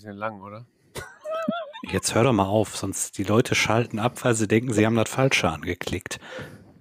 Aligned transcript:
bisschen 0.00 0.16
lang, 0.16 0.40
oder? 0.40 0.64
Jetzt 1.90 2.14
hör 2.14 2.24
doch 2.24 2.32
mal 2.32 2.46
auf, 2.46 2.74
sonst 2.76 3.18
die 3.18 3.22
Leute 3.22 3.54
schalten 3.54 3.98
ab, 3.98 4.24
weil 4.24 4.34
sie 4.34 4.48
denken, 4.48 4.72
sie 4.72 4.86
haben 4.86 4.94
das 4.96 5.10
Falsche 5.10 5.50
angeklickt. 5.50 6.18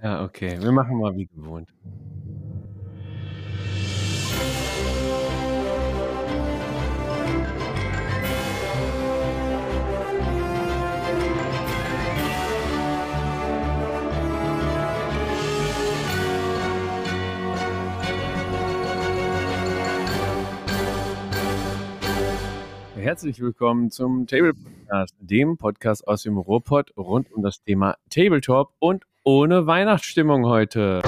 Ja, 0.02 0.24
okay. 0.24 0.62
Wir 0.62 0.72
machen 0.72 0.98
mal 0.98 1.16
wie 1.16 1.26
gewohnt. 1.26 1.70
Herzlich 23.00 23.40
willkommen 23.40 23.92
zum 23.92 24.28
Table 24.28 24.54
Podcast, 24.54 25.16
dem 25.22 25.56
Podcast 25.56 26.06
aus 26.06 26.24
dem 26.24 26.38
Ruhrpott 26.38 26.92
rund 26.98 27.32
um 27.32 27.42
das 27.42 27.64
Thema 27.64 27.96
Tabletop 28.10 28.74
und 28.80 29.06
ohne 29.24 29.66
Weihnachtsstimmung 29.66 30.46
heute. 30.46 31.02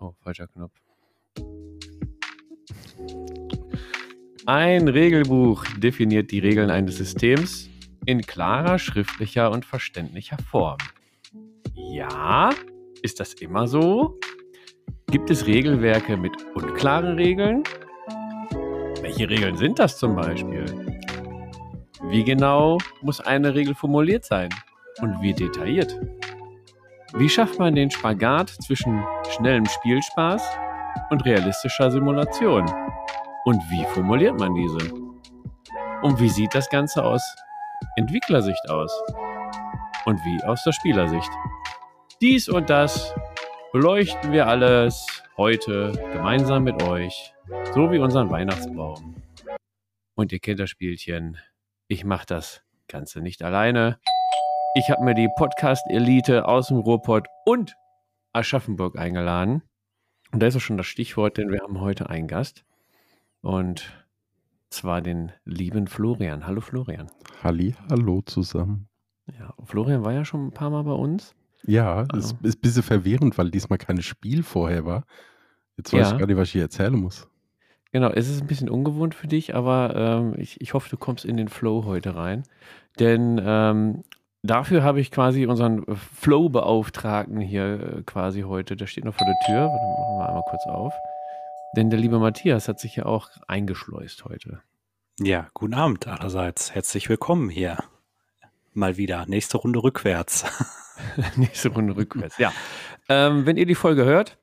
Oh, 0.00 0.14
falscher 0.20 0.48
Knopf. 0.48 0.72
Ein 4.46 4.88
Regelbuch 4.88 5.64
definiert 5.78 6.32
die 6.32 6.40
Regeln 6.40 6.70
eines 6.70 6.96
Systems 6.96 7.70
in 8.04 8.22
klarer, 8.22 8.80
schriftlicher 8.80 9.52
und 9.52 9.64
verständlicher 9.64 10.38
Form. 10.38 10.78
Ja, 11.72 12.50
ist 13.00 13.20
das 13.20 13.34
immer 13.34 13.68
so? 13.68 14.18
Gibt 15.06 15.30
es 15.30 15.46
Regelwerke 15.46 16.16
mit 16.16 16.32
unklaren 16.56 17.14
Regeln? 17.14 17.62
Welche 19.16 19.30
Regeln 19.30 19.56
sind 19.56 19.78
das 19.78 19.96
zum 19.96 20.14
Beispiel? 20.14 20.66
Wie 22.10 22.22
genau 22.22 22.76
muss 23.00 23.18
eine 23.18 23.54
Regel 23.54 23.74
formuliert 23.74 24.26
sein? 24.26 24.50
Und 25.00 25.22
wie 25.22 25.32
detailliert? 25.32 25.98
Wie 27.14 27.30
schafft 27.30 27.58
man 27.58 27.74
den 27.74 27.90
Spagat 27.90 28.50
zwischen 28.66 29.02
schnellem 29.30 29.64
Spielspaß 29.64 30.46
und 31.08 31.24
realistischer 31.24 31.90
Simulation? 31.90 32.70
Und 33.46 33.62
wie 33.70 33.86
formuliert 33.94 34.38
man 34.38 34.54
diese? 34.54 34.92
Und 36.02 36.20
wie 36.20 36.28
sieht 36.28 36.54
das 36.54 36.68
Ganze 36.68 37.02
aus 37.02 37.22
Entwicklersicht 37.96 38.68
aus? 38.68 38.92
Und 40.04 40.20
wie 40.26 40.44
aus 40.44 40.62
der 40.62 40.72
Spielersicht? 40.72 41.30
Dies 42.20 42.50
und 42.50 42.68
das 42.68 43.14
beleuchten 43.72 44.32
wir 44.32 44.46
alles 44.46 45.06
heute 45.38 45.92
gemeinsam 46.12 46.64
mit 46.64 46.82
euch 46.82 47.32
so 47.74 47.90
wie 47.90 47.98
unseren 47.98 48.30
Weihnachtsbaum. 48.30 49.14
Und 50.14 50.32
ihr 50.32 50.40
kennt 50.40 50.60
das 50.60 50.70
Spielchen. 50.70 51.38
Ich 51.88 52.04
mache 52.04 52.26
das 52.26 52.62
Ganze 52.88 53.20
nicht 53.20 53.42
alleine. 53.42 53.98
Ich 54.74 54.90
habe 54.90 55.04
mir 55.04 55.14
die 55.14 55.28
Podcast-Elite 55.36 56.46
aus 56.48 56.68
dem 56.68 56.78
Ruhrpott 56.78 57.28
und 57.44 57.76
Aschaffenburg 58.32 58.98
eingeladen. 58.98 59.62
Und 60.32 60.40
da 60.40 60.46
ist 60.48 60.56
auch 60.56 60.60
schon 60.60 60.76
das 60.76 60.86
Stichwort, 60.86 61.38
denn 61.38 61.50
wir 61.50 61.60
haben 61.60 61.80
heute 61.80 62.10
einen 62.10 62.26
Gast. 62.26 62.64
Und 63.42 64.06
zwar 64.70 65.00
den 65.00 65.32
lieben 65.44 65.86
Florian. 65.86 66.46
Hallo 66.46 66.60
Florian. 66.60 67.10
Halli, 67.42 67.74
hallo 67.88 68.22
zusammen. 68.22 68.88
Ja, 69.38 69.54
Florian 69.64 70.04
war 70.04 70.12
ja 70.12 70.24
schon 70.24 70.48
ein 70.48 70.52
paar 70.52 70.70
Mal 70.70 70.82
bei 70.82 70.92
uns. 70.92 71.34
Ja, 71.62 72.02
es 72.02 72.10
also. 72.10 72.36
ist 72.42 72.56
ein 72.56 72.60
bisschen 72.60 72.82
verwirrend, 72.82 73.38
weil 73.38 73.50
diesmal 73.50 73.78
kein 73.78 74.02
Spiel 74.02 74.42
vorher 74.42 74.84
war. 74.84 75.04
Jetzt 75.76 75.92
weiß 75.92 76.00
ja. 76.00 76.12
ich 76.12 76.18
gar 76.18 76.26
nicht, 76.26 76.36
was 76.36 76.48
ich 76.48 76.52
hier 76.52 76.62
erzählen 76.62 76.94
muss. 76.94 77.28
Genau, 77.92 78.10
es 78.10 78.28
ist 78.28 78.40
ein 78.40 78.46
bisschen 78.46 78.68
ungewohnt 78.68 79.14
für 79.14 79.26
dich, 79.26 79.54
aber 79.54 79.94
ähm, 79.96 80.34
ich, 80.38 80.60
ich 80.60 80.74
hoffe, 80.74 80.90
du 80.90 80.96
kommst 80.96 81.24
in 81.24 81.36
den 81.36 81.48
Flow 81.48 81.84
heute 81.84 82.16
rein. 82.16 82.42
Denn 82.98 83.40
ähm, 83.42 84.04
dafür 84.42 84.82
habe 84.82 85.00
ich 85.00 85.10
quasi 85.10 85.46
unseren 85.46 85.84
Flow-Beauftragten 85.96 87.40
hier 87.40 87.98
äh, 87.98 88.02
quasi 88.02 88.42
heute, 88.42 88.76
der 88.76 88.86
steht 88.86 89.04
noch 89.04 89.14
vor 89.14 89.26
der 89.26 89.36
Tür. 89.46 89.68
Warte, 89.68 89.86
machen 89.86 90.18
wir 90.18 90.28
einmal 90.28 90.44
kurz 90.48 90.66
auf. 90.66 90.94
Denn 91.76 91.90
der 91.90 91.98
liebe 91.98 92.18
Matthias 92.18 92.68
hat 92.68 92.80
sich 92.80 92.96
ja 92.96 93.06
auch 93.06 93.30
eingeschleust 93.48 94.24
heute. 94.24 94.60
Ja, 95.20 95.46
guten 95.54 95.74
Abend 95.74 96.06
allerseits. 96.06 96.74
Herzlich 96.74 97.08
willkommen 97.08 97.48
hier. 97.48 97.78
Mal 98.74 98.98
wieder. 98.98 99.24
Nächste 99.26 99.56
Runde 99.56 99.82
rückwärts. 99.82 100.44
Nächste 101.36 101.70
Runde 101.70 101.96
rückwärts, 101.96 102.38
ja. 102.38 102.52
Ähm, 103.08 103.46
wenn 103.46 103.56
ihr 103.56 103.66
die 103.66 103.76
Folge 103.76 104.04
hört, 104.04 104.36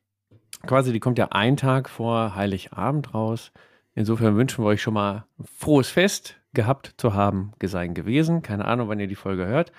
quasi, 0.66 0.92
die 0.94 1.00
kommt 1.00 1.18
ja 1.18 1.30
einen 1.30 1.58
Tag 1.58 1.90
vor 1.90 2.36
Heiligabend 2.36 3.14
raus. 3.14 3.52
Insofern 3.96 4.36
wünschen 4.36 4.64
wir 4.64 4.70
euch 4.70 4.82
schon 4.82 4.94
mal 4.94 5.26
frohes 5.58 5.90
Fest 5.90 6.40
gehabt 6.54 6.96
zu 6.98 7.14
haben, 7.14 7.54
sein 7.64 7.94
gewesen. 7.94 8.42
Keine 8.42 8.66
Ahnung, 8.66 8.90
wann 8.90 9.00
ihr 9.00 9.08
die 9.08 9.16
Folge 9.16 9.46
hört. 9.46 9.72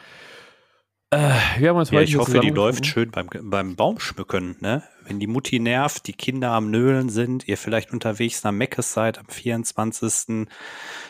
Äh, 1.10 1.30
wir 1.58 1.68
haben 1.68 1.76
uns 1.76 1.90
ja, 1.90 1.98
heute 1.98 2.08
ich 2.10 2.16
hoffe, 2.16 2.40
die 2.40 2.50
läuft 2.50 2.86
schön 2.86 3.10
beim, 3.10 3.28
beim 3.42 3.76
Baumschmücken. 3.76 4.56
Ne? 4.60 4.82
Wenn 5.06 5.20
die 5.20 5.26
Mutti 5.26 5.60
nervt, 5.60 6.06
die 6.06 6.12
Kinder 6.12 6.50
am 6.50 6.70
Nölen 6.70 7.08
sind, 7.08 7.46
ihr 7.46 7.56
vielleicht 7.56 7.92
unterwegs 7.92 8.42
nach 8.42 8.52
Meckes 8.52 8.92
seid 8.92 9.18
am 9.18 9.26
24., 9.26 10.48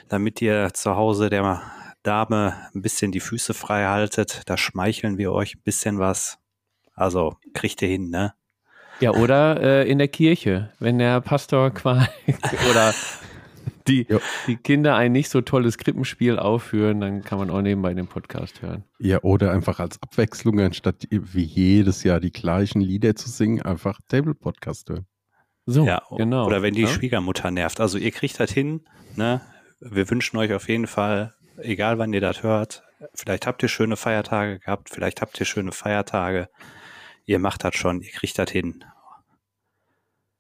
damit 0.09 0.43
ihr 0.43 0.75
zu 0.75 0.97
Hause 0.97 1.31
der 1.31 1.63
Dame 2.03 2.55
ein 2.75 2.83
bisschen 2.83 3.13
die 3.13 3.21
Füße 3.21 3.55
frei 3.55 3.87
haltet, 3.87 4.43
da 4.47 4.59
schmeicheln 4.59 5.17
wir 5.17 5.33
euch 5.33 5.57
ein 5.57 5.63
bisschen 5.63 5.99
was. 5.99 6.39
Also 6.95 7.37
kriegt 7.55 7.81
ihr 7.81 7.89
hin, 7.89 8.11
ne? 8.11 8.35
Ja, 9.01 9.13
oder 9.13 9.61
äh, 9.61 9.91
in 9.91 9.99
der 9.99 10.09
Kirche, 10.09 10.71
wenn 10.79 10.99
der 10.99 11.21
Pastor 11.21 11.71
quasi 11.71 12.09
oder 12.71 12.95
die, 13.89 14.07
die 14.47 14.57
Kinder 14.57 14.97
ein 14.97 15.13
nicht 15.13 15.29
so 15.29 15.41
tolles 15.41 15.79
Krippenspiel 15.79 16.39
aufführen, 16.39 17.01
dann 17.01 17.23
kann 17.23 17.39
man 17.39 17.51
auch 17.51 17.61
nebenbei 17.61 17.93
den 17.93 18.07
Podcast 18.07 18.63
hören. 18.63 18.85
Ja, 18.99 19.21
oder 19.23 19.53
einfach 19.53 19.81
als 19.81 20.01
Abwechslung, 20.03 20.61
anstatt 20.61 21.07
wie 21.11 21.43
jedes 21.43 22.03
Jahr 22.03 22.21
die 22.21 22.33
gleichen 22.33 22.81
Lieder 22.81 23.15
zu 23.15 23.29
singen, 23.29 23.63
einfach 23.63 23.99
Table-Podcast 24.09 24.91
hören. 24.91 25.07
So, 25.67 25.85
ja, 25.87 26.03
genau. 26.17 26.47
Oder 26.47 26.63
wenn 26.63 26.75
die 26.75 26.83
ja? 26.83 26.89
Schwiegermutter 26.89 27.51
nervt. 27.51 27.81
Also 27.81 27.99
ihr 27.99 28.11
kriegt 28.11 28.39
das 28.39 28.51
hin, 28.51 28.83
ne? 29.17 29.41
Wir 29.81 30.09
wünschen 30.09 30.37
euch 30.39 30.53
auf 30.53 30.69
jeden 30.69 30.87
Fall, 30.87 31.35
egal 31.59 31.99
wann 31.99 32.13
ihr 32.13 32.21
das 32.21 32.43
hört, 32.43 32.85
vielleicht 33.15 33.47
habt 33.47 33.63
ihr 33.63 33.69
schöne 33.69 33.97
Feiertage 33.97 34.61
gehabt, 34.61 34.89
vielleicht 34.89 35.21
habt 35.21 35.39
ihr 35.41 35.47
schöne 35.47 35.73
Feiertage 35.73 36.49
ihr 37.27 37.39
macht 37.39 37.65
das 37.65 37.75
schon, 37.75 38.01
ihr 38.01 38.11
kriegt 38.11 38.39
das 38.39 38.51
hin. 38.51 38.85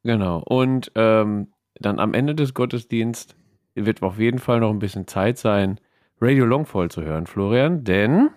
Genau. 0.02 0.38
Und 0.38 0.92
ähm, 0.94 1.52
dann 1.74 1.98
am 1.98 2.14
Ende 2.14 2.34
des 2.34 2.54
Gottesdienstes 2.54 3.36
wird 3.74 4.02
auf 4.02 4.18
jeden 4.18 4.38
Fall 4.38 4.60
noch 4.60 4.70
ein 4.70 4.78
bisschen 4.78 5.06
Zeit 5.06 5.38
sein, 5.38 5.80
Radio 6.20 6.44
Longfall 6.44 6.90
zu 6.90 7.02
hören, 7.02 7.26
Florian, 7.26 7.84
denn 7.84 8.30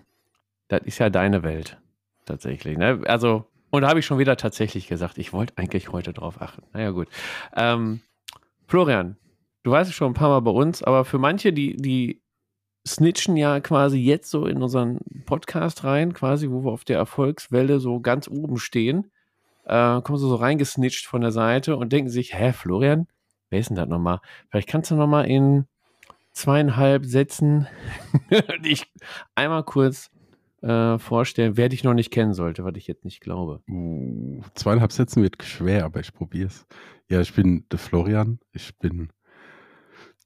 das 0.68 0.82
ist 0.82 0.98
ja 0.98 1.10
deine 1.10 1.42
Welt. 1.42 1.78
Tatsächlich. 2.24 2.76
Ne? 2.76 3.00
Also, 3.06 3.46
und 3.70 3.82
da 3.82 3.88
habe 3.88 4.00
ich 4.00 4.06
schon 4.06 4.18
wieder 4.18 4.36
tatsächlich 4.36 4.88
gesagt, 4.88 5.18
ich 5.18 5.32
wollte 5.32 5.54
eigentlich 5.56 5.92
heute 5.92 6.12
drauf 6.12 6.42
achten. 6.42 6.62
Naja, 6.72 6.90
gut. 6.90 7.08
Ähm, 7.54 8.00
Florian, 8.66 9.16
du 9.62 9.70
weißt 9.70 9.88
es 9.88 9.96
schon 9.96 10.10
ein 10.10 10.14
paar 10.14 10.28
Mal 10.28 10.40
bei 10.40 10.50
uns, 10.50 10.82
aber 10.82 11.04
für 11.04 11.18
manche, 11.18 11.52
die, 11.52 11.76
die 11.76 12.20
snitchen 12.88 13.36
ja 13.36 13.60
quasi 13.60 13.98
jetzt 13.98 14.30
so 14.30 14.46
in 14.46 14.62
unseren 14.62 14.98
Podcast 15.26 15.84
rein, 15.84 16.12
quasi, 16.14 16.50
wo 16.50 16.64
wir 16.64 16.72
auf 16.72 16.84
der 16.84 16.98
Erfolgswelle 16.98 17.80
so 17.80 18.00
ganz 18.00 18.28
oben 18.28 18.58
stehen. 18.58 19.10
Äh, 19.64 20.00
kommen 20.02 20.18
sie 20.18 20.28
so 20.28 20.34
reingesnitcht 20.34 21.06
von 21.06 21.20
der 21.20 21.32
Seite 21.32 21.76
und 21.76 21.92
denken 21.92 22.10
sich, 22.10 22.34
hä, 22.34 22.52
Florian, 22.52 23.06
wer 23.50 23.60
ist 23.60 23.68
denn 23.68 23.76
das 23.76 23.88
nochmal? 23.88 24.20
Vielleicht 24.50 24.68
kannst 24.68 24.90
du 24.90 24.96
nochmal 24.96 25.26
in 25.26 25.66
zweieinhalb 26.32 27.04
Sätzen 27.04 27.66
dich 28.64 28.90
einmal 29.34 29.64
kurz 29.64 30.10
äh, 30.62 30.98
vorstellen, 30.98 31.56
wer 31.56 31.68
dich 31.68 31.84
noch 31.84 31.94
nicht 31.94 32.10
kennen 32.10 32.34
sollte, 32.34 32.64
was 32.64 32.74
ich 32.76 32.86
jetzt 32.86 33.04
nicht 33.04 33.20
glaube. 33.20 33.60
Uh, 33.68 34.42
zweieinhalb 34.54 34.92
Sätzen 34.92 35.22
wird 35.22 35.42
schwer, 35.42 35.84
aber 35.84 36.00
ich 36.00 36.12
probiere 36.12 36.48
es. 36.48 36.66
Ja, 37.08 37.20
ich 37.20 37.34
bin 37.34 37.64
der 37.70 37.78
Florian. 37.78 38.38
Ich 38.52 38.76
bin 38.78 39.10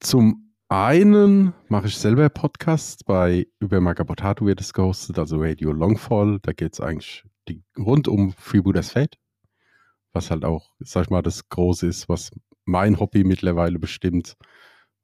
zum 0.00 0.51
einen 0.72 1.52
mache 1.68 1.88
ich 1.88 1.98
selber 1.98 2.30
Podcasts 2.30 3.04
bei 3.04 3.46
über 3.60 3.82
Magabotato 3.82 4.46
wird 4.46 4.58
es 4.62 4.72
gehostet, 4.72 5.18
also 5.18 5.36
Radio 5.38 5.70
Longfall. 5.70 6.38
Da 6.40 6.52
geht 6.52 6.72
es 6.72 6.80
eigentlich 6.80 7.24
die, 7.46 7.62
rund 7.78 8.08
um 8.08 8.32
Freebooters 8.32 8.92
Fate, 8.92 9.18
was 10.14 10.30
halt 10.30 10.46
auch, 10.46 10.70
sag 10.78 11.04
ich 11.04 11.10
mal, 11.10 11.20
das 11.20 11.50
Große 11.50 11.86
ist, 11.86 12.08
was 12.08 12.30
mein 12.64 12.98
Hobby 12.98 13.22
mittlerweile 13.22 13.78
bestimmt, 13.78 14.36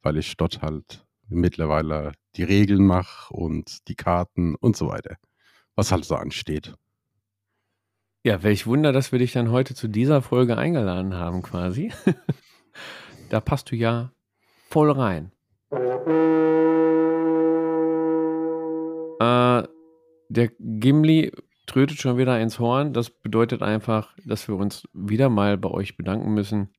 weil 0.00 0.16
ich 0.16 0.38
dort 0.38 0.62
halt 0.62 1.04
mittlerweile 1.28 2.12
die 2.36 2.44
Regeln 2.44 2.86
mache 2.86 3.34
und 3.34 3.86
die 3.88 3.94
Karten 3.94 4.54
und 4.54 4.74
so 4.74 4.88
weiter, 4.88 5.16
was 5.74 5.92
halt 5.92 6.06
so 6.06 6.14
ansteht. 6.14 6.76
Ja, 8.24 8.42
welch 8.42 8.66
Wunder, 8.66 8.92
dass 8.92 9.12
wir 9.12 9.18
dich 9.18 9.32
dann 9.32 9.50
heute 9.50 9.74
zu 9.74 9.86
dieser 9.86 10.22
Folge 10.22 10.56
eingeladen 10.56 11.12
haben, 11.12 11.42
quasi. 11.42 11.92
da 13.28 13.40
passt 13.40 13.70
du 13.70 13.76
ja 13.76 14.12
voll 14.70 14.90
rein. 14.90 15.30
Äh, 19.20 19.68
der 20.28 20.50
Gimli 20.58 21.32
trötet 21.66 22.00
schon 22.00 22.16
wieder 22.18 22.40
ins 22.40 22.58
Horn. 22.58 22.92
Das 22.92 23.10
bedeutet 23.10 23.62
einfach, 23.62 24.14
dass 24.24 24.48
wir 24.48 24.56
uns 24.56 24.88
wieder 24.92 25.28
mal 25.28 25.58
bei 25.58 25.70
euch 25.70 25.96
bedanken 25.96 26.32
müssen 26.34 26.70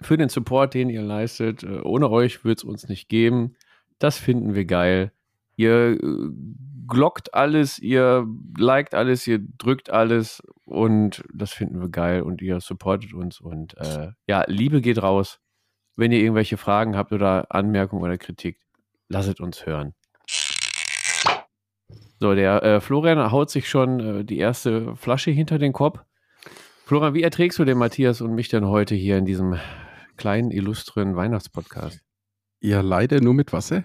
für 0.00 0.16
den 0.16 0.28
Support, 0.28 0.74
den 0.74 0.90
ihr 0.90 1.02
leistet. 1.02 1.62
Äh, 1.62 1.80
ohne 1.82 2.10
euch 2.10 2.44
wird 2.44 2.58
es 2.58 2.64
uns 2.64 2.88
nicht 2.88 3.08
geben. 3.08 3.56
Das 3.98 4.18
finden 4.18 4.54
wir 4.54 4.64
geil. 4.64 5.12
Ihr 5.56 5.98
äh, 6.02 6.30
glockt 6.88 7.34
alles, 7.34 7.78
ihr 7.78 8.26
liked 8.58 8.94
alles, 8.94 9.26
ihr 9.26 9.38
drückt 9.38 9.90
alles 9.90 10.42
und 10.64 11.22
das 11.32 11.52
finden 11.52 11.80
wir 11.80 11.88
geil 11.88 12.22
und 12.22 12.42
ihr 12.42 12.60
supportet 12.60 13.14
uns 13.14 13.40
und 13.40 13.76
äh, 13.78 14.08
ja, 14.26 14.44
Liebe 14.46 14.80
geht 14.80 15.02
raus. 15.02 15.40
Wenn 15.96 16.12
ihr 16.12 16.20
irgendwelche 16.20 16.56
Fragen 16.56 16.96
habt 16.96 17.12
oder 17.12 17.46
Anmerkungen 17.50 18.02
oder 18.02 18.18
Kritik, 18.18 18.58
lasst 19.08 19.40
uns 19.40 19.66
hören. 19.66 19.94
So, 22.18 22.34
der 22.34 22.62
äh, 22.62 22.80
Florian 22.80 23.32
haut 23.32 23.50
sich 23.50 23.68
schon 23.68 24.00
äh, 24.00 24.24
die 24.24 24.38
erste 24.38 24.94
Flasche 24.94 25.32
hinter 25.32 25.58
den 25.58 25.72
Kopf. 25.72 25.98
Florian, 26.84 27.14
wie 27.14 27.22
erträgst 27.22 27.58
du 27.58 27.64
den 27.64 27.78
Matthias 27.78 28.20
und 28.20 28.34
mich 28.34 28.48
denn 28.48 28.66
heute 28.66 28.94
hier 28.94 29.18
in 29.18 29.24
diesem 29.24 29.58
kleinen, 30.16 30.50
illustren 30.50 31.16
Weihnachtspodcast? 31.16 32.00
Ja, 32.60 32.80
leider 32.80 33.20
nur 33.20 33.34
mit 33.34 33.52
Wasser. 33.52 33.82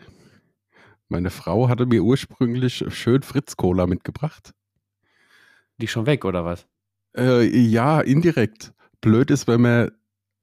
Meine 1.10 1.30
Frau 1.30 1.68
hatte 1.68 1.86
mir 1.86 2.04
ursprünglich 2.04 2.86
schön 2.90 3.24
Fritz-Cola 3.24 3.88
mitgebracht. 3.88 4.52
Die 5.78 5.88
schon 5.88 6.06
weg, 6.06 6.26
oder 6.26 6.46
was? 6.46 6.68
Äh, 7.18 7.48
ja, 7.48 8.02
indirekt. 8.02 8.74
Blöd 9.02 9.32
ist, 9.32 9.48
wenn 9.48 9.62
man 9.62 9.92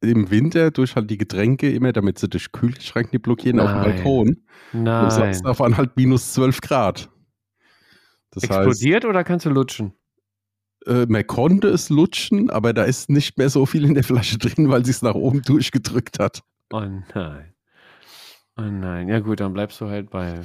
im 0.05 0.31
Winter 0.31 0.71
durch 0.71 0.97
halt 0.97 1.11
die 1.11 1.19
Getränke 1.19 1.71
immer, 1.71 1.93
damit 1.93 2.19
sie 2.19 2.29
durch 2.29 2.53
Kühlschrank 2.53 3.13
nicht 3.13 3.23
blockieren, 3.23 3.57
Nein. 3.57 3.67
auf 3.67 3.73
dem 3.73 3.83
Balkon. 3.83 4.37
Nein. 4.73 5.05
Und 5.05 5.11
sonst 5.11 5.59
man 5.59 5.77
halt 5.77 5.97
minus 5.97 6.33
12 6.35 6.61
Grad. 6.61 7.11
Das 8.31 8.45
Explodiert 8.45 9.05
heißt, 9.05 9.11
oder 9.11 9.25
kannst 9.25 9.47
du 9.47 9.51
lutschen? 9.51 9.95
Äh, 10.87 11.07
man 11.07 11.27
konnte 11.27 11.69
es 11.69 11.89
lutschen, 11.89 12.51
aber 12.51 12.73
da 12.73 12.85
ist 12.85 13.09
nicht 13.09 13.39
mehr 13.39 13.49
so 13.49 13.65
viel 13.67 13.85
in 13.85 13.95
der 13.95 14.05
Flasche 14.05 14.39
drin, 14.39 14.69
weil 14.69 14.85
sie 14.85 14.91
es 14.91 15.03
nach 15.03 15.15
oben 15.15 15.43
durchgedrückt 15.43 16.19
hat. 16.19 16.43
Oh 16.73 16.81
nein. 17.15 17.55
Oh 18.57 18.63
nein, 18.63 19.09
ja 19.09 19.21
gut, 19.21 19.41
dann 19.41 19.53
bleibst 19.53 19.81
du 19.81 19.89
halt 19.89 20.11
bei, 20.11 20.43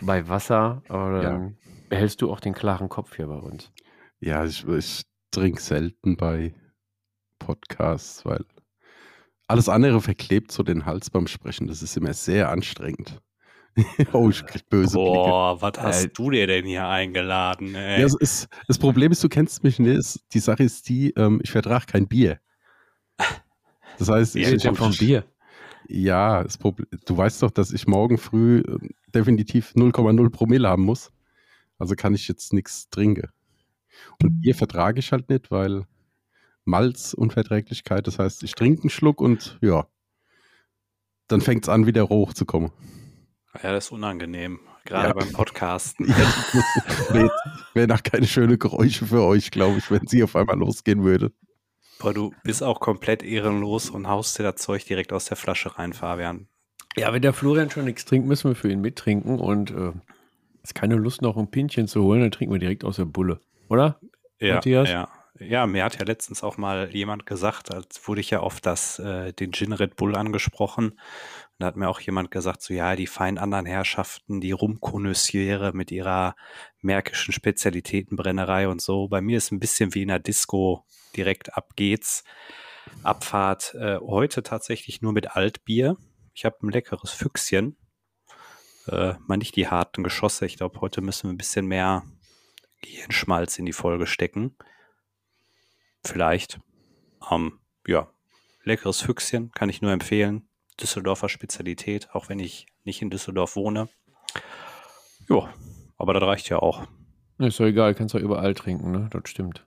bei 0.00 0.28
Wasser, 0.28 0.82
aber 0.88 1.22
dann 1.22 1.48
ja. 1.48 1.52
behältst 1.88 2.22
du 2.22 2.30
auch 2.30 2.40
den 2.40 2.54
klaren 2.54 2.88
Kopf 2.88 3.16
hier 3.16 3.26
bei 3.26 3.38
uns. 3.38 3.72
Ja, 4.20 4.44
ich, 4.44 4.66
ich 4.66 5.02
trinke 5.32 5.60
selten 5.60 6.16
bei 6.16 6.54
Podcasts, 7.40 8.24
weil 8.24 8.44
alles 9.52 9.68
andere 9.68 10.00
verklebt 10.00 10.50
so 10.50 10.62
den 10.62 10.86
Hals 10.86 11.10
beim 11.10 11.26
Sprechen. 11.26 11.68
Das 11.68 11.82
ist 11.82 11.96
immer 11.96 12.14
sehr 12.14 12.48
anstrengend. 12.48 13.20
oh, 14.12 14.28
ich 14.28 14.44
krieg 14.44 14.68
böse 14.68 14.94
Boah, 14.94 15.60
was 15.60 15.72
hast 15.78 16.04
äh, 16.04 16.08
du 16.08 16.30
dir 16.30 16.46
denn 16.46 16.66
hier 16.66 16.86
eingeladen? 16.86 17.74
Ey? 17.74 18.00
Ja, 18.00 18.08
ist, 18.18 18.48
das 18.66 18.78
Problem 18.78 19.12
ist, 19.12 19.22
du 19.24 19.28
kennst 19.28 19.62
mich 19.64 19.78
nicht. 19.78 20.20
Die 20.34 20.38
Sache 20.40 20.62
ist 20.62 20.88
die, 20.88 21.10
ähm, 21.16 21.40
ich 21.42 21.50
vertrage 21.50 21.86
kein 21.86 22.08
Bier. 22.08 22.40
Das 23.98 24.08
heißt, 24.08 24.36
ich, 24.36 24.50
ich, 24.50 24.66
vom 24.76 24.96
Bier. 24.96 25.22
Ja, 25.86 26.44
du 26.44 27.16
weißt 27.16 27.42
doch, 27.42 27.50
dass 27.50 27.72
ich 27.72 27.86
morgen 27.86 28.16
früh 28.16 28.60
äh, 28.60 28.88
definitiv 29.14 29.74
0,0 29.76 30.30
Promille 30.30 30.66
haben 30.66 30.84
muss. 30.84 31.12
Also 31.78 31.94
kann 31.94 32.14
ich 32.14 32.26
jetzt 32.26 32.54
nichts 32.54 32.88
trinken. 32.88 33.28
Und 34.20 34.40
Bier 34.40 34.54
vertrage 34.54 34.98
ich 34.98 35.12
halt 35.12 35.28
nicht, 35.28 35.50
weil 35.50 35.84
Malzunverträglichkeit, 36.64 38.06
das 38.06 38.18
heißt, 38.18 38.42
ich 38.42 38.54
trinke 38.54 38.82
einen 38.82 38.90
Schluck 38.90 39.20
und 39.20 39.58
ja, 39.60 39.86
dann 41.28 41.40
fängt 41.40 41.64
es 41.64 41.68
an, 41.68 41.86
wieder 41.86 42.08
hochzukommen. 42.08 42.70
Ja, 43.62 43.72
das 43.72 43.86
ist 43.86 43.92
unangenehm, 43.92 44.60
gerade 44.84 45.08
ja. 45.08 45.14
beim 45.14 45.32
Podcasten. 45.32 46.08
Ja, 46.08 47.30
Wäre 47.74 47.86
nach 47.86 48.02
keine 48.02 48.26
schöne 48.26 48.58
Geräusche 48.58 49.06
für 49.06 49.22
euch, 49.22 49.50
glaube 49.50 49.78
ich, 49.78 49.90
wenn 49.90 50.06
sie 50.06 50.22
auf 50.22 50.36
einmal 50.36 50.58
losgehen 50.58 51.04
würde. 51.04 51.32
Boah, 51.98 52.12
du 52.12 52.32
bist 52.42 52.62
auch 52.62 52.80
komplett 52.80 53.22
ehrenlos 53.22 53.90
und 53.90 54.08
haust 54.08 54.38
dir 54.38 54.42
das 54.42 54.56
Zeug 54.56 54.84
direkt 54.84 55.12
aus 55.12 55.26
der 55.26 55.36
Flasche 55.36 55.78
rein, 55.78 55.92
Fabian. 55.92 56.48
Ja, 56.96 57.12
wenn 57.12 57.22
der 57.22 57.32
Florian 57.32 57.70
schon 57.70 57.84
nichts 57.84 58.04
trinkt, 58.04 58.26
müssen 58.26 58.50
wir 58.50 58.54
für 58.54 58.70
ihn 58.70 58.80
mittrinken 58.80 59.38
und 59.38 59.70
äh, 59.70 59.92
ist 60.62 60.74
keine 60.74 60.96
Lust, 60.96 61.22
noch 61.22 61.36
ein 61.36 61.50
Pinchen 61.50 61.88
zu 61.88 62.02
holen, 62.02 62.20
dann 62.20 62.30
trinken 62.30 62.54
wir 62.54 62.58
direkt 62.58 62.84
aus 62.84 62.96
der 62.96 63.04
Bulle, 63.04 63.40
oder? 63.68 63.98
Ja, 64.38 64.56
Matthias? 64.56 64.90
ja. 64.90 65.08
Ja, 65.38 65.66
mir 65.66 65.84
hat 65.84 65.98
ja 65.98 66.04
letztens 66.04 66.42
auch 66.42 66.58
mal 66.58 66.94
jemand 66.94 67.24
gesagt, 67.24 67.74
als 67.74 68.06
wurde 68.06 68.20
ich 68.20 68.30
ja 68.30 68.40
auf 68.40 68.60
das, 68.60 68.98
äh, 68.98 69.32
den 69.32 69.52
Gin 69.52 69.72
Red 69.72 69.96
Bull 69.96 70.14
angesprochen. 70.14 71.00
Da 71.58 71.66
hat 71.66 71.76
mir 71.76 71.88
auch 71.88 72.00
jemand 72.00 72.30
gesagt, 72.30 72.60
so 72.60 72.74
ja, 72.74 72.96
die 72.96 73.06
feinen 73.06 73.38
anderen 73.38 73.64
Herrschaften, 73.64 74.42
die 74.42 74.52
Rumkonnoisseure 74.52 75.72
mit 75.72 75.90
ihrer 75.90 76.36
märkischen 76.82 77.32
Spezialitätenbrennerei 77.32 78.68
und 78.68 78.82
so. 78.82 79.08
Bei 79.08 79.22
mir 79.22 79.38
ist 79.38 79.52
ein 79.52 79.60
bisschen 79.60 79.94
wie 79.94 80.02
in 80.02 80.08
der 80.08 80.18
Disco 80.18 80.84
direkt 81.16 81.56
ab 81.56 81.76
geht's. 81.76 82.24
Abfahrt 83.02 83.74
äh, 83.74 83.98
heute 83.98 84.42
tatsächlich 84.42 85.00
nur 85.00 85.12
mit 85.12 85.34
Altbier. 85.34 85.96
Ich 86.34 86.44
habe 86.44 86.58
ein 86.62 86.70
leckeres 86.70 87.10
Füchschen. 87.10 87.76
Äh, 88.86 89.14
mal 89.26 89.38
nicht 89.38 89.56
die 89.56 89.68
harten 89.68 90.02
Geschosse. 90.02 90.44
Ich 90.44 90.56
glaube, 90.56 90.80
heute 90.80 91.00
müssen 91.00 91.28
wir 91.28 91.32
ein 91.32 91.38
bisschen 91.38 91.66
mehr 91.66 92.02
Gehirnschmalz 92.82 93.58
in 93.58 93.64
die 93.64 93.72
Folge 93.72 94.06
stecken. 94.06 94.56
Vielleicht. 96.04 96.60
Ähm, 97.30 97.60
ja, 97.86 98.08
leckeres 98.64 99.00
Füchschen 99.00 99.52
kann 99.52 99.68
ich 99.68 99.82
nur 99.82 99.92
empfehlen. 99.92 100.48
Düsseldorfer 100.80 101.28
Spezialität, 101.28 102.08
auch 102.12 102.28
wenn 102.28 102.38
ich 102.38 102.66
nicht 102.84 103.02
in 103.02 103.10
Düsseldorf 103.10 103.56
wohne. 103.56 103.88
Ja, 105.28 105.52
aber 105.96 106.14
das 106.14 106.22
reicht 106.22 106.48
ja 106.48 106.58
auch. 106.58 106.86
Ist 107.38 107.60
doch 107.60 107.66
egal, 107.66 107.94
kannst 107.94 108.14
du 108.14 108.18
überall 108.18 108.54
trinken, 108.54 108.90
ne? 108.90 109.08
Das 109.10 109.22
stimmt. 109.26 109.66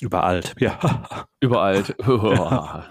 Überall, 0.00 0.42
ja. 0.58 1.26
Überall. 1.40 1.84
Oh, 2.06 2.32
ja. 2.32 2.84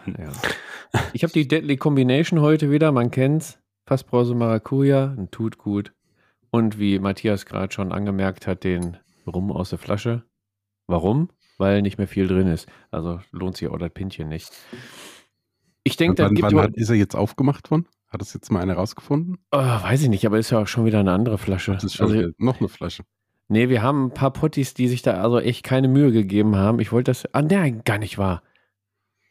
Ich 1.13 1.24
habe 1.24 1.34
die 1.34 1.48
Deadly 1.48 1.77
Combination 1.77 2.41
heute 2.41 2.72
wieder, 2.72 2.91
man 2.91 3.12
kennt's. 3.12 3.60
Fassbrause 3.86 4.36
Maracuja, 4.36 5.15
tut 5.31 5.57
gut. 5.57 5.93
Und 6.50 6.79
wie 6.79 7.00
Matthias 7.00 7.46
gerade 7.46 7.74
schon 7.74 7.91
angemerkt 7.91 8.48
hat, 8.48 8.63
den 8.63 8.98
Rum 9.25 9.51
aus 9.51 9.69
der 9.69 9.79
Flasche. 9.79 10.24
Warum? 10.88 11.29
Weil 11.58 11.82
nicht 11.82 11.98
mehr 11.98 12.08
viel 12.08 12.28
drin 12.28 12.48
ist. 12.48 12.68
Also 12.92 13.20
lohnt 13.32 13.58
sich 13.58 13.68
auch 13.68 13.78
das 13.78 13.90
Pintchen 13.90 14.30
nicht. 14.30 14.52
Ich 15.84 15.98
denke, 15.98 16.16
da 16.16 16.30
gibt 16.30 16.42
wann 16.42 16.60
hat, 16.60 16.76
ist 16.76 16.90
er 16.90 16.96
jetzt 16.96 17.16
aufgemacht 17.16 17.72
worden? 17.72 17.88
Hat 18.10 18.22
das 18.22 18.34
jetzt 18.34 18.52
mal 18.52 18.62
einer 18.62 18.76
rausgefunden? 18.76 19.38
Oh, 19.52 19.58
weiß 19.58 20.04
ich 20.04 20.10
nicht, 20.10 20.26
aber 20.26 20.38
ist 20.38 20.50
ja 20.50 20.60
auch 20.60 20.68
schon 20.68 20.86
wieder 20.86 21.00
eine 21.00 21.12
andere 21.12 21.38
Flasche. 21.38 21.74
Das 21.74 21.84
ist 21.84 21.96
schon 21.96 22.12
also, 22.12 22.30
noch 22.38 22.60
eine 22.60 22.70
Flasche. 22.70 23.04
Nee, 23.50 23.70
wir 23.70 23.82
haben 23.82 24.08
ein 24.08 24.14
paar 24.14 24.32
Potties, 24.32 24.74
die 24.74 24.88
sich 24.88 25.02
da 25.02 25.22
also 25.22 25.40
echt 25.40 25.64
keine 25.64 25.88
Mühe 25.88 26.12
gegeben 26.12 26.56
haben. 26.56 26.80
Ich 26.80 26.92
wollte 26.92 27.12
das. 27.12 27.34
Ah, 27.34 27.42
nein, 27.42 27.82
gar 27.86 27.98
nicht 27.98 28.18
wahr. 28.18 28.44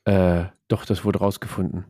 Äh, 0.05 0.47
doch, 0.69 0.85
das 0.87 1.05
wurde 1.05 1.19
rausgefunden. 1.19 1.85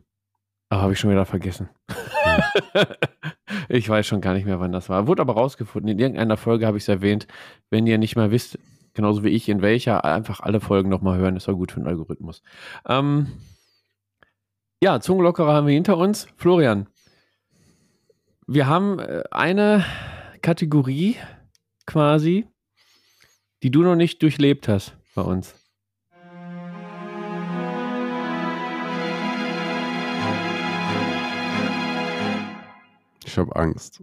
Aber 0.69 0.81
habe 0.81 0.93
ich 0.93 0.99
schon 0.99 1.11
wieder 1.11 1.25
vergessen. 1.25 1.69
ich 3.69 3.87
weiß 3.87 4.05
schon 4.05 4.19
gar 4.19 4.33
nicht 4.33 4.45
mehr, 4.45 4.59
wann 4.59 4.73
das 4.73 4.89
war. 4.89 5.07
Wurde 5.07 5.21
aber 5.21 5.33
rausgefunden. 5.33 5.89
In 5.89 5.99
irgendeiner 5.99 6.35
Folge 6.35 6.67
habe 6.67 6.77
ich 6.77 6.83
es 6.83 6.89
erwähnt. 6.89 7.27
Wenn 7.69 7.87
ihr 7.87 7.97
nicht 7.97 8.17
mal 8.17 8.31
wisst, 8.31 8.59
genauso 8.97 9.23
wie 9.23 9.29
ich, 9.29 9.47
in 9.47 9.61
welcher, 9.61 10.03
einfach 10.03 10.41
alle 10.41 10.59
Folgen 10.59 10.89
nochmal 10.89 11.17
hören. 11.17 11.35
Das 11.35 11.47
war 11.47 11.55
gut 11.55 11.71
für 11.71 11.79
den 11.79 11.87
Algorithmus. 11.87 12.41
Ähm, 12.85 13.27
ja, 14.81 14.99
Zungenlockerer 14.99 15.53
haben 15.53 15.67
wir 15.67 15.73
hinter 15.75 15.97
uns. 15.97 16.27
Florian, 16.35 16.87
wir 18.47 18.67
haben 18.67 18.99
äh, 18.99 19.23
eine 19.29 19.85
Kategorie 20.41 21.15
quasi, 21.85 22.47
die 23.61 23.69
du 23.69 23.83
noch 23.83 23.95
nicht 23.95 24.21
durchlebt 24.23 24.67
hast 24.67 24.97
bei 25.13 25.21
uns. 25.21 25.53
Ich 33.25 33.37
habe 33.37 33.55
Angst. 33.55 34.01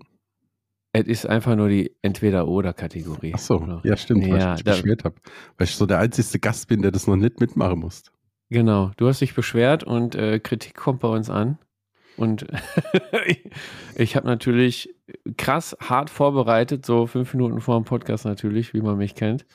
Es 0.96 1.08
ist 1.08 1.26
einfach 1.26 1.56
nur 1.56 1.68
die 1.68 1.90
Entweder-Oder-Kategorie. 2.02 3.32
Ach 3.34 3.40
so, 3.40 3.80
ja, 3.82 3.96
stimmt, 3.96 4.30
weil 4.30 4.38
ja, 4.38 4.54
ich 4.54 4.64
mich 4.64 4.76
beschwert 4.76 5.04
habe. 5.04 5.16
Weil 5.58 5.66
ich 5.66 5.74
so 5.74 5.86
der 5.86 5.98
einzige 5.98 6.38
Gast 6.38 6.68
bin, 6.68 6.82
der 6.82 6.92
das 6.92 7.08
noch 7.08 7.16
nicht 7.16 7.40
mitmachen 7.40 7.80
muss. 7.80 8.04
Genau, 8.48 8.92
du 8.96 9.08
hast 9.08 9.20
dich 9.20 9.34
beschwert 9.34 9.82
und 9.82 10.14
äh, 10.14 10.38
Kritik 10.38 10.76
kommt 10.76 11.00
bei 11.00 11.08
uns 11.08 11.30
an. 11.30 11.58
Und 12.16 12.46
ich 13.96 14.14
habe 14.14 14.28
natürlich 14.28 14.94
krass 15.36 15.76
hart 15.80 16.10
vorbereitet, 16.10 16.86
so 16.86 17.08
fünf 17.08 17.34
Minuten 17.34 17.60
vor 17.60 17.76
dem 17.76 17.84
Podcast 17.84 18.24
natürlich, 18.24 18.72
wie 18.72 18.80
man 18.80 18.96
mich 18.96 19.16
kennt. 19.16 19.46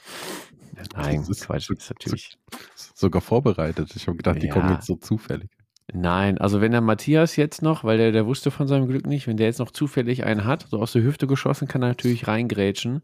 Nein, 0.93 1.19
das 1.19 1.29
ist 1.29 1.45
Quatsch, 1.45 1.69
ist 1.69 1.89
natürlich. 1.89 2.37
Sogar 2.75 3.21
vorbereitet. 3.21 3.93
Ich 3.95 4.07
habe 4.07 4.17
gedacht, 4.17 4.35
ja. 4.35 4.41
die 4.41 4.49
kommen 4.49 4.73
jetzt 4.73 4.87
so 4.87 4.95
zufällig. 4.95 5.49
Nein, 5.93 6.37
also 6.37 6.61
wenn 6.61 6.71
der 6.71 6.81
Matthias 6.81 7.35
jetzt 7.35 7.61
noch, 7.61 7.83
weil 7.83 7.97
der, 7.97 8.11
der 8.11 8.25
wusste 8.25 8.51
von 8.51 8.67
seinem 8.67 8.87
Glück 8.87 9.07
nicht, 9.07 9.27
wenn 9.27 9.37
der 9.37 9.47
jetzt 9.47 9.59
noch 9.59 9.71
zufällig 9.71 10.23
einen 10.23 10.45
hat, 10.45 10.67
so 10.69 10.79
aus 10.79 10.91
der 10.91 11.03
Hüfte 11.03 11.25
geschossen, 11.25 11.67
kann 11.67 11.81
er 11.81 11.89
natürlich 11.89 12.27
reingrätschen. 12.27 13.01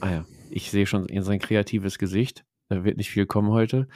Ah 0.00 0.10
ja, 0.10 0.24
ich 0.50 0.70
sehe 0.70 0.86
schon 0.86 1.06
in 1.06 1.22
sein 1.22 1.38
kreatives 1.38 1.98
Gesicht. 1.98 2.44
Da 2.68 2.84
wird 2.84 2.96
nicht 2.96 3.10
viel 3.10 3.26
kommen 3.26 3.50
heute. 3.50 3.88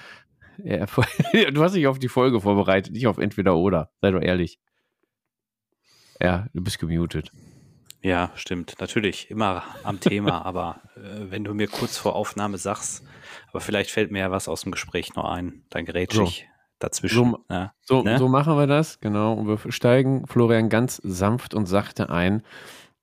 Ja, 0.59 0.87
du 1.51 1.63
hast 1.63 1.75
dich 1.75 1.87
auf 1.87 1.99
die 1.99 2.09
Folge 2.09 2.41
vorbereitet, 2.41 2.93
nicht 2.93 3.07
auf 3.07 3.19
entweder 3.19 3.57
oder. 3.57 3.91
Sei 4.01 4.11
doch 4.11 4.23
ehrlich. 4.23 4.59
Ja, 6.21 6.47
du 6.53 6.63
bist 6.63 6.79
gemutet. 6.79 7.31
Ja, 8.03 8.31
stimmt. 8.35 8.77
Natürlich, 8.81 9.31
immer 9.31 9.65
am 9.83 10.01
Thema, 10.01 10.43
aber 10.45 10.81
äh, 10.97 11.31
wenn 11.31 11.45
du 11.45 11.55
mir 11.55 11.69
kurz 11.69 11.97
vor 11.97 12.15
Aufnahme 12.15 12.59
sagst, 12.59 13.05
aber 13.49 13.61
vielleicht 13.61 13.91
fällt 13.91 14.11
mir 14.11 14.21
ja 14.21 14.31
was 14.31 14.49
aus 14.49 14.63
dem 14.63 14.73
Gespräch 14.73 15.15
noch 15.15 15.25
ein, 15.25 15.65
dann 15.71 15.85
grätsch 15.85 16.15
so. 16.15 16.25
ich 16.25 16.47
dazwischen. 16.79 17.33
So, 17.33 17.45
ja, 17.51 17.73
so, 17.81 18.03
ne? 18.03 18.19
so, 18.19 18.29
machen 18.29 18.57
wir 18.57 18.67
das, 18.67 19.01
genau. 19.01 19.35
Und 19.35 19.49
wir 19.49 19.73
steigen 19.73 20.27
Florian 20.27 20.69
ganz 20.69 20.97
sanft 21.03 21.55
und 21.55 21.67
sachte 21.67 22.11
ein. 22.11 22.43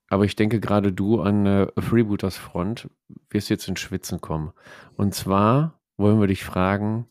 Aber 0.09 0.25
ich 0.25 0.35
denke 0.35 0.59
gerade 0.59 0.93
du 0.93 1.21
an 1.21 1.45
äh, 1.45 1.67
Freebooters 1.79 2.37
Front 2.37 2.89
wirst 3.29 3.49
jetzt 3.49 3.67
in 3.67 3.77
Schwitzen 3.77 4.21
kommen. 4.21 4.51
Und 4.95 5.15
zwar 5.15 5.79
wollen 5.97 6.19
wir 6.19 6.27
dich 6.27 6.43
fragen, 6.43 7.07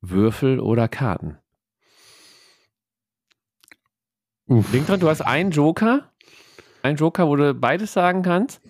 Würfel 0.00 0.60
oder 0.60 0.86
Karten? 0.86 1.38
Uff. 4.46 4.70
Denk 4.70 4.86
dran, 4.86 5.00
du 5.00 5.08
hast 5.08 5.22
einen 5.22 5.50
Joker. 5.50 6.10
Einen 6.82 6.96
Joker, 6.96 7.26
wo 7.26 7.34
du 7.34 7.54
beides 7.54 7.92
sagen 7.92 8.22
kannst. 8.22 8.60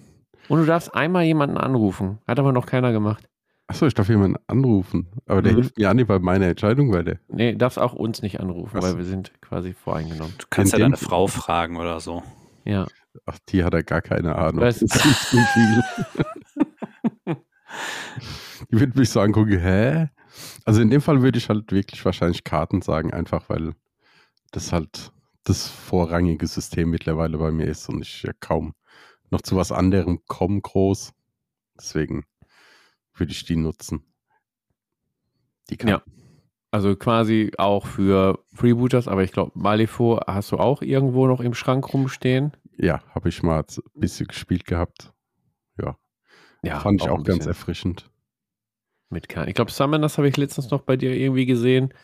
Und 0.48 0.60
du 0.60 0.66
darfst 0.66 0.94
einmal 0.94 1.24
jemanden 1.24 1.56
anrufen. 1.56 2.20
Hat 2.26 2.38
aber 2.38 2.52
noch 2.52 2.66
keiner 2.66 2.92
gemacht. 2.92 3.28
Achso, 3.66 3.86
ich 3.86 3.94
darf 3.94 4.08
jemanden 4.08 4.36
anrufen. 4.46 5.08
Aber 5.26 5.40
der 5.40 5.52
mhm. 5.52 5.56
hilft 5.56 5.78
mir 5.78 5.90
auch 5.90 5.94
nicht 5.94 6.06
bei 6.06 6.18
meiner 6.18 6.46
Entscheidung 6.46 6.92
weiter. 6.92 7.18
Nee, 7.28 7.54
darfst 7.54 7.78
auch 7.78 7.94
uns 7.94 8.20
nicht 8.20 8.40
anrufen, 8.40 8.76
Achso. 8.76 8.88
weil 8.88 8.98
wir 8.98 9.04
sind 9.04 9.32
quasi 9.40 9.72
voreingenommen. 9.72 10.34
Du 10.38 10.46
kannst 10.50 10.74
In 10.74 10.80
ja 10.80 10.84
deine 10.84 10.96
Frau 10.98 11.26
fragen 11.26 11.76
oder 11.76 12.00
so. 12.00 12.22
Ja. 12.64 12.86
Ach, 13.26 13.38
die 13.48 13.64
hat 13.64 13.72
ja 13.72 13.82
gar 13.82 14.02
keine 14.02 14.36
Ahnung. 14.36 14.60
Das 14.60 14.82
ist 14.82 14.92
zu 14.92 15.38
viel. 15.38 15.82
die 18.70 18.80
wird 18.80 18.96
mich 18.96 19.10
so 19.10 19.20
angucken, 19.20 19.58
hä? 19.58 20.08
Also 20.64 20.82
in 20.82 20.90
dem 20.90 21.00
Fall 21.00 21.22
würde 21.22 21.38
ich 21.38 21.48
halt 21.48 21.72
wirklich 21.72 22.04
wahrscheinlich 22.04 22.44
Karten 22.44 22.82
sagen, 22.82 23.12
einfach 23.12 23.48
weil 23.48 23.72
das 24.50 24.72
halt 24.72 25.12
das 25.44 25.68
vorrangige 25.68 26.46
System 26.46 26.90
mittlerweile 26.90 27.38
bei 27.38 27.50
mir 27.50 27.66
ist 27.66 27.88
und 27.88 28.02
ich 28.02 28.22
ja 28.22 28.32
kaum 28.40 28.74
noch 29.30 29.42
zu 29.42 29.56
was 29.56 29.72
anderem 29.72 30.20
komme 30.26 30.60
groß. 30.60 31.12
Deswegen 31.76 32.24
würde 33.14 33.32
ich 33.32 33.44
die 33.44 33.56
nutzen. 33.56 34.04
Die 35.70 35.76
kann. 35.76 35.88
Ja. 35.88 36.02
Also 36.70 36.96
quasi 36.96 37.52
auch 37.56 37.86
für 37.86 38.44
Freebooters, 38.52 39.06
aber 39.06 39.22
ich 39.22 39.30
glaube, 39.30 39.52
Malifaux 39.54 40.20
hast 40.26 40.50
du 40.50 40.56
auch 40.56 40.82
irgendwo 40.82 41.28
noch 41.28 41.40
im 41.40 41.54
Schrank 41.54 41.92
rumstehen. 41.94 42.52
Ja, 42.76 43.00
habe 43.14 43.28
ich 43.28 43.42
mal 43.44 43.60
ein 43.60 43.82
bisschen 43.94 44.26
gespielt 44.26 44.64
gehabt. 44.64 45.12
Ja. 45.80 45.96
ja 46.62 46.80
Fand 46.80 47.00
ich 47.00 47.08
auch, 47.08 47.22
ganz 47.22 47.46
erfrischend. 47.46 48.10
Mit 49.08 49.28
Karten. 49.28 49.48
Ich 49.48 49.54
glaube, 49.54 49.70
Summoners 49.70 50.18
habe 50.18 50.28
ich 50.28 50.36
letztens 50.36 50.70
noch 50.70 50.82
bei 50.82 50.96
dir 50.96 51.14
irgendwie 51.14 51.46
gesehen. 51.46 51.94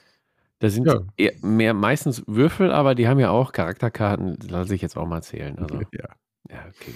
Da 0.61 0.69
sind 0.69 0.87
ja. 0.87 1.01
mehr 1.41 1.75
meistens 1.75 2.23
Würfel, 2.29 2.71
aber 2.71 2.95
die 2.95 3.09
haben 3.09 3.19
ja 3.19 3.31
auch 3.31 3.51
Charakterkarten. 3.51 4.39
Lasse 4.49 4.75
ich 4.75 4.83
jetzt 4.83 4.97
auch 4.97 5.07
mal 5.07 5.23
zählen. 5.23 5.59
Also. 5.59 5.81
Ja. 5.93 6.09
Ja, 6.49 6.67
okay. 6.69 6.95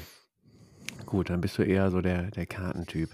Gut, 1.04 1.30
dann 1.30 1.40
bist 1.40 1.58
du 1.58 1.62
eher 1.62 1.90
so 1.90 2.00
der, 2.00 2.30
der 2.30 2.46
Kartentyp. 2.46 3.10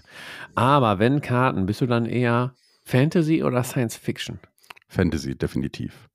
Aber 0.55 0.99
wenn 0.99 1.21
Karten, 1.21 1.65
bist 1.65 1.81
du 1.81 1.87
dann 1.87 2.05
eher 2.05 2.55
Fantasy 2.83 3.43
oder 3.43 3.63
Science 3.63 3.97
Fiction? 3.97 4.39
Fantasy, 4.87 5.35
definitiv. 5.35 6.09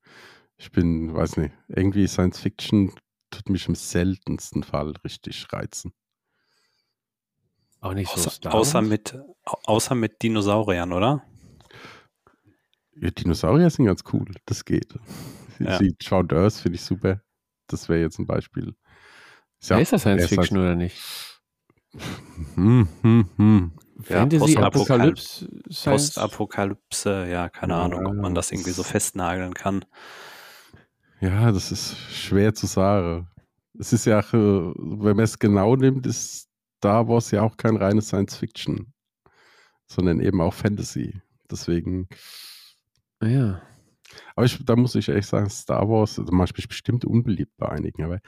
Ich 0.58 0.72
bin, 0.72 1.14
weiß 1.14 1.36
nicht, 1.36 1.54
irgendwie 1.68 2.06
Science 2.06 2.40
Fiction 2.40 2.92
tut 3.30 3.48
mich 3.48 3.68
im 3.68 3.74
seltensten 3.74 4.62
Fall 4.62 4.94
richtig 5.04 5.46
reizen. 5.52 5.92
Auch 7.80 7.94
nicht 7.94 8.10
so 8.10 8.28
außer, 8.28 8.54
außer 8.54 8.82
mit 8.82 9.14
Außer 9.46 9.94
mit 9.94 10.22
Dinosauriern, 10.22 10.92
oder? 10.92 11.22
Ja, 12.96 13.10
Dinosaurier 13.10 13.70
sind 13.70 13.86
ganz 13.86 14.02
cool. 14.12 14.26
Das 14.44 14.64
geht. 14.64 14.94
Ja. 15.58 15.78
Die 15.78 15.96
Child 15.96 16.32
Earth 16.32 16.54
finde 16.54 16.76
ich 16.76 16.82
super. 16.82 17.22
Das 17.68 17.88
wäre 17.88 18.00
jetzt 18.00 18.18
ein 18.18 18.26
Beispiel. 18.26 18.74
Ist, 19.60 19.70
ja, 19.70 19.78
ist 19.78 19.92
das 19.92 20.00
Science 20.02 20.26
Fiction 20.26 20.58
oder 20.58 20.74
nicht? 20.74 20.96
Hm, 22.54 22.88
hm, 23.02 23.28
hm. 23.36 23.72
Fantasy, 24.00 24.54
ja, 24.54 24.60
Apokalypse, 24.60 25.48
Postapokalypse, 25.84 27.26
ja, 27.28 27.48
keine 27.48 27.72
ja, 27.74 27.82
Ahnung, 27.82 28.06
ob 28.06 28.14
man 28.14 28.34
das 28.34 28.52
irgendwie 28.52 28.70
so 28.70 28.82
festnageln 28.82 29.54
kann. 29.54 29.84
Ja, 31.20 31.50
das 31.50 31.72
ist 31.72 31.96
schwer 31.96 32.54
zu 32.54 32.66
sagen. 32.66 33.28
Es 33.78 33.92
ist 33.92 34.04
ja, 34.04 34.22
wenn 34.32 35.16
man 35.16 35.24
es 35.24 35.38
genau 35.38 35.76
nimmt, 35.76 36.06
ist 36.06 36.48
Star 36.78 37.08
Wars 37.08 37.30
ja 37.30 37.42
auch 37.42 37.56
kein 37.56 37.76
reines 37.76 38.08
Science 38.08 38.36
Fiction, 38.36 38.92
sondern 39.86 40.20
eben 40.20 40.40
auch 40.40 40.54
Fantasy. 40.54 41.20
Deswegen. 41.50 42.08
Ja. 43.22 43.62
Aber 44.34 44.46
ich, 44.46 44.64
da 44.64 44.76
muss 44.76 44.94
ich 44.94 45.08
ehrlich 45.08 45.26
sagen, 45.26 45.50
Star 45.50 45.88
Wars, 45.88 46.18
also 46.18 46.32
manchmal 46.32 46.66
bestimmt 46.66 47.04
unbeliebt 47.04 47.52
bei 47.56 47.68
einigen, 47.68 48.04
aber 48.04 48.20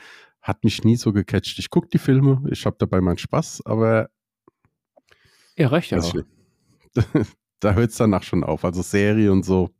hat 0.42 0.64
mich 0.64 0.84
nie 0.84 0.96
so 0.96 1.12
gecatcht. 1.12 1.58
Ich 1.58 1.70
gucke 1.70 1.88
die 1.88 1.98
Filme, 1.98 2.42
ich 2.50 2.64
habe 2.66 2.76
dabei 2.78 3.00
meinen 3.00 3.18
Spaß, 3.18 3.62
aber. 3.64 4.08
Ja, 5.56 5.68
reicht 5.68 5.90
ja 5.90 5.98
auch. 5.98 6.14
da 7.60 7.74
hört 7.74 7.90
es 7.90 7.96
danach 7.96 8.22
schon 8.22 8.44
auf. 8.44 8.64
Also 8.64 8.82
Serie 8.82 9.32
und 9.32 9.44
so. 9.44 9.70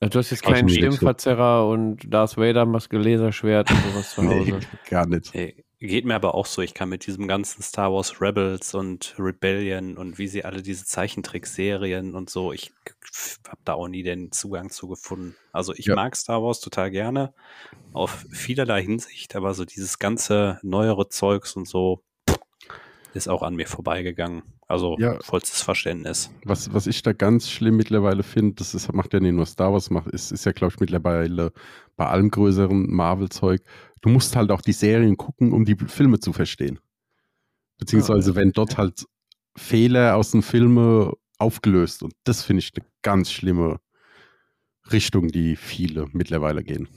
Also 0.00 0.10
du 0.10 0.18
hast 0.20 0.30
jetzt 0.30 0.42
keinen 0.42 0.68
Stimmverzerrer 0.68 1.68
und 1.68 2.12
Darth 2.12 2.36
Vader 2.36 2.66
Maske 2.66 2.98
Laserschwert 2.98 3.70
und 3.70 3.82
sowas 3.82 4.14
zu 4.14 4.22
Hause. 4.26 4.52
nee, 4.52 4.60
gar 4.88 5.06
nicht. 5.06 5.34
Hey, 5.34 5.64
geht 5.86 6.04
mir 6.04 6.14
aber 6.14 6.34
auch 6.34 6.46
so. 6.46 6.62
Ich 6.62 6.74
kann 6.74 6.88
mit 6.88 7.06
diesem 7.06 7.28
ganzen 7.28 7.62
Star 7.62 7.92
Wars 7.92 8.20
Rebels 8.20 8.74
und 8.74 9.14
Rebellion 9.18 9.96
und 9.96 10.18
wie 10.18 10.26
sie 10.26 10.44
alle 10.44 10.62
diese 10.62 10.84
Zeichentrickserien 10.84 12.14
und 12.14 12.30
so, 12.30 12.52
ich 12.52 12.72
habe 13.46 13.60
da 13.64 13.74
auch 13.74 13.88
nie 13.88 14.02
den 14.02 14.32
Zugang 14.32 14.70
zu 14.70 14.88
gefunden. 14.88 15.36
Also 15.52 15.72
ich 15.74 15.86
ja. 15.86 15.94
mag 15.94 16.16
Star 16.16 16.42
Wars 16.42 16.60
total 16.60 16.90
gerne 16.90 17.32
auf 17.92 18.26
vielerlei 18.30 18.82
Hinsicht, 18.82 19.36
aber 19.36 19.54
so 19.54 19.64
dieses 19.64 19.98
ganze 19.98 20.58
neuere 20.62 21.08
Zeugs 21.08 21.54
und 21.54 21.68
so 21.68 22.02
ist 23.14 23.28
auch 23.28 23.42
an 23.42 23.54
mir 23.54 23.66
vorbeigegangen. 23.66 24.42
Also 24.68 24.96
ja, 24.98 25.18
vollstes 25.22 25.62
Verständnis. 25.62 26.30
Was, 26.44 26.72
was 26.74 26.86
ich 26.86 27.02
da 27.02 27.14
ganz 27.14 27.50
schlimm 27.50 27.78
mittlerweile 27.78 28.22
finde, 28.22 28.56
das 28.56 28.74
ist, 28.74 28.92
macht 28.92 29.14
ja 29.14 29.20
nicht 29.20 29.32
nur 29.32 29.46
Star 29.46 29.72
Wars, 29.72 29.88
macht, 29.88 30.08
ist, 30.08 30.30
ist 30.30 30.44
ja, 30.44 30.52
glaube 30.52 30.74
ich, 30.74 30.80
mittlerweile 30.80 31.52
bei 31.96 32.06
allem 32.06 32.30
größeren 32.30 32.90
Marvel-Zeug. 32.90 33.62
Du 34.02 34.10
musst 34.10 34.36
halt 34.36 34.50
auch 34.50 34.60
die 34.60 34.72
Serien 34.72 35.16
gucken, 35.16 35.52
um 35.52 35.64
die 35.64 35.74
Filme 35.74 36.20
zu 36.20 36.34
verstehen. 36.34 36.78
Beziehungsweise, 37.78 38.30
ja, 38.30 38.36
wenn 38.36 38.52
dort 38.52 38.76
halt 38.76 39.06
Fehler 39.56 40.16
aus 40.16 40.32
den 40.32 40.42
Filmen 40.42 41.12
aufgelöst. 41.38 42.02
Und 42.02 42.12
das 42.24 42.42
finde 42.42 42.60
ich 42.60 42.72
eine 42.76 42.84
ganz 43.00 43.32
schlimme 43.32 43.80
Richtung, 44.92 45.28
die 45.28 45.56
viele 45.56 46.08
mittlerweile 46.12 46.62
gehen. 46.62 46.88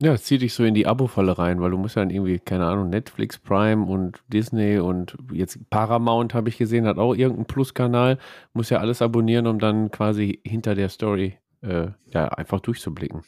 Ja, 0.00 0.12
es 0.12 0.22
zieht 0.22 0.42
dich 0.42 0.54
so 0.54 0.62
in 0.62 0.74
die 0.74 0.86
Abo-Falle 0.86 1.38
rein, 1.38 1.60
weil 1.60 1.72
du 1.72 1.76
musst 1.76 1.96
dann 1.96 2.10
irgendwie, 2.10 2.38
keine 2.38 2.66
Ahnung, 2.66 2.88
Netflix, 2.88 3.36
Prime 3.36 3.84
und 3.84 4.22
Disney 4.28 4.78
und 4.78 5.16
jetzt 5.32 5.58
Paramount 5.70 6.34
habe 6.34 6.48
ich 6.48 6.56
gesehen, 6.56 6.86
hat 6.86 6.98
auch 6.98 7.14
irgendeinen 7.14 7.46
Plus-Kanal, 7.46 8.18
muss 8.52 8.70
ja 8.70 8.78
alles 8.78 9.02
abonnieren, 9.02 9.48
um 9.48 9.58
dann 9.58 9.90
quasi 9.90 10.40
hinter 10.44 10.76
der 10.76 10.88
Story 10.88 11.38
äh, 11.62 11.88
ja, 12.12 12.28
einfach 12.28 12.60
durchzublicken. 12.60 13.22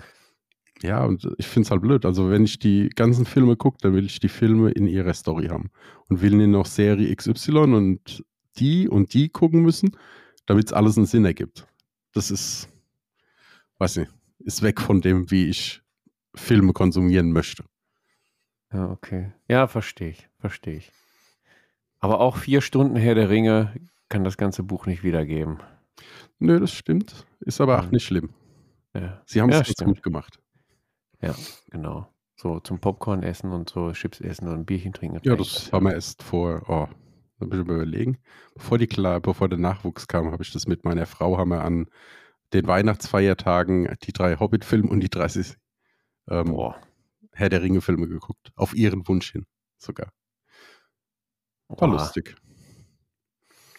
Ja, 0.83 1.05
und 1.05 1.29
ich 1.39 1.47
finde 1.47 1.67
es 1.67 1.71
halt 1.73 1.83
blöd. 1.83 2.07
Also, 2.07 2.31
wenn 2.31 2.45
ich 2.45 2.59
die 2.59 2.89
ganzen 2.89 3.27
Filme 3.27 3.57
gucke, 3.57 3.79
dann 3.83 3.93
will 3.93 4.07
ich 4.07 4.21
die 4.21 4.29
Filme 4.29 4.71
in 4.71 4.87
ihrer 4.87 5.13
Story 5.13 5.49
haben. 5.49 5.71
Und 6.09 6.23
will 6.23 6.37
nicht 6.37 6.49
noch 6.49 6.67
Serie 6.67 7.15
XY 7.15 7.59
und 7.75 8.25
die 8.57 8.89
und 8.89 9.13
die 9.13 9.29
gucken 9.29 9.63
müssen, 9.63 9.97
damit 10.47 10.67
es 10.67 10.73
alles 10.73 10.97
einen 10.97 11.07
Sinn 11.07 11.25
ergibt. 11.25 11.67
Das 12.15 12.31
ist, 12.31 12.69
weiß 13.79 13.97
nicht, 13.99 14.11
ist 14.39 14.63
weg 14.63 14.81
von 14.81 15.01
dem, 15.01 15.31
wie 15.31 15.47
ich 15.47 15.83
Filme 16.35 16.73
konsumieren 16.73 17.33
möchte. 17.33 17.65
Ja, 18.73 18.91
okay. 18.91 19.33
Ja, 19.49 19.67
verstehe 19.67 20.11
ich, 20.11 20.29
verstehe 20.39 20.77
ich. 20.77 20.93
Aber 21.99 22.21
auch 22.21 22.37
vier 22.37 22.61
Stunden 22.61 22.97
Herr 22.97 23.15
der 23.15 23.29
Ringe 23.29 23.75
kann 24.09 24.25
das 24.25 24.37
ganze 24.37 24.63
Buch 24.63 24.87
nicht 24.87 25.03
wiedergeben. 25.03 25.59
Nö, 26.39 26.59
das 26.59 26.73
stimmt. 26.73 27.27
Ist 27.41 27.61
aber 27.61 27.79
auch 27.79 27.85
hm. 27.85 27.91
nicht 27.91 28.05
schlimm. 28.05 28.31
Ja. 28.95 29.21
Sie 29.27 29.41
haben 29.41 29.51
es 29.51 29.75
ja, 29.79 29.87
gut 29.87 30.03
gemacht. 30.03 30.41
Ja, 31.21 31.35
genau. 31.71 32.09
So 32.37 32.59
zum 32.61 32.79
Popcorn 32.81 33.23
essen 33.23 33.53
und 33.53 33.69
so 33.69 33.93
Chips 33.93 34.21
essen 34.21 34.49
und 34.49 34.55
ein 34.55 34.65
Bierchen 34.65 34.95
trinken. 34.95 35.21
Ja, 35.23 35.37
das 35.37 35.71
haben 35.73 35.85
wir 35.85 35.93
erst 35.93 36.23
vor, 36.23 36.63
oh, 36.69 36.89
da 37.39 37.47
muss 37.47 37.59
ich 37.59 37.67
mal 37.67 37.77
überlegen. 37.77 38.19
Bevor, 38.55 38.79
die, 38.79 38.87
bevor 38.87 39.49
der 39.49 39.59
Nachwuchs 39.59 40.09
kam, 40.09 40.33
habe 40.33 40.43
ich 40.43 40.51
das 40.51 40.67
mit 40.67 40.85
meiner 40.85 41.05
Frau, 41.05 41.37
haben 41.37 41.51
wir 41.51 41.63
an 41.63 41.87
den 42.55 42.67
Weihnachtsfeiertagen 42.67 43.95
die 44.03 44.13
drei 44.13 44.37
Hobbit-Filme 44.37 44.89
und 44.89 45.01
die 45.01 45.11
30 45.11 45.57
ähm, 46.31 46.57
Herr 47.33 47.49
der 47.49 47.63
Ringe-Filme 47.63 48.09
geguckt. 48.09 48.53
Auf 48.57 48.75
ihren 48.75 49.07
Wunsch 49.09 49.33
hin 49.33 49.47
sogar. 49.77 50.13
War 51.69 51.77
Boah. 51.77 51.89
lustig. 51.89 52.35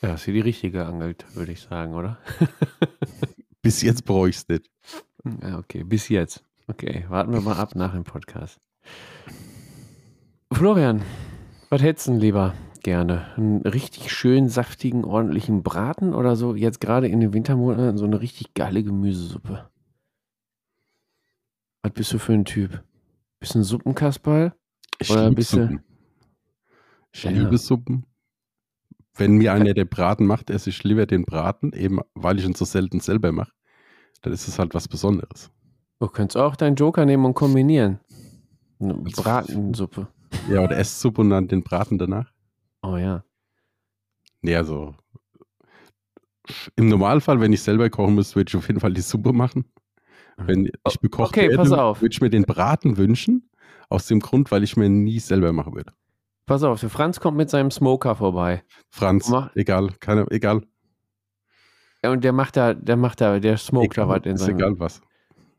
Ja, 0.01 0.15
ist 0.15 0.25
hier 0.25 0.33
die 0.33 0.39
richtige 0.41 0.85
angelt, 0.85 1.25
würde 1.35 1.51
ich 1.51 1.61
sagen, 1.61 1.93
oder? 1.93 2.17
bis 3.61 3.81
jetzt 3.81 4.05
brauche 4.05 4.29
ich 4.29 4.37
es 4.37 4.47
nicht. 4.47 4.69
Ja, 5.43 5.59
okay, 5.59 5.83
bis 5.83 6.09
jetzt. 6.09 6.43
Okay, 6.67 7.05
warten 7.09 7.33
wir 7.33 7.41
mal 7.41 7.57
ab 7.57 7.75
nach 7.75 7.93
dem 7.93 8.03
Podcast. 8.03 8.59
Florian, 10.51 11.01
was 11.69 11.81
hättest 11.81 12.07
du 12.07 12.17
lieber 12.17 12.53
gerne? 12.81 13.27
Einen 13.35 13.61
richtig 13.61 14.11
schön 14.11 14.49
saftigen, 14.49 15.03
ordentlichen 15.03 15.63
Braten 15.63 16.13
oder 16.13 16.35
so? 16.35 16.55
Jetzt 16.55 16.81
gerade 16.81 17.07
in 17.07 17.19
den 17.19 17.33
Wintermonaten 17.33 17.97
so 17.97 18.05
eine 18.05 18.21
richtig 18.21 18.53
geile 18.53 18.83
Gemüsesuppe. 18.83 19.70
Was 21.83 21.93
bist 21.93 22.13
du 22.13 22.19
für 22.19 22.33
ein 22.33 22.45
Typ? 22.45 22.83
Bist 23.39 23.55
du 23.55 23.59
ein 23.59 23.63
Suppenkasperl? 23.63 24.53
Ich 24.99 25.09
oder 25.09 25.31
bist 25.31 25.51
Suppen. 25.51 25.83
Ich 27.11 27.23
ja. 27.23 27.31
liebe 27.31 27.57
Suppen. 27.57 28.05
Wenn 29.15 29.37
mir 29.37 29.53
einer 29.53 29.73
der 29.73 29.85
Braten 29.85 30.25
macht, 30.25 30.49
esse 30.49 30.69
ich 30.69 30.83
lieber 30.83 31.05
den 31.05 31.25
Braten, 31.25 31.73
eben 31.73 31.99
weil 32.13 32.39
ich 32.39 32.45
ihn 32.45 32.55
so 32.55 32.65
selten 32.65 32.99
selber 32.99 33.31
mache. 33.31 33.51
dann 34.21 34.31
ist 34.31 34.47
es 34.47 34.59
halt 34.59 34.73
was 34.73 34.87
Besonderes. 34.87 35.51
Du 35.99 36.07
könntest 36.07 36.37
auch 36.37 36.55
deinen 36.55 36.75
Joker 36.75 37.05
nehmen 37.05 37.25
und 37.25 37.33
kombinieren. 37.33 37.99
Eine 38.79 38.93
Bratensuppe. 38.95 40.07
Ja, 40.49 40.63
oder 40.63 40.77
Esssuppe 40.77 41.21
und 41.21 41.31
dann 41.31 41.47
den 41.47 41.63
Braten 41.63 41.97
danach. 41.97 42.31
Oh 42.81 42.97
ja. 42.97 43.23
Nee, 44.41 44.55
also 44.55 44.95
im 46.75 46.87
Normalfall, 46.87 47.39
wenn 47.39 47.53
ich 47.53 47.61
selber 47.61 47.89
kochen 47.89 48.15
müsste, 48.15 48.35
würde 48.35 48.49
ich 48.49 48.55
auf 48.55 48.67
jeden 48.67 48.79
Fall 48.79 48.93
die 48.93 49.01
Suppe 49.01 49.33
machen. 49.33 49.65
Wenn 50.47 50.65
ich 50.65 50.99
bekocht 50.99 51.29
okay, 51.29 51.49
werde, 51.49 51.69
würde 51.69 52.09
ich 52.09 52.21
mir 52.21 52.29
den 52.29 52.43
Braten 52.43 52.97
wünschen. 52.97 53.49
Aus 53.89 54.07
dem 54.07 54.21
Grund, 54.21 54.51
weil 54.51 54.63
ich 54.63 54.77
mir 54.77 54.87
nie 54.87 55.19
selber 55.19 55.51
machen 55.51 55.75
würde. 55.75 55.91
Pass 56.45 56.63
auf, 56.63 56.79
der 56.79 56.89
Franz 56.89 57.19
kommt 57.19 57.35
mit 57.35 57.49
seinem 57.49 57.71
Smoker 57.71 58.15
vorbei. 58.15 58.63
Franz, 58.89 59.31
egal, 59.55 59.89
keine, 59.99 60.25
egal. 60.31 60.61
Ja, 62.03 62.11
und 62.11 62.23
der 62.23 62.33
macht 62.33 62.57
da, 62.57 62.73
der 62.73 62.97
macht 62.97 63.21
da, 63.21 63.39
der 63.39 63.57
smoked 63.57 63.97
da 63.97 64.07
was 64.07 64.21
in 64.25 64.37
seinem. 64.37 64.57
Egal 64.57 64.79
was. 64.79 65.01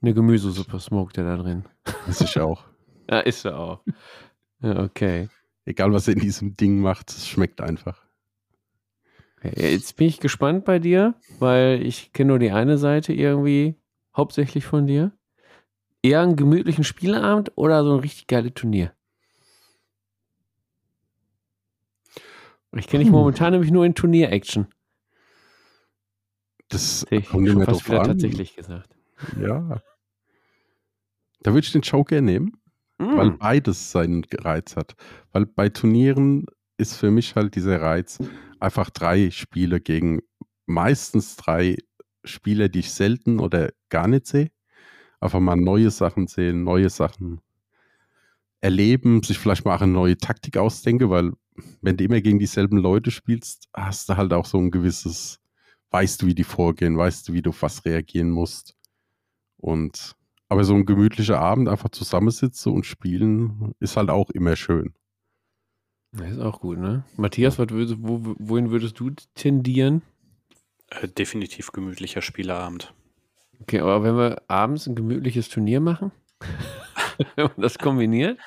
Eine 0.00 0.14
Gemüsesuppe 0.14 0.80
smoked 0.80 1.18
er 1.18 1.24
da 1.24 1.36
drin. 1.36 1.64
Das 2.06 2.20
ist 2.20 2.34
ja 2.34 2.44
auch. 2.44 2.64
ja, 3.10 3.20
ist 3.20 3.44
er 3.44 3.58
auch. 3.58 3.80
Ja, 4.60 4.80
okay. 4.80 5.28
Egal, 5.64 5.92
was 5.92 6.08
er 6.08 6.14
in 6.14 6.20
diesem 6.20 6.56
Ding 6.56 6.80
macht, 6.80 7.10
es 7.10 7.28
schmeckt 7.28 7.60
einfach. 7.60 8.02
Okay, 9.38 9.72
jetzt 9.72 9.96
bin 9.96 10.08
ich 10.08 10.18
gespannt 10.18 10.64
bei 10.64 10.80
dir, 10.80 11.14
weil 11.38 11.80
ich 11.82 12.12
kenne 12.12 12.28
nur 12.28 12.38
die 12.40 12.50
eine 12.50 12.78
Seite 12.78 13.12
irgendwie, 13.12 13.76
hauptsächlich 14.16 14.64
von 14.64 14.86
dir. 14.86 15.12
Eher 16.02 16.20
einen 16.20 16.36
gemütlichen 16.36 16.84
Spieleabend 16.84 17.52
oder 17.54 17.84
so 17.84 17.94
ein 17.94 18.00
richtig 18.00 18.26
geiles 18.26 18.54
Turnier? 18.54 18.92
Ich 22.74 22.88
kenne 22.88 23.04
dich 23.04 23.12
momentan 23.12 23.52
nämlich 23.52 23.70
nur 23.70 23.84
in 23.84 23.94
Turnier-Action. 23.94 24.66
Das 26.68 27.06
ich 27.10 27.28
kommt 27.28 27.48
schon 27.48 27.64
fast 27.64 27.86
wieder 27.86 28.00
an. 28.00 28.06
tatsächlich 28.06 28.56
gesagt. 28.56 28.96
Ja. 29.38 29.82
Da 31.42 31.52
würde 31.52 31.66
ich 31.66 31.72
den 31.72 31.82
Joker 31.82 32.22
nehmen, 32.22 32.56
mm. 32.98 33.16
weil 33.16 33.30
beides 33.32 33.92
seinen 33.92 34.24
Reiz 34.24 34.74
hat. 34.74 34.94
Weil 35.32 35.44
bei 35.44 35.68
Turnieren 35.68 36.46
ist 36.78 36.96
für 36.96 37.10
mich 37.10 37.36
halt 37.36 37.54
dieser 37.56 37.80
Reiz 37.82 38.18
einfach 38.58 38.88
drei 38.88 39.30
Spiele 39.30 39.80
gegen 39.80 40.22
meistens 40.66 41.36
drei 41.36 41.76
Spieler, 42.24 42.68
die 42.68 42.80
ich 42.80 42.90
selten 42.92 43.40
oder 43.40 43.70
gar 43.88 44.08
nicht 44.08 44.26
sehe. 44.26 44.50
Einfach 45.20 45.40
mal 45.40 45.56
neue 45.56 45.90
Sachen 45.90 46.26
sehen, 46.26 46.64
neue 46.64 46.90
Sachen 46.90 47.40
erleben, 48.60 49.22
sich 49.22 49.38
vielleicht 49.38 49.64
mal 49.64 49.76
eine 49.76 49.92
neue 49.92 50.16
Taktik 50.16 50.56
ausdenke, 50.56 51.10
weil 51.10 51.32
wenn 51.80 51.96
du 51.96 52.04
immer 52.04 52.20
gegen 52.20 52.38
dieselben 52.38 52.78
Leute 52.78 53.10
spielst, 53.10 53.68
hast 53.74 54.08
du 54.08 54.16
halt 54.16 54.32
auch 54.32 54.46
so 54.46 54.58
ein 54.58 54.70
gewisses, 54.70 55.40
weißt 55.90 56.22
du, 56.22 56.26
wie 56.26 56.34
die 56.34 56.44
vorgehen, 56.44 56.96
weißt 56.96 57.28
du, 57.28 57.32
wie 57.32 57.42
du 57.42 57.50
auf 57.50 57.62
was 57.62 57.84
reagieren 57.84 58.30
musst. 58.30 58.74
Und 59.56 60.16
aber 60.48 60.64
so 60.64 60.74
ein 60.74 60.84
gemütlicher 60.84 61.40
Abend 61.40 61.68
einfach 61.68 61.88
zusammensitzen 61.88 62.72
und 62.72 62.84
spielen 62.84 63.74
ist 63.80 63.96
halt 63.96 64.10
auch 64.10 64.28
immer 64.30 64.54
schön. 64.54 64.94
Das 66.12 66.32
ist 66.32 66.40
auch 66.40 66.60
gut, 66.60 66.78
ne? 66.78 67.04
Matthias, 67.16 67.56
würdest, 67.58 67.96
wo, 67.98 68.34
wohin 68.38 68.70
würdest 68.70 69.00
du 69.00 69.12
tendieren? 69.34 70.02
Äh, 71.00 71.08
definitiv 71.08 71.72
gemütlicher 71.72 72.22
Spieleabend. 72.22 72.92
Okay, 73.60 73.80
aber 73.80 74.02
wenn 74.02 74.16
wir 74.16 74.42
abends 74.48 74.86
ein 74.86 74.94
gemütliches 74.94 75.48
Turnier 75.48 75.80
machen, 75.80 76.10
wenn 77.36 77.46
man 77.46 77.54
das 77.58 77.78
kombiniert? 77.78 78.38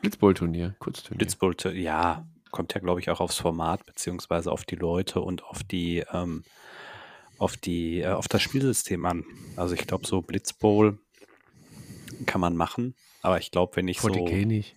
Blitzbowl-Turnier, 0.00 0.74
Kurzturnier. 0.78 1.18
Blitzbowl, 1.18 1.54
ja, 1.74 2.26
kommt 2.50 2.74
ja, 2.74 2.80
glaube 2.80 3.00
ich, 3.00 3.10
auch 3.10 3.20
aufs 3.20 3.36
Format, 3.36 3.84
beziehungsweise 3.84 4.50
auf 4.50 4.64
die 4.64 4.76
Leute 4.76 5.20
und 5.20 5.44
auf 5.44 5.62
die, 5.62 6.04
ähm, 6.12 6.44
auf 7.38 7.56
die, 7.56 8.00
äh, 8.00 8.08
auf 8.08 8.28
das 8.28 8.42
Spielsystem 8.42 9.04
an. 9.04 9.24
Also 9.56 9.74
ich 9.74 9.86
glaube, 9.86 10.06
so 10.06 10.22
Blitzbowl 10.22 10.98
kann 12.26 12.40
man 12.40 12.56
machen, 12.56 12.94
aber 13.22 13.38
ich 13.38 13.50
glaube, 13.50 13.76
wenn 13.76 13.88
ich 13.88 13.98
40K 13.98 14.40
so. 14.40 14.46
nicht. 14.46 14.74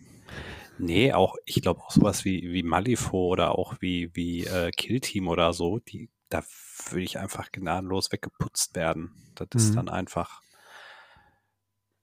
Nee, 0.81 1.13
auch, 1.13 1.35
ich 1.45 1.61
glaube 1.61 1.81
auch 1.81 1.91
sowas 1.91 2.25
wie, 2.25 2.51
wie 2.53 2.63
Malifo 2.63 3.27
oder 3.27 3.57
auch 3.57 3.75
wie, 3.81 4.09
wie 4.15 4.45
äh, 4.45 4.71
Killteam 4.71 5.27
oder 5.27 5.53
so, 5.53 5.77
die, 5.77 6.09
da 6.29 6.43
würde 6.89 7.03
ich 7.03 7.19
einfach 7.19 7.51
gnadenlos 7.51 8.11
weggeputzt 8.11 8.75
werden. 8.75 9.11
Das 9.35 9.47
mhm. 9.53 9.59
ist 9.59 9.75
dann 9.75 9.89
einfach, 9.89 10.41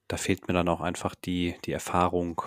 da 0.06 0.16
fehlt 0.16 0.46
mir 0.46 0.54
dann 0.54 0.68
auch 0.68 0.80
einfach 0.80 1.16
die, 1.16 1.56
die 1.64 1.72
Erfahrung 1.72 2.40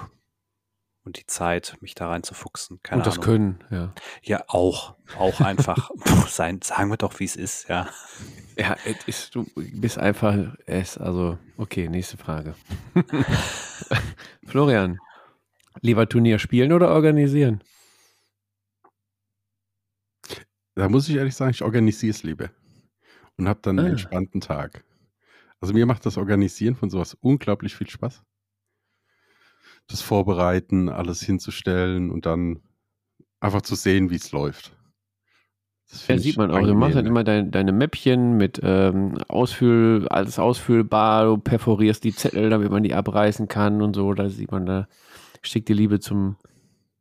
und 1.03 1.17
die 1.17 1.25
Zeit, 1.25 1.75
mich 1.81 1.95
da 1.95 2.07
reinzufuchsen. 2.07 2.79
Keine 2.81 3.01
und 3.01 3.07
das 3.07 3.15
Ahnung. 3.15 3.25
Können, 3.25 3.63
ja. 3.69 3.93
Ja, 4.21 4.43
auch. 4.47 4.95
Auch 5.17 5.41
einfach. 5.41 5.91
sein, 6.27 6.61
sagen 6.61 6.91
wir 6.91 6.97
doch, 6.97 7.19
wie 7.19 7.25
es 7.25 7.35
ist, 7.35 7.67
ja. 7.67 7.89
Ja, 8.55 8.77
ist, 9.05 9.35
du 9.35 9.45
bist 9.55 9.97
einfach 9.97 10.55
es, 10.65 10.97
also, 10.97 11.37
okay, 11.57 11.89
nächste 11.89 12.15
Frage. 12.15 12.55
Florian, 14.45 14.97
Lieber 15.81 16.07
Turnier 16.07 16.39
spielen 16.39 16.71
oder 16.71 16.89
organisieren? 16.89 17.63
Da 20.75 20.87
muss 20.89 21.09
ich 21.09 21.15
ehrlich 21.15 21.35
sagen, 21.35 21.51
ich 21.51 21.63
organisiere 21.63 22.11
es 22.11 22.23
lieber. 22.23 22.49
Und 23.37 23.47
habe 23.47 23.59
dann 23.63 23.79
ah. 23.79 23.83
einen 23.83 23.91
entspannten 23.91 24.41
Tag. 24.41 24.83
Also 25.59 25.73
mir 25.73 25.85
macht 25.85 26.05
das 26.05 26.17
Organisieren 26.17 26.75
von 26.75 26.89
sowas 26.89 27.17
unglaublich 27.21 27.75
viel 27.75 27.89
Spaß. 27.89 28.23
Das 29.87 30.01
Vorbereiten, 30.01 30.89
alles 30.89 31.21
hinzustellen 31.21 32.09
und 32.09 32.25
dann 32.25 32.61
einfach 33.39 33.61
zu 33.61 33.75
sehen, 33.75 34.09
wie 34.09 34.15
es 34.15 34.31
läuft. 34.31 34.75
Ja, 36.07 36.17
sieht 36.17 36.37
man 36.37 36.51
auch. 36.51 36.61
Du 36.61 36.73
machst 36.73 36.95
halt 36.95 37.05
immer 37.05 37.23
dein, 37.23 37.51
deine 37.51 37.73
Mäppchen 37.73 38.37
mit 38.37 38.61
ähm, 38.63 39.17
Ausfüll, 39.27 40.07
alles 40.07 40.39
ausfüllbar, 40.39 41.25
du 41.25 41.37
perforierst 41.37 42.03
die 42.03 42.15
Zettel, 42.15 42.49
damit 42.49 42.71
man 42.71 42.83
die 42.83 42.93
abreißen 42.93 43.47
kann 43.49 43.81
und 43.81 43.95
so. 43.95 44.13
Da 44.13 44.29
sieht 44.29 44.51
man 44.51 44.65
da 44.65 44.87
steckt 45.41 45.69
die 45.69 45.73
Liebe 45.73 45.99
zum 45.99 46.37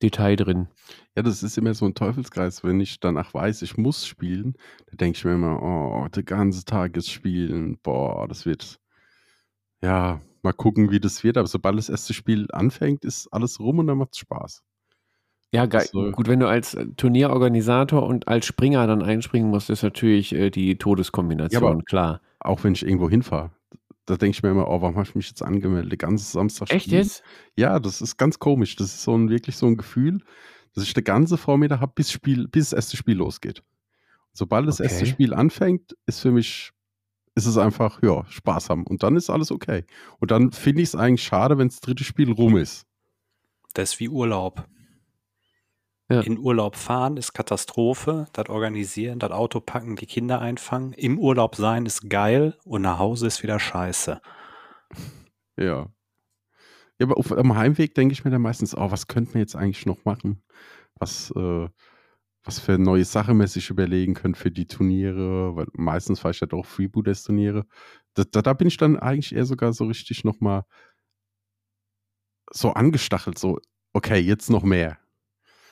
Detail 0.02 0.36
drin. 0.36 0.68
Ja, 1.16 1.22
das 1.22 1.42
ist 1.42 1.58
immer 1.58 1.74
so 1.74 1.84
ein 1.86 1.94
Teufelskreis. 1.94 2.64
Wenn 2.64 2.80
ich 2.80 3.00
danach 3.00 3.34
weiß, 3.34 3.62
ich 3.62 3.76
muss 3.76 4.06
spielen, 4.06 4.54
dann 4.86 4.96
denke 4.96 5.18
ich 5.18 5.24
mir 5.24 5.34
immer, 5.34 5.62
oh, 5.62 6.08
der 6.08 6.22
ganze 6.22 6.64
Tag 6.64 6.96
ist 6.96 7.10
Spielen, 7.10 7.78
boah, 7.82 8.26
das 8.26 8.46
wird, 8.46 8.80
ja, 9.82 10.20
mal 10.42 10.52
gucken, 10.52 10.90
wie 10.90 11.00
das 11.00 11.22
wird. 11.22 11.36
Aber 11.36 11.48
sobald 11.48 11.78
das 11.78 11.88
erste 11.88 12.14
Spiel 12.14 12.46
anfängt, 12.52 13.04
ist 13.04 13.28
alles 13.32 13.60
rum 13.60 13.78
und 13.78 13.86
dann 13.88 13.98
macht 13.98 14.14
es 14.14 14.18
Spaß. 14.18 14.62
Ja, 15.52 15.66
geil. 15.66 15.86
So. 15.90 16.12
Gut, 16.12 16.28
wenn 16.28 16.40
du 16.40 16.48
als 16.48 16.78
Turnierorganisator 16.96 18.06
und 18.06 18.28
als 18.28 18.46
Springer 18.46 18.86
dann 18.86 19.02
einspringen 19.02 19.50
musst, 19.50 19.68
ist 19.68 19.82
natürlich 19.82 20.32
äh, 20.32 20.50
die 20.50 20.78
Todeskombination, 20.78 21.78
ja, 21.78 21.84
klar. 21.84 22.20
Auch 22.38 22.64
wenn 22.64 22.72
ich 22.72 22.84
irgendwo 22.84 23.10
hinfahre 23.10 23.50
da 24.10 24.16
denke 24.16 24.36
ich 24.36 24.42
mir 24.42 24.50
immer, 24.50 24.68
oh, 24.68 24.82
warum 24.82 24.96
habe 24.96 25.06
ich 25.06 25.14
mich 25.14 25.28
jetzt 25.28 25.42
angemeldet? 25.42 25.98
Ganz 25.98 26.32
Samstag. 26.32 26.72
Echt 26.72 26.88
jetzt? 26.88 27.22
Ja, 27.56 27.78
das 27.78 28.00
ist 28.00 28.16
ganz 28.16 28.38
komisch. 28.38 28.76
Das 28.76 28.88
ist 28.88 29.02
so 29.02 29.16
ein, 29.16 29.30
wirklich 29.30 29.56
so 29.56 29.66
ein 29.66 29.76
Gefühl, 29.76 30.20
dass 30.74 30.84
ich 30.84 30.94
der 30.94 31.04
ganze 31.04 31.36
Vormittag 31.36 31.80
habe, 31.80 31.92
bis, 31.94 32.10
Spiel, 32.10 32.48
bis 32.48 32.70
das 32.70 32.76
erste 32.76 32.96
Spiel 32.96 33.16
losgeht. 33.16 33.62
Sobald 34.32 34.66
das 34.66 34.80
okay. 34.80 34.90
erste 34.90 35.06
Spiel 35.06 35.32
anfängt, 35.32 35.96
ist 36.06 36.20
für 36.20 36.32
mich, 36.32 36.72
ist 37.34 37.46
es 37.46 37.56
einfach, 37.56 38.02
ja, 38.02 38.24
Spaß 38.26 38.68
haben. 38.68 38.84
Und 38.86 39.02
dann 39.02 39.16
ist 39.16 39.30
alles 39.30 39.52
okay. 39.52 39.84
Und 40.18 40.32
dann 40.32 40.50
finde 40.52 40.82
ich 40.82 40.88
es 40.88 40.96
eigentlich 40.96 41.22
schade, 41.22 41.56
wenn 41.58 41.68
das 41.68 41.80
dritte 41.80 42.04
Spiel 42.04 42.32
rum 42.32 42.56
ist. 42.56 42.86
Das 43.74 43.92
ist 43.92 44.00
wie 44.00 44.08
Urlaub. 44.08 44.66
Ja. 46.10 46.22
In 46.22 46.38
Urlaub 46.38 46.74
fahren 46.74 47.16
ist 47.16 47.34
Katastrophe, 47.34 48.26
das 48.32 48.48
organisieren, 48.48 49.20
das 49.20 49.30
Auto 49.30 49.60
packen, 49.60 49.94
die 49.94 50.06
Kinder 50.06 50.40
einfangen. 50.40 50.92
Im 50.92 51.20
Urlaub 51.20 51.54
sein 51.54 51.86
ist 51.86 52.10
geil 52.10 52.56
und 52.64 52.82
nach 52.82 52.98
Hause 52.98 53.28
ist 53.28 53.44
wieder 53.44 53.60
scheiße. 53.60 54.20
Ja. 55.56 55.88
Ja, 56.98 57.06
aber 57.06 57.16
auf, 57.16 57.30
am 57.30 57.54
Heimweg 57.54 57.94
denke 57.94 58.12
ich 58.12 58.24
mir 58.24 58.32
dann 58.32 58.42
meistens, 58.42 58.76
oh, 58.76 58.90
was 58.90 59.06
könnten 59.06 59.34
wir 59.34 59.40
jetzt 59.40 59.54
eigentlich 59.54 59.86
noch 59.86 60.04
machen? 60.04 60.42
Was, 60.98 61.30
äh, 61.36 61.68
was 62.42 62.58
für 62.58 62.74
eine 62.74 62.84
neue 62.84 63.04
Sache 63.04 63.32
man 63.32 63.46
sich 63.46 63.70
überlegen 63.70 64.14
können 64.14 64.34
für 64.34 64.50
die 64.50 64.66
Turniere, 64.66 65.54
weil 65.54 65.66
meistens 65.72 66.20
fahre 66.20 66.32
ich 66.32 66.40
ja 66.40 66.46
doch 66.46 66.66
Freebooters-Turniere. 66.66 67.66
Da, 68.14 68.24
da, 68.24 68.42
da, 68.42 68.52
bin 68.52 68.66
ich 68.66 68.76
dann 68.76 68.98
eigentlich 68.98 69.34
eher 69.34 69.46
sogar 69.46 69.72
so 69.72 69.84
richtig 69.84 70.24
nochmal 70.24 70.64
so 72.52 72.72
angestachelt, 72.72 73.38
so, 73.38 73.60
okay, 73.92 74.18
jetzt 74.18 74.50
noch 74.50 74.64
mehr. 74.64 74.99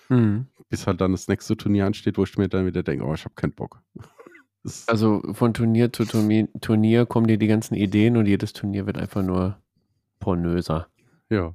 Mhm. 0.08 0.46
Bis 0.68 0.86
halt 0.86 1.00
dann 1.00 1.12
das 1.12 1.28
nächste 1.28 1.56
Turnier 1.56 1.86
ansteht, 1.86 2.18
wo 2.18 2.24
ich 2.24 2.36
mir 2.36 2.48
dann 2.48 2.66
wieder 2.66 2.82
denke, 2.82 3.04
oh, 3.04 3.14
ich 3.14 3.24
habe 3.24 3.34
keinen 3.34 3.54
Bock. 3.54 3.82
also 4.86 5.22
von 5.32 5.54
Turnier 5.54 5.92
zu 5.92 6.04
Turnier, 6.04 6.48
Turnier 6.60 7.06
kommen 7.06 7.26
dir 7.26 7.38
die 7.38 7.46
ganzen 7.46 7.74
Ideen 7.74 8.16
und 8.16 8.26
jedes 8.26 8.52
Turnier 8.52 8.86
wird 8.86 8.98
einfach 8.98 9.22
nur 9.22 9.58
pornöser. 10.20 10.88
Ja. 11.30 11.54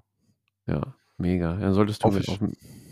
Ja, 0.65 0.95
mega. 1.17 1.57
Dann 1.57 1.73
solltest 1.73 2.03
du 2.03 2.07
auch 2.07 2.39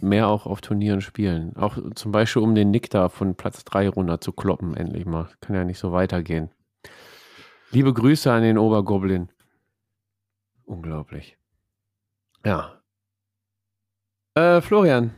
mehr 0.01 0.27
auch 0.27 0.45
auf 0.45 0.61
Turnieren 0.61 1.01
spielen. 1.01 1.55
Auch 1.55 1.77
zum 1.95 2.11
Beispiel, 2.11 2.41
um 2.41 2.55
den 2.55 2.71
Nick 2.71 2.89
da 2.89 3.09
von 3.09 3.35
Platz 3.35 3.63
3 3.63 3.89
runter 3.89 4.19
zu 4.19 4.33
kloppen, 4.33 4.75
endlich 4.75 5.05
mal. 5.05 5.29
Kann 5.39 5.55
ja 5.55 5.63
nicht 5.63 5.79
so 5.79 5.91
weitergehen. 5.91 6.49
Liebe 7.71 7.93
Grüße 7.93 8.31
an 8.31 8.43
den 8.43 8.57
Obergoblin. 8.57 9.29
Unglaublich. 10.65 11.37
Ja. 12.43 12.81
Äh, 14.35 14.61
Florian, 14.61 15.11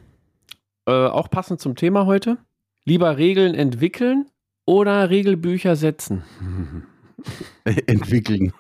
äh, 0.85 0.91
auch 0.91 1.29
passend 1.29 1.59
zum 1.59 1.75
Thema 1.75 2.05
heute. 2.05 2.37
Lieber 2.85 3.17
Regeln 3.17 3.55
entwickeln 3.55 4.29
oder 4.65 5.09
Regelbücher 5.09 5.75
setzen? 5.75 6.23
Entwickeln. 7.63 8.53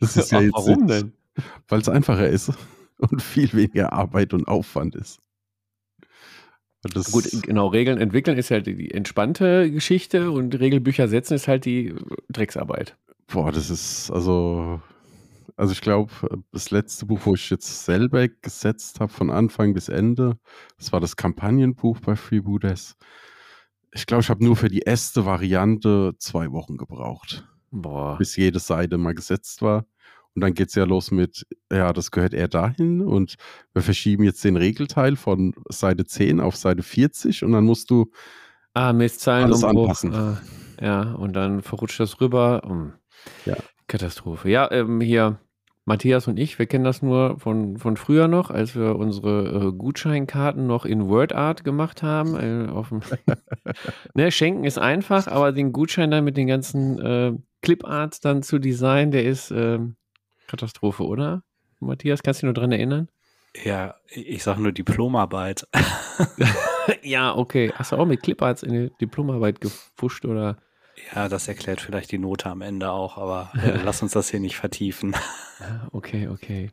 das 0.00 0.16
ist 0.16 0.32
ja 0.32 0.40
jetzt 0.40 0.54
Warum 0.54 0.86
denn? 0.86 1.12
Weil 1.68 1.80
es 1.80 1.88
einfacher 1.88 2.28
ist 2.28 2.52
und 2.98 3.22
viel 3.22 3.52
weniger 3.52 3.92
Arbeit 3.92 4.34
und 4.34 4.48
Aufwand 4.48 4.96
ist. 4.96 5.20
Das 6.82 7.10
Gut, 7.10 7.28
genau, 7.42 7.68
Regeln 7.68 7.98
entwickeln 7.98 8.38
ist 8.38 8.50
halt 8.50 8.66
die 8.66 8.90
entspannte 8.92 9.70
Geschichte 9.70 10.30
und 10.30 10.58
Regelbücher 10.58 11.08
setzen 11.08 11.34
ist 11.34 11.48
halt 11.48 11.64
die 11.64 11.94
Drecksarbeit. 12.28 12.96
Boah, 13.26 13.50
das 13.50 13.70
ist 13.70 14.10
also, 14.10 14.80
also 15.56 15.72
ich 15.72 15.80
glaube, 15.80 16.12
das 16.52 16.70
letzte 16.70 17.06
Buch, 17.06 17.20
wo 17.24 17.34
ich 17.34 17.50
jetzt 17.50 17.84
selber 17.84 18.28
gesetzt 18.28 19.00
habe, 19.00 19.12
von 19.12 19.30
Anfang 19.30 19.74
bis 19.74 19.88
Ende, 19.88 20.38
das 20.78 20.92
war 20.92 21.00
das 21.00 21.16
Kampagnenbuch 21.16 22.00
bei 22.00 22.16
Freebooters. 22.16 22.96
Ich 23.92 24.06
glaube, 24.06 24.22
ich 24.22 24.30
habe 24.30 24.44
nur 24.44 24.56
für 24.56 24.68
die 24.68 24.80
erste 24.80 25.24
Variante 25.24 26.14
zwei 26.18 26.52
Wochen 26.52 26.76
gebraucht. 26.76 27.46
Boah. 27.70 28.18
Bis 28.18 28.36
jede 28.36 28.58
Seite 28.58 28.98
mal 28.98 29.14
gesetzt 29.14 29.62
war. 29.62 29.86
Und 30.34 30.42
dann 30.42 30.52
geht 30.52 30.68
es 30.68 30.74
ja 30.74 30.84
los 30.84 31.10
mit, 31.10 31.46
ja, 31.72 31.94
das 31.94 32.10
gehört 32.10 32.34
eher 32.34 32.48
dahin 32.48 33.00
und 33.00 33.36
wir 33.72 33.80
verschieben 33.80 34.22
jetzt 34.22 34.44
den 34.44 34.56
Regelteil 34.58 35.16
von 35.16 35.54
Seite 35.70 36.04
10 36.04 36.40
auf 36.40 36.56
Seite 36.56 36.82
40 36.82 37.42
und 37.42 37.52
dann 37.52 37.64
musst 37.64 37.90
du 37.90 38.10
ah, 38.74 38.92
Mistzahlen 38.92 39.46
alles 39.46 39.64
anpassen. 39.64 40.14
Ah, 40.14 40.42
ja, 40.78 41.14
und 41.14 41.32
dann 41.32 41.62
verrutscht 41.62 42.00
das 42.00 42.20
rüber. 42.20 42.64
Um, 42.64 42.92
ja. 43.46 43.56
Katastrophe. 43.88 44.50
Ja, 44.50 44.70
ähm, 44.70 45.00
hier, 45.00 45.38
Matthias 45.84 46.26
und 46.26 46.38
ich, 46.38 46.58
wir 46.58 46.66
kennen 46.66 46.84
das 46.84 47.00
nur 47.00 47.38
von, 47.38 47.78
von 47.78 47.96
früher 47.96 48.26
noch, 48.26 48.50
als 48.50 48.74
wir 48.74 48.96
unsere 48.96 49.68
äh, 49.68 49.72
Gutscheinkarten 49.72 50.66
noch 50.66 50.84
in 50.84 51.08
WordArt 51.08 51.62
gemacht 51.62 52.02
haben. 52.02 52.36
Äh, 52.36 53.34
ne, 54.14 54.32
schenken 54.32 54.64
ist 54.64 54.78
einfach, 54.78 55.28
aber 55.28 55.52
den 55.52 55.72
Gutschein 55.72 56.10
dann 56.10 56.24
mit 56.24 56.36
den 56.36 56.48
ganzen 56.48 56.98
äh, 56.98 57.32
Cliparts 57.62 58.20
dann 58.20 58.42
zu 58.42 58.58
designen, 58.58 59.12
der 59.12 59.24
ist 59.24 59.52
ähm, 59.52 59.96
Katastrophe, 60.48 61.04
oder? 61.04 61.42
Matthias, 61.78 62.22
kannst 62.22 62.42
du 62.42 62.46
dich 62.46 62.54
nur 62.54 62.60
dran 62.60 62.72
erinnern? 62.72 63.08
Ja, 63.64 63.94
ich 64.08 64.42
sage 64.42 64.60
nur 64.60 64.72
Diplomarbeit. 64.72 65.66
ja, 67.02 67.34
okay. 67.34 67.72
Hast 67.74 67.92
du 67.92 67.96
auch 67.96 68.06
mit 68.06 68.22
Cliparts 68.22 68.62
in 68.62 68.72
die 68.72 68.90
Diplomarbeit 69.00 69.60
gefuscht 69.60 70.24
oder? 70.24 70.58
Ja, 71.14 71.28
das 71.28 71.48
erklärt 71.48 71.80
vielleicht 71.80 72.10
die 72.12 72.18
Note 72.18 72.48
am 72.48 72.62
Ende 72.62 72.90
auch, 72.90 73.18
aber 73.18 73.50
äh, 73.62 73.80
lass 73.84 74.02
uns 74.02 74.12
das 74.12 74.30
hier 74.30 74.40
nicht 74.40 74.56
vertiefen. 74.56 75.14
okay, 75.92 76.28
okay. 76.28 76.70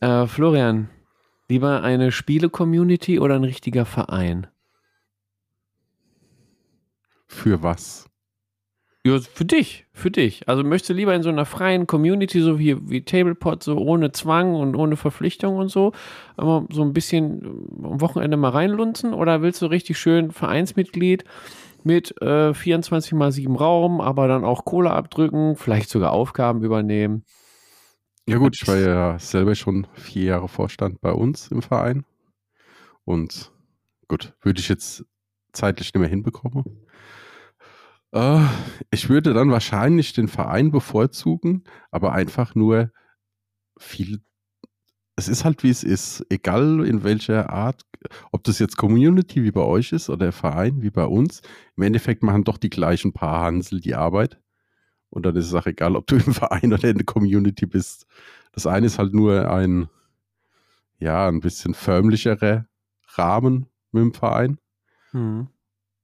Äh, 0.00 0.26
Florian, 0.26 0.88
lieber 1.48 1.82
eine 1.82 2.12
Spiele-Community 2.12 3.18
oder 3.18 3.36
ein 3.36 3.44
richtiger 3.44 3.84
Verein? 3.84 4.46
Für 7.26 7.62
was? 7.62 8.08
Ja, 9.04 9.18
für 9.20 9.44
dich, 9.44 9.86
für 9.92 10.10
dich. 10.10 10.48
Also 10.48 10.64
möchtest 10.64 10.90
du 10.90 10.94
lieber 10.94 11.14
in 11.14 11.22
so 11.22 11.28
einer 11.28 11.44
freien 11.44 11.86
Community, 11.86 12.40
so 12.40 12.58
wie, 12.58 12.76
wie 12.90 13.02
Tablepot, 13.04 13.62
so 13.62 13.78
ohne 13.78 14.12
Zwang 14.12 14.54
und 14.54 14.74
ohne 14.74 14.96
Verpflichtung 14.96 15.56
und 15.56 15.68
so, 15.68 15.92
aber 16.36 16.66
so 16.70 16.82
ein 16.82 16.92
bisschen 16.92 17.42
am 17.82 18.00
Wochenende 18.00 18.36
mal 18.36 18.50
reinlunzen 18.50 19.14
oder 19.14 19.40
willst 19.40 19.62
du 19.62 19.66
richtig 19.66 19.98
schön 19.98 20.30
Vereinsmitglied 20.30 21.24
mit 21.88 22.20
äh, 22.20 22.52
24 22.52 23.14
mal 23.14 23.32
7 23.32 23.56
Raum, 23.56 24.02
aber 24.02 24.28
dann 24.28 24.44
auch 24.44 24.66
Kohle 24.66 24.90
abdrücken, 24.90 25.56
vielleicht 25.56 25.88
sogar 25.88 26.12
Aufgaben 26.12 26.62
übernehmen? 26.62 27.24
Ja 28.28 28.36
gut, 28.36 28.58
ich 28.60 28.68
war 28.68 28.76
ja 28.76 29.18
selber 29.18 29.54
schon 29.54 29.86
vier 29.94 30.24
Jahre 30.24 30.48
Vorstand 30.48 31.00
bei 31.00 31.12
uns 31.12 31.48
im 31.48 31.62
Verein 31.62 32.04
und 33.04 33.52
gut, 34.06 34.34
würde 34.42 34.60
ich 34.60 34.68
jetzt 34.68 35.06
zeitlich 35.54 35.94
nicht 35.94 35.98
mehr 35.98 36.10
hinbekommen. 36.10 36.86
Äh, 38.12 38.44
ich 38.90 39.08
würde 39.08 39.32
dann 39.32 39.50
wahrscheinlich 39.50 40.12
den 40.12 40.28
Verein 40.28 40.70
bevorzugen, 40.70 41.64
aber 41.90 42.12
einfach 42.12 42.54
nur 42.54 42.92
viel. 43.78 44.20
Es 45.18 45.26
ist 45.26 45.44
halt 45.44 45.64
wie 45.64 45.70
es 45.70 45.82
ist, 45.82 46.24
egal 46.28 46.86
in 46.86 47.02
welcher 47.02 47.50
Art, 47.50 47.84
ob 48.30 48.44
das 48.44 48.60
jetzt 48.60 48.76
Community 48.76 49.42
wie 49.42 49.50
bei 49.50 49.62
euch 49.62 49.90
ist 49.90 50.10
oder 50.10 50.30
Verein 50.30 50.80
wie 50.80 50.90
bei 50.90 51.06
uns. 51.06 51.42
Im 51.76 51.82
Endeffekt 51.82 52.22
machen 52.22 52.44
doch 52.44 52.56
die 52.56 52.70
gleichen 52.70 53.12
paar 53.12 53.40
Hansel 53.40 53.80
die 53.80 53.96
Arbeit. 53.96 54.38
Und 55.10 55.26
dann 55.26 55.34
ist 55.34 55.46
es 55.46 55.54
auch 55.54 55.66
egal, 55.66 55.96
ob 55.96 56.06
du 56.06 56.14
im 56.14 56.32
Verein 56.32 56.72
oder 56.72 56.88
in 56.88 56.98
der 56.98 57.04
Community 57.04 57.66
bist. 57.66 58.06
Das 58.52 58.68
eine 58.68 58.86
ist 58.86 59.00
halt 59.00 59.12
nur 59.12 59.50
ein, 59.50 59.88
ja, 61.00 61.26
ein 61.26 61.40
bisschen 61.40 61.74
förmlicherer 61.74 62.66
Rahmen 63.14 63.66
mit 63.90 64.02
dem 64.02 64.14
Verein, 64.14 64.58
mhm. 65.12 65.48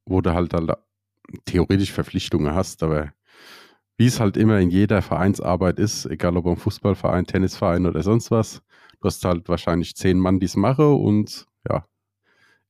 wo 0.07 0.23
du 0.23 0.35
halt, 0.35 0.53
halt 0.55 0.73
theoretisch 1.45 1.93
Verpflichtungen 1.93 2.53
hast, 2.53 2.83
aber 2.83 3.13
wie 3.97 4.07
es 4.07 4.21
halt 4.21 4.37
immer 4.37 4.59
in 4.59 4.71
jeder 4.71 5.03
Vereinsarbeit 5.03 5.79
ist, 5.79 6.07
egal 6.07 6.37
ob 6.37 6.47
ein 6.47 6.57
Fußballverein, 6.57 7.27
Tennisverein 7.27 7.87
oder 7.87 8.03
sonst 8.03 8.31
was, 8.31 8.63
du 9.01 9.07
hast 9.07 9.25
halt 9.25 9.49
wahrscheinlich 9.49 9.95
zehn 9.95 10.19
Mann, 10.19 10.41
die 10.41 10.47
es 10.47 10.57
machen 10.57 10.95
und 10.95 11.47
ja, 11.69 11.87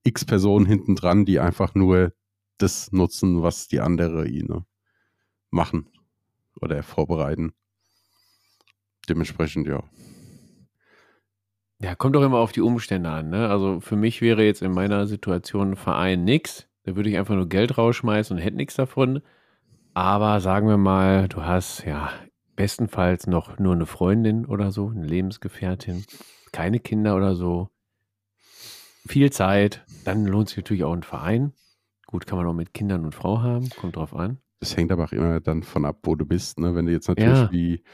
x 0.02 0.24
Personen 0.24 0.66
hinten 0.66 0.96
dran, 0.96 1.24
die 1.24 1.40
einfach 1.40 1.74
nur 1.74 2.12
das 2.58 2.92
nutzen, 2.92 3.42
was 3.42 3.68
die 3.68 3.80
andere 3.80 4.28
ihnen 4.28 4.64
machen 5.50 5.86
oder 6.60 6.82
vorbereiten. 6.82 7.52
Dementsprechend, 9.08 9.66
ja. 9.66 9.82
Ja, 11.80 11.94
kommt 11.94 12.14
doch 12.14 12.22
immer 12.22 12.38
auf 12.38 12.52
die 12.52 12.60
Umstände 12.60 13.10
an. 13.10 13.30
Ne? 13.30 13.48
Also 13.48 13.80
für 13.80 13.96
mich 13.96 14.22
wäre 14.22 14.44
jetzt 14.44 14.62
in 14.62 14.72
meiner 14.72 15.06
Situation 15.06 15.72
ein 15.72 15.76
Verein 15.76 16.24
nichts. 16.24 16.68
Da 16.84 16.96
würde 16.96 17.10
ich 17.10 17.18
einfach 17.18 17.34
nur 17.34 17.48
Geld 17.48 17.76
rausschmeißen 17.76 18.36
und 18.36 18.42
hätte 18.42 18.56
nichts 18.56 18.76
davon. 18.76 19.20
Aber 19.94 20.40
sagen 20.40 20.66
wir 20.66 20.76
mal, 20.76 21.28
du 21.28 21.42
hast 21.42 21.84
ja 21.84 22.10
bestenfalls 22.56 23.28
noch 23.28 23.60
nur 23.60 23.74
eine 23.74 23.86
Freundin 23.86 24.44
oder 24.44 24.72
so, 24.72 24.88
eine 24.88 25.06
Lebensgefährtin, 25.06 26.04
keine 26.50 26.80
Kinder 26.80 27.14
oder 27.14 27.36
so, 27.36 27.70
viel 29.06 29.30
Zeit, 29.30 29.84
dann 30.04 30.26
lohnt 30.26 30.48
sich 30.48 30.58
natürlich 30.58 30.82
auch 30.82 30.92
ein 30.92 31.04
Verein. 31.04 31.52
Gut, 32.06 32.26
kann 32.26 32.38
man 32.38 32.46
auch 32.46 32.54
mit 32.54 32.74
Kindern 32.74 33.04
und 33.04 33.14
Frau 33.14 33.40
haben, 33.40 33.68
kommt 33.70 33.94
drauf 33.94 34.14
an. 34.14 34.38
Das 34.58 34.76
hängt 34.76 34.90
aber 34.90 35.04
auch 35.04 35.12
immer 35.12 35.40
dann 35.40 35.62
von 35.62 35.84
ab, 35.84 35.98
wo 36.02 36.16
du 36.16 36.26
bist, 36.26 36.58
ne? 36.58 36.74
Wenn 36.74 36.86
du 36.86 36.92
jetzt 36.92 37.08
natürlich 37.08 37.38
ja. 37.38 37.52
wie, 37.52 37.84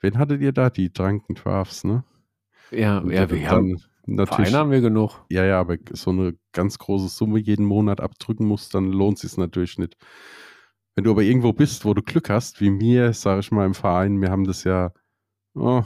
wen 0.00 0.16
hattet 0.16 0.40
ihr 0.40 0.52
da? 0.52 0.70
Die 0.70 0.92
Drunken 0.92 1.34
Drafts, 1.34 1.84
ne? 1.84 2.04
Ja, 2.70 3.02
ja, 3.04 3.30
wir 3.30 3.50
haben, 3.50 3.82
natürlich. 4.06 4.48
Verein 4.48 4.54
haben 4.54 4.70
wir 4.70 4.80
genug. 4.80 5.24
Ja, 5.28 5.44
ja, 5.44 5.60
aber 5.60 5.76
so 5.92 6.10
eine 6.10 6.34
ganz 6.52 6.78
große 6.78 7.08
Summe 7.08 7.38
jeden 7.38 7.66
Monat 7.66 8.00
abdrücken 8.00 8.46
musst, 8.46 8.74
dann 8.74 8.92
lohnt 8.92 9.16
es 9.16 9.30
sich 9.30 9.36
natürlich 9.36 9.76
nicht. 9.78 9.96
Wenn 10.98 11.04
du 11.04 11.12
aber 11.12 11.22
irgendwo 11.22 11.52
bist, 11.52 11.84
wo 11.84 11.94
du 11.94 12.02
Glück 12.02 12.28
hast, 12.28 12.60
wie 12.60 12.70
mir, 12.70 13.12
sage 13.12 13.38
ich 13.38 13.52
mal, 13.52 13.64
im 13.64 13.74
Verein, 13.74 14.20
wir 14.20 14.32
haben 14.32 14.42
das 14.42 14.64
ja 14.64 14.92
oh, 15.54 15.84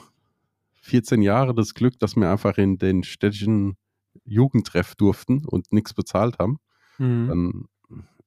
14 0.81 1.21
Jahre 1.21 1.55
das 1.55 1.75
Glück, 1.75 1.99
dass 1.99 2.17
wir 2.17 2.31
einfach 2.31 2.57
in 2.57 2.79
den 2.79 3.03
städtischen 3.05 3.77
Jugendtreff 4.25 4.95
durften 4.95 5.45
und 5.45 5.71
nichts 5.71 5.93
bezahlt 5.93 6.39
haben, 6.39 6.61
mhm. 6.97 7.29
dann 7.29 7.69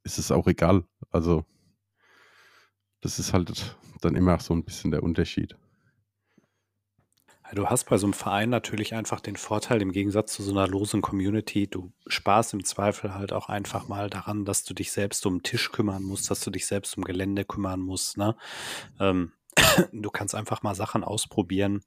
ist 0.04 0.20
es 0.20 0.32
auch 0.32 0.46
egal. 0.46 0.84
Also, 1.10 1.44
das 3.02 3.18
ist 3.18 3.34
halt 3.34 3.76
dann 4.02 4.14
immer 4.14 4.38
so 4.38 4.54
ein 4.54 4.64
bisschen 4.64 4.92
der 4.92 5.02
Unterschied. 5.02 5.58
Du 7.56 7.70
hast 7.70 7.86
bei 7.86 7.98
so 7.98 8.06
einem 8.06 8.14
Verein 8.14 8.50
natürlich 8.50 8.96
einfach 8.96 9.22
den 9.22 9.38
Vorteil, 9.38 9.82
im 9.82 9.94
Gegensatz 9.94 10.34
zu 10.34 10.44
so 10.44 10.52
einer 10.52 10.68
losen 10.68 11.02
Community, 11.02 11.68
du 11.68 11.94
sparst 12.06 12.54
im 12.54 12.66
Zweifel 12.66 13.14
halt 13.14 13.32
auch 13.32 13.48
einfach 13.48 13.88
mal 13.88 14.10
daran, 14.10 14.44
dass 14.44 14.66
du 14.66 14.74
dich 14.74 14.92
selbst 14.92 15.26
um 15.26 15.38
den 15.38 15.44
Tisch 15.44 15.72
kümmern 15.72 16.04
musst, 16.04 16.30
dass 16.30 16.42
du 16.42 16.52
dich 16.52 16.66
selbst 16.66 16.98
um 16.98 17.06
Gelände 17.06 17.46
kümmern 17.46 17.80
musst. 17.80 18.18
Ne? 18.18 18.36
Ähm, 19.00 19.32
du 19.94 20.10
kannst 20.10 20.36
einfach 20.36 20.64
mal 20.64 20.76
Sachen 20.76 21.06
ausprobieren, 21.06 21.82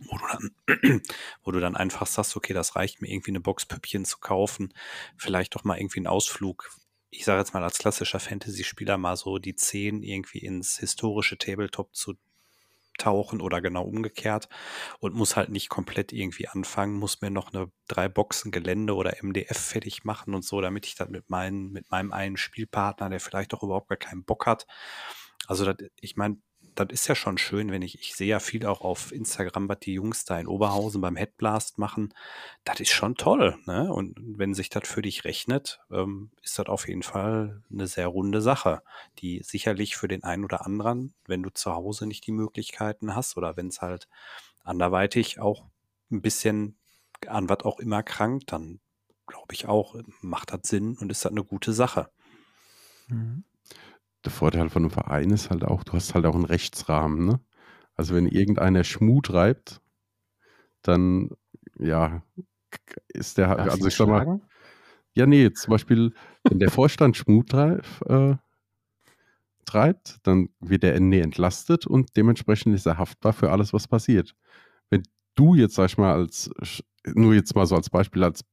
wo 0.00 0.18
du 0.18 0.24
dann, 0.26 1.02
wo 1.44 1.52
du 1.52 1.60
dann 1.60 1.76
einfach 1.76 2.08
sagst, 2.08 2.36
okay, 2.36 2.52
das 2.52 2.74
reicht 2.74 3.00
mir 3.00 3.12
irgendwie 3.12 3.30
eine 3.30 3.40
Box 3.40 3.66
Püppchen 3.66 4.04
zu 4.04 4.18
kaufen, 4.18 4.74
vielleicht 5.16 5.54
doch 5.54 5.62
mal 5.62 5.78
irgendwie 5.78 6.00
einen 6.00 6.08
Ausflug. 6.08 6.68
Ich 7.10 7.24
sage 7.24 7.38
jetzt 7.38 7.54
mal 7.54 7.62
als 7.62 7.78
klassischer 7.78 8.18
Fantasy-Spieler 8.18 8.98
mal 8.98 9.16
so 9.16 9.38
die 9.38 9.54
10 9.54 10.02
irgendwie 10.02 10.40
ins 10.40 10.78
historische 10.78 11.38
Tabletop 11.38 11.94
zu 11.94 12.14
tauchen 13.00 13.40
oder 13.40 13.60
genau 13.60 13.82
umgekehrt 13.82 14.48
und 14.98 15.14
muss 15.14 15.36
halt 15.36 15.50
nicht 15.50 15.68
komplett 15.68 16.12
irgendwie 16.12 16.48
anfangen, 16.48 16.98
muss 16.98 17.20
mir 17.20 17.30
noch 17.30 17.52
eine 17.52 17.70
drei 17.88 18.08
Boxen 18.08 18.50
Gelände 18.52 18.94
oder 18.94 19.14
MDF 19.22 19.58
fertig 19.58 20.04
machen 20.04 20.34
und 20.34 20.44
so, 20.44 20.60
damit 20.60 20.86
ich 20.86 20.94
dann 20.94 21.10
mit, 21.10 21.30
meinen, 21.30 21.72
mit 21.72 21.90
meinem 21.90 22.12
einen 22.12 22.36
Spielpartner, 22.36 23.10
der 23.10 23.20
vielleicht 23.20 23.54
auch 23.54 23.62
überhaupt 23.62 23.88
gar 23.88 23.98
keinen 23.98 24.24
Bock 24.24 24.46
hat. 24.46 24.66
Also 25.46 25.64
das, 25.64 25.88
ich 26.00 26.16
meine, 26.16 26.36
das 26.74 26.88
ist 26.90 27.08
ja 27.08 27.14
schon 27.14 27.38
schön, 27.38 27.70
wenn 27.70 27.82
ich, 27.82 28.00
ich 28.00 28.14
sehe 28.14 28.28
ja 28.28 28.40
viel 28.40 28.66
auch 28.66 28.80
auf 28.80 29.12
Instagram, 29.12 29.68
was 29.68 29.80
die 29.80 29.94
Jungs 29.94 30.24
da 30.24 30.38
in 30.38 30.46
Oberhausen 30.46 31.00
beim 31.00 31.16
Headblast 31.16 31.78
machen. 31.78 32.14
Das 32.64 32.80
ist 32.80 32.90
schon 32.90 33.16
toll. 33.16 33.58
Ne? 33.66 33.92
Und 33.92 34.16
wenn 34.18 34.54
sich 34.54 34.70
das 34.70 34.88
für 34.88 35.02
dich 35.02 35.24
rechnet, 35.24 35.80
ähm, 35.90 36.30
ist 36.42 36.58
das 36.58 36.66
auf 36.66 36.88
jeden 36.88 37.02
Fall 37.02 37.62
eine 37.72 37.86
sehr 37.86 38.06
runde 38.06 38.40
Sache, 38.40 38.82
die 39.18 39.42
sicherlich 39.42 39.96
für 39.96 40.08
den 40.08 40.24
einen 40.24 40.44
oder 40.44 40.64
anderen, 40.66 41.14
wenn 41.26 41.42
du 41.42 41.50
zu 41.50 41.74
Hause 41.74 42.06
nicht 42.06 42.26
die 42.26 42.32
Möglichkeiten 42.32 43.14
hast 43.14 43.36
oder 43.36 43.56
wenn 43.56 43.68
es 43.68 43.80
halt 43.80 44.08
anderweitig 44.64 45.40
auch 45.40 45.64
ein 46.10 46.22
bisschen 46.22 46.78
an 47.26 47.48
was 47.48 47.60
auch 47.60 47.78
immer 47.78 48.02
krankt, 48.02 48.52
dann 48.52 48.80
glaube 49.26 49.54
ich 49.54 49.66
auch, 49.66 49.94
macht 50.20 50.52
das 50.52 50.60
Sinn 50.64 50.96
und 50.98 51.10
ist 51.10 51.24
das 51.24 51.32
eine 51.32 51.44
gute 51.44 51.72
Sache. 51.72 52.10
Mhm. 53.08 53.44
Der 54.24 54.32
Vorteil 54.32 54.68
von 54.68 54.82
einem 54.82 54.90
Verein 54.90 55.30
ist 55.30 55.50
halt 55.50 55.64
auch, 55.64 55.84
du 55.84 55.92
hast 55.94 56.14
halt 56.14 56.26
auch 56.26 56.34
einen 56.34 56.44
Rechtsrahmen, 56.44 57.24
ne? 57.26 57.40
Also 57.96 58.14
wenn 58.14 58.26
irgendeiner 58.26 58.84
Schmut 58.84 59.26
treibt, 59.26 59.80
dann 60.82 61.30
ja, 61.78 62.22
ist 63.08 63.38
der, 63.38 63.56
Darf 63.56 63.70
also 63.72 63.86
ich 63.86 63.94
sag 63.94 64.08
mal, 64.08 64.40
ja, 65.14 65.26
nee, 65.26 65.52
zum 65.52 65.72
Beispiel, 65.72 66.14
wenn 66.44 66.58
der 66.58 66.70
Vorstand 66.70 67.16
Schmut 67.16 67.50
treib, 67.50 67.84
äh, 68.06 68.36
treibt, 69.64 70.18
dann 70.22 70.48
wird 70.60 70.82
der 70.82 70.98
ND 70.98 71.14
entlastet 71.14 71.86
und 71.86 72.16
dementsprechend 72.16 72.74
ist 72.74 72.86
er 72.86 72.98
haftbar 72.98 73.32
für 73.32 73.50
alles, 73.50 73.72
was 73.72 73.88
passiert. 73.88 74.34
Wenn 74.88 75.02
du 75.34 75.54
jetzt, 75.54 75.74
sag 75.74 75.86
ich 75.86 75.98
mal, 75.98 76.14
als, 76.14 76.50
nur 77.04 77.34
jetzt 77.34 77.54
mal 77.54 77.66
so 77.66 77.76
als 77.76 77.90
Beispiel, 77.90 78.24
als 78.24 78.44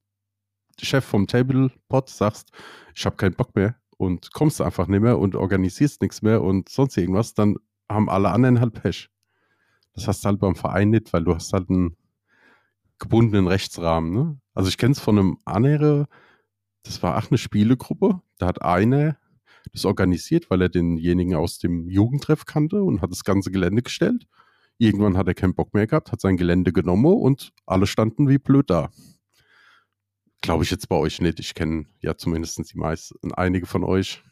Chef 0.79 1.05
vom 1.05 1.27
Tablepot 1.27 2.09
sagst, 2.09 2.51
ich 2.95 3.05
habe 3.05 3.15
keinen 3.15 3.35
Bock 3.35 3.55
mehr 3.55 3.75
und 3.97 4.31
kommst 4.33 4.61
einfach 4.61 4.87
nicht 4.87 5.01
mehr 5.01 5.17
und 5.19 5.35
organisierst 5.35 6.01
nichts 6.01 6.21
mehr 6.21 6.41
und 6.41 6.69
sonst 6.69 6.97
irgendwas, 6.97 7.33
dann 7.33 7.57
haben 7.89 8.09
alle 8.09 8.31
anderen 8.31 8.59
halt 8.59 8.73
Pech. 8.73 9.09
Das 9.93 10.07
hast 10.07 10.23
du 10.23 10.27
halt 10.27 10.39
beim 10.39 10.55
Verein 10.55 10.91
nicht, 10.91 11.11
weil 11.13 11.23
du 11.23 11.33
hast 11.33 11.53
halt 11.53 11.69
einen 11.69 11.97
gebundenen 12.99 13.47
Rechtsrahmen. 13.47 14.11
Ne? 14.11 14.39
Also 14.53 14.69
ich 14.69 14.77
kenne 14.77 14.91
es 14.91 14.99
von 14.99 15.17
einem 15.17 15.37
anderen, 15.45 16.05
das 16.83 17.01
war 17.03 17.17
auch 17.17 17.29
eine 17.29 17.37
Spielegruppe, 17.37 18.21
da 18.37 18.47
hat 18.47 18.61
einer 18.61 19.17
das 19.73 19.85
organisiert, 19.85 20.49
weil 20.49 20.61
er 20.61 20.69
denjenigen 20.69 21.35
aus 21.35 21.59
dem 21.59 21.89
Jugendtreff 21.89 22.45
kannte 22.45 22.83
und 22.83 23.01
hat 23.01 23.11
das 23.11 23.23
ganze 23.23 23.51
Gelände 23.51 23.81
gestellt. 23.81 24.25
Irgendwann 24.77 25.17
hat 25.17 25.27
er 25.27 25.33
keinen 25.33 25.55
Bock 25.55 25.73
mehr 25.73 25.87
gehabt, 25.87 26.11
hat 26.11 26.21
sein 26.21 26.37
Gelände 26.37 26.71
genommen 26.71 27.05
und 27.05 27.51
alle 27.65 27.87
standen 27.87 28.29
wie 28.29 28.37
blöd 28.37 28.69
da. 28.69 28.89
Glaube 30.41 30.63
ich 30.63 30.71
jetzt 30.71 30.87
bei 30.89 30.95
euch 30.95 31.19
nicht. 31.21 31.39
Ich 31.39 31.53
kenne 31.55 31.85
ja 31.99 32.15
zumindest 32.15 32.57
die 32.71 32.77
meisten, 32.77 33.33
einige 33.33 33.65
von 33.65 33.83
euch. 33.83 34.23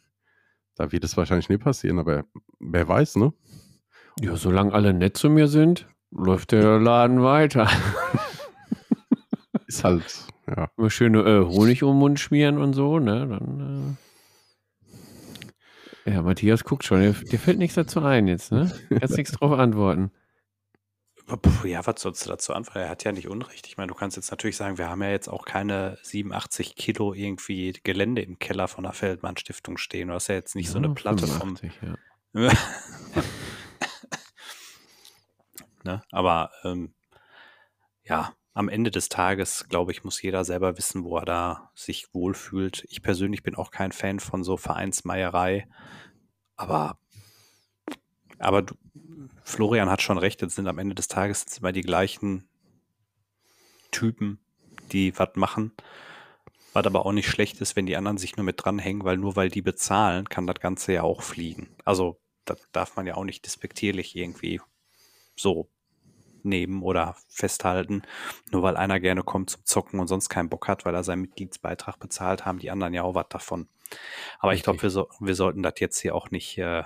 Da 0.76 0.92
wird 0.92 1.04
es 1.04 1.16
wahrscheinlich 1.16 1.48
nicht 1.48 1.62
passieren, 1.62 1.98
aber 1.98 2.24
wer 2.60 2.86
weiß, 2.86 3.16
ne? 3.16 3.32
Ja, 4.20 4.36
solange 4.36 4.72
alle 4.72 4.94
nett 4.94 5.16
zu 5.16 5.28
mir 5.28 5.48
sind, 5.48 5.88
läuft 6.10 6.52
der 6.52 6.78
Laden 6.78 7.22
weiter. 7.22 7.68
Ist 9.66 9.84
halt, 9.84 10.26
ja. 10.46 10.70
Immer 10.76 10.90
schöne 10.90 11.20
äh, 11.20 11.44
Honig 11.44 11.82
um 11.82 11.94
den 11.94 11.98
Mund 11.98 12.20
schmieren 12.20 12.58
und 12.58 12.72
so, 12.72 12.98
ne? 12.98 13.26
Dann, 13.26 13.96
äh 16.06 16.10
ja, 16.12 16.22
Matthias 16.22 16.62
guckt 16.62 16.84
schon, 16.84 17.00
dir, 17.00 17.12
dir 17.12 17.38
fällt 17.38 17.58
nichts 17.58 17.74
dazu 17.74 18.00
ein 18.00 18.28
jetzt, 18.28 18.52
ne? 18.52 18.72
Kannst 18.90 19.16
nichts 19.16 19.32
drauf 19.32 19.52
antworten. 19.52 20.12
Ja, 21.64 21.84
was 21.84 22.00
sollst 22.00 22.24
du 22.24 22.30
dazu 22.30 22.54
antworten? 22.54 22.80
Er 22.80 22.88
hat 22.88 23.02
ja 23.02 23.10
nicht 23.10 23.26
Unrecht. 23.28 23.66
Ich 23.66 23.76
meine, 23.76 23.88
du 23.88 23.94
kannst 23.94 24.16
jetzt 24.16 24.30
natürlich 24.30 24.56
sagen, 24.56 24.78
wir 24.78 24.88
haben 24.88 25.02
ja 25.02 25.10
jetzt 25.10 25.28
auch 25.28 25.44
keine 25.44 25.98
87 26.02 26.76
Kilo 26.76 27.14
irgendwie 27.14 27.72
Gelände 27.82 28.22
im 28.22 28.38
Keller 28.38 28.68
von 28.68 28.84
der 28.84 28.92
Feldmann-Stiftung 28.92 29.76
stehen. 29.76 30.08
Du 30.08 30.14
hast 30.14 30.28
ja 30.28 30.36
jetzt 30.36 30.54
nicht 30.54 30.66
ja, 30.66 30.72
so 30.72 30.78
eine 30.78 30.90
Platte 30.90 31.26
85, 31.26 31.72
vom. 31.72 31.96
Ja. 32.32 32.52
ne? 35.84 36.02
Aber 36.12 36.52
ähm, 36.62 36.94
ja, 38.04 38.32
am 38.54 38.68
Ende 38.68 38.92
des 38.92 39.08
Tages, 39.08 39.66
glaube 39.68 39.92
ich, 39.92 40.04
muss 40.04 40.22
jeder 40.22 40.44
selber 40.44 40.78
wissen, 40.78 41.04
wo 41.04 41.18
er 41.18 41.24
da 41.24 41.70
sich 41.74 42.14
wohlfühlt. 42.14 42.86
Ich 42.88 43.02
persönlich 43.02 43.42
bin 43.42 43.56
auch 43.56 43.72
kein 43.72 43.90
Fan 43.90 44.20
von 44.20 44.44
so 44.44 44.56
Vereinsmeierei. 44.56 45.68
Aber, 46.56 46.98
aber 48.38 48.62
du, 48.62 48.74
Florian 49.46 49.88
hat 49.88 50.02
schon 50.02 50.18
recht, 50.18 50.42
es 50.42 50.56
sind 50.56 50.66
am 50.66 50.78
Ende 50.78 50.96
des 50.96 51.06
Tages 51.06 51.44
immer 51.58 51.70
die 51.70 51.82
gleichen 51.82 52.48
Typen, 53.92 54.40
die 54.90 55.16
was 55.16 55.36
machen. 55.36 55.70
Was 56.72 56.84
aber 56.84 57.06
auch 57.06 57.12
nicht 57.12 57.28
schlecht 57.28 57.60
ist, 57.60 57.76
wenn 57.76 57.86
die 57.86 57.96
anderen 57.96 58.18
sich 58.18 58.36
nur 58.36 58.42
mit 58.44 58.56
dranhängen, 58.62 59.04
weil 59.04 59.16
nur 59.16 59.36
weil 59.36 59.48
die 59.48 59.62
bezahlen, 59.62 60.28
kann 60.28 60.48
das 60.48 60.58
Ganze 60.58 60.94
ja 60.94 61.04
auch 61.04 61.22
fliegen. 61.22 61.68
Also, 61.84 62.18
das 62.44 62.58
darf 62.72 62.96
man 62.96 63.06
ja 63.06 63.14
auch 63.14 63.22
nicht 63.22 63.46
despektierlich 63.46 64.16
irgendwie 64.16 64.60
so 65.36 65.70
nehmen 66.42 66.82
oder 66.82 67.14
festhalten. 67.28 68.02
Nur 68.50 68.64
weil 68.64 68.76
einer 68.76 68.98
gerne 68.98 69.22
kommt 69.22 69.50
zum 69.50 69.64
Zocken 69.64 70.00
und 70.00 70.08
sonst 70.08 70.28
keinen 70.28 70.48
Bock 70.48 70.66
hat, 70.66 70.84
weil 70.84 70.94
er 70.94 71.04
seinen 71.04 71.22
Mitgliedsbeitrag 71.22 72.00
bezahlt, 72.00 72.44
haben 72.44 72.58
die 72.58 72.72
anderen 72.72 72.94
ja 72.94 73.04
auch 73.04 73.14
was 73.14 73.28
davon. 73.28 73.68
Aber 74.40 74.54
ich 74.54 74.64
glaube, 74.64 74.82
wir, 74.82 74.90
so, 74.90 75.08
wir 75.20 75.36
sollten 75.36 75.62
das 75.62 75.74
jetzt 75.78 76.00
hier 76.00 76.16
auch 76.16 76.32
nicht 76.32 76.58
äh, 76.58 76.82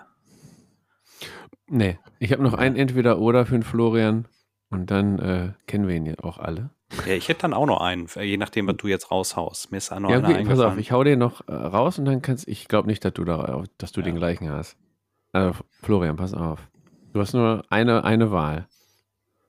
Nee, 1.70 1.98
ich 2.18 2.32
habe 2.32 2.42
noch 2.42 2.54
ein 2.54 2.74
Entweder-Oder 2.74 3.46
für 3.46 3.54
den 3.54 3.62
Florian 3.62 4.26
und 4.70 4.90
dann 4.90 5.18
äh, 5.20 5.52
kennen 5.66 5.86
wir 5.86 5.94
ihn 5.94 6.04
ja 6.04 6.14
auch 6.22 6.38
alle. 6.38 6.70
Ja, 7.06 7.14
ich 7.14 7.28
hätte 7.28 7.42
dann 7.42 7.54
auch 7.54 7.66
noch 7.66 7.80
einen, 7.80 8.08
je 8.20 8.36
nachdem, 8.36 8.66
was 8.66 8.76
du 8.76 8.88
jetzt 8.88 9.12
raushaust. 9.12 9.70
Mir 9.70 9.78
ist 9.78 9.92
auch 9.92 10.00
noch 10.00 10.10
ja, 10.10 10.18
okay, 10.18 10.44
pass 10.44 10.58
auf, 10.58 10.76
ich 10.78 10.90
hau 10.90 11.04
den 11.04 11.20
noch 11.20 11.46
äh, 11.46 11.52
raus 11.52 11.98
und 12.00 12.06
dann 12.06 12.22
kannst 12.22 12.48
ich 12.48 12.66
glaube 12.66 12.88
nicht, 12.88 13.04
dass 13.04 13.12
du 13.12 13.24
da, 13.24 13.62
dass 13.78 13.92
du 13.92 14.00
ja. 14.00 14.06
den 14.06 14.16
gleichen 14.16 14.50
hast. 14.50 14.76
Also, 15.32 15.60
Florian, 15.80 16.16
pass 16.16 16.34
auf. 16.34 16.68
Du 17.12 17.20
hast 17.20 17.34
nur 17.34 17.64
eine, 17.70 18.02
eine 18.02 18.32
Wahl. 18.32 18.66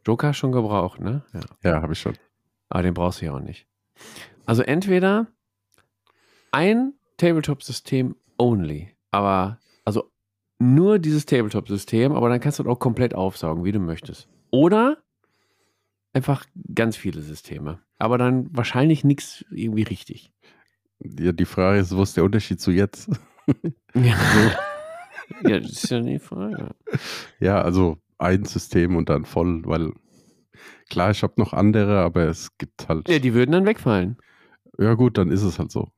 Joker 0.05 0.35
schon 0.35 0.51
gebraucht, 0.51 0.99
ne? 0.99 1.23
Ja, 1.33 1.71
ja 1.71 1.81
habe 1.81 1.93
ich 1.93 1.99
schon. 1.99 2.13
Aber 2.69 2.83
den 2.83 2.93
brauchst 2.93 3.21
du 3.21 3.25
ja 3.25 3.33
auch 3.33 3.39
nicht. 3.39 3.67
Also 4.45 4.61
entweder 4.61 5.27
ein 6.51 6.93
Tabletop-System 7.17 8.15
only, 8.37 8.95
aber 9.09 9.57
also 9.85 10.11
nur 10.61 10.99
dieses 10.99 11.25
Tabletop-System, 11.25 12.11
aber 12.11 12.29
dann 12.29 12.39
kannst 12.39 12.59
du 12.59 12.63
das 12.63 12.71
auch 12.71 12.79
komplett 12.79 13.15
aufsaugen, 13.15 13.63
wie 13.63 13.71
du 13.71 13.79
möchtest. 13.79 14.29
Oder 14.51 14.97
einfach 16.13 16.45
ganz 16.73 16.95
viele 16.95 17.21
Systeme. 17.21 17.79
Aber 17.97 18.17
dann 18.17 18.47
wahrscheinlich 18.55 19.03
nichts 19.03 19.45
irgendwie 19.51 19.83
richtig. 19.83 20.31
Ja, 20.99 21.31
die 21.31 21.45
Frage 21.45 21.79
ist, 21.79 21.95
wo 21.95 22.03
ist 22.03 22.15
der 22.15 22.23
Unterschied 22.23 22.61
zu 22.61 22.71
jetzt? 22.71 23.09
ja. 23.95 24.15
ja, 25.47 25.59
das 25.59 25.71
ist 25.71 25.89
ja 25.89 25.99
die 25.99 26.19
Frage. 26.19 26.75
Ja, 27.39 27.61
also 27.61 27.97
ein 28.17 28.45
System 28.45 28.95
und 28.95 29.09
dann 29.09 29.25
voll, 29.25 29.63
weil 29.65 29.93
klar, 30.89 31.11
ich 31.11 31.23
habe 31.23 31.33
noch 31.37 31.53
andere, 31.53 31.99
aber 31.99 32.27
es 32.27 32.55
gibt 32.57 32.87
halt. 32.87 33.09
Ja, 33.09 33.19
die 33.19 33.33
würden 33.33 33.51
dann 33.51 33.65
wegfallen. 33.65 34.17
Ja, 34.77 34.93
gut, 34.93 35.17
dann 35.17 35.31
ist 35.31 35.43
es 35.43 35.59
halt 35.59 35.71
so. 35.71 35.89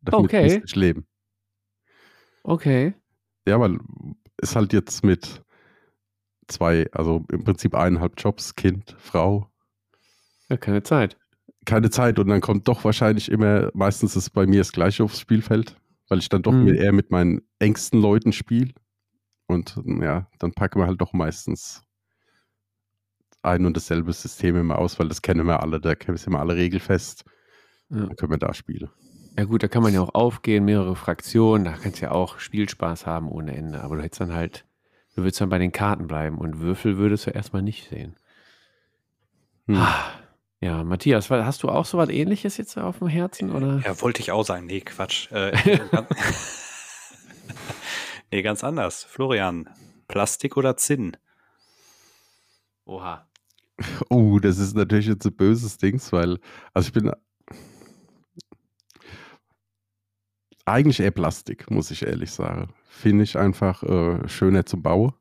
Damit 0.00 0.24
okay. 0.24 0.42
muss 0.42 0.64
ich 0.64 0.76
leben. 0.76 1.06
Okay. 2.42 2.94
Ja, 3.46 3.60
weil 3.60 3.78
es 4.38 4.56
halt 4.56 4.72
jetzt 4.72 5.04
mit 5.04 5.42
zwei, 6.48 6.90
also 6.92 7.24
im 7.30 7.44
Prinzip 7.44 7.74
eineinhalb 7.74 8.14
Jobs, 8.18 8.54
Kind, 8.54 8.96
Frau. 8.98 9.50
Ja, 10.48 10.56
keine 10.56 10.82
Zeit. 10.82 11.16
Keine 11.64 11.90
Zeit 11.90 12.18
und 12.18 12.28
dann 12.28 12.40
kommt 12.40 12.68
doch 12.68 12.84
wahrscheinlich 12.84 13.30
immer, 13.30 13.70
meistens 13.74 14.14
ist 14.14 14.30
bei 14.30 14.46
mir 14.46 14.60
das 14.60 14.72
gleiche 14.72 15.02
aufs 15.02 15.20
Spielfeld, 15.20 15.76
weil 16.08 16.18
ich 16.18 16.28
dann 16.28 16.42
doch 16.42 16.52
mhm. 16.52 16.68
eher 16.68 16.92
mit 16.92 17.10
meinen 17.10 17.42
engsten 17.58 18.00
Leuten 18.00 18.32
spiele. 18.32 18.72
Und 19.48 19.80
ja, 19.84 20.28
dann 20.38 20.52
packen 20.52 20.80
wir 20.80 20.86
halt 20.86 21.00
doch 21.00 21.12
meistens 21.12 21.82
ein 23.42 23.64
und 23.64 23.76
dasselbe 23.76 24.12
System 24.12 24.56
immer 24.56 24.78
aus, 24.78 24.98
weil 24.98 25.08
das 25.08 25.22
kennen 25.22 25.46
wir 25.46 25.62
alle, 25.62 25.80
da 25.80 25.94
kennen 25.94 26.18
wir 26.18 26.40
alle 26.40 26.56
regelfest. 26.56 27.24
Ja. 27.88 28.06
Dann 28.06 28.16
können 28.16 28.32
wir 28.32 28.38
da 28.38 28.52
spielen. 28.54 28.90
Ja 29.38 29.44
gut, 29.44 29.62
da 29.62 29.68
kann 29.68 29.82
man 29.82 29.92
ja 29.92 30.00
auch 30.00 30.14
aufgehen, 30.14 30.64
mehrere 30.64 30.96
Fraktionen, 30.96 31.64
da 31.64 31.72
kannst 31.72 32.00
du 32.00 32.06
ja 32.06 32.12
auch 32.12 32.38
Spielspaß 32.38 33.04
haben 33.04 33.28
ohne 33.28 33.54
Ende. 33.54 33.82
Aber 33.82 33.96
du 33.96 34.02
hättest 34.02 34.22
dann 34.22 34.32
halt, 34.32 34.64
du 35.14 35.22
würdest 35.22 35.40
dann 35.40 35.50
bei 35.50 35.58
den 35.58 35.72
Karten 35.72 36.06
bleiben 36.06 36.38
und 36.38 36.60
Würfel 36.60 36.96
würdest 36.96 37.26
du 37.26 37.30
erstmal 37.30 37.62
nicht 37.62 37.90
sehen. 37.90 38.16
Hm. 39.66 39.76
Ah, 39.76 40.04
ja, 40.60 40.82
Matthias, 40.84 41.28
hast 41.28 41.62
du 41.62 41.68
auch 41.68 41.84
so 41.84 41.98
was 41.98 42.08
ähnliches 42.08 42.56
jetzt 42.56 42.78
auf 42.78 42.98
dem 42.98 43.08
Herzen? 43.08 43.52
Oder? 43.52 43.82
Ja, 43.84 44.00
wollte 44.00 44.22
ich 44.22 44.32
auch 44.32 44.44
sagen. 44.44 44.66
Nee, 44.66 44.80
Quatsch. 44.80 45.30
Äh, 45.30 45.52
nee, 48.30 48.40
ganz 48.40 48.64
anders. 48.64 49.04
Florian, 49.04 49.68
Plastik 50.08 50.56
oder 50.56 50.78
Zinn? 50.78 51.14
Oha. 52.86 53.28
Oh, 54.08 54.38
das 54.38 54.56
ist 54.56 54.74
natürlich 54.74 55.08
jetzt 55.08 55.26
ein 55.26 55.36
böses 55.36 55.76
Ding, 55.76 56.00
weil, 56.10 56.38
also 56.72 56.86
ich 56.86 56.94
bin 56.94 57.12
eigentlich 60.66 61.00
eher 61.00 61.10
Plastik, 61.10 61.70
muss 61.70 61.90
ich 61.90 62.02
ehrlich 62.02 62.30
sagen. 62.30 62.74
Finde 62.88 63.24
ich 63.24 63.38
einfach 63.38 63.82
äh, 63.82 64.28
schöner 64.28 64.66
zum 64.66 64.82
Bauen. 64.82 65.12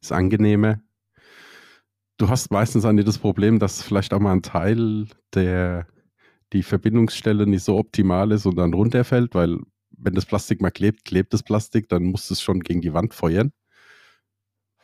Ist 0.00 0.12
angenehmer. 0.12 0.80
Du 2.16 2.28
hast 2.28 2.50
meistens 2.50 2.84
an 2.84 2.96
dir 2.96 3.04
das 3.04 3.18
Problem, 3.18 3.58
dass 3.58 3.82
vielleicht 3.82 4.14
auch 4.14 4.20
mal 4.20 4.32
ein 4.32 4.42
Teil 4.42 5.06
der 5.34 5.86
die 6.52 6.62
Verbindungsstelle 6.62 7.46
nicht 7.46 7.62
so 7.62 7.76
optimal 7.76 8.32
ist 8.32 8.46
und 8.46 8.56
dann 8.56 8.74
runterfällt, 8.74 9.34
weil 9.34 9.58
wenn 9.90 10.14
das 10.14 10.26
Plastik 10.26 10.60
mal 10.60 10.70
klebt, 10.70 11.04
klebt 11.04 11.32
das 11.32 11.42
Plastik, 11.42 11.88
dann 11.88 12.04
muss 12.04 12.30
es 12.30 12.40
schon 12.42 12.60
gegen 12.60 12.80
die 12.80 12.92
Wand 12.92 13.14
feuern, 13.14 13.52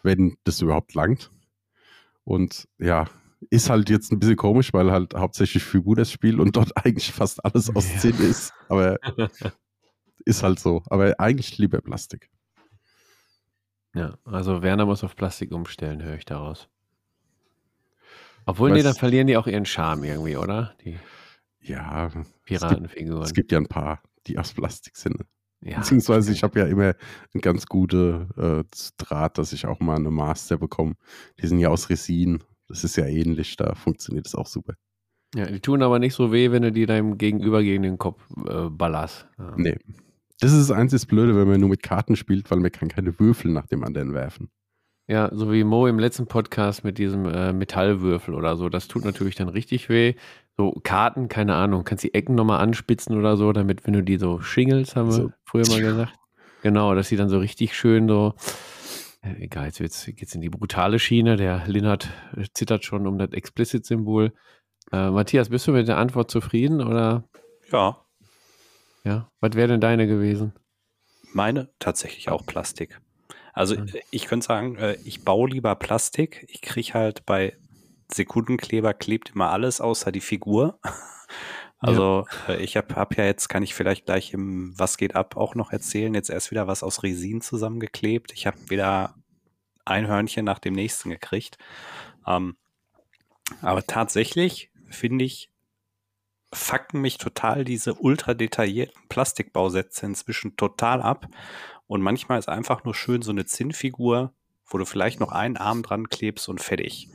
wenn 0.03 0.37
das 0.44 0.61
überhaupt 0.61 0.94
langt. 0.94 1.31
Und 2.25 2.68
ja, 2.79 3.07
ist 3.51 3.70
halt 3.70 3.90
jetzt 3.90 4.12
ein 4.12 4.18
bisschen 4.18 4.37
komisch, 4.37 4.72
weil 4.72 4.90
halt 4.90 5.14
hauptsächlich 5.14 5.62
Figur 5.62 5.96
das 5.96 6.11
Spiel 6.11 6.40
und 6.40 6.57
dort 6.57 6.72
eigentlich 6.85 7.12
fast 7.12 7.44
alles 7.44 7.75
aus. 7.75 7.99
Zinn 7.99 8.18
ist. 8.18 8.53
Aber 8.68 8.99
ist 10.24 10.42
halt 10.42 10.59
so. 10.59 10.83
Aber 10.87 11.18
eigentlich 11.18 11.59
lieber 11.59 11.81
Plastik. 11.81 12.31
Ja, 13.94 14.18
also 14.24 14.62
Werner 14.62 14.85
muss 14.85 15.05
auf 15.05 15.16
Plastik 15.16 15.52
umstellen, 15.52 16.02
höre 16.02 16.16
ich 16.16 16.24
daraus. 16.24 16.68
Obwohl, 18.44 18.70
Was, 18.70 18.76
nee, 18.76 18.83
dann 18.83 18.94
verlieren 18.94 19.26
die 19.26 19.37
auch 19.37 19.46
ihren 19.46 19.64
Charme 19.64 20.05
irgendwie, 20.05 20.37
oder? 20.37 20.74
Die 20.85 20.98
Ja, 21.61 22.11
Piratenfiguren. 22.44 23.22
Es 23.22 23.29
gibt, 23.29 23.29
es 23.29 23.35
gibt 23.35 23.52
ja 23.52 23.59
ein 23.59 23.66
paar, 23.66 24.02
die 24.26 24.38
aus 24.38 24.52
Plastik 24.52 24.96
sind. 24.96 25.24
Ja, 25.62 25.79
Beziehungsweise 25.79 26.31
ich 26.31 26.42
habe 26.42 26.61
ja 26.61 26.66
immer 26.66 26.94
ein 27.35 27.40
ganz 27.40 27.66
gute 27.66 28.29
äh, 28.37 28.79
Draht, 28.98 29.38
dass 29.38 29.52
ich 29.52 29.66
auch 29.66 29.81
mal 29.81 29.96
eine 29.96 30.11
Master 30.11 30.59
bekomme. 30.59 30.94
Die 31.40 31.46
sind 31.46 31.59
ja 31.59 31.70
aus 31.70 31.88
Resin. 31.90 32.44
Das 32.68 32.85
ist 32.85 32.96
ja 32.96 33.07
ähnlich, 33.07 33.57
da 33.57 33.74
funktioniert 33.74 34.26
das 34.26 34.35
auch 34.35 34.46
super. 34.46 34.74
Ja, 35.35 35.46
die 35.46 35.61
tun 35.61 35.83
aber 35.83 35.98
nicht 35.98 36.14
so 36.14 36.33
weh, 36.33 36.50
wenn 36.50 36.62
du 36.62 36.72
die 36.72 36.87
deinem 36.87 37.18
Gegenüber 37.18 37.62
gegen 37.62 37.83
den 37.83 37.98
Kopf 37.98 38.22
äh, 38.46 38.68
ballerst. 38.68 39.26
Ja. 39.38 39.55
Nee. 39.57 39.79
Das 40.40 40.53
ist 40.53 40.68
das 40.68 40.77
einzige 40.77 41.07
Blöde, 41.07 41.37
wenn 41.37 41.49
man 41.49 41.61
nur 41.61 41.70
mit 41.70 41.83
Karten 41.83 42.16
spielt, 42.16 42.51
weil 42.51 42.61
man 42.61 42.72
kann 42.72 42.88
keine 42.88 43.18
Würfel 43.18 43.51
nach 43.51 43.66
dem 43.66 43.85
anderen 43.85 44.12
werfen. 44.12 44.51
Ja, 45.09 45.31
so 45.33 45.53
wie 45.53 45.62
Mo 45.62 45.87
im 45.87 45.99
letzten 45.99 46.27
Podcast 46.27 46.83
mit 46.83 46.99
diesem 46.99 47.27
äh, 47.27 47.53
Metallwürfel 47.53 48.35
oder 48.35 48.57
so. 48.57 48.68
Das 48.68 48.88
tut 48.88 49.05
natürlich 49.05 49.37
dann 49.37 49.49
richtig 49.49 49.88
weh. 49.88 50.14
So 50.57 50.72
Karten, 50.83 51.29
keine 51.29 51.55
Ahnung, 51.55 51.85
kannst 51.85 52.03
die 52.03 52.12
Ecken 52.12 52.35
nochmal 52.35 52.61
anspitzen 52.61 53.16
oder 53.16 53.37
so, 53.37 53.53
damit, 53.53 53.87
wenn 53.87 53.92
du 53.92 54.03
die 54.03 54.18
so 54.18 54.40
schingelst, 54.40 54.96
haben 54.96 55.09
wir 55.09 55.12
so. 55.12 55.33
früher 55.44 55.68
mal 55.68 55.81
gesagt. 55.81 56.14
Genau, 56.62 56.94
dass 56.94 57.09
sie 57.09 57.16
dann 57.16 57.29
so 57.29 57.38
richtig 57.38 57.77
schön 57.77 58.09
so. 58.09 58.35
Äh, 59.22 59.44
egal, 59.44 59.66
jetzt 59.66 59.81
wird's, 59.81 60.07
geht's 60.07 60.35
in 60.35 60.40
die 60.40 60.51
brutale 60.51 60.99
Schiene. 60.99 61.37
Der 61.37 61.62
Linhard 61.66 62.11
zittert 62.53 62.85
schon 62.85 63.07
um 63.07 63.18
das 63.18 63.31
Explicit-Symbol. 63.31 64.33
Äh, 64.90 65.11
Matthias, 65.11 65.51
bist 65.51 65.68
du 65.68 65.72
mit 65.72 65.87
der 65.87 65.99
Antwort 65.99 66.31
zufrieden 66.31 66.81
oder? 66.81 67.29
Ja. 67.70 68.06
Ja. 69.07 69.31
Was 69.40 69.55
wäre 69.55 69.69
denn 69.69 69.81
deine 69.81 70.09
gewesen? 70.09 70.53
Meine 71.33 71.71
tatsächlich 71.79 72.29
auch 72.29 72.45
Plastik. 72.45 73.01
Also 73.53 73.77
mhm. 73.77 73.88
ich 74.11 74.27
könnte 74.27 74.47
sagen, 74.47 74.77
äh, 74.77 74.99
ich 75.05 75.25
baue 75.25 75.49
lieber 75.49 75.75
Plastik. 75.77 76.45
Ich 76.49 76.61
kriege 76.61 76.95
halt 76.95 77.25
bei 77.25 77.57
Sekundenkleber 78.12 78.95
klebt 78.95 79.31
immer 79.31 79.51
alles 79.51 79.81
außer 79.81 80.12
die 80.12 80.21
Figur. 80.21 80.79
Also 81.79 82.25
ja. 82.49 82.55
Äh, 82.55 82.62
ich 82.62 82.79
habe 82.79 82.95
hab 82.97 83.19
ja 83.19 83.25
jetzt, 83.25 83.49
kann 83.49 83.62
ich 83.62 83.75
vielleicht 83.75 84.07
gleich 84.07 84.33
im 84.33 84.73
Was 84.79 84.97
geht 84.97 85.14
ab 85.14 85.37
auch 85.37 85.55
noch 85.55 85.73
erzählen, 85.73 86.14
jetzt 86.14 86.31
erst 86.31 86.51
wieder 86.51 86.66
was 86.66 86.83
aus 86.83 87.03
Resin 87.03 87.42
zusammengeklebt. 87.42 88.33
Ich 88.33 88.47
habe 88.47 88.57
wieder 88.71 89.14
ein 89.85 90.07
Hörnchen 90.07 90.47
nach 90.47 90.59
dem 90.59 90.73
nächsten 90.73 91.11
gekriegt. 91.11 91.59
Ähm, 92.27 92.57
aber 93.61 93.87
tatsächlich 93.87 94.71
finde 94.88 95.27
ich, 95.27 95.51
fucken 96.57 97.01
mich 97.01 97.19
total 97.19 97.64
diese 97.64 97.95
ultra 97.95 98.35
detaillierten 98.35 99.09
Plastikbausätze 99.09 100.07
inzwischen 100.07 100.57
total 100.57 101.03
ab. 101.03 101.29
Und 101.87 102.03
manchmal 102.03 102.38
ist 102.38 102.49
einfach 102.49 102.85
nur 102.85 102.95
schön 102.95 103.23
so 103.23 103.31
eine 103.31 103.47
Zinnfigur, 103.47 104.33
wo 104.66 104.79
du 104.79 104.85
vielleicht 104.85 105.21
noch 105.21 105.33
einen 105.33 105.57
Arm 105.57 105.83
dran 105.83 106.09
klebst 106.09 106.49
und 106.49 106.61
fertig. 106.61 107.09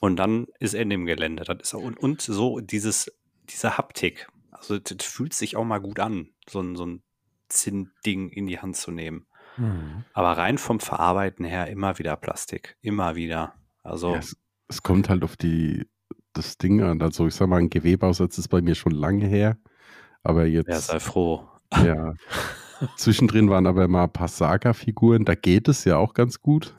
Und 0.00 0.16
dann 0.16 0.46
ist 0.60 0.74
Ende 0.74 0.94
im 0.94 1.06
Gelände. 1.06 1.44
Das 1.44 1.58
ist 1.60 1.74
und, 1.74 1.98
und 1.98 2.22
so 2.22 2.60
dieses, 2.60 3.12
diese 3.50 3.76
Haptik. 3.76 4.28
Also 4.50 4.78
das 4.78 5.06
fühlt 5.06 5.34
sich 5.34 5.56
auch 5.56 5.64
mal 5.64 5.78
gut 5.78 6.00
an, 6.00 6.30
so 6.48 6.60
ein, 6.60 6.76
so 6.76 6.86
ein 6.86 7.02
Zinnding 7.48 8.28
in 8.30 8.46
die 8.46 8.60
Hand 8.60 8.76
zu 8.76 8.90
nehmen. 8.90 9.26
Mhm. 9.56 10.04
Aber 10.12 10.32
rein 10.38 10.58
vom 10.58 10.80
Verarbeiten 10.80 11.44
her 11.44 11.68
immer 11.68 11.98
wieder 11.98 12.16
Plastik. 12.16 12.76
Immer 12.80 13.16
wieder. 13.16 13.54
Also. 13.82 14.12
Ja, 14.12 14.18
es, 14.18 14.36
es, 14.68 14.82
kommt 14.82 15.08
halt 15.08 15.24
auf 15.24 15.36
die, 15.36 15.88
das 16.38 16.58
Ding 16.58 16.82
an. 16.82 17.02
Also 17.02 17.26
ich 17.26 17.34
sag 17.34 17.48
mal, 17.48 17.58
ein 17.58 17.70
Gewebeausatz 17.70 18.38
ist 18.38 18.48
bei 18.48 18.62
mir 18.62 18.74
schon 18.74 18.92
lange 18.92 19.26
her. 19.26 19.58
Aber 20.22 20.46
jetzt. 20.46 20.68
Ja, 20.68 20.78
sei 20.80 21.00
froh. 21.00 21.48
Ja. 21.84 22.14
Zwischendrin 22.96 23.50
waren 23.50 23.66
aber 23.66 23.88
mal 23.88 24.04
ein 24.04 24.12
paar 24.12 24.28
Saga-Figuren, 24.28 25.24
da 25.24 25.34
geht 25.34 25.68
es 25.68 25.84
ja 25.84 25.96
auch 25.96 26.14
ganz 26.14 26.40
gut. 26.40 26.74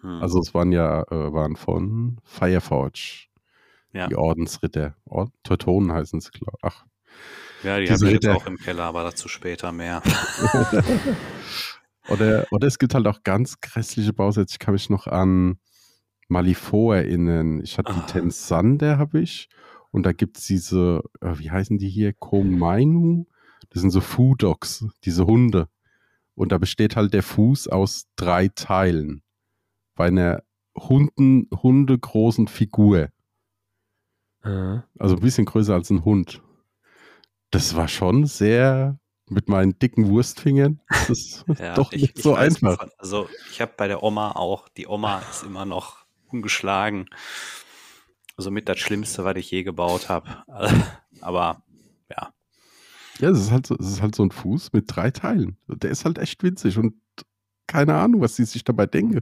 Hm. 0.00 0.22
Also 0.22 0.38
es 0.38 0.54
waren 0.54 0.72
ja 0.72 1.02
äh, 1.02 1.32
waren 1.32 1.56
von 1.56 2.18
Fireforge. 2.24 3.26
Ja. 3.92 4.06
Die 4.08 4.16
Ordensritter. 4.16 4.96
Ord 5.04 5.30
Teutonen 5.42 5.92
heißen 5.92 6.18
es, 6.18 6.30
glaube 6.30 6.56
ich. 6.56 6.64
Ach. 6.64 6.84
Ja, 7.62 7.80
die 7.80 7.90
habe 7.90 8.06
ich 8.06 8.12
jetzt 8.12 8.28
auch 8.28 8.46
im 8.46 8.58
Keller, 8.58 8.84
aber 8.84 9.04
dazu 9.04 9.28
später 9.28 9.72
mehr. 9.72 10.02
oder, 12.08 12.46
oder 12.50 12.66
es 12.66 12.78
gibt 12.78 12.94
halt 12.94 13.06
auch 13.06 13.22
ganz 13.22 13.60
grässliche 13.60 14.12
Bausätze. 14.12 14.54
Ich 14.54 14.58
kann 14.58 14.74
mich 14.74 14.90
noch 14.90 15.06
an 15.06 15.58
Malifaux 16.28 16.94
erinnern. 16.94 17.60
Ich 17.62 17.78
hatte 17.78 17.92
ah. 17.92 18.00
die 18.00 18.12
Tensander, 18.12 18.98
habe 18.98 19.20
ich. 19.20 19.48
Und 19.90 20.04
da 20.04 20.12
gibt 20.12 20.38
es 20.38 20.46
diese, 20.46 21.02
äh, 21.20 21.38
wie 21.38 21.50
heißen 21.50 21.78
die 21.78 21.88
hier? 21.88 22.12
Komainu? 22.12 23.26
Das 23.70 23.80
sind 23.80 23.90
so 23.90 24.00
Fudogs, 24.00 24.86
diese 25.04 25.26
Hunde. 25.26 25.68
Und 26.34 26.52
da 26.52 26.58
besteht 26.58 26.96
halt 26.96 27.14
der 27.14 27.22
Fuß 27.22 27.68
aus 27.68 28.06
drei 28.16 28.48
Teilen. 28.48 29.22
Bei 29.94 30.06
einer 30.06 30.42
Hunden, 30.76 31.48
hundegroßen 31.50 32.48
Figur. 32.48 33.08
Mhm. 34.42 34.82
Also 34.98 35.16
ein 35.16 35.20
bisschen 35.20 35.44
größer 35.44 35.74
als 35.74 35.90
ein 35.90 36.04
Hund. 36.04 36.42
Das 37.50 37.76
war 37.76 37.86
schon 37.86 38.26
sehr 38.26 38.98
mit 39.28 39.48
meinen 39.48 39.78
dicken 39.78 40.08
Wurstfingern. 40.08 40.80
Das 40.88 41.10
ist 41.10 41.44
ja, 41.58 41.74
doch 41.74 41.92
nicht 41.92 42.18
ich, 42.18 42.22
so 42.22 42.34
einfach. 42.34 42.78
Von, 42.78 42.90
also 42.98 43.28
ich 43.50 43.60
habe 43.60 43.72
bei 43.76 43.88
der 43.88 44.02
Oma 44.02 44.32
auch, 44.32 44.68
die 44.68 44.86
Oma 44.86 45.22
ist 45.30 45.44
immer 45.44 45.64
noch 45.64 46.03
ungeschlagen. 46.34 47.08
Somit 48.36 48.68
das 48.68 48.78
Schlimmste, 48.78 49.24
was 49.24 49.36
ich 49.36 49.50
je 49.50 49.62
gebaut 49.62 50.08
habe. 50.08 50.44
Aber 51.20 51.62
ja, 52.10 52.32
ja, 53.20 53.30
es 53.30 53.40
ist 53.40 53.50
halt 53.52 53.66
so, 53.66 53.76
es 53.78 53.86
ist 53.86 54.02
halt 54.02 54.14
so 54.14 54.24
ein 54.24 54.30
Fuß 54.30 54.72
mit 54.72 54.84
drei 54.88 55.10
Teilen. 55.10 55.56
Der 55.68 55.90
ist 55.90 56.04
halt 56.04 56.18
echt 56.18 56.42
winzig 56.42 56.78
und 56.78 56.94
keine 57.66 57.94
Ahnung, 57.94 58.20
was 58.20 58.36
die 58.36 58.44
sich 58.44 58.64
dabei 58.64 58.86
denken. 58.86 59.20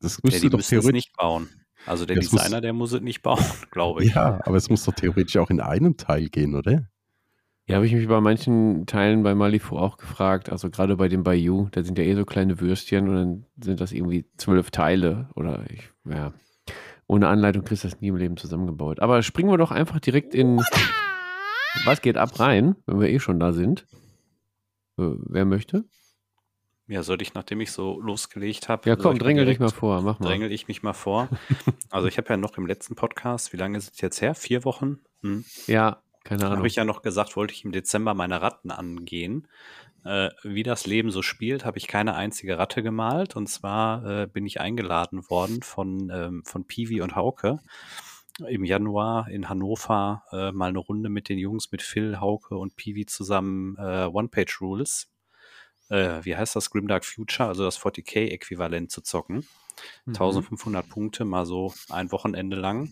Das 0.00 0.22
müsste 0.22 0.44
ja, 0.44 0.50
doch 0.50 0.62
theoretisch 0.62 0.92
nicht 0.92 1.16
bauen. 1.16 1.48
Also 1.86 2.04
der 2.04 2.16
Designer, 2.16 2.56
muss, 2.56 2.60
der 2.60 2.72
muss 2.72 2.92
es 2.92 3.00
nicht 3.00 3.22
bauen, 3.22 3.44
glaube 3.70 4.04
ich. 4.04 4.14
Ja, 4.14 4.40
aber 4.44 4.56
es 4.56 4.68
muss 4.68 4.84
doch 4.84 4.94
theoretisch 4.94 5.36
auch 5.36 5.50
in 5.50 5.60
einem 5.60 5.96
Teil 5.96 6.28
gehen, 6.28 6.54
oder? 6.54 6.89
Ja, 7.70 7.76
habe 7.76 7.86
ich 7.86 7.92
mich 7.92 8.08
bei 8.08 8.20
manchen 8.20 8.84
Teilen 8.86 9.22
bei 9.22 9.36
Malifu 9.36 9.76
auch 9.78 9.96
gefragt. 9.96 10.50
Also 10.50 10.70
gerade 10.70 10.96
bei 10.96 11.08
dem 11.08 11.22
Bayou, 11.22 11.68
da 11.70 11.84
sind 11.84 11.98
ja 11.98 12.04
eh 12.04 12.16
so 12.16 12.24
kleine 12.24 12.60
Würstchen 12.60 13.08
und 13.08 13.14
dann 13.14 13.46
sind 13.62 13.80
das 13.80 13.92
irgendwie 13.92 14.26
zwölf 14.36 14.72
Teile 14.72 15.28
oder 15.36 15.64
ich, 15.70 15.88
ja. 16.04 16.32
Ohne 17.06 17.28
Anleitung 17.28 17.64
kriegst 17.64 17.84
du 17.84 17.88
das 17.88 18.00
nie 18.00 18.08
im 18.08 18.16
Leben 18.16 18.36
zusammengebaut. 18.36 18.98
Aber 18.98 19.22
springen 19.22 19.50
wir 19.50 19.56
doch 19.56 19.70
einfach 19.70 20.00
direkt 20.00 20.34
in 20.34 20.60
was 21.84 22.00
geht 22.02 22.16
ab 22.16 22.40
rein, 22.40 22.74
wenn 22.86 23.00
wir 23.00 23.08
eh 23.08 23.20
schon 23.20 23.38
da 23.38 23.52
sind? 23.52 23.86
Äh, 24.98 25.14
wer 25.28 25.44
möchte? 25.44 25.84
Ja, 26.88 27.04
sollte 27.04 27.22
ich, 27.22 27.34
nachdem 27.34 27.60
ich 27.60 27.70
so 27.70 28.00
losgelegt 28.00 28.68
habe. 28.68 28.88
Ja, 28.88 28.96
komm, 28.96 29.16
drängel 29.16 29.46
dich 29.46 29.60
mal 29.60 29.70
vor, 29.70 30.02
mach 30.02 30.18
mal. 30.18 30.26
Drängel 30.26 30.50
ich 30.50 30.66
mich 30.66 30.82
mal 30.82 30.92
vor. 30.92 31.28
also, 31.90 32.08
ich 32.08 32.18
habe 32.18 32.30
ja 32.30 32.36
noch 32.36 32.58
im 32.58 32.66
letzten 32.66 32.96
Podcast, 32.96 33.52
wie 33.52 33.58
lange 33.58 33.78
ist 33.78 33.92
es 33.92 34.00
jetzt 34.00 34.20
her? 34.20 34.34
Vier 34.34 34.64
Wochen? 34.64 34.98
Hm. 35.22 35.44
Ja, 35.68 36.02
keine 36.30 36.44
Ahnung. 36.44 36.58
Habe 36.58 36.68
ich 36.68 36.76
ja 36.76 36.84
noch 36.84 37.02
gesagt, 37.02 37.34
wollte 37.34 37.52
ich 37.52 37.64
im 37.64 37.72
Dezember 37.72 38.14
meine 38.14 38.40
Ratten 38.40 38.70
angehen. 38.70 39.48
Äh, 40.04 40.28
wie 40.44 40.62
das 40.62 40.86
Leben 40.86 41.10
so 41.10 41.22
spielt, 41.22 41.64
habe 41.64 41.78
ich 41.78 41.88
keine 41.88 42.14
einzige 42.14 42.56
Ratte 42.56 42.84
gemalt. 42.84 43.34
Und 43.34 43.48
zwar 43.48 44.06
äh, 44.06 44.26
bin 44.28 44.46
ich 44.46 44.60
eingeladen 44.60 45.28
worden 45.28 45.60
von, 45.62 46.08
ähm, 46.14 46.44
von 46.44 46.68
Piwi 46.68 47.00
und 47.00 47.16
Hauke 47.16 47.58
im 48.46 48.64
Januar 48.64 49.28
in 49.28 49.48
Hannover 49.48 50.22
äh, 50.30 50.52
mal 50.52 50.68
eine 50.68 50.78
Runde 50.78 51.10
mit 51.10 51.28
den 51.28 51.36
Jungs, 51.36 51.72
mit 51.72 51.82
Phil, 51.82 52.20
Hauke 52.20 52.56
und 52.56 52.76
Piwi 52.76 53.06
zusammen 53.06 53.76
äh, 53.76 54.06
One-Page-Rules. 54.06 55.10
Äh, 55.88 56.24
wie 56.24 56.36
heißt 56.36 56.54
das? 56.54 56.70
Grimdark 56.70 57.04
Future, 57.04 57.48
also 57.48 57.64
das 57.64 57.78
40k-Äquivalent 57.80 58.88
zu 58.88 59.02
zocken. 59.02 59.44
Mhm. 60.06 60.12
1500 60.14 60.88
Punkte, 60.88 61.24
mal 61.24 61.44
so 61.44 61.74
ein 61.88 62.12
Wochenende 62.12 62.56
lang. 62.56 62.88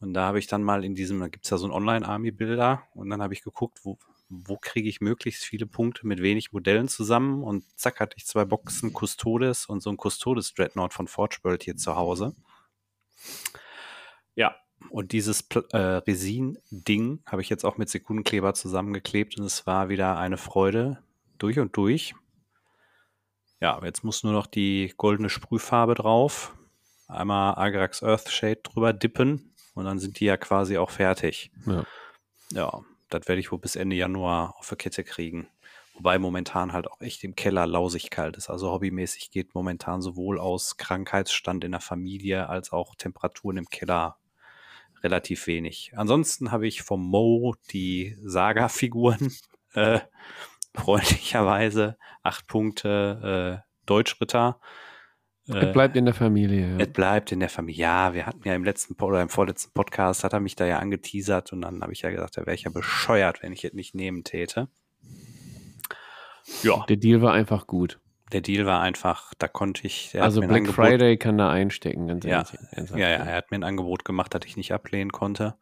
Und 0.00 0.14
da 0.14 0.26
habe 0.26 0.38
ich 0.38 0.46
dann 0.46 0.62
mal 0.62 0.84
in 0.84 0.94
diesem, 0.94 1.20
da 1.20 1.28
gibt 1.28 1.44
es 1.44 1.50
ja 1.50 1.56
so 1.56 1.66
ein 1.66 1.72
Online-Army-Bilder 1.72 2.82
und 2.94 3.10
dann 3.10 3.22
habe 3.22 3.32
ich 3.32 3.42
geguckt, 3.42 3.80
wo, 3.84 3.98
wo 4.28 4.56
kriege 4.56 4.88
ich 4.88 5.00
möglichst 5.00 5.44
viele 5.44 5.66
Punkte 5.66 6.06
mit 6.06 6.20
wenig 6.20 6.52
Modellen 6.52 6.88
zusammen 6.88 7.42
und 7.42 7.64
zack 7.78 8.00
hatte 8.00 8.16
ich 8.16 8.26
zwei 8.26 8.44
Boxen 8.44 8.92
Custodes 8.92 9.66
und 9.66 9.82
so 9.82 9.90
ein 9.90 9.96
Custodes 9.96 10.52
Dreadnought 10.54 10.92
von 10.92 11.08
Forge 11.08 11.38
World 11.42 11.62
hier 11.62 11.76
zu 11.76 11.96
Hause. 11.96 12.34
Ja, 14.34 14.56
und 14.90 15.12
dieses 15.12 15.46
äh, 15.72 15.76
Resin-Ding 15.78 17.22
habe 17.26 17.42
ich 17.42 17.48
jetzt 17.48 17.64
auch 17.64 17.78
mit 17.78 17.88
Sekundenkleber 17.88 18.54
zusammengeklebt 18.54 19.38
und 19.38 19.44
es 19.44 19.66
war 19.66 19.88
wieder 19.88 20.18
eine 20.18 20.36
Freude 20.36 21.02
durch 21.38 21.58
und 21.58 21.76
durch. 21.76 22.14
Ja, 23.60 23.80
jetzt 23.82 24.04
muss 24.04 24.24
nur 24.24 24.32
noch 24.32 24.46
die 24.46 24.92
goldene 24.96 25.30
Sprühfarbe 25.30 25.94
drauf. 25.94 26.54
Einmal 27.08 27.54
Agrax 27.56 28.02
Earthshade 28.02 28.60
drüber 28.62 28.92
dippen 28.92 29.53
und 29.74 29.84
dann 29.84 29.98
sind 29.98 30.20
die 30.20 30.24
ja 30.26 30.36
quasi 30.36 30.78
auch 30.78 30.90
fertig. 30.90 31.50
Ja, 31.66 31.84
ja 32.50 32.80
das 33.10 33.28
werde 33.28 33.40
ich 33.40 33.52
wohl 33.52 33.58
bis 33.58 33.76
Ende 33.76 33.96
Januar 33.96 34.54
auf 34.58 34.68
der 34.68 34.78
Kette 34.78 35.04
kriegen. 35.04 35.48
Wobei 35.94 36.18
momentan 36.18 36.72
halt 36.72 36.90
auch 36.90 37.00
echt 37.00 37.22
im 37.22 37.36
Keller 37.36 37.66
lausig 37.66 38.10
kalt 38.10 38.36
ist. 38.36 38.50
Also 38.50 38.72
hobbymäßig 38.72 39.30
geht 39.30 39.54
momentan 39.54 40.02
sowohl 40.02 40.40
aus 40.40 40.76
Krankheitsstand 40.76 41.62
in 41.62 41.70
der 41.70 41.80
Familie 41.80 42.48
als 42.48 42.72
auch 42.72 42.96
Temperaturen 42.96 43.58
im 43.58 43.68
Keller 43.68 44.16
relativ 45.04 45.46
wenig. 45.46 45.92
Ansonsten 45.94 46.50
habe 46.50 46.66
ich 46.66 46.82
vom 46.82 47.00
Mo 47.00 47.54
die 47.70 48.16
Saga-Figuren 48.24 49.32
äh, 49.74 50.00
freundlicherweise 50.74 51.96
acht 52.24 52.48
Punkte 52.48 53.62
äh, 53.62 53.70
Deutschritter. 53.86 54.58
Es 55.46 55.72
bleibt 55.72 55.96
in 55.96 56.06
der 56.06 56.14
Familie. 56.14 56.78
Es 56.78 56.88
bleibt 56.88 57.30
in 57.30 57.40
der 57.40 57.50
Familie. 57.50 57.82
Ja, 57.82 58.14
wir 58.14 58.24
hatten 58.26 58.40
ja 58.48 58.54
im 58.54 58.64
letzten 58.64 58.94
oder 59.02 59.20
im 59.20 59.28
vorletzten 59.28 59.72
Podcast 59.74 60.24
hat 60.24 60.32
er 60.32 60.40
mich 60.40 60.56
da 60.56 60.64
ja 60.64 60.78
angeteasert 60.78 61.52
und 61.52 61.62
dann 61.62 61.82
habe 61.82 61.92
ich 61.92 62.00
ja 62.00 62.10
gesagt, 62.10 62.38
da 62.38 62.46
wäre 62.46 62.54
ich 62.54 62.62
ja 62.62 62.70
bescheuert, 62.70 63.42
wenn 63.42 63.52
ich 63.52 63.64
es 63.64 63.74
nicht 63.74 63.94
nehmen 63.94 64.24
täte. 64.24 64.68
Ja. 66.62 66.84
Der 66.88 66.96
Deal 66.96 67.20
war 67.20 67.32
einfach 67.32 67.66
gut. 67.66 68.00
Der 68.32 68.40
Deal 68.40 68.64
war 68.64 68.80
einfach, 68.80 69.34
da 69.38 69.46
konnte 69.46 69.86
ich. 69.86 70.18
Also 70.20 70.40
Black 70.40 70.52
Angebot, 70.52 70.74
Friday 70.74 71.18
kann 71.18 71.36
da 71.36 71.50
einstecken, 71.50 72.08
ganz 72.08 72.24
ja, 72.24 72.44
ehrlich. 72.72 72.90
Ja, 72.90 72.96
ja, 72.96 73.24
er 73.24 73.36
hat 73.36 73.50
mir 73.50 73.58
ein 73.58 73.64
Angebot 73.64 74.04
gemacht, 74.04 74.34
das 74.34 74.42
ich 74.46 74.56
nicht 74.56 74.72
ablehnen 74.72 75.12
konnte. 75.12 75.56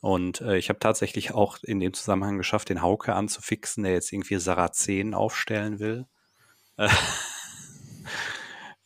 Und 0.00 0.40
äh, 0.40 0.56
ich 0.56 0.68
habe 0.68 0.78
tatsächlich 0.78 1.32
auch 1.32 1.58
in 1.62 1.80
dem 1.80 1.94
Zusammenhang 1.94 2.38
geschafft, 2.38 2.68
den 2.68 2.82
Hauke 2.82 3.14
anzufixen, 3.14 3.84
der 3.84 3.92
jetzt 3.92 4.12
irgendwie 4.12 4.36
Sarazen 4.36 5.14
aufstellen 5.14 5.78
will. 5.78 6.06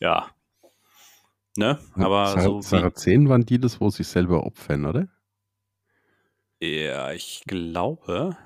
Ja. 0.00 0.30
Ne? 1.56 1.78
Aber 1.94 2.26
Sar 2.28 2.42
so. 2.42 2.60
Sarazen 2.60 3.28
waren 3.28 3.44
die 3.44 3.58
das, 3.58 3.80
wo 3.80 3.90
sie 3.90 4.04
selber 4.04 4.44
opfern, 4.44 4.86
oder? 4.86 5.08
Ja, 6.60 7.12
ich 7.12 7.42
glaube. 7.46 8.36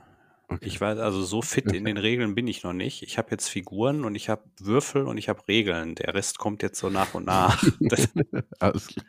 Okay. 0.49 0.67
Ich 0.67 0.81
weiß, 0.81 0.99
also 0.99 1.23
so 1.23 1.43
fit 1.43 1.73
in 1.73 1.85
den 1.85 1.97
Regeln 1.97 2.35
bin 2.35 2.47
ich 2.47 2.63
noch 2.63 2.73
nicht. 2.73 3.03
Ich 3.03 3.19
habe 3.19 3.31
jetzt 3.31 3.49
Figuren 3.49 4.05
und 4.05 4.15
ich 4.15 4.29
habe 4.29 4.45
Würfel 4.61 5.07
und 5.07 5.17
ich 5.17 5.29
habe 5.29 5.47
Regeln. 5.49 5.95
Der 5.95 6.15
Rest 6.15 6.39
kommt 6.39 6.63
jetzt 6.63 6.79
so 6.79 6.91
nach 6.91 7.15
und 7.15 7.25
nach. 7.25 7.63
das, 7.81 8.09
Alles 8.59 8.89
klar. 8.89 9.07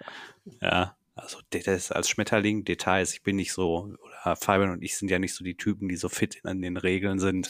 Ja, 0.61 0.97
also 1.13 1.39
das 1.49 1.91
als 1.91 2.09
Schmetterling 2.09 2.63
Details. 2.63 3.13
Ich 3.13 3.21
bin 3.21 3.35
nicht 3.35 3.53
so, 3.53 3.93
oder 4.01 4.35
Fabian 4.35 4.71
und 4.71 4.81
ich 4.81 4.97
sind 4.97 5.11
ja 5.11 5.19
nicht 5.19 5.35
so 5.35 5.43
die 5.43 5.57
Typen, 5.57 5.87
die 5.87 5.97
so 5.97 6.09
fit 6.09 6.41
in 6.43 6.61
den 6.61 6.77
Regeln 6.77 7.19
sind. 7.19 7.49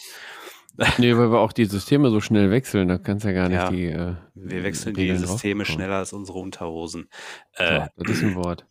Nee, 0.97 1.15
weil 1.17 1.32
wir 1.32 1.39
auch 1.39 1.53
die 1.53 1.65
Systeme 1.65 2.09
so 2.09 2.19
schnell 2.19 2.51
wechseln, 2.51 2.88
da 2.88 2.97
kannst 2.97 3.23
du 3.23 3.30
ja 3.30 3.34
gar 3.34 3.49
nicht 3.49 3.57
ja, 3.57 3.69
die. 3.69 3.86
Äh, 3.86 4.15
wir 4.36 4.63
wechseln 4.63 4.93
die, 4.93 5.07
die 5.07 5.15
Systeme 5.15 5.65
schneller 5.65 5.95
als 5.95 6.13
unsere 6.13 6.39
Unterhosen. 6.39 7.09
Äh, 7.53 7.88
das 7.97 8.17
ist 8.17 8.23
ein 8.23 8.36
Wort. 8.43 8.65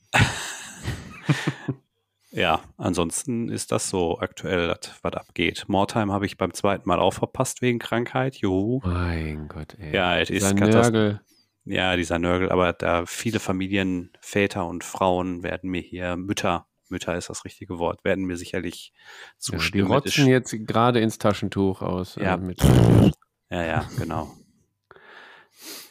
Ja, 2.34 2.62
ansonsten 2.78 3.48
ist 3.48 3.70
das 3.70 3.88
so 3.88 4.18
aktuell, 4.18 4.74
was 5.02 5.12
abgeht. 5.14 5.66
Mordheim 5.68 6.10
habe 6.10 6.26
ich 6.26 6.36
beim 6.36 6.52
zweiten 6.52 6.88
Mal 6.88 6.98
auch 6.98 7.12
verpasst 7.12 7.62
wegen 7.62 7.78
Krankheit. 7.78 8.34
Juhu. 8.34 8.80
Mein 8.82 9.46
Gott, 9.46 9.76
ey. 9.78 9.94
Ja, 9.94 10.18
es 10.18 10.30
ist 10.30 10.52
Nörgel. 10.52 11.20
Ja, 11.64 11.94
dieser 11.94 12.18
Nörgel, 12.18 12.50
aber 12.50 12.72
da 12.72 13.06
viele 13.06 13.38
Familien, 13.38 14.10
Väter 14.20 14.66
und 14.66 14.82
Frauen 14.82 15.44
werden 15.44 15.70
mir 15.70 15.80
hier, 15.80 16.16
Mütter, 16.16 16.66
Mütter 16.94 17.16
ist 17.16 17.28
das 17.28 17.44
richtige 17.44 17.78
Wort, 17.78 18.04
werden 18.04 18.24
mir 18.24 18.36
sicherlich 18.36 18.92
zustimmen. 19.36 19.88
Ja, 19.88 19.88
die 19.88 19.92
rotzen 19.92 20.26
jetzt 20.28 20.56
gerade 20.66 21.00
ins 21.00 21.18
Taschentuch 21.18 21.82
aus. 21.82 22.16
Äh, 22.16 22.24
ja. 22.24 22.38
Ja, 23.50 23.62
ja, 23.62 23.84
genau. 23.98 24.34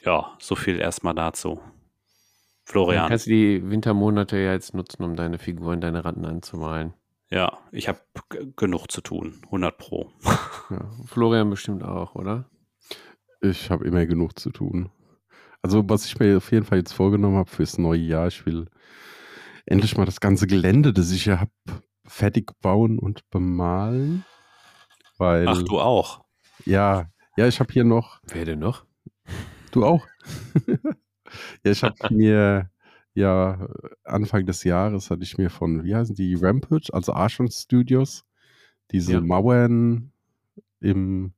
Ja, 0.04 0.36
so 0.40 0.56
viel 0.56 0.80
erstmal 0.80 1.14
dazu. 1.14 1.62
Florian. 2.66 3.04
Dann 3.04 3.10
kannst 3.10 3.28
du 3.28 3.32
die 3.32 3.70
Wintermonate 3.70 4.38
ja 4.38 4.52
jetzt 4.52 4.74
nutzen, 4.74 5.04
um 5.04 5.16
deine 5.16 5.38
Figuren, 5.38 5.80
deine 5.80 6.04
Ratten 6.04 6.26
anzumalen. 6.26 6.94
Ja, 7.30 7.60
ich 7.72 7.88
habe 7.88 8.00
genug 8.56 8.92
zu 8.92 9.02
tun. 9.02 9.42
100 9.46 9.78
Pro. 9.78 10.12
Ja, 10.70 10.90
Florian 11.06 11.50
bestimmt 11.50 11.84
auch, 11.84 12.16
oder? 12.16 12.50
Ich 13.42 13.70
habe 13.70 13.86
immer 13.86 14.06
genug 14.06 14.40
zu 14.40 14.50
tun. 14.50 14.90
Also, 15.62 15.88
was 15.88 16.06
ich 16.06 16.18
mir 16.18 16.38
auf 16.38 16.52
jeden 16.52 16.66
Fall 16.66 16.80
jetzt 16.80 16.94
vorgenommen 16.94 17.38
habe 17.38 17.50
fürs 17.50 17.78
neue 17.78 18.00
Jahr, 18.00 18.28
ich 18.28 18.46
will 18.46 18.68
endlich 19.66 19.98
mal 19.98 20.06
das 20.06 20.20
ganze 20.20 20.48
Gelände, 20.48 20.94
das 20.94 21.12
ich 21.12 21.26
ja 21.26 21.40
habe, 21.40 21.52
fertig 22.06 22.52
bauen 22.62 23.00
und 23.00 23.30
bemalen. 23.30 24.26
Weil, 25.18 25.48
Ach, 25.48 25.62
du 25.62 25.80
auch? 25.80 26.24
Ja, 26.66 27.10
ja, 27.38 27.48
ich 27.48 27.60
habe 27.60 27.72
hier 27.72 27.84
noch. 27.84 28.20
Wer 28.28 28.46
denn 28.46 28.60
noch? 28.60 28.86
Du 29.72 29.86
auch. 29.86 30.06
Ja, 31.64 31.72
ich 31.72 31.84
habe 31.84 31.96
mir 32.12 32.70
ja 33.14 33.68
Anfang 34.04 34.46
des 34.46 34.64
Jahres 34.64 35.12
hatte 35.12 35.24
ich 35.24 35.38
mir 35.38 35.50
von, 35.50 35.84
wie 35.84 35.96
heißen 35.96 36.16
die, 36.16 36.36
Rampage, 36.36 36.90
also 36.94 37.14
Archon 37.14 37.50
Studios, 37.50 38.26
diese 38.92 39.14
ja. 39.14 39.22
Mauern 39.22 40.12
im 40.80 41.34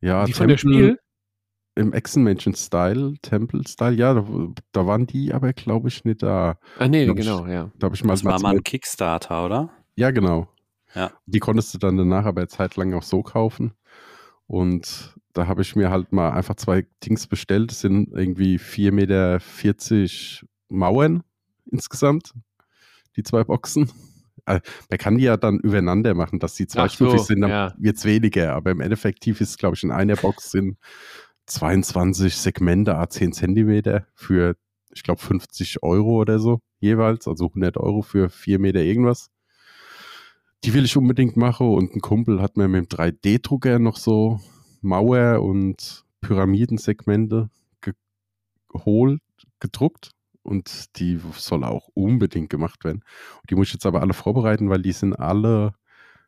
ja, 0.00 0.24
die 0.24 0.32
Tempel, 0.32 0.36
von 0.36 0.48
der 0.48 0.58
Spiel? 0.58 1.00
Im 1.76 1.92
Echsenmenschen-Style, 1.92 3.16
Temple-Style, 3.20 3.94
ja, 3.94 4.14
da, 4.14 4.26
da, 4.72 4.86
waren 4.86 5.06
die 5.06 5.32
aber, 5.34 5.52
glaube 5.52 5.88
ich, 5.88 6.04
nicht 6.04 6.22
da. 6.22 6.58
Ah, 6.78 6.88
nee, 6.88 7.04
genau, 7.04 7.44
ich, 7.44 7.52
ja. 7.52 7.70
Da 7.78 7.90
ich 7.92 8.02
mal 8.02 8.14
das 8.14 8.24
war 8.24 8.40
mal 8.40 8.56
ein 8.56 8.64
Kickstarter, 8.64 9.44
oder? 9.44 9.70
Ja, 9.94 10.10
genau. 10.10 10.48
Ja. 10.94 11.12
Die 11.26 11.38
konntest 11.38 11.74
du 11.74 11.78
dann 11.78 11.98
danach 11.98 12.24
aber 12.24 12.48
zeitlang 12.48 12.94
auch 12.94 13.02
so 13.02 13.22
kaufen. 13.22 13.74
Und 14.46 15.14
da 15.34 15.46
habe 15.46 15.62
ich 15.62 15.76
mir 15.76 15.90
halt 15.90 16.12
mal 16.12 16.30
einfach 16.30 16.54
zwei 16.54 16.86
Dings 17.04 17.26
bestellt. 17.26 17.70
Das 17.70 17.80
sind 17.80 18.12
irgendwie 18.12 18.56
4,40 18.58 18.92
Meter 18.92 19.40
Mauern 20.68 21.22
insgesamt, 21.70 22.32
die 23.16 23.22
zwei 23.22 23.44
Boxen. 23.44 23.90
Äh, 24.46 24.60
man 24.88 24.98
kann 24.98 25.18
die 25.18 25.24
ja 25.24 25.36
dann 25.36 25.58
übereinander 25.58 26.14
machen, 26.14 26.38
dass 26.38 26.54
die 26.54 26.66
zweistufig 26.66 27.18
so, 27.18 27.26
sind, 27.26 27.40
dann 27.40 27.50
ja. 27.50 27.74
wird 27.78 27.96
es 27.96 28.04
weniger. 28.04 28.54
Aber 28.54 28.70
im 28.70 28.80
Endeffekt 28.80 29.26
ist 29.26 29.40
es, 29.40 29.58
glaube 29.58 29.74
ich, 29.74 29.82
in 29.82 29.90
einer 29.90 30.16
Box 30.16 30.52
sind 30.52 30.78
22 31.46 32.36
Segmente, 32.36 32.96
a 32.96 33.08
10 33.08 33.32
Zentimeter 33.32 34.06
für, 34.14 34.56
ich 34.92 35.02
glaube, 35.02 35.20
50 35.20 35.82
Euro 35.82 36.20
oder 36.20 36.38
so 36.38 36.60
jeweils. 36.80 37.26
Also 37.26 37.46
100 37.46 37.76
Euro 37.76 38.02
für 38.02 38.28
4 38.28 38.58
Meter 38.58 38.80
irgendwas. 38.80 39.30
Die 40.64 40.74
will 40.74 40.84
ich 40.84 40.96
unbedingt 40.96 41.36
machen 41.36 41.68
und 41.68 41.94
ein 41.94 42.00
Kumpel 42.00 42.42
hat 42.42 42.56
mir 42.56 42.66
mit 42.66 42.92
dem 42.92 42.98
3D-Drucker 42.98 43.78
noch 43.78 43.96
so 43.96 44.40
Mauer- 44.80 45.42
und 45.42 46.04
Pyramidensegmente 46.20 47.50
geholt, 48.68 49.22
gedruckt 49.60 50.10
und 50.42 50.98
die 50.98 51.20
soll 51.36 51.62
auch 51.62 51.88
unbedingt 51.94 52.50
gemacht 52.50 52.84
werden. 52.84 53.04
Und 53.40 53.50
die 53.50 53.54
muss 53.54 53.68
ich 53.68 53.74
jetzt 53.74 53.86
aber 53.86 54.00
alle 54.00 54.12
vorbereiten, 54.12 54.68
weil 54.68 54.82
die 54.82 54.92
sind 54.92 55.14
alle, 55.14 55.74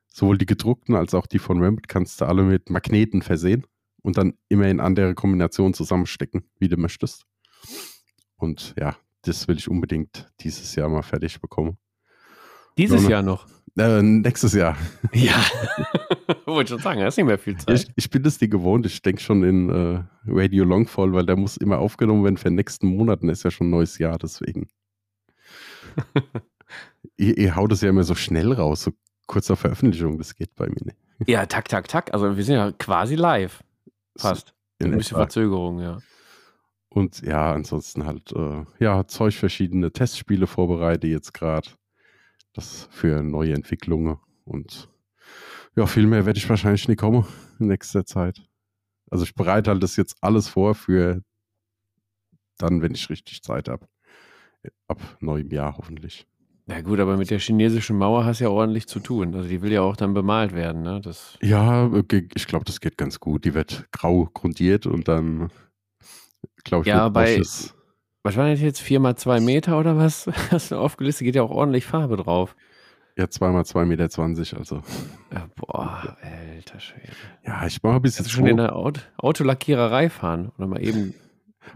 sowohl 0.06 0.38
die 0.38 0.46
gedruckten 0.46 0.94
als 0.94 1.14
auch 1.14 1.26
die 1.26 1.38
von 1.38 1.62
Rambit, 1.62 1.88
kannst 1.88 2.20
du 2.20 2.26
alle 2.26 2.44
mit 2.44 2.70
Magneten 2.70 3.22
versehen 3.22 3.66
und 4.02 4.16
dann 4.18 4.34
immer 4.48 4.66
in 4.66 4.80
andere 4.80 5.14
Kombinationen 5.14 5.74
zusammenstecken, 5.74 6.44
wie 6.58 6.68
du 6.68 6.76
möchtest. 6.76 7.24
Und 8.36 8.74
ja, 8.78 8.96
das 9.22 9.48
will 9.48 9.56
ich 9.56 9.68
unbedingt 9.68 10.30
dieses 10.40 10.74
Jahr 10.74 10.88
mal 10.88 11.02
fertig 11.02 11.40
bekommen. 11.40 11.76
Dieses 12.76 13.08
Jahr 13.08 13.22
noch? 13.22 13.46
Äh, 13.76 14.02
nächstes 14.02 14.54
Jahr. 14.54 14.76
Ja, 15.12 15.42
wollte 16.46 16.70
schon 16.70 16.80
sagen, 16.80 17.00
da 17.00 17.08
ist 17.08 17.16
nicht 17.16 17.26
mehr 17.26 17.38
viel 17.38 17.56
Zeit. 17.56 17.80
Ich, 17.80 17.92
ich 17.96 18.10
bin 18.10 18.22
das 18.22 18.38
die 18.38 18.48
gewohnt. 18.48 18.86
Ich 18.86 19.02
denke 19.02 19.20
schon 19.20 19.42
in 19.42 19.70
äh, 19.70 20.02
Radio 20.26 20.64
Longfall, 20.64 21.12
weil 21.12 21.26
der 21.26 21.36
muss 21.36 21.56
immer 21.56 21.78
aufgenommen 21.78 22.24
werden 22.24 22.36
für 22.36 22.48
den 22.48 22.56
nächsten 22.56 22.88
Monaten. 22.88 23.28
Ist 23.28 23.44
ja 23.44 23.50
schon 23.50 23.68
ein 23.68 23.70
neues 23.70 23.98
Jahr, 23.98 24.18
deswegen. 24.18 24.68
ihr, 27.16 27.36
ihr 27.38 27.56
haut 27.56 27.72
es 27.72 27.80
ja 27.80 27.88
immer 27.88 28.04
so 28.04 28.14
schnell 28.14 28.52
raus, 28.52 28.82
so 28.82 28.92
kurz 29.26 29.46
vor 29.46 29.56
Veröffentlichung. 29.56 30.18
Das 30.18 30.34
geht 30.34 30.54
bei 30.54 30.66
mir 30.66 30.84
nicht. 30.84 30.96
Ja, 31.26 31.46
tak, 31.46 31.68
tak, 31.68 31.88
tak. 31.88 32.12
Also 32.12 32.36
wir 32.36 32.44
sind 32.44 32.56
ja 32.56 32.72
quasi 32.72 33.14
live. 33.14 33.62
Fast. 34.18 34.54
Ein 34.80 34.96
bisschen 34.96 35.16
Verzögerung, 35.16 35.80
ja. 35.80 35.98
Und 36.88 37.20
ja, 37.20 37.52
ansonsten 37.52 38.06
halt, 38.06 38.32
äh, 38.32 38.64
ja, 38.78 39.06
Zeug 39.06 39.34
verschiedene 39.34 39.92
Testspiele 39.92 40.46
vorbereite 40.46 41.06
jetzt 41.06 41.34
gerade. 41.34 41.68
Das 42.54 42.88
für 42.90 43.22
neue 43.22 43.54
Entwicklungen 43.54 44.18
und 44.44 44.88
ja, 45.76 45.86
viel 45.86 46.06
mehr 46.06 46.26
werde 46.26 46.38
ich 46.38 46.48
wahrscheinlich 46.48 46.88
nicht 46.88 46.98
kommen 46.98 47.26
in 47.60 47.68
nächster 47.68 48.04
Zeit. 48.04 48.42
Also 49.10 49.24
ich 49.24 49.34
bereite 49.34 49.70
halt 49.70 49.82
das 49.82 49.96
jetzt 49.96 50.16
alles 50.20 50.48
vor 50.48 50.74
für 50.74 51.22
dann, 52.56 52.82
wenn 52.82 52.94
ich 52.94 53.10
richtig 53.10 53.42
Zeit 53.42 53.68
habe. 53.68 53.86
Ab 54.88 55.00
neuem 55.20 55.50
Jahr 55.50 55.76
hoffentlich. 55.76 56.26
Ja 56.68 56.82
gut, 56.82 57.00
aber 57.00 57.16
mit 57.16 57.30
der 57.30 57.38
chinesischen 57.38 57.96
Mauer 57.96 58.26
hast 58.26 58.40
du 58.40 58.44
ja 58.44 58.50
ordentlich 58.50 58.86
zu 58.86 59.00
tun. 59.00 59.34
Also 59.34 59.48
die 59.48 59.62
will 59.62 59.72
ja 59.72 59.80
auch 59.80 59.96
dann 59.96 60.12
bemalt 60.12 60.52
werden, 60.54 60.82
ne? 60.82 61.00
Das 61.02 61.38
ja, 61.40 61.90
ich 62.34 62.46
glaube, 62.46 62.66
das 62.66 62.80
geht 62.80 62.98
ganz 62.98 63.20
gut. 63.20 63.46
Die 63.46 63.54
wird 63.54 63.86
grau 63.90 64.28
grundiert 64.34 64.84
und 64.84 65.08
dann, 65.08 65.50
glaube 66.64 66.82
ich, 66.82 66.88
ja, 66.88 67.08
bei, 67.08 67.40
was 68.22 68.36
waren 68.36 68.50
das 68.50 68.60
jetzt? 68.60 68.80
4 68.80 69.00
mal 69.00 69.16
2 69.16 69.40
Meter 69.40 69.80
oder 69.80 69.96
was? 69.96 70.26
Hast 70.50 70.70
du 70.70 70.76
aufgelistet? 70.76 71.24
Geht 71.24 71.36
ja 71.36 71.42
auch 71.42 71.50
ordentlich 71.50 71.86
Farbe 71.86 72.18
drauf. 72.18 72.54
Ja, 73.16 73.30
2 73.30 73.48
mal 73.50 73.62
2,20 73.62 73.84
Meter, 73.86 74.58
also. 74.58 74.82
Ja, 75.32 75.48
boah, 75.56 76.18
alter 76.20 76.80
Schwede. 76.80 77.12
Ja, 77.46 77.66
ich 77.66 77.82
mache 77.82 77.96
ein 77.96 78.02
bisschen. 78.02 78.24
Kannst 78.24 78.32
du 78.32 78.36
schon 78.40 78.46
in 78.46 78.58
der 78.58 78.76
Auto 78.76 79.00
Autolackiererei 79.16 80.10
fahren? 80.10 80.52
Oder 80.58 80.66
mal 80.66 80.84
eben. 80.84 81.14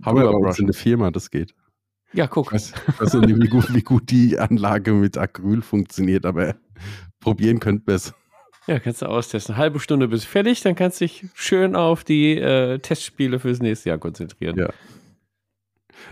Haben 0.02 0.20
wir 0.20 0.28
aber 0.28 0.54
in 0.58 0.66
der 0.66 0.74
Firma, 0.74 1.10
das 1.10 1.30
geht. 1.30 1.54
Ja, 2.12 2.26
guck. 2.26 2.48
Ich 2.48 2.52
weiß, 2.52 2.72
weiß 2.98 3.14
nicht, 3.14 3.40
wie 3.40 3.48
gut, 3.48 3.74
wie 3.74 3.82
gut 3.82 4.10
die 4.10 4.38
Anlage 4.38 4.92
mit 4.92 5.16
Acryl 5.16 5.62
funktioniert, 5.62 6.26
aber 6.26 6.56
probieren 7.20 7.58
könnt 7.58 7.84
besser. 7.84 8.14
Ja, 8.66 8.78
kannst 8.78 9.02
du 9.02 9.06
austesten. 9.06 9.54
Eine 9.54 9.62
halbe 9.62 9.80
Stunde 9.80 10.08
bis 10.08 10.24
fertig, 10.24 10.60
dann 10.60 10.74
kannst 10.74 11.00
du 11.00 11.06
dich 11.06 11.24
schön 11.34 11.74
auf 11.74 12.04
die 12.04 12.36
äh, 12.36 12.78
Testspiele 12.78 13.40
fürs 13.40 13.60
nächste 13.60 13.88
Jahr 13.88 13.98
konzentrieren. 13.98 14.56
Ja. 14.56 14.70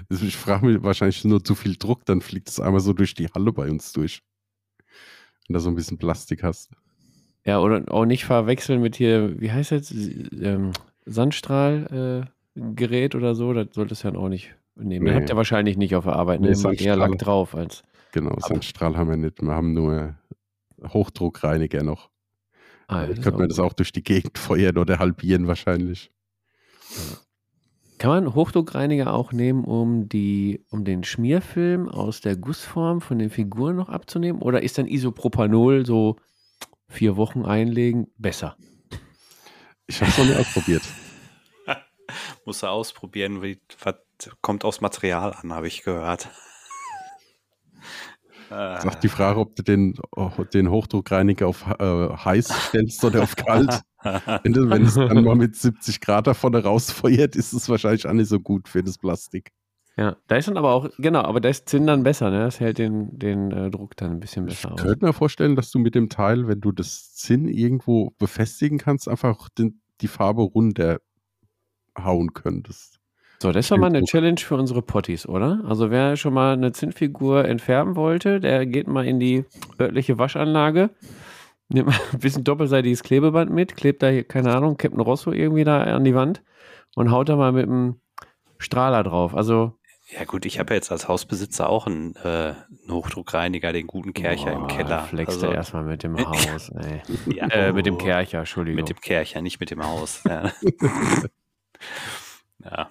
Ich 0.09 0.37
frage 0.37 0.67
mich 0.67 0.83
wahrscheinlich 0.83 1.25
nur 1.25 1.45
zu 1.45 1.55
viel 1.55 1.77
Druck, 1.77 2.05
dann 2.07 2.21
fliegt 2.21 2.49
es 2.49 2.61
einmal 2.61 2.81
so 2.81 2.93
durch 2.93 3.15
die 3.15 3.29
Halle 3.29 3.53
bei 3.53 3.71
uns 3.71 3.93
durch. 3.93 4.23
Wenn 5.47 5.55
du 5.55 5.61
so 5.61 5.69
ein 5.69 5.75
bisschen 5.75 5.99
Plastik 5.99 6.43
hast. 6.43 6.71
Ja, 7.45 7.61
oder 7.61 7.83
auch 7.93 8.05
nicht 8.05 8.25
verwechseln 8.25 8.81
mit 8.81 8.97
hier, 8.97 9.41
wie 9.41 9.51
heißt 9.51 9.73
das? 9.73 9.91
Ähm, 9.91 10.73
Sandstrahl, 11.07 12.29
Gerät 12.55 13.15
oder 13.15 13.35
so, 13.35 13.53
das 13.53 13.69
sollte 13.73 13.95
es 13.95 14.03
ja 14.03 14.15
auch 14.15 14.29
nicht 14.29 14.55
nehmen. 14.77 15.05
Nee. 15.05 15.11
Den 15.11 15.21
habt 15.21 15.31
ihr 15.31 15.37
wahrscheinlich 15.37 15.77
nicht 15.77 15.95
auf 15.95 16.05
der 16.05 16.15
Arbeit, 16.15 16.41
ne? 16.41 16.53
Nee, 16.53 16.77
eher 16.77 16.97
Lack 16.97 17.19
drauf 17.19 17.55
als. 17.55 17.83
Genau, 18.13 18.37
Sandstrahl 18.41 18.97
haben 18.97 19.11
wir 19.11 19.17
nicht. 19.17 19.41
Wir 19.41 19.53
haben 19.53 19.73
nur 19.73 20.17
Hochdruckreiniger 20.83 21.83
noch. 21.83 22.11
Ah, 22.89 23.05
ja, 23.05 23.15
könnte 23.15 23.39
man 23.39 23.49
das 23.49 23.61
auch 23.61 23.73
durch 23.73 23.93
die 23.93 24.03
Gegend 24.03 24.37
feuern 24.39 24.77
oder 24.79 24.99
halbieren 24.99 25.47
wahrscheinlich. 25.47 26.11
Kann 27.99 28.11
man 28.11 28.35
Hochdruckreiniger 28.35 29.13
auch 29.13 29.31
nehmen, 29.33 29.65
um, 29.65 30.09
die, 30.09 30.65
um 30.71 30.85
den 30.85 31.05
Schmierfilm 31.05 31.89
aus 31.89 32.21
der 32.21 32.35
Gussform 32.35 33.01
von 33.01 33.19
den 33.19 33.31
Figuren 33.31 33.77
noch 33.77 33.91
abzunehmen? 33.91 34.43
Oder 34.43 34.63
ist 34.63 34.79
dann 34.79 34.89
Isopropanol 34.89 35.87
so 35.87 36.17
vier 36.89 37.17
Wochen 37.17 37.45
einlegen 37.45 38.09
besser? 38.17 38.57
Ich 39.87 40.01
habe 40.01 40.11
es 40.11 40.19
noch 40.19 40.25
nicht 40.25 40.39
ausprobiert. 40.39 40.83
Muss 42.47 42.63
er 42.63 42.71
ausprobieren, 42.71 43.43
wie, 43.43 43.61
was 43.85 43.97
kommt 44.41 44.65
aus 44.65 44.81
Material 44.81 45.35
an, 45.35 45.53
habe 45.53 45.69
ich 45.69 45.83
gehört. 45.83 46.29
Sagt 48.51 49.05
die 49.05 49.09
Frage, 49.09 49.39
ob 49.39 49.55
du 49.55 49.63
den, 49.63 49.95
den 50.53 50.71
Hochdruckreiniger 50.71 51.47
auf 51.47 51.65
äh, 51.79 52.09
heiß 52.09 52.49
stellst 52.69 53.05
oder 53.05 53.23
auf 53.23 53.37
kalt. 53.37 53.83
wenn, 54.43 54.53
du, 54.53 54.69
wenn 54.69 54.83
es 54.83 54.95
dann 54.95 55.23
mal 55.23 55.37
mit 55.37 55.55
70 55.55 56.01
Grad 56.01 56.27
davon 56.27 56.55
rausfeuert, 56.57 57.37
ist 57.37 57.53
es 57.53 57.69
wahrscheinlich 57.69 58.09
auch 58.09 58.13
nicht 58.13 58.29
so 58.29 58.41
gut 58.41 58.69
für 58.69 58.83
das 58.83 58.99
Plastik. 58.99 59.53
Ja, 59.97 60.17
da 60.29 60.37
ist 60.37 60.49
dann 60.49 60.57
aber 60.57 60.73
auch, 60.73 60.89
genau, 60.99 61.23
aber 61.23 61.41
da 61.41 61.49
ist 61.49 61.69
Zinn 61.69 61.87
dann 61.87 62.03
besser, 62.03 62.31
ne? 62.31 62.41
Das 62.41 62.59
hält 62.61 62.79
den, 62.79 63.19
den 63.19 63.51
äh, 63.51 63.71
Druck 63.71 63.97
dann 63.97 64.13
ein 64.13 64.21
bisschen 64.21 64.47
besser 64.47 64.73
aus. 64.73 64.81
Ich 64.81 64.87
könnte 64.87 65.05
mir 65.05 65.13
vorstellen, 65.13 65.57
dass 65.57 65.71
du 65.71 65.79
mit 65.79 65.95
dem 65.95 66.09
Teil, 66.09 66.49
wenn 66.49 66.61
du 66.61 66.73
das 66.73 67.15
Zinn 67.15 67.49
irgendwo 67.49 68.15
befestigen 68.19 68.79
kannst, 68.79 69.09
einfach 69.09 69.49
den, 69.51 69.81
die 70.01 70.09
Farbe 70.09 70.43
runterhauen 70.43 71.03
könntest. 72.33 73.00
So, 73.43 73.53
das 73.53 73.71
war 73.71 73.79
mal 73.79 73.87
eine 73.87 74.05
Challenge 74.05 74.39
für 74.39 74.55
unsere 74.57 74.83
Potties, 74.83 75.27
oder? 75.27 75.63
Also 75.67 75.91
wer 75.91 76.17
schon 76.17 76.35
mal 76.35 76.53
eine 76.53 76.73
Zinnfigur 76.73 77.47
entfärben 77.47 77.97
wollte, 77.97 78.39
der 78.39 78.67
geht 78.67 78.87
mal 78.87 79.07
in 79.07 79.19
die 79.19 79.47
örtliche 79.81 80.19
Waschanlage, 80.19 80.91
nimmt 81.71 81.89
mal 81.89 81.97
ein 82.13 82.19
bisschen 82.19 82.45
doppelseitiges 82.45 83.03
Klebeband 83.03 83.51
mit, 83.51 83.77
klebt 83.77 84.03
da, 84.03 84.09
hier, 84.09 84.25
keine 84.25 84.55
Ahnung, 84.55 84.77
Captain 84.77 85.01
Rosso 85.01 85.33
irgendwie 85.33 85.65
da 85.65 85.83
an 85.85 86.05
die 86.05 86.15
Wand 86.15 86.43
und 86.97 87.11
haut 87.11 87.31
da 87.31 87.37
mal 87.37 87.53
mit 87.53 87.67
einem 87.67 88.01
Strahler 88.59 89.03
drauf. 89.05 89.35
Also 89.35 89.73
ja 90.11 90.25
gut, 90.25 90.45
ich 90.45 90.59
habe 90.59 90.75
ja 90.75 90.77
jetzt 90.77 90.91
als 90.93 91.09
Hausbesitzer 91.09 91.71
auch 91.71 91.87
einen, 91.87 92.17
äh, 92.17 92.27
einen 92.27 92.91
Hochdruckreiniger, 92.91 93.73
den 93.73 93.87
guten 93.87 94.13
Kercher 94.13 94.51
Boah, 94.51 94.61
im 94.61 94.67
Keller. 94.67 95.05
Flex 95.05 95.35
also, 95.35 95.51
erstmal 95.51 95.85
mit 95.85 96.03
dem 96.03 96.19
Haus, 96.27 96.69
ey. 96.71 97.01
ja, 97.33 97.47
äh, 97.47 97.73
mit 97.73 97.87
dem 97.87 97.97
Kercher, 97.97 98.41
Entschuldigung. 98.41 98.77
Mit 98.77 98.91
dem 98.91 99.01
Kercher, 99.01 99.41
nicht 99.41 99.61
mit 99.61 99.71
dem 99.71 99.83
Haus. 99.83 100.25
ja. 100.29 100.51
ja. 102.65 102.91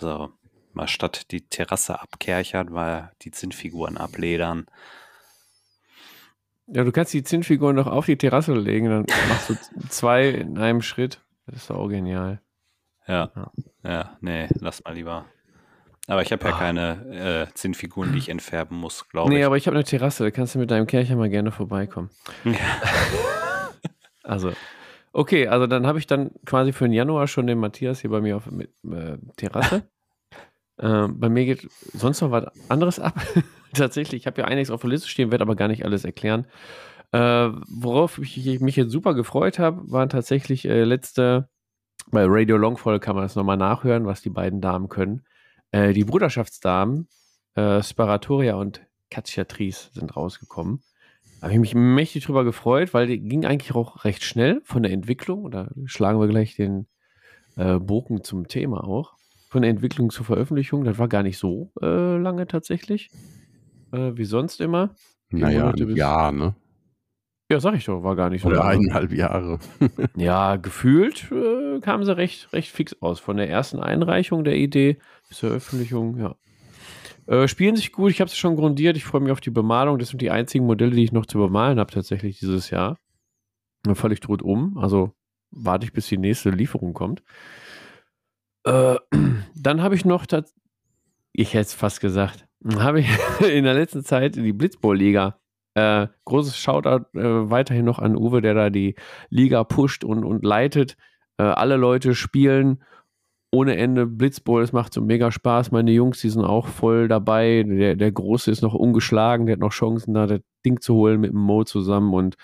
Also 0.00 0.32
mal 0.72 0.88
statt 0.88 1.30
die 1.30 1.42
Terrasse 1.42 2.00
abkerchern, 2.00 2.72
mal 2.72 3.12
die 3.22 3.32
Zinnfiguren 3.32 3.98
abledern. 3.98 4.66
Ja, 6.68 6.84
du 6.84 6.92
kannst 6.92 7.12
die 7.12 7.22
Zinnfiguren 7.22 7.76
noch 7.76 7.86
auf 7.86 8.06
die 8.06 8.16
Terrasse 8.16 8.54
legen, 8.54 8.88
dann 8.88 9.06
machst 9.28 9.50
du 9.50 9.54
zwei 9.88 10.28
in 10.28 10.56
einem 10.56 10.80
Schritt. 10.80 11.20
Das 11.46 11.64
ist 11.64 11.70
auch 11.70 11.88
genial. 11.88 12.40
Ja, 13.06 13.30
ja, 13.34 13.50
ja 13.82 14.16
nee, 14.20 14.48
lass 14.60 14.82
mal 14.84 14.94
lieber. 14.94 15.26
Aber 16.06 16.22
ich 16.22 16.32
habe 16.32 16.48
ja 16.48 16.54
ah. 16.54 16.58
keine 16.58 17.48
äh, 17.50 17.54
Zinnfiguren, 17.54 18.12
die 18.12 18.18
ich 18.18 18.28
entfärben 18.30 18.78
muss, 18.78 19.08
glaube 19.08 19.28
nee, 19.28 19.36
ich. 19.36 19.40
Nee, 19.40 19.44
aber 19.44 19.56
ich 19.56 19.66
habe 19.66 19.76
eine 19.76 19.84
Terrasse, 19.84 20.24
da 20.24 20.30
kannst 20.30 20.54
du 20.54 20.58
mit 20.58 20.70
deinem 20.70 20.86
Kercher 20.86 21.16
mal 21.16 21.28
gerne 21.28 21.52
vorbeikommen. 21.52 22.10
Ja. 22.44 22.54
also, 24.22 24.52
Okay, 25.12 25.48
also 25.48 25.66
dann 25.66 25.86
habe 25.86 25.98
ich 25.98 26.06
dann 26.06 26.30
quasi 26.46 26.72
für 26.72 26.84
den 26.84 26.92
Januar 26.92 27.26
schon 27.26 27.46
den 27.46 27.58
Matthias 27.58 28.00
hier 28.00 28.10
bei 28.10 28.20
mir 28.20 28.36
auf 28.36 28.46
äh, 28.46 29.18
Terrasse. 29.36 29.88
äh, 30.78 31.08
bei 31.08 31.28
mir 31.28 31.46
geht 31.46 31.68
sonst 31.92 32.20
noch 32.20 32.30
was 32.30 32.46
anderes 32.68 33.00
ab. 33.00 33.14
Tatsächlich, 33.74 34.22
ich 34.22 34.26
habe 34.26 34.40
ja 34.40 34.46
einiges 34.46 34.70
auf 34.70 34.82
der 34.82 34.90
Liste 34.90 35.08
stehen, 35.08 35.30
werde 35.32 35.42
aber 35.42 35.56
gar 35.56 35.68
nicht 35.68 35.84
alles 35.84 36.04
erklären. 36.04 36.46
Äh, 37.12 37.18
worauf 37.68 38.18
ich 38.18 38.60
mich 38.60 38.76
jetzt 38.76 38.92
super 38.92 39.14
gefreut 39.14 39.58
habe, 39.58 39.90
waren 39.90 40.08
tatsächlich 40.08 40.64
äh, 40.64 40.84
letzte, 40.84 41.48
bei 42.12 42.24
Radio 42.26 42.56
Longfall 42.56 43.00
kann 43.00 43.16
man 43.16 43.24
das 43.24 43.34
nochmal 43.34 43.56
nachhören, 43.56 44.06
was 44.06 44.22
die 44.22 44.30
beiden 44.30 44.60
Damen 44.60 44.88
können. 44.88 45.22
Äh, 45.72 45.92
die 45.92 46.04
Bruderschaftsdamen, 46.04 47.08
äh, 47.54 47.82
Sparatoria 47.82 48.54
und 48.54 48.86
Katjatrice 49.10 49.90
sind 49.92 50.16
rausgekommen 50.16 50.82
habe 51.40 51.52
ich 51.52 51.58
mich 51.58 51.74
mächtig 51.74 52.24
drüber 52.24 52.44
gefreut, 52.44 52.92
weil 52.92 53.06
die 53.06 53.20
ging 53.20 53.44
eigentlich 53.44 53.74
auch 53.74 54.04
recht 54.04 54.22
schnell 54.22 54.60
von 54.64 54.82
der 54.82 54.92
Entwicklung. 54.92 55.50
Da 55.50 55.70
schlagen 55.86 56.20
wir 56.20 56.28
gleich 56.28 56.54
den 56.54 56.86
äh, 57.56 57.78
Bogen 57.78 58.22
zum 58.22 58.46
Thema 58.48 58.84
auch. 58.84 59.14
Von 59.48 59.62
der 59.62 59.70
Entwicklung 59.70 60.10
zur 60.10 60.24
Veröffentlichung, 60.26 60.84
das 60.84 60.98
war 60.98 61.08
gar 61.08 61.22
nicht 61.22 61.38
so 61.38 61.72
äh, 61.82 62.16
lange 62.16 62.46
tatsächlich. 62.46 63.10
Äh, 63.92 64.12
wie 64.14 64.24
sonst 64.24 64.60
immer. 64.60 64.94
Naja, 65.30 65.70
ein 65.70 65.96
Jahr, 65.96 66.32
ne? 66.32 66.54
Ja, 67.50 67.58
sag 67.58 67.74
ich 67.74 67.84
doch, 67.84 68.04
war 68.04 68.14
gar 68.14 68.30
nicht 68.30 68.42
so 68.42 68.48
Oder 68.48 68.58
lange. 68.58 68.70
eineinhalb 68.70 69.12
Jahre. 69.12 69.58
ja, 70.16 70.54
gefühlt 70.54 71.32
äh, 71.32 71.80
kamen 71.80 72.04
sie 72.04 72.16
recht, 72.16 72.52
recht 72.52 72.70
fix 72.70 72.94
aus. 73.00 73.18
Von 73.18 73.38
der 73.38 73.50
ersten 73.50 73.80
Einreichung 73.80 74.44
der 74.44 74.56
Idee 74.56 74.98
bis 75.28 75.38
zur 75.38 75.48
Veröffentlichung, 75.48 76.16
ja. 76.18 76.36
Äh, 77.26 77.48
spielen 77.48 77.76
sich 77.76 77.92
gut, 77.92 78.10
ich 78.10 78.20
habe 78.20 78.28
es 78.28 78.36
schon 78.36 78.56
grundiert, 78.56 78.96
ich 78.96 79.04
freue 79.04 79.20
mich 79.20 79.32
auf 79.32 79.40
die 79.40 79.50
Bemalung. 79.50 79.98
Das 79.98 80.08
sind 80.08 80.22
die 80.22 80.30
einzigen 80.30 80.66
Modelle, 80.66 80.92
die 80.92 81.04
ich 81.04 81.12
noch 81.12 81.26
zu 81.26 81.38
bemalen 81.38 81.78
habe 81.78 81.92
tatsächlich 81.92 82.38
dieses 82.38 82.70
Jahr. 82.70 82.96
Ich 83.86 84.20
tot 84.20 84.42
um, 84.42 84.76
also 84.76 85.12
warte 85.50 85.86
ich, 85.86 85.92
bis 85.92 86.06
die 86.08 86.18
nächste 86.18 86.50
Lieferung 86.50 86.92
kommt. 86.92 87.22
Äh, 88.64 88.96
dann 89.54 89.82
habe 89.82 89.94
ich 89.94 90.04
noch, 90.04 90.26
ich 91.32 91.54
hätte 91.54 91.62
es 91.62 91.74
fast 91.74 92.00
gesagt, 92.00 92.46
habe 92.76 93.00
ich 93.00 93.08
in 93.40 93.64
der 93.64 93.74
letzten 93.74 94.04
Zeit 94.04 94.36
die 94.36 94.52
Blitzball-Liga 94.52 95.40
äh, 95.74 96.08
großes 96.24 96.56
Shoutout 96.58 97.18
äh, 97.18 97.50
weiterhin 97.50 97.84
noch 97.84 97.98
an 97.98 98.16
Uwe, 98.16 98.42
der 98.42 98.54
da 98.54 98.70
die 98.70 98.96
Liga 99.28 99.64
pusht 99.64 100.04
und, 100.04 100.24
und 100.24 100.44
leitet. 100.44 100.96
Äh, 101.38 101.44
alle 101.44 101.76
Leute 101.76 102.14
spielen 102.14 102.82
ohne 103.52 103.76
Ende 103.76 104.06
Blitzball, 104.06 104.62
es 104.62 104.72
macht 104.72 104.94
so 104.94 105.00
mega 105.00 105.32
Spaß. 105.32 105.72
Meine 105.72 105.90
Jungs, 105.90 106.20
die 106.20 106.30
sind 106.30 106.44
auch 106.44 106.68
voll 106.68 107.08
dabei. 107.08 107.64
Der, 107.66 107.96
der 107.96 108.12
Große 108.12 108.50
ist 108.50 108.62
noch 108.62 108.74
ungeschlagen, 108.74 109.46
der 109.46 109.54
hat 109.54 109.60
noch 109.60 109.72
Chancen, 109.72 110.14
da 110.14 110.26
das 110.26 110.40
Ding 110.64 110.80
zu 110.80 110.94
holen 110.94 111.20
mit 111.20 111.32
dem 111.32 111.40
Mo 111.40 111.64
zusammen. 111.64 112.14
Und 112.14 112.36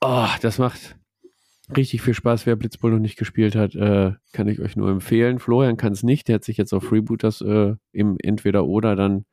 oh, 0.00 0.28
das 0.40 0.58
macht 0.58 0.96
richtig 1.76 2.00
viel 2.00 2.14
Spaß. 2.14 2.46
Wer 2.46 2.56
Blitzball 2.56 2.92
noch 2.92 2.98
nicht 2.98 3.18
gespielt 3.18 3.54
hat, 3.54 3.74
äh, 3.74 4.12
kann 4.32 4.48
ich 4.48 4.60
euch 4.60 4.76
nur 4.76 4.90
empfehlen. 4.90 5.38
Florian 5.38 5.76
kann 5.76 5.92
es 5.92 6.02
nicht, 6.02 6.28
der 6.28 6.36
hat 6.36 6.44
sich 6.44 6.56
jetzt 6.56 6.72
auf 6.72 6.84
Freebooters 6.84 7.42
äh, 7.42 7.74
im 7.92 8.16
Entweder-Oder 8.22 8.96
dann 8.96 9.26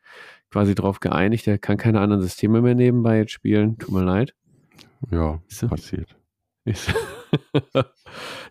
quasi 0.52 0.76
drauf 0.76 1.00
geeinigt. 1.00 1.48
Der 1.48 1.58
kann 1.58 1.78
keine 1.78 2.02
anderen 2.02 2.22
Systeme 2.22 2.62
mehr 2.62 2.76
nebenbei 2.76 3.20
jetzt 3.20 3.32
spielen. 3.32 3.78
Tut 3.78 3.94
mir 3.94 4.04
leid. 4.04 4.34
Ja, 5.10 5.40
passiert. 5.70 6.18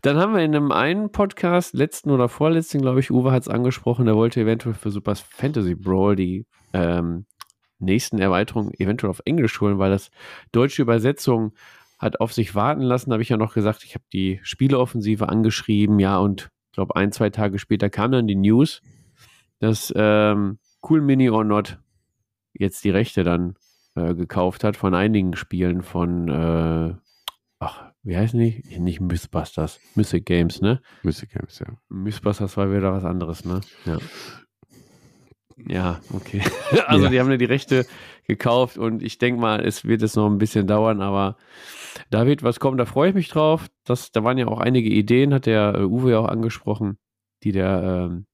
Dann 0.03 0.17
haben 0.19 0.35
wir 0.35 0.43
in 0.43 0.55
einem 0.55 0.73
einen 0.73 1.11
Podcast, 1.11 1.75
letzten 1.75 2.11
oder 2.11 2.29
vorletzten, 2.29 2.81
glaube 2.81 3.01
ich, 3.01 3.11
Uwe 3.11 3.33
hat 3.33 3.43
es 3.43 3.49
angesprochen, 3.49 4.07
der 4.07 4.17
wollte 4.17 4.41
eventuell 4.41 4.75
für 4.75 4.91
Super 4.91 5.15
Fantasy 5.15 5.75
Brawl 5.75 6.17
die 6.17 6.47
ähm, 6.73 7.27
nächsten 7.79 8.19
Erweiterungen 8.19 8.73
eventuell 8.79 9.11
auf 9.11 9.23
Englisch 9.25 9.61
holen, 9.61 9.79
weil 9.79 9.91
das 9.91 10.11
deutsche 10.53 10.83
Übersetzung 10.83 11.53
hat 11.99 12.21
auf 12.21 12.33
sich 12.33 12.55
warten 12.55 12.83
lassen. 12.83 13.11
Da 13.11 13.15
habe 13.15 13.23
ich 13.23 13.29
ja 13.29 13.37
noch 13.37 13.55
gesagt, 13.55 13.85
ich 13.85 13.95
habe 13.95 14.05
die 14.13 14.41
Spieleoffensive 14.43 15.29
angeschrieben, 15.29 15.99
ja, 15.99 16.19
und 16.19 16.51
ich 16.71 16.77
glaube, 16.77 16.97
ein, 16.97 17.13
zwei 17.13 17.31
Tage 17.31 17.59
später 17.59 17.89
kam 17.89 18.13
dann 18.13 18.27
die 18.27 18.35
News, 18.35 18.83
dass 19.61 19.93
ähm, 19.97 20.59
Cool 20.89 21.01
Mini 21.01 21.31
or 21.31 21.45
Not 21.45 21.79
jetzt 22.53 22.85
die 22.85 22.91
Rechte 22.91 23.25
dann 23.25 23.55
äh, 23.95 24.15
gekauft 24.15 24.65
hat 24.65 24.77
von 24.77 24.95
einigen 24.95 25.37
Spielen 25.37 25.83
von, 25.83 26.29
äh, 26.29 26.95
wie 28.05 28.17
heißen 28.17 28.39
die? 28.39 28.63
Nicht 28.79 29.01
Mythbusters, 29.01 29.81
Mythic 29.95 30.27
Games, 30.27 30.61
ne? 30.61 30.81
Mythic 31.03 31.31
Games, 31.31 31.59
ja. 31.59 31.67
Mythbusters 31.89 32.57
war 32.57 32.71
wieder 32.71 32.93
was 32.93 33.05
anderes, 33.05 33.45
ne? 33.45 33.63
Ja. 33.87 33.99
Ja, 35.57 36.01
okay. 36.13 36.43
also 36.87 37.05
ja. 37.05 37.11
die 37.11 37.21
haben 37.21 37.31
ja 37.31 37.37
die 37.37 37.45
Rechte 37.45 37.87
gekauft 38.27 38.77
und 38.77 39.03
ich 39.03 39.19
denke 39.19 39.41
mal, 39.41 39.65
es 39.65 39.85
wird 39.85 40.03
es 40.03 40.17
noch 40.17 40.29
ein 40.29 40.39
bisschen 40.39 40.67
dauern, 40.67 41.01
aber 41.01 41.37
da 42.11 42.27
wird 42.27 42.43
was 42.43 42.61
kommen, 42.61 42.77
da 42.77 42.85
freue 42.85 43.11
ich 43.11 43.15
mich 43.15 43.29
drauf. 43.29 43.69
Das, 43.85 44.13
da 44.13 44.25
waren 44.25 44.37
ja 44.37 44.49
auch 44.49 44.61
einige 44.61 44.91
Ideen, 44.91 45.33
hat 45.33 45.47
der 45.47 45.75
äh, 45.77 45.85
Uwe 45.85 46.13
ja 46.13 46.19
auch 46.19 46.29
angesprochen, 46.29 46.99
die 47.43 47.53
der, 47.53 48.11
ähm, 48.11 48.27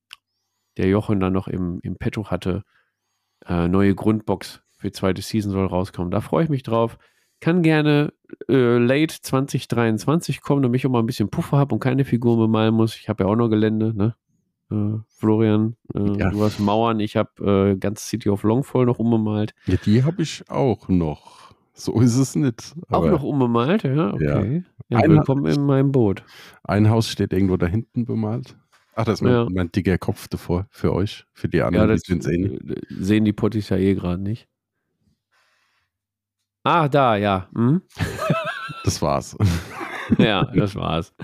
der 0.79 0.89
Jochen 0.89 1.21
dann 1.21 1.33
noch 1.33 1.47
im, 1.47 1.79
im 1.83 1.97
Petto 1.97 2.31
hatte. 2.31 2.65
Äh, 3.47 3.69
neue 3.69 3.95
Grundbox 3.95 4.63
für 4.79 4.93
zweite 4.93 5.23
Season 5.23 5.53
soll 5.53 5.67
rauskommen. 5.67 6.11
Da 6.11 6.21
freue 6.21 6.45
ich 6.45 6.51
mich 6.51 6.63
drauf. 6.63 6.99
Kann 7.41 7.63
gerne 7.63 8.13
äh, 8.49 8.79
late 8.79 9.21
2023 9.21 10.41
kommen, 10.43 10.63
damit 10.63 10.81
ich 10.81 10.87
auch 10.87 10.91
mal 10.91 11.01
ein 11.01 11.07
bisschen 11.07 11.31
Puffer 11.31 11.59
habe 11.59 11.75
und 11.75 11.81
keine 11.81 12.05
Figuren 12.05 12.39
bemalen 12.39 12.75
muss. 12.75 12.97
Ich 12.97 13.09
habe 13.09 13.25
ja 13.25 13.31
auch 13.31 13.37
noch 13.37 13.49
Gelände, 13.49 13.95
ne? 13.95 14.15
Äh, 14.71 15.01
Florian, 15.09 15.77
äh, 15.95 16.19
ja. 16.19 16.31
du 16.31 16.43
hast 16.43 16.61
Mauern, 16.61 17.01
ich 17.01 17.17
habe 17.17 17.73
äh, 17.73 17.77
ganz 17.77 18.09
City 18.09 18.29
of 18.29 18.45
Longfall 18.45 18.87
noch 18.87 18.99
umbemalt. 18.99 19.55
Ja, 19.67 19.77
die 19.85 20.05
habe 20.05 20.23
ich 20.23 20.49
auch 20.49 20.89
noch. 20.89 21.53
So 21.73 22.01
ist 22.01 22.17
es 22.17 22.37
nicht. 22.37 22.75
auch 22.89 23.07
noch 23.07 23.23
umbemalt, 23.23 23.83
ja, 23.85 24.13
okay. 24.13 24.65
Ja. 24.91 25.01
Ja, 25.01 25.09
willkommen 25.09 25.47
in 25.47 25.65
meinem 25.65 25.93
Boot. 25.93 26.25
Ein 26.63 26.91
Haus 26.91 27.09
steht 27.09 27.33
irgendwo 27.33 27.57
da 27.57 27.67
hinten 27.67 28.05
bemalt. 28.05 28.57
Ach, 28.95 29.05
das 29.05 29.21
ist 29.21 29.23
mein, 29.23 29.47
mein 29.53 29.73
dicker 29.73 29.97
Kopf 29.99 30.29
davor 30.29 30.67
für 30.71 30.93
euch, 30.93 31.25
für 31.33 31.49
die 31.49 31.63
anderen, 31.63 31.89
ja, 31.89 31.95
das 31.95 32.03
die 32.03 32.21
sehen. 32.21 32.59
Sehen 32.91 33.25
die 33.25 33.33
Potties 33.33 33.71
ja 33.71 33.77
eh 33.77 33.95
gerade 33.95 34.21
nicht. 34.21 34.50
Ah, 36.63 36.89
da, 36.89 37.17
ja. 37.17 37.49
Hm? 37.55 37.83
Das 38.85 39.01
war's. 39.01 39.37
ja, 40.19 40.45
das 40.45 40.75
war's. 40.77 41.15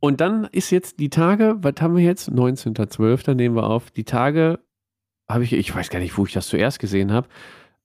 Und 0.00 0.20
dann 0.20 0.44
ist 0.52 0.70
jetzt 0.70 1.00
die 1.00 1.10
Tage, 1.10 1.56
was 1.58 1.74
haben 1.80 1.96
wir 1.96 2.04
jetzt? 2.04 2.30
19.12. 2.30 3.34
nehmen 3.34 3.56
wir 3.56 3.64
auf. 3.64 3.90
Die 3.90 4.04
Tage 4.04 4.60
habe 5.28 5.44
ich, 5.44 5.52
ich 5.52 5.74
weiß 5.74 5.90
gar 5.90 5.98
nicht, 5.98 6.16
wo 6.16 6.24
ich 6.24 6.32
das 6.32 6.46
zuerst 6.46 6.78
gesehen 6.78 7.12
habe, 7.12 7.28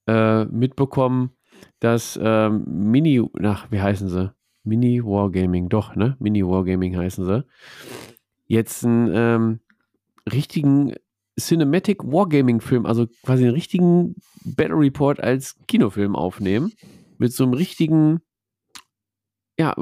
äh, 0.06 0.44
mitbekommen, 0.44 1.32
dass 1.80 2.18
ähm, 2.22 2.64
Mini, 2.66 3.22
nach, 3.38 3.70
wie 3.70 3.80
heißen 3.80 4.08
sie? 4.08 4.32
Mini 4.64 5.02
Wargaming, 5.02 5.68
doch, 5.68 5.96
ne? 5.96 6.16
Mini 6.20 6.44
Wargaming 6.44 6.96
heißen 6.96 7.24
sie. 7.24 7.44
Jetzt 8.46 8.84
einen 8.84 9.10
ähm, 9.12 9.60
richtigen 10.32 10.94
Cinematic 11.38 12.02
Wargaming-Film, 12.04 12.86
also 12.86 13.06
quasi 13.24 13.44
einen 13.44 13.54
richtigen 13.54 14.16
Battle 14.44 14.78
Report 14.78 15.20
als 15.20 15.56
Kinofilm 15.66 16.14
aufnehmen. 16.16 16.72
Mit 17.18 17.32
so 17.32 17.44
einem 17.44 17.54
richtigen, 17.54 18.20
ja, 19.58 19.74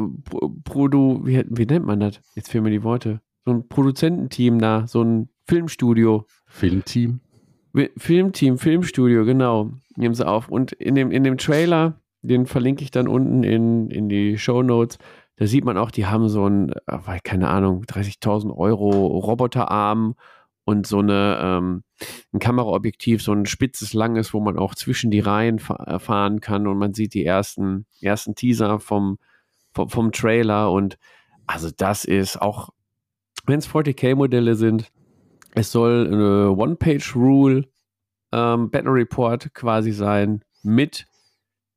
Produ, 0.65 1.21
wie, 1.25 1.45
wie 1.49 1.67
nennt 1.67 1.87
man 1.87 2.01
das? 2.01 2.21
Jetzt 2.35 2.51
fehlen 2.51 2.65
mir 2.65 2.71
die 2.71 2.83
Worte. 2.83 3.21
So 3.45 3.53
ein 3.53 3.69
Produzententeam 3.69 4.59
da, 4.59 4.87
so 4.87 5.03
ein 5.03 5.29
Filmstudio. 5.47 6.27
Filmteam? 6.47 7.21
Filmteam, 7.97 8.59
Filmstudio, 8.59 9.25
genau. 9.25 9.71
Nehmen 9.97 10.15
sie 10.15 10.27
auf. 10.27 10.49
Und 10.49 10.73
in 10.73 10.95
dem, 10.95 11.11
in 11.11 11.25
dem 11.25 11.39
Trailer, 11.39 12.01
den 12.23 12.47
verlinke 12.47 12.83
ich 12.83 12.91
dann 12.91 13.09
unten 13.09 13.43
in, 13.43 13.91
in 13.91 14.09
die 14.09 14.39
Show 14.39 14.63
Notes, 14.63 14.99
da 15.37 15.47
sieht 15.47 15.65
man 15.65 15.79
auch, 15.79 15.91
die 15.91 16.05
haben 16.05 16.29
so 16.29 16.47
ein, 16.47 16.71
äh, 16.87 17.19
keine 17.25 17.49
Ahnung, 17.49 17.85
30.000 17.85 18.55
Euro 18.55 18.91
Roboterarm 18.91 20.15
und 20.65 20.87
so 20.87 20.99
eine, 20.99 21.39
ähm, 21.43 21.83
ein 22.33 22.39
Kameraobjektiv, 22.39 23.23
so 23.23 23.33
ein 23.33 23.47
spitzes, 23.47 23.93
langes, 23.93 24.33
wo 24.35 24.41
man 24.41 24.59
auch 24.59 24.75
zwischen 24.75 25.11
die 25.11 25.21
Reihen 25.21 25.59
äh, 25.59 25.99
fahren 25.99 26.41
kann 26.41 26.67
und 26.67 26.79
man 26.79 26.95
sieht 26.95 27.15
die 27.15 27.25
ersten, 27.25 27.87
ersten 28.01 28.35
Teaser 28.35 28.79
vom, 28.79 29.19
vom, 29.73 29.89
vom 29.89 30.13
Trailer 30.13 30.71
und 30.71 30.99
also 31.47 31.71
das 31.77 32.05
ist 32.05 32.41
auch, 32.41 32.71
wenn 33.47 33.59
es 33.59 33.69
40k-Modelle 33.69 34.55
sind, 34.55 34.93
es 35.55 35.73
soll 35.73 36.07
eine 36.07 36.53
One-Page-Rule 36.53 37.65
ähm, 38.33 38.71
Battle 38.71 38.93
Report 38.93 39.53
quasi 39.55 39.93
sein 39.93 40.45
mit 40.63 41.07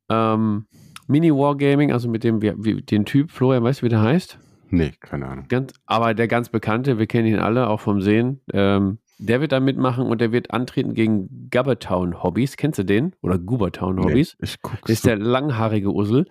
ähm, 0.09 0.67
Mini-Wargaming, 1.07 1.91
also 1.91 2.09
mit 2.09 2.23
dem, 2.23 2.41
wie, 2.41 2.81
den 2.81 3.05
Typ, 3.05 3.31
Florian, 3.31 3.63
weißt 3.63 3.81
du, 3.81 3.85
wie 3.85 3.89
der 3.89 4.01
heißt? 4.01 4.37
Nee, 4.73 4.91
keine 4.99 5.27
Ahnung. 5.27 5.45
Ganz, 5.49 5.71
aber 5.85 6.15
der 6.15 6.27
ganz 6.27 6.49
bekannte, 6.49 6.97
wir 6.97 7.05
kennen 7.05 7.27
ihn 7.27 7.37
alle, 7.37 7.69
auch 7.69 7.79
vom 7.79 8.01
Sehen, 8.01 8.41
ähm, 8.51 8.97
der 9.19 9.39
wird 9.39 9.51
da 9.51 9.59
mitmachen 9.59 10.07
und 10.07 10.19
der 10.19 10.31
wird 10.31 10.49
antreten 10.49 10.95
gegen 10.95 11.49
Gubbertown 11.51 12.23
Hobbys. 12.23 12.57
Kennst 12.57 12.79
du 12.79 12.83
den? 12.83 13.15
Oder 13.21 13.37
Gubertown 13.37 13.99
Hobbys? 13.99 14.35
Nee, 14.39 14.45
ich 14.45 14.61
guck's. 14.63 14.81
Das 14.81 14.89
ist 14.89 15.05
der 15.05 15.17
langhaarige 15.17 15.93
Ussel. 15.93 16.25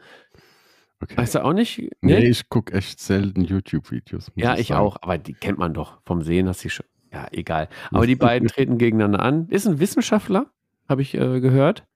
Okay. 1.00 1.16
Weißt 1.16 1.36
du 1.36 1.44
auch 1.44 1.52
nicht? 1.52 1.78
Nee, 2.00 2.18
nee 2.18 2.28
ich 2.28 2.48
gucke 2.48 2.74
echt 2.74 2.98
selten 2.98 3.42
YouTube-Videos. 3.42 4.32
Ja, 4.34 4.54
ich, 4.54 4.60
ich 4.60 4.74
auch, 4.74 4.96
aber 5.02 5.18
die 5.18 5.34
kennt 5.34 5.58
man 5.58 5.72
doch. 5.72 6.00
Vom 6.04 6.22
Sehen 6.22 6.48
hast 6.48 6.64
du 6.64 6.68
schon. 6.68 6.86
Ja, 7.12 7.28
egal. 7.30 7.68
Aber 7.92 8.08
die 8.08 8.16
beiden 8.16 8.48
treten 8.48 8.76
gegeneinander 8.76 9.20
an. 9.20 9.46
Ist 9.50 9.68
ein 9.68 9.78
Wissenschaftler, 9.78 10.46
habe 10.88 11.02
ich 11.02 11.14
äh, 11.14 11.40
gehört, 11.40 11.86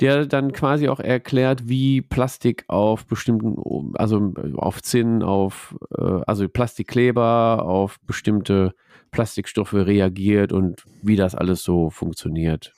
der 0.00 0.26
dann 0.26 0.52
quasi 0.52 0.88
auch 0.88 1.00
erklärt, 1.00 1.68
wie 1.68 2.02
Plastik 2.02 2.64
auf 2.68 3.06
bestimmten, 3.06 3.94
also 3.94 4.34
auf 4.56 4.82
Zinn, 4.82 5.22
auf, 5.22 5.76
äh, 5.96 6.20
also 6.26 6.48
Plastikkleber, 6.48 7.62
auf 7.64 8.00
bestimmte 8.00 8.74
Plastikstoffe 9.10 9.74
reagiert 9.74 10.52
und 10.52 10.84
wie 11.02 11.16
das 11.16 11.34
alles 11.34 11.62
so 11.62 11.90
funktioniert. 11.90 12.72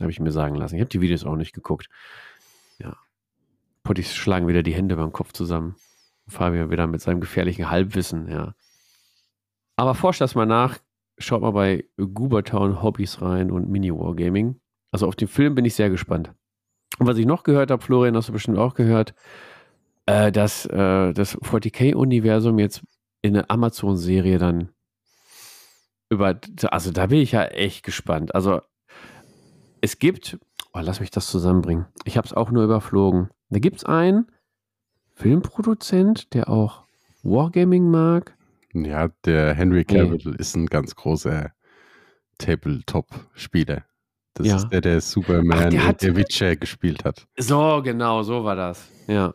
Habe 0.00 0.10
ich 0.10 0.20
mir 0.20 0.30
sagen 0.30 0.54
lassen. 0.54 0.76
Ich 0.76 0.80
habe 0.80 0.90
die 0.90 1.00
Videos 1.00 1.24
auch 1.24 1.36
nicht 1.36 1.54
geguckt. 1.54 1.88
Ja. 2.78 2.96
Potties 3.82 4.14
schlagen 4.14 4.46
wieder 4.46 4.62
die 4.62 4.74
Hände 4.74 4.96
beim 4.96 5.12
Kopf 5.12 5.32
zusammen. 5.32 5.76
Fabian 6.28 6.70
wieder 6.70 6.86
mit 6.86 7.00
seinem 7.00 7.20
gefährlichen 7.20 7.70
Halbwissen, 7.70 8.28
ja. 8.28 8.54
Aber 9.76 9.94
forscht 9.94 10.20
das 10.20 10.34
mal 10.34 10.44
nach, 10.44 10.78
schaut 11.18 11.40
mal 11.40 11.52
bei 11.52 11.84
Goobertown 11.96 12.82
Hobbys 12.82 13.22
rein 13.22 13.50
und 13.50 13.68
Mini 13.68 13.92
Wargaming. 13.92 14.60
Also 14.90 15.06
auf 15.06 15.16
den 15.16 15.28
Film 15.28 15.54
bin 15.54 15.64
ich 15.64 15.74
sehr 15.74 15.90
gespannt. 15.90 16.32
Und 16.98 17.06
was 17.06 17.18
ich 17.18 17.26
noch 17.26 17.42
gehört 17.42 17.70
habe, 17.70 17.82
Florian, 17.82 18.16
hast 18.16 18.28
du 18.28 18.32
bestimmt 18.32 18.58
auch 18.58 18.74
gehört, 18.74 19.14
äh, 20.06 20.32
dass 20.32 20.66
äh, 20.66 21.12
das 21.12 21.38
40k-Universum 21.38 22.58
jetzt 22.58 22.82
in 23.22 23.36
eine 23.36 23.50
Amazon-Serie 23.50 24.38
dann 24.38 24.70
über, 26.10 26.40
also 26.70 26.90
da 26.90 27.06
bin 27.06 27.18
ich 27.18 27.32
ja 27.32 27.44
echt 27.44 27.84
gespannt. 27.84 28.34
Also 28.34 28.62
es 29.80 29.98
gibt, 29.98 30.38
oh, 30.72 30.80
lass 30.80 31.00
mich 31.00 31.10
das 31.10 31.26
zusammenbringen. 31.26 31.86
Ich 32.04 32.16
habe 32.16 32.26
es 32.26 32.32
auch 32.32 32.50
nur 32.50 32.64
überflogen. 32.64 33.28
Da 33.50 33.58
gibt 33.58 33.78
es 33.78 33.84
einen 33.84 34.26
Filmproduzent, 35.14 36.32
der 36.34 36.48
auch 36.48 36.84
Wargaming 37.22 37.90
mag 37.90 38.38
ja, 38.74 39.08
der 39.24 39.54
Henry 39.54 39.84
Cavill 39.84 40.20
nee. 40.24 40.36
ist 40.38 40.56
ein 40.56 40.66
ganz 40.66 40.94
großer 40.94 41.52
Tabletop-Spieler. 42.38 43.84
Das 44.38 44.46
ja. 44.46 44.56
ist 44.56 44.68
der, 44.68 44.80
der 44.80 45.00
Superman 45.00 45.66
Ach, 45.66 45.70
der 45.70 45.88
und 45.88 46.02
der 46.02 46.16
Witcher 46.16 46.56
gespielt 46.56 47.04
hat. 47.04 47.26
So, 47.36 47.82
genau, 47.82 48.22
so 48.22 48.44
war 48.44 48.54
das. 48.54 48.88
Ja. 49.08 49.34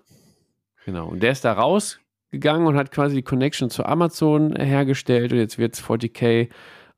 Genau. 0.86 1.10
Und 1.10 1.22
der 1.22 1.32
ist 1.32 1.44
da 1.44 1.54
rausgegangen 1.54 2.68
und 2.68 2.78
hat 2.78 2.92
quasi 2.92 3.18
die 3.18 3.22
Connection 3.22 3.70
zu 3.70 3.86
Amazon 3.86 4.56
hergestellt 4.56 5.34
und 5.34 5.40
jetzt 5.40 5.58
wird 5.58 5.76
es 5.76 5.84
40k 5.84 6.50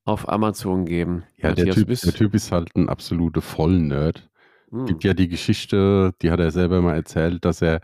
auf 0.04 0.30
Amazon 0.30 0.86
geben. 0.86 1.24
Ja, 1.38 1.54
der 1.54 1.74
typ, 1.74 1.88
der 1.88 2.14
typ, 2.14 2.36
ist 2.36 2.52
halt 2.52 2.76
ein 2.76 2.90
absoluter 2.90 3.42
Vollnerd. 3.42 4.30
Hm. 4.70 4.86
Gibt 4.86 5.04
ja 5.04 5.14
die 5.14 5.28
Geschichte, 5.28 6.14
die 6.22 6.30
hat 6.30 6.40
er 6.40 6.52
selber 6.52 6.82
mal 6.82 6.96
erzählt, 6.96 7.44
dass 7.44 7.62
er 7.62 7.82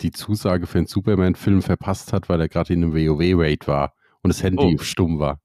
die 0.00 0.12
Zusage 0.12 0.66
für 0.66 0.78
einen 0.78 0.86
Superman-Film 0.86 1.62
verpasst 1.62 2.12
hat, 2.12 2.28
weil 2.28 2.40
er 2.40 2.48
gerade 2.48 2.72
in 2.72 2.84
einem 2.84 2.94
WoW-Raid 2.94 3.66
war 3.66 3.94
und 4.22 4.28
das 4.28 4.42
Handy 4.42 4.76
oh. 4.76 4.82
stumm 4.82 5.18
war. 5.18 5.40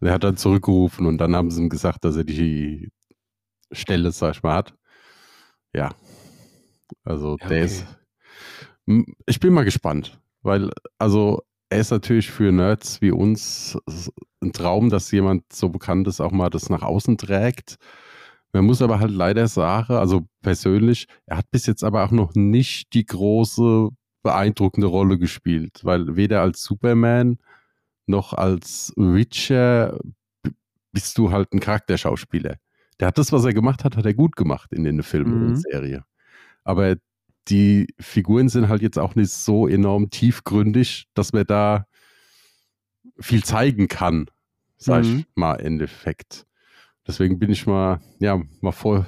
Er 0.00 0.12
hat 0.12 0.24
dann 0.24 0.36
zurückgerufen 0.36 1.06
und 1.06 1.18
dann 1.18 1.34
haben 1.34 1.50
sie 1.50 1.62
ihm 1.62 1.68
gesagt, 1.68 2.04
dass 2.04 2.16
er 2.16 2.24
die 2.24 2.90
Stelle, 3.72 4.12
sag 4.12 4.36
ich 4.36 4.42
mal, 4.42 4.56
hat. 4.56 4.74
Ja. 5.74 5.94
Also 7.04 7.36
ja, 7.40 7.48
der 7.48 7.64
okay. 7.64 7.64
ist. 7.64 7.86
Ich 9.26 9.40
bin 9.40 9.52
mal 9.52 9.64
gespannt, 9.64 10.20
weil, 10.42 10.70
also 10.98 11.42
er 11.68 11.80
ist 11.80 11.90
natürlich 11.90 12.30
für 12.30 12.52
Nerds 12.52 13.02
wie 13.02 13.10
uns 13.10 13.76
ein 14.40 14.52
Traum, 14.52 14.88
dass 14.88 15.10
jemand 15.10 15.52
so 15.52 15.68
bekannt 15.68 16.08
ist, 16.08 16.20
auch 16.20 16.32
mal 16.32 16.48
das 16.48 16.70
nach 16.70 16.82
außen 16.82 17.18
trägt. 17.18 17.76
Man 18.52 18.64
muss 18.64 18.80
aber 18.80 18.98
halt 19.00 19.10
leider 19.10 19.46
sagen, 19.46 19.94
also 19.94 20.26
persönlich, 20.40 21.06
er 21.26 21.38
hat 21.38 21.50
bis 21.50 21.66
jetzt 21.66 21.84
aber 21.84 22.04
auch 22.04 22.10
noch 22.10 22.34
nicht 22.34 22.94
die 22.94 23.04
große, 23.04 23.90
beeindruckende 24.22 24.86
Rolle 24.86 25.18
gespielt, 25.18 25.80
weil 25.82 26.16
weder 26.16 26.40
als 26.40 26.62
Superman 26.62 27.38
noch 28.08 28.32
als 28.32 28.92
Witcher 28.96 29.98
bist 30.92 31.18
du 31.18 31.30
halt 31.30 31.52
ein 31.52 31.60
Charakterschauspieler. 31.60 32.56
Der 32.98 33.08
hat 33.08 33.18
das, 33.18 33.32
was 33.32 33.44
er 33.44 33.54
gemacht 33.54 33.84
hat, 33.84 33.96
hat 33.96 34.06
er 34.06 34.14
gut 34.14 34.36
gemacht 34.36 34.72
in 34.72 34.84
den 34.84 35.02
Filmen 35.02 35.42
mhm. 35.42 35.48
und 35.48 35.56
Serie. 35.56 36.04
Aber 36.64 36.96
die 37.48 37.86
Figuren 37.98 38.48
sind 38.48 38.68
halt 38.68 38.82
jetzt 38.82 38.98
auch 38.98 39.14
nicht 39.14 39.30
so 39.30 39.68
enorm 39.68 40.10
tiefgründig, 40.10 41.08
dass 41.14 41.32
man 41.32 41.46
da 41.46 41.86
viel 43.20 43.42
zeigen 43.42 43.88
kann, 43.88 44.26
sag 44.76 45.04
mhm. 45.04 45.18
ich 45.18 45.26
mal, 45.34 45.54
im 45.54 45.66
Endeffekt. 45.66 46.46
Deswegen 47.06 47.38
bin 47.38 47.50
ich 47.50 47.66
mal, 47.66 48.00
ja, 48.18 48.40
mal 48.60 48.72
voll 48.72 49.06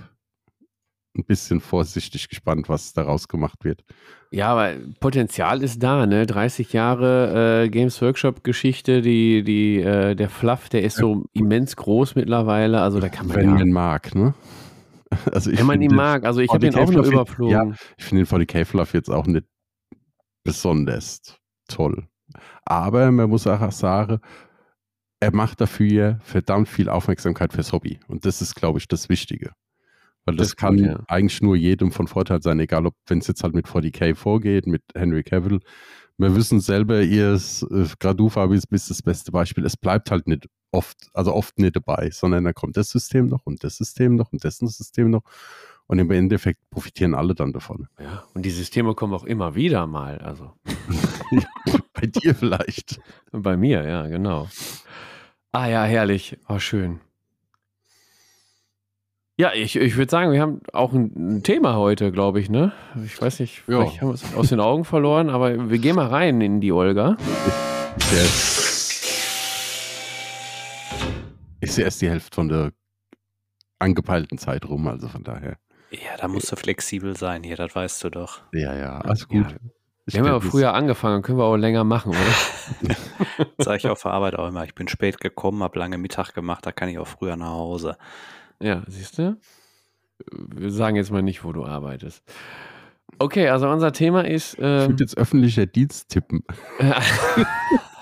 ein 1.17 1.25
bisschen 1.25 1.61
vorsichtig 1.61 2.29
gespannt, 2.29 2.69
was 2.69 2.93
daraus 2.93 3.29
gemacht 3.29 3.65
wird. 3.65 3.83
Ja, 4.31 4.49
aber 4.49 4.75
Potenzial 5.01 5.63
ist 5.63 5.83
da, 5.83 6.07
ne? 6.07 6.25
30 6.25 6.73
Jahre 6.73 7.65
äh, 7.65 7.69
Games 7.69 8.01
Workshop-Geschichte, 8.01 9.03
die, 9.03 9.43
die, 9.43 9.81
äh, 9.81 10.15
der 10.15 10.29
Fluff, 10.29 10.69
der 10.69 10.85
ist 10.85 10.97
so 10.97 11.25
immens 11.33 11.75
groß 11.75 12.15
mittlerweile. 12.15 12.81
Also 12.81 13.01
da 13.01 13.09
kann 13.09 13.27
man 13.27 13.37
Wenn 13.37 13.51
ja, 13.51 13.55
man 13.57 13.71
mag, 13.71 14.15
ne? 14.15 14.35
Also 15.33 15.51
Wenn 15.51 15.67
man 15.67 15.83
ihn 15.83 15.93
mag, 15.93 16.25
also 16.25 16.41
ich 16.41 16.53
habe 16.53 16.65
ihn 16.65 16.75
auch 16.77 16.89
nur 16.89 17.05
überflogen. 17.05 17.53
Ja, 17.53 17.75
ich 17.97 18.05
finde 18.05 18.25
den 18.25 18.47
40k 18.47 18.65
Fluff 18.65 18.95
jetzt 18.95 19.11
auch 19.11 19.27
nicht 19.27 19.45
besonders 20.45 21.37
toll. 21.67 22.07
Aber 22.65 23.11
man 23.11 23.29
muss 23.29 23.49
auch 23.49 23.73
sagen, 23.73 24.21
er 25.19 25.35
macht 25.35 25.61
dafür 25.61 26.21
verdammt 26.23 26.69
viel 26.69 26.89
Aufmerksamkeit 26.89 27.53
fürs 27.53 27.73
Hobby. 27.73 27.99
Und 28.07 28.25
das 28.25 28.41
ist, 28.41 28.55
glaube 28.55 28.79
ich, 28.79 28.87
das 28.87 29.09
Wichtige. 29.09 29.51
Weil 30.25 30.37
das, 30.37 30.49
das 30.49 30.57
kann 30.57 30.77
gut, 30.77 30.87
ja. 30.87 31.03
eigentlich 31.09 31.41
nur 31.41 31.57
jedem 31.57 31.93
von 31.93 32.07
Vorteil 32.07 32.43
sein, 32.43 32.61
egal 32.61 32.87
ob, 32.87 32.95
wenn 33.07 33.19
es 33.19 33.27
jetzt 33.27 33.43
halt 33.43 33.55
mit 33.55 33.67
40k 33.67 34.15
vorgeht, 34.15 34.67
mit 34.67 34.83
Henry 34.95 35.23
Cavill. 35.23 35.61
Wir 36.19 36.37
wissen 36.37 36.61
selber, 36.61 37.01
ihr 37.01 37.35
äh, 37.35 37.87
gerade 37.99 38.17
du, 38.17 38.29
Fabi, 38.29 38.61
bist 38.69 38.91
das 38.91 39.03
beste 39.03 39.33
Beispiel. 39.33 39.65
Es 39.65 39.77
bleibt 39.77 40.11
halt 40.11 40.27
nicht 40.27 40.47
oft, 40.71 41.09
also 41.15 41.35
oft 41.35 41.59
nicht 41.59 41.77
dabei, 41.77 42.11
sondern 42.11 42.45
da 42.45 42.53
kommt 42.53 42.77
das 42.77 42.91
System 42.91 43.27
noch 43.27 43.47
und 43.47 43.65
das 43.65 43.77
System 43.77 44.17
noch 44.17 44.33
und 44.33 44.45
dessen 44.45 44.69
System 44.69 45.11
noch. 45.11 45.23
Und 45.87 45.99
im 45.99 46.11
Endeffekt 46.13 46.61
profitieren 46.71 47.15
alle 47.15 47.35
dann 47.35 47.53
davon. 47.53 47.89
Ja, 47.99 48.23
und 48.33 48.43
die 48.45 48.51
Systeme 48.51 48.95
kommen 48.95 49.13
auch 49.13 49.25
immer 49.25 49.57
wieder 49.57 49.89
mal. 49.89 50.19
Also. 50.19 50.53
Bei 51.93 52.07
dir 52.07 52.35
vielleicht. 52.37 53.01
Bei 53.33 53.57
mir, 53.57 53.83
ja, 53.83 54.07
genau. 54.07 54.49
Ah 55.51 55.67
ja, 55.67 55.83
herrlich. 55.83 56.39
Oh, 56.49 56.61
schön. 56.61 57.01
Ja, 59.41 59.55
ich, 59.55 59.75
ich 59.75 59.97
würde 59.97 60.11
sagen, 60.11 60.33
wir 60.33 60.43
haben 60.43 60.61
auch 60.75 60.93
ein, 60.93 61.39
ein 61.39 61.43
Thema 61.43 61.77
heute, 61.77 62.13
glaube 62.13 62.41
ich, 62.41 62.51
ne? 62.51 62.73
Ich 63.07 63.19
weiß 63.19 63.41
nicht, 63.41 63.63
vielleicht 63.63 63.95
ja. 63.95 64.01
haben 64.03 64.09
wir 64.09 64.15
es 64.15 64.35
aus 64.35 64.51
den 64.51 64.61
Augen 64.61 64.85
verloren, 64.85 65.31
aber 65.31 65.71
wir 65.71 65.79
gehen 65.79 65.97
mal 65.97 66.09
rein 66.09 66.43
in 66.43 66.61
die 66.61 66.73
Olga. 66.73 67.17
Ich 71.59 71.73
sehe 71.73 71.85
erst 71.87 72.03
die 72.03 72.11
Hälfte 72.11 72.35
von 72.35 72.51
der 72.51 72.73
angepeilten 73.79 74.37
Zeit 74.37 74.69
rum, 74.69 74.87
also 74.89 75.09
von 75.09 75.25
daher. 75.25 75.57
Ja, 75.91 76.19
da 76.19 76.29
musst 76.29 76.53
du 76.53 76.57
flexibel 76.57 77.17
sein 77.17 77.43
hier, 77.43 77.57
das 77.57 77.75
weißt 77.75 78.05
du 78.05 78.11
doch. 78.11 78.43
Ja, 78.53 78.77
ja, 78.77 78.99
alles 78.99 79.27
gut. 79.27 79.53
Ja. 79.53 79.57
Wir 80.05 80.21
haben 80.21 80.29
aber 80.29 80.43
früher 80.43 80.75
angefangen, 80.75 81.23
können 81.23 81.39
wir 81.39 81.45
auch 81.45 81.57
länger 81.57 81.85
machen, 81.85 82.11
oder? 82.11 82.97
Sag 83.59 83.79
ich 83.79 83.89
auf 83.89 84.03
der 84.03 84.11
Arbeit 84.11 84.35
auch 84.35 84.49
immer. 84.49 84.65
Ich 84.65 84.75
bin 84.75 84.87
spät 84.87 85.19
gekommen, 85.19 85.63
habe 85.63 85.79
lange 85.79 85.97
Mittag 85.97 86.35
gemacht, 86.35 86.67
da 86.67 86.73
kann 86.73 86.91
ich 86.91 86.99
auch 86.99 87.09
früher 87.09 87.37
nach 87.37 87.53
Hause. 87.53 87.97
Ja, 88.61 88.83
siehst 88.87 89.19
du? 89.19 89.39
Wir 90.31 90.71
sagen 90.71 90.97
jetzt 90.97 91.11
mal 91.11 91.23
nicht, 91.23 91.45
wo 91.45 91.53
du 91.53 91.65
arbeitest. 91.65 92.23
Okay, 93.19 93.49
also 93.49 93.69
unser 93.69 93.93
Thema 93.93 94.27
ist. 94.27 94.57
Ähm, 94.59 94.83
ich 94.83 94.89
würde 94.89 95.05
jetzt 95.05 95.17
öffentlicher 95.17 95.67
Dienst 95.67 96.11
tippen. 96.11 96.45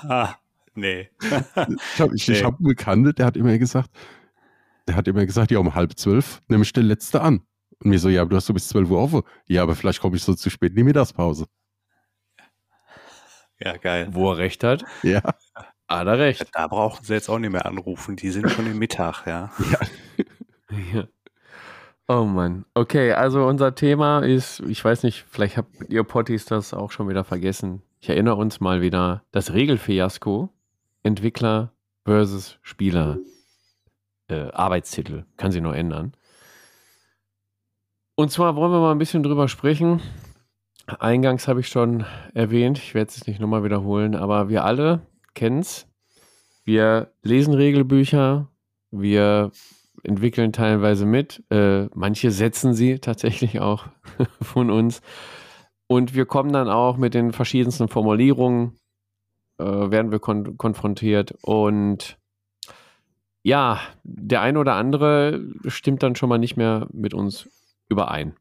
ah, 0.08 0.34
nee. 0.74 1.08
ich 1.20 2.00
habe 2.00 2.14
nee. 2.14 2.42
hab 2.42 2.58
einen 2.58 2.68
Bekannten, 2.68 3.14
der 3.14 3.26
hat 3.26 3.36
immer 3.36 3.56
gesagt, 3.58 3.90
der 4.86 4.96
hat 4.96 5.08
immer 5.08 5.24
gesagt, 5.26 5.50
ja, 5.50 5.58
um 5.58 5.74
halb 5.74 5.98
zwölf 5.98 6.42
nehme 6.48 6.62
ich 6.64 6.72
den 6.72 6.86
letzte 6.86 7.20
an. 7.20 7.42
Und 7.82 7.90
mir 7.90 7.98
so, 7.98 8.08
ja, 8.08 8.22
aber 8.22 8.30
du 8.30 8.36
hast 8.36 8.46
so 8.46 8.54
bis 8.54 8.68
zwölf 8.68 8.90
Uhr 8.90 9.00
offen. 9.00 9.22
Ja, 9.46 9.62
aber 9.62 9.76
vielleicht 9.76 10.00
komme 10.00 10.16
ich 10.16 10.22
so 10.22 10.34
zu 10.34 10.50
spät 10.50 10.70
in 10.70 10.76
die 10.76 10.84
Mittagspause. 10.84 11.46
Ja, 13.60 13.76
geil. 13.76 14.08
Wo 14.12 14.32
er 14.32 14.38
recht 14.38 14.64
hat. 14.64 14.84
Ja. 15.02 15.22
Hat 15.88 16.06
er 16.06 16.18
recht. 16.18 16.46
Da 16.52 16.66
brauchen 16.66 17.04
sie 17.04 17.14
jetzt 17.14 17.28
auch 17.28 17.38
nicht 17.38 17.50
mehr 17.50 17.66
anrufen. 17.66 18.16
Die 18.16 18.30
sind 18.30 18.50
schon 18.50 18.66
im 18.66 18.78
Mittag, 18.78 19.26
ja. 19.26 19.50
Ja. 19.70 19.78
Ja. 20.70 21.08
Oh 22.08 22.24
Mann. 22.24 22.64
Okay, 22.74 23.12
also 23.12 23.46
unser 23.46 23.74
Thema 23.74 24.20
ist, 24.20 24.60
ich 24.60 24.82
weiß 24.82 25.02
nicht, 25.02 25.24
vielleicht 25.28 25.56
habt 25.58 25.70
ihr 25.88 26.04
Potties 26.04 26.46
das 26.46 26.72
auch 26.72 26.90
schon 26.90 27.08
wieder 27.08 27.22
vergessen. 27.22 27.82
Ich 28.00 28.08
erinnere 28.08 28.36
uns 28.36 28.60
mal 28.60 28.80
wieder, 28.80 29.24
das 29.30 29.52
Regelfiasko, 29.52 30.48
Entwickler 31.02 31.72
versus 32.04 32.58
Spieler. 32.62 33.18
Äh, 34.28 34.50
Arbeitstitel, 34.52 35.24
kann 35.36 35.52
sie 35.52 35.60
nur 35.60 35.76
ändern. 35.76 36.12
Und 38.14 38.30
zwar 38.30 38.56
wollen 38.56 38.72
wir 38.72 38.80
mal 38.80 38.92
ein 38.92 38.98
bisschen 38.98 39.22
drüber 39.22 39.48
sprechen. 39.48 40.00
Eingangs 40.86 41.46
habe 41.46 41.60
ich 41.60 41.68
schon 41.68 42.06
erwähnt, 42.32 42.78
ich 42.78 42.94
werde 42.94 43.10
es 43.10 43.26
nicht 43.26 43.40
nochmal 43.40 43.64
wiederholen, 43.64 44.14
aber 44.14 44.48
wir 44.48 44.64
alle 44.64 45.02
kennen 45.34 45.60
es. 45.60 45.86
Wir 46.64 47.12
lesen 47.22 47.54
Regelbücher, 47.54 48.48
wir 48.90 49.50
entwickeln 50.02 50.52
teilweise 50.52 51.06
mit. 51.06 51.42
Äh, 51.50 51.86
manche 51.94 52.30
setzen 52.30 52.74
sie 52.74 52.98
tatsächlich 52.98 53.60
auch 53.60 53.86
von 54.42 54.70
uns. 54.70 55.00
Und 55.86 56.14
wir 56.14 56.26
kommen 56.26 56.52
dann 56.52 56.68
auch 56.68 56.96
mit 56.96 57.14
den 57.14 57.32
verschiedensten 57.32 57.88
Formulierungen, 57.88 58.76
äh, 59.58 59.64
werden 59.64 60.10
wir 60.10 60.18
kon 60.18 60.56
konfrontiert. 60.58 61.34
Und 61.42 62.18
ja, 63.42 63.80
der 64.04 64.42
eine 64.42 64.58
oder 64.58 64.74
andere 64.74 65.42
stimmt 65.66 66.02
dann 66.02 66.16
schon 66.16 66.28
mal 66.28 66.38
nicht 66.38 66.56
mehr 66.56 66.86
mit 66.92 67.14
uns 67.14 67.48
überein. 67.88 68.34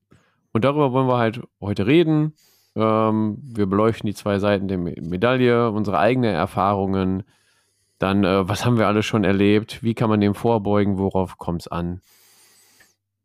Und 0.51 0.65
darüber 0.65 0.91
wollen 0.91 1.07
wir 1.07 1.17
halt 1.17 1.41
heute 1.61 1.87
reden. 1.87 2.33
Ähm, 2.75 3.37
wir 3.41 3.65
beleuchten 3.65 4.07
die 4.07 4.13
zwei 4.13 4.39
Seiten 4.39 4.67
der 4.67 4.77
Medaille, 4.77 5.71
unsere 5.71 5.99
eigenen 5.99 6.33
Erfahrungen, 6.33 7.23
dann, 7.99 8.23
äh, 8.23 8.47
was 8.47 8.65
haben 8.65 8.77
wir 8.77 8.87
alles 8.87 9.05
schon 9.05 9.23
erlebt? 9.23 9.83
Wie 9.83 9.93
kann 9.93 10.09
man 10.09 10.21
dem 10.21 10.35
vorbeugen? 10.35 10.97
Worauf 10.97 11.37
kommt 11.37 11.61
es 11.61 11.67
an? 11.67 12.01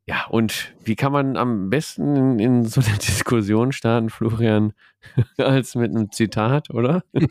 Ja, 0.06 0.26
und 0.30 0.74
wie 0.82 0.96
kann 0.96 1.12
man 1.12 1.36
am 1.36 1.70
besten 1.70 2.16
in, 2.16 2.38
in 2.38 2.64
so 2.64 2.80
eine 2.80 2.98
Diskussion 2.98 3.72
starten, 3.72 4.10
Florian, 4.10 4.72
als 5.38 5.74
mit 5.74 5.90
einem 5.90 6.10
Zitat, 6.10 6.70
oder? 6.70 7.04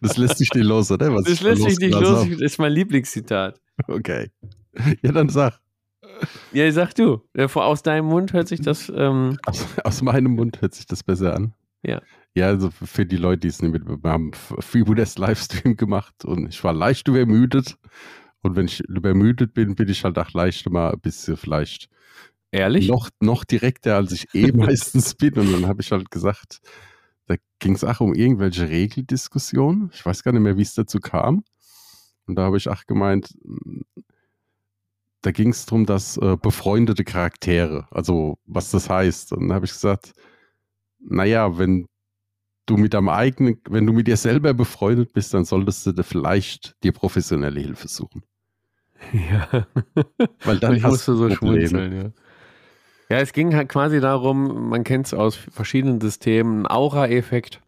Das 0.00 0.16
lässt 0.16 0.38
sich 0.38 0.50
nicht 0.54 0.64
los, 0.64 0.90
oder? 0.90 1.14
Was 1.14 1.24
das 1.24 1.42
lässt 1.42 1.62
sich 1.62 1.78
nicht 1.78 1.92
los, 1.92 2.26
das 2.30 2.40
ist 2.40 2.58
mein 2.58 2.72
Lieblingszitat. 2.72 3.60
Okay. 3.86 4.30
Ja, 5.02 5.12
dann 5.12 5.28
sag. 5.28 5.60
Ja, 6.54 6.72
sag 6.72 6.94
du. 6.94 7.20
Aus 7.36 7.82
deinem 7.82 8.06
Mund 8.06 8.32
hört 8.32 8.48
sich 8.48 8.62
das. 8.62 8.90
Ähm 8.96 9.36
aus, 9.44 9.66
aus 9.84 10.00
meinem 10.00 10.32
Mund 10.32 10.62
hört 10.62 10.74
sich 10.74 10.86
das 10.86 11.02
besser 11.02 11.34
an. 11.34 11.52
Ja. 11.86 12.02
Ja, 12.34 12.48
also 12.48 12.70
für 12.70 13.06
die 13.06 13.16
Leute, 13.16 13.40
die 13.40 13.48
es 13.48 13.62
nicht 13.62 13.72
mitbekommen 13.72 14.12
haben, 14.12 14.30
Fibonacci 14.34 15.18
Livestream 15.18 15.76
gemacht 15.76 16.24
und 16.24 16.48
ich 16.48 16.62
war 16.62 16.74
leicht 16.74 17.08
übermüdet. 17.08 17.78
Und 18.42 18.56
wenn 18.56 18.66
ich 18.66 18.80
übermüdet 18.80 19.54
bin, 19.54 19.74
bin 19.74 19.88
ich 19.88 20.04
halt 20.04 20.18
auch 20.18 20.30
leicht 20.32 20.68
mal 20.68 20.92
ein 20.92 21.00
bisschen 21.00 21.38
vielleicht 21.38 21.88
Ehrlich? 22.52 22.88
Noch, 22.88 23.10
noch 23.20 23.44
direkter, 23.44 23.96
als 23.96 24.12
ich 24.12 24.34
eh 24.34 24.52
meistens 24.52 25.14
bin. 25.14 25.34
Und 25.34 25.52
dann 25.52 25.66
habe 25.66 25.82
ich 25.82 25.92
halt 25.92 26.10
gesagt, 26.10 26.60
da 27.26 27.36
ging 27.58 27.74
es 27.74 27.84
auch 27.84 28.00
um 28.00 28.14
irgendwelche 28.14 28.68
Regeldiskussionen. 28.68 29.90
Ich 29.92 30.04
weiß 30.06 30.22
gar 30.22 30.32
nicht 30.32 30.42
mehr, 30.42 30.56
wie 30.56 30.62
es 30.62 30.74
dazu 30.74 31.00
kam. 31.00 31.44
Und 32.26 32.36
da 32.36 32.44
habe 32.44 32.56
ich 32.56 32.68
auch 32.68 32.84
gemeint, 32.86 33.34
da 35.22 35.32
ging 35.32 35.50
es 35.50 35.66
darum, 35.66 35.86
dass 35.86 36.16
äh, 36.16 36.36
befreundete 36.40 37.04
Charaktere, 37.04 37.86
also 37.90 38.38
was 38.46 38.70
das 38.70 38.88
heißt. 38.88 39.32
Und 39.32 39.48
dann 39.48 39.52
habe 39.52 39.66
ich 39.66 39.72
gesagt, 39.72 40.12
naja, 41.08 41.58
wenn 41.58 41.86
du 42.66 42.76
mit 42.76 42.94
deinem 42.94 43.08
eigenen, 43.08 43.60
wenn 43.68 43.86
du 43.86 43.92
mit 43.92 44.08
dir 44.08 44.16
selber 44.16 44.52
befreundet 44.52 45.12
bist, 45.12 45.32
dann 45.32 45.44
solltest 45.44 45.86
du 45.86 46.02
vielleicht 46.02 46.74
dir 46.82 46.92
professionelle 46.92 47.60
Hilfe 47.60 47.88
suchen. 47.88 48.22
Ja. 49.12 49.66
Weil 50.42 50.58
dann 50.58 50.76
ich 50.76 50.82
hast 50.82 50.90
musste 50.90 51.16
so 51.16 51.30
schmunzeln, 51.30 51.96
ja. 51.96 52.10
Ja, 53.08 53.20
es 53.20 53.32
ging 53.32 53.54
halt 53.54 53.68
quasi 53.68 54.00
darum, 54.00 54.70
man 54.70 54.82
kennt 54.82 55.06
es 55.06 55.14
aus 55.14 55.36
verschiedenen 55.36 56.00
Systemen, 56.00 56.62
ein 56.62 56.66
Aura-Effekt, 56.66 57.60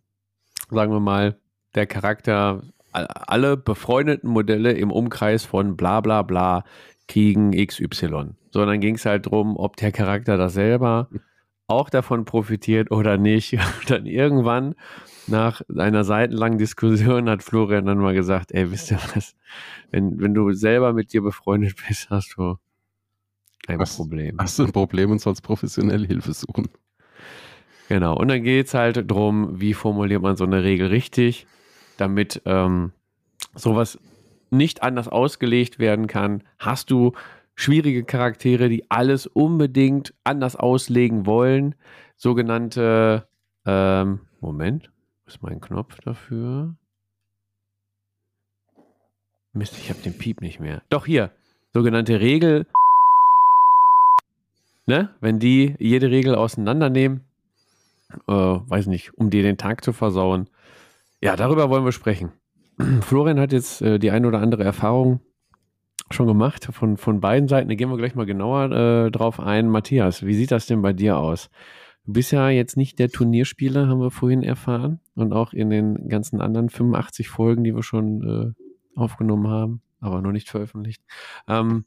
sagen 0.70 0.91
wir 0.91 1.01
mal, 1.01 1.39
der 1.74 1.86
Charakter, 1.86 2.62
alle 2.93 3.57
befreundeten 3.57 4.30
Modelle 4.30 4.72
im 4.72 4.91
Umkreis 4.91 5.45
von 5.45 5.76
bla 5.76 6.01
bla 6.01 6.22
bla 6.22 6.64
kriegen 7.07 7.53
XY. 7.53 8.30
So, 8.51 8.64
dann 8.64 8.80
ging 8.80 8.97
es 8.97 9.05
halt 9.05 9.26
darum, 9.26 9.57
ob 9.57 9.76
der 9.76 9.93
Charakter 9.93 10.36
das 10.36 10.55
selber 10.55 11.09
auch 11.68 11.90
davon 11.90 12.24
profitiert 12.24 12.90
oder 12.90 13.16
nicht. 13.16 13.52
Und 13.80 13.90
dann 13.90 14.06
irgendwann 14.06 14.74
nach 15.26 15.62
einer 15.76 16.04
seitenlangen 16.04 16.58
Diskussion 16.58 17.28
hat 17.28 17.42
Florian 17.42 17.86
dann 17.86 17.98
mal 17.98 18.14
gesagt, 18.14 18.52
ey, 18.52 18.70
wisst 18.70 18.90
ihr 18.90 18.98
was, 19.14 19.36
wenn, 19.90 20.18
wenn 20.18 20.34
du 20.34 20.52
selber 20.52 20.92
mit 20.92 21.12
dir 21.12 21.22
befreundet 21.22 21.76
bist, 21.86 22.10
hast 22.10 22.34
du 22.36 22.56
ein 23.66 23.78
hast, 23.78 23.96
Problem. 23.96 24.36
Hast 24.38 24.58
du 24.58 24.64
ein 24.64 24.72
Problem 24.72 25.10
und 25.10 25.20
sollst 25.20 25.42
professionelle 25.42 26.06
Hilfe 26.06 26.32
suchen. 26.32 26.68
Genau, 27.88 28.16
und 28.16 28.28
dann 28.28 28.42
geht 28.42 28.66
es 28.66 28.74
halt 28.74 29.10
darum, 29.10 29.60
wie 29.60 29.74
formuliert 29.74 30.22
man 30.22 30.36
so 30.36 30.44
eine 30.44 30.62
Regel 30.62 30.88
richtig, 30.88 31.46
damit 31.96 32.42
ähm, 32.44 32.92
sowas 33.54 33.98
nicht 34.50 34.82
anders 34.82 35.08
ausgelegt 35.08 35.78
werden 35.78 36.06
kann. 36.06 36.42
Hast 36.58 36.90
du 36.90 37.12
schwierige 37.59 38.04
Charaktere, 38.04 38.68
die 38.68 38.88
alles 38.88 39.26
unbedingt 39.26 40.14
anders 40.22 40.54
auslegen 40.54 41.26
wollen. 41.26 41.74
Sogenannte, 42.16 43.26
ähm, 43.66 44.20
Moment, 44.40 44.92
ist 45.26 45.42
mein 45.42 45.61
Knopf 45.61 45.96
dafür? 46.04 46.76
Mist, 49.52 49.76
ich 49.76 49.90
habe 49.90 50.00
den 50.00 50.16
Piep 50.16 50.40
nicht 50.40 50.61
mehr. 50.61 50.82
Doch 50.88 51.06
hier, 51.06 51.32
sogenannte 51.74 52.20
Regel. 52.20 52.64
Ne? 54.86 55.11
Wenn 55.20 55.40
die 55.40 55.74
jede 55.80 56.11
Regel 56.12 56.36
auseinandernehmen, 56.36 57.24
äh, 58.28 58.32
weiß 58.32 58.86
nicht, 58.86 59.18
um 59.18 59.30
dir 59.30 59.42
den 59.42 59.59
Tag 59.59 59.82
zu 59.82 59.92
versauen. 59.92 60.48
Ja, 61.20 61.34
darüber 61.34 61.70
wollen 61.70 61.84
wir 61.84 61.92
sprechen. 61.92 62.30
Florian 63.00 63.40
hat 63.40 63.50
jetzt 63.50 63.82
äh, 63.82 63.98
die 63.98 64.12
ein 64.12 64.26
oder 64.26 64.38
andere 64.38 64.62
Erfahrung 64.62 65.20
schon 66.11 66.26
gemacht 66.26 66.68
von, 66.72 66.96
von 66.96 67.20
beiden 67.20 67.48
Seiten. 67.48 67.68
Da 67.68 67.74
gehen 67.74 67.90
wir 67.90 67.96
gleich 67.96 68.14
mal 68.14 68.26
genauer 68.26 68.70
äh, 68.70 69.11
drauf 69.11 69.40
ein. 69.40 69.68
Matthias, 69.68 70.24
wie 70.24 70.34
sieht 70.34 70.50
das 70.50 70.66
denn 70.66 70.82
bei 70.82 70.92
dir 70.92 71.18
aus? 71.18 71.50
Du 72.06 72.12
bist 72.14 72.32
ja 72.32 72.48
jetzt 72.48 72.76
nicht 72.76 72.98
der 72.98 73.11
Turnierspieler, 73.11 73.86
haben 73.86 74.00
wir 74.00 74.11
vorhin 74.11 74.42
erfahren. 74.42 75.00
Und 75.14 75.32
auch 75.32 75.52
in 75.52 75.70
den 75.70 76.09
ganzen 76.09 76.40
anderen 76.40 76.70
85 76.70 77.28
Folgen, 77.28 77.64
die 77.64 77.74
wir 77.74 77.82
schon 77.82 78.54
äh, 78.56 78.98
aufgenommen 78.98 79.48
haben, 79.48 79.82
aber 80.00 80.22
noch 80.22 80.32
nicht 80.32 80.48
veröffentlicht. 80.48 81.02
Ähm, 81.46 81.84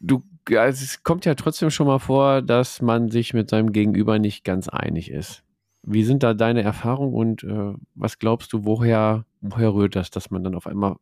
du, 0.00 0.22
ja, 0.48 0.66
es 0.66 1.02
kommt 1.02 1.24
ja 1.24 1.34
trotzdem 1.34 1.70
schon 1.70 1.86
mal 1.86 1.98
vor, 1.98 2.42
dass 2.42 2.82
man 2.82 3.10
sich 3.10 3.34
mit 3.34 3.50
seinem 3.50 3.72
Gegenüber 3.72 4.18
nicht 4.18 4.44
ganz 4.44 4.68
einig 4.68 5.10
ist. 5.10 5.44
Wie 5.82 6.04
sind 6.04 6.22
da 6.22 6.34
deine 6.34 6.62
Erfahrungen 6.62 7.14
und 7.14 7.44
äh, 7.44 7.74
was 7.94 8.18
glaubst 8.18 8.52
du, 8.52 8.64
woher, 8.64 9.24
woher 9.40 9.72
rührt 9.72 9.96
das, 9.96 10.10
dass 10.10 10.30
man 10.30 10.44
dann 10.44 10.54
auf 10.54 10.66
einmal 10.66 10.96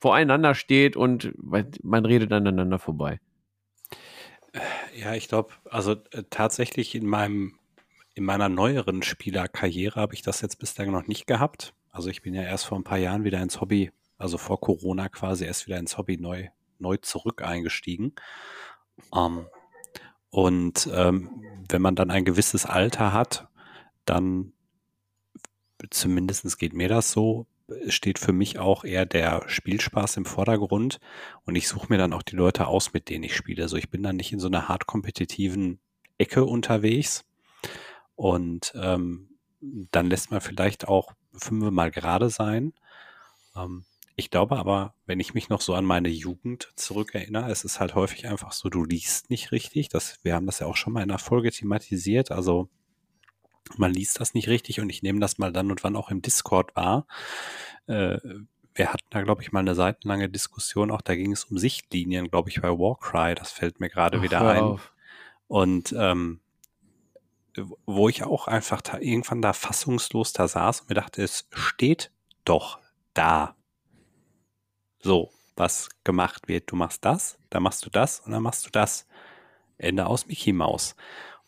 voreinander 0.00 0.54
steht 0.54 0.96
und 0.96 1.32
man 1.38 2.04
redet 2.04 2.32
aneinander 2.32 2.78
vorbei. 2.78 3.20
Ja, 4.96 5.14
ich 5.14 5.28
glaube, 5.28 5.52
also 5.70 5.92
äh, 6.10 6.24
tatsächlich 6.28 6.94
in 6.94 7.06
meinem, 7.06 7.58
in 8.14 8.24
meiner 8.24 8.48
neueren 8.48 9.02
Spielerkarriere 9.02 10.00
habe 10.00 10.14
ich 10.14 10.22
das 10.22 10.40
jetzt 10.40 10.58
bislang 10.58 10.90
noch 10.90 11.06
nicht 11.06 11.26
gehabt. 11.26 11.74
Also 11.90 12.08
ich 12.08 12.22
bin 12.22 12.34
ja 12.34 12.42
erst 12.42 12.66
vor 12.66 12.78
ein 12.78 12.84
paar 12.84 12.98
Jahren 12.98 13.24
wieder 13.24 13.40
ins 13.40 13.60
Hobby, 13.60 13.92
also 14.18 14.38
vor 14.38 14.60
Corona 14.60 15.08
quasi 15.08 15.44
erst 15.44 15.66
wieder 15.66 15.78
ins 15.78 15.98
Hobby 15.98 16.16
neu, 16.16 16.48
neu 16.78 16.96
zurück 16.96 17.42
eingestiegen. 17.42 18.14
Ähm, 19.14 19.46
und 20.30 20.88
ähm, 20.92 21.44
wenn 21.68 21.82
man 21.82 21.94
dann 21.94 22.10
ein 22.10 22.24
gewisses 22.24 22.66
Alter 22.66 23.12
hat, 23.12 23.48
dann 24.04 24.52
zumindest 25.90 26.58
geht 26.58 26.72
mir 26.72 26.88
das 26.88 27.12
so, 27.12 27.46
steht 27.88 28.18
für 28.18 28.32
mich 28.32 28.58
auch 28.58 28.84
eher 28.84 29.06
der 29.06 29.44
Spielspaß 29.46 30.16
im 30.16 30.24
Vordergrund 30.24 30.98
und 31.44 31.56
ich 31.56 31.68
suche 31.68 31.86
mir 31.88 31.98
dann 31.98 32.12
auch 32.12 32.22
die 32.22 32.36
Leute 32.36 32.66
aus, 32.66 32.92
mit 32.92 33.08
denen 33.08 33.24
ich 33.24 33.36
spiele. 33.36 33.62
Also 33.62 33.76
ich 33.76 33.90
bin 33.90 34.02
dann 34.02 34.16
nicht 34.16 34.32
in 34.32 34.40
so 34.40 34.48
einer 34.48 34.68
hart 34.68 34.86
kompetitiven 34.86 35.80
Ecke 36.18 36.44
unterwegs 36.44 37.24
und 38.14 38.72
ähm, 38.74 39.28
dann 39.60 40.08
lässt 40.08 40.30
man 40.30 40.40
vielleicht 40.40 40.88
auch 40.88 41.12
fünfmal 41.32 41.90
gerade 41.90 42.30
sein. 42.30 42.72
Ähm, 43.56 43.84
ich 44.16 44.30
glaube 44.30 44.58
aber, 44.58 44.94
wenn 45.06 45.20
ich 45.20 45.32
mich 45.32 45.48
noch 45.48 45.62
so 45.62 45.74
an 45.74 45.84
meine 45.86 46.10
Jugend 46.10 46.72
zurückerinnere, 46.76 47.50
es 47.50 47.64
ist 47.64 47.80
halt 47.80 47.94
häufig 47.94 48.28
einfach 48.28 48.52
so, 48.52 48.68
du 48.68 48.84
liest 48.84 49.30
nicht 49.30 49.50
richtig. 49.50 49.88
Das, 49.88 50.18
wir 50.22 50.34
haben 50.34 50.44
das 50.46 50.58
ja 50.58 50.66
auch 50.66 50.76
schon 50.76 50.92
mal 50.92 51.02
in 51.02 51.08
der 51.08 51.18
Folge 51.18 51.50
thematisiert. 51.50 52.30
Also 52.30 52.68
man 53.76 53.92
liest 53.92 54.20
das 54.20 54.34
nicht 54.34 54.48
richtig 54.48 54.80
und 54.80 54.90
ich 54.90 55.02
nehme 55.02 55.20
das 55.20 55.38
mal 55.38 55.52
dann 55.52 55.70
und 55.70 55.84
wann 55.84 55.96
auch 55.96 56.10
im 56.10 56.22
Discord 56.22 56.74
wahr. 56.76 57.06
Äh, 57.86 58.18
wir 58.74 58.92
hatten 58.92 59.06
da, 59.10 59.22
glaube 59.22 59.42
ich, 59.42 59.52
mal 59.52 59.60
eine 59.60 59.74
seitenlange 59.74 60.28
Diskussion, 60.28 60.90
auch 60.90 61.02
da 61.02 61.14
ging 61.14 61.32
es 61.32 61.44
um 61.44 61.58
Sichtlinien, 61.58 62.30
glaube 62.30 62.48
ich, 62.48 62.60
bei 62.60 62.68
Warcry. 62.68 63.34
Das 63.34 63.52
fällt 63.52 63.80
mir 63.80 63.90
gerade 63.90 64.22
wieder 64.22 64.40
ein. 64.48 64.62
Auf. 64.62 64.92
Und 65.48 65.94
ähm, 65.98 66.40
wo 67.84 68.08
ich 68.08 68.22
auch 68.22 68.46
einfach 68.46 68.80
da 68.80 68.98
irgendwann 68.98 69.42
da 69.42 69.52
fassungslos 69.52 70.32
da 70.32 70.46
saß 70.46 70.82
und 70.82 70.88
mir 70.88 70.94
dachte, 70.94 71.22
es 71.22 71.48
steht 71.52 72.10
doch 72.44 72.78
da. 73.12 73.56
So, 75.02 75.32
was 75.56 75.88
gemacht 76.04 76.48
wird. 76.48 76.70
Du 76.70 76.76
machst 76.76 77.04
das, 77.04 77.38
dann 77.50 77.62
machst 77.62 77.84
du 77.84 77.90
das 77.90 78.20
und 78.20 78.32
dann 78.32 78.42
machst 78.42 78.66
du 78.66 78.70
das. 78.70 79.06
Ende 79.78 80.06
aus 80.06 80.26
Mickey 80.26 80.52
Maus. 80.52 80.94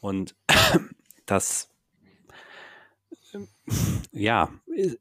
Und 0.01 0.35
das 1.27 1.72
ja, 4.13 4.51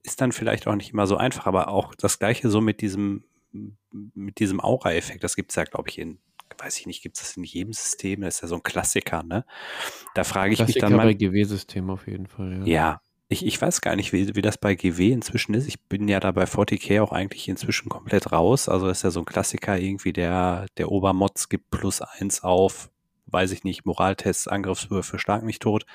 ist 0.03 0.22
dann 0.22 0.32
vielleicht 0.32 0.68
auch 0.68 0.76
nicht 0.76 0.91
immer 0.93 1.07
so 1.07 1.18
einfach, 1.18 1.45
aber 1.45 1.68
auch 1.68 1.95
das 1.95 2.20
gleiche 2.20 2.49
so 2.49 2.62
mit 2.62 2.82
diesem, 2.82 3.24
mit 3.91 4.39
diesem 4.39 4.59
Aura-Effekt, 4.59 5.24
das 5.24 5.36
gibt 5.36 5.51
es 5.51 5.55
ja, 5.55 5.64
glaube 5.64 5.89
ich, 5.89 5.97
in, 5.97 6.20
weiß 6.57 6.80
ich 6.80 6.86
nicht, 6.86 7.01
gibt 7.01 7.18
es 7.18 7.24
das 7.24 7.38
in 7.38 7.43
jedem 7.43 7.74
System, 7.74 8.22
das 8.22 8.36
ist 8.36 8.41
ja 8.41 8.47
so 8.47 8.55
ein 8.55 8.64
Klassiker, 8.64 9.24
ne? 9.24 9.45
Da 10.16 10.24
frage 10.24 10.53
ich 10.53 10.57
Klassiker 10.57 10.88
mich 10.88 10.89
dann 10.89 10.97
mal. 10.97 11.05
bei 11.05 11.14
GW-System 11.14 11.89
auf 11.89 12.07
jeden 12.07 12.28
Fall, 12.28 12.59
ja. 12.59 12.66
Ja, 12.66 13.01
ich, 13.32 13.45
ich 13.45 13.62
weiß 13.62 13.80
gar 13.80 13.95
nicht, 13.95 14.12
wie, 14.12 14.36
wie 14.36 14.41
das 14.41 14.57
bei 14.57 14.76
GW 14.76 15.12
inzwischen 15.12 15.53
ist. 15.53 15.66
Ich 15.66 15.80
bin 15.80 16.09
ja 16.09 16.20
da 16.20 16.32
bei 16.32 16.43
40k 16.43 17.01
auch 17.01 17.14
eigentlich 17.14 17.47
inzwischen 17.47 17.88
komplett 17.88 18.34
raus. 18.34 18.68
Also 18.68 18.89
ist 18.89 19.03
ja 19.03 19.09
so 19.09 19.22
ein 19.22 19.26
Klassiker 19.26 19.80
irgendwie, 19.80 20.12
der, 20.12 20.66
der 20.78 20.91
Obermods 20.91 21.47
gibt 21.47 21.72
plus 21.72 22.01
eins 22.01 22.43
auf, 22.43 22.91
weiß 23.28 23.53
ich 23.53 23.64
nicht, 23.64 23.86
Moraltests, 23.86 24.49
Angriffswürfe, 24.49 25.18
stark 25.18 25.43
mich 25.43 25.59
tot. 25.59 25.86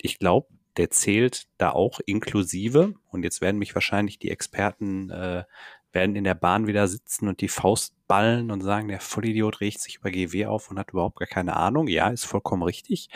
Ich 0.00 0.18
glaube, 0.18 0.48
der 0.78 0.90
zählt 0.90 1.48
da 1.58 1.70
auch 1.72 2.00
inklusive. 2.06 2.94
Und 3.10 3.24
jetzt 3.24 3.40
werden 3.40 3.58
mich 3.58 3.74
wahrscheinlich 3.74 4.18
die 4.18 4.30
Experten 4.30 5.10
äh, 5.10 5.44
werden 5.92 6.16
in 6.16 6.24
der 6.24 6.34
Bahn 6.34 6.66
wieder 6.66 6.86
sitzen 6.86 7.28
und 7.28 7.40
die 7.40 7.48
Faust 7.48 7.94
ballen 8.06 8.50
und 8.50 8.60
sagen, 8.60 8.88
der 8.88 9.00
Vollidiot 9.00 9.60
regt 9.60 9.80
sich 9.80 9.96
über 9.96 10.10
GW 10.10 10.46
auf 10.46 10.70
und 10.70 10.78
hat 10.78 10.92
überhaupt 10.92 11.18
gar 11.18 11.28
keine 11.28 11.56
Ahnung. 11.56 11.88
Ja, 11.88 12.08
ist 12.08 12.24
vollkommen 12.24 12.62
richtig. 12.62 13.08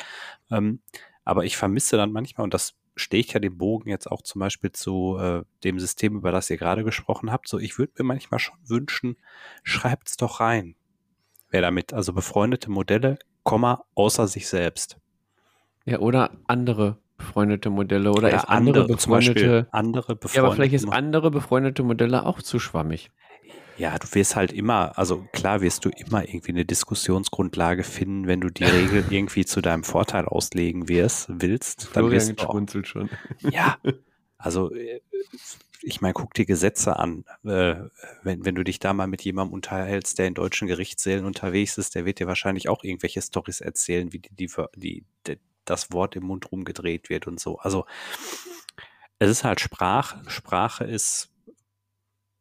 Ähm, 0.51 0.81
aber 1.25 1.45
ich 1.45 1.57
vermisse 1.57 1.97
dann 1.97 2.13
manchmal, 2.13 2.45
und 2.45 2.55
das 2.55 2.75
stehe 2.97 3.21
ich 3.21 3.33
ja 3.33 3.41
den 3.41 3.57
Bogen 3.57 3.89
jetzt 3.89 4.11
auch 4.11 4.23
zum 4.23 4.41
Beispiel 4.41 4.73
zu 4.73 5.17
äh, 5.19 5.45
dem 5.65 5.79
System, 5.79 6.17
über 6.17 6.33
das 6.33 6.51
ihr 6.51 6.57
gerade 6.57 6.85
gesprochen 6.85 7.31
habt. 7.31 7.49
So, 7.49 7.59
ich 7.59 7.79
würde 7.79 7.93
mir 7.99 8.05
manchmal 8.05 8.41
schon 8.41 8.59
wünschen, 8.65 9.17
schreibt's 9.63 10.17
doch 10.17 10.41
rein. 10.41 10.75
Wer 11.49 11.63
damit, 11.63 11.93
also 11.93 12.13
befreundete 12.13 12.71
Modelle, 12.71 13.19
Komma, 13.45 13.85
außer 13.95 14.27
sich 14.27 14.49
selbst. 14.49 14.99
Ja, 15.85 15.99
oder 15.99 16.39
andere 16.47 17.02
befreundete 17.23 17.71
Modelle 17.71 18.11
oder 18.11 18.31
ja, 18.31 18.39
ist 18.39 18.45
andere, 18.45 18.83
andere 18.83 18.97
befreundete 18.97 19.69
andere 19.71 20.17
befreundete 20.17 20.37
Ja, 20.37 20.43
aber 20.43 20.55
vielleicht 20.55 20.75
ist 20.75 20.89
andere 20.89 21.31
befreundete 21.31 21.83
Modelle 21.83 22.27
auch 22.27 22.43
zu 22.43 22.59
schwammig. 22.59 23.11
Ja, 23.79 23.99
du 23.99 24.07
wirst 24.13 24.37
halt 24.37 24.53
immer, 24.53 24.99
also 24.99 25.27
klar 25.33 25.61
wirst 25.61 25.85
du 25.85 25.91
immer 25.91 26.29
irgendwie 26.29 26.53
eine 26.53 26.65
Diskussionsgrundlage 26.65 27.85
finden, 27.85 28.27
wenn 28.27 28.41
du 28.41 28.51
die 28.51 28.65
Regel 28.79 29.05
irgendwie 29.11 29.45
zu 29.45 29.61
deinem 29.61 29.85
Vorteil 29.85 30.27
auslegen 30.27 30.89
wirst, 30.89 31.29
willst. 31.29 31.85
Dann 31.85 32.05
Florian 32.05 32.29
wirst 32.29 32.41
du 32.41 32.47
auch, 32.47 32.85
schon. 32.85 33.09
Ja, 33.51 33.79
also 34.37 34.73
äh, 34.75 35.01
ich 35.81 36.01
meine, 36.01 36.15
guck 36.15 36.35
dir 36.35 36.45
Gesetze 36.45 36.97
an. 36.97 37.25
Äh, 37.45 37.77
wenn, 38.23 38.45
wenn 38.45 38.55
du 38.55 38.63
dich 38.63 38.79
da 38.79 38.93
mal 38.93 39.07
mit 39.07 39.23
jemandem 39.23 39.55
unterhältst, 39.55 40.19
der 40.19 40.29
in 40.29 40.35
deutschen 40.35 40.69
Gerichtssälen 40.69 41.25
unterwegs 41.25 41.79
ist, 41.79 41.95
der 41.95 42.05
wird 42.05 42.21
dir 42.21 42.27
wahrscheinlich 42.27 42.69
auch 42.69 42.85
irgendwelche 42.85 43.23
Stories 43.23 43.61
erzählen, 43.61 44.13
wie 44.13 44.21
die, 44.21 44.31
die, 44.35 45.05
die 45.27 45.39
das 45.65 45.93
Wort 45.93 46.17
im 46.17 46.25
Mund 46.25 46.51
rumgedreht 46.53 47.11
wird 47.11 47.27
und 47.27 47.41
so. 47.41 47.59
Also 47.59 47.87
es 49.19 49.31
ist 49.31 49.45
halt 49.45 49.61
Sprache. 49.61 50.23
Sprache 50.29 50.85
ist 50.85 51.31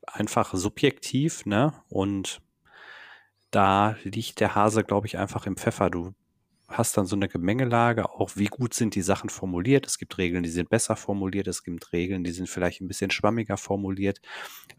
einfach 0.08 0.54
subjektiv, 0.54 1.46
ne? 1.46 1.74
Und 1.90 2.42
da 3.52 3.98
liegt 4.04 4.40
der 4.40 4.56
Hase, 4.56 4.84
glaube 4.84 5.08
ich, 5.08 5.18
einfach 5.18 5.46
im 5.46 5.58
Pfeffer. 5.58 5.90
Du 5.90 6.14
hast 6.68 6.98
dann 6.98 7.06
so 7.06 7.16
eine 7.16 7.28
Gemengelage, 7.28 8.10
auch 8.10 8.32
wie 8.36 8.46
gut 8.46 8.74
sind 8.74 8.96
die 8.96 9.02
Sachen 9.02 9.30
formuliert. 9.30 9.86
Es 9.86 9.98
gibt 9.98 10.18
Regeln, 10.18 10.44
die 10.44 10.50
sind 10.50 10.70
besser 10.70 10.96
formuliert, 10.96 11.48
es 11.48 11.64
gibt 11.64 11.92
Regeln, 11.92 12.24
die 12.24 12.32
sind 12.32 12.50
vielleicht 12.50 12.82
ein 12.82 12.88
bisschen 12.88 13.12
schwammiger 13.12 13.58
formuliert. 13.58 14.22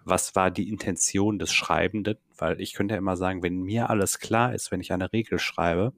Was 0.05 0.35
war 0.35 0.51
die 0.51 0.69
Intention 0.69 1.39
des 1.39 1.53
Schreibenden? 1.53 2.17
Weil 2.37 2.61
ich 2.61 2.73
könnte 2.73 2.95
ja 2.95 2.99
immer 2.99 3.17
sagen, 3.17 3.43
wenn 3.43 3.63
mir 3.63 3.91
alles 3.91 4.19
klar 4.19 4.55
ist, 4.55 4.73
wenn 4.73 4.81
ich 4.81 4.93
eine 4.93 5.13
Regel 5.13 5.39
schreibe, 5.39 5.93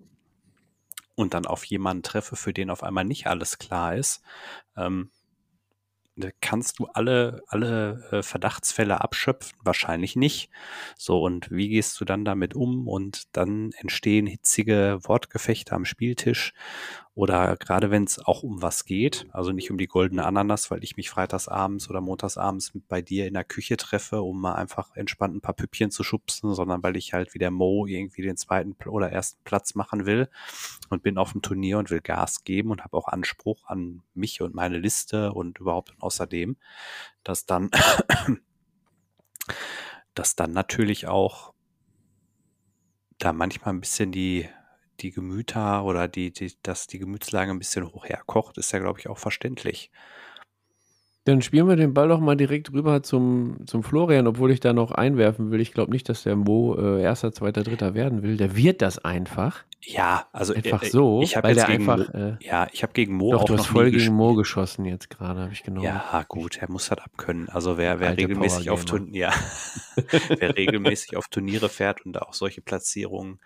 und 1.14 1.34
dann 1.34 1.46
auf 1.46 1.64
jemanden 1.64 2.02
treffe, 2.02 2.36
für 2.36 2.52
den 2.52 2.70
auf 2.70 2.82
einmal 2.82 3.04
nicht 3.04 3.26
alles 3.26 3.58
klar 3.58 3.96
ist, 3.96 4.22
ähm, 4.76 5.10
kannst 6.40 6.78
du 6.78 6.86
alle, 6.86 7.42
alle 7.48 8.08
äh, 8.12 8.22
Verdachtsfälle 8.22 9.00
abschöpfen? 9.00 9.58
Wahrscheinlich 9.64 10.16
nicht. 10.16 10.50
So, 10.96 11.20
und 11.22 11.50
wie 11.50 11.68
gehst 11.68 12.00
du 12.00 12.04
dann 12.04 12.24
damit 12.24 12.54
um? 12.54 12.86
Und 12.86 13.24
dann 13.32 13.72
entstehen 13.78 14.26
hitzige 14.26 14.98
Wortgefechte 15.02 15.74
am 15.74 15.84
Spieltisch. 15.84 16.52
Oder 17.16 17.56
gerade 17.56 17.92
wenn 17.92 18.02
es 18.04 18.18
auch 18.18 18.42
um 18.42 18.60
was 18.60 18.84
geht, 18.84 19.26
also 19.30 19.52
nicht 19.52 19.70
um 19.70 19.78
die 19.78 19.86
goldene 19.86 20.24
Ananas, 20.24 20.72
weil 20.72 20.82
ich 20.82 20.96
mich 20.96 21.10
freitagsabends 21.10 21.88
oder 21.88 22.00
montagsabends 22.00 22.72
bei 22.88 23.02
dir 23.02 23.28
in 23.28 23.34
der 23.34 23.44
Küche 23.44 23.76
treffe, 23.76 24.20
um 24.20 24.40
mal 24.40 24.54
einfach 24.54 24.96
entspannt 24.96 25.36
ein 25.36 25.40
paar 25.40 25.54
Püppchen 25.54 25.92
zu 25.92 26.02
schubsen, 26.02 26.52
sondern 26.54 26.82
weil 26.82 26.96
ich 26.96 27.12
halt 27.12 27.32
wie 27.32 27.38
der 27.38 27.52
Mo 27.52 27.86
irgendwie 27.86 28.22
den 28.22 28.36
zweiten 28.36 28.74
oder 28.88 29.12
ersten 29.12 29.40
Platz 29.44 29.76
machen 29.76 30.06
will 30.06 30.28
und 30.88 31.04
bin 31.04 31.16
auf 31.16 31.30
dem 31.30 31.42
Turnier 31.42 31.78
und 31.78 31.90
will 31.90 32.00
Gas 32.00 32.42
geben 32.42 32.72
und 32.72 32.82
habe 32.82 32.96
auch 32.96 33.06
Anspruch 33.06 33.64
an 33.66 34.02
mich 34.14 34.40
und 34.40 34.56
meine 34.56 34.78
Liste 34.78 35.32
und 35.32 35.60
überhaupt 35.60 35.92
und 35.92 36.02
außerdem, 36.02 36.56
dass 37.22 37.46
dann, 37.46 37.70
dass 40.14 40.34
dann 40.34 40.50
natürlich 40.50 41.06
auch 41.06 41.54
da 43.18 43.32
manchmal 43.32 43.72
ein 43.72 43.80
bisschen 43.80 44.10
die 44.10 44.48
die 45.00 45.10
Gemüter 45.10 45.84
oder 45.84 46.08
die, 46.08 46.32
die, 46.32 46.52
dass 46.62 46.86
die 46.86 46.98
Gemütslage 46.98 47.50
ein 47.50 47.58
bisschen 47.58 47.92
hoch 47.92 48.06
herkocht, 48.06 48.58
ist 48.58 48.72
ja, 48.72 48.78
glaube 48.78 49.00
ich, 49.00 49.08
auch 49.08 49.18
verständlich. 49.18 49.90
Dann 51.26 51.40
spielen 51.40 51.66
wir 51.66 51.76
den 51.76 51.94
Ball 51.94 52.08
doch 52.08 52.20
mal 52.20 52.36
direkt 52.36 52.70
rüber 52.72 53.02
zum, 53.02 53.56
zum 53.66 53.82
Florian, 53.82 54.26
obwohl 54.26 54.50
ich 54.50 54.60
da 54.60 54.74
noch 54.74 54.90
einwerfen 54.90 55.50
will. 55.50 55.60
Ich 55.60 55.72
glaube 55.72 55.90
nicht, 55.90 56.06
dass 56.10 56.22
der 56.22 56.36
Mo 56.36 56.76
äh, 56.76 57.02
erster, 57.02 57.32
zweiter, 57.32 57.62
dritter 57.62 57.94
werden 57.94 58.22
will. 58.22 58.36
Der 58.36 58.56
wird 58.56 58.82
das 58.82 59.02
einfach. 59.02 59.64
Ja, 59.80 60.26
also 60.32 60.52
einfach 60.52 60.82
äh, 60.82 60.90
so, 60.90 61.22
ich 61.22 61.34
habe 61.36 61.48
jetzt 61.48 61.66
gegen, 61.66 61.88
einfach, 61.88 62.12
äh, 62.12 62.36
ja, 62.40 62.66
ich 62.72 62.82
habe 62.82 62.92
gegen 62.92 63.14
Mo 63.14 63.32
doch, 63.32 63.42
auch 63.42 63.44
du 63.46 63.56
hast 63.56 63.66
voll 63.66 63.90
gegen 63.90 64.12
Mo 64.12 64.34
geschossen 64.34 64.84
jetzt 64.84 65.08
gerade, 65.08 65.40
habe 65.40 65.52
ich 65.52 65.62
genommen. 65.62 65.86
Ja, 65.86 66.24
gut, 66.28 66.58
er 66.58 66.70
muss 66.70 66.90
halt 66.90 67.02
abkönnen. 67.02 67.48
Also 67.48 67.78
wer, 67.78 68.00
wer 68.00 68.16
regelmäßig 68.16 68.68
auf 68.68 68.84
Turniere, 68.84 69.16
ja, 69.16 69.32
wer 70.38 70.56
regelmäßig 70.56 71.16
auf 71.16 71.28
Turniere 71.28 71.70
fährt 71.70 72.04
und 72.04 72.20
auch 72.20 72.34
solche 72.34 72.60
Platzierungen 72.60 73.40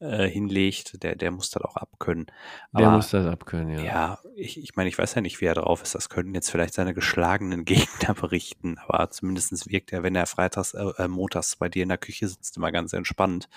äh, 0.00 0.28
hinlegt, 0.28 1.02
der, 1.02 1.16
der 1.16 1.30
muss 1.30 1.50
das 1.50 1.62
auch 1.62 1.76
abkönnen. 1.76 2.26
Aber, 2.72 2.82
der 2.82 2.90
muss 2.90 3.10
das 3.10 3.26
abkönnen, 3.26 3.78
ja. 3.78 3.82
Ja, 3.82 4.18
ich, 4.36 4.62
ich 4.62 4.76
meine, 4.76 4.88
ich 4.88 4.98
weiß 4.98 5.14
ja 5.14 5.20
nicht, 5.20 5.40
wie 5.40 5.46
er 5.46 5.54
drauf 5.54 5.82
ist. 5.82 5.94
Das 5.94 6.08
könnten 6.08 6.34
jetzt 6.34 6.50
vielleicht 6.50 6.74
seine 6.74 6.94
geschlagenen 6.94 7.64
Gegner 7.64 8.14
berichten, 8.14 8.78
aber 8.86 9.10
zumindest 9.10 9.70
wirkt 9.70 9.92
er, 9.92 10.02
wenn 10.02 10.14
er 10.14 10.26
freitags, 10.26 10.74
äh, 10.74 10.84
äh, 10.98 11.08
montags 11.08 11.56
bei 11.56 11.68
dir 11.68 11.82
in 11.82 11.88
der 11.88 11.98
Küche 11.98 12.28
sitzt, 12.28 12.56
immer 12.56 12.72
ganz 12.72 12.92
entspannt. 12.92 13.48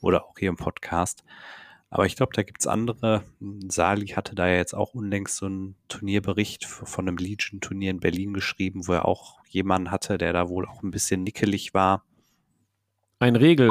Oder 0.00 0.24
auch 0.24 0.38
hier 0.38 0.48
im 0.48 0.56
Podcast. 0.56 1.24
Aber 1.90 2.06
ich 2.06 2.16
glaube, 2.16 2.32
da 2.34 2.42
gibt's 2.42 2.66
andere. 2.66 3.22
Sali 3.68 4.08
hatte 4.08 4.34
da 4.34 4.48
ja 4.48 4.56
jetzt 4.56 4.74
auch 4.74 4.94
unlängst 4.94 5.36
so 5.36 5.44
einen 5.44 5.74
Turnierbericht 5.88 6.64
von 6.64 7.06
einem 7.06 7.18
Legion-Turnier 7.18 7.90
in 7.90 8.00
Berlin 8.00 8.32
geschrieben, 8.32 8.88
wo 8.88 8.94
er 8.94 9.04
auch 9.04 9.40
jemanden 9.50 9.90
hatte, 9.90 10.16
der 10.16 10.32
da 10.32 10.48
wohl 10.48 10.66
auch 10.66 10.82
ein 10.82 10.90
bisschen 10.90 11.22
nickelig 11.22 11.74
war. 11.74 12.02
Ein 13.18 13.36
Regel 13.36 13.70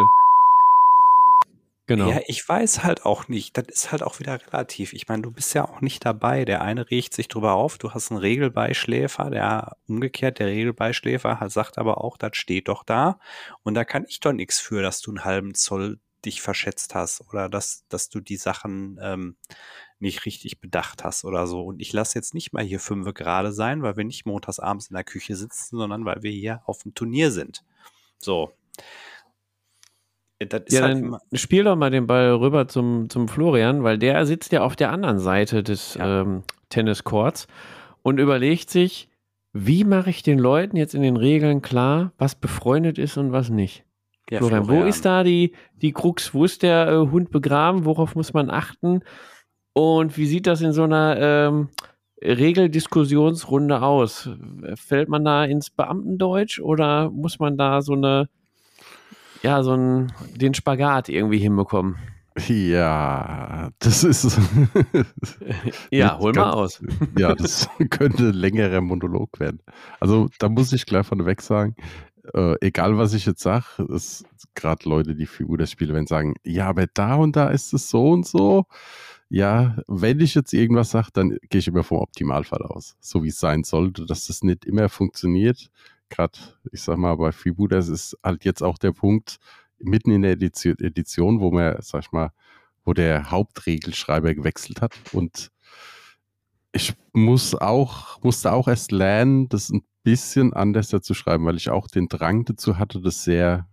Genau. 1.91 2.09
Ja, 2.09 2.21
ich 2.25 2.47
weiß 2.47 2.83
halt 2.83 3.05
auch 3.05 3.27
nicht. 3.27 3.57
Das 3.57 3.65
ist 3.67 3.91
halt 3.91 4.01
auch 4.01 4.21
wieder 4.21 4.39
relativ. 4.47 4.93
Ich 4.93 5.09
meine, 5.09 5.23
du 5.23 5.31
bist 5.31 5.53
ja 5.53 5.67
auch 5.67 5.81
nicht 5.81 6.05
dabei. 6.05 6.45
Der 6.45 6.61
eine 6.61 6.89
regt 6.89 7.13
sich 7.13 7.27
drüber 7.27 7.55
auf. 7.55 7.77
Du 7.77 7.91
hast 7.91 8.11
einen 8.11 8.19
Regelbeischläfer, 8.21 9.29
der 9.29 9.75
umgekehrt, 9.89 10.39
der 10.39 10.47
Regelbeischläfer 10.47 11.37
sagt 11.49 11.77
aber 11.77 12.01
auch, 12.01 12.15
das 12.15 12.37
steht 12.37 12.69
doch 12.69 12.85
da. 12.85 13.19
Und 13.63 13.73
da 13.73 13.83
kann 13.83 14.05
ich 14.07 14.21
doch 14.21 14.31
nichts 14.31 14.57
für, 14.57 14.81
dass 14.81 15.01
du 15.01 15.11
einen 15.11 15.25
halben 15.25 15.53
Zoll 15.53 15.99
dich 16.23 16.41
verschätzt 16.41 16.95
hast 16.95 17.27
oder 17.27 17.49
dass, 17.49 17.85
dass 17.89 18.07
du 18.07 18.21
die 18.21 18.37
Sachen 18.37 18.97
ähm, 19.01 19.35
nicht 19.99 20.25
richtig 20.25 20.61
bedacht 20.61 21.03
hast 21.03 21.25
oder 21.25 21.45
so. 21.45 21.61
Und 21.61 21.81
ich 21.81 21.91
lasse 21.91 22.17
jetzt 22.17 22.33
nicht 22.33 22.53
mal 22.53 22.63
hier 22.63 22.79
fünf 22.79 23.13
gerade 23.13 23.51
sein, 23.51 23.83
weil 23.83 23.97
wir 23.97 24.05
nicht 24.05 24.25
montags 24.25 24.59
abends 24.59 24.87
in 24.87 24.93
der 24.93 25.03
Küche 25.03 25.35
sitzen, 25.35 25.75
sondern 25.75 26.05
weil 26.05 26.23
wir 26.23 26.31
hier 26.31 26.61
auf 26.67 26.83
dem 26.83 26.93
Turnier 26.93 27.31
sind. 27.31 27.65
So. 28.17 28.53
Das 30.49 30.63
ja, 30.69 30.81
halt 30.83 31.03
dann 31.03 31.17
spiel 31.33 31.63
doch 31.63 31.75
mal 31.75 31.91
den 31.91 32.07
Ball 32.07 32.33
rüber 32.33 32.67
zum, 32.67 33.09
zum 33.09 33.27
Florian, 33.27 33.83
weil 33.83 33.97
der 33.97 34.25
sitzt 34.25 34.51
ja 34.51 34.63
auf 34.63 34.75
der 34.75 34.91
anderen 34.91 35.19
Seite 35.19 35.63
des 35.63 35.95
ja. 35.95 36.21
ähm, 36.21 36.43
Tenniscourts 36.69 37.47
und 38.01 38.19
überlegt 38.19 38.69
sich, 38.69 39.09
wie 39.53 39.83
mache 39.83 40.09
ich 40.09 40.23
den 40.23 40.39
Leuten 40.39 40.77
jetzt 40.77 40.95
in 40.95 41.01
den 41.01 41.17
Regeln 41.17 41.61
klar, 41.61 42.13
was 42.17 42.35
befreundet 42.35 42.97
ist 42.97 43.17
und 43.17 43.31
was 43.31 43.49
nicht. 43.49 43.83
Ja, 44.29 44.39
Florian, 44.39 44.63
Florian, 44.63 44.85
wo 44.85 44.87
ist 44.87 45.05
da 45.05 45.23
die, 45.23 45.53
die 45.81 45.91
Krux? 45.91 46.33
Wo 46.33 46.45
ist 46.45 46.63
der 46.63 46.87
äh, 46.87 47.11
Hund 47.11 47.31
begraben? 47.31 47.85
Worauf 47.85 48.15
muss 48.15 48.33
man 48.33 48.49
achten? 48.49 49.01
Und 49.73 50.17
wie 50.17 50.25
sieht 50.25 50.47
das 50.47 50.61
in 50.61 50.71
so 50.71 50.83
einer 50.83 51.17
ähm, 51.19 51.69
Regeldiskussionsrunde 52.21 53.81
aus? 53.81 54.29
Fällt 54.75 55.09
man 55.09 55.25
da 55.25 55.43
ins 55.43 55.69
Beamtendeutsch 55.69 56.59
oder 56.59 57.09
muss 57.09 57.39
man 57.39 57.57
da 57.57 57.81
so 57.81 57.93
eine 57.93 58.29
ja, 59.41 59.63
so 59.63 59.71
einen, 59.71 60.11
den 60.35 60.53
Spagat 60.53 61.09
irgendwie 61.09 61.39
hinbekommen. 61.39 61.97
Ja, 62.47 63.71
das 63.79 64.03
ist. 64.03 64.39
ja, 65.91 66.17
hol 66.17 66.31
mal 66.33 66.51
aus. 66.51 66.81
ja, 67.17 67.35
das 67.35 67.69
könnte 67.89 68.29
ein 68.29 68.33
längerer 68.33 68.79
Monolog 68.79 69.39
werden. 69.39 69.59
Also, 69.99 70.29
da 70.39 70.47
muss 70.47 70.71
ich 70.71 70.85
gleich 70.85 71.05
von 71.05 71.25
weg 71.25 71.41
sagen, 71.41 71.75
äh, 72.33 72.55
egal 72.61 72.97
was 72.97 73.13
ich 73.13 73.25
jetzt 73.25 73.41
sage, 73.41 73.65
ist 73.89 74.25
gerade 74.55 74.87
Leute, 74.87 75.15
die 75.15 75.25
Figur 75.25 75.57
das 75.57 75.71
Spiel, 75.71 75.93
wenn 75.93 76.07
sagen, 76.07 76.35
ja, 76.43 76.67
aber 76.67 76.87
da 76.93 77.15
und 77.15 77.35
da 77.35 77.49
ist 77.49 77.73
es 77.73 77.89
so 77.89 78.11
und 78.11 78.25
so. 78.25 78.65
Ja, 79.27 79.77
wenn 79.87 80.19
ich 80.19 80.35
jetzt 80.35 80.53
irgendwas 80.53 80.91
sage, 80.91 81.09
dann 81.13 81.37
gehe 81.49 81.59
ich 81.59 81.67
immer 81.67 81.83
vom 81.83 81.99
Optimalfall 81.99 82.63
aus, 82.63 82.95
so 82.99 83.23
wie 83.23 83.29
es 83.29 83.39
sein 83.39 83.63
sollte, 83.63 84.05
dass 84.05 84.27
das 84.27 84.43
nicht 84.43 84.65
immer 84.65 84.89
funktioniert 84.89 85.69
gerade, 86.12 86.38
ich 86.72 86.82
sag 86.84 86.97
mal, 86.97 87.16
bei 87.16 87.32
Freebooters 87.32 87.88
ist 87.88 88.18
halt 88.24 88.45
jetzt 88.45 88.62
auch 88.62 88.78
der 88.78 88.91
Punkt, 88.91 89.38
mitten 89.80 90.12
in 90.12 90.22
der 90.22 90.34
Edition, 90.34 91.39
wo 91.39 91.49
man, 91.49 91.78
sag 91.82 92.03
ich 92.03 92.12
mal, 92.12 92.32
wo 92.84 92.93
der 92.93 93.32
Hauptregelschreiber 93.32 94.36
gewechselt 94.36 94.82
hat 94.82 94.93
und 95.12 95.51
ich 96.74 96.93
muss 97.14 97.55
auch, 97.55 98.22
musste 98.22 98.51
auch 98.51 98.68
erst 98.68 98.91
lernen, 98.91 99.49
das 99.49 99.70
ein 99.70 99.84
bisschen 100.03 100.53
anders 100.53 100.88
zu 100.88 101.14
schreiben, 101.14 101.45
weil 101.45 101.57
ich 101.57 101.70
auch 101.70 101.88
den 101.88 102.07
Drang 102.07 102.45
dazu 102.45 102.78
hatte, 102.78 103.01
das 103.01 103.24
sehr, 103.24 103.68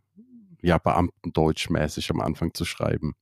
ja, 0.61 0.79
Beamtendeutschmäßig 0.79 2.11
am 2.11 2.21
Anfang 2.21 2.55
zu 2.55 2.65
schreiben. 2.65 3.15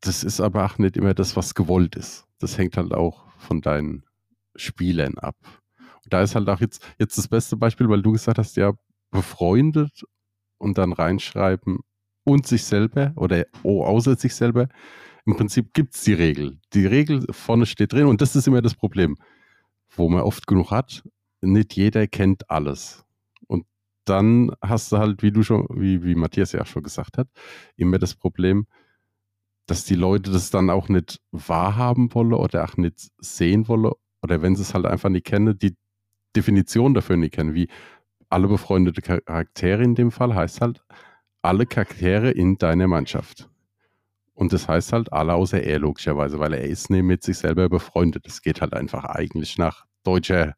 Das 0.00 0.24
ist 0.24 0.40
aber 0.40 0.64
auch 0.64 0.78
nicht 0.78 0.96
immer 0.96 1.14
das, 1.14 1.36
was 1.36 1.54
gewollt 1.54 1.96
ist. 1.96 2.26
Das 2.38 2.58
hängt 2.58 2.76
halt 2.76 2.92
auch 2.92 3.24
von 3.38 3.60
deinen 3.60 4.04
Spielern 4.54 5.18
ab 5.18 5.36
da 6.08 6.22
ist 6.22 6.34
halt 6.34 6.48
auch 6.48 6.60
jetzt, 6.60 6.84
jetzt 6.98 7.16
das 7.18 7.28
beste 7.28 7.56
Beispiel, 7.56 7.88
weil 7.88 8.02
du 8.02 8.12
gesagt 8.12 8.38
hast, 8.38 8.56
ja, 8.56 8.72
befreundet 9.10 10.04
und 10.58 10.78
dann 10.78 10.92
reinschreiben 10.92 11.80
und 12.24 12.46
sich 12.46 12.64
selber 12.64 13.12
oder 13.16 13.44
oh, 13.62 13.84
außer 13.84 14.16
sich 14.16 14.34
selber. 14.34 14.68
Im 15.24 15.36
Prinzip 15.36 15.72
gibt 15.72 15.94
es 15.94 16.02
die 16.02 16.14
Regel. 16.14 16.58
Die 16.72 16.86
Regel 16.86 17.24
vorne 17.30 17.66
steht 17.66 17.92
drin 17.92 18.06
und 18.06 18.20
das 18.20 18.34
ist 18.34 18.48
immer 18.48 18.62
das 18.62 18.74
Problem, 18.74 19.16
wo 19.90 20.08
man 20.08 20.22
oft 20.22 20.46
genug 20.46 20.70
hat. 20.70 21.04
Nicht 21.40 21.76
jeder 21.76 22.06
kennt 22.08 22.50
alles. 22.50 23.04
Und 23.46 23.66
dann 24.04 24.52
hast 24.60 24.90
du 24.90 24.98
halt, 24.98 25.22
wie 25.22 25.30
du 25.30 25.42
schon, 25.42 25.66
wie, 25.70 26.02
wie 26.02 26.14
Matthias 26.14 26.52
ja 26.52 26.62
auch 26.62 26.66
schon 26.66 26.82
gesagt 26.82 27.18
hat, 27.18 27.28
immer 27.76 27.98
das 27.98 28.14
Problem, 28.14 28.66
dass 29.66 29.84
die 29.84 29.94
Leute 29.94 30.32
das 30.32 30.50
dann 30.50 30.70
auch 30.70 30.88
nicht 30.88 31.20
wahrhaben 31.30 32.12
wollen 32.14 32.32
oder 32.32 32.64
auch 32.64 32.76
nicht 32.76 33.10
sehen 33.18 33.68
wollen 33.68 33.92
oder 34.22 34.42
wenn 34.42 34.56
sie 34.56 34.62
es 34.62 34.74
halt 34.74 34.86
einfach 34.86 35.08
nicht 35.08 35.26
kennen, 35.26 35.58
die 35.58 35.76
Definition 36.36 36.94
dafür 36.94 37.16
nicht 37.16 37.34
kennen, 37.34 37.54
wie 37.54 37.68
alle 38.28 38.48
befreundete 38.48 39.02
Charaktere 39.02 39.82
in 39.82 39.94
dem 39.94 40.10
Fall 40.10 40.34
heißt 40.34 40.60
halt 40.60 40.82
alle 41.42 41.66
Charaktere 41.66 42.30
in 42.30 42.56
deiner 42.56 42.86
Mannschaft. 42.86 43.48
Und 44.34 44.52
das 44.52 44.68
heißt 44.68 44.92
halt 44.92 45.12
alle 45.12 45.34
außer 45.34 45.62
er 45.62 45.78
logischerweise, 45.78 46.38
weil 46.38 46.54
er 46.54 46.64
ist 46.64 46.88
nicht 46.88 47.02
mit 47.02 47.22
sich 47.22 47.38
selber 47.38 47.68
befreundet. 47.68 48.26
Das 48.26 48.42
geht 48.42 48.60
halt 48.60 48.72
einfach 48.72 49.04
eigentlich 49.04 49.58
nach 49.58 49.84
deutscher 50.04 50.54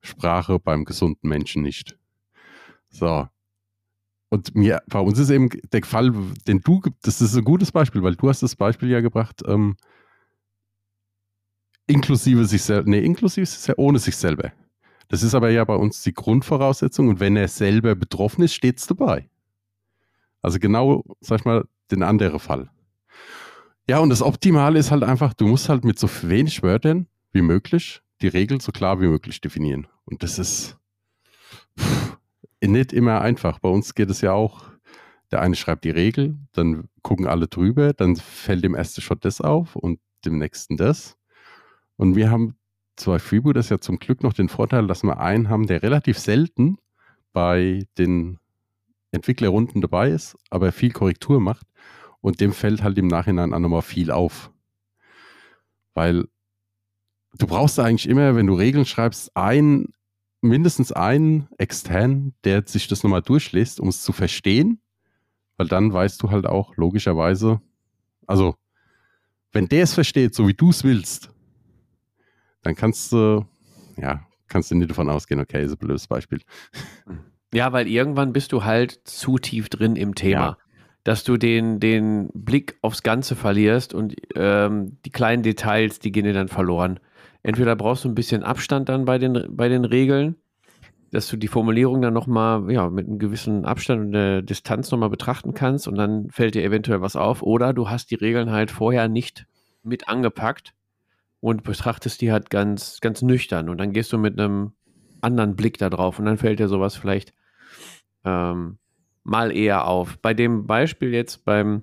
Sprache 0.00 0.58
beim 0.58 0.84
gesunden 0.84 1.28
Menschen 1.28 1.62
nicht. 1.62 1.98
So. 2.88 3.28
Und 4.30 4.54
mir, 4.54 4.82
bei 4.88 4.98
uns 4.98 5.18
ist 5.18 5.30
eben 5.30 5.50
der 5.72 5.84
Fall, 5.84 6.12
den 6.46 6.60
du, 6.60 6.82
das 7.02 7.20
ist 7.20 7.36
ein 7.36 7.44
gutes 7.44 7.70
Beispiel, 7.70 8.02
weil 8.02 8.16
du 8.16 8.28
hast 8.28 8.42
das 8.42 8.56
Beispiel 8.56 8.90
ja 8.90 9.00
gebracht, 9.00 9.42
ähm, 9.46 9.76
Inklusive 11.86 12.46
sich 12.46 12.62
selber, 12.62 12.88
nee, 12.88 13.04
inklusive 13.04 13.46
sich 13.46 13.78
ohne 13.78 13.98
sich 13.98 14.16
selber. 14.16 14.52
Das 15.08 15.22
ist 15.22 15.34
aber 15.34 15.50
ja 15.50 15.64
bei 15.64 15.76
uns 15.76 16.02
die 16.02 16.14
Grundvoraussetzung 16.14 17.08
und 17.08 17.20
wenn 17.20 17.36
er 17.36 17.48
selber 17.48 17.94
betroffen 17.94 18.42
ist, 18.42 18.54
steht 18.54 18.78
es 18.78 18.86
dabei. 18.86 19.28
Also 20.40 20.58
genau, 20.58 21.04
sag 21.20 21.40
ich 21.40 21.44
mal, 21.44 21.64
den 21.90 22.02
anderen 22.02 22.40
Fall. 22.40 22.70
Ja, 23.88 23.98
und 23.98 24.08
das 24.08 24.22
Optimale 24.22 24.78
ist 24.78 24.90
halt 24.90 25.02
einfach, 25.02 25.34
du 25.34 25.46
musst 25.46 25.68
halt 25.68 25.84
mit 25.84 25.98
so 25.98 26.08
wenig 26.22 26.62
Wörtern 26.62 27.06
wie 27.32 27.42
möglich 27.42 28.00
die 28.22 28.28
Regel 28.28 28.60
so 28.60 28.72
klar 28.72 29.00
wie 29.00 29.08
möglich 29.08 29.40
definieren. 29.40 29.86
Und 30.06 30.22
das 30.22 30.38
ist 30.38 30.78
pff, 31.78 32.16
nicht 32.62 32.92
immer 32.92 33.20
einfach. 33.20 33.58
Bei 33.58 33.68
uns 33.68 33.94
geht 33.94 34.08
es 34.10 34.22
ja 34.22 34.32
auch, 34.32 34.64
der 35.30 35.40
eine 35.40 35.56
schreibt 35.56 35.84
die 35.84 35.90
Regel, 35.90 36.38
dann 36.52 36.88
gucken 37.02 37.26
alle 37.26 37.48
drüber, 37.48 37.92
dann 37.92 38.16
fällt 38.16 38.64
dem 38.64 38.74
ersten 38.74 39.00
Shot 39.00 39.24
das 39.24 39.40
auf 39.40 39.76
und 39.76 40.00
dem 40.24 40.38
nächsten 40.38 40.76
das. 40.76 41.16
Und 41.96 42.16
wir 42.16 42.30
haben 42.30 42.56
zwar 42.96 43.18
Freeboot 43.18 43.56
ist 43.56 43.70
ja 43.70 43.80
zum 43.80 43.98
Glück 43.98 44.22
noch 44.22 44.32
den 44.32 44.48
Vorteil, 44.48 44.86
dass 44.86 45.02
wir 45.02 45.18
einen 45.18 45.48
haben, 45.48 45.66
der 45.66 45.82
relativ 45.82 46.18
selten 46.18 46.78
bei 47.32 47.86
den 47.98 48.38
Entwicklerrunden 49.10 49.80
dabei 49.80 50.10
ist, 50.10 50.36
aber 50.50 50.72
viel 50.72 50.92
Korrektur 50.92 51.40
macht. 51.40 51.66
Und 52.20 52.40
dem 52.40 52.52
fällt 52.52 52.82
halt 52.82 52.96
im 52.98 53.06
Nachhinein 53.06 53.52
auch 53.52 53.58
nochmal 53.58 53.82
viel 53.82 54.10
auf. 54.10 54.50
Weil 55.94 56.26
du 57.38 57.46
brauchst 57.46 57.78
eigentlich 57.78 58.08
immer, 58.08 58.34
wenn 58.34 58.46
du 58.46 58.54
Regeln 58.54 58.86
schreibst, 58.86 59.36
einen, 59.36 59.92
mindestens 60.40 60.90
einen 60.90 61.48
extern, 61.58 62.34
der 62.44 62.66
sich 62.66 62.88
das 62.88 63.02
nochmal 63.02 63.22
durchliest, 63.22 63.78
um 63.80 63.88
es 63.88 64.02
zu 64.02 64.12
verstehen. 64.12 64.80
Weil 65.56 65.68
dann 65.68 65.92
weißt 65.92 66.22
du 66.22 66.30
halt 66.30 66.46
auch 66.46 66.76
logischerweise, 66.76 67.60
also 68.26 68.56
wenn 69.52 69.68
der 69.68 69.84
es 69.84 69.94
versteht, 69.94 70.34
so 70.34 70.48
wie 70.48 70.54
du 70.54 70.70
es 70.70 70.82
willst, 70.82 71.33
dann 72.64 72.74
kannst 72.74 73.12
du, 73.12 73.46
ja, 73.96 74.26
kannst 74.48 74.70
du 74.70 74.74
nicht 74.74 74.90
davon 74.90 75.08
ausgehen, 75.08 75.40
okay, 75.40 75.62
ist 75.64 75.72
ein 75.72 75.78
blödes 75.78 76.08
Beispiel. 76.08 76.40
Ja, 77.52 77.72
weil 77.72 77.86
irgendwann 77.86 78.32
bist 78.32 78.50
du 78.52 78.64
halt 78.64 79.00
zu 79.04 79.38
tief 79.38 79.68
drin 79.68 79.94
im 79.94 80.14
Thema. 80.14 80.40
Ja. 80.40 80.58
Dass 81.04 81.22
du 81.22 81.36
den, 81.36 81.80
den 81.80 82.30
Blick 82.32 82.78
aufs 82.80 83.02
Ganze 83.02 83.36
verlierst 83.36 83.92
und 83.92 84.16
ähm, 84.34 84.96
die 85.04 85.10
kleinen 85.10 85.42
Details, 85.42 85.98
die 85.98 86.10
gehen 86.10 86.24
dir 86.24 86.32
dann 86.32 86.48
verloren. 86.48 86.98
Entweder 87.42 87.76
brauchst 87.76 88.04
du 88.04 88.08
ein 88.08 88.14
bisschen 88.14 88.42
Abstand 88.42 88.88
dann 88.88 89.04
bei 89.04 89.18
den, 89.18 89.44
bei 89.50 89.68
den 89.68 89.84
Regeln, 89.84 90.36
dass 91.10 91.28
du 91.28 91.36
die 91.36 91.46
Formulierung 91.46 92.00
dann 92.00 92.14
nochmal 92.14 92.72
ja, 92.72 92.88
mit 92.88 93.06
einem 93.06 93.18
gewissen 93.18 93.66
Abstand 93.66 94.00
und 94.00 94.12
der 94.12 94.40
Distanz 94.40 94.90
nochmal 94.90 95.10
betrachten 95.10 95.52
kannst 95.52 95.86
und 95.86 95.96
dann 95.96 96.30
fällt 96.30 96.54
dir 96.54 96.64
eventuell 96.64 97.02
was 97.02 97.16
auf. 97.16 97.42
Oder 97.42 97.74
du 97.74 97.90
hast 97.90 98.10
die 98.10 98.16
Regeln 98.16 98.50
halt 98.50 98.70
vorher 98.70 99.08
nicht 99.08 99.46
mit 99.82 100.08
angepackt 100.08 100.74
und 101.44 101.62
betrachtest 101.62 102.22
die 102.22 102.32
halt 102.32 102.48
ganz, 102.48 103.02
ganz 103.02 103.20
nüchtern 103.20 103.68
und 103.68 103.76
dann 103.76 103.92
gehst 103.92 104.10
du 104.14 104.16
mit 104.16 104.40
einem 104.40 104.72
anderen 105.20 105.56
Blick 105.56 105.76
da 105.76 105.90
drauf 105.90 106.18
und 106.18 106.24
dann 106.24 106.38
fällt 106.38 106.58
dir 106.58 106.68
sowas 106.68 106.96
vielleicht 106.96 107.34
ähm, 108.24 108.78
mal 109.24 109.54
eher 109.54 109.86
auf. 109.86 110.16
Bei 110.22 110.32
dem 110.32 110.66
Beispiel 110.66 111.12
jetzt 111.12 111.44
beim 111.44 111.82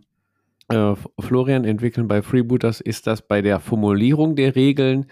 äh, 0.70 0.96
Florian 1.20 1.64
entwickeln 1.64 2.08
bei 2.08 2.24
Freebooters 2.24 2.82
ist 2.82 3.06
das 3.06 3.22
bei 3.22 3.44
der 3.44 3.60
Formulierung 3.60 4.36
der 4.36 4.56
Regeln 4.56 5.06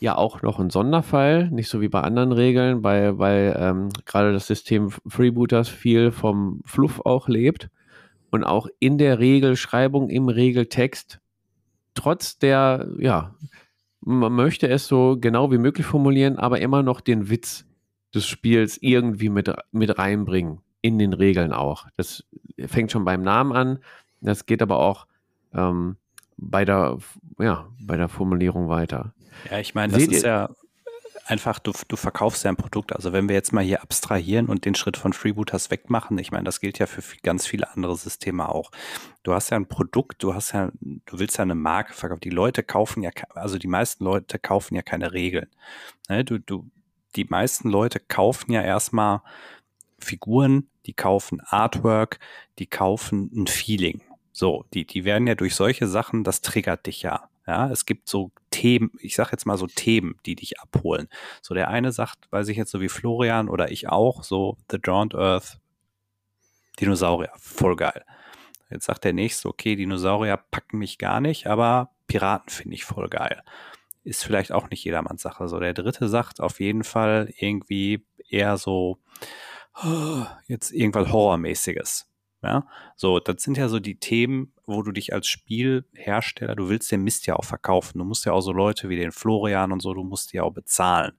ja 0.00 0.16
auch 0.16 0.42
noch 0.42 0.58
ein 0.58 0.70
Sonderfall, 0.70 1.48
nicht 1.52 1.68
so 1.68 1.80
wie 1.80 1.88
bei 1.88 2.00
anderen 2.00 2.32
Regeln, 2.32 2.82
weil, 2.82 3.18
weil 3.18 3.56
ähm, 3.56 3.90
gerade 4.06 4.32
das 4.32 4.48
System 4.48 4.90
Freebooters 5.06 5.68
viel 5.68 6.10
vom 6.10 6.62
Fluff 6.64 7.00
auch 7.04 7.28
lebt 7.28 7.70
und 8.32 8.42
auch 8.42 8.66
in 8.80 8.98
der 8.98 9.20
Regelschreibung, 9.20 10.10
im 10.10 10.28
Regeltext, 10.28 11.20
trotz 11.94 12.40
der, 12.40 12.88
ja, 12.98 13.36
man 14.04 14.32
möchte 14.32 14.68
es 14.68 14.86
so 14.86 15.16
genau 15.18 15.50
wie 15.50 15.58
möglich 15.58 15.86
formulieren, 15.86 16.38
aber 16.38 16.60
immer 16.60 16.82
noch 16.82 17.00
den 17.00 17.30
Witz 17.30 17.64
des 18.14 18.26
Spiels 18.26 18.78
irgendwie 18.80 19.28
mit, 19.28 19.50
mit 19.72 19.98
reinbringen. 19.98 20.60
In 20.82 20.98
den 20.98 21.14
Regeln 21.14 21.54
auch. 21.54 21.86
Das 21.96 22.24
fängt 22.66 22.92
schon 22.92 23.06
beim 23.06 23.22
Namen 23.22 23.52
an. 23.52 23.78
Das 24.20 24.44
geht 24.44 24.60
aber 24.60 24.80
auch 24.80 25.06
ähm, 25.54 25.96
bei, 26.36 26.66
der, 26.66 26.98
ja, 27.38 27.66
bei 27.80 27.96
der 27.96 28.10
Formulierung 28.10 28.68
weiter. 28.68 29.14
Ja, 29.50 29.60
ich 29.60 29.74
meine, 29.74 29.94
das 29.94 30.02
Seht 30.02 30.12
ist 30.12 30.24
ja 30.24 30.50
einfach, 31.24 31.58
du, 31.58 31.72
du 31.88 31.96
verkaufst 31.96 32.44
ja 32.44 32.50
ein 32.50 32.56
Produkt. 32.56 32.94
Also 32.94 33.12
wenn 33.12 33.28
wir 33.28 33.34
jetzt 33.34 33.52
mal 33.52 33.64
hier 33.64 33.82
abstrahieren 33.82 34.46
und 34.46 34.64
den 34.64 34.74
Schritt 34.74 34.96
von 34.96 35.12
Freebooters 35.12 35.70
wegmachen, 35.70 36.18
ich 36.18 36.30
meine, 36.30 36.44
das 36.44 36.60
gilt 36.60 36.78
ja 36.78 36.86
für 36.86 37.02
ganz 37.22 37.46
viele 37.46 37.70
andere 37.70 37.96
Systeme 37.96 38.48
auch. 38.48 38.70
Du 39.22 39.32
hast 39.32 39.50
ja 39.50 39.56
ein 39.56 39.66
Produkt, 39.66 40.22
du 40.22 40.34
hast 40.34 40.52
ja, 40.52 40.70
du 40.80 41.18
willst 41.18 41.38
ja 41.38 41.42
eine 41.42 41.54
Marke 41.54 41.92
verkaufen. 41.92 42.20
Die 42.20 42.30
Leute 42.30 42.62
kaufen 42.62 43.02
ja, 43.02 43.10
also 43.34 43.58
die 43.58 43.68
meisten 43.68 44.04
Leute 44.04 44.38
kaufen 44.38 44.74
ja 44.74 44.82
keine 44.82 45.12
Regeln. 45.12 45.48
Ne? 46.08 46.24
Du, 46.24 46.38
du, 46.38 46.70
die 47.16 47.24
meisten 47.24 47.68
Leute 47.68 48.00
kaufen 48.00 48.52
ja 48.52 48.62
erstmal 48.62 49.22
Figuren, 49.98 50.68
die 50.86 50.92
kaufen 50.92 51.40
Artwork, 51.40 52.18
die 52.58 52.66
kaufen 52.66 53.30
ein 53.34 53.46
Feeling. 53.46 54.02
So, 54.32 54.64
die, 54.74 54.86
die 54.86 55.04
werden 55.04 55.26
ja 55.26 55.34
durch 55.34 55.54
solche 55.54 55.86
Sachen, 55.86 56.24
das 56.24 56.42
triggert 56.42 56.86
dich 56.86 57.02
ja. 57.02 57.28
Ja, 57.46 57.70
es 57.70 57.84
gibt 57.84 58.08
so 58.08 58.30
Themen, 58.50 58.92
ich 59.00 59.16
sag 59.16 59.30
jetzt 59.32 59.44
mal 59.44 59.58
so 59.58 59.66
Themen, 59.66 60.16
die 60.24 60.34
dich 60.34 60.60
abholen. 60.60 61.08
So 61.42 61.54
der 61.54 61.68
eine 61.68 61.92
sagt, 61.92 62.30
weiß 62.30 62.48
ich 62.48 62.56
jetzt 62.56 62.70
so 62.70 62.80
wie 62.80 62.88
Florian 62.88 63.48
oder 63.48 63.70
ich 63.70 63.88
auch, 63.88 64.22
so 64.22 64.56
The 64.70 64.80
Drowned 64.80 65.14
Earth, 65.14 65.58
Dinosaurier, 66.80 67.32
voll 67.36 67.76
geil. 67.76 68.04
Jetzt 68.70 68.86
sagt 68.86 69.04
der 69.04 69.12
nächste, 69.12 69.48
okay, 69.48 69.76
Dinosaurier 69.76 70.38
packen 70.38 70.78
mich 70.78 70.98
gar 70.98 71.20
nicht, 71.20 71.46
aber 71.46 71.90
Piraten 72.06 72.50
finde 72.50 72.74
ich 72.74 72.84
voll 72.84 73.08
geil. 73.08 73.42
Ist 74.04 74.24
vielleicht 74.24 74.52
auch 74.52 74.70
nicht 74.70 74.84
jedermanns 74.84 75.22
Sache. 75.22 75.46
So 75.48 75.60
der 75.60 75.74
dritte 75.74 76.08
sagt 76.08 76.40
auf 76.40 76.60
jeden 76.60 76.84
Fall 76.84 77.32
irgendwie 77.38 78.06
eher 78.28 78.56
so, 78.56 78.98
oh, 79.82 80.24
jetzt 80.46 80.72
irgendwas 80.72 81.12
Horrormäßiges. 81.12 82.08
Ja, 82.42 82.66
so, 82.96 83.20
das 83.20 83.42
sind 83.42 83.56
ja 83.56 83.68
so 83.68 83.80
die 83.80 83.98
Themen, 83.98 84.52
wo 84.66 84.82
du 84.82 84.92
dich 84.92 85.12
als 85.12 85.26
Spielhersteller, 85.26 86.54
du 86.54 86.68
willst 86.68 86.90
den 86.90 87.02
Mist 87.02 87.26
ja 87.26 87.36
auch 87.36 87.44
verkaufen. 87.44 87.98
Du 87.98 88.04
musst 88.04 88.24
ja 88.24 88.32
auch 88.32 88.40
so 88.40 88.52
Leute 88.52 88.88
wie 88.88 88.96
den 88.96 89.12
Florian 89.12 89.72
und 89.72 89.80
so, 89.80 89.94
du 89.94 90.04
musst 90.04 90.32
die 90.32 90.40
auch 90.40 90.52
bezahlen. 90.52 91.12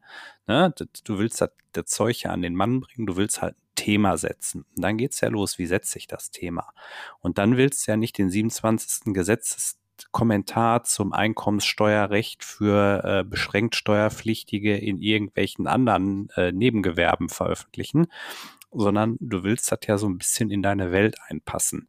Ne? 0.47 0.73
Du 1.03 1.19
willst 1.19 1.41
das, 1.41 1.51
das 1.73 1.85
Zeug 1.85 2.23
ja 2.23 2.31
an 2.31 2.41
den 2.41 2.55
Mann 2.55 2.81
bringen, 2.81 3.05
du 3.05 3.15
willst 3.17 3.41
halt 3.41 3.55
ein 3.55 3.75
Thema 3.75 4.17
setzen. 4.17 4.65
Und 4.75 4.81
dann 4.83 4.97
geht's 4.97 5.21
ja 5.21 5.29
los, 5.29 5.57
wie 5.59 5.65
setze 5.65 5.97
ich 5.97 6.07
das 6.07 6.31
Thema? 6.31 6.73
Und 7.19 7.37
dann 7.37 7.57
willst 7.57 7.87
du 7.87 7.91
ja 7.91 7.97
nicht 7.97 8.17
den 8.17 8.29
27. 8.29 9.13
Gesetzeskommentar 9.13 10.83
zum 10.83 11.13
Einkommenssteuerrecht 11.13 12.43
für 12.43 13.03
äh, 13.03 13.23
beschränkt 13.23 13.75
Steuerpflichtige 13.75 14.75
in 14.77 14.99
irgendwelchen 15.01 15.67
anderen 15.67 16.29
äh, 16.35 16.51
Nebengewerben 16.51 17.29
veröffentlichen, 17.29 18.07
sondern 18.71 19.17
du 19.19 19.43
willst 19.43 19.71
das 19.71 19.79
ja 19.87 19.97
so 19.97 20.07
ein 20.07 20.17
bisschen 20.17 20.51
in 20.51 20.61
deine 20.61 20.91
Welt 20.91 21.17
einpassen. 21.27 21.87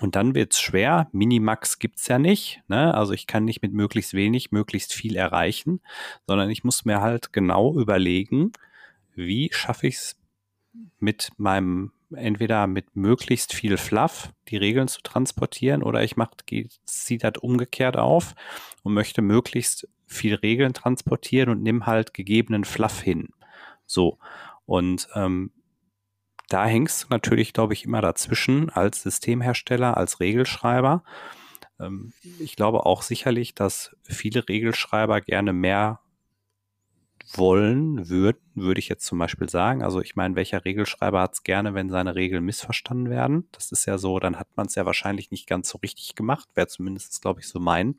Und 0.00 0.16
dann 0.16 0.34
wird 0.34 0.52
es 0.52 0.60
schwer. 0.60 1.08
Minimax 1.12 1.78
gibt 1.78 1.98
es 1.98 2.08
ja 2.08 2.18
nicht. 2.18 2.62
Ne? 2.68 2.94
Also 2.94 3.12
ich 3.12 3.26
kann 3.26 3.44
nicht 3.44 3.62
mit 3.62 3.72
möglichst 3.72 4.14
wenig 4.14 4.52
möglichst 4.52 4.92
viel 4.92 5.16
erreichen, 5.16 5.80
sondern 6.26 6.50
ich 6.50 6.64
muss 6.64 6.84
mir 6.84 7.00
halt 7.00 7.32
genau 7.32 7.78
überlegen, 7.78 8.52
wie 9.14 9.50
schaffe 9.52 9.86
ich 9.86 9.96
es 9.96 10.16
mit 10.98 11.30
meinem, 11.36 11.92
entweder 12.14 12.66
mit 12.66 12.96
möglichst 12.96 13.52
viel 13.52 13.76
Fluff 13.76 14.32
die 14.48 14.56
Regeln 14.56 14.88
zu 14.88 15.00
transportieren 15.02 15.82
oder 15.82 16.02
ich 16.02 16.16
mache, 16.16 16.36
ziehe 16.84 17.18
das 17.18 17.34
umgekehrt 17.40 17.96
auf 17.96 18.34
und 18.82 18.94
möchte 18.94 19.22
möglichst 19.22 19.88
viel 20.06 20.34
Regeln 20.34 20.74
transportieren 20.74 21.50
und 21.50 21.62
nimm 21.62 21.86
halt 21.86 22.14
gegebenen 22.14 22.64
Fluff 22.64 23.00
hin. 23.00 23.28
So. 23.86 24.18
Und 24.66 25.08
ähm, 25.14 25.50
da 26.48 26.66
hängst 26.66 27.04
du 27.04 27.06
natürlich, 27.10 27.52
glaube 27.52 27.72
ich, 27.72 27.84
immer 27.84 28.00
dazwischen 28.00 28.70
als 28.70 29.02
Systemhersteller, 29.02 29.96
als 29.96 30.20
Regelschreiber. 30.20 31.04
Ähm, 31.80 32.12
ich 32.38 32.56
glaube 32.56 32.86
auch 32.86 33.02
sicherlich, 33.02 33.54
dass 33.54 33.96
viele 34.02 34.48
Regelschreiber 34.48 35.20
gerne 35.20 35.52
mehr 35.52 36.00
wollen 37.32 38.08
würden, 38.08 38.40
würde 38.54 38.78
ich 38.78 38.88
jetzt 38.88 39.06
zum 39.06 39.18
Beispiel 39.18 39.48
sagen. 39.48 39.82
Also 39.82 40.00
ich 40.00 40.14
meine, 40.14 40.36
welcher 40.36 40.64
Regelschreiber 40.64 41.20
hat 41.22 41.34
es 41.34 41.42
gerne, 41.42 41.74
wenn 41.74 41.90
seine 41.90 42.14
Regeln 42.14 42.44
missverstanden 42.44 43.10
werden? 43.10 43.48
Das 43.52 43.72
ist 43.72 43.86
ja 43.86 43.98
so, 43.98 44.18
dann 44.20 44.38
hat 44.38 44.48
man 44.56 44.66
es 44.66 44.74
ja 44.74 44.84
wahrscheinlich 44.86 45.30
nicht 45.30 45.46
ganz 45.46 45.68
so 45.70 45.78
richtig 45.78 46.14
gemacht, 46.14 46.48
wäre 46.54 46.66
zumindest, 46.66 47.20
glaube 47.22 47.40
ich, 47.40 47.48
so 47.48 47.58
mein. 47.60 47.98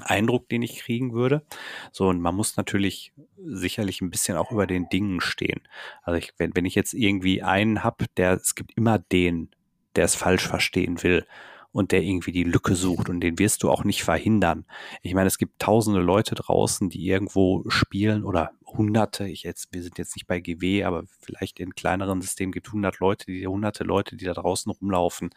Eindruck, 0.00 0.48
den 0.48 0.62
ich 0.62 0.78
kriegen 0.78 1.12
würde. 1.12 1.44
So, 1.92 2.08
und 2.08 2.20
man 2.20 2.34
muss 2.34 2.56
natürlich 2.56 3.12
sicherlich 3.44 4.00
ein 4.00 4.10
bisschen 4.10 4.36
auch 4.36 4.50
über 4.50 4.66
den 4.66 4.88
Dingen 4.88 5.20
stehen. 5.20 5.60
Also 6.02 6.18
ich, 6.18 6.32
wenn, 6.38 6.54
wenn 6.54 6.64
ich 6.64 6.74
jetzt 6.74 6.94
irgendwie 6.94 7.42
einen 7.42 7.84
habe, 7.84 8.06
der, 8.16 8.32
es 8.34 8.54
gibt 8.54 8.76
immer 8.76 8.98
den, 8.98 9.50
der 9.94 10.04
es 10.04 10.14
falsch 10.14 10.46
verstehen 10.46 11.02
will 11.02 11.26
und 11.72 11.92
der 11.92 12.02
irgendwie 12.02 12.32
die 12.32 12.44
Lücke 12.44 12.74
sucht 12.74 13.08
und 13.08 13.20
den 13.20 13.38
wirst 13.38 13.62
du 13.62 13.70
auch 13.70 13.84
nicht 13.84 14.02
verhindern. 14.02 14.64
Ich 15.02 15.14
meine, 15.14 15.26
es 15.26 15.38
gibt 15.38 15.60
tausende 15.60 16.00
Leute 16.00 16.34
draußen, 16.34 16.88
die 16.88 17.06
irgendwo 17.06 17.64
spielen 17.68 18.24
oder 18.24 18.52
hunderte, 18.66 19.28
ich 19.28 19.42
jetzt, 19.42 19.72
wir 19.72 19.82
sind 19.82 19.98
jetzt 19.98 20.16
nicht 20.16 20.26
bei 20.26 20.40
GW, 20.40 20.84
aber 20.84 21.04
vielleicht 21.20 21.60
in 21.60 21.74
kleineren 21.74 22.20
Systemen 22.20 22.52
gibt 22.52 22.72
hundert 22.72 22.98
Leute, 22.98 23.26
die 23.26 23.46
hunderte 23.46 23.84
Leute, 23.84 24.16
die 24.16 24.24
da 24.24 24.34
draußen 24.34 24.72
rumlaufen 24.72 25.30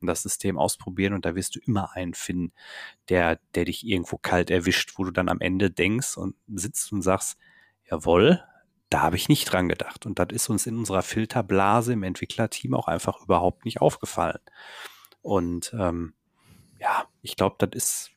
und 0.00 0.06
das 0.06 0.22
System 0.22 0.58
ausprobieren 0.58 1.14
und 1.14 1.24
da 1.24 1.34
wirst 1.34 1.56
du 1.56 1.60
immer 1.60 1.94
einen 1.94 2.14
finden, 2.14 2.52
der, 3.08 3.40
der 3.54 3.64
dich 3.64 3.86
irgendwo 3.86 4.18
kalt 4.18 4.50
erwischt, 4.50 4.92
wo 4.96 5.04
du 5.04 5.10
dann 5.10 5.28
am 5.28 5.40
Ende 5.40 5.70
denkst 5.70 6.16
und 6.16 6.36
sitzt 6.48 6.92
und 6.92 7.02
sagst, 7.02 7.38
jawohl, 7.90 8.42
da 8.90 9.02
habe 9.02 9.16
ich 9.16 9.28
nicht 9.28 9.46
dran 9.46 9.68
gedacht. 9.68 10.06
Und 10.06 10.18
das 10.18 10.28
ist 10.30 10.48
uns 10.48 10.66
in 10.66 10.78
unserer 10.78 11.02
Filterblase 11.02 11.94
im 11.94 12.02
Entwicklerteam 12.02 12.74
auch 12.74 12.86
einfach 12.86 13.22
überhaupt 13.22 13.64
nicht 13.64 13.80
aufgefallen. 13.80 14.40
Und 15.20 15.74
ähm, 15.78 16.14
ja, 16.78 17.06
ich 17.22 17.36
glaube, 17.36 17.56
das 17.58 17.70
ist, 17.72 18.10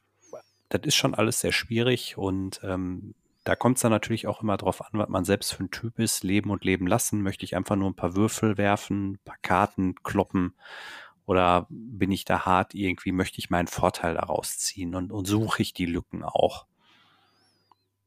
das 0.70 0.82
ist 0.84 0.96
schon 0.96 1.16
alles 1.16 1.40
sehr 1.40 1.54
schwierig 1.54 2.18
und 2.18 2.60
ähm, 2.64 3.16
da 3.48 3.56
kommt 3.56 3.78
es 3.78 3.82
dann 3.82 3.92
natürlich 3.92 4.28
auch 4.28 4.42
immer 4.42 4.58
drauf 4.58 4.82
an, 4.82 5.00
was 5.00 5.08
man 5.08 5.24
selbst 5.24 5.54
für 5.54 5.64
ein 5.64 5.72
Typ 5.72 6.00
ist. 6.00 6.24
Leben 6.24 6.50
und 6.50 6.66
leben 6.66 6.86
lassen. 6.86 7.22
Möchte 7.22 7.46
ich 7.46 7.56
einfach 7.56 7.78
nur 7.78 7.90
ein 7.90 7.96
paar 7.96 8.16
Würfel 8.16 8.58
werfen, 8.58 9.12
ein 9.12 9.20
paar 9.24 9.38
Karten 9.42 9.96
kloppen 10.04 10.54
oder 11.26 11.68
bin 11.70 12.12
ich 12.12 12.26
da 12.26 12.46
hart 12.46 12.74
irgendwie, 12.74 13.12
möchte 13.12 13.40
ich 13.40 13.50
meinen 13.50 13.68
Vorteil 13.68 14.16
daraus 14.16 14.58
ziehen 14.58 14.96
und, 14.96 15.12
und 15.12 15.26
suche 15.26 15.62
ich 15.62 15.74
die 15.74 15.86
Lücken 15.86 16.24
auch. 16.24 16.66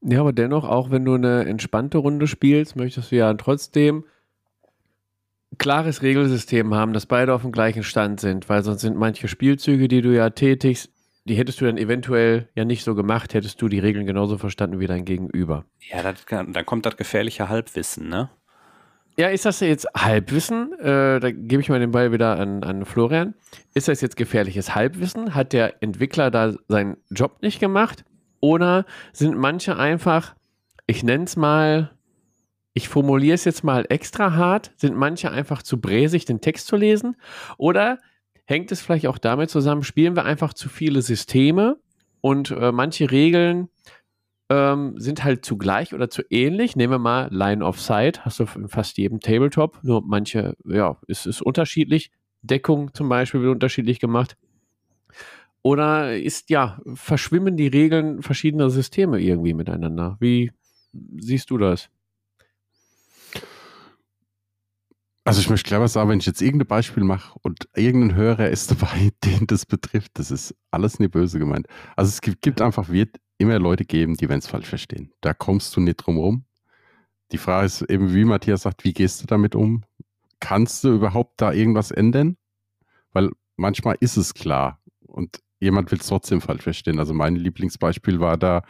Ja, 0.00 0.20
aber 0.20 0.32
dennoch, 0.32 0.64
auch 0.64 0.90
wenn 0.90 1.04
du 1.04 1.14
eine 1.14 1.44
entspannte 1.44 1.98
Runde 1.98 2.26
spielst, 2.26 2.76
möchtest 2.76 3.12
du 3.12 3.16
ja 3.16 3.32
trotzdem 3.34 4.04
klares 5.58 6.00
Regelsystem 6.00 6.74
haben, 6.74 6.94
dass 6.94 7.04
beide 7.04 7.34
auf 7.34 7.42
dem 7.42 7.52
gleichen 7.52 7.82
Stand 7.82 8.20
sind, 8.20 8.48
weil 8.48 8.62
sonst 8.62 8.80
sind 8.80 8.96
manche 8.96 9.28
Spielzüge, 9.28 9.88
die 9.88 10.00
du 10.00 10.14
ja 10.14 10.30
tätigst, 10.30 10.90
die 11.24 11.34
hättest 11.34 11.60
du 11.60 11.66
dann 11.66 11.76
eventuell 11.76 12.48
ja 12.54 12.64
nicht 12.64 12.84
so 12.84 12.94
gemacht, 12.94 13.34
hättest 13.34 13.60
du 13.60 13.68
die 13.68 13.78
Regeln 13.78 14.06
genauso 14.06 14.38
verstanden 14.38 14.80
wie 14.80 14.86
dein 14.86 15.04
Gegenüber. 15.04 15.64
Ja, 15.90 16.02
das 16.02 16.24
dann 16.26 16.66
kommt 16.66 16.86
das 16.86 16.96
gefährliche 16.96 17.48
Halbwissen, 17.48 18.08
ne? 18.08 18.30
Ja, 19.16 19.28
ist 19.28 19.44
das 19.44 19.60
jetzt 19.60 19.86
Halbwissen? 19.94 20.72
Äh, 20.78 21.20
da 21.20 21.30
gebe 21.30 21.60
ich 21.60 21.68
mal 21.68 21.80
den 21.80 21.90
Ball 21.90 22.12
wieder 22.12 22.38
an, 22.38 22.62
an 22.62 22.84
Florian. 22.86 23.34
Ist 23.74 23.88
das 23.88 24.00
jetzt 24.00 24.16
gefährliches 24.16 24.74
Halbwissen? 24.74 25.34
Hat 25.34 25.52
der 25.52 25.82
Entwickler 25.82 26.30
da 26.30 26.54
seinen 26.68 26.96
Job 27.10 27.42
nicht 27.42 27.60
gemacht? 27.60 28.04
Oder 28.40 28.86
sind 29.12 29.36
manche 29.36 29.76
einfach, 29.76 30.34
ich 30.86 31.02
nenne 31.02 31.24
es 31.24 31.36
mal, 31.36 31.90
ich 32.72 32.88
formuliere 32.88 33.34
es 33.34 33.44
jetzt 33.44 33.62
mal 33.62 33.84
extra 33.90 34.34
hart, 34.36 34.72
sind 34.76 34.96
manche 34.96 35.30
einfach 35.30 35.62
zu 35.62 35.80
bräsig, 35.80 36.24
den 36.24 36.40
Text 36.40 36.66
zu 36.66 36.76
lesen? 36.76 37.16
Oder 37.58 37.98
hängt 38.50 38.72
es 38.72 38.82
vielleicht 38.82 39.06
auch 39.06 39.18
damit 39.18 39.48
zusammen, 39.50 39.82
spielen 39.82 40.16
wir 40.16 40.24
einfach 40.24 40.52
zu 40.52 40.68
viele 40.68 41.02
Systeme 41.02 41.78
und 42.20 42.50
äh, 42.50 42.72
manche 42.72 43.10
Regeln 43.10 43.68
ähm, 44.50 44.94
sind 44.98 45.24
halt 45.24 45.44
zugleich 45.44 45.94
oder 45.94 46.10
zu 46.10 46.22
ähnlich. 46.28 46.76
Nehmen 46.76 46.94
wir 46.94 46.98
mal 46.98 47.28
Line 47.30 47.64
of 47.64 47.80
Sight, 47.80 48.24
hast 48.24 48.40
du 48.40 48.46
in 48.56 48.68
fast 48.68 48.98
jedem 48.98 49.20
Tabletop, 49.20 49.78
nur 49.82 50.02
manche, 50.02 50.56
ja, 50.64 50.98
es 51.06 51.24
ist 51.24 51.40
unterschiedlich. 51.40 52.10
Deckung 52.42 52.92
zum 52.94 53.08
Beispiel 53.08 53.40
wird 53.40 53.52
unterschiedlich 53.52 54.00
gemacht. 54.00 54.36
Oder 55.62 56.16
ist, 56.16 56.50
ja, 56.50 56.80
verschwimmen 56.94 57.56
die 57.56 57.68
Regeln 57.68 58.22
verschiedener 58.22 58.70
Systeme 58.70 59.20
irgendwie 59.20 59.54
miteinander? 59.54 60.16
Wie 60.18 60.52
siehst 61.18 61.50
du 61.50 61.58
das? 61.58 61.90
Also 65.30 65.42
ich 65.42 65.48
möchte 65.48 65.68
klar 65.68 65.80
was 65.80 65.92
sagen, 65.92 66.10
wenn 66.10 66.18
ich 66.18 66.26
jetzt 66.26 66.42
irgendein 66.42 66.66
Beispiel 66.66 67.04
mache 67.04 67.38
und 67.42 67.68
irgendein 67.76 68.16
Hörer 68.16 68.48
ist 68.48 68.72
dabei, 68.72 69.12
den 69.24 69.46
das 69.46 69.64
betrifft, 69.64 70.10
das 70.14 70.32
ist 70.32 70.56
alles 70.72 70.98
nicht 70.98 71.12
böse 71.12 71.38
gemeint. 71.38 71.68
Also 71.94 72.08
es 72.08 72.20
gibt, 72.20 72.42
gibt 72.42 72.60
einfach, 72.60 72.88
wird 72.88 73.14
immer 73.38 73.60
Leute 73.60 73.84
geben, 73.84 74.16
die 74.16 74.28
werden 74.28 74.40
es 74.40 74.48
falsch 74.48 74.66
verstehen. 74.66 75.12
Da 75.20 75.32
kommst 75.32 75.76
du 75.76 75.80
nicht 75.80 75.98
drum 75.98 76.18
rum. 76.18 76.46
Die 77.30 77.38
Frage 77.38 77.66
ist 77.66 77.82
eben, 77.82 78.12
wie 78.12 78.24
Matthias 78.24 78.62
sagt, 78.62 78.82
wie 78.82 78.92
gehst 78.92 79.22
du 79.22 79.26
damit 79.28 79.54
um? 79.54 79.84
Kannst 80.40 80.82
du 80.82 80.94
überhaupt 80.96 81.40
da 81.40 81.52
irgendwas 81.52 81.92
ändern? 81.92 82.36
Weil 83.12 83.30
manchmal 83.54 83.98
ist 84.00 84.16
es 84.16 84.34
klar 84.34 84.80
und 85.06 85.38
jemand 85.60 85.92
will 85.92 86.00
es 86.00 86.08
trotzdem 86.08 86.40
falsch 86.40 86.64
verstehen. 86.64 86.98
Also 86.98 87.14
mein 87.14 87.36
Lieblingsbeispiel 87.36 88.18
war 88.18 88.36
da, 88.36 88.64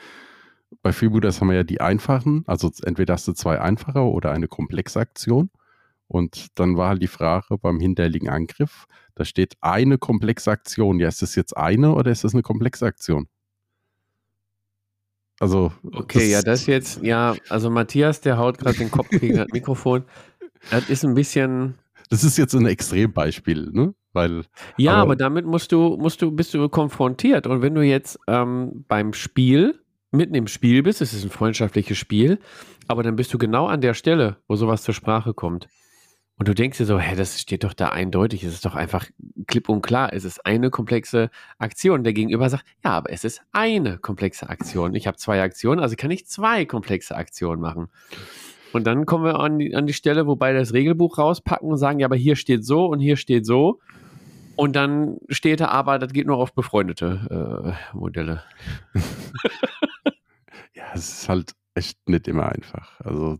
bei 0.82 0.92
Freebooters 0.92 1.40
haben 1.40 1.48
wir 1.48 1.56
ja 1.56 1.64
die 1.64 1.80
einfachen, 1.80 2.44
also 2.46 2.70
entweder 2.84 3.14
hast 3.14 3.26
du 3.26 3.32
zwei 3.32 3.62
einfache 3.62 4.00
oder 4.00 4.32
eine 4.32 4.46
komplexe 4.46 5.00
Aktion. 5.00 5.48
Und 6.10 6.48
dann 6.56 6.76
war 6.76 6.88
halt 6.88 7.02
die 7.02 7.06
Frage 7.06 7.56
beim 7.56 7.78
hinterliegen 7.78 8.28
Angriff, 8.28 8.86
da 9.14 9.24
steht 9.24 9.54
eine 9.60 9.96
komplexe 9.96 10.50
Aktion. 10.50 10.98
Ja, 10.98 11.06
ist 11.06 11.22
das 11.22 11.36
jetzt 11.36 11.56
eine 11.56 11.94
oder 11.94 12.10
ist 12.10 12.24
das 12.24 12.32
eine 12.34 12.42
komplexe 12.42 12.84
Aktion? 12.84 13.28
Also. 15.38 15.72
Okay, 15.84 16.18
das 16.18 16.28
ja, 16.28 16.42
das 16.42 16.66
jetzt, 16.66 17.02
ja, 17.04 17.36
also 17.48 17.70
Matthias, 17.70 18.20
der 18.22 18.38
haut 18.38 18.58
gerade 18.58 18.78
den 18.78 18.90
Kopf 18.90 19.08
gegen 19.10 19.36
das 19.36 19.46
Mikrofon. 19.52 20.02
Das 20.72 20.90
ist 20.90 21.04
ein 21.04 21.14
bisschen. 21.14 21.78
Das 22.08 22.24
ist 22.24 22.36
jetzt 22.38 22.54
ein 22.54 22.66
Extrembeispiel, 22.66 23.70
ne? 23.70 23.94
Weil, 24.12 24.46
ja, 24.76 24.94
aber, 24.94 25.02
aber, 25.02 25.16
damit 25.16 25.46
musst 25.46 25.70
du, 25.70 25.96
musst 25.96 26.20
du, 26.22 26.32
bist 26.32 26.52
du 26.54 26.68
konfrontiert. 26.68 27.46
Und 27.46 27.62
wenn 27.62 27.76
du 27.76 27.82
jetzt 27.82 28.18
ähm, 28.26 28.84
beim 28.88 29.12
Spiel, 29.12 29.78
mitten 30.10 30.34
im 30.34 30.48
Spiel 30.48 30.82
bist, 30.82 31.00
es 31.02 31.14
ist 31.14 31.22
ein 31.22 31.30
freundschaftliches 31.30 31.96
Spiel, 31.96 32.40
aber 32.88 33.04
dann 33.04 33.14
bist 33.14 33.32
du 33.32 33.38
genau 33.38 33.66
an 33.66 33.80
der 33.80 33.94
Stelle, 33.94 34.38
wo 34.48 34.56
sowas 34.56 34.82
zur 34.82 34.92
Sprache 34.92 35.34
kommt. 35.34 35.68
Und 36.40 36.48
du 36.48 36.54
denkst 36.54 36.78
dir 36.78 36.86
so, 36.86 36.98
hä, 36.98 37.16
das 37.16 37.38
steht 37.38 37.64
doch 37.64 37.74
da 37.74 37.90
eindeutig, 37.90 38.44
es 38.44 38.54
ist 38.54 38.64
doch 38.64 38.74
einfach 38.74 39.04
klipp 39.46 39.68
und 39.68 39.82
klar, 39.82 40.14
es 40.14 40.24
ist 40.24 40.46
eine 40.46 40.70
komplexe 40.70 41.28
Aktion. 41.58 42.02
Der 42.02 42.14
Gegenüber 42.14 42.48
sagt, 42.48 42.64
ja, 42.82 42.92
aber 42.92 43.12
es 43.12 43.24
ist 43.24 43.42
eine 43.52 43.98
komplexe 43.98 44.48
Aktion. 44.48 44.94
Ich 44.94 45.06
habe 45.06 45.18
zwei 45.18 45.42
Aktionen, 45.42 45.82
also 45.82 45.96
kann 45.96 46.10
ich 46.10 46.26
zwei 46.26 46.64
komplexe 46.64 47.14
Aktionen 47.14 47.60
machen. 47.60 47.88
Und 48.72 48.86
dann 48.86 49.04
kommen 49.04 49.24
wir 49.24 49.38
an 49.38 49.58
die, 49.58 49.76
an 49.76 49.86
die 49.86 49.92
Stelle, 49.92 50.26
wo 50.26 50.34
beide 50.34 50.58
das 50.60 50.72
Regelbuch 50.72 51.18
rauspacken 51.18 51.68
und 51.68 51.76
sagen, 51.76 51.98
ja, 51.98 52.06
aber 52.06 52.16
hier 52.16 52.36
steht 52.36 52.64
so 52.64 52.86
und 52.86 53.00
hier 53.00 53.18
steht 53.18 53.44
so. 53.44 53.78
Und 54.56 54.74
dann 54.76 55.18
steht 55.28 55.60
da 55.60 55.68
aber, 55.68 55.98
das 55.98 56.14
geht 56.14 56.26
nur 56.26 56.38
auf 56.38 56.54
befreundete 56.54 57.76
äh, 57.92 57.94
Modelle. 57.94 58.44
ja, 60.72 60.84
es 60.94 61.06
ist 61.06 61.28
halt 61.28 61.52
echt 61.74 61.98
nicht 62.08 62.28
immer 62.28 62.48
einfach. 62.50 62.98
Also 63.00 63.36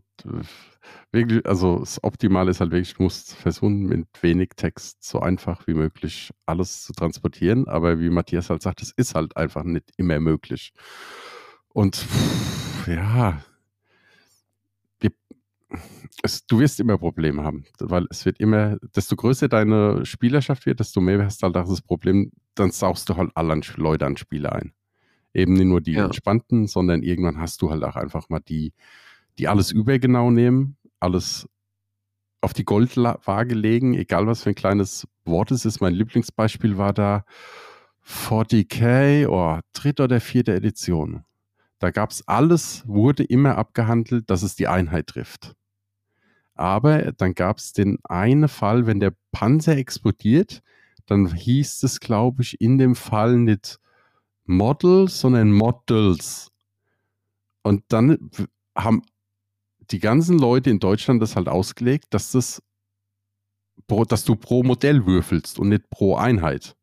wirklich, 1.11 1.45
also 1.45 1.79
das 1.79 2.03
Optimale 2.03 2.51
ist 2.51 2.59
halt 2.59 2.71
wirklich, 2.71 2.93
du 2.93 3.03
musst 3.03 3.35
versuchen, 3.35 3.83
mit 3.83 4.07
wenig 4.21 4.51
Text 4.55 5.03
so 5.03 5.19
einfach 5.19 5.67
wie 5.67 5.73
möglich 5.73 6.31
alles 6.45 6.83
zu 6.83 6.93
transportieren. 6.93 7.67
Aber 7.67 7.99
wie 7.99 8.09
Matthias 8.09 8.49
halt 8.49 8.61
sagt, 8.61 8.81
es 8.81 8.91
ist 8.91 9.15
halt 9.15 9.37
einfach 9.37 9.63
nicht 9.63 9.91
immer 9.97 10.19
möglich. 10.19 10.73
Und 11.73 12.05
ja, 12.87 13.41
es, 16.23 16.45
du 16.45 16.59
wirst 16.59 16.79
immer 16.79 16.97
Probleme 16.97 17.43
haben, 17.43 17.65
weil 17.79 18.05
es 18.09 18.25
wird 18.25 18.39
immer, 18.39 18.77
desto 18.95 19.15
größer 19.15 19.47
deine 19.47 20.05
Spielerschaft 20.05 20.65
wird, 20.65 20.79
desto 20.79 21.01
mehr 21.01 21.23
hast 21.23 21.41
du 21.41 21.45
halt 21.45 21.55
das 21.55 21.81
Problem, 21.81 22.31
dann 22.55 22.71
saugst 22.71 23.09
du 23.09 23.15
halt 23.15 23.31
alle 23.35 23.59
Leute 23.75 24.05
an 24.05 24.17
Spiele 24.17 24.51
ein. 24.51 24.73
Eben 25.33 25.53
nicht 25.53 25.65
nur 25.65 25.81
die 25.81 25.93
ja. 25.93 26.05
entspannten, 26.05 26.67
sondern 26.67 27.03
irgendwann 27.03 27.39
hast 27.39 27.61
du 27.61 27.69
halt 27.69 27.83
auch 27.83 27.95
einfach 27.95 28.29
mal 28.29 28.41
die, 28.41 28.73
die 29.37 29.47
alles 29.47 29.71
übergenau 29.71 30.31
nehmen, 30.31 30.77
alles 30.99 31.47
auf 32.41 32.53
die 32.53 32.65
Goldwaage 32.65 33.55
legen, 33.55 33.93
egal 33.93 34.27
was 34.27 34.43
für 34.43 34.49
ein 34.49 34.55
kleines 34.55 35.07
Wort 35.25 35.51
es 35.51 35.65
ist. 35.65 35.79
Mein 35.79 35.93
Lieblingsbeispiel 35.93 36.77
war 36.77 36.93
da 36.93 37.23
40k, 38.05 39.27
oh, 39.27 39.59
dritte 39.73 40.03
oder 40.03 40.19
vierte 40.19 40.53
Edition. 40.55 41.23
Da 41.79 41.91
gab 41.91 42.11
es 42.11 42.27
alles, 42.27 42.83
wurde 42.87 43.23
immer 43.23 43.57
abgehandelt, 43.57 44.29
dass 44.29 44.43
es 44.43 44.55
die 44.55 44.67
Einheit 44.67 45.07
trifft. 45.07 45.55
Aber 46.55 47.11
dann 47.13 47.33
gab 47.33 47.57
es 47.57 47.73
den 47.73 47.99
einen 48.03 48.47
Fall, 48.47 48.85
wenn 48.85 48.99
der 48.99 49.13
Panzer 49.31 49.77
explodiert, 49.77 50.61
dann 51.05 51.33
hieß 51.33 51.83
es, 51.83 51.99
glaube 51.99 52.43
ich, 52.43 52.61
in 52.61 52.77
dem 52.77 52.95
Fall 52.95 53.37
nicht 53.37 53.79
Model, 54.45 55.07
sondern 55.07 55.51
Models. 55.51 56.51
Und 57.63 57.83
dann 57.89 58.29
haben 58.75 59.01
die 59.91 59.99
ganzen 59.99 60.37
Leute 60.37 60.69
in 60.69 60.79
Deutschland 60.79 61.21
das 61.21 61.35
halt 61.35 61.47
ausgelegt, 61.47 62.05
dass 62.11 62.31
das 62.31 62.61
dass 63.87 64.23
du 64.23 64.35
pro 64.35 64.63
Modell 64.63 65.05
würfelst 65.05 65.59
und 65.59 65.69
nicht 65.69 65.89
pro 65.89 66.15
Einheit. 66.15 66.77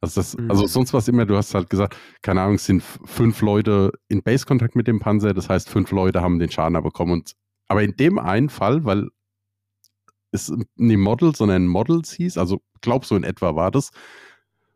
Also, 0.00 0.20
das, 0.20 0.36
mhm. 0.36 0.50
also 0.50 0.66
sonst 0.66 0.92
was 0.94 1.08
immer, 1.08 1.26
du 1.26 1.36
hast 1.36 1.54
halt 1.54 1.70
gesagt, 1.70 1.96
keine 2.22 2.42
Ahnung, 2.42 2.56
es 2.56 2.66
sind 2.66 2.82
fünf 2.82 3.40
Leute 3.40 3.92
in 4.08 4.22
Base-Kontakt 4.22 4.76
mit 4.76 4.86
dem 4.86 5.00
Panzer, 5.00 5.34
das 5.34 5.48
heißt, 5.48 5.68
fünf 5.68 5.90
Leute 5.90 6.22
haben 6.22 6.38
den 6.38 6.50
Schaden 6.50 6.80
bekommen. 6.82 7.12
Und 7.12 7.32
aber 7.68 7.82
in 7.82 7.96
dem 7.96 8.18
einen 8.18 8.48
Fall, 8.48 8.84
weil 8.84 9.08
es 10.30 10.52
nicht 10.76 10.98
Model, 10.98 11.34
sondern 11.34 11.66
Models 11.66 12.12
hieß, 12.12 12.38
also 12.38 12.62
glaub 12.80 13.04
so 13.04 13.16
in 13.16 13.24
etwa 13.24 13.56
war 13.56 13.70
das, 13.70 13.90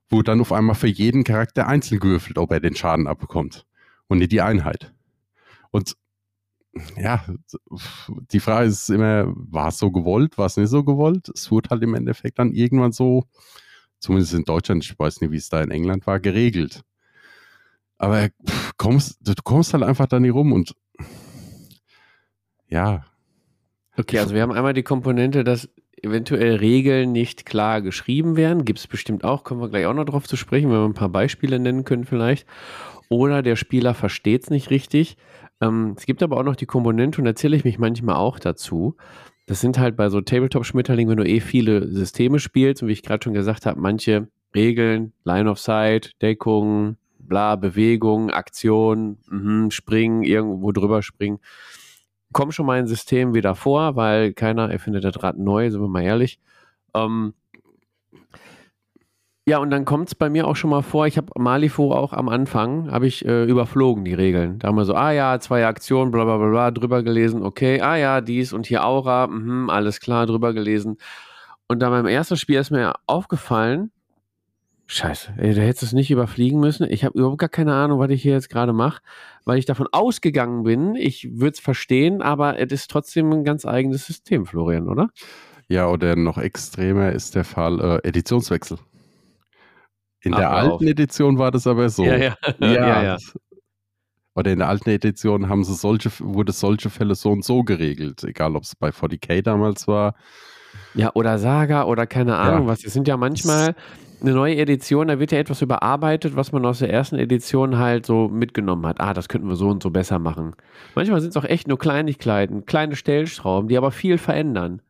wo 0.09 0.22
dann 0.22 0.40
auf 0.40 0.52
einmal 0.52 0.74
für 0.74 0.89
jeden 0.89 1.22
Charakter 1.22 1.66
einzeln 1.66 2.01
gewürfelt, 2.01 2.39
ob 2.39 2.51
er 2.51 2.60
den 2.60 2.74
Schaden 2.74 3.06
abbekommt 3.06 3.66
und 4.09 4.18
nicht 4.18 4.32
die 4.32 4.40
Einheit. 4.40 4.93
Und 5.70 5.97
ja, 6.97 7.24
die 8.32 8.40
Frage 8.40 8.68
ist 8.68 8.90
immer, 8.90 9.32
war 9.34 9.68
es 9.68 9.78
so 9.78 9.90
gewollt, 9.90 10.38
war 10.38 10.47
es 10.47 10.56
nicht 10.56 10.68
so 10.68 10.84
gewollt? 10.84 11.28
Es 11.34 11.51
wurde 11.51 11.70
halt 11.70 11.82
im 11.82 11.94
Endeffekt 11.94 12.38
dann 12.38 12.52
irgendwann 12.52 12.92
so, 12.92 13.24
zumindest 13.98 14.34
in 14.34 14.44
Deutschland, 14.44 14.84
ich 14.84 14.98
weiß 14.98 15.20
nicht, 15.20 15.30
wie 15.30 15.36
es 15.36 15.48
da 15.48 15.62
in 15.62 15.70
England 15.70 16.06
war, 16.06 16.20
geregelt. 16.20 16.82
Aber 17.98 18.28
kommst, 18.76 19.18
du 19.20 19.34
kommst 19.44 19.74
halt 19.74 19.82
einfach 19.82 20.06
da 20.06 20.20
nicht 20.20 20.32
rum 20.32 20.52
und 20.52 20.74
ja. 22.68 23.05
Okay, 23.97 24.18
also 24.20 24.34
wir 24.34 24.42
haben 24.42 24.52
einmal 24.52 24.72
die 24.72 24.84
Komponente, 24.84 25.44
dass 25.44 25.68
eventuell 26.02 26.56
Regeln 26.56 27.12
nicht 27.12 27.47
klar 27.47 27.82
geschrieben 27.82 28.36
werden. 28.36 28.64
Gibt 28.64 28.78
es 28.78 28.86
bestimmt 28.86 29.24
auch, 29.24 29.44
kommen 29.44 29.60
wir 29.60 29.68
gleich 29.68 29.86
auch 29.86 29.94
noch 29.94 30.05
drauf 30.05 30.27
zu 30.27 30.36
sprechen, 30.36 30.70
wenn 30.70 30.78
wir 30.78 30.85
ein 30.85 30.94
paar 30.94 31.09
Beispiele 31.09 31.59
nennen 31.59 31.85
können 31.85 32.05
vielleicht. 32.05 32.47
Oder 33.09 33.43
der 33.43 33.56
Spieler 33.56 33.94
versteht 33.94 34.44
es 34.44 34.51
nicht 34.51 34.70
richtig. 34.70 35.16
Ähm, 35.60 35.94
es 35.97 36.06
gibt 36.06 36.22
aber 36.22 36.36
auch 36.36 36.44
noch 36.44 36.56
die 36.56 36.66
Komponente, 36.66 37.20
und 37.20 37.27
erzähle 37.27 37.56
ich 37.56 37.64
mich 37.64 37.78
manchmal 37.78 38.16
auch 38.16 38.39
dazu. 38.39 38.97
Das 39.47 39.60
sind 39.60 39.78
halt 39.78 39.97
bei 39.97 40.09
so 40.09 40.20
Tabletop-Schmetterlingen, 40.20 41.10
wenn 41.10 41.24
du 41.24 41.28
eh 41.28 41.40
viele 41.40 41.89
Systeme 41.89 42.39
spielst, 42.39 42.82
und 42.82 42.89
wie 42.89 42.93
ich 42.93 43.02
gerade 43.02 43.24
schon 43.24 43.35
gesagt 43.35 43.66
habe, 43.66 43.81
manche 43.81 44.28
Regeln, 44.55 45.12
Line 45.24 45.51
of 45.51 45.59
Sight, 45.59 46.12
Deckung, 46.22 46.97
bla, 47.18 47.56
Bewegung, 47.56 48.31
Aktion, 48.31 49.18
mh, 49.28 49.70
springen, 49.70 50.22
irgendwo 50.22 50.72
drüber 50.72 51.02
springen 51.02 51.40
kommen 52.32 52.52
schon 52.52 52.66
mal 52.66 52.78
in 52.78 52.86
Systemen 52.86 53.35
wieder 53.35 53.55
vor, 53.55 53.97
weil 53.97 54.32
keiner 54.32 54.70
erfindet 54.70 55.05
das 55.05 55.23
Rad 55.23 55.39
neu, 55.39 55.70
sind 55.70 55.81
wir 55.81 55.89
mal 55.89 56.02
ehrlich. 56.02 56.39
Ähm, 56.94 57.35
ja, 59.47 59.59
und 59.59 59.70
dann 59.70 59.85
kommt 59.85 60.09
es 60.09 60.15
bei 60.15 60.31
mir 60.31 60.47
auch 60.47 60.55
schon 60.55 60.70
mal 60.70 60.82
vor, 60.82 61.07
ich 61.07 61.16
habe 61.16 61.28
Malifo 61.36 61.93
auch 61.93 62.12
am 62.12 62.28
Anfang, 62.28 62.93
habe 62.93 63.07
ich 63.07 63.24
äh, 63.24 63.44
überflogen 63.44 64.05
die 64.05 64.15
Regeln. 64.15 64.59
Da 64.61 64.69
haben 64.69 64.77
wir 64.77 64.85
so, 64.85 64.94
ah 64.94 65.11
ja, 65.11 65.40
zwei 65.40 65.66
Aktionen, 65.66 66.12
bla 66.12 66.24
bla 66.24 66.36
bla, 66.36 66.51
bla 66.51 66.70
drüber 66.70 67.02
gelesen, 67.02 67.43
okay, 67.43 67.81
ah 67.81 67.97
ja, 67.97 68.20
dies 68.20 68.52
und 68.52 68.66
hier 68.66 68.85
Aura, 68.85 69.27
mh, 69.27 69.73
alles 69.73 69.98
klar, 70.01 70.27
drüber 70.27 70.52
gelesen. 70.52 70.98
Und 71.66 71.81
dann 71.81 71.90
beim 71.90 72.07
ersten 72.07 72.36
Spiel 72.36 72.61
ist 72.61 72.70
mir 72.70 72.94
aufgefallen, 73.07 73.90
Scheiße, 74.92 75.34
ey, 75.36 75.54
du 75.54 75.60
hättest 75.60 75.84
es 75.84 75.92
nicht 75.92 76.10
überfliegen 76.10 76.58
müssen. 76.58 76.84
Ich 76.90 77.04
habe 77.04 77.16
überhaupt 77.16 77.38
gar 77.38 77.48
keine 77.48 77.74
Ahnung, 77.74 78.00
was 78.00 78.10
ich 78.10 78.22
hier 78.22 78.32
jetzt 78.32 78.50
gerade 78.50 78.72
mache, 78.72 79.00
weil 79.44 79.56
ich 79.56 79.64
davon 79.64 79.86
ausgegangen 79.92 80.64
bin, 80.64 80.96
ich 80.96 81.28
würde 81.38 81.52
es 81.52 81.60
verstehen, 81.60 82.22
aber 82.22 82.58
es 82.58 82.72
ist 82.72 82.90
trotzdem 82.90 83.32
ein 83.32 83.44
ganz 83.44 83.64
eigenes 83.64 84.04
System, 84.06 84.46
Florian, 84.46 84.88
oder? 84.88 85.10
Ja, 85.68 85.86
oder 85.86 86.16
noch 86.16 86.38
extremer 86.38 87.12
ist 87.12 87.36
der 87.36 87.44
Fall 87.44 87.80
äh, 87.80 88.08
Editionswechsel. 88.08 88.78
In 90.22 90.34
Ach, 90.34 90.38
der 90.38 90.50
alten 90.50 90.72
auf. 90.72 90.82
Edition 90.82 91.38
war 91.38 91.52
das 91.52 91.68
aber 91.68 91.88
so. 91.88 92.04
Ja, 92.04 92.16
ja. 92.16 92.36
ja, 92.58 92.72
ja, 92.72 93.02
ja. 93.04 93.16
Oder 94.34 94.50
in 94.50 94.58
der 94.58 94.68
alten 94.68 94.90
Edition 94.90 95.48
haben 95.48 95.62
sie 95.62 95.74
solche, 95.74 96.10
wurde 96.18 96.50
solche 96.50 96.90
Fälle 96.90 97.14
so 97.14 97.30
und 97.30 97.44
so 97.44 97.62
geregelt, 97.62 98.24
egal 98.24 98.56
ob 98.56 98.64
es 98.64 98.74
bei 98.74 98.88
40k 98.88 99.42
damals 99.42 99.86
war. 99.86 100.16
Ja, 100.94 101.12
oder 101.14 101.38
Saga 101.38 101.84
oder 101.84 102.08
keine 102.08 102.38
Ahnung 102.38 102.62
ja. 102.62 102.72
was. 102.72 102.84
Es 102.84 102.92
sind 102.92 103.06
ja 103.06 103.16
manchmal 103.16 103.76
eine 104.22 104.32
neue 104.32 104.56
Edition, 104.56 105.09
da 105.09 105.18
wird 105.18 105.32
ja 105.32 105.38
etwas 105.38 105.62
überarbeitet, 105.62 106.36
was 106.36 106.52
man 106.52 106.64
aus 106.66 106.80
der 106.80 106.90
ersten 106.90 107.16
Edition 107.16 107.78
halt 107.78 108.06
so 108.06 108.28
mitgenommen 108.28 108.86
hat. 108.86 109.01
Ah, 109.01 109.14
das 109.14 109.28
könnten 109.28 109.48
wir 109.48 109.56
so 109.56 109.68
und 109.68 109.82
so 109.82 109.90
besser 109.90 110.18
machen. 110.18 110.55
Manchmal 110.94 111.20
sind 111.20 111.30
es 111.30 111.36
auch 111.36 111.44
echt 111.44 111.68
nur 111.68 111.78
Kleinigkeiten, 111.78 112.66
kleine 112.66 112.97
Stellschrauben, 112.97 113.68
die 113.68 113.76
aber 113.76 113.90
viel 113.90 114.18
verändern. 114.18 114.82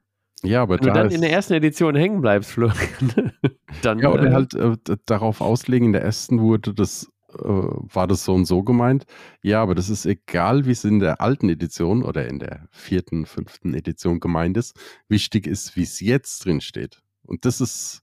Ja, 0.43 0.63
aber 0.63 0.79
Wenn 0.79 0.87
da 0.87 0.93
du 0.93 0.99
dann 1.01 1.11
in 1.11 1.21
der 1.21 1.33
ersten 1.33 1.53
Edition 1.55 1.95
hängen 1.95 2.21
bleibst, 2.21 2.51
Florian, 2.51 3.33
dann. 3.83 3.99
Ja, 3.99 4.11
oder 4.11 4.29
äh, 4.29 4.33
halt 4.33 4.55
äh, 4.55 4.97
darauf 5.07 5.41
auslegen, 5.41 5.87
in 5.87 5.93
der 5.93 6.03
ersten 6.03 6.41
wurde 6.41 6.73
das, 6.73 7.11
äh, 7.35 7.43
war 7.43 8.07
das 8.07 8.25
so 8.25 8.35
und 8.35 8.47
so 8.47 8.63
gemeint. 8.63 9.05
Ja, 9.43 9.63
aber 9.63 9.75
das 9.75 9.91
ist 9.91 10.07
egal, 10.07 10.65
wie 10.65 10.71
es 10.71 10.85
in 10.85 10.99
der 10.99 11.21
alten 11.21 11.51
Edition 11.51 12.03
oder 12.03 12.27
in 12.27 12.39
der 12.39 12.69
vierten, 12.71 13.27
fünften 13.27 13.75
Edition 13.75 14.19
gemeint 14.19 14.57
ist. 14.57 14.79
Wichtig 15.09 15.47
ist, 15.47 15.77
wie 15.77 15.83
es 15.83 16.01
jetzt 16.01 16.45
drin 16.47 16.63
steht. 16.63 17.03
Und 17.23 17.45
das 17.45 17.61
ist 17.61 18.03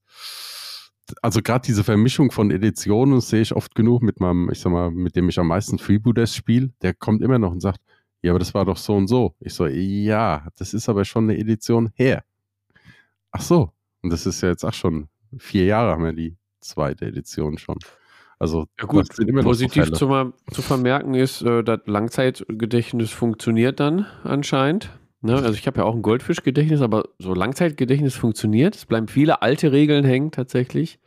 also 1.22 1.42
gerade 1.42 1.66
diese 1.66 1.84
Vermischung 1.84 2.32
von 2.32 2.52
Editionen 2.52 3.22
sehe 3.22 3.42
ich 3.42 3.56
oft 3.56 3.76
genug 3.76 4.02
mit 4.02 4.20
meinem, 4.20 4.50
ich 4.52 4.60
sag 4.60 4.72
mal, 4.72 4.92
mit 4.92 5.16
dem 5.16 5.30
ich 5.30 5.40
am 5.40 5.48
meisten 5.48 5.78
Freebooters 5.78 6.36
spiele. 6.36 6.72
Der 6.82 6.94
kommt 6.94 7.22
immer 7.22 7.40
noch 7.40 7.52
und 7.52 7.62
sagt, 7.62 7.82
ja, 8.22 8.32
aber 8.32 8.40
das 8.40 8.54
war 8.54 8.66
doch 8.66 8.78
so 8.78 8.96
und 8.96 9.08
so. 9.08 9.36
Ich 9.40 9.54
so, 9.54 9.68
ja, 9.68 10.48
das 10.58 10.74
ist 10.74 10.90
aber 10.90 11.06
schon 11.06 11.26
eine 11.26 11.38
Edition 11.38 11.92
her. 11.96 12.24
Ach 13.32 13.42
so, 13.42 13.72
und 14.02 14.12
das 14.12 14.26
ist 14.26 14.42
ja 14.42 14.50
jetzt 14.50 14.64
auch 14.64 14.74
schon 14.74 15.10
vier 15.38 15.66
Jahre 15.66 15.92
haben 15.92 16.04
wir 16.04 16.14
die 16.14 16.38
zweite 16.60 17.06
Edition 17.06 17.58
schon. 17.58 17.78
Also 18.40 18.68
ja 18.80 18.86
gut, 18.86 19.08
positiv 19.42 19.92
zu, 19.94 20.34
zu, 20.52 20.62
vermerken 20.62 21.16
ist, 21.16 21.42
äh, 21.42 21.64
das 21.64 21.82
Langzeitgedächtnis 21.86 23.12
funktioniert 23.12 23.80
dann 23.80 24.06
anscheinend. 24.24 24.92
Ne? 25.28 25.36
Also 25.36 25.54
ich 25.54 25.68
habe 25.68 25.80
ja 25.80 25.84
auch 25.84 25.94
ein 25.94 26.02
Goldfischgedächtnis, 26.02 26.82
aber 26.82 27.10
so 27.20 27.34
Langzeitgedächtnis 27.34 28.16
funktioniert. 28.16 28.76
Es 28.76 28.86
bleiben 28.86 29.10
viele 29.10 29.42
alte 29.42 29.74
Regeln 29.74 30.06
hängen 30.06 30.32
tatsächlich. 30.32 31.00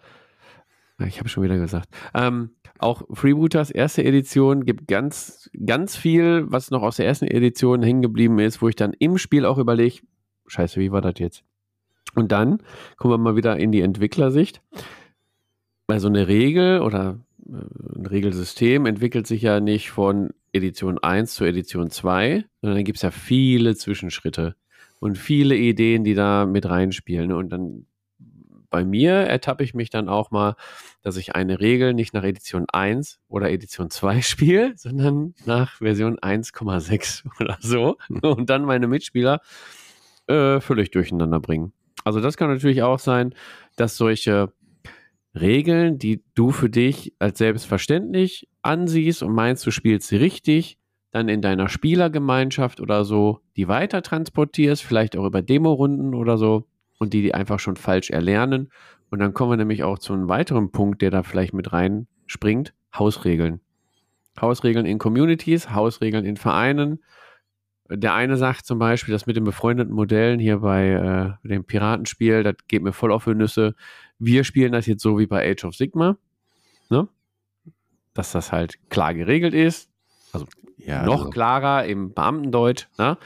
Ich 1.07 1.19
habe 1.19 1.31
schon 1.31 1.43
wieder 1.43 1.57
gesagt. 1.57 1.89
Ähm, 2.13 2.51
auch 2.79 3.03
Freebooters 3.11 3.71
erste 3.71 4.05
Edition 4.05 4.67
gibt 4.67 4.87
ganz, 4.89 5.49
ganz 5.65 5.97
viel, 5.97 6.45
was 6.49 6.71
noch 6.71 6.83
aus 6.83 6.97
der 6.97 7.07
ersten 7.07 7.25
Edition 7.25 7.83
hängen 7.83 8.03
geblieben 8.03 8.39
ist, 8.39 8.61
wo 8.61 8.69
ich 8.69 8.77
dann 8.77 8.93
im 8.99 9.17
Spiel 9.17 9.47
auch 9.47 9.57
überlege, 9.57 10.03
scheiße, 10.47 10.79
wie 10.79 10.93
war 10.93 11.01
das 11.01 11.15
jetzt? 11.17 11.43
Und 12.15 12.31
dann 12.31 12.59
kommen 12.99 13.15
wir 13.15 13.19
mal 13.19 13.37
wieder 13.37 13.57
in 13.57 13.73
die 13.73 13.81
Entwicklersicht. 13.81 14.61
Weil 15.87 16.01
so 16.01 16.09
eine 16.09 16.29
Regel 16.29 16.83
oder 16.83 17.19
äh, 17.49 17.99
ein 17.99 18.05
Regelsystem 18.05 18.85
entwickelt 18.85 19.27
sich 19.27 19.41
ja 19.41 19.61
nicht 19.61 19.91
von 19.91 20.31
Edition 20.53 20.99
1 20.99 21.35
zu 21.35 21.45
Edition 21.45 21.91
2, 21.91 22.45
sondern 22.61 22.77
dann 22.77 22.85
gibt 22.85 22.97
es 22.97 23.03
ja 23.03 23.11
viele 23.11 23.77
Zwischenschritte 23.77 24.57
und 24.99 25.17
viele 25.17 25.57
Ideen, 25.57 26.05
die 26.05 26.15
da 26.15 26.47
mit 26.47 26.69
reinspielen. 26.69 27.33
Und 27.33 27.51
dann 27.51 27.87
bei 28.71 28.85
mir 28.85 29.13
ertappe 29.13 29.65
ich 29.65 29.75
mich 29.75 29.91
dann 29.91 30.09
auch 30.09 30.31
mal, 30.31 30.55
dass 31.03 31.17
ich 31.17 31.35
eine 31.35 31.61
Regel 31.61 31.93
nicht 31.93 32.15
nach 32.15 32.23
Edition 32.23 32.67
1 32.73 33.19
oder 33.29 33.51
Edition 33.51 33.91
2 33.91 34.23
spiele, 34.23 34.73
sondern 34.77 35.35
nach 35.45 35.79
Version 35.79 36.19
1,6 36.19 37.25
oder 37.41 37.59
so. 37.61 37.97
Und 38.23 38.49
dann 38.49 38.65
meine 38.65 38.87
Mitspieler 38.87 39.41
äh, 40.29 40.61
völlig 40.61 40.91
durcheinander 40.91 41.41
bringen. 41.41 41.73
Also 42.05 42.21
das 42.21 42.37
kann 42.37 42.51
natürlich 42.51 42.83
auch 42.83 42.99
sein, 42.99 43.35
dass 43.77 43.97
solche 43.97 44.53
Regeln, 45.39 45.99
die 45.99 46.23
du 46.35 46.51
für 46.51 46.71
dich 46.71 47.15
als 47.19 47.39
selbstverständlich 47.39 48.49
ansiehst 48.63 49.23
und 49.23 49.33
meinst, 49.33 49.67
du 49.67 49.71
spielst 49.71 50.09
sie 50.09 50.17
richtig, 50.17 50.79
dann 51.13 51.29
in 51.29 51.43
deiner 51.43 51.69
Spielergemeinschaft 51.69 52.81
oder 52.81 53.05
so, 53.05 53.41
die 53.57 53.69
weiter 53.69 54.03
transportierst, 54.03 54.83
vielleicht 54.83 55.17
auch 55.17 55.27
über 55.27 55.43
Demorunden 55.43 56.15
oder 56.15 56.39
so, 56.39 56.67
und 56.99 57.15
die 57.15 57.23
die 57.23 57.35
einfach 57.35 57.59
schon 57.59 57.77
falsch 57.77 58.11
erlernen. 58.11 58.71
Und 59.11 59.19
dann 59.19 59.35
kommen 59.35 59.53
wir 59.53 59.57
nämlich 59.57 59.83
auch 59.83 59.99
zu 59.99 60.13
einem 60.13 60.29
weiteren 60.29 60.71
Punkt, 60.71 61.03
der 61.03 61.11
da 61.11 61.23
vielleicht 61.23 61.55
mit 61.55 61.73
reinspringt: 61.73 62.75
Hausregeln. 62.97 63.61
Hausregeln 64.41 64.87
in 64.87 64.99
Communities, 64.99 65.71
Hausregeln 65.71 66.25
in 66.25 66.37
Vereinen. 66.37 67.03
Der 67.89 68.15
eine 68.15 68.37
sagt 68.37 68.67
zum 68.67 68.79
Beispiel, 68.79 69.13
das 69.13 69.27
mit 69.27 69.35
den 69.35 69.43
befreundeten 69.43 69.93
Modellen 69.93 70.39
hier 70.39 70.59
bei 70.59 71.39
äh, 71.43 71.49
dem 71.49 71.65
Piratenspiel, 71.65 72.45
das 72.45 72.55
geht 72.69 72.83
mir 72.83 72.93
voll 72.93 73.11
auf 73.11 73.25
die 73.25 73.35
Nüsse. 73.35 73.75
Wir 74.21 74.45
spielen 74.45 74.73
das 74.73 74.87
jetzt 74.87 75.03
so 75.03 75.19
wie 75.19 75.27
bei 75.27 75.51
Age 75.51 75.65
of 75.65 75.75
Sigma, 75.75 76.17
ne? 76.91 77.09
dass 78.15 78.33
das 78.33 78.53
halt 78.53 78.79
klar 78.91 79.15
geregelt 79.15 79.55
ist. 79.55 79.89
Also 80.33 80.47
ja, 80.77 81.05
noch 81.05 81.21
also. 81.21 81.31
klarer 81.31 81.87
im 81.87 82.13
Beamtendeutsch. 82.13 82.87
Ne? 82.99 83.17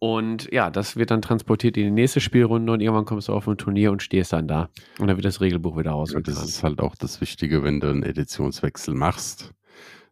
Und 0.00 0.50
ja, 0.50 0.70
das 0.70 0.96
wird 0.96 1.10
dann 1.10 1.22
transportiert 1.22 1.76
in 1.76 1.84
die 1.84 1.90
nächste 1.90 2.20
Spielrunde 2.20 2.72
und 2.72 2.80
irgendwann 2.80 3.04
kommst 3.04 3.28
du 3.28 3.34
auf 3.34 3.46
ein 3.46 3.58
Turnier 3.58 3.92
und 3.92 4.02
stehst 4.02 4.32
dann 4.32 4.48
da. 4.48 4.70
Und 4.98 5.08
dann 5.08 5.16
wird 5.16 5.26
das 5.26 5.40
Regelbuch 5.40 5.78
wieder 5.78 5.94
ausgetragen. 5.94 6.36
Ja, 6.36 6.42
das 6.42 6.48
ist 6.48 6.62
halt 6.62 6.80
auch 6.80 6.94
das 6.96 7.20
Wichtige, 7.20 7.62
wenn 7.62 7.80
du 7.80 7.88
einen 7.88 8.02
Editionswechsel 8.02 8.94
machst, 8.94 9.52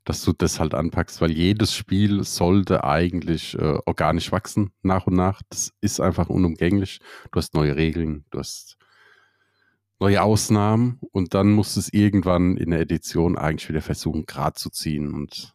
dass 0.04 0.22
du 0.22 0.32
das 0.32 0.60
halt 0.60 0.74
anpackst, 0.74 1.20
weil 1.20 1.30
jedes 1.30 1.74
Spiel 1.74 2.22
sollte 2.22 2.84
eigentlich 2.84 3.58
äh, 3.58 3.78
organisch 3.86 4.30
wachsen 4.30 4.72
nach 4.82 5.06
und 5.06 5.14
nach. 5.14 5.40
Das 5.48 5.72
ist 5.80 6.00
einfach 6.00 6.28
unumgänglich. 6.28 7.00
Du 7.32 7.38
hast 7.38 7.54
neue 7.54 7.74
Regeln, 7.76 8.24
du 8.30 8.38
hast 8.38 8.77
neue 10.00 10.22
Ausnahmen 10.22 10.98
und 11.12 11.34
dann 11.34 11.50
musst 11.50 11.76
du 11.76 11.80
es 11.80 11.92
irgendwann 11.92 12.56
in 12.56 12.70
der 12.70 12.80
Edition 12.80 13.36
eigentlich 13.36 13.68
wieder 13.68 13.82
versuchen, 13.82 14.26
gerade 14.26 14.54
zu 14.54 14.70
ziehen. 14.70 15.12
Und 15.12 15.54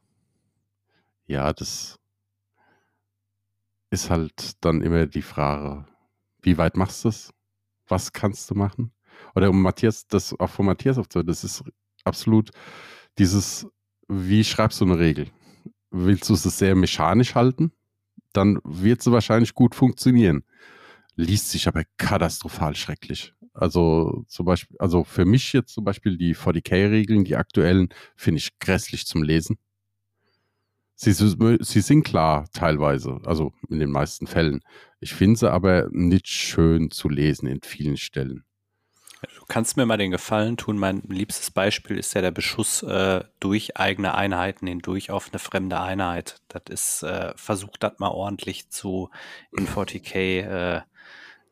ja, 1.25 1.53
das 1.53 1.99
ist 3.89 4.09
halt 4.09 4.53
dann 4.61 4.81
immer 4.81 5.05
die 5.05 5.21
Frage, 5.21 5.85
wie 6.41 6.57
weit 6.57 6.75
machst 6.75 7.05
du 7.05 7.09
es? 7.09 7.33
Was 7.87 8.11
kannst 8.11 8.49
du 8.49 8.55
machen? 8.55 8.91
Oder 9.35 9.49
um 9.49 9.61
Matthias, 9.61 10.07
das 10.07 10.37
auch 10.39 10.49
von 10.49 10.65
Matthias 10.65 10.97
aufzuhören, 10.97 11.27
das 11.27 11.43
ist 11.43 11.63
absolut 12.03 12.51
dieses, 13.17 13.67
wie 14.07 14.43
schreibst 14.43 14.81
du 14.81 14.85
eine 14.85 14.99
Regel? 14.99 15.27
Willst 15.91 16.29
du 16.29 16.33
es 16.33 16.43
sehr 16.43 16.75
mechanisch 16.75 17.35
halten? 17.35 17.71
Dann 18.33 18.59
wird 18.63 19.01
sie 19.01 19.11
wahrscheinlich 19.11 19.53
gut 19.53 19.75
funktionieren. 19.75 20.43
Liest 21.15 21.51
sich 21.51 21.67
aber 21.67 21.83
katastrophal 21.97 22.75
schrecklich. 22.75 23.33
Also 23.53 24.25
zum 24.27 24.45
Beispiel, 24.45 24.77
also 24.79 25.03
für 25.03 25.25
mich 25.25 25.53
jetzt 25.53 25.73
zum 25.73 25.83
Beispiel 25.83 26.17
die 26.17 26.35
40k-Regeln, 26.35 27.23
die 27.23 27.35
aktuellen, 27.35 27.89
finde 28.15 28.39
ich 28.39 28.57
grässlich 28.59 29.05
zum 29.05 29.23
Lesen. 29.23 29.57
Sie, 30.95 31.11
sie 31.11 31.81
sind 31.81 32.03
klar 32.03 32.47
teilweise, 32.53 33.19
also 33.25 33.51
in 33.69 33.79
den 33.79 33.91
meisten 33.91 34.27
Fällen. 34.27 34.61
Ich 34.99 35.13
finde 35.13 35.39
sie 35.39 35.51
aber 35.51 35.89
nicht 35.91 36.27
schön 36.27 36.91
zu 36.91 37.09
lesen 37.09 37.47
in 37.47 37.61
vielen 37.61 37.97
Stellen. 37.97 38.45
Du 39.35 39.45
kannst 39.47 39.77
mir 39.77 39.85
mal 39.85 39.97
den 39.97 40.11
Gefallen 40.11 40.57
tun. 40.57 40.77
Mein 40.77 41.01
liebstes 41.07 41.51
Beispiel 41.51 41.97
ist 41.97 42.13
ja 42.13 42.21
der 42.21 42.31
Beschuss 42.31 42.83
äh, 42.83 43.23
durch 43.39 43.77
eigene 43.77 44.15
Einheiten 44.15 44.67
hindurch 44.67 45.11
auf 45.11 45.29
eine 45.31 45.39
fremde 45.39 45.79
Einheit. 45.79 46.41
Das 46.47 46.63
ist, 46.69 47.03
äh, 47.03 47.33
versucht 47.35 47.83
das 47.83 47.99
mal 47.99 48.09
ordentlich 48.09 48.69
zu 48.69 49.09
in 49.57 49.67
40k 49.67 50.77
äh, 50.77 50.81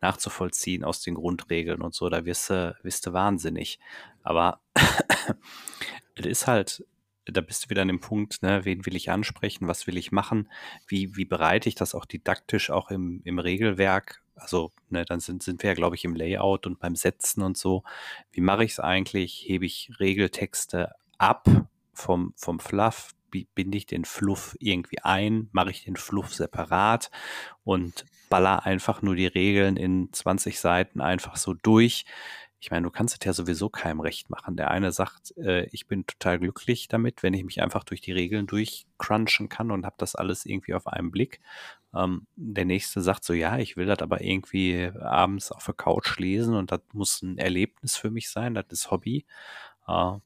nachzuvollziehen 0.01 0.83
aus 0.83 1.01
den 1.01 1.15
Grundregeln 1.15 1.81
und 1.81 1.93
so. 1.93 2.09
Da 2.09 2.25
wirst 2.25 2.49
du, 2.49 2.75
wirst 2.83 3.05
du 3.07 3.13
wahnsinnig. 3.13 3.79
Aber 4.23 4.61
es 6.15 6.25
ist 6.25 6.47
halt 6.47 6.83
da 7.25 7.41
bist 7.41 7.65
du 7.65 7.69
wieder 7.69 7.83
an 7.83 7.87
dem 7.87 7.99
Punkt, 7.99 8.41
ne, 8.41 8.65
wen 8.65 8.85
will 8.85 8.95
ich 8.95 9.11
ansprechen, 9.11 9.67
was 9.67 9.85
will 9.87 9.97
ich 9.97 10.11
machen, 10.11 10.49
wie, 10.87 11.15
wie 11.15 11.25
bereite 11.25 11.69
ich 11.69 11.75
das 11.75 11.93
auch 11.93 12.05
didaktisch 12.05 12.71
auch 12.71 12.89
im, 12.89 13.21
im 13.23 13.39
Regelwerk, 13.39 14.23
also 14.35 14.71
ne, 14.89 15.05
dann 15.05 15.19
sind, 15.19 15.43
sind 15.43 15.61
wir 15.63 15.69
ja, 15.69 15.73
glaube 15.75 15.95
ich, 15.95 16.03
im 16.03 16.15
Layout 16.15 16.65
und 16.65 16.79
beim 16.79 16.95
Setzen 16.95 17.43
und 17.43 17.57
so. 17.57 17.83
Wie 18.31 18.41
mache 18.41 18.63
ich 18.63 18.71
es 18.71 18.79
eigentlich? 18.79 19.43
Hebe 19.45 19.65
ich 19.65 19.91
Regeltexte 19.99 20.93
ab 21.17 21.47
vom, 21.93 22.33
vom 22.35 22.59
Fluff? 22.59 23.11
Binde 23.55 23.77
ich 23.77 23.85
den 23.85 24.05
Fluff 24.05 24.55
irgendwie 24.59 24.99
ein? 24.99 25.49
Mache 25.51 25.71
ich 25.71 25.83
den 25.83 25.95
Fluff 25.95 26.33
separat 26.33 27.11
und 27.63 28.05
baller 28.29 28.65
einfach 28.65 29.01
nur 29.01 29.15
die 29.15 29.27
Regeln 29.27 29.77
in 29.77 30.11
20 30.11 30.59
Seiten 30.59 31.01
einfach 31.01 31.35
so 31.35 31.53
durch? 31.53 32.05
ich 32.61 32.69
meine, 32.69 32.83
du 32.83 32.91
kannst 32.91 33.17
es 33.19 33.25
ja 33.25 33.33
sowieso 33.33 33.69
keinem 33.69 34.01
recht 34.01 34.29
machen. 34.29 34.55
Der 34.55 34.69
eine 34.69 34.91
sagt, 34.91 35.35
äh, 35.37 35.65
ich 35.71 35.87
bin 35.87 36.05
total 36.05 36.37
glücklich 36.37 36.87
damit, 36.87 37.23
wenn 37.23 37.33
ich 37.33 37.43
mich 37.43 37.59
einfach 37.59 37.83
durch 37.83 38.01
die 38.01 38.11
Regeln 38.11 38.45
durchcrunchen 38.45 39.49
kann 39.49 39.71
und 39.71 39.83
habe 39.83 39.95
das 39.97 40.13
alles 40.13 40.45
irgendwie 40.45 40.75
auf 40.75 40.85
einen 40.85 41.09
Blick. 41.09 41.41
Ähm, 41.95 42.27
der 42.35 42.65
nächste 42.65 43.01
sagt 43.01 43.23
so, 43.23 43.33
ja, 43.33 43.57
ich 43.57 43.77
will 43.77 43.87
das 43.87 43.99
aber 43.99 44.21
irgendwie 44.21 44.91
abends 45.01 45.51
auf 45.51 45.65
der 45.65 45.73
Couch 45.73 46.19
lesen 46.19 46.53
und 46.53 46.71
das 46.71 46.81
muss 46.93 47.23
ein 47.23 47.39
Erlebnis 47.39 47.97
für 47.97 48.11
mich 48.11 48.29
sein, 48.29 48.53
das 48.53 48.65
ist 48.69 48.91
Hobby. 48.91 49.25
Äh, 49.87 50.17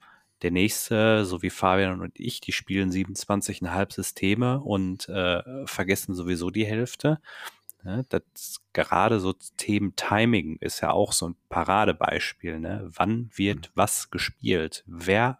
der 0.42 0.52
nächste, 0.52 1.26
so 1.26 1.42
wie 1.42 1.50
Fabian 1.50 2.02
und 2.02 2.20
ich, 2.20 2.42
die 2.42 2.52
spielen 2.52 2.92
27,5 2.92 3.94
Systeme 3.94 4.60
und 4.60 5.08
äh, 5.10 5.66
vergessen 5.66 6.14
sowieso 6.14 6.50
die 6.50 6.66
Hälfte. 6.66 7.20
Ne? 7.84 8.06
Das 8.10 8.62
gerade 8.74 9.20
so 9.20 9.34
Themen 9.58 9.96
Timing 9.96 10.58
ist 10.60 10.82
ja 10.82 10.92
auch 10.92 11.14
so 11.14 11.30
ein 11.30 11.36
Paradebeispiel. 11.50 12.60
Ne? 12.60 12.90
Wann 12.94 13.30
wird 13.36 13.70
mhm. 13.70 13.72
was 13.76 14.10
gespielt? 14.10 14.84
Wer 14.88 15.40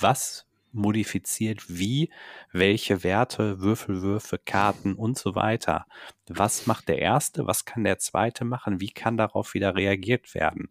was 0.00 0.46
modifiziert 0.74 1.64
wie, 1.68 2.10
welche 2.52 3.04
Werte, 3.04 3.60
Würfelwürfe, 3.60 4.38
Karten 4.38 4.94
und 4.94 5.16
so 5.16 5.36
weiter. 5.36 5.86
Was 6.26 6.66
macht 6.66 6.88
der 6.88 6.98
Erste? 6.98 7.46
Was 7.46 7.64
kann 7.64 7.84
der 7.84 7.98
Zweite 7.98 8.44
machen? 8.44 8.80
Wie 8.80 8.90
kann 8.90 9.16
darauf 9.16 9.54
wieder 9.54 9.76
reagiert 9.76 10.34
werden? 10.34 10.68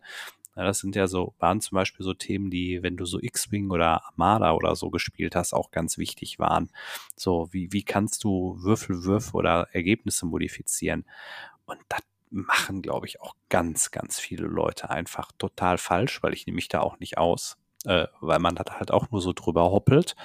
Ja, 0.56 0.64
das 0.64 0.80
sind 0.80 0.96
ja 0.96 1.08
so, 1.08 1.34
waren 1.40 1.62
zum 1.62 1.76
Beispiel 1.76 2.04
so 2.04 2.14
Themen, 2.14 2.52
die, 2.52 2.84
wenn 2.84 2.96
du 2.96 3.06
so 3.06 3.20
X-Wing 3.20 3.72
oder 3.72 4.06
Armada 4.06 4.54
oder 4.54 4.76
so 4.76 4.90
gespielt 4.92 5.36
hast, 5.36 5.54
auch 5.54 5.72
ganz 5.72 5.98
wichtig 5.98 6.38
waren. 6.38 6.70
So, 7.16 7.50
wie, 7.52 7.72
wie 7.72 7.84
kannst 7.84 8.24
du 8.24 8.58
Würfelwürfe 8.62 9.34
oder 9.36 9.68
Ergebnisse 9.72 10.26
modifizieren? 10.28 11.06
Und 11.66 11.80
das 11.90 12.02
machen, 12.30 12.82
glaube 12.82 13.08
ich, 13.08 13.22
auch 13.22 13.36
ganz, 13.50 13.92
ganz 13.92 14.20
viele 14.20 14.48
Leute 14.48 14.90
einfach 14.90 15.32
total 15.38 15.78
falsch, 15.78 16.22
weil 16.24 16.34
ich 16.34 16.46
nehme 16.46 16.56
mich 16.58 16.68
da 16.68 16.82
auch 16.82 17.00
nicht 17.00 17.18
aus, 17.18 17.58
äh, 17.86 18.08
weil 18.22 18.40
man 18.40 18.56
das 18.56 18.68
halt 18.80 18.92
auch 18.92 19.10
nur 19.12 19.22
so 19.22 19.34
drüber 19.34 19.72
hoppelt 19.72 20.16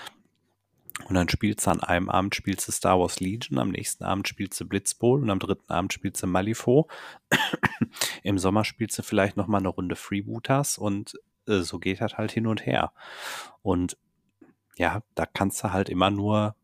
und 1.07 1.15
dann 1.15 1.29
spielst 1.29 1.67
du 1.67 1.71
an 1.71 1.81
einem 1.81 2.09
Abend 2.09 2.35
spielst 2.35 2.69
du 2.69 2.73
Star 2.73 2.99
Wars 2.99 3.21
Legion, 3.21 3.59
am 3.59 3.71
nächsten 3.71 4.05
Abend 4.05 4.29
spielst 4.29 4.61
du 4.61 4.67
Blitzbowl 4.67 5.23
und 5.23 5.31
am 5.31 5.39
dritten 5.39 5.73
Abend 5.73 5.93
spielst 5.93 6.23
du 6.23 6.27
Malifaux. 6.27 6.91
Im 8.23 8.39
Sommer 8.39 8.65
spielst 8.65 8.99
du 8.99 9.03
vielleicht 9.03 9.37
noch 9.37 9.47
mal 9.47 9.59
eine 9.59 9.69
Runde 9.69 9.97
Freebooters 9.97 10.79
und 10.79 11.15
äh, 11.47 11.61
so 11.61 11.79
geht 11.79 12.01
das 12.01 12.19
halt 12.19 12.33
hin 12.33 12.47
und 12.47 12.67
her. 12.67 12.93
Und 13.63 13.97
ja, 14.77 15.03
da 15.15 15.27
kannst 15.27 15.63
du 15.65 15.73
halt 15.73 15.89
immer 15.89 16.11
nur 16.11 16.55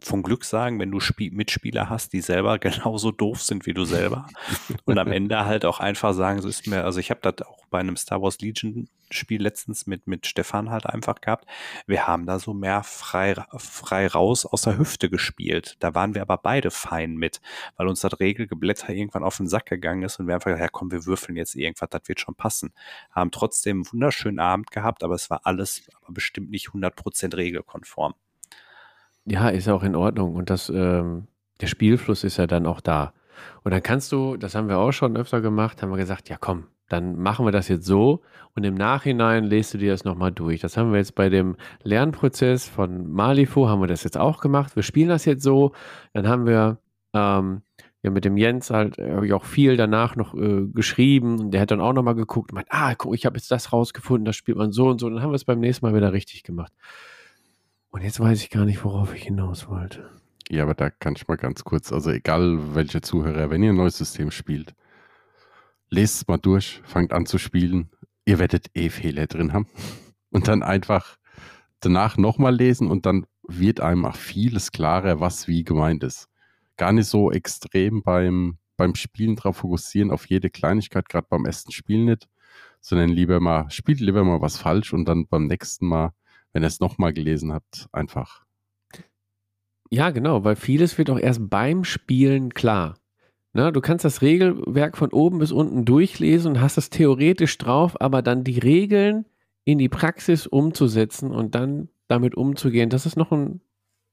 von 0.00 0.22
Glück 0.22 0.44
sagen, 0.44 0.80
wenn 0.80 0.90
du 0.90 0.98
Spie 0.98 1.30
Mitspieler 1.30 1.88
hast, 1.88 2.12
die 2.12 2.20
selber 2.20 2.58
genauso 2.60 3.12
doof 3.12 3.42
sind 3.42 3.66
wie 3.66 3.74
du 3.74 3.84
selber. 3.84 4.26
und 4.84 4.98
am 4.98 5.12
Ende 5.12 5.44
halt 5.44 5.64
auch 5.64 5.80
einfach 5.80 6.12
sagen, 6.12 6.42
so 6.42 6.48
ist 6.48 6.66
mir, 6.66 6.84
also 6.84 6.98
ich 6.98 7.10
habe 7.10 7.20
das 7.22 7.46
auch 7.46 7.66
bei 7.70 7.78
einem 7.78 7.96
Star 7.96 8.20
Wars 8.20 8.40
Legion 8.40 8.88
Spiel 9.12 9.42
letztens 9.42 9.86
mit, 9.86 10.06
mit 10.06 10.26
Stefan 10.26 10.70
halt 10.70 10.86
einfach 10.86 11.20
gehabt. 11.20 11.46
Wir 11.86 12.06
haben 12.06 12.26
da 12.26 12.38
so 12.38 12.54
mehr 12.54 12.84
frei, 12.84 13.34
frei 13.56 14.06
raus 14.06 14.46
aus 14.46 14.62
der 14.62 14.78
Hüfte 14.78 15.10
gespielt. 15.10 15.76
Da 15.80 15.94
waren 15.94 16.14
wir 16.14 16.22
aber 16.22 16.36
beide 16.36 16.70
fein 16.70 17.16
mit, 17.16 17.40
weil 17.76 17.88
uns 17.88 18.00
das 18.00 18.20
Regelgeblätter 18.20 18.90
irgendwann 18.90 19.24
auf 19.24 19.36
den 19.36 19.48
Sack 19.48 19.66
gegangen 19.66 20.02
ist 20.02 20.20
und 20.20 20.28
wir 20.28 20.34
einfach 20.34 20.46
gesagt, 20.46 20.62
ja 20.62 20.68
komm, 20.68 20.92
wir 20.92 21.06
würfeln 21.06 21.36
jetzt 21.36 21.56
irgendwas, 21.56 21.90
das 21.90 22.02
wird 22.06 22.20
schon 22.20 22.36
passen. 22.36 22.72
Haben 23.10 23.32
trotzdem 23.32 23.78
einen 23.78 23.92
wunderschönen 23.92 24.38
Abend 24.38 24.70
gehabt, 24.70 25.02
aber 25.02 25.14
es 25.14 25.28
war 25.28 25.40
alles 25.44 25.82
aber 26.02 26.12
bestimmt 26.12 26.50
nicht 26.50 26.68
100% 26.68 27.36
regelkonform. 27.36 28.14
Ja, 29.26 29.48
ist 29.48 29.68
auch 29.68 29.82
in 29.82 29.94
Ordnung. 29.94 30.34
Und 30.34 30.50
das, 30.50 30.68
ähm, 30.70 31.26
der 31.60 31.66
Spielfluss 31.66 32.24
ist 32.24 32.38
ja 32.38 32.46
dann 32.46 32.66
auch 32.66 32.80
da. 32.80 33.12
Und 33.62 33.72
dann 33.72 33.82
kannst 33.82 34.12
du, 34.12 34.36
das 34.36 34.54
haben 34.54 34.68
wir 34.68 34.78
auch 34.78 34.92
schon 34.92 35.16
öfter 35.16 35.40
gemacht, 35.40 35.82
haben 35.82 35.90
wir 35.90 35.96
gesagt, 35.96 36.28
ja 36.28 36.36
komm, 36.38 36.66
dann 36.88 37.16
machen 37.16 37.46
wir 37.46 37.52
das 37.52 37.68
jetzt 37.68 37.86
so 37.86 38.22
und 38.54 38.64
im 38.64 38.74
Nachhinein 38.74 39.44
lest 39.44 39.74
du 39.74 39.78
dir 39.78 39.92
das 39.92 40.04
nochmal 40.04 40.32
durch. 40.32 40.60
Das 40.60 40.76
haben 40.76 40.92
wir 40.92 40.98
jetzt 40.98 41.14
bei 41.14 41.28
dem 41.28 41.56
Lernprozess 41.82 42.68
von 42.68 43.10
Malifo, 43.10 43.68
haben 43.68 43.80
wir 43.80 43.86
das 43.86 44.04
jetzt 44.04 44.18
auch 44.18 44.40
gemacht. 44.40 44.76
Wir 44.76 44.82
spielen 44.82 45.08
das 45.08 45.24
jetzt 45.24 45.42
so. 45.42 45.72
Dann 46.12 46.26
haben 46.28 46.46
wir 46.46 46.78
ähm, 47.14 47.62
ja 48.02 48.10
mit 48.10 48.24
dem 48.24 48.36
Jens 48.36 48.70
halt 48.70 48.98
habe 48.98 49.26
ich 49.26 49.32
auch 49.32 49.44
viel 49.44 49.76
danach 49.76 50.16
noch 50.16 50.34
äh, 50.34 50.66
geschrieben 50.66 51.38
und 51.38 51.50
der 51.52 51.60
hat 51.60 51.70
dann 51.70 51.80
auch 51.80 51.92
nochmal 51.92 52.14
geguckt 52.14 52.50
und 52.50 52.56
meint, 52.56 52.68
ah, 52.70 52.94
guck, 52.94 53.14
ich 53.14 53.26
habe 53.26 53.36
jetzt 53.36 53.50
das 53.50 53.72
rausgefunden, 53.72 54.24
das 54.24 54.36
spielt 54.36 54.58
man 54.58 54.72
so 54.72 54.88
und 54.88 55.00
so. 55.00 55.08
Dann 55.08 55.22
haben 55.22 55.30
wir 55.30 55.36
es 55.36 55.44
beim 55.44 55.60
nächsten 55.60 55.86
Mal 55.86 55.94
wieder 55.94 56.12
richtig 56.12 56.42
gemacht. 56.42 56.72
Und 57.90 58.02
jetzt 58.02 58.20
weiß 58.20 58.40
ich 58.42 58.50
gar 58.50 58.64
nicht, 58.64 58.84
worauf 58.84 59.14
ich 59.14 59.24
hinaus 59.24 59.68
wollte. 59.68 60.08
Ja, 60.48 60.62
aber 60.62 60.74
da 60.74 60.90
kann 60.90 61.14
ich 61.16 61.28
mal 61.28 61.36
ganz 61.36 61.64
kurz, 61.64 61.92
also 61.92 62.10
egal 62.10 62.74
welcher 62.74 63.02
Zuhörer, 63.02 63.50
wenn 63.50 63.62
ihr 63.62 63.70
ein 63.70 63.76
neues 63.76 63.98
System 63.98 64.30
spielt, 64.30 64.74
lest 65.88 66.16
es 66.16 66.28
mal 66.28 66.38
durch, 66.38 66.80
fangt 66.84 67.12
an 67.12 67.26
zu 67.26 67.38
spielen. 67.38 67.90
Ihr 68.24 68.38
werdet 68.38 68.66
eh 68.74 68.90
Fehler 68.90 69.26
drin 69.26 69.52
haben. 69.52 69.66
Und 70.30 70.46
dann 70.46 70.62
einfach 70.62 71.16
danach 71.80 72.16
nochmal 72.16 72.54
lesen 72.54 72.88
und 72.88 73.04
dann 73.04 73.26
wird 73.42 73.80
einem 73.80 74.04
auch 74.04 74.14
vieles 74.14 74.70
klarer, 74.70 75.18
was 75.18 75.48
wie 75.48 75.64
gemeint 75.64 76.04
ist. 76.04 76.28
Gar 76.76 76.92
nicht 76.92 77.08
so 77.08 77.32
extrem 77.32 78.02
beim, 78.04 78.58
beim 78.76 78.94
Spielen 78.94 79.34
drauf 79.34 79.56
fokussieren, 79.56 80.12
auf 80.12 80.26
jede 80.26 80.50
Kleinigkeit, 80.50 81.08
gerade 81.08 81.26
beim 81.28 81.46
ersten 81.46 81.72
Spiel 81.72 82.04
nicht, 82.04 82.28
sondern 82.80 83.10
lieber 83.10 83.40
mal, 83.40 83.68
spielt 83.70 83.98
lieber 83.98 84.22
mal 84.22 84.40
was 84.40 84.56
falsch 84.56 84.92
und 84.92 85.04
dann 85.06 85.26
beim 85.26 85.48
nächsten 85.48 85.86
Mal 85.86 86.12
wenn 86.52 86.62
ihr 86.62 86.68
es 86.68 86.80
nochmal 86.80 87.12
gelesen 87.12 87.52
habt, 87.52 87.88
einfach. 87.92 88.44
Ja, 89.90 90.10
genau, 90.10 90.44
weil 90.44 90.56
vieles 90.56 90.98
wird 90.98 91.10
auch 91.10 91.18
erst 91.18 91.50
beim 91.50 91.84
Spielen 91.84 92.54
klar. 92.54 92.96
Na, 93.52 93.72
du 93.72 93.80
kannst 93.80 94.04
das 94.04 94.22
Regelwerk 94.22 94.96
von 94.96 95.10
oben 95.10 95.40
bis 95.40 95.50
unten 95.50 95.84
durchlesen 95.84 96.52
und 96.52 96.60
hast 96.60 96.78
es 96.78 96.90
theoretisch 96.90 97.58
drauf, 97.58 98.00
aber 98.00 98.22
dann 98.22 98.44
die 98.44 98.60
Regeln 98.60 99.26
in 99.64 99.78
die 99.78 99.88
Praxis 99.88 100.46
umzusetzen 100.46 101.32
und 101.32 101.56
dann 101.56 101.88
damit 102.06 102.36
umzugehen, 102.36 102.90
das 102.90 103.06
ist 103.06 103.16
noch 103.16 103.32
ein 103.32 103.60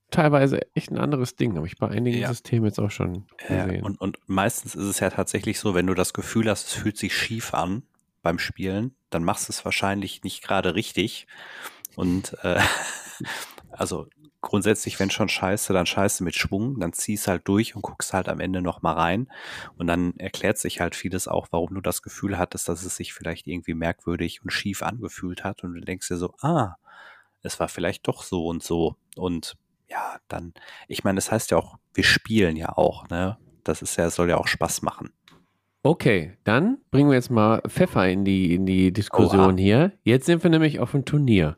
teilweise 0.10 0.62
echt 0.74 0.92
ein 0.92 0.98
anderes 0.98 1.36
Ding, 1.36 1.56
habe 1.56 1.68
ich 1.68 1.78
bei 1.78 1.90
einigen 1.90 2.20
ja. 2.20 2.30
Systemen 2.30 2.66
jetzt 2.66 2.80
auch 2.80 2.92
schon 2.92 3.26
gesehen. 3.38 3.76
Ja, 3.76 3.84
und, 3.84 4.00
und 4.00 4.18
meistens 4.26 4.74
ist 4.76 4.86
es 4.86 5.00
ja 5.00 5.10
tatsächlich 5.10 5.60
so, 5.60 5.76
wenn 5.76 5.88
du 5.88 5.94
das 5.94 6.14
Gefühl 6.14 6.50
hast, 6.50 6.68
es 6.68 6.74
fühlt 6.74 6.98
sich 6.98 7.16
schief 7.16 7.54
an 7.54 7.84
beim 8.24 8.40
Spielen, 8.40 8.96
dann 9.10 9.24
machst 9.24 9.48
du 9.48 9.52
es 9.52 9.64
wahrscheinlich 9.66 10.24
nicht 10.24 10.44
gerade 10.44 10.76
richtig. 10.76 11.28
Und 11.98 12.38
äh, 12.44 12.62
also 13.72 14.08
grundsätzlich, 14.40 15.00
wenn 15.00 15.10
schon 15.10 15.30
scheiße, 15.30 15.74
dann 15.74 15.88
scheiße 15.88 16.24
mit 16.24 16.36
Schwung, 16.36 16.80
dann 16.80 16.94
ziehst 16.94 17.28
halt 17.28 17.48
durch 17.48 17.76
und 17.76 17.82
guckst 17.82 18.14
halt 18.14 18.30
am 18.30 18.40
Ende 18.40 18.62
nochmal 18.62 18.94
rein. 18.94 19.28
Und 19.78 19.88
dann 19.88 20.14
erklärt 20.18 20.60
sich 20.60 20.80
halt 20.80 20.96
vieles 20.96 21.28
auch, 21.28 21.48
warum 21.50 21.74
du 21.74 21.82
das 21.82 22.04
Gefühl 22.04 22.38
hattest, 22.38 22.70
dass 22.70 22.86
es 22.86 22.96
sich 22.96 23.14
vielleicht 23.14 23.48
irgendwie 23.48 23.74
merkwürdig 23.74 24.44
und 24.44 24.52
schief 24.52 24.84
angefühlt 24.84 25.44
hat. 25.44 25.64
Und 25.64 25.74
du 25.74 25.82
denkst 25.82 26.08
dir 26.08 26.18
so, 26.18 26.36
ah, 26.42 26.76
es 27.42 27.60
war 27.60 27.68
vielleicht 27.68 28.08
doch 28.08 28.22
so 28.22 28.46
und 28.46 28.62
so. 28.62 28.96
Und 29.16 29.58
ja, 29.90 30.18
dann, 30.28 30.54
ich 30.88 31.04
meine, 31.04 31.16
das 31.16 31.32
heißt 31.32 31.50
ja 31.50 31.58
auch, 31.58 31.78
wir 31.96 32.04
spielen 32.04 32.58
ja 32.58 32.78
auch, 32.78 33.10
ne? 33.10 33.38
Das 33.64 33.82
ist 33.82 33.96
ja, 33.96 34.10
soll 34.12 34.30
ja 34.30 34.38
auch 34.38 34.48
Spaß 34.48 34.84
machen. 34.84 35.12
Okay, 35.82 36.38
dann 36.44 36.78
bringen 36.92 37.10
wir 37.10 37.16
jetzt 37.16 37.32
mal 37.32 37.62
Pfeffer 37.68 38.08
in 38.08 38.24
die, 38.24 38.54
in 38.54 38.68
die 38.68 38.94
Diskussion 38.94 39.56
Oha. 39.56 39.58
hier. 39.58 39.94
Jetzt 40.04 40.28
sind 40.28 40.44
wir 40.44 40.52
nämlich 40.52 40.80
auf 40.80 40.92
dem 40.92 41.06
Turnier. 41.06 41.58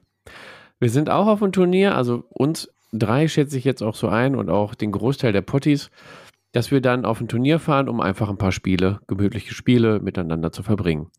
Wir 0.79 0.89
sind 0.89 1.09
auch 1.09 1.27
auf 1.27 1.39
dem 1.39 1.51
Turnier, 1.51 1.95
also 1.95 2.23
uns 2.29 2.69
drei 2.93 3.27
schätze 3.27 3.57
ich 3.57 3.65
jetzt 3.65 3.83
auch 3.83 3.95
so 3.95 4.07
ein 4.07 4.35
und 4.35 4.49
auch 4.49 4.75
den 4.75 4.91
Großteil 4.91 5.33
der 5.33 5.41
Potties, 5.41 5.91
dass 6.53 6.71
wir 6.71 6.81
dann 6.81 7.05
auf 7.05 7.19
ein 7.19 7.27
Turnier 7.27 7.59
fahren, 7.59 7.89
um 7.89 7.99
einfach 7.99 8.29
ein 8.29 8.37
paar 8.37 8.51
Spiele, 8.51 9.01
gemütliche 9.07 9.53
Spiele 9.53 9.99
miteinander 9.99 10.51
zu 10.51 10.63
verbringen. 10.63 11.11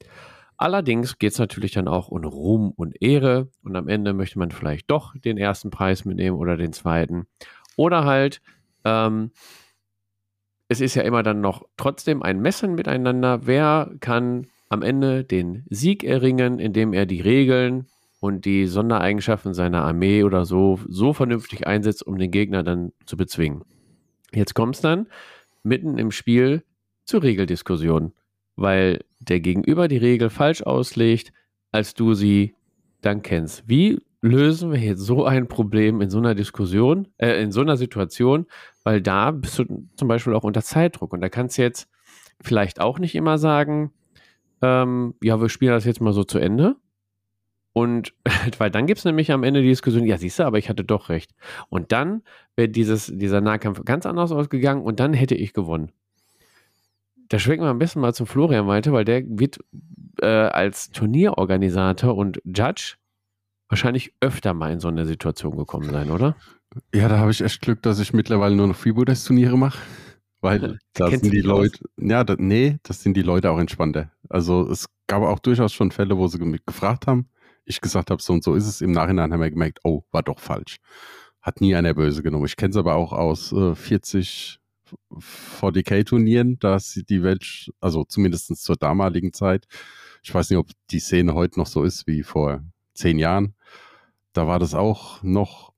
Allerdings 0.57 1.19
geht 1.19 1.33
es 1.33 1.39
natürlich 1.39 1.73
dann 1.73 1.89
auch 1.89 2.09
um 2.09 2.25
Ruhm 2.25 2.73
und 2.75 3.01
Ehre 3.01 3.49
und 3.63 3.77
am 3.77 3.89
Ende 3.89 4.13
möchte 4.13 4.39
man 4.39 4.51
vielleicht 4.51 4.91
doch 4.91 5.15
den 5.17 5.39
ersten 5.39 5.71
Preis 5.71 6.05
mitnehmen 6.05 6.37
oder 6.37 6.57
den 6.57 6.73
zweiten. 6.73 7.27
Oder 7.77 8.05
halt, 8.05 8.43
ähm, 8.85 9.31
es 10.69 10.81
ist 10.81 10.95
ja 10.95 11.03
immer 11.03 11.23
dann 11.23 11.41
noch 11.41 11.67
trotzdem 11.77 12.23
ein 12.23 12.41
Messen 12.41 12.75
miteinander. 12.75 13.47
Wer 13.47 13.91
kann 14.01 14.49
am 14.69 14.83
Ende 14.83 15.25
den 15.25 15.65
Sieg 15.71 16.05
erringen, 16.05 16.59
indem 16.59 16.93
er 16.93 17.07
die 17.07 17.21
Regeln 17.21 17.87
und 18.21 18.45
die 18.45 18.67
Sondereigenschaften 18.67 19.55
seiner 19.55 19.83
Armee 19.83 20.23
oder 20.23 20.45
so 20.45 20.79
so 20.89 21.13
vernünftig 21.13 21.67
einsetzt, 21.67 22.07
um 22.07 22.19
den 22.19 22.31
Gegner 22.31 22.63
dann 22.63 22.93
zu 23.07 23.17
bezwingen. 23.17 23.65
Jetzt 24.33 24.55
kommt 24.55 24.77
es 24.77 24.83
dann 24.83 25.09
mitten 25.63 25.99
im 25.99 26.11
Spiel 26.11 26.63
zur 27.05 27.23
Regeldiskussion, 27.23 28.13
weil 28.57 29.01
der 29.19 29.41
Gegenüber 29.41 29.89
die 29.89 29.97
Regel 29.97 30.31
falsch 30.31 30.63
auslegt, 30.63 31.33
als 31.73 31.95
du 31.95 32.15
sie 32.15 32.55
dann 33.01 33.23
kennst. 33.23 33.69
Wie 33.69 34.01
lösen 34.23 34.71
wir 34.71 34.79
jetzt 34.79 35.01
so 35.01 35.25
ein 35.25 35.49
Problem 35.49 36.01
in 36.01 36.11
so 36.11 36.19
einer 36.19 36.35
Diskussion, 36.35 37.09
äh, 37.17 37.43
in 37.43 37.53
so 37.53 37.63
einer 37.63 37.77
Situation, 37.77 38.47
weil 38.85 39.01
da 39.01 39.31
bist 39.31 39.59
du 39.59 39.89
zum 39.97 40.09
Beispiel 40.09 40.35
auch 40.35 40.45
unter 40.45 40.63
Zeitdruck 40.63 41.13
und 41.13 41.21
da 41.21 41.29
kannst 41.29 41.57
du 41.57 41.63
jetzt 41.63 41.89
vielleicht 42.41 42.81
auch 42.81 42.99
nicht 42.99 43.15
immer 43.15 43.39
sagen, 43.39 43.93
ähm, 44.63 45.15
ja, 45.23 45.41
wir 45.41 45.49
spielen 45.49 45.73
das 45.73 45.85
jetzt 45.85 46.01
mal 46.01 46.13
so 46.13 46.25
zu 46.25 46.39
Ende, 46.39 46.77
und 47.73 48.15
weil 48.59 48.71
dann 48.71 48.87
gibt 48.87 48.99
es 48.99 49.05
nämlich 49.05 49.33
am 49.33 49.45
Ende 49.45 49.63
die 49.63 49.69
Diskussion, 49.69 50.05
ja, 50.05 50.19
siehst 50.19 50.39
du, 50.39 50.45
aber 50.45 50.59
ich 50.59 50.69
hatte 50.69 50.85
doch 50.85 51.09
recht. 51.09 51.33
Und 51.69 51.93
dann 51.93 52.23
wäre 52.57 52.69
dieser 52.69 53.41
Nahkampf 53.41 53.85
ganz 53.85 54.07
anders 54.07 54.33
ausgegangen 54.33 54.83
und 54.83 55.01
dann 55.01 55.15
hätte 55.15 55.35
ich 55.35 55.53
gewonnen. 55.53 55.93
Da 57.29 57.39
schwenken 57.39 57.65
wir 57.65 57.71
am 57.71 57.79
besten 57.79 58.01
mal 58.01 58.13
zum 58.13 58.27
Florian 58.27 58.67
weiter, 58.67 58.93
weil 58.93 59.05
der 59.05 59.23
wird 59.27 59.61
äh, 60.21 60.27
als 60.27 60.91
Turnierorganisator 60.91 62.17
und 62.17 62.41
Judge 62.45 62.97
wahrscheinlich 63.69 64.13
öfter 64.21 64.53
mal 64.53 64.73
in 64.73 64.81
so 64.81 64.89
eine 64.89 65.07
Situation 65.07 65.57
gekommen 65.57 65.91
sein, 65.91 66.11
oder? 66.11 66.37
Ja, 66.93 67.09
da 67.09 67.19
habe 67.19 67.31
ich 67.31 67.41
echt 67.41 67.63
Glück, 67.63 67.83
dass 67.83 68.01
ich 68.01 68.13
mittlerweile 68.13 68.57
nur 68.57 68.67
noch 68.67 68.77
Freebooters-Turniere 68.77 69.57
mache. 69.57 69.79
Weil 70.41 70.79
da 70.95 71.09
sind 71.09 71.33
die 71.33 71.41
Leute, 71.41 71.85
ja, 71.97 72.25
da, 72.25 72.35
nee, 72.39 72.79
das 72.83 73.03
sind 73.03 73.17
die 73.17 73.23
Leute 73.23 73.51
auch 73.51 73.59
entspannter. 73.59 74.11
Also 74.29 74.69
es 74.69 74.87
gab 75.07 75.23
auch 75.23 75.39
durchaus 75.39 75.73
schon 75.73 75.91
Fälle, 75.91 76.17
wo 76.17 76.27
sie 76.27 76.39
mich 76.39 76.65
gefragt 76.67 77.07
haben, 77.07 77.29
ich 77.65 77.81
gesagt 77.81 78.11
habe, 78.11 78.23
so 78.23 78.33
und 78.33 78.45
so 78.45 78.55
ist 78.55 78.67
es. 78.67 78.81
Im 78.81 78.93
Nachhinein 78.93 79.33
haben 79.33 79.41
wir 79.41 79.51
gemerkt, 79.51 79.81
oh, 79.85 80.03
war 80.11 80.23
doch 80.23 80.41
falsch. 80.41 80.79
Hat 81.41 81.61
nie 81.61 81.75
einer 81.75 81.95
böse 81.95 82.23
genommen. 82.23 82.47
Ich 82.47 82.57
kenne 82.57 82.71
es 82.71 82.77
aber 82.77 82.95
auch 82.95 83.13
aus 83.13 83.53
äh, 83.53 83.75
40 83.75 84.61
40k-Turnieren, 85.13 86.59
dass 86.59 87.01
die 87.09 87.23
Welt, 87.23 87.71
also 87.81 88.05
zumindest 88.05 88.57
zur 88.57 88.77
damaligen 88.77 89.33
Zeit, 89.33 89.67
ich 90.23 90.35
weiß 90.35 90.51
nicht, 90.51 90.59
ob 90.59 90.71
die 90.91 91.01
Szene 91.01 91.35
heute 91.35 91.59
noch 91.59 91.67
so 91.67 91.85
ist 91.85 92.07
wie 92.07 92.23
vor 92.23 92.63
zehn 92.95 93.19
Jahren, 93.19 93.55
da 94.33 94.47
war 94.47 94.59
das 94.59 94.75
auch 94.75 95.23
noch 95.23 95.73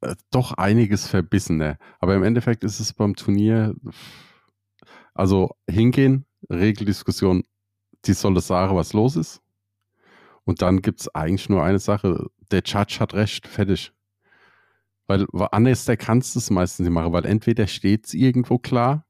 äh, 0.00 0.14
doch 0.30 0.52
einiges 0.52 1.06
verbissener. 1.06 1.78
Aber 1.98 2.14
im 2.14 2.22
Endeffekt 2.22 2.64
ist 2.64 2.80
es 2.80 2.92
beim 2.92 3.16
Turnier, 3.16 3.74
also 5.14 5.56
hingehen, 5.68 6.24
Regeldiskussion, 6.50 7.44
die 8.04 8.12
soll 8.12 8.40
sagen, 8.40 8.76
was 8.76 8.92
los 8.92 9.16
ist. 9.16 9.42
Und 10.48 10.62
dann 10.62 10.80
gibt 10.80 11.02
es 11.02 11.14
eigentlich 11.14 11.50
nur 11.50 11.62
eine 11.62 11.78
Sache. 11.78 12.30
Der 12.50 12.62
Judge 12.64 13.00
hat 13.00 13.12
recht, 13.12 13.46
fertig. 13.46 13.92
Weil 15.06 15.26
anders 15.52 15.84
der 15.84 15.98
kannst 15.98 16.34
du 16.34 16.38
es 16.38 16.48
meistens 16.48 16.84
nicht 16.86 16.94
machen, 16.94 17.12
weil 17.12 17.26
entweder 17.26 17.66
steht 17.66 18.06
es 18.06 18.14
irgendwo 18.14 18.56
klar, 18.56 19.04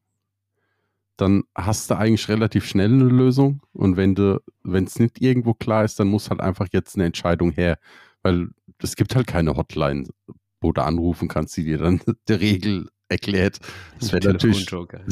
dann 1.17 1.45
hast 1.55 1.91
du 1.91 1.97
eigentlich 1.97 2.29
relativ 2.29 2.65
schnell 2.65 2.93
eine 2.93 3.05
Lösung. 3.05 3.63
Und 3.73 3.97
wenn 3.97 4.17
du, 4.17 4.43
wenn 4.65 4.83
es 4.83 4.99
nicht 4.99 5.23
irgendwo 5.23 5.55
klar 5.55 5.85
ist, 5.85 6.01
dann 6.01 6.09
muss 6.09 6.29
halt 6.29 6.41
einfach 6.41 6.67
jetzt 6.73 6.97
eine 6.97 7.05
Entscheidung 7.05 7.53
her. 7.53 7.79
Weil 8.23 8.49
es 8.83 8.97
gibt 8.97 9.15
halt 9.15 9.29
keine 9.29 9.57
Hotline, 9.57 10.09
wo 10.61 10.73
du 10.73 10.83
anrufen 10.83 11.29
kannst, 11.29 11.57
die 11.57 11.63
dir 11.63 11.79
dann 11.79 12.01
die 12.29 12.33
Regel 12.33 12.89
erklärt. 13.09 13.59
Das 13.99 14.13
wäre 14.13 14.33
natürlich, 14.33 14.71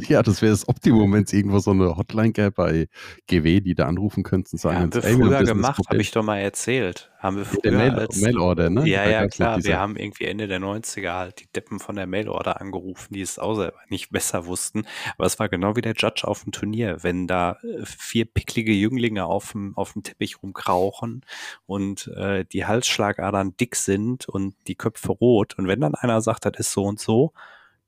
ja, 0.08 0.22
das 0.22 0.42
wäre 0.42 0.52
das 0.52 0.68
Optimum, 0.68 1.12
wenn 1.12 1.24
es 1.24 1.32
irgendwo 1.32 1.58
so 1.58 1.72
eine 1.72 1.96
Hotline 1.96 2.32
gäbe 2.32 2.52
bei 2.52 2.88
GW, 3.26 3.60
die 3.60 3.74
da 3.74 3.86
anrufen 3.86 4.22
könnten 4.22 4.58
sagen, 4.58 4.76
ja, 4.76 5.02
haben 5.02 5.18
wir 5.20 5.28
früher 5.28 5.44
gemacht, 5.44 5.82
habe 5.88 6.00
ich 6.00 6.10
doch 6.10 6.22
mal 6.22 6.38
erzählt. 6.38 7.10
Haben 7.18 7.38
wir 7.38 7.44
früher 7.44 7.72
Mail, 7.72 7.90
als, 7.90 8.20
Mailorder, 8.20 8.70
ne? 8.70 8.86
Ja, 8.86 9.08
ja, 9.08 9.26
klar. 9.26 9.64
Wir 9.64 9.78
haben 9.78 9.96
irgendwie 9.96 10.26
Ende 10.26 10.46
der 10.46 10.60
90er 10.60 11.12
halt 11.14 11.40
die 11.40 11.50
Deppen 11.50 11.80
von 11.80 11.96
der 11.96 12.06
Mailorder 12.06 12.60
angerufen, 12.60 13.14
die 13.14 13.22
es 13.22 13.38
auch 13.38 13.56
selber 13.56 13.78
nicht 13.88 14.10
besser 14.12 14.46
wussten. 14.46 14.86
Aber 15.16 15.26
es 15.26 15.38
war 15.38 15.48
genau 15.48 15.74
wie 15.74 15.80
der 15.80 15.94
Judge 15.94 16.28
auf 16.28 16.44
dem 16.44 16.52
Turnier, 16.52 16.98
wenn 17.02 17.26
da 17.26 17.58
äh, 17.62 17.84
vier 17.84 18.26
picklige 18.26 18.72
Jünglinge 18.72 19.24
auf 19.24 19.52
dem, 19.52 19.76
auf 19.76 19.94
dem 19.94 20.04
Teppich 20.04 20.42
rumkrauchen 20.42 21.24
und 21.66 22.08
äh, 22.16 22.44
die 22.44 22.66
Halsschlagadern 22.66 23.56
dick 23.56 23.74
sind 23.74 24.28
und 24.28 24.54
die 24.68 24.76
Köpfe 24.76 25.10
rot. 25.10 25.58
Und 25.58 25.66
wenn 25.66 25.80
dann 25.80 25.94
einer 25.94 26.20
sagt, 26.20 26.44
das 26.44 26.52
ist 26.58 26.72
so 26.72 26.84
und 26.84 27.00
so, 27.00 27.32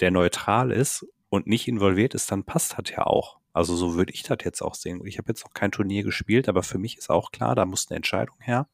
der 0.00 0.10
neutral 0.10 0.70
ist 0.70 1.06
und 1.28 1.46
nicht 1.46 1.68
involviert 1.68 2.14
ist, 2.14 2.30
dann 2.30 2.44
passt 2.44 2.76
das 2.78 2.90
ja 2.90 3.06
auch. 3.06 3.38
Also 3.52 3.74
so 3.74 3.96
würde 3.96 4.12
ich 4.12 4.22
das 4.22 4.38
jetzt 4.44 4.62
auch 4.62 4.74
sehen. 4.74 5.04
Ich 5.04 5.18
habe 5.18 5.28
jetzt 5.28 5.44
noch 5.44 5.52
kein 5.52 5.72
Turnier 5.72 6.04
gespielt, 6.04 6.48
aber 6.48 6.62
für 6.62 6.78
mich 6.78 6.96
ist 6.96 7.10
auch 7.10 7.32
klar, 7.32 7.54
da 7.54 7.64
muss 7.64 7.88
eine 7.88 7.96
Entscheidung 7.96 8.36
her. 8.40 8.68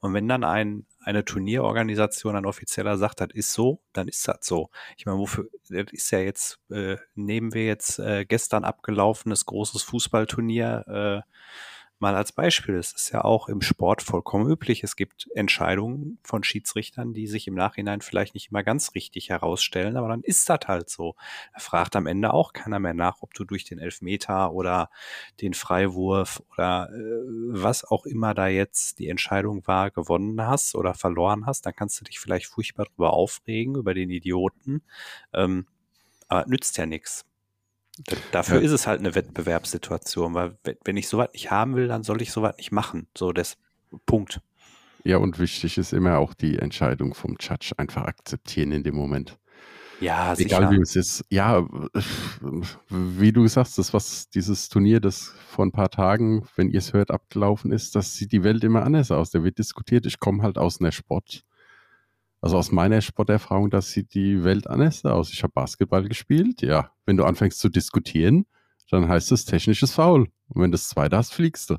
Und 0.00 0.14
wenn 0.14 0.28
dann 0.28 0.44
ein, 0.44 0.86
eine 1.00 1.24
Turnierorganisation, 1.24 2.36
ein 2.36 2.46
offizieller 2.46 2.96
sagt, 2.98 3.20
das 3.20 3.28
ist 3.32 3.52
so, 3.52 3.80
dann 3.92 4.08
ist 4.08 4.26
das 4.28 4.38
so. 4.42 4.70
Ich 4.96 5.06
meine, 5.06 5.18
wofür, 5.18 5.48
das 5.68 5.92
ist 5.92 6.10
ja 6.10 6.20
jetzt, 6.20 6.60
äh, 6.70 6.96
nehmen 7.14 7.54
wir 7.54 7.66
jetzt 7.66 7.98
äh, 7.98 8.24
gestern 8.24 8.64
abgelaufenes 8.64 9.46
großes 9.46 9.82
Fußballturnier, 9.82 11.24
äh, 11.26 11.34
mal 12.00 12.14
als 12.14 12.32
Beispiel. 12.32 12.76
Es 12.76 12.92
ist 12.92 13.10
ja 13.10 13.24
auch 13.24 13.48
im 13.48 13.60
Sport 13.60 14.02
vollkommen 14.02 14.50
üblich. 14.50 14.84
Es 14.84 14.96
gibt 14.96 15.28
Entscheidungen 15.34 16.18
von 16.22 16.44
Schiedsrichtern, 16.44 17.14
die 17.14 17.26
sich 17.26 17.46
im 17.46 17.54
Nachhinein 17.54 18.00
vielleicht 18.00 18.34
nicht 18.34 18.50
immer 18.50 18.62
ganz 18.62 18.94
richtig 18.94 19.30
herausstellen, 19.30 19.96
aber 19.96 20.08
dann 20.08 20.22
ist 20.22 20.48
das 20.48 20.60
halt 20.66 20.90
so. 20.90 21.14
Er 21.52 21.60
fragt 21.60 21.96
am 21.96 22.06
Ende 22.06 22.32
auch 22.32 22.52
keiner 22.52 22.78
mehr 22.78 22.94
nach, 22.94 23.22
ob 23.22 23.34
du 23.34 23.44
durch 23.44 23.64
den 23.64 23.78
Elfmeter 23.78 24.52
oder 24.52 24.90
den 25.40 25.54
Freiwurf 25.54 26.42
oder 26.52 26.90
äh, 26.92 26.98
was 27.50 27.84
auch 27.84 28.06
immer 28.06 28.34
da 28.34 28.48
jetzt 28.48 28.98
die 28.98 29.08
Entscheidung 29.08 29.66
war, 29.66 29.90
gewonnen 29.90 30.40
hast 30.46 30.74
oder 30.74 30.94
verloren 30.94 31.46
hast. 31.46 31.66
Dann 31.66 31.74
kannst 31.74 32.00
du 32.00 32.04
dich 32.04 32.20
vielleicht 32.20 32.46
furchtbar 32.46 32.86
darüber 32.86 33.12
aufregen, 33.12 33.76
über 33.76 33.94
den 33.94 34.10
Idioten. 34.10 34.82
Ähm, 35.32 35.66
aber 36.28 36.46
nützt 36.46 36.76
ja 36.78 36.86
nichts. 36.86 37.24
Dafür 38.32 38.58
ja. 38.58 38.62
ist 38.62 38.72
es 38.72 38.86
halt 38.86 39.00
eine 39.00 39.14
Wettbewerbssituation, 39.14 40.34
weil 40.34 40.58
wenn 40.84 40.96
ich 40.96 41.08
sowas 41.08 41.30
nicht 41.32 41.50
haben 41.50 41.76
will, 41.76 41.88
dann 41.88 42.02
soll 42.02 42.22
ich 42.22 42.32
sowas 42.32 42.56
nicht 42.56 42.72
machen. 42.72 43.08
So, 43.16 43.32
das 43.32 43.56
Punkt. 44.06 44.40
Ja, 45.04 45.16
und 45.18 45.38
wichtig 45.38 45.78
ist 45.78 45.92
immer 45.92 46.18
auch 46.18 46.34
die 46.34 46.58
Entscheidung 46.58 47.14
vom 47.14 47.36
Judge 47.40 47.72
einfach 47.76 48.04
akzeptieren 48.04 48.72
in 48.72 48.82
dem 48.82 48.94
Moment. 48.94 49.38
Ja, 50.00 50.34
sicher. 50.36 50.58
Egal 50.58 50.70
wie 50.72 50.80
es 50.80 50.94
ist. 50.96 51.24
Ja, 51.28 51.66
wie 52.88 53.32
du 53.32 53.46
sagst, 53.48 53.78
das 53.78 53.92
was 53.92 54.28
dieses 54.30 54.68
Turnier, 54.68 55.00
das 55.00 55.34
vor 55.48 55.64
ein 55.66 55.72
paar 55.72 55.90
Tagen, 55.90 56.46
wenn 56.56 56.68
ihr 56.68 56.78
es 56.78 56.92
hört, 56.92 57.10
abgelaufen 57.10 57.72
ist, 57.72 57.96
das 57.96 58.14
sieht 58.14 58.32
die 58.32 58.44
Welt 58.44 58.62
immer 58.64 58.84
anders 58.84 59.10
aus. 59.10 59.30
Da 59.30 59.42
wird 59.42 59.58
diskutiert. 59.58 60.06
Ich 60.06 60.20
komme 60.20 60.42
halt 60.42 60.58
aus 60.58 60.80
einer 60.80 60.92
Sport, 60.92 61.44
also 62.40 62.56
aus 62.56 62.70
meiner 62.70 63.00
Sporterfahrung, 63.00 63.70
das 63.70 63.90
sieht 63.90 64.14
die 64.14 64.44
Welt 64.44 64.68
anders 64.68 65.04
aus. 65.04 65.32
Ich 65.32 65.42
habe 65.42 65.52
Basketball 65.52 66.08
gespielt, 66.08 66.62
ja. 66.62 66.92
Wenn 67.04 67.16
du 67.16 67.24
anfängst 67.24 67.58
zu 67.58 67.68
diskutieren, 67.68 68.46
dann 68.90 69.08
heißt 69.08 69.32
es 69.32 69.44
technisches 69.44 69.92
Foul. 69.92 70.28
Und 70.48 70.62
wenn 70.62 70.70
du 70.70 70.76
das 70.76 70.88
zweite 70.88 71.16
hast, 71.16 71.32
fliegst 71.32 71.70
du. 71.70 71.76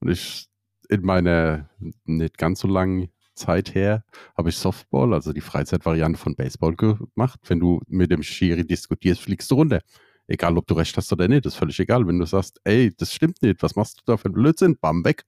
Und 0.00 0.10
ich 0.10 0.48
in 0.90 1.02
meiner 1.02 1.70
nicht 2.04 2.36
ganz 2.36 2.60
so 2.60 2.68
langen 2.68 3.08
Zeit 3.34 3.74
her 3.74 4.04
habe 4.36 4.50
ich 4.50 4.56
Softball, 4.56 5.12
also 5.12 5.32
die 5.32 5.40
Freizeitvariante 5.40 6.18
von 6.18 6.36
Baseball 6.36 6.76
gemacht. 6.76 7.40
Wenn 7.46 7.58
du 7.58 7.80
mit 7.88 8.10
dem 8.10 8.22
Schiri 8.22 8.66
diskutierst, 8.66 9.22
fliegst 9.22 9.50
du 9.50 9.56
runter. 9.56 9.80
Egal, 10.26 10.56
ob 10.56 10.66
du 10.66 10.74
recht 10.74 10.96
hast 10.96 11.12
oder 11.12 11.28
nicht, 11.28 11.44
ist 11.44 11.56
völlig 11.56 11.78
egal. 11.80 12.06
Wenn 12.06 12.18
du 12.18 12.26
sagst, 12.26 12.60
ey, 12.64 12.94
das 12.96 13.12
stimmt 13.12 13.42
nicht, 13.42 13.62
was 13.62 13.76
machst 13.76 13.98
du 13.98 14.02
da 14.06 14.16
für 14.16 14.28
ein 14.28 14.32
Blödsinn? 14.32 14.78
Bam, 14.80 15.04
weg. 15.04 15.24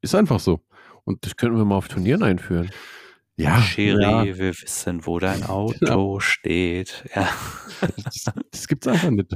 Ist 0.00 0.14
einfach 0.14 0.40
so. 0.40 0.60
Und 1.04 1.24
das 1.24 1.36
könnten 1.36 1.56
wir 1.56 1.64
mal 1.64 1.76
auf 1.76 1.88
Turnieren 1.88 2.22
einführen. 2.22 2.70
Ja, 3.38 3.62
Schiri, 3.62 4.02
ja. 4.02 4.24
wir 4.24 4.38
wissen, 4.38 5.06
wo 5.06 5.18
dein 5.20 5.42
Auto 5.44 5.78
genau. 5.78 6.20
steht. 6.20 7.04
Ja. 7.14 7.28
Das, 8.04 8.24
das 8.50 8.66
gibt 8.66 8.84
es 8.84 8.92
einfach 8.92 9.10
nicht. 9.10 9.32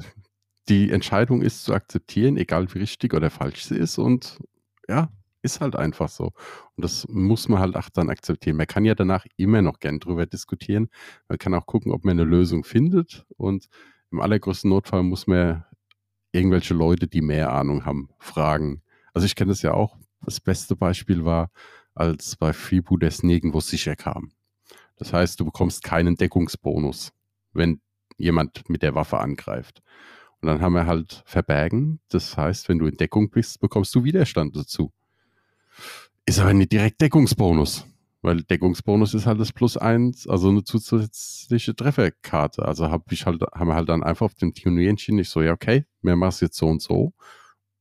Die 0.68 0.90
Entscheidung 0.90 1.42
ist 1.42 1.64
zu 1.64 1.72
akzeptieren, 1.72 2.36
egal 2.36 2.72
wie 2.74 2.80
richtig 2.80 3.14
oder 3.14 3.30
falsch 3.30 3.64
sie 3.64 3.76
ist. 3.76 3.98
Und 3.98 4.38
ja, 4.88 5.08
ist 5.42 5.60
halt 5.60 5.76
einfach 5.76 6.08
so. 6.08 6.32
Und 6.76 6.84
das 6.84 7.06
muss 7.08 7.48
man 7.48 7.60
halt 7.60 7.76
auch 7.76 7.88
dann 7.90 8.10
akzeptieren. 8.10 8.56
Man 8.56 8.66
kann 8.66 8.84
ja 8.84 8.94
danach 8.96 9.24
immer 9.36 9.62
noch 9.62 9.78
gern 9.78 10.00
drüber 10.00 10.26
diskutieren. 10.26 10.88
Man 11.28 11.38
kann 11.38 11.54
auch 11.54 11.66
gucken, 11.66 11.92
ob 11.92 12.04
man 12.04 12.18
eine 12.18 12.24
Lösung 12.24 12.64
findet. 12.64 13.24
Und 13.36 13.68
im 14.10 14.20
allergrößten 14.20 14.68
Notfall 14.68 15.04
muss 15.04 15.28
man 15.28 15.64
irgendwelche 16.32 16.74
Leute, 16.74 17.06
die 17.06 17.22
mehr 17.22 17.52
Ahnung 17.52 17.84
haben, 17.84 18.10
fragen. 18.18 18.82
Also 19.14 19.26
ich 19.26 19.36
kenne 19.36 19.50
das 19.50 19.62
ja 19.62 19.74
auch. 19.74 19.96
Das 20.24 20.40
beste 20.40 20.76
Beispiel 20.76 21.24
war, 21.24 21.50
als 21.94 22.36
bei 22.36 22.52
Fibu 22.52 22.96
das 22.96 23.22
nirgendwo 23.22 23.60
sicher 23.60 23.96
kam. 23.96 24.32
Das 24.96 25.12
heißt, 25.12 25.40
du 25.40 25.44
bekommst 25.44 25.82
keinen 25.82 26.16
Deckungsbonus, 26.16 27.12
wenn 27.52 27.80
jemand 28.16 28.68
mit 28.68 28.82
der 28.82 28.94
Waffe 28.94 29.18
angreift. 29.18 29.82
Und 30.40 30.48
dann 30.48 30.60
haben 30.60 30.74
wir 30.74 30.86
halt 30.86 31.22
Verbergen. 31.24 32.00
Das 32.08 32.36
heißt, 32.36 32.68
wenn 32.68 32.78
du 32.78 32.86
in 32.86 32.96
Deckung 32.96 33.30
bist, 33.30 33.60
bekommst 33.60 33.94
du 33.94 34.04
Widerstand 34.04 34.56
dazu. 34.56 34.92
Ist 36.26 36.38
aber 36.38 36.54
nicht 36.54 36.72
direkt 36.72 37.00
Deckungsbonus. 37.00 37.86
Weil 38.22 38.42
Deckungsbonus 38.42 39.14
ist 39.14 39.26
halt 39.26 39.40
das 39.40 39.52
Plus 39.52 39.76
eins, 39.76 40.28
also 40.28 40.48
eine 40.48 40.62
zusätzliche 40.62 41.74
Trefferkarte. 41.74 42.64
Also 42.64 42.90
hab 42.90 43.10
ich 43.10 43.26
halt, 43.26 43.42
haben 43.52 43.68
wir 43.68 43.74
halt 43.74 43.88
dann 43.88 44.04
einfach 44.04 44.26
auf 44.26 44.34
dem 44.34 44.54
Turnier 44.54 44.90
entschieden, 44.90 45.18
ich 45.18 45.28
so, 45.28 45.42
ja, 45.42 45.52
okay, 45.52 45.86
mehr 46.02 46.14
machst 46.14 46.40
jetzt 46.40 46.56
so 46.56 46.68
und 46.68 46.80
so. 46.80 47.12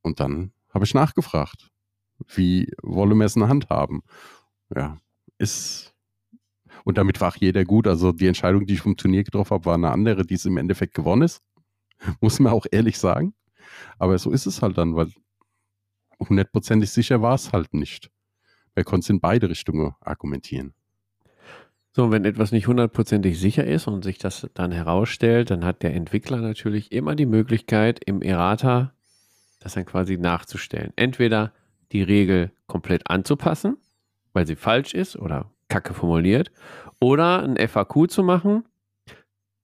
Und 0.02 0.20
dann 0.20 0.52
habe 0.74 0.86
ich 0.86 0.96
nachgefragt 0.96 1.71
wie 2.36 2.72
wollen 2.82 3.18
wir 3.18 3.26
es 3.26 3.36
in 3.36 3.42
der 3.42 3.50
Hand 3.50 3.70
haben? 3.70 4.02
Ja, 4.76 4.98
ist. 5.38 5.94
Und 6.84 6.98
damit 6.98 7.22
war 7.22 7.30
auch 7.30 7.38
jeder 7.38 7.66
gut. 7.66 7.88
Also 7.88 8.12
die 8.12 8.28
Entscheidung, 8.28 8.66
die 8.66 8.74
ich 8.74 8.82
vom 8.82 8.98
Turnier 8.98 9.24
getroffen 9.24 9.52
habe, 9.52 9.66
war 9.66 9.76
eine 9.76 9.92
andere, 9.92 10.26
die 10.26 10.36
es 10.36 10.46
im 10.46 10.58
Endeffekt 10.58 10.94
gewonnen 10.94 11.24
ist. 11.24 11.42
Muss 12.22 12.40
man 12.40 12.54
auch 12.54 12.66
ehrlich 12.72 12.98
sagen. 12.98 13.34
Aber 14.00 14.18
so 14.18 14.32
ist 14.32 14.46
es 14.46 14.62
halt 14.62 14.78
dann, 14.78 14.96
weil 14.96 15.12
hundertprozentig 16.20 16.90
sicher 16.90 17.22
war 17.22 17.36
es 17.36 17.54
halt 17.54 17.74
nicht. 17.74 18.10
Man 18.76 18.86
konnte 18.86 19.06
es 19.06 19.10
in 19.10 19.20
beide 19.20 19.50
Richtungen 19.50 19.94
argumentieren. 20.00 20.74
So, 21.94 22.10
wenn 22.10 22.24
etwas 22.24 22.54
nicht 22.54 22.68
hundertprozentig 22.68 23.38
sicher 23.38 23.66
ist 23.66 23.88
und 23.88 24.04
sich 24.04 24.18
das 24.18 24.50
dann 24.54 24.72
herausstellt, 24.72 25.52
dann 25.52 25.66
hat 25.66 25.84
der 25.84 25.94
Entwickler 25.94 26.38
natürlich 26.38 26.94
immer 26.94 27.16
die 27.16 27.26
Möglichkeit, 27.26 28.02
im 28.06 28.22
Errata 28.22 28.94
das 29.60 29.74
dann 29.74 29.86
quasi 29.86 30.18
nachzustellen. 30.18 30.94
Entweder 30.96 31.54
die 31.92 32.04
Regel 32.04 32.52
komplett 32.68 33.10
anzupassen, 33.10 33.78
weil 34.34 34.48
sie 34.48 34.56
falsch 34.56 34.94
ist 34.94 35.18
oder 35.18 35.52
kacke 35.68 35.94
formuliert, 35.94 36.52
oder 37.00 37.44
ein 37.44 37.58
FAQ 37.58 38.10
zu 38.10 38.24
machen, 38.24 38.66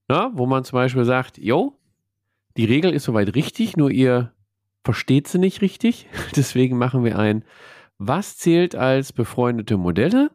na, 0.07 0.31
wo 0.33 0.45
man 0.45 0.63
zum 0.63 0.77
Beispiel 0.77 1.03
sagt, 1.03 1.37
jo, 1.37 1.77
die 2.55 2.65
Regel 2.65 2.93
ist 2.93 3.03
soweit 3.03 3.35
richtig, 3.35 3.77
nur 3.77 3.91
ihr 3.91 4.33
versteht 4.83 5.27
sie 5.27 5.37
nicht 5.37 5.61
richtig. 5.61 6.07
Deswegen 6.35 6.77
machen 6.77 7.03
wir 7.03 7.19
ein, 7.19 7.43
was 7.97 8.37
zählt 8.37 8.75
als 8.75 9.11
befreundete 9.11 9.77
Modelle? 9.77 10.31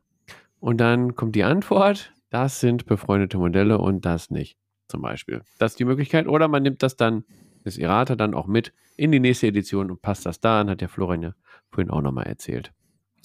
Und 0.60 0.78
dann 0.78 1.16
kommt 1.16 1.34
die 1.34 1.44
Antwort, 1.44 2.12
das 2.30 2.60
sind 2.60 2.86
befreundete 2.86 3.38
Modelle 3.38 3.78
und 3.78 4.04
das 4.04 4.30
nicht, 4.30 4.58
zum 4.88 5.02
Beispiel. 5.02 5.42
Das 5.58 5.72
ist 5.72 5.80
die 5.80 5.84
Möglichkeit. 5.84 6.26
Oder 6.28 6.48
man 6.48 6.62
nimmt 6.62 6.82
das 6.82 6.96
dann, 6.96 7.24
das 7.64 7.78
Errata 7.78 8.14
dann 8.14 8.34
auch 8.34 8.46
mit 8.46 8.72
in 8.96 9.10
die 9.10 9.20
nächste 9.20 9.46
Edition 9.46 9.90
und 9.90 10.02
passt 10.02 10.26
das 10.26 10.38
da 10.38 10.60
an, 10.60 10.70
hat 10.70 10.80
der 10.80 10.88
Florian 10.88 11.22
ja 11.22 11.34
vorhin 11.72 11.90
auch 11.90 12.02
nochmal 12.02 12.26
erzählt. 12.26 12.72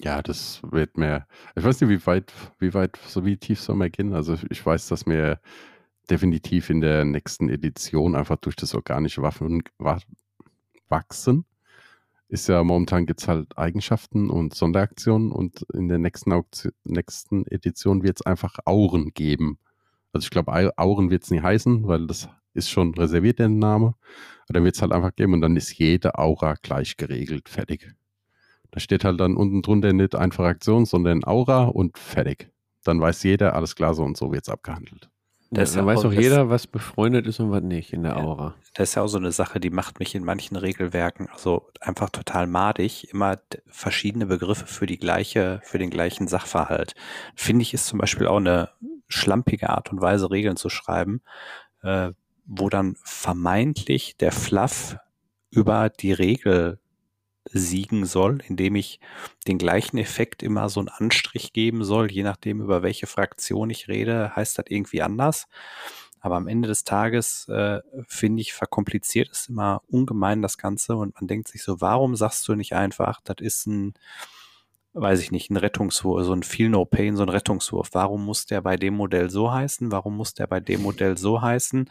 Ja, 0.00 0.22
das 0.22 0.60
wird 0.62 0.96
mir, 0.96 1.26
ich 1.56 1.64
weiß 1.64 1.80
nicht, 1.80 1.90
wie 1.90 2.06
weit, 2.06 2.32
wie 2.58 2.72
weit, 2.72 2.96
so 3.06 3.24
wie 3.24 3.36
tief 3.36 3.60
soll 3.60 3.76
man 3.76 3.90
gehen. 3.90 4.12
Also 4.12 4.36
ich 4.48 4.64
weiß, 4.64 4.88
dass 4.88 5.06
mir 5.06 5.40
definitiv 6.08 6.70
in 6.70 6.80
der 6.80 7.04
nächsten 7.04 7.48
Edition 7.48 8.14
einfach 8.14 8.36
durch 8.36 8.56
das 8.56 8.74
organische 8.74 9.22
Waffen 9.22 9.62
wachsen. 10.88 11.44
Ist 12.28 12.48
ja 12.48 12.62
momentan 12.62 13.06
gibt 13.06 13.22
es 13.22 13.28
halt 13.28 13.56
Eigenschaften 13.56 14.30
und 14.30 14.54
Sonderaktionen 14.54 15.32
und 15.32 15.62
in 15.72 15.88
der 15.88 15.98
nächsten, 15.98 16.32
Auktion, 16.32 16.72
nächsten 16.84 17.46
Edition 17.46 18.02
wird 18.02 18.20
es 18.20 18.26
einfach 18.26 18.58
Auren 18.66 19.12
geben. 19.14 19.58
Also 20.12 20.26
ich 20.26 20.30
glaube, 20.30 20.52
Auren 20.76 21.10
wird 21.10 21.24
es 21.24 21.30
nie 21.30 21.40
heißen, 21.40 21.86
weil 21.88 22.06
das 22.06 22.28
ist 22.54 22.70
schon 22.70 22.94
reserviert, 22.94 23.38
der 23.38 23.48
Name. 23.48 23.94
Aber 24.44 24.54
dann 24.54 24.64
wird 24.64 24.76
es 24.76 24.82
halt 24.82 24.92
einfach 24.92 25.14
geben 25.14 25.34
und 25.34 25.40
dann 25.40 25.56
ist 25.56 25.76
jede 25.78 26.18
Aura 26.18 26.54
gleich 26.62 26.96
geregelt, 26.96 27.48
fertig. 27.48 27.94
Da 28.70 28.80
steht 28.80 29.04
halt 29.04 29.20
dann 29.20 29.36
unten 29.36 29.62
drunter 29.62 29.92
nicht 29.92 30.14
einfach 30.14 30.44
Aktion, 30.44 30.84
sondern 30.84 31.24
Aura 31.24 31.64
und 31.64 31.98
fertig. 31.98 32.50
Dann 32.84 33.00
weiß 33.00 33.22
jeder, 33.22 33.54
alles 33.54 33.74
klar, 33.74 33.94
so 33.94 34.02
und 34.02 34.16
so 34.16 34.32
wird 34.32 34.42
es 34.42 34.48
abgehandelt. 34.48 35.08
Das 35.50 35.74
ja, 35.74 35.78
dann 35.78 35.86
weiß 35.86 36.04
auch 36.04 36.12
jeder, 36.12 36.50
was 36.50 36.66
befreundet 36.66 37.26
ist 37.26 37.40
und 37.40 37.50
was 37.50 37.62
nicht 37.62 37.94
in 37.94 38.02
der 38.02 38.12
ja, 38.12 38.18
Aura. 38.18 38.54
Das 38.74 38.90
ist 38.90 38.94
ja 38.96 39.02
auch 39.02 39.08
so 39.08 39.16
eine 39.16 39.32
Sache, 39.32 39.60
die 39.60 39.70
macht 39.70 39.98
mich 39.98 40.14
in 40.14 40.22
manchen 40.22 40.56
Regelwerken 40.56 41.28
also 41.32 41.70
einfach 41.80 42.10
total 42.10 42.46
madig. 42.46 43.10
Immer 43.10 43.38
verschiedene 43.66 44.26
Begriffe 44.26 44.66
für 44.66 44.84
die 44.84 44.98
gleiche, 44.98 45.60
für 45.64 45.78
den 45.78 45.88
gleichen 45.88 46.28
Sachverhalt. 46.28 46.94
Finde 47.34 47.62
ich 47.62 47.72
ist 47.72 47.86
zum 47.86 47.98
Beispiel 47.98 48.26
auch 48.26 48.36
eine, 48.36 48.68
schlampige 49.08 49.70
Art 49.70 49.90
und 49.90 50.00
Weise 50.00 50.30
Regeln 50.30 50.56
zu 50.56 50.68
schreiben, 50.68 51.22
äh, 51.82 52.10
wo 52.46 52.68
dann 52.68 52.96
vermeintlich 53.02 54.16
der 54.16 54.32
Fluff 54.32 54.96
über 55.50 55.88
die 55.88 56.12
Regel 56.12 56.78
siegen 57.52 58.04
soll, 58.06 58.38
indem 58.48 58.76
ich 58.76 59.00
den 59.46 59.58
gleichen 59.58 59.98
Effekt 59.98 60.42
immer 60.42 60.68
so 60.68 60.80
einen 60.80 60.88
Anstrich 60.88 61.52
geben 61.52 61.84
soll, 61.84 62.10
je 62.10 62.22
nachdem, 62.22 62.60
über 62.60 62.82
welche 62.82 63.06
Fraktion 63.06 63.70
ich 63.70 63.88
rede, 63.88 64.34
heißt 64.36 64.58
das 64.58 64.66
irgendwie 64.68 65.02
anders. 65.02 65.46
Aber 66.20 66.36
am 66.36 66.48
Ende 66.48 66.68
des 66.68 66.84
Tages, 66.84 67.48
äh, 67.48 67.80
finde 68.06 68.40
ich, 68.40 68.52
verkompliziert 68.52 69.30
es 69.30 69.48
immer 69.48 69.82
ungemein 69.88 70.42
das 70.42 70.58
Ganze 70.58 70.96
und 70.96 71.14
man 71.14 71.28
denkt 71.28 71.48
sich 71.48 71.62
so, 71.62 71.80
warum 71.80 72.16
sagst 72.16 72.46
du 72.48 72.54
nicht 72.54 72.74
einfach, 72.74 73.20
das 73.22 73.36
ist 73.38 73.66
ein, 73.66 73.94
weiß 75.00 75.20
ich 75.20 75.30
nicht, 75.30 75.50
ein 75.50 75.56
Rettungswurf, 75.56 76.24
so 76.24 76.32
ein 76.32 76.42
Feel 76.42 76.68
No 76.68 76.84
Pain, 76.84 77.16
so 77.16 77.22
ein 77.22 77.28
Rettungswurf. 77.28 77.90
Warum 77.92 78.24
muss 78.24 78.46
der 78.46 78.60
bei 78.60 78.76
dem 78.76 78.94
Modell 78.94 79.30
so 79.30 79.52
heißen? 79.52 79.92
Warum 79.92 80.16
muss 80.16 80.34
der 80.34 80.46
bei 80.46 80.60
dem 80.60 80.82
Modell 80.82 81.16
so 81.16 81.40
heißen? 81.40 81.88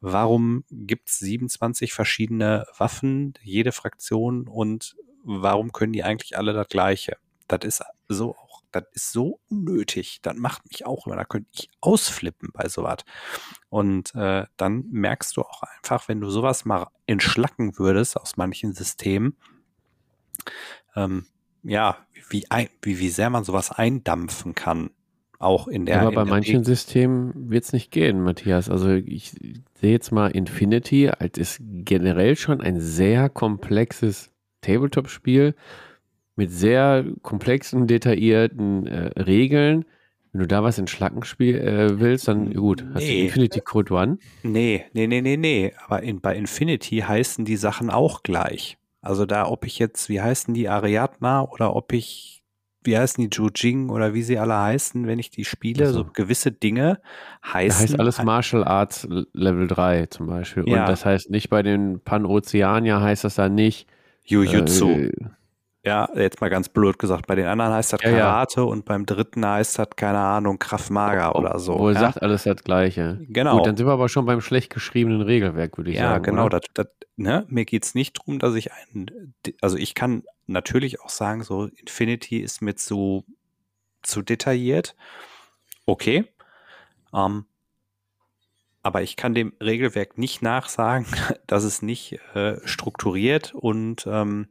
Warum 0.00 0.64
gibt 0.70 1.08
es 1.08 1.18
27 1.18 1.92
verschiedene 1.92 2.64
Waffen, 2.78 3.34
jede 3.42 3.72
Fraktion 3.72 4.48
und 4.48 4.96
warum 5.22 5.72
können 5.72 5.92
die 5.92 6.04
eigentlich 6.04 6.36
alle 6.38 6.52
das 6.52 6.68
gleiche? 6.68 7.16
Das 7.48 7.60
ist 7.64 7.82
so 8.08 8.34
auch, 8.34 8.62
das 8.72 8.84
ist 8.92 9.12
so 9.12 9.40
unnötig. 9.50 10.20
Das 10.22 10.36
macht 10.36 10.66
mich 10.70 10.86
auch 10.86 11.06
immer, 11.06 11.16
da 11.16 11.24
könnte 11.24 11.48
ich 11.52 11.70
ausflippen 11.80 12.50
bei 12.52 12.68
sowas. 12.68 12.98
Und 13.68 14.14
äh, 14.14 14.46
dann 14.56 14.86
merkst 14.90 15.36
du 15.36 15.42
auch 15.42 15.62
einfach, 15.62 16.08
wenn 16.08 16.20
du 16.20 16.30
sowas 16.30 16.64
mal 16.64 16.88
entschlacken 17.06 17.78
würdest 17.78 18.16
aus 18.16 18.36
manchen 18.36 18.72
Systemen, 18.72 19.36
ähm, 20.94 21.26
ja, 21.66 21.98
wie, 22.28 22.50
ein, 22.50 22.68
wie, 22.82 22.98
wie 22.98 23.08
sehr 23.08 23.30
man 23.30 23.44
sowas 23.44 23.70
eindampfen 23.70 24.54
kann. 24.54 24.90
Auch 25.38 25.68
in 25.68 25.84
der. 25.84 26.00
Aber 26.00 26.12
bei 26.12 26.24
der 26.24 26.30
manchen 26.30 26.60
Weg 26.60 26.66
Systemen 26.66 27.50
wird 27.50 27.64
es 27.64 27.72
nicht 27.74 27.90
gehen, 27.90 28.22
Matthias. 28.22 28.70
Also 28.70 28.90
ich 28.90 29.32
sehe 29.74 29.92
jetzt 29.92 30.10
mal 30.10 30.28
Infinity 30.28 31.10
als 31.10 31.36
ist 31.36 31.60
generell 31.60 32.36
schon 32.36 32.62
ein 32.62 32.80
sehr 32.80 33.28
komplexes 33.28 34.30
Tabletop-Spiel 34.62 35.54
mit 36.36 36.50
sehr 36.52 37.04
komplexen, 37.22 37.86
detaillierten 37.86 38.86
äh, 38.86 39.20
Regeln. 39.20 39.84
Wenn 40.32 40.40
du 40.40 40.46
da 40.46 40.62
was 40.62 40.78
in 40.78 40.86
Schlacken 40.86 41.24
spiel, 41.24 41.56
äh, 41.56 42.00
willst, 42.00 42.28
dann 42.28 42.52
gut, 42.52 42.84
hast 42.94 43.02
nee. 43.02 43.20
du 43.20 43.24
Infinity 43.26 43.60
Code 43.60 43.92
One. 43.92 44.18
Nee, 44.42 44.84
nee, 44.92 45.06
nee, 45.06 45.20
nee, 45.20 45.36
nee. 45.36 45.72
Aber 45.86 46.02
in, 46.02 46.20
bei 46.20 46.36
Infinity 46.36 46.98
heißen 46.98 47.44
die 47.44 47.56
Sachen 47.56 47.90
auch 47.90 48.22
gleich. 48.22 48.78
Also 49.06 49.24
da, 49.24 49.46
ob 49.46 49.64
ich 49.64 49.78
jetzt, 49.78 50.08
wie 50.08 50.20
heißen 50.20 50.52
die, 50.52 50.68
Ariadna 50.68 51.42
oder 51.42 51.76
ob 51.76 51.92
ich, 51.92 52.42
wie 52.82 52.98
heißen 52.98 53.22
die, 53.22 53.34
Jujing 53.34 53.88
oder 53.88 54.14
wie 54.14 54.22
sie 54.22 54.36
alle 54.36 54.58
heißen, 54.58 55.06
wenn 55.06 55.20
ich 55.20 55.30
die 55.30 55.44
spiele, 55.44 55.86
also. 55.86 56.00
so 56.00 56.10
gewisse 56.12 56.50
Dinge 56.50 57.00
heißen. 57.44 57.68
Das 57.68 57.90
heißt 57.92 58.00
alles 58.00 58.22
Martial 58.22 58.64
Arts 58.64 59.06
Level 59.32 59.68
3 59.68 60.06
zum 60.06 60.26
Beispiel. 60.26 60.64
Ja. 60.66 60.80
Und 60.80 60.88
das 60.88 61.04
heißt 61.04 61.30
nicht 61.30 61.50
bei 61.50 61.62
den 61.62 62.00
Pan-Ozeanier 62.00 63.00
heißt 63.00 63.22
das 63.22 63.36
dann 63.36 63.54
nicht. 63.54 63.86
Jujutsu. 64.24 64.90
Äh, 64.90 65.12
ja, 65.86 66.08
jetzt 66.16 66.40
mal 66.40 66.50
ganz 66.50 66.68
blöd 66.68 66.98
gesagt, 66.98 67.28
bei 67.28 67.36
den 67.36 67.46
anderen 67.46 67.72
heißt 67.72 67.92
das 67.92 68.00
Karate 68.00 68.60
ja. 68.60 68.66
und 68.66 68.84
beim 68.84 69.06
dritten 69.06 69.46
heißt 69.46 69.78
das, 69.78 69.90
keine 69.94 70.18
Ahnung, 70.18 70.58
Kraftmager 70.58 71.36
oh, 71.36 71.38
oder 71.38 71.60
so. 71.60 71.78
Wo 71.78 71.90
ja? 71.90 72.00
sagt 72.00 72.22
alles 72.22 72.42
das 72.42 72.64
Gleiche. 72.64 73.20
Genau. 73.28 73.58
Gut, 73.58 73.68
dann 73.68 73.76
sind 73.76 73.86
wir 73.86 73.92
aber 73.92 74.08
schon 74.08 74.26
beim 74.26 74.40
schlecht 74.40 74.74
geschriebenen 74.74 75.22
Regelwerk, 75.22 75.78
würde 75.78 75.92
ich 75.92 75.96
ja, 75.96 76.10
sagen. 76.10 76.24
Ja, 76.24 76.30
genau. 76.30 76.48
Das, 76.48 76.62
das, 76.74 76.88
ne? 77.14 77.46
Mir 77.48 77.64
geht 77.64 77.84
es 77.84 77.94
nicht 77.94 78.18
darum, 78.18 78.40
dass 78.40 78.56
ich 78.56 78.72
einen, 78.72 79.32
also 79.60 79.76
ich 79.76 79.94
kann 79.94 80.24
natürlich 80.48 81.00
auch 81.00 81.08
sagen, 81.08 81.44
so 81.44 81.66
Infinity 81.66 82.38
ist 82.40 82.62
mir 82.62 82.74
zu, 82.74 83.24
zu 84.02 84.22
detailliert. 84.22 84.96
Okay. 85.84 86.24
Ähm, 87.14 87.46
aber 88.82 89.02
ich 89.02 89.14
kann 89.14 89.34
dem 89.34 89.52
Regelwerk 89.62 90.18
nicht 90.18 90.42
nachsagen, 90.42 91.06
dass 91.46 91.62
es 91.62 91.80
nicht 91.80 92.18
äh, 92.34 92.56
strukturiert 92.64 93.54
und 93.54 94.04
ähm, 94.10 94.48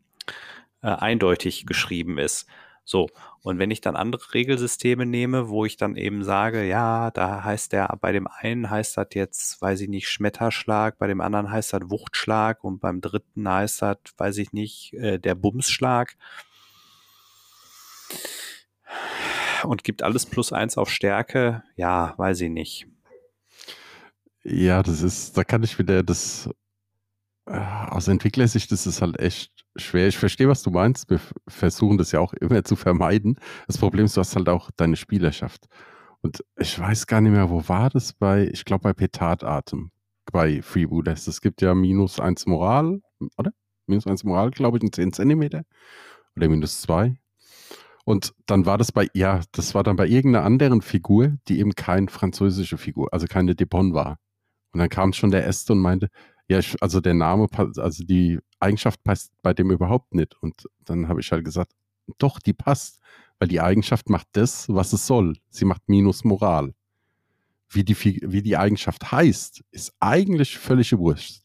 äh, 0.85 0.89
eindeutig 0.89 1.65
geschrieben 1.65 2.19
ist. 2.19 2.45
So, 2.83 3.09
und 3.41 3.57
wenn 3.57 3.71
ich 3.71 3.81
dann 3.81 3.95
andere 3.95 4.35
Regelsysteme 4.35 5.07
nehme, 5.07 5.49
wo 5.49 5.65
ich 5.65 5.77
dann 5.77 5.95
eben 5.95 6.23
sage, 6.23 6.63
ja, 6.63 7.09
da 7.09 7.43
heißt 7.43 7.73
der, 7.73 7.87
bei 7.99 8.11
dem 8.11 8.27
einen 8.27 8.69
heißt 8.69 8.95
das 8.97 9.07
jetzt, 9.13 9.59
weiß 9.59 9.81
ich 9.81 9.89
nicht, 9.89 10.07
Schmetterschlag, 10.07 10.99
bei 10.99 11.07
dem 11.07 11.21
anderen 11.21 11.49
heißt 11.49 11.73
das 11.73 11.89
Wuchtschlag 11.89 12.63
und 12.63 12.79
beim 12.81 13.01
dritten 13.01 13.49
heißt 13.49 13.81
das, 13.81 13.97
weiß 14.17 14.37
ich 14.37 14.53
nicht, 14.53 14.93
äh, 14.93 15.17
der 15.17 15.33
Bumsschlag. 15.33 16.15
Und 19.63 19.83
gibt 19.83 20.03
alles 20.03 20.27
plus 20.27 20.53
eins 20.53 20.77
auf 20.77 20.91
Stärke, 20.91 21.63
ja, 21.75 22.13
weiß 22.17 22.41
ich 22.41 22.51
nicht. 22.51 22.87
Ja, 24.43 24.83
das 24.83 25.01
ist, 25.01 25.35
da 25.35 25.43
kann 25.43 25.63
ich 25.63 25.79
wieder 25.79 26.03
das 26.03 26.47
aus 27.45 28.07
Entwicklersicht 28.07 28.71
ist 28.71 28.85
es 28.85 29.01
halt 29.01 29.19
echt 29.19 29.51
schwer. 29.75 30.07
Ich 30.07 30.17
verstehe, 30.17 30.49
was 30.49 30.63
du 30.63 30.71
meinst. 30.71 31.09
Wir 31.09 31.19
versuchen 31.47 31.97
das 31.97 32.11
ja 32.11 32.19
auch 32.19 32.33
immer 32.33 32.63
zu 32.63 32.75
vermeiden. 32.75 33.39
Das 33.67 33.77
Problem 33.77 34.05
ist, 34.05 34.17
du 34.17 34.21
hast 34.21 34.35
halt 34.35 34.49
auch 34.49 34.71
deine 34.75 34.95
Spielerschaft. 34.95 35.67
Und 36.21 36.43
ich 36.57 36.79
weiß 36.79 37.05
gar 37.05 37.21
nicht 37.21 37.33
mehr, 37.33 37.49
wo 37.51 37.67
war 37.67 37.89
das 37.89 38.13
bei, 38.13 38.47
ich 38.51 38.65
glaube 38.65 38.83
bei 38.83 38.93
Petardatem, 38.93 39.91
bei 40.31 40.61
Freebooters. 40.63 41.27
Es 41.27 41.39
gibt 41.39 41.61
ja 41.61 41.75
minus 41.75 42.19
eins 42.19 42.47
Moral, 42.47 43.01
oder? 43.37 43.51
Minus 43.85 44.07
eins 44.07 44.23
Moral, 44.23 44.49
glaube 44.49 44.77
ich, 44.77 44.83
in 44.83 44.91
10 44.91 45.13
Zentimeter. 45.13 45.63
Oder 46.35 46.49
minus 46.49 46.81
zwei. 46.81 47.15
Und 48.05 48.33
dann 48.47 48.65
war 48.65 48.77
das 48.77 48.91
bei, 48.91 49.07
ja, 49.13 49.41
das 49.51 49.75
war 49.75 49.83
dann 49.83 49.95
bei 49.95 50.07
irgendeiner 50.07 50.45
anderen 50.45 50.81
Figur, 50.81 51.37
die 51.47 51.59
eben 51.59 51.73
keine 51.73 52.07
französische 52.07 52.77
Figur, 52.77 53.13
also 53.13 53.27
keine 53.27 53.55
Depon 53.55 53.93
war. 53.93 54.17
Und 54.71 54.79
dann 54.79 54.89
kam 54.89 55.13
schon 55.13 55.31
der 55.31 55.47
Äste 55.47 55.73
und 55.73 55.79
meinte, 55.79 56.09
ja, 56.47 56.59
ich, 56.59 56.81
also 56.81 57.01
der 57.01 57.13
Name, 57.13 57.47
also 57.77 58.03
die 58.03 58.39
Eigenschaft 58.59 59.03
passt 59.03 59.31
bei 59.41 59.53
dem 59.53 59.71
überhaupt 59.71 60.13
nicht. 60.13 60.35
Und 60.41 60.69
dann 60.83 61.07
habe 61.07 61.21
ich 61.21 61.31
halt 61.31 61.43
gesagt, 61.43 61.73
doch, 62.19 62.39
die 62.39 62.53
passt, 62.53 63.01
weil 63.39 63.47
die 63.47 63.61
Eigenschaft 63.61 64.09
macht 64.09 64.27
das, 64.33 64.69
was 64.69 64.93
es 64.93 65.07
soll. 65.07 65.37
Sie 65.49 65.65
macht 65.65 65.81
minus 65.87 66.23
Moral. 66.23 66.73
Wie 67.69 67.83
die, 67.83 67.95
wie 67.97 68.43
die 68.43 68.57
Eigenschaft 68.57 69.11
heißt, 69.11 69.63
ist 69.71 69.93
eigentlich 69.99 70.57
völlig 70.57 70.95
Wurst. 70.95 71.43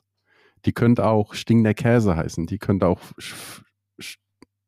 Die 0.66 0.72
könnte 0.72 1.06
auch 1.06 1.32
stinkender 1.32 1.72
Käse 1.72 2.14
heißen. 2.14 2.46
Die 2.46 2.58
könnte 2.58 2.86
auch, 2.86 3.00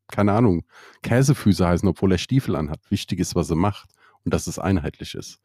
keine 0.08 0.32
Ahnung, 0.32 0.64
Käsefüße 1.02 1.66
heißen, 1.66 1.86
obwohl 1.86 2.12
er 2.12 2.18
Stiefel 2.18 2.56
anhat. 2.56 2.80
Wichtig 2.90 3.20
ist, 3.20 3.34
was 3.34 3.50
er 3.50 3.56
macht 3.56 3.90
und 4.24 4.32
dass 4.32 4.46
es 4.46 4.58
einheitlich 4.58 5.14
ist. 5.14 5.40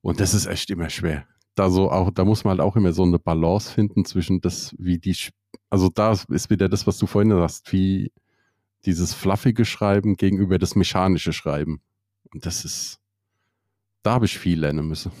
Und 0.00 0.18
das 0.18 0.34
ist 0.34 0.46
echt 0.46 0.70
immer 0.70 0.90
schwer 0.90 1.24
da 1.54 1.70
so 1.70 1.90
auch, 1.90 2.10
da 2.10 2.24
muss 2.24 2.44
man 2.44 2.52
halt 2.52 2.60
auch 2.60 2.76
immer 2.76 2.92
so 2.92 3.02
eine 3.02 3.18
Balance 3.18 3.72
finden 3.72 4.04
zwischen 4.04 4.40
das, 4.40 4.74
wie 4.78 4.98
die, 4.98 5.16
also 5.70 5.88
da 5.88 6.12
ist 6.12 6.50
wieder 6.50 6.68
das, 6.68 6.86
was 6.86 6.98
du 6.98 7.06
vorhin 7.06 7.30
sagst, 7.30 7.72
wie 7.72 8.12
dieses 8.84 9.14
fluffige 9.14 9.64
Schreiben 9.64 10.16
gegenüber 10.16 10.58
das 10.58 10.74
mechanische 10.74 11.32
Schreiben. 11.32 11.80
Und 12.32 12.46
das 12.46 12.64
ist, 12.64 12.98
da 14.02 14.14
habe 14.14 14.26
ich 14.26 14.38
viel 14.38 14.60
lernen 14.60 14.88
müssen. 14.88 15.12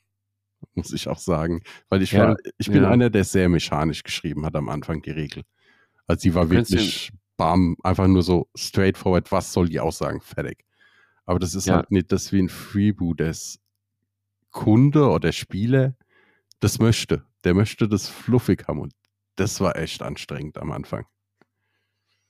Muss 0.74 0.92
ich 0.92 1.08
auch 1.08 1.18
sagen. 1.18 1.62
Weil 1.88 2.02
ich 2.02 2.12
ja, 2.12 2.28
war, 2.28 2.36
ich 2.58 2.70
bin 2.70 2.82
ja. 2.82 2.90
einer, 2.90 3.10
der 3.10 3.24
sehr 3.24 3.48
mechanisch 3.48 4.02
geschrieben 4.02 4.44
hat 4.44 4.56
am 4.56 4.68
Anfang 4.68 5.02
die 5.02 5.10
Regel. 5.10 5.44
Also 6.06 6.22
die 6.22 6.34
war 6.34 6.50
wirklich 6.50 7.12
bam, 7.36 7.76
einfach 7.82 8.06
nur 8.06 8.22
so 8.22 8.48
straightforward, 8.54 9.32
was 9.32 9.52
soll 9.52 9.68
die 9.68 9.80
aussagen, 9.80 10.20
fertig. 10.20 10.64
Aber 11.24 11.38
das 11.38 11.54
ist 11.54 11.66
ja. 11.66 11.76
halt 11.76 11.90
nicht 11.90 12.12
das 12.12 12.32
wie 12.32 12.42
ein 12.42 12.48
Freeboot, 12.48 13.20
das 13.20 13.60
Kunde 14.50 15.08
oder 15.08 15.32
Spieler 15.32 15.94
das 16.60 16.78
möchte. 16.78 17.24
Der 17.44 17.54
möchte 17.54 17.88
das 17.88 18.08
fluffig 18.08 18.68
haben 18.68 18.80
und 18.80 18.92
das 19.36 19.60
war 19.60 19.76
echt 19.76 20.02
anstrengend 20.02 20.58
am 20.58 20.72
Anfang. 20.72 21.06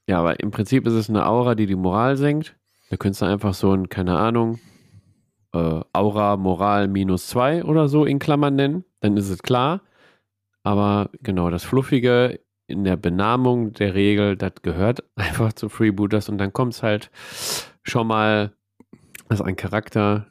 Ja, 0.06 0.20
aber 0.20 0.40
im 0.40 0.50
Prinzip 0.50 0.86
ist 0.86 0.94
es 0.94 1.08
eine 1.08 1.26
Aura, 1.26 1.54
die 1.54 1.66
die 1.66 1.76
Moral 1.76 2.16
senkt. 2.16 2.56
Da 2.90 2.96
könntest 2.96 3.22
du 3.22 3.26
einfach 3.26 3.54
so 3.54 3.72
ein, 3.72 3.88
keine 3.88 4.18
Ahnung, 4.18 4.58
äh, 5.52 5.80
Aura 5.92 6.36
Moral 6.36 6.88
minus 6.88 7.28
zwei 7.28 7.64
oder 7.64 7.88
so 7.88 8.04
in 8.04 8.18
Klammern 8.18 8.56
nennen. 8.56 8.84
Dann 9.00 9.16
ist 9.16 9.28
es 9.28 9.42
klar. 9.42 9.82
Aber 10.62 11.10
genau, 11.22 11.50
das 11.50 11.64
Fluffige 11.64 12.40
in 12.66 12.84
der 12.84 12.96
Benamung 12.96 13.72
der 13.72 13.94
Regel, 13.94 14.36
das 14.36 14.54
gehört 14.62 15.04
einfach 15.16 15.52
zu 15.52 15.68
Freebooters 15.68 16.28
und 16.28 16.38
dann 16.38 16.52
kommt 16.52 16.74
es 16.74 16.82
halt 16.82 17.10
schon 17.82 18.06
mal, 18.06 18.52
dass 19.28 19.40
ein 19.40 19.56
Charakter 19.56 20.26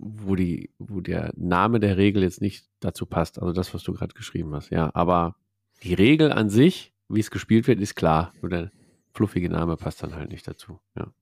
wo 0.00 0.34
die, 0.34 0.70
wo 0.78 1.00
der 1.00 1.32
Name 1.36 1.78
der 1.78 1.96
Regel 1.96 2.22
jetzt 2.22 2.40
nicht 2.40 2.66
dazu 2.80 3.06
passt. 3.06 3.38
Also 3.38 3.52
das, 3.52 3.74
was 3.74 3.82
du 3.82 3.92
gerade 3.92 4.14
geschrieben 4.14 4.54
hast, 4.54 4.70
ja. 4.70 4.90
Aber 4.94 5.36
die 5.82 5.94
Regel 5.94 6.32
an 6.32 6.48
sich, 6.48 6.92
wie 7.08 7.20
es 7.20 7.30
gespielt 7.30 7.66
wird, 7.66 7.80
ist 7.80 7.94
klar. 7.94 8.32
Nur 8.40 8.50
der 8.50 8.70
fluffige 9.12 9.50
Name 9.50 9.76
passt 9.76 10.02
dann 10.02 10.14
halt 10.14 10.30
nicht 10.30 10.48
dazu, 10.48 10.80
ja. 10.96 11.12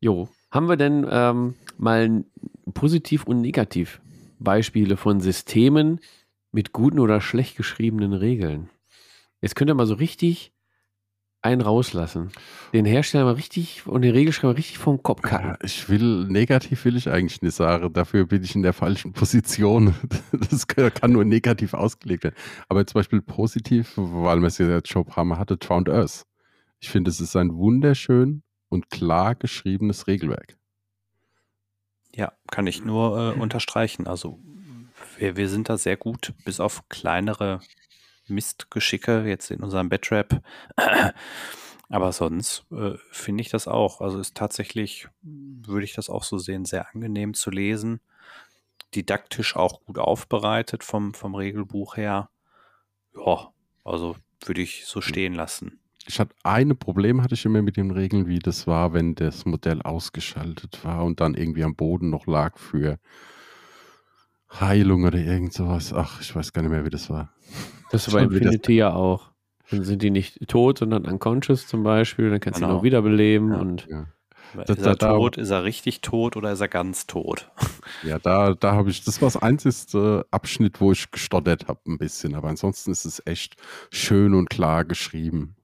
Jo, 0.00 0.28
haben 0.50 0.68
wir 0.68 0.76
denn 0.76 1.06
ähm, 1.08 1.54
mal 1.78 2.24
positiv 2.74 3.24
und 3.24 3.40
negativ 3.40 4.00
Beispiele 4.40 4.96
von 4.96 5.20
Systemen 5.20 6.00
mit 6.50 6.72
guten 6.72 6.98
oder 6.98 7.20
schlecht 7.20 7.56
geschriebenen 7.56 8.12
Regeln? 8.12 8.68
Jetzt 9.40 9.54
könnt 9.54 9.70
ihr 9.70 9.74
mal 9.74 9.86
so 9.86 9.94
richtig 9.94 10.52
einen 11.42 11.60
rauslassen. 11.60 12.30
Den 12.72 12.84
Hersteller 12.84 13.24
mal 13.24 13.34
richtig 13.34 13.86
und 13.86 14.02
den 14.02 14.12
Regelschreiber 14.12 14.56
richtig 14.56 14.78
vom 14.78 15.02
Kopf 15.02 15.22
kacken. 15.22 15.50
Ja, 15.50 15.58
ich 15.62 15.88
will, 15.88 16.26
negativ 16.28 16.84
will 16.84 16.96
ich 16.96 17.10
eigentlich 17.10 17.42
nicht 17.42 17.56
sagen. 17.56 17.92
Dafür 17.92 18.26
bin 18.26 18.44
ich 18.44 18.54
in 18.54 18.62
der 18.62 18.72
falschen 18.72 19.12
Position. 19.12 19.94
Das 20.50 20.66
kann 20.66 21.12
nur 21.12 21.24
negativ 21.24 21.74
ausgelegt 21.74 22.24
werden. 22.24 22.36
Aber 22.68 22.86
zum 22.86 22.98
Beispiel 22.98 23.22
positiv, 23.22 23.92
weil 23.96 24.40
wir 24.40 24.46
es 24.48 24.58
ja 24.58 24.68
jetzt 24.68 24.88
schon 24.88 25.02
ein 25.02 25.08
paar 25.08 25.24
Mal 25.24 25.38
hatte, 25.38 25.56
Drowned 25.56 25.88
Earth. 25.88 26.24
Ich 26.80 26.90
finde, 26.90 27.10
es 27.10 27.20
ist 27.20 27.36
ein 27.36 27.54
wunderschön 27.54 28.42
und 28.68 28.90
klar 28.90 29.34
geschriebenes 29.34 30.06
Regelwerk. 30.06 30.56
Ja, 32.14 32.32
kann 32.50 32.66
ich 32.66 32.84
nur 32.84 33.34
äh, 33.36 33.40
unterstreichen. 33.40 34.06
Also 34.06 34.38
wir, 35.18 35.36
wir 35.36 35.48
sind 35.48 35.68
da 35.68 35.78
sehr 35.78 35.96
gut, 35.96 36.34
bis 36.44 36.60
auf 36.60 36.88
kleinere 36.88 37.60
Mistgeschicke 38.32 39.24
jetzt 39.26 39.50
in 39.50 39.62
unserem 39.62 39.88
Betrap. 39.88 40.42
Aber 41.88 42.12
sonst 42.12 42.64
äh, 42.72 42.94
finde 43.10 43.42
ich 43.42 43.50
das 43.50 43.68
auch. 43.68 44.00
Also 44.00 44.18
ist 44.18 44.34
tatsächlich, 44.34 45.08
würde 45.20 45.84
ich 45.84 45.92
das 45.92 46.08
auch 46.08 46.24
so 46.24 46.38
sehen, 46.38 46.64
sehr 46.64 46.88
angenehm 46.92 47.34
zu 47.34 47.50
lesen. 47.50 48.00
Didaktisch 48.94 49.56
auch 49.56 49.82
gut 49.84 49.98
aufbereitet 49.98 50.84
vom, 50.84 51.12
vom 51.12 51.34
Regelbuch 51.34 51.96
her. 51.96 52.30
Ja, 53.14 53.52
also 53.84 54.16
würde 54.44 54.62
ich 54.62 54.86
so 54.86 55.00
stehen 55.00 55.34
lassen. 55.34 55.80
Ich 56.06 56.18
hatte 56.18 56.34
eine 56.42 56.74
Problem 56.74 57.22
hatte 57.22 57.34
ich 57.34 57.44
immer 57.44 57.62
mit 57.62 57.76
den 57.76 57.90
Regeln, 57.90 58.26
wie 58.26 58.40
das 58.40 58.66
war, 58.66 58.92
wenn 58.92 59.14
das 59.14 59.44
Modell 59.44 59.82
ausgeschaltet 59.82 60.84
war 60.84 61.04
und 61.04 61.20
dann 61.20 61.34
irgendwie 61.34 61.62
am 61.62 61.76
Boden 61.76 62.10
noch 62.10 62.26
lag 62.26 62.58
für 62.58 62.98
Heilung 64.50 65.04
oder 65.04 65.18
irgend 65.18 65.52
sowas. 65.52 65.92
Ach, 65.92 66.20
ich 66.20 66.34
weiß 66.34 66.52
gar 66.52 66.62
nicht 66.62 66.72
mehr, 66.72 66.84
wie 66.84 66.90
das 66.90 67.08
war. 67.08 67.32
Das 67.92 68.12
war 68.12 68.26
bei 68.26 68.34
Infinity 68.34 68.74
ja 68.74 68.94
auch. 68.94 69.30
Dann 69.70 69.84
sind 69.84 70.02
die 70.02 70.10
nicht 70.10 70.48
tot, 70.48 70.78
sondern 70.78 71.06
unconscious 71.06 71.66
zum 71.66 71.82
Beispiel. 71.82 72.30
Dann 72.30 72.40
kannst 72.40 72.60
du 72.60 72.64
genau. 72.64 72.74
ihn 72.74 72.78
auch 72.78 72.82
wiederbeleben. 72.82 73.52
Ja. 73.52 73.58
Und 73.58 73.86
ja. 73.88 74.06
Ist 74.66 74.82
er 74.82 74.96
da, 74.96 75.16
tot? 75.16 75.38
Ist 75.38 75.50
er 75.50 75.64
richtig 75.64 76.02
tot 76.02 76.36
oder 76.36 76.52
ist 76.52 76.60
er 76.60 76.68
ganz 76.68 77.06
tot? 77.06 77.50
Ja, 78.04 78.18
da, 78.18 78.54
da 78.54 78.72
habe 78.72 78.90
ich, 78.90 79.04
das 79.04 79.20
war 79.20 79.26
das 79.26 79.36
einzige 79.36 80.26
Abschnitt, 80.30 80.80
wo 80.80 80.90
ich 80.90 81.10
gestottert 81.10 81.68
habe 81.68 81.80
ein 81.86 81.98
bisschen. 81.98 82.34
Aber 82.34 82.48
ansonsten 82.48 82.90
ist 82.90 83.04
es 83.04 83.22
echt 83.26 83.54
schön 83.90 84.34
und 84.34 84.50
klar 84.50 84.84
geschrieben. 84.84 85.54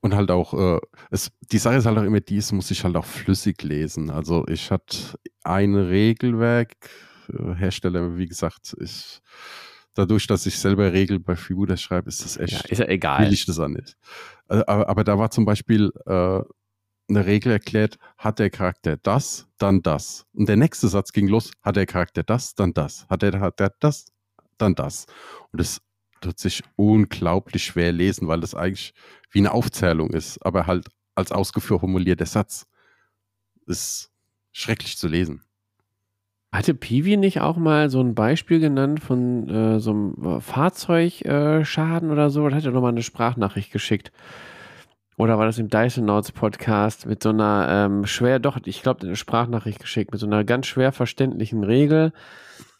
Und 0.00 0.14
halt 0.14 0.30
auch, 0.30 0.52
äh, 0.52 0.80
es, 1.10 1.30
die 1.40 1.58
Sache 1.58 1.76
ist 1.76 1.86
halt 1.86 1.96
auch 1.96 2.02
immer 2.02 2.20
dies, 2.20 2.52
muss 2.52 2.70
ich 2.70 2.84
halt 2.84 2.96
auch 2.96 3.04
flüssig 3.04 3.62
lesen. 3.62 4.10
Also 4.10 4.46
ich 4.46 4.70
hatte 4.70 5.18
ein 5.42 5.74
Regelwerk, 5.74 6.74
äh, 7.32 7.54
Hersteller, 7.54 8.18
wie 8.18 8.26
gesagt, 8.26 8.76
ich 8.78 9.20
dadurch, 9.96 10.26
dass 10.26 10.46
ich 10.46 10.58
selber 10.58 10.92
Regeln 10.92 11.22
bei 11.22 11.36
Freebooter 11.36 11.76
schreibe, 11.76 12.08
ist 12.08 12.24
das 12.24 12.36
echt. 12.36 12.52
Ja, 12.52 12.60
ist 12.70 12.78
ja 12.78 12.88
egal. 12.88 13.26
Will 13.26 13.32
ich 13.32 13.46
das 13.46 13.58
auch 13.58 13.68
nicht. 13.68 13.96
Äh, 14.48 14.62
aber, 14.66 14.88
aber, 14.88 15.04
da 15.04 15.18
war 15.18 15.30
zum 15.30 15.44
Beispiel 15.44 15.90
äh, 16.06 16.40
eine 17.08 17.26
Regel 17.26 17.52
erklärt, 17.52 17.98
hat 18.18 18.38
der 18.38 18.50
Charakter 18.50 18.96
das, 18.96 19.46
dann 19.58 19.82
das. 19.82 20.26
Und 20.32 20.48
der 20.48 20.56
nächste 20.56 20.88
Satz 20.88 21.12
ging 21.12 21.28
los, 21.28 21.50
hat 21.62 21.76
der 21.76 21.86
Charakter 21.86 22.22
das, 22.22 22.54
dann 22.54 22.74
das. 22.74 23.06
Hat 23.08 23.22
der, 23.22 23.40
hat 23.40 23.58
der 23.58 23.72
das, 23.80 24.06
dann 24.58 24.74
das. 24.74 25.06
Und 25.52 25.60
das 25.60 25.80
tut 26.20 26.38
sich 26.38 26.62
unglaublich 26.76 27.64
schwer 27.64 27.92
lesen, 27.92 28.28
weil 28.28 28.40
das 28.40 28.54
eigentlich 28.54 28.92
wie 29.30 29.38
eine 29.38 29.52
Aufzählung 29.52 30.10
ist, 30.10 30.38
aber 30.44 30.66
halt 30.66 30.88
als 31.14 31.32
ausgeführt 31.32 31.80
formulierter 31.80 32.26
Satz. 32.26 32.66
Ist 33.66 34.12
schrecklich 34.52 34.96
zu 34.96 35.08
lesen. 35.08 35.42
Hatte 36.56 36.72
Piwi 36.72 37.18
nicht 37.18 37.42
auch 37.42 37.58
mal 37.58 37.90
so 37.90 38.00
ein 38.00 38.14
Beispiel 38.14 38.60
genannt 38.60 39.00
von 39.00 39.46
äh, 39.46 39.78
so 39.78 39.90
einem 39.90 40.14
äh, 40.24 40.40
Fahrzeugschaden 40.40 42.08
äh, 42.08 42.12
oder 42.12 42.30
so? 42.30 42.48
Da 42.48 42.56
hat 42.56 42.64
er 42.64 42.70
nochmal 42.70 42.92
eine 42.92 43.02
Sprachnachricht 43.02 43.70
geschickt. 43.70 44.10
Oder 45.18 45.36
war 45.36 45.44
das 45.44 45.58
im 45.58 45.68
Dyson 45.68 46.06
Notes 46.06 46.32
Podcast 46.32 47.04
mit 47.04 47.22
so 47.22 47.28
einer 47.28 47.66
ähm, 47.68 48.06
schwer, 48.06 48.38
doch, 48.38 48.58
ich 48.64 48.82
glaube, 48.82 49.06
eine 49.06 49.16
Sprachnachricht 49.16 49.80
geschickt, 49.80 50.12
mit 50.12 50.20
so 50.20 50.26
einer 50.26 50.44
ganz 50.44 50.66
schwer 50.66 50.92
verständlichen 50.92 51.62
Regel. 51.62 52.14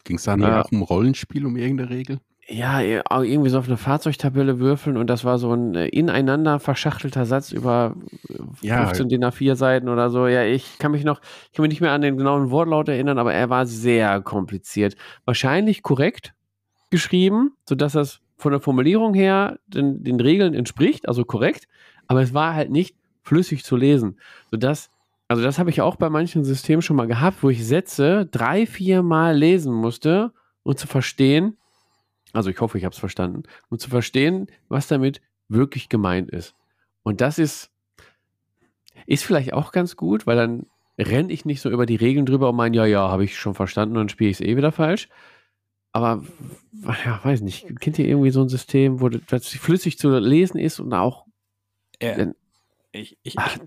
Ging 0.05 0.15
es 0.15 0.23
da 0.23 0.35
nicht 0.35 0.47
äh, 0.47 0.53
auch 0.53 0.71
um 0.71 0.81
Rollenspiel, 0.81 1.45
um 1.45 1.55
irgendeine 1.55 1.91
Regel? 1.91 2.19
Ja, 2.49 2.79
irgendwie 2.81 3.49
so 3.49 3.59
auf 3.59 3.67
eine 3.67 3.75
Fahrzeugtabelle 3.75 4.59
würfeln 4.59 4.95
und 4.95 5.07
das 5.07 5.25
war 5.25 5.37
so 5.37 5.51
ein 5.53 5.75
äh, 5.75 5.87
ineinander 5.87 6.59
verschachtelter 6.59 7.25
Satz 7.25 7.51
über 7.51 7.95
15 8.61 8.61
ja. 8.61 8.91
DIN 8.93 9.25
A4 9.25 9.55
Seiten 9.55 9.89
oder 9.89 10.09
so. 10.09 10.27
Ja, 10.27 10.43
ich 10.43 10.77
kann 10.79 10.93
mich 10.93 11.03
noch, 11.03 11.19
ich 11.47 11.53
kann 11.53 11.63
mich 11.63 11.71
nicht 11.71 11.81
mehr 11.81 11.91
an 11.91 12.01
den 12.01 12.17
genauen 12.17 12.49
Wortlaut 12.49 12.87
erinnern, 12.87 13.19
aber 13.19 13.33
er 13.33 13.49
war 13.49 13.65
sehr 13.65 14.21
kompliziert. 14.21 14.95
Wahrscheinlich 15.25 15.83
korrekt 15.83 16.33
geschrieben, 16.89 17.51
sodass 17.67 17.93
das 17.93 18.21
von 18.37 18.53
der 18.53 18.61
Formulierung 18.61 19.13
her 19.13 19.59
den, 19.67 20.03
den 20.03 20.19
Regeln 20.21 20.53
entspricht, 20.53 21.07
also 21.07 21.25
korrekt, 21.25 21.67
aber 22.07 22.21
es 22.21 22.33
war 22.33 22.53
halt 22.53 22.71
nicht 22.71 22.95
flüssig 23.23 23.65
zu 23.65 23.75
lesen, 23.75 24.19
sodass 24.51 24.89
also 25.29 25.43
das 25.43 25.59
habe 25.59 25.69
ich 25.69 25.81
auch 25.81 25.97
bei 25.97 26.09
manchen 26.09 26.45
Systemen 26.45 26.81
schon 26.81 26.95
mal 26.95 27.07
gehabt, 27.07 27.43
wo 27.43 27.49
ich 27.49 27.65
Sätze 27.67 28.25
drei, 28.31 28.65
vier 28.65 29.03
Mal 29.03 29.35
lesen 29.35 29.73
musste, 29.73 30.31
um 30.63 30.77
zu 30.77 30.87
verstehen, 30.87 31.57
also 32.33 32.49
ich 32.49 32.59
hoffe, 32.59 32.77
ich 32.77 32.85
habe 32.85 32.93
es 32.93 32.99
verstanden, 32.99 33.43
um 33.69 33.79
zu 33.79 33.89
verstehen, 33.89 34.47
was 34.69 34.87
damit 34.87 35.21
wirklich 35.49 35.89
gemeint 35.89 36.29
ist. 36.29 36.55
Und 37.03 37.21
das 37.21 37.39
ist, 37.39 37.71
ist 39.05 39.23
vielleicht 39.23 39.53
auch 39.53 39.71
ganz 39.71 39.95
gut, 39.95 40.27
weil 40.27 40.35
dann 40.35 40.65
renne 40.97 41.31
ich 41.31 41.45
nicht 41.45 41.61
so 41.61 41.69
über 41.69 41.85
die 41.85 41.95
Regeln 41.95 42.25
drüber 42.25 42.49
und 42.49 42.55
meine, 42.55 42.75
ja, 42.75 42.85
ja, 42.85 43.09
habe 43.09 43.23
ich 43.23 43.37
schon 43.37 43.53
verstanden 43.53 43.95
und 43.95 44.01
dann 44.01 44.09
spiele 44.09 44.29
ich 44.29 44.39
es 44.39 44.45
eh 44.45 44.57
wieder 44.57 44.71
falsch. 44.71 45.09
Aber, 45.91 46.23
ja, 47.05 47.19
weiß 47.23 47.41
nicht, 47.41 47.79
kennt 47.79 47.97
ihr 47.97 48.07
irgendwie 48.07 48.31
so 48.31 48.41
ein 48.41 48.49
System, 48.49 48.99
wo 48.99 49.09
das 49.09 49.47
flüssig 49.47 49.97
zu 49.97 50.17
lesen 50.19 50.59
ist 50.59 50.79
und 50.79 50.93
auch. 50.93 51.25
Äh, 51.99 52.27
ich, 52.91 53.17
ich, 53.23 53.37
ach, 53.37 53.57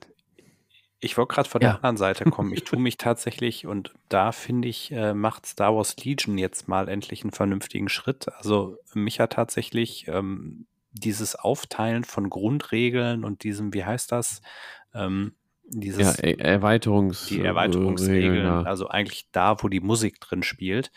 ich 1.01 1.17
wollte 1.17 1.35
gerade 1.35 1.49
von 1.49 1.63
ja. 1.63 1.69
der 1.69 1.77
anderen 1.77 1.97
Seite 1.97 2.25
kommen. 2.31 2.53
Ich 2.53 2.65
tue 2.65 2.79
mich 2.79 2.99
tatsächlich, 2.99 3.67
und 3.67 3.95
da 4.09 4.33
finde 4.33 4.69
ich, 4.69 4.93
äh, 4.93 5.15
macht 5.15 5.47
Star 5.47 5.75
Wars 5.75 5.97
Legion 6.05 6.37
jetzt 6.37 6.69
mal 6.69 6.89
endlich 6.89 7.23
einen 7.23 7.33
vernünftigen 7.33 7.89
Schritt. 7.89 8.29
Also 8.37 8.77
mich 8.93 9.19
hat 9.19 9.33
tatsächlich 9.33 10.07
ähm, 10.09 10.67
dieses 10.93 11.37
Aufteilen 11.37 12.05
von 12.05 12.29
Grundregeln 12.29 13.25
und 13.25 13.45
diesem, 13.45 13.73
wie 13.73 13.85
heißt 13.85 14.13
das? 14.13 14.43
Ähm, 14.95 15.33
dieses, 15.65 16.19
ja, 16.19 16.25
er 16.25 16.39
Erweiterungs 16.39 17.27
die 17.27 17.41
Erweiterungsregeln, 17.41 18.45
ja. 18.45 18.63
also 18.63 18.89
eigentlich 18.89 19.29
da, 19.31 19.63
wo 19.63 19.69
die 19.69 19.81
Musik 19.81 20.21
drin 20.21 20.43
spielt. 20.43 20.91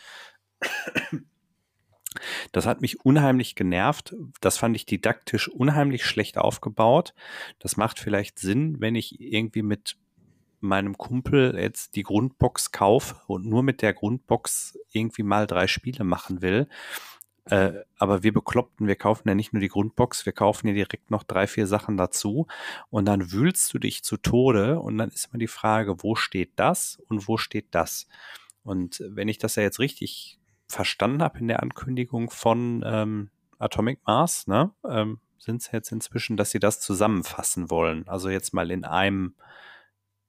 Das 2.52 2.66
hat 2.66 2.80
mich 2.80 3.04
unheimlich 3.04 3.54
genervt. 3.54 4.14
Das 4.40 4.58
fand 4.58 4.76
ich 4.76 4.86
didaktisch 4.86 5.48
unheimlich 5.48 6.04
schlecht 6.04 6.38
aufgebaut. 6.38 7.14
Das 7.58 7.76
macht 7.76 7.98
vielleicht 7.98 8.38
Sinn, 8.38 8.80
wenn 8.80 8.94
ich 8.94 9.20
irgendwie 9.20 9.62
mit 9.62 9.96
meinem 10.60 10.96
Kumpel 10.96 11.56
jetzt 11.58 11.94
die 11.94 12.02
Grundbox 12.02 12.72
kaufe 12.72 13.16
und 13.26 13.46
nur 13.46 13.62
mit 13.62 13.82
der 13.82 13.92
Grundbox 13.92 14.78
irgendwie 14.90 15.22
mal 15.22 15.46
drei 15.46 15.66
Spiele 15.66 16.04
machen 16.04 16.42
will. 16.42 16.68
Äh, 17.46 17.82
aber 17.98 18.22
wir 18.22 18.32
bekloppten, 18.32 18.86
wir 18.86 18.96
kaufen 18.96 19.28
ja 19.28 19.34
nicht 19.34 19.52
nur 19.52 19.60
die 19.60 19.68
Grundbox, 19.68 20.24
wir 20.24 20.32
kaufen 20.32 20.68
ja 20.68 20.72
direkt 20.72 21.10
noch 21.10 21.22
drei, 21.22 21.46
vier 21.46 21.66
Sachen 21.66 21.96
dazu. 21.96 22.46
Und 22.90 23.04
dann 23.04 23.32
wühlst 23.32 23.72
du 23.74 23.78
dich 23.78 24.02
zu 24.02 24.16
Tode 24.16 24.80
und 24.80 24.96
dann 24.96 25.10
ist 25.10 25.26
immer 25.26 25.38
die 25.38 25.46
Frage, 25.46 26.02
wo 26.02 26.14
steht 26.14 26.52
das 26.56 26.98
und 27.08 27.28
wo 27.28 27.36
steht 27.36 27.66
das? 27.72 28.08
Und 28.62 29.02
wenn 29.06 29.28
ich 29.28 29.38
das 29.38 29.56
ja 29.56 29.62
jetzt 29.62 29.78
richtig 29.78 30.38
verstanden 30.66 31.22
habe 31.22 31.38
in 31.38 31.48
der 31.48 31.62
Ankündigung 31.62 32.30
von 32.30 32.82
ähm, 32.86 33.30
Atomic 33.58 34.00
Mars, 34.06 34.46
ne, 34.46 34.72
ähm, 34.88 35.20
sind 35.38 35.62
es 35.62 35.70
jetzt 35.72 35.92
inzwischen, 35.92 36.36
dass 36.36 36.50
sie 36.50 36.58
das 36.58 36.80
zusammenfassen 36.80 37.70
wollen. 37.70 38.08
Also 38.08 38.30
jetzt 38.30 38.54
mal 38.54 38.70
in 38.70 38.84
einem 38.84 39.34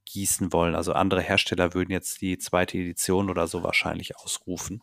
gießen 0.05 0.53
wollen. 0.53 0.75
Also 0.75 0.93
andere 0.93 1.21
Hersteller 1.21 1.73
würden 1.73 1.91
jetzt 1.91 2.21
die 2.21 2.37
zweite 2.37 2.77
Edition 2.77 3.29
oder 3.29 3.47
so 3.47 3.63
wahrscheinlich 3.63 4.17
ausrufen. 4.17 4.81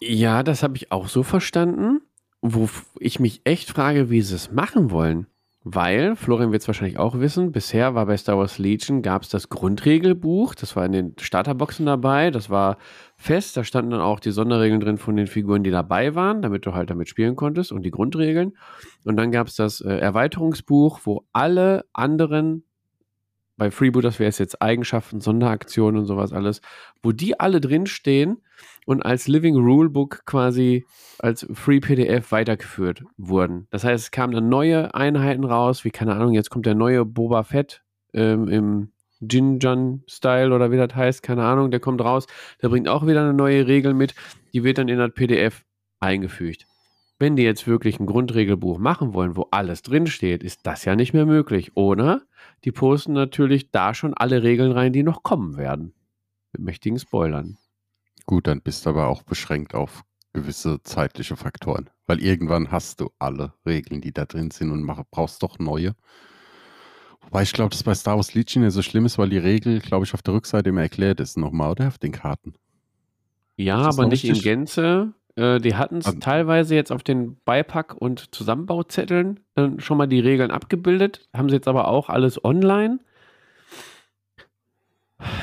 Ja, 0.00 0.42
das 0.42 0.62
habe 0.62 0.76
ich 0.76 0.92
auch 0.92 1.08
so 1.08 1.22
verstanden, 1.22 2.02
wo 2.40 2.68
ich 2.98 3.18
mich 3.18 3.40
echt 3.44 3.70
frage, 3.70 4.10
wie 4.10 4.20
sie 4.20 4.34
es 4.34 4.50
machen 4.50 4.90
wollen. 4.90 5.26
Weil, 5.64 6.16
Florian 6.16 6.50
wird 6.50 6.62
es 6.62 6.68
wahrscheinlich 6.68 6.98
auch 6.98 7.20
wissen, 7.20 7.52
bisher 7.52 7.94
war 7.94 8.06
bei 8.06 8.16
Star 8.16 8.36
Wars 8.36 8.58
Legion, 8.58 9.00
gab 9.00 9.22
es 9.22 9.28
das 9.28 9.48
Grundregelbuch, 9.48 10.56
das 10.56 10.74
war 10.74 10.84
in 10.84 10.90
den 10.90 11.14
Starterboxen 11.20 11.86
dabei, 11.86 12.32
das 12.32 12.50
war 12.50 12.78
fest, 13.16 13.56
da 13.56 13.62
standen 13.62 13.92
dann 13.92 14.00
auch 14.00 14.18
die 14.18 14.32
Sonderregeln 14.32 14.80
drin 14.80 14.98
von 14.98 15.14
den 15.14 15.28
Figuren, 15.28 15.62
die 15.62 15.70
dabei 15.70 16.16
waren, 16.16 16.42
damit 16.42 16.66
du 16.66 16.74
halt 16.74 16.90
damit 16.90 17.08
spielen 17.08 17.36
konntest 17.36 17.70
und 17.70 17.84
die 17.84 17.92
Grundregeln. 17.92 18.56
Und 19.04 19.16
dann 19.16 19.30
gab 19.30 19.46
es 19.46 19.54
das 19.54 19.80
äh, 19.80 19.94
Erweiterungsbuch, 19.94 21.00
wo 21.04 21.26
alle 21.32 21.84
anderen, 21.92 22.64
bei 23.62 23.70
Freebooters 23.70 24.18
wäre 24.18 24.28
es 24.28 24.38
jetzt 24.38 24.60
Eigenschaften, 24.60 25.20
Sonderaktionen 25.20 26.00
und 26.00 26.06
sowas 26.06 26.32
alles, 26.32 26.62
wo 27.00 27.12
die 27.12 27.38
alle 27.38 27.60
drinstehen 27.60 28.38
und 28.86 29.02
als 29.02 29.28
Living 29.28 29.54
Rulebook 29.54 30.26
quasi 30.26 30.84
als 31.20 31.46
Free 31.52 31.78
PDF 31.78 32.32
weitergeführt 32.32 33.04
wurden. 33.16 33.68
Das 33.70 33.84
heißt, 33.84 34.06
es 34.06 34.10
kamen 34.10 34.34
dann 34.34 34.48
neue 34.48 34.92
Einheiten 34.96 35.44
raus, 35.44 35.84
wie 35.84 35.92
keine 35.92 36.14
Ahnung, 36.14 36.32
jetzt 36.32 36.50
kommt 36.50 36.66
der 36.66 36.74
neue 36.74 37.04
Boba 37.04 37.44
Fett 37.44 37.84
ähm, 38.14 38.48
im 38.48 38.92
Jinjan-Style 39.20 40.52
oder 40.52 40.72
wie 40.72 40.76
das 40.76 40.96
heißt, 40.96 41.22
keine 41.22 41.44
Ahnung, 41.44 41.70
der 41.70 41.78
kommt 41.78 42.00
raus, 42.00 42.26
der 42.62 42.68
bringt 42.68 42.88
auch 42.88 43.06
wieder 43.06 43.20
eine 43.20 43.32
neue 43.32 43.68
Regel 43.68 43.94
mit, 43.94 44.16
die 44.52 44.64
wird 44.64 44.78
dann 44.78 44.88
in 44.88 44.98
das 44.98 45.12
PDF 45.14 45.62
eingefügt. 46.00 46.66
Wenn 47.20 47.36
die 47.36 47.44
jetzt 47.44 47.68
wirklich 47.68 48.00
ein 48.00 48.06
Grundregelbuch 48.06 48.78
machen 48.78 49.14
wollen, 49.14 49.36
wo 49.36 49.46
alles 49.52 49.82
drinsteht, 49.82 50.42
ist 50.42 50.66
das 50.66 50.84
ja 50.84 50.96
nicht 50.96 51.14
mehr 51.14 51.26
möglich. 51.26 51.76
Oder 51.76 52.22
die 52.64 52.72
posten 52.72 53.12
natürlich 53.12 53.70
da 53.70 53.94
schon 53.94 54.14
alle 54.14 54.42
Regeln 54.42 54.72
rein, 54.72 54.92
die 54.92 55.02
noch 55.02 55.22
kommen 55.22 55.56
werden. 55.56 55.94
Mit 56.52 56.62
mächtigen 56.62 56.98
Spoilern. 56.98 57.58
Gut, 58.26 58.46
dann 58.46 58.60
bist 58.60 58.86
du 58.86 58.90
aber 58.90 59.08
auch 59.08 59.22
beschränkt 59.22 59.74
auf 59.74 60.04
gewisse 60.32 60.82
zeitliche 60.82 61.36
Faktoren. 61.36 61.90
Weil 62.06 62.20
irgendwann 62.20 62.70
hast 62.70 63.00
du 63.00 63.10
alle 63.18 63.52
Regeln, 63.66 64.00
die 64.00 64.12
da 64.12 64.24
drin 64.24 64.50
sind 64.50 64.70
und 64.70 64.82
mach, 64.82 65.02
brauchst 65.10 65.42
doch 65.42 65.58
neue. 65.58 65.94
Wobei 67.22 67.42
ich 67.42 67.52
glaube, 67.52 67.70
dass 67.70 67.82
bei 67.82 67.94
Star 67.94 68.16
Wars 68.16 68.34
Legion 68.34 68.64
ja 68.64 68.70
so 68.70 68.82
schlimm 68.82 69.06
ist, 69.06 69.18
weil 69.18 69.30
die 69.30 69.38
Regel, 69.38 69.80
glaube 69.80 70.04
ich, 70.04 70.14
auf 70.14 70.22
der 70.22 70.34
Rückseite 70.34 70.70
immer 70.70 70.82
erklärt 70.82 71.20
ist 71.20 71.36
nochmal, 71.36 71.70
oder? 71.70 71.88
Auf 71.88 71.98
den 71.98 72.12
Karten. 72.12 72.54
Ja, 73.56 73.78
aber 73.78 74.06
nicht 74.06 74.24
richtig? 74.24 74.38
in 74.38 74.42
Gänze. 74.42 75.14
Äh, 75.36 75.60
die 75.60 75.74
hatten 75.74 75.98
es 75.98 76.18
teilweise 76.20 76.74
jetzt 76.74 76.92
auf 76.92 77.02
den 77.02 77.36
Beipack- 77.44 77.94
und 77.94 78.34
Zusammenbauzetteln 78.34 79.40
äh, 79.54 79.68
schon 79.78 79.98
mal 79.98 80.06
die 80.06 80.20
Regeln 80.20 80.50
abgebildet. 80.50 81.28
Haben 81.34 81.48
sie 81.48 81.56
jetzt 81.56 81.68
aber 81.68 81.88
auch 81.88 82.08
alles 82.08 82.44
online. 82.44 82.98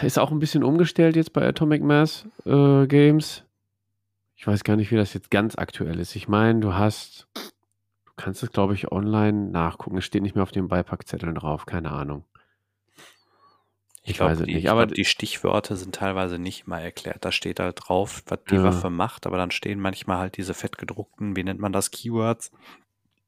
Ist 0.02 0.20
auch 0.20 0.32
ein 0.32 0.40
bisschen 0.40 0.64
umgestellt 0.64 1.16
jetzt 1.16 1.34
bei 1.34 1.48
Atomic 1.48 1.82
Mass 1.82 2.28
äh, 2.46 2.86
Games. 2.88 3.44
Ich 4.36 4.46
weiß 4.46 4.64
gar 4.64 4.76
nicht, 4.76 4.92
wie 4.92 4.96
das 4.96 5.14
jetzt 5.14 5.32
ganz 5.32 5.58
aktuell 5.58 6.00
ist. 6.00 6.16
Ich 6.16 6.28
meine, 6.28 6.60
du 6.60 6.74
hast, 6.74 7.28
du 7.36 8.12
kannst 8.16 8.44
es, 8.44 8.52
glaube 8.52 8.74
ich, 8.74 8.92
online 8.92 9.50
nachgucken. 9.52 9.98
Es 9.98 10.06
steht 10.06 10.22
nicht 10.22 10.36
mehr 10.36 10.44
auf 10.44 10.52
den 10.52 10.68
Beipackzetteln 10.68 11.36
drauf, 11.36 11.66
keine 11.66 11.92
Ahnung. 11.92 12.24
Ich, 14.10 14.14
ich 14.14 14.18
glaub, 14.18 14.32
weiß 14.32 14.40
es 14.40 14.46
die, 14.46 14.56
nicht. 14.56 14.70
Aber 14.70 14.88
glaub, 14.88 14.96
die 14.96 15.06
Stichwörter 15.06 15.76
sind 15.76 15.96
teilweise 15.96 16.40
nicht 16.40 16.68
mal 16.68 16.80
erklärt. 16.80 17.24
Da 17.24 17.32
steht 17.32 17.60
halt 17.60 17.80
drauf, 17.80 18.24
was 18.28 18.40
die 18.50 18.56
ja. 18.56 18.64
Waffe 18.64 18.90
macht, 18.90 19.28
aber 19.28 19.38
dann 19.38 19.52
stehen 19.52 19.80
manchmal 19.80 20.18
halt 20.18 20.38
diese 20.38 20.54
fettgedruckten, 20.54 21.36
wie 21.36 21.44
nennt 21.44 21.60
man 21.60 21.72
das, 21.72 21.92
Keywords. 21.92 22.52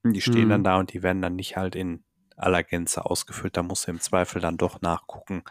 Die 0.04 0.22
stehen 0.22 0.46
mhm. 0.46 0.50
dann 0.50 0.64
da 0.64 0.80
und 0.80 0.94
die 0.94 1.04
werden 1.04 1.22
dann 1.22 1.36
nicht 1.36 1.58
halt 1.58 1.76
in 1.76 2.04
aller 2.36 2.64
Gänze 2.64 3.06
ausgefüllt. 3.06 3.56
Da 3.56 3.64
musst 3.64 3.86
du 3.86 3.92
im 3.92 4.00
Zweifel 4.00 4.42
dann 4.42 4.58
doch 4.58 4.82
nachgucken 4.82 5.44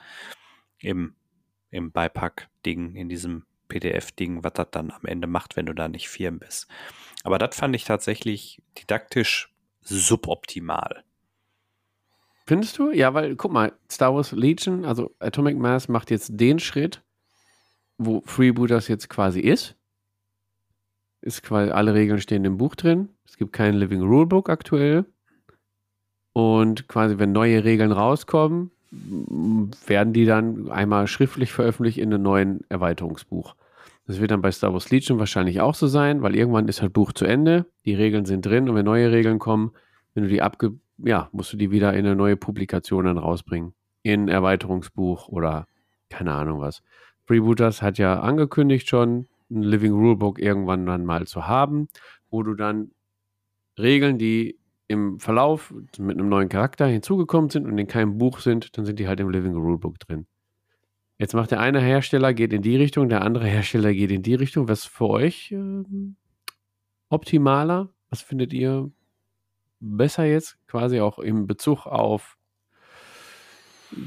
im, 0.80 1.14
im 1.70 1.92
Beipack-Ding, 1.92 2.96
in 2.96 3.08
diesem 3.08 3.46
PDF-Ding, 3.68 4.42
was 4.42 4.54
das 4.54 4.68
dann 4.72 4.90
am 4.90 5.04
Ende 5.04 5.28
macht, 5.28 5.56
wenn 5.56 5.66
du 5.66 5.74
da 5.74 5.88
nicht 5.88 6.08
firm 6.08 6.40
bist. 6.40 6.66
Aber 7.22 7.38
das 7.38 7.56
fand 7.56 7.76
ich 7.76 7.84
tatsächlich 7.84 8.60
didaktisch 8.76 9.54
suboptimal. 9.82 11.04
Findest 12.50 12.78
du? 12.78 12.90
Ja, 12.90 13.14
weil, 13.14 13.36
guck 13.36 13.52
mal, 13.52 13.72
Star 13.88 14.12
Wars 14.12 14.32
Legion, 14.32 14.84
also 14.84 15.14
Atomic 15.20 15.56
Mass 15.56 15.86
macht 15.86 16.10
jetzt 16.10 16.32
den 16.32 16.58
Schritt, 16.58 17.00
wo 17.96 18.22
Freebooters 18.22 18.88
jetzt 18.88 19.08
quasi 19.08 19.38
ist. 19.38 19.76
Ist 21.20 21.44
quasi, 21.44 21.70
alle 21.70 21.94
Regeln 21.94 22.20
stehen 22.20 22.44
im 22.44 22.56
Buch 22.56 22.74
drin. 22.74 23.10
Es 23.24 23.36
gibt 23.36 23.52
kein 23.52 23.74
Living 23.74 24.02
Rulebook 24.02 24.50
aktuell. 24.50 25.04
Und 26.32 26.88
quasi, 26.88 27.20
wenn 27.20 27.30
neue 27.30 27.62
Regeln 27.62 27.92
rauskommen, 27.92 28.72
werden 29.86 30.12
die 30.12 30.24
dann 30.24 30.72
einmal 30.72 31.06
schriftlich 31.06 31.52
veröffentlicht 31.52 31.98
in 31.98 32.12
einem 32.12 32.24
neuen 32.24 32.64
Erweiterungsbuch. 32.68 33.54
Das 34.08 34.18
wird 34.18 34.32
dann 34.32 34.42
bei 34.42 34.50
Star 34.50 34.72
Wars 34.72 34.90
Legion 34.90 35.20
wahrscheinlich 35.20 35.60
auch 35.60 35.76
so 35.76 35.86
sein, 35.86 36.20
weil 36.20 36.34
irgendwann 36.34 36.66
ist 36.66 36.82
halt 36.82 36.94
Buch 36.94 37.12
zu 37.12 37.26
Ende, 37.26 37.66
die 37.84 37.94
Regeln 37.94 38.24
sind 38.24 38.44
drin 38.44 38.68
und 38.68 38.74
wenn 38.74 38.86
neue 38.86 39.12
Regeln 39.12 39.38
kommen, 39.38 39.70
wenn 40.14 40.24
du 40.24 40.28
die 40.28 40.42
abge 40.42 40.72
ja, 41.04 41.28
musst 41.32 41.52
du 41.52 41.56
die 41.56 41.70
wieder 41.70 41.92
in 41.94 42.06
eine 42.06 42.16
neue 42.16 42.36
Publikation 42.36 43.04
dann 43.04 43.18
rausbringen. 43.18 43.74
In 44.02 44.28
Erweiterungsbuch 44.28 45.28
oder 45.28 45.66
keine 46.08 46.32
Ahnung 46.32 46.60
was. 46.60 46.82
Freebooters 47.26 47.82
hat 47.82 47.98
ja 47.98 48.20
angekündigt 48.20 48.88
schon, 48.88 49.28
ein 49.50 49.62
Living 49.62 49.92
Rulebook 49.92 50.38
irgendwann 50.38 50.86
dann 50.86 51.04
mal 51.04 51.26
zu 51.26 51.46
haben, 51.46 51.88
wo 52.30 52.42
du 52.42 52.54
dann 52.54 52.92
Regeln, 53.78 54.18
die 54.18 54.58
im 54.88 55.20
Verlauf 55.20 55.72
mit 55.98 56.18
einem 56.18 56.28
neuen 56.28 56.48
Charakter 56.48 56.86
hinzugekommen 56.86 57.50
sind 57.50 57.66
und 57.66 57.78
in 57.78 57.86
keinem 57.86 58.18
Buch 58.18 58.40
sind, 58.40 58.76
dann 58.76 58.84
sind 58.84 58.98
die 58.98 59.06
halt 59.06 59.20
im 59.20 59.30
Living 59.30 59.54
Rulebook 59.54 59.98
drin. 60.00 60.26
Jetzt 61.18 61.34
macht 61.34 61.50
der 61.50 61.60
eine 61.60 61.80
Hersteller 61.80 62.32
geht 62.32 62.52
in 62.52 62.62
die 62.62 62.76
Richtung, 62.76 63.08
der 63.08 63.22
andere 63.22 63.46
Hersteller 63.46 63.92
geht 63.92 64.10
in 64.10 64.22
die 64.22 64.34
Richtung. 64.34 64.68
Was 64.68 64.86
für 64.86 65.08
euch 65.08 65.52
ähm, 65.52 66.16
optimaler? 67.08 67.90
Was 68.08 68.22
findet 68.22 68.52
ihr 68.52 68.90
besser 69.80 70.24
jetzt, 70.24 70.56
quasi 70.66 71.00
auch 71.00 71.18
im 71.18 71.46
Bezug 71.46 71.86
auf 71.86 72.36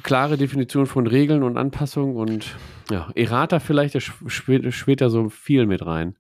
klare 0.04 0.38
Definition 0.38 0.86
von 0.86 1.08
Regeln 1.08 1.44
und 1.44 1.58
Anpassungen 1.58 2.16
und 2.16 2.56
ja, 2.90 3.12
Errata 3.16 3.60
vielleicht, 3.60 4.02
spielt, 4.02 4.74
spielt 4.74 5.02
da 5.02 5.10
so 5.10 5.30
viel 5.30 5.66
mit 5.66 5.86
rein. 5.86 6.16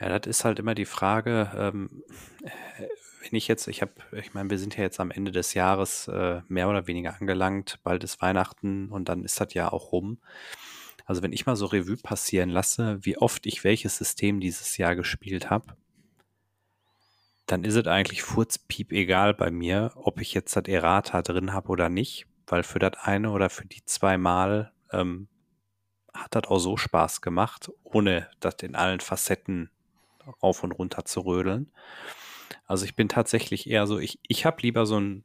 Ja, 0.00 0.18
das 0.18 0.26
ist 0.38 0.44
halt 0.44 0.58
immer 0.58 0.74
die 0.74 0.86
Frage, 0.86 1.50
ähm, 1.54 2.02
wenn 2.42 3.36
ich 3.36 3.48
jetzt, 3.48 3.68
ich 3.68 3.82
habe, 3.82 3.92
ich 4.12 4.32
meine, 4.32 4.48
wir 4.48 4.58
sind 4.58 4.76
ja 4.76 4.82
jetzt 4.82 4.98
am 4.98 5.10
Ende 5.10 5.30
des 5.30 5.52
Jahres 5.52 6.08
äh, 6.08 6.40
mehr 6.48 6.68
oder 6.70 6.86
weniger 6.86 7.14
angelangt, 7.20 7.80
bald 7.82 8.02
ist 8.02 8.22
Weihnachten 8.22 8.88
und 8.88 9.10
dann 9.10 9.24
ist 9.24 9.40
das 9.40 9.52
ja 9.52 9.70
auch 9.70 9.92
rum. 9.92 10.18
Also 11.04 11.22
wenn 11.22 11.32
ich 11.32 11.44
mal 11.44 11.56
so 11.56 11.66
Revue 11.66 11.96
passieren 11.96 12.48
lasse, 12.48 12.98
wie 13.02 13.18
oft 13.18 13.44
ich 13.44 13.62
welches 13.62 13.98
System 13.98 14.40
dieses 14.40 14.78
Jahr 14.78 14.96
gespielt 14.96 15.50
habe, 15.50 15.76
dann 17.50 17.64
ist 17.64 17.74
es 17.74 17.86
eigentlich 17.86 18.22
furzpiep 18.22 18.92
egal 18.92 19.34
bei 19.34 19.50
mir, 19.50 19.92
ob 19.96 20.20
ich 20.20 20.34
jetzt 20.34 20.54
das 20.54 20.64
Errata 20.66 21.22
drin 21.22 21.52
habe 21.52 21.68
oder 21.68 21.88
nicht, 21.88 22.26
weil 22.46 22.62
für 22.62 22.78
das 22.78 22.92
eine 23.02 23.32
oder 23.32 23.50
für 23.50 23.66
die 23.66 23.84
zwei 23.84 24.18
Mal 24.18 24.72
ähm, 24.92 25.28
hat 26.14 26.34
das 26.34 26.44
auch 26.44 26.58
so 26.58 26.76
Spaß 26.76 27.20
gemacht, 27.22 27.72
ohne 27.82 28.30
das 28.38 28.54
in 28.62 28.76
allen 28.76 29.00
Facetten 29.00 29.70
rauf 30.42 30.62
und 30.62 30.72
runter 30.72 31.04
zu 31.04 31.20
rödeln. 31.20 31.72
Also 32.66 32.84
ich 32.84 32.94
bin 32.94 33.08
tatsächlich 33.08 33.68
eher 33.68 33.88
so, 33.88 33.98
ich, 33.98 34.20
ich 34.28 34.44
habe 34.46 34.62
lieber 34.62 34.86
so 34.86 35.00
ein 35.00 35.24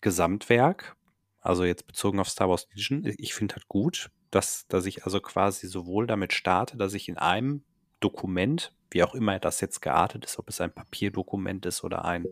Gesamtwerk, 0.00 0.96
also 1.40 1.64
jetzt 1.64 1.86
bezogen 1.86 2.20
auf 2.20 2.28
Star 2.28 2.48
Wars 2.48 2.68
Legion. 2.70 3.04
Ich 3.18 3.34
finde 3.34 3.56
das 3.56 3.66
gut, 3.66 4.10
dass, 4.30 4.68
dass 4.68 4.86
ich 4.86 5.04
also 5.04 5.20
quasi 5.20 5.66
sowohl 5.66 6.06
damit 6.06 6.32
starte, 6.32 6.76
dass 6.76 6.94
ich 6.94 7.08
in 7.08 7.18
einem 7.18 7.64
Dokument 7.98 8.72
wie 8.90 9.02
auch 9.02 9.14
immer 9.14 9.38
das 9.38 9.60
jetzt 9.60 9.80
geartet 9.80 10.24
ist, 10.24 10.38
ob 10.38 10.48
es 10.48 10.60
ein 10.60 10.72
Papierdokument 10.72 11.66
ist 11.66 11.84
oder 11.84 12.04
ein, 12.04 12.26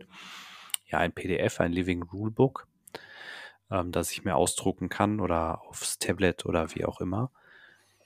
ja, 0.85 0.99
ein 0.99 1.13
PDF, 1.13 1.59
ein 1.59 1.71
Living 1.71 2.03
Rulebook, 2.03 2.67
ähm, 3.71 3.91
das 3.91 4.11
ich 4.11 4.23
mir 4.23 4.35
ausdrucken 4.35 4.89
kann 4.89 5.19
oder 5.19 5.61
aufs 5.67 5.99
Tablet 5.99 6.45
oder 6.45 6.73
wie 6.75 6.85
auch 6.85 7.01
immer, 7.01 7.31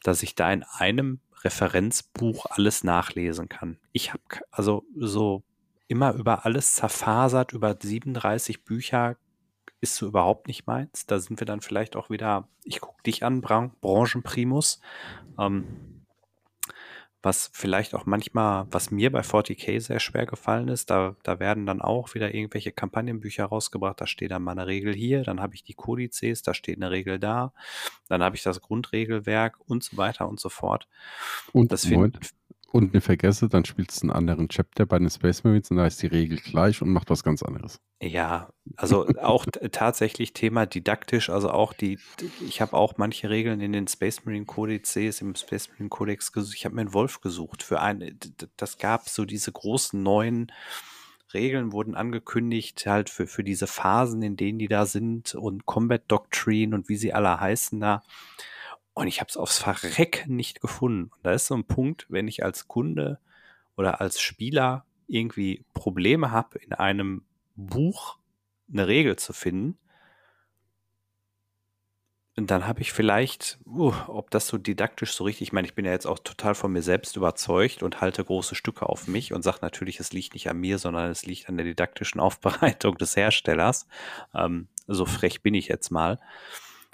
dass 0.04 0.24
ich 0.24 0.36
da 0.36 0.52
in 0.52 0.64
einem 0.64 1.20
Referenzbuch 1.44 2.46
alles 2.50 2.84
nachlesen 2.84 3.50
kann. 3.50 3.78
Ich 3.92 4.14
habe 4.14 4.24
also 4.52 4.86
so 4.96 5.44
immer 5.88 6.14
über 6.14 6.46
alles 6.46 6.76
zerfasert, 6.76 7.54
über 7.54 7.76
37 7.80 8.64
Bücher 8.64 9.18
ist 9.82 9.96
so 9.96 10.08
überhaupt 10.08 10.48
nicht 10.48 10.66
meins. 10.66 11.06
Da 11.06 11.20
sind 11.20 11.40
wir 11.42 11.46
dann 11.46 11.60
vielleicht 11.60 11.98
auch 11.98 12.10
wieder, 12.10 12.48
ich 12.64 12.80
gucke 12.80 13.04
dich 13.04 13.24
an, 13.24 13.42
Bran 13.42 13.72
Branchenprimus. 13.82 14.80
Ähm, 15.38 15.93
was 17.24 17.50
vielleicht 17.54 17.96
auch 17.96 18.06
manchmal, 18.06 18.68
was 18.70 18.92
mir 18.92 19.10
bei 19.10 19.22
40k 19.22 19.80
sehr 19.80 20.02
schwer 20.02 20.26
gefallen 20.26 20.68
ist, 20.68 20.90
da, 20.90 21.16
da 21.24 21.40
werden 21.40 21.66
dann 21.66 21.82
auch 21.82 22.14
wieder 22.14 22.36
irgendwelche 22.36 22.74
Kampagnenbücher 22.74 23.46
rausgebracht, 23.46 24.02
da 24.02 24.08
steht 24.08 24.32
dann 24.32 24.44
mal 24.44 24.52
eine 24.52 24.68
Regel 24.68 24.94
hier, 24.94 25.24
dann 25.24 25.40
habe 25.40 25.56
ich 25.56 25.64
die 25.64 25.74
Kodizes, 25.74 26.44
da 26.44 26.54
steht 26.54 26.76
eine 26.76 26.92
Regel 26.92 27.20
da, 27.20 27.54
dann 28.10 28.22
habe 28.22 28.36
ich 28.36 28.44
das 28.44 28.60
Grundregelwerk 28.60 29.58
und 29.66 29.84
so 29.84 29.96
weiter 29.96 30.28
und 30.28 30.42
so 30.42 30.50
fort. 30.50 30.90
Und 31.54 31.72
das 31.72 31.86
finde 31.86 32.20
und 32.20 32.34
nicht 32.82 33.04
vergesse, 33.04 33.50
dann 33.50 33.66
spielst 33.66 34.02
du 34.02 34.08
einen 34.08 34.16
anderen 34.16 34.50
Chapter 34.50 34.86
bei 34.86 34.98
den 35.00 35.10
Space 35.10 35.44
Marines 35.44 35.70
und 35.72 35.78
da 35.78 35.86
ist 35.86 36.02
die 36.02 36.08
Regel 36.08 36.40
gleich 36.40 36.82
und 36.82 36.90
macht 36.90 37.10
was 37.10 37.24
ganz 37.24 37.44
anderes. 37.44 37.80
Ja, 38.02 38.50
also 38.76 39.08
auch 39.22 39.46
tatsächlich 39.72 40.34
Thema 40.34 40.66
didaktisch, 40.66 41.30
also 41.30 41.52
auch 41.52 41.74
die, 41.74 42.00
ich 42.46 42.62
habe 42.62 42.74
auch 42.74 42.98
manche 42.98 43.30
Regeln 43.30 43.62
in 43.62 43.72
den 43.72 43.88
Space 43.88 44.26
Marine 44.26 44.46
Kodizes, 44.46 45.22
im 45.22 45.36
Space 45.36 45.70
Marine 45.70 45.90
Codex 45.90 46.32
gesucht. 46.32 46.58
Ich 46.58 46.66
habe 46.66 46.76
mir 46.76 46.82
einen 46.82 46.94
Wolf 46.94 47.22
gesucht 47.22 47.64
für 47.64 47.80
ein, 47.80 48.20
das 48.58 48.78
gab 48.78 49.08
so 49.08 49.26
diese 49.26 49.52
großen 49.52 50.02
neuen 50.02 50.52
Regeln 51.34 51.72
wurden 51.72 51.96
angekündigt, 51.96 52.86
halt 52.86 53.10
für, 53.10 53.28
für 53.28 53.44
diese 53.44 53.68
Phasen, 53.68 54.22
in 54.22 54.38
denen 54.38 54.60
die 54.60 54.68
da 54.68 54.86
sind 54.86 55.36
und 55.36 55.66
Combat 55.66 56.04
Doctrine 56.08 56.76
und 56.76 56.90
wie 56.90 56.96
sie 56.96 57.14
alle 57.14 57.40
heißen 57.40 57.80
da. 57.80 58.04
Und 58.94 59.08
ich 59.08 59.20
habe 59.20 59.30
es 59.30 59.38
aufs 59.38 59.58
Verrecken 59.58 60.36
nicht 60.36 60.62
gefunden. 60.62 61.12
Und 61.16 61.26
da 61.26 61.32
ist 61.32 61.48
so 61.48 61.56
ein 61.56 61.66
Punkt, 61.66 62.06
wenn 62.10 62.28
ich 62.28 62.44
als 62.44 62.68
Kunde 62.68 63.20
oder 63.76 64.02
als 64.02 64.22
Spieler 64.22 64.86
irgendwie 65.08 65.66
Probleme 65.74 66.32
habe, 66.32 66.60
in 66.60 66.74
einem 66.74 67.24
Buch 67.56 68.18
eine 68.72 68.88
Regel 68.88 69.16
zu 69.16 69.34
finden, 69.34 69.78
und 72.36 72.50
dann 72.50 72.66
habe 72.66 72.82
ich 72.82 72.92
vielleicht, 72.92 73.60
uh, 73.68 73.94
ob 74.08 74.32
das 74.32 74.48
so 74.48 74.58
didaktisch 74.58 75.14
so 75.14 75.24
richtig, 75.24 75.50
ich 75.50 75.54
meine, 75.54 75.68
ich 75.68 75.76
bin 75.76 75.86
ja 75.86 75.92
jetzt 75.92 76.08
auch 76.08 76.18
total 76.18 76.56
von 76.56 76.72
mir 76.72 76.82
selbst 76.82 77.16
überzeugt 77.16 77.84
und 77.84 78.02
halte 78.02 78.26
große 78.26 78.56
Stücke 78.56 78.90
auf 78.90 79.08
mich 79.08 79.34
und 79.34 79.44
sage 79.44 79.60
natürlich, 79.62 80.00
es 80.00 80.14
liegt 80.14 80.34
nicht 80.34 80.50
an 80.50 80.58
mir, 80.58 80.80
sondern 80.80 81.12
es 81.12 81.28
liegt 81.28 81.48
an 81.48 81.58
der 81.58 81.66
didaktischen 81.66 82.20
Aufbereitung 82.20 82.98
des 82.98 83.16
Herstellers. 83.16 83.88
Ähm, 84.34 84.68
so 84.88 85.06
frech 85.06 85.44
bin 85.44 85.54
ich 85.54 85.68
jetzt 85.68 85.92
mal. 85.92 86.20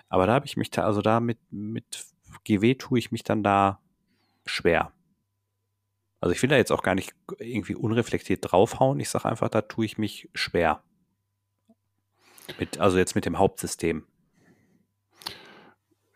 Aber 0.10 0.26
da 0.26 0.34
habe 0.34 0.46
ich 0.46 0.58
mich 0.58 0.72
da, 0.72 0.84
also 0.84 1.02
da 1.02 1.20
mit, 1.20 1.38
mit 1.52 2.06
GW 2.44 2.76
tue 2.76 3.00
ich 3.00 3.12
mich 3.12 3.24
dann 3.24 3.44
da 3.44 3.80
schwer. 4.46 4.92
Also 6.20 6.34
ich 6.34 6.42
will 6.42 6.50
da 6.50 6.58
jetzt 6.58 6.72
auch 6.72 6.84
gar 6.84 6.96
nicht 6.96 7.14
irgendwie 7.38 7.76
unreflektiert 7.76 8.52
draufhauen. 8.52 9.00
Ich 9.00 9.10
sage 9.10 9.26
einfach, 9.26 9.50
da 9.50 9.62
tue 9.62 9.86
ich 9.86 9.98
mich 9.98 10.30
schwer. 10.34 10.84
Mit, 12.58 12.80
also 12.80 12.98
jetzt 12.98 13.16
mit 13.16 13.26
dem 13.26 13.38
Hauptsystem. 13.38 14.06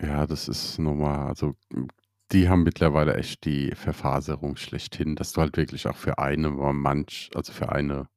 Ja, 0.02 0.26
das 0.28 0.50
ist 0.50 0.80
normal. 0.80 1.28
Also 1.28 1.56
die 2.32 2.50
haben 2.50 2.64
mittlerweile 2.64 3.16
echt 3.16 3.46
die 3.46 3.72
Verfaserung 3.76 4.58
schlechthin, 4.58 5.16
dass 5.16 5.32
du 5.32 5.42
halt 5.42 5.56
wirklich 5.56 5.88
auch 5.88 5.96
für 5.96 6.18
eine 6.18 6.50
manch, 6.50 7.30
also 7.36 7.54
für 7.54 7.72
eine 7.72 8.10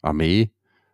Armee 0.00 0.52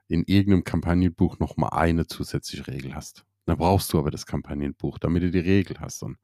in 0.09 0.25
irgendeinem 0.25 0.65
Kampagnenbuch 0.65 1.39
nochmal 1.39 1.71
eine 1.71 2.07
zusätzliche 2.07 2.67
Regel 2.67 2.95
hast. 2.95 3.25
Dann 3.47 3.57
brauchst 3.59 3.93
du 3.93 3.99
aber 3.99 4.11
das 4.11 4.27
Kampagnenbuch, 4.27 4.99
damit 4.99 5.23
du 5.23 5.31
die 5.31 5.39
Regel 5.39 5.79
hast. 5.81 6.03
Und, 6.03 6.19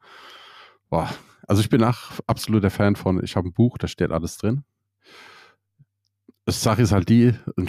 boah. 0.88 1.12
Also 1.46 1.62
ich 1.62 1.68
bin 1.68 1.82
auch 1.82 2.12
absoluter 2.26 2.70
Fan 2.70 2.96
von, 2.96 3.22
ich 3.24 3.36
habe 3.36 3.48
ein 3.48 3.52
Buch, 3.52 3.78
da 3.78 3.88
steht 3.88 4.12
alles 4.12 4.36
drin. 4.36 4.64
Das 6.44 6.62
Sache 6.62 6.82
ist 6.82 6.92
halt 6.92 7.08
die, 7.08 7.34
ein 7.56 7.68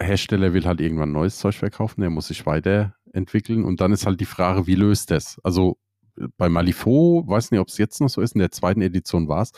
Hersteller 0.00 0.52
will 0.54 0.64
halt 0.64 0.80
irgendwann 0.80 1.12
neues 1.12 1.38
Zeug 1.38 1.54
verkaufen, 1.54 2.00
der 2.00 2.10
muss 2.10 2.28
sich 2.28 2.46
weiterentwickeln 2.46 3.64
und 3.64 3.80
dann 3.80 3.92
ist 3.92 4.06
halt 4.06 4.20
die 4.20 4.24
Frage, 4.24 4.66
wie 4.66 4.76
löst 4.76 5.10
das? 5.10 5.40
Also 5.42 5.78
bei 6.36 6.48
Malifaux, 6.48 7.26
weiß 7.26 7.50
nicht, 7.50 7.60
ob 7.60 7.68
es 7.68 7.78
jetzt 7.78 8.00
noch 8.00 8.08
so 8.08 8.20
ist, 8.20 8.34
in 8.34 8.40
der 8.40 8.50
zweiten 8.50 8.82
Edition 8.82 9.28
war 9.28 9.42
es, 9.42 9.52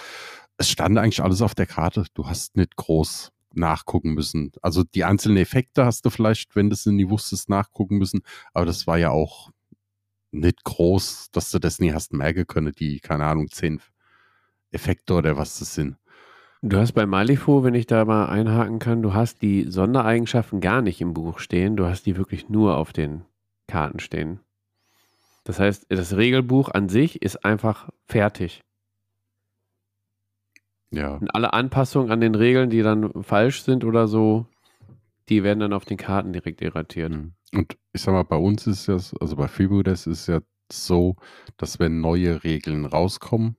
es 0.57 0.69
stand 0.69 0.99
eigentlich 0.99 1.23
alles 1.23 1.43
auf 1.43 1.55
der 1.55 1.67
Karte. 1.67 2.05
Du 2.15 2.27
hast 2.27 2.57
nicht 2.57 2.77
groß 2.77 3.33
nachgucken 3.55 4.15
müssen. 4.15 4.53
Also 4.63 4.85
die 4.85 5.05
einzelnen 5.05 5.39
Effekte 5.39 5.85
hast 5.85 6.05
du 6.05 6.11
vielleicht, 6.11 6.55
wenn 6.57 6.71
du 6.71 6.75
es 6.75 6.87
nie 6.87 7.09
wusstest, 7.09 7.49
nachgucken 7.49 7.99
müssen, 7.99 8.23
aber 8.53 8.67
das 8.67 8.87
war 8.87 8.99
ja 8.99 9.11
auch 9.11 9.51
nicht 10.33 10.65
groß, 10.65 11.31
dass 11.33 11.51
du 11.51 11.59
das 11.59 11.81
nie 11.81 11.93
hast 11.93 12.13
merken 12.13 12.47
können, 12.47 12.73
die, 12.73 13.01
keine 13.01 13.25
Ahnung, 13.25 13.49
zehn 13.49 13.81
Effekte 14.71 15.15
oder 15.15 15.37
was 15.37 15.59
das 15.59 15.75
sind. 15.75 15.97
Du 16.63 16.77
hast 16.77 16.93
bei 16.93 17.07
Malifaux, 17.07 17.65
wenn 17.65 17.75
ich 17.75 17.87
da 17.87 18.05
mal 18.05 18.27
einhaken 18.27 18.79
kann, 18.79 19.03
du 19.03 19.15
hast 19.15 19.41
die 19.41 19.65
Sondereigenschaften 19.71 20.61
gar 20.61 20.83
nicht 20.83 21.01
im 21.01 21.15
Buch 21.15 21.39
stehen, 21.39 21.77
du 21.77 21.87
hast 21.87 22.05
die 22.05 22.17
wirklich 22.17 22.49
nur 22.49 22.77
auf 22.77 22.93
den 22.93 23.25
Karten 23.67 23.99
stehen. 23.99 24.41
Das 25.45 25.59
heißt, 25.59 25.87
das 25.89 26.17
Regelbuch 26.17 26.69
an 26.69 26.91
sich 26.91 27.23
ist 27.23 27.45
einfach 27.45 27.89
fertig. 28.07 28.63
Ja. 30.91 31.15
Und 31.15 31.35
alle 31.35 31.53
Anpassungen 31.53 32.11
an 32.11 32.21
den 32.21 32.35
Regeln, 32.35 32.71
die 32.71 32.83
dann 32.83 33.23
falsch 33.23 33.63
sind 33.63 33.85
oder 33.85 34.09
so, 34.09 34.47
die 35.29 35.45
werden 35.45 35.61
dann 35.61 35.73
auf 35.73 35.85
den 35.85 35.97
Karten 35.97 36.33
direkt 36.33 36.61
irratiert. 36.61 37.13
Mhm. 37.13 37.35
Und 37.53 37.77
ich 37.93 38.03
sag 38.03 38.13
mal, 38.13 38.25
bei 38.25 38.37
uns 38.37 38.67
ist 38.67 38.89
es, 38.89 39.15
also 39.21 39.37
bei 39.37 39.49
Freebooters 39.49 40.07
ist 40.07 40.21
es 40.21 40.27
ja 40.27 40.41
so, 40.73 41.17
dass 41.57 41.79
wenn 41.79 42.01
neue 42.01 42.45
Regeln 42.45 42.87
rauskommen, 42.87 43.57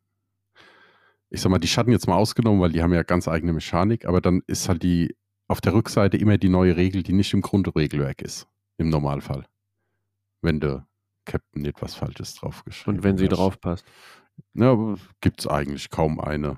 ich 1.30 1.42
sag 1.42 1.50
mal, 1.50 1.60
die 1.60 1.68
Schatten 1.68 1.92
jetzt 1.92 2.08
mal 2.08 2.16
ausgenommen, 2.16 2.62
weil 2.62 2.72
die 2.72 2.84
haben 2.84 2.94
ja 2.94 3.04
ganz 3.04 3.28
eigene 3.28 3.54
Mechanik, 3.54 4.06
aber 4.06 4.20
dann 4.20 4.42
ist 4.48 4.68
halt 4.68 4.84
die 4.84 5.16
auf 5.48 5.62
der 5.62 5.74
Rückseite 5.74 6.18
immer 6.18 6.38
die 6.38 6.50
neue 6.50 6.76
Regel, 6.76 7.04
die 7.04 7.14
nicht 7.14 7.34
im 7.34 7.42
Grundregelwerk 7.42 8.22
ist. 8.22 8.48
Im 8.78 8.90
Normalfall. 8.90 9.46
Wenn 10.42 10.60
der 10.60 10.88
Captain 11.26 11.66
etwas 11.66 11.96
Falsches 11.96 12.36
draufgeschrieben 12.36 12.98
Und 12.98 13.04
wenn 13.04 13.18
sie 13.18 13.28
drauf 13.28 13.60
passt. 13.60 13.86
Ja, 14.54 14.96
gibt 15.20 15.42
es 15.42 15.48
eigentlich 15.48 15.90
kaum 15.90 16.20
eine. 16.20 16.58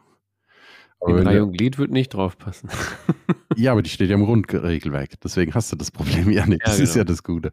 In 1.07 1.27
Reihe 1.27 1.43
und 1.43 1.51
Glied 1.53 1.77
wird 1.77 1.91
nicht 1.91 2.13
draufpassen. 2.13 2.69
ja, 3.55 3.71
aber 3.71 3.81
die 3.81 3.89
steht 3.89 4.09
ja 4.09 4.15
im 4.15 4.25
Grundregelwerk. 4.25 5.19
Deswegen 5.23 5.53
hast 5.53 5.71
du 5.71 5.75
das 5.75 5.91
Problem 5.91 6.29
ja 6.31 6.45
nicht. 6.45 6.65
das 6.65 6.77
genau. 6.77 6.89
ist 6.89 6.95
ja 6.95 7.03
das 7.03 7.23
Gute. 7.23 7.51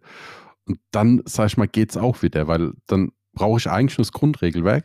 Und 0.66 0.78
dann, 0.90 1.22
sag 1.24 1.46
ich 1.46 1.56
mal, 1.56 1.68
geht 1.68 1.90
es 1.90 1.96
auch 1.96 2.22
wieder, 2.22 2.46
weil 2.48 2.72
dann 2.86 3.12
brauche 3.32 3.58
ich 3.58 3.68
eigentlich 3.68 3.98
nur 3.98 4.04
das 4.04 4.12
Grundregelwerk. 4.12 4.84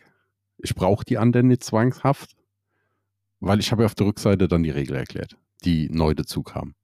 Ich 0.58 0.74
brauche 0.76 1.06
die 1.06 1.18
anderen 1.18 1.48
nicht 1.48 1.64
zwangshaft, 1.64 2.32
weil 3.40 3.60
ich 3.60 3.72
habe 3.72 3.84
ja 3.84 3.86
auf 3.86 3.96
der 3.96 4.08
Rückseite 4.08 4.48
dann 4.48 4.64
die 4.64 4.72
Regel 4.72 4.96
erklärt, 4.96 5.38
die 5.64 5.90
neu 5.90 6.14
dazu 6.14 6.42
kam. 6.42 6.76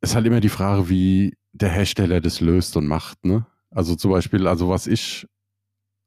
Es 0.00 0.10
ist 0.10 0.16
halt 0.16 0.26
immer 0.26 0.40
die 0.40 0.48
Frage, 0.48 0.88
wie 0.88 1.36
der 1.52 1.68
Hersteller 1.68 2.20
das 2.20 2.40
löst 2.40 2.76
und 2.76 2.86
macht, 2.86 3.24
ne? 3.24 3.46
Also 3.70 3.94
zum 3.94 4.10
Beispiel, 4.10 4.46
also 4.46 4.68
was 4.68 4.86
ich 4.86 5.26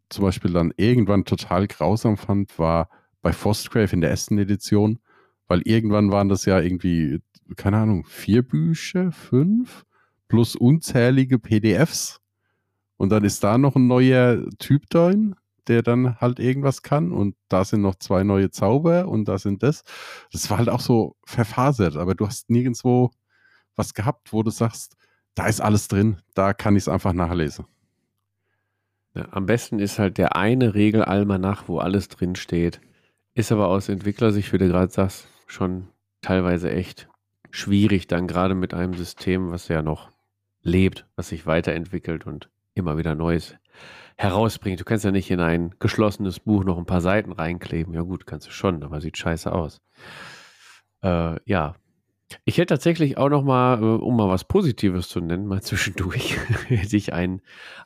zum 0.10 0.24
Beispiel 0.24 0.52
dann 0.52 0.74
irgendwann 0.78 1.26
total 1.26 1.68
grausam 1.68 2.18
fand, 2.18 2.58
war, 2.60 2.90
bei 3.24 3.34
Frostgrave 3.34 3.94
in 3.94 4.02
der 4.02 4.12
ersten 4.12 4.38
Edition, 4.38 5.00
weil 5.48 5.62
irgendwann 5.64 6.12
waren 6.12 6.30
das 6.30 6.46
ja 6.46 6.60
irgendwie, 6.60 7.22
keine 7.56 7.78
Ahnung, 7.78 8.06
vier 8.06 8.44
Bücher, 8.44 9.12
fünf, 9.12 9.86
plus 10.28 10.56
unzählige 10.56 11.40
PDFs. 11.40 12.20
Und 12.98 13.10
dann 13.10 13.24
ist 13.24 13.44
da 13.44 13.58
noch 13.58 13.76
ein 13.76 13.88
neuer 13.88 14.44
Typ 14.60 14.90
drin, 14.90 15.36
der 15.68 15.82
dann 15.82 16.20
halt 16.20 16.40
irgendwas 16.40 16.84
kann. 16.84 17.12
Und 17.12 17.36
da 17.48 17.66
sind 17.66 17.82
noch 17.82 17.96
zwei 17.96 18.24
neue 18.24 18.52
Zauber 18.52 19.08
und 19.08 19.26
da 19.28 19.40
sind 19.40 19.64
das. 19.64 19.84
Das 20.32 20.50
war 20.50 20.60
halt 20.60 20.70
auch 20.70 20.82
so 20.82 21.16
verfasert, 21.26 21.96
aber 21.96 22.16
du 22.16 22.28
hast 22.28 22.50
nirgendwo 22.50 23.12
was 23.76 23.94
gehabt, 23.94 24.34
wo 24.34 24.44
du 24.44 24.52
sagst, 24.52 24.96
da 25.34 25.48
ist 25.48 25.62
alles 25.62 25.88
drin, 25.88 26.18
da 26.36 26.54
kann 26.54 26.76
ich 26.76 26.84
es 26.84 26.90
einfach 26.90 27.14
nachlesen. 27.14 27.66
Ja, 29.16 29.28
am 29.32 29.46
besten 29.46 29.80
ist 29.80 29.98
halt 29.98 30.18
der 30.18 30.36
eine 30.36 30.76
Regelalmanach, 30.76 31.68
wo 31.68 31.80
alles 31.80 32.08
drin 32.10 32.36
steht. 32.36 32.82
Ist 33.36 33.52
aber 33.52 33.68
aus 33.68 33.90
Entwicklersicht, 33.90 34.54
wie 34.54 34.60
du 34.60 34.68
gerade 34.68 34.92
sagst, 34.92 35.28
schon 35.48 35.88
teilweise 36.22 36.72
echt 36.72 37.10
schwierig, 37.50 38.08
dann 38.08 38.28
gerade 38.28 38.56
mit 38.56 38.74
einem 38.74 38.94
System, 38.94 39.52
was 39.52 39.68
ja 39.68 39.82
noch 39.82 40.10
lebt, 40.62 41.06
was 41.16 41.30
sich 41.30 41.46
weiterentwickelt 41.46 42.26
und 42.26 42.50
immer 42.74 42.98
wieder 42.98 43.16
Neues 43.16 43.56
herausbringt. 44.18 44.80
Du 44.80 44.86
kannst 44.86 45.04
ja 45.04 45.12
nicht 45.12 45.32
in 45.32 45.40
ein 45.40 45.76
geschlossenes 45.80 46.40
Buch 46.40 46.64
noch 46.64 46.78
ein 46.78 46.86
paar 46.86 47.02
Seiten 47.02 47.32
reinkleben. 47.32 47.94
Ja 47.94 48.02
gut, 48.02 48.26
kannst 48.26 48.48
du 48.48 48.52
schon, 48.52 48.84
aber 48.84 49.02
sieht 49.02 49.18
scheiße 49.18 49.52
aus. 49.52 49.82
Äh, 51.02 51.38
ja. 51.46 51.76
Ich 52.46 52.58
hätte 52.58 52.74
tatsächlich 52.74 53.18
auch 53.18 53.30
noch 53.30 53.44
mal, 53.44 53.80
äh, 53.80 53.86
um 53.86 54.16
mal 54.16 54.30
was 54.30 54.46
Positives 54.46 55.10
zu 55.10 55.20
nennen, 55.20 55.46
mal 55.46 55.62
zwischendurch, 55.64 56.38
hätte 56.68 56.98
ich 56.98 57.14
ein, 57.14 57.42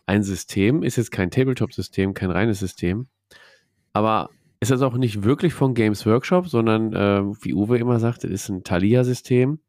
ein 0.05 0.23
System, 0.23 0.83
ist 0.83 0.97
jetzt 0.97 1.11
kein 1.11 1.31
Tabletop-System, 1.31 2.13
kein 2.13 2.31
reines 2.31 2.59
System, 2.59 3.07
aber 3.93 4.29
ist 4.59 4.71
das 4.71 4.81
auch 4.81 4.97
nicht 4.97 5.23
wirklich 5.23 5.53
von 5.53 5.73
Games 5.73 6.05
Workshop, 6.05 6.47
sondern 6.47 6.93
äh, 6.93 7.23
wie 7.43 7.53
Uwe 7.53 7.77
immer 7.77 7.99
sagte, 7.99 8.27
ist 8.27 8.49
ein 8.49 8.63
Thalia-System. 8.63 9.59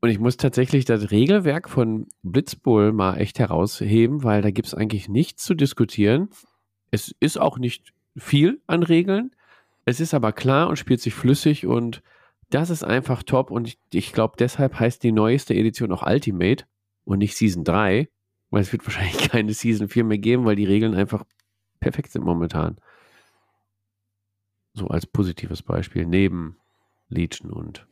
Und 0.00 0.08
ich 0.08 0.18
muss 0.18 0.38
tatsächlich 0.38 0.86
das 0.86 1.10
Regelwerk 1.10 1.68
von 1.68 2.06
Blitzbowl 2.22 2.92
mal 2.92 3.16
echt 3.18 3.38
herausheben, 3.38 4.24
weil 4.24 4.40
da 4.40 4.50
gibt 4.50 4.68
es 4.68 4.74
eigentlich 4.74 5.08
nichts 5.10 5.44
zu 5.44 5.54
diskutieren. 5.54 6.30
Es 6.90 7.14
ist 7.20 7.38
auch 7.38 7.58
nicht 7.58 7.92
viel 8.16 8.62
an 8.66 8.82
Regeln. 8.82 9.32
Es 9.84 10.00
ist 10.00 10.14
aber 10.14 10.32
klar 10.32 10.68
und 10.68 10.76
spielt 10.76 11.02
sich 11.02 11.14
flüssig 11.14 11.66
und 11.66 12.02
das 12.48 12.70
ist 12.70 12.82
einfach 12.82 13.22
top. 13.22 13.50
Und 13.50 13.68
ich, 13.68 13.78
ich 13.92 14.12
glaube, 14.12 14.34
deshalb 14.38 14.78
heißt 14.78 15.02
die 15.02 15.12
neueste 15.12 15.54
Edition 15.54 15.92
auch 15.92 16.06
Ultimate 16.06 16.64
und 17.04 17.18
nicht 17.18 17.36
Season 17.36 17.64
3, 17.64 18.08
weil 18.48 18.62
es 18.62 18.72
wird 18.72 18.84
wahrscheinlich 18.86 19.18
keine 19.30 19.52
Season 19.52 19.88
4 19.88 20.04
mehr 20.04 20.18
geben, 20.18 20.46
weil 20.46 20.56
die 20.56 20.64
Regeln 20.64 20.94
einfach 20.94 21.24
perfekt 21.78 22.12
sind 22.12 22.24
momentan. 22.24 22.76
So 24.72 24.88
als 24.88 25.06
positives 25.06 25.62
Beispiel, 25.62 26.06
neben 26.06 26.56
Legion 27.08 27.50
und 27.50 27.86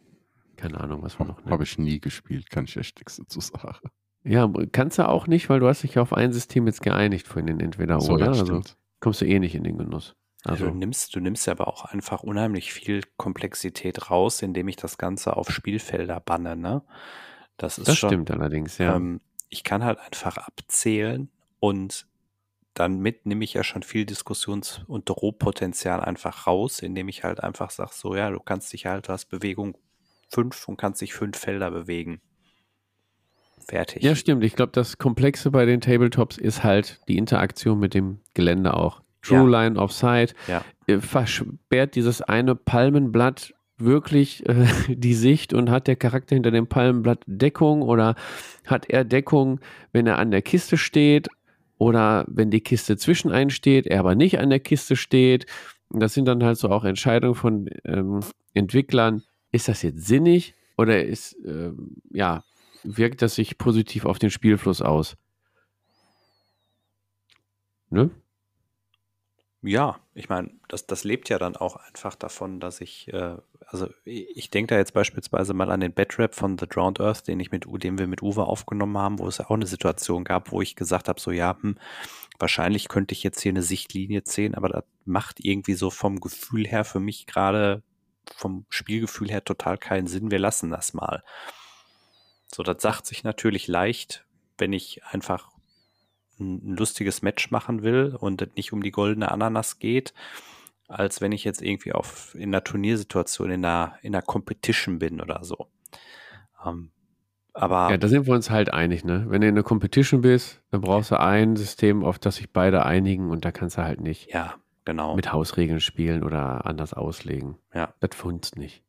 keine 0.57 0.81
Ahnung, 0.81 1.03
was 1.03 1.19
wir 1.19 1.27
noch 1.27 1.45
Habe 1.47 1.63
ich 1.65 1.79
nie 1.79 2.01
gespielt, 2.01 2.51
kann 2.51 2.65
ich 2.65 2.77
echt 2.77 2.99
nichts 2.99 3.17
dazu 3.17 3.41
sagen. 3.41 3.89
Ja, 4.25 4.51
kannst 4.73 4.99
du 4.99 5.09
auch 5.09 5.27
nicht, 5.27 5.49
weil 5.49 5.61
du 5.61 5.69
hast 5.69 5.85
dich 5.85 5.95
ja 5.95 6.03
auf 6.03 6.13
ein 6.13 6.33
System 6.33 6.67
jetzt 6.67 6.83
geeinigt 6.83 7.29
vorhin, 7.29 7.61
entweder 7.61 8.01
so, 8.01 8.15
oder. 8.15 8.27
Ja, 8.27 8.31
also 8.33 8.63
kommst 9.01 9.21
du 9.21 9.27
eh 9.27 9.39
nicht 9.39 9.55
in 9.55 9.63
den 9.65 9.79
Genuss. 9.79 10.15
Also 10.45 10.67
du 10.67 10.75
nimmst, 10.75 11.15
du 11.15 11.21
nimmst 11.21 11.49
aber 11.49 11.69
auch 11.69 11.85
einfach 11.85 12.23
unheimlich 12.23 12.73
viel 12.73 13.03
Komplexität 13.17 14.11
raus, 14.11 14.43
indem 14.43 14.69
ich 14.69 14.77
das 14.77 14.99
Ganze 14.99 15.37
auf 15.37 15.51
Spielfelder 15.51 16.21
banne, 16.21 16.57
ne? 16.57 16.83
Das 17.57 17.79
ist 17.79 17.89
das 17.89 17.97
schon, 17.97 18.11
stimmt 18.11 18.31
allerdings, 18.31 18.79
ja. 18.79 18.97
Ähm, 18.97 19.21
ich 19.49 19.65
kann 19.65 19.85
halt 19.85 19.99
einfach 19.99 20.37
abzählen 20.37 21.31
und 21.59 22.07
dann 22.79 23.01
mit 23.01 23.27
nehme 23.27 23.45
ich 23.45 23.55
ja 23.55 23.65
schon 23.65 23.83
viel 23.83 24.07
Diskussions- 24.07 24.83
und 24.87 25.09
Drohpotenzial 25.09 26.01
einfach 26.01 26.47
raus, 26.47 26.81
indem 26.81 27.09
ich 27.09 27.25
halt 27.25 27.43
einfach 27.43 27.71
sage, 27.71 27.91
so 27.93 28.15
ja, 28.15 28.31
du 28.31 28.41
kannst 28.41 28.73
dich 28.73 28.87
halt, 28.87 29.09
du 29.09 29.13
hast 29.13 29.27
Bewegung 29.27 29.77
5 30.31 30.69
und 30.69 30.77
kannst 30.77 31.01
dich 31.01 31.15
fünf 31.15 31.39
Felder 31.39 31.71
bewegen. 31.71 32.21
Fertig. 33.67 34.03
Ja, 34.03 34.15
stimmt. 34.15 34.45
Ich 34.45 34.55
glaube, 34.55 34.73
das 34.73 34.99
Komplexe 34.99 35.51
bei 35.51 35.67
den 35.67 35.81
Tabletops 35.81 36.39
ist 36.39 36.65
halt 36.65 37.01
die 37.09 37.19
Interaktion 37.19 37.79
mit 37.79 37.95
dem 37.95 38.21
Gelände 38.33 38.75
auch. 38.75 39.03
True 39.23 39.51
ja. 39.51 39.63
Line 39.63 39.79
of 39.79 39.93
Sight 39.93 40.35
ja. 40.47 40.65
Äh, 40.87 41.01
versperrt 41.01 41.97
dieses 41.97 42.23
eine 42.23 42.55
Palmenblatt 42.55 43.55
wirklich 43.77 44.49
äh, 44.49 44.67
die 44.89 45.15
Sicht 45.15 45.53
und 45.53 45.71
hat 45.71 45.87
der 45.87 45.97
Charakter 45.97 46.35
hinter 46.35 46.51
dem 46.51 46.67
Palmenblatt 46.67 47.23
Deckung 47.27 47.83
oder 47.83 48.15
hat 48.67 48.89
er 48.89 49.05
Deckung, 49.05 49.61
wenn 49.93 50.07
er 50.07 50.19
an 50.19 50.31
der 50.31 50.43
Kiste 50.43 50.77
steht 50.77 51.29
oder 51.79 52.25
wenn 52.29 52.51
die 52.51 52.61
Kiste 52.61 52.97
zwischen 52.97 53.31
einen 53.31 53.51
steht, 53.51 53.87
er 53.87 54.01
aber 54.01 54.15
nicht 54.15 54.39
an 54.39 54.51
der 54.51 54.61
Kiste 54.61 54.97
steht. 54.97 55.47
Das 55.91 56.15
sind 56.15 56.27
dann 56.27 56.45
halt 56.45 56.59
so 56.59 56.69
auch 56.71 56.85
Entscheidungen 56.85 57.35
von 57.35 57.71
ähm, 57.85 58.21
Entwicklern. 58.53 59.23
Ist 59.53 59.69
das 59.69 59.83
jetzt 59.83 60.07
sinnig 60.07 60.55
oder 60.77 61.05
ist, 61.05 61.37
ähm, 61.47 61.97
ja, 62.11 62.45
wirkt 62.83 63.23
das 63.23 63.37
sich 63.37 63.59
positiv 63.59 64.05
auf 64.05 64.19
den 64.19 64.31
Spielfluss 64.31 64.83
aus? 64.83 65.17
Ne? 67.91 68.11
Ja, 69.63 69.99
ich 70.15 70.29
meine, 70.29 70.51
das, 70.69 70.87
das 70.87 71.05
lebt 71.05 71.29
ja 71.29 71.39
dann 71.39 71.57
auch 71.57 71.77
einfach 71.77 72.15
davon, 72.15 72.61
dass 72.61 72.81
ich, 72.81 73.13
äh, 73.13 73.37
also 73.71 73.89
ich 74.05 74.49
denke 74.49 74.75
da 74.75 74.79
jetzt 74.79 74.95
beispielsweise 74.95 75.53
mal 75.53 75.71
an 75.71 75.81
den 75.81 75.93
Bedrap 75.93 76.35
von 76.35 76.57
The 76.57 76.67
Drowned 76.67 77.01
Earth, 77.01 77.29
den 77.29 77.39
ich 77.39 77.51
mit, 77.51 77.67
den 77.67 77.99
wir 77.99 78.07
mit 78.07 78.23
Uwe 78.23 78.45
aufgenommen 78.45 78.97
haben, 78.97 79.19
wo 79.19 79.29
es 79.29 79.39
ja 79.39 79.47
auch 79.47 79.57
eine 79.57 79.67
Situation 79.67 80.25
gab, 80.25 80.53
wo 80.53 80.63
ich 80.63 80.75
gesagt 80.75 81.09
habe, 81.09 81.21
so 81.21 81.31
ja, 81.31 81.59
hm, 81.61 81.77
wahrscheinlich 82.39 82.89
könnte 82.89 83.13
ich 83.13 83.23
jetzt 83.23 83.41
hier 83.41 83.53
eine 83.53 83.63
Sichtlinie 83.63 84.25
ziehen, 84.25 84.55
aber 84.55 84.71
das 84.71 84.85
macht 85.05 85.45
irgendwie 85.45 85.75
so 85.75 85.91
vom 85.91 86.19
Gefühl 86.21 86.67
her 86.67 86.85
für 86.85 87.01
mich 87.01 87.27
gerade, 87.27 87.83
vom 88.35 88.65
Spielgefühl 88.71 89.31
her 89.31 89.45
total 89.45 89.77
keinen 89.77 90.07
Sinn. 90.07 90.31
Wir 90.31 90.39
lassen 90.39 90.71
das 90.71 90.95
mal. 90.95 91.23
So, 92.51 92.63
das 92.63 92.81
sagt 92.81 93.05
sich 93.05 93.23
natürlich 93.23 93.69
leicht, 93.69 94.25
wenn 94.57 94.73
ich 94.73 95.05
einfach 95.05 95.51
ein, 96.41 96.75
lustiges 96.77 97.21
Match 97.21 97.51
machen 97.51 97.83
will 97.83 98.17
und 98.19 98.41
es 98.41 98.49
nicht 98.57 98.73
um 98.73 98.83
die 98.83 98.93
goldene 98.93 99.31
Ananas 99.31 99.79
geht, 99.79 100.15
als 100.89 101.21
wenn 101.21 101.33
ich 101.33 101.45
jetzt 101.45 101.63
irgendwie 101.63 101.93
auf 101.93 102.35
in 102.35 102.51
einer 102.51 102.65
Turniersituation, 102.65 103.51
in 103.51 103.65
einer, 103.65 103.99
in 104.03 104.15
einer 104.15 104.23
Competition 104.23 104.99
bin 104.99 105.21
oder 105.21 105.45
so. 105.45 105.69
Ähm, 106.67 106.91
aber 107.53 107.91
ja, 107.91 107.97
da 107.97 108.09
sind 108.09 108.27
wir 108.27 108.35
uns 108.35 108.51
halt 108.51 108.73
einig, 108.73 109.05
ne? 109.05 109.27
Wenn 109.29 109.41
du 109.41 109.49
in 109.49 109.55
einer 109.55 109.65
Competition 109.65 110.23
bist, 110.23 110.63
dann 110.71 110.81
brauchst 110.81 111.11
du 111.11 111.19
ein 111.19 111.57
System, 111.57 112.05
auf 112.05 112.19
das 112.19 112.37
sich 112.37 112.51
beide 112.51 112.87
einigen 112.87 113.31
und 113.31 113.45
da 113.45 113.53
kannst 113.53 113.79
du 113.79 113.83
halt 113.83 114.01
nicht 114.01 114.33
ja, 114.33 114.55
genau. 114.85 115.17
mit 115.17 115.33
Hausregeln 115.33 115.81
spielen 115.81 116.23
oder 116.23 116.67
anders 116.67 116.95
auslegen. 116.95 117.57
Ja. 117.75 117.93
Das 118.01 118.15
funzt 118.15 118.57
nicht. 118.57 118.85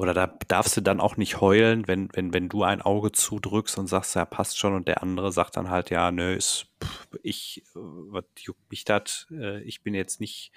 Oder 0.00 0.14
da 0.14 0.28
darfst 0.48 0.78
du 0.78 0.80
dann 0.80 0.98
auch 0.98 1.18
nicht 1.18 1.42
heulen, 1.42 1.86
wenn, 1.86 2.08
wenn, 2.14 2.32
wenn 2.32 2.48
du 2.48 2.62
ein 2.62 2.80
Auge 2.80 3.12
zudrückst 3.12 3.76
und 3.76 3.86
sagst, 3.86 4.16
ja, 4.16 4.24
passt 4.24 4.56
schon, 4.56 4.74
und 4.74 4.88
der 4.88 5.02
andere 5.02 5.30
sagt 5.30 5.58
dann 5.58 5.68
halt, 5.68 5.90
ja, 5.90 6.10
nö, 6.10 6.32
ist, 6.32 6.68
ich, 7.22 7.62
äh, 7.76 7.80
was 8.08 8.24
juckt 8.38 8.70
mich 8.70 8.86
das? 8.86 9.26
Äh, 9.30 9.60
ich 9.60 9.82
bin 9.82 9.92
jetzt 9.92 10.18
nicht, 10.18 10.52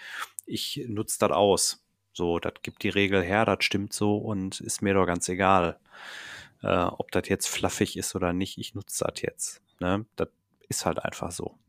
ich 0.45 0.85
nutze 0.87 1.19
das 1.19 1.31
aus. 1.31 1.83
So, 2.13 2.39
das 2.39 2.53
gibt 2.61 2.83
die 2.83 2.89
Regel 2.89 3.21
her, 3.21 3.43
das 3.43 3.65
stimmt 3.65 3.91
so 3.91 4.15
und 4.15 4.61
ist 4.61 4.81
mir 4.81 4.93
doch 4.93 5.05
ganz 5.05 5.27
egal, 5.27 5.77
äh, 6.61 6.85
ob 6.85 7.11
das 7.11 7.27
jetzt 7.27 7.49
fluffig 7.49 7.97
ist 7.97 8.15
oder 8.15 8.31
nicht, 8.31 8.57
ich 8.57 8.75
nutze 8.75 9.03
das 9.05 9.21
jetzt. 9.21 9.61
Ne? 9.81 10.05
Das 10.15 10.29
ist 10.69 10.85
halt 10.85 11.03
einfach 11.03 11.31
so. 11.31 11.59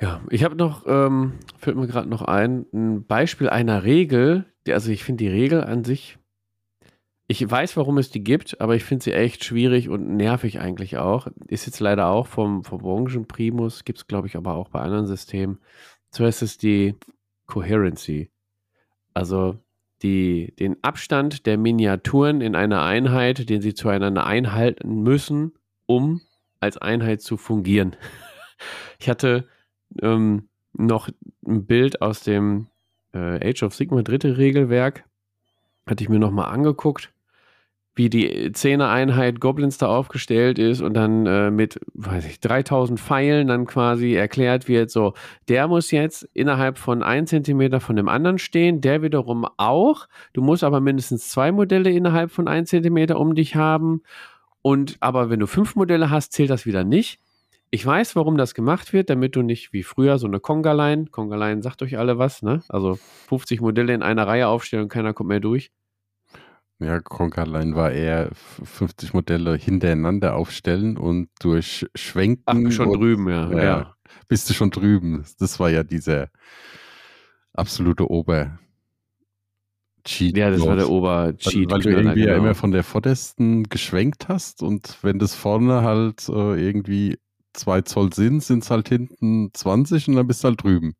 Ja, 0.00 0.22
ich 0.30 0.44
habe 0.44 0.56
noch, 0.56 0.86
ähm, 0.86 1.40
fällt 1.58 1.76
mir 1.76 1.86
gerade 1.86 2.08
noch 2.08 2.22
ein, 2.22 2.64
ein 2.72 3.04
Beispiel 3.04 3.50
einer 3.50 3.84
Regel, 3.84 4.46
also 4.72 4.90
ich 4.90 5.04
finde 5.04 5.24
die 5.24 5.30
Regel 5.30 5.62
an 5.62 5.84
sich, 5.84 6.18
ich 7.26 7.48
weiß, 7.48 7.76
warum 7.76 7.98
es 7.98 8.10
die 8.10 8.24
gibt, 8.24 8.60
aber 8.60 8.74
ich 8.74 8.82
finde 8.82 9.04
sie 9.04 9.12
echt 9.12 9.44
schwierig 9.44 9.88
und 9.88 10.16
nervig 10.16 10.58
eigentlich 10.58 10.98
auch. 10.98 11.28
Ist 11.46 11.66
jetzt 11.66 11.78
leider 11.78 12.08
auch 12.08 12.26
vom, 12.26 12.64
vom 12.64 12.78
Branchenprimus, 12.78 13.84
gibt 13.84 13.98
es 14.00 14.06
glaube 14.06 14.26
ich 14.26 14.36
aber 14.36 14.54
auch 14.54 14.68
bei 14.68 14.80
anderen 14.80 15.06
Systemen. 15.06 15.60
Zuerst 16.10 16.42
ist 16.42 16.62
die 16.62 16.96
Coherency. 17.46 18.30
Also 19.14 19.58
die, 20.02 20.54
den 20.58 20.82
Abstand 20.82 21.46
der 21.46 21.58
Miniaturen 21.58 22.40
in 22.40 22.56
einer 22.56 22.82
Einheit, 22.82 23.48
den 23.48 23.60
sie 23.60 23.74
zueinander 23.74 24.26
einhalten 24.26 25.02
müssen, 25.02 25.52
um 25.86 26.22
als 26.58 26.78
Einheit 26.78 27.22
zu 27.22 27.36
fungieren. 27.36 27.96
Ich 28.98 29.08
hatte 29.08 29.48
ähm, 30.02 30.50
noch 30.74 31.08
ein 31.46 31.64
Bild 31.64 32.02
aus 32.02 32.22
dem 32.22 32.66
äh, 33.14 33.48
Age 33.48 33.62
of 33.62 33.74
Sigma 33.74 34.02
dritte 34.02 34.38
Regelwerk. 34.38 35.04
Hatte 35.86 36.04
ich 36.04 36.08
mir 36.08 36.18
nochmal 36.18 36.52
angeguckt, 36.52 37.12
wie 37.94 38.08
die 38.08 38.52
Zehner-Einheit 38.52 39.40
Goblins 39.40 39.78
da 39.78 39.88
aufgestellt 39.88 40.58
ist 40.58 40.80
und 40.80 40.94
dann 40.94 41.26
äh, 41.26 41.50
mit, 41.50 41.80
weiß 41.94 42.24
ich, 42.26 42.40
3000 42.40 43.00
Pfeilen 43.00 43.48
dann 43.48 43.66
quasi 43.66 44.14
erklärt 44.14 44.68
wird, 44.68 44.90
so, 44.90 45.14
der 45.48 45.68
muss 45.68 45.90
jetzt 45.90 46.22
innerhalb 46.32 46.78
von 46.78 47.02
1 47.02 47.30
cm 47.30 47.80
von 47.80 47.96
dem 47.96 48.08
anderen 48.08 48.38
stehen, 48.38 48.80
der 48.80 49.02
wiederum 49.02 49.46
auch. 49.56 50.06
Du 50.32 50.42
musst 50.42 50.62
aber 50.64 50.80
mindestens 50.80 51.28
zwei 51.28 51.52
Modelle 51.52 51.90
innerhalb 51.90 52.30
von 52.30 52.46
1 52.46 52.70
cm 52.70 53.10
um 53.16 53.34
dich 53.34 53.56
haben. 53.56 54.02
Und 54.62 54.96
aber 55.00 55.30
wenn 55.30 55.40
du 55.40 55.46
fünf 55.46 55.74
Modelle 55.74 56.10
hast, 56.10 56.32
zählt 56.32 56.50
das 56.50 56.66
wieder 56.66 56.84
nicht. 56.84 57.18
Ich 57.72 57.86
weiß, 57.86 58.16
warum 58.16 58.36
das 58.36 58.54
gemacht 58.54 58.92
wird, 58.92 59.10
damit 59.10 59.36
du 59.36 59.42
nicht 59.42 59.72
wie 59.72 59.84
früher 59.84 60.18
so 60.18 60.26
eine 60.26 60.40
Conga-Line, 60.40 61.06
Conga-Line 61.06 61.62
sagt 61.62 61.82
euch 61.82 61.98
alle 61.98 62.18
was, 62.18 62.42
ne? 62.42 62.62
Also 62.68 62.98
50 63.28 63.60
Modelle 63.60 63.94
in 63.94 64.02
einer 64.02 64.26
Reihe 64.26 64.48
aufstellen 64.48 64.84
und 64.84 64.88
keiner 64.88 65.14
kommt 65.14 65.28
mehr 65.28 65.40
durch. 65.40 65.70
Ja, 66.80 66.98
Conga-Line 66.98 67.76
war 67.76 67.92
eher 67.92 68.30
50 68.32 69.14
Modelle 69.14 69.54
hintereinander 69.56 70.34
aufstellen 70.34 70.96
und 70.96 71.28
durch 71.40 71.86
Schwenken. 71.94 72.66
Ach, 72.66 72.72
schon 72.72 72.92
drüben, 72.92 73.28
ja. 73.28 73.50
ja. 73.50 73.62
ja. 73.62 73.94
Bist 74.26 74.50
du 74.50 74.54
schon 74.54 74.70
drüben. 74.70 75.24
Das 75.38 75.60
war 75.60 75.70
ja 75.70 75.84
dieser 75.84 76.30
absolute 77.52 78.10
Ober- 78.10 78.58
Cheat. 80.02 80.36
Ja, 80.36 80.50
das 80.50 80.64
war 80.64 80.76
der 80.76 80.88
Ober-Cheat. 80.88 81.70
Weil, 81.70 81.76
weil 81.76 81.80
du 81.80 81.90
irgendwie 81.90 82.20
genau. 82.22 82.32
ja 82.32 82.38
immer 82.38 82.54
von 82.54 82.72
der 82.72 82.82
vordersten 82.82 83.64
geschwenkt 83.64 84.28
hast 84.28 84.62
und 84.62 84.96
wenn 85.02 85.18
das 85.18 85.34
vorne 85.34 85.82
halt 85.82 86.26
äh, 86.30 86.66
irgendwie 86.66 87.18
zwei 87.52 87.82
Zoll 87.82 88.12
sind, 88.12 88.42
sind 88.42 88.62
es 88.62 88.70
halt 88.70 88.88
hinten 88.88 89.50
20 89.52 90.08
und 90.08 90.16
dann 90.16 90.26
bist 90.26 90.44
du 90.44 90.48
halt 90.48 90.62
drüben. 90.62 90.94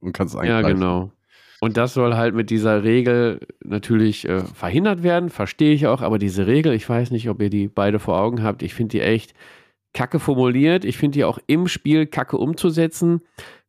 Und 0.00 0.12
kannst 0.12 0.36
eingreifen. 0.36 0.68
Ja, 0.68 0.72
genau. 0.72 1.12
Und 1.60 1.76
das 1.76 1.94
soll 1.94 2.14
halt 2.14 2.34
mit 2.34 2.50
dieser 2.50 2.84
Regel 2.84 3.40
natürlich 3.64 4.28
äh, 4.28 4.40
verhindert 4.40 5.02
werden, 5.02 5.30
verstehe 5.30 5.72
ich 5.72 5.86
auch, 5.86 6.02
aber 6.02 6.18
diese 6.18 6.46
Regel, 6.46 6.74
ich 6.74 6.86
weiß 6.88 7.10
nicht, 7.10 7.30
ob 7.30 7.40
ihr 7.40 7.48
die 7.48 7.68
beide 7.68 7.98
vor 7.98 8.20
Augen 8.20 8.42
habt, 8.42 8.62
ich 8.62 8.74
finde 8.74 8.92
die 8.92 9.00
echt 9.00 9.34
kacke 9.96 10.20
formuliert. 10.20 10.84
Ich 10.84 10.98
finde 10.98 11.16
die 11.16 11.24
auch 11.24 11.38
im 11.46 11.66
Spiel 11.66 12.06
kacke 12.06 12.36
umzusetzen 12.36 13.22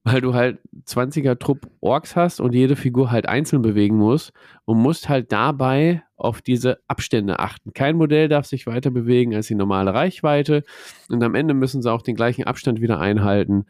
weil 0.07 0.21
du 0.21 0.33
halt 0.33 0.59
20er 0.85 1.37
Trupp 1.37 1.69
Orks 1.81 2.15
hast 2.15 2.39
und 2.39 2.53
jede 2.53 2.75
Figur 2.75 3.11
halt 3.11 3.27
einzeln 3.27 3.61
bewegen 3.61 3.97
muss 3.97 4.31
und 4.65 4.77
musst 4.77 5.09
halt 5.09 5.31
dabei 5.31 6.03
auf 6.15 6.41
diese 6.41 6.79
Abstände 6.87 7.39
achten. 7.39 7.73
Kein 7.73 7.97
Modell 7.97 8.29
darf 8.29 8.45
sich 8.45 8.67
weiter 8.67 8.89
bewegen 8.89 9.35
als 9.35 9.47
die 9.47 9.55
normale 9.55 9.93
Reichweite 9.93 10.63
und 11.09 11.21
am 11.23 11.35
Ende 11.35 11.53
müssen 11.53 11.81
sie 11.81 11.91
auch 11.91 12.01
den 12.01 12.15
gleichen 12.15 12.45
Abstand 12.45 12.79
wieder 12.79 12.99
einhalten. 12.99 13.65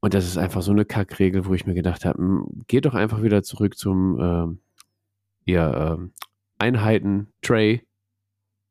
Und 0.00 0.14
das 0.14 0.26
ist 0.26 0.38
einfach 0.38 0.62
so 0.62 0.72
eine 0.72 0.84
Kackregel, 0.84 1.46
wo 1.46 1.54
ich 1.54 1.66
mir 1.66 1.74
gedacht 1.74 2.04
habe, 2.04 2.44
geht 2.66 2.86
doch 2.86 2.94
einfach 2.94 3.22
wieder 3.22 3.42
zurück 3.42 3.78
zum 3.78 4.58
äh, 5.46 5.52
ja, 5.52 5.94
äh, 5.94 5.98
Einheiten-Tray 6.58 7.82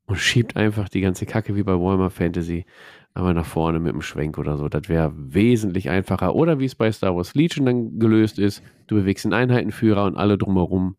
und 0.05 0.17
schiebt 0.17 0.57
einfach 0.57 0.89
die 0.89 1.01
ganze 1.01 1.25
Kacke 1.25 1.55
wie 1.55 1.63
bei 1.63 1.73
Warhammer 1.73 2.09
Fantasy 2.09 2.65
aber 3.13 3.33
nach 3.33 3.45
vorne 3.45 3.79
mit 3.79 3.93
einem 3.93 4.01
Schwenk 4.01 4.37
oder 4.37 4.57
so. 4.57 4.69
Das 4.69 4.87
wäre 4.87 5.11
wesentlich 5.15 5.89
einfacher. 5.89 6.35
Oder 6.35 6.59
wie 6.59 6.65
es 6.65 6.75
bei 6.75 6.91
Star 6.91 7.15
Wars 7.15 7.35
Legion 7.35 7.65
dann 7.65 7.99
gelöst 7.99 8.39
ist, 8.39 8.63
du 8.87 8.95
bewegst 8.95 9.25
den 9.25 9.33
Einheitenführer 9.33 10.05
und 10.05 10.15
alle 10.15 10.37
drumherum 10.37 10.95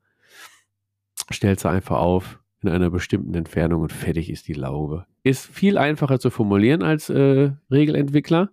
stellst 1.33 1.65
du 1.65 1.69
einfach 1.69 1.99
auf 1.99 2.41
in 2.63 2.69
einer 2.69 2.91
bestimmten 2.91 3.35
Entfernung 3.35 3.83
und 3.83 3.93
fertig 3.93 4.29
ist 4.31 4.49
die 4.49 4.53
Laube. 4.53 5.07
Ist 5.23 5.47
viel 5.47 5.79
einfacher 5.79 6.19
zu 6.21 6.31
formulieren 6.31 6.83
als 6.83 7.09
äh, 7.09 7.53
Regelentwickler 7.71 8.51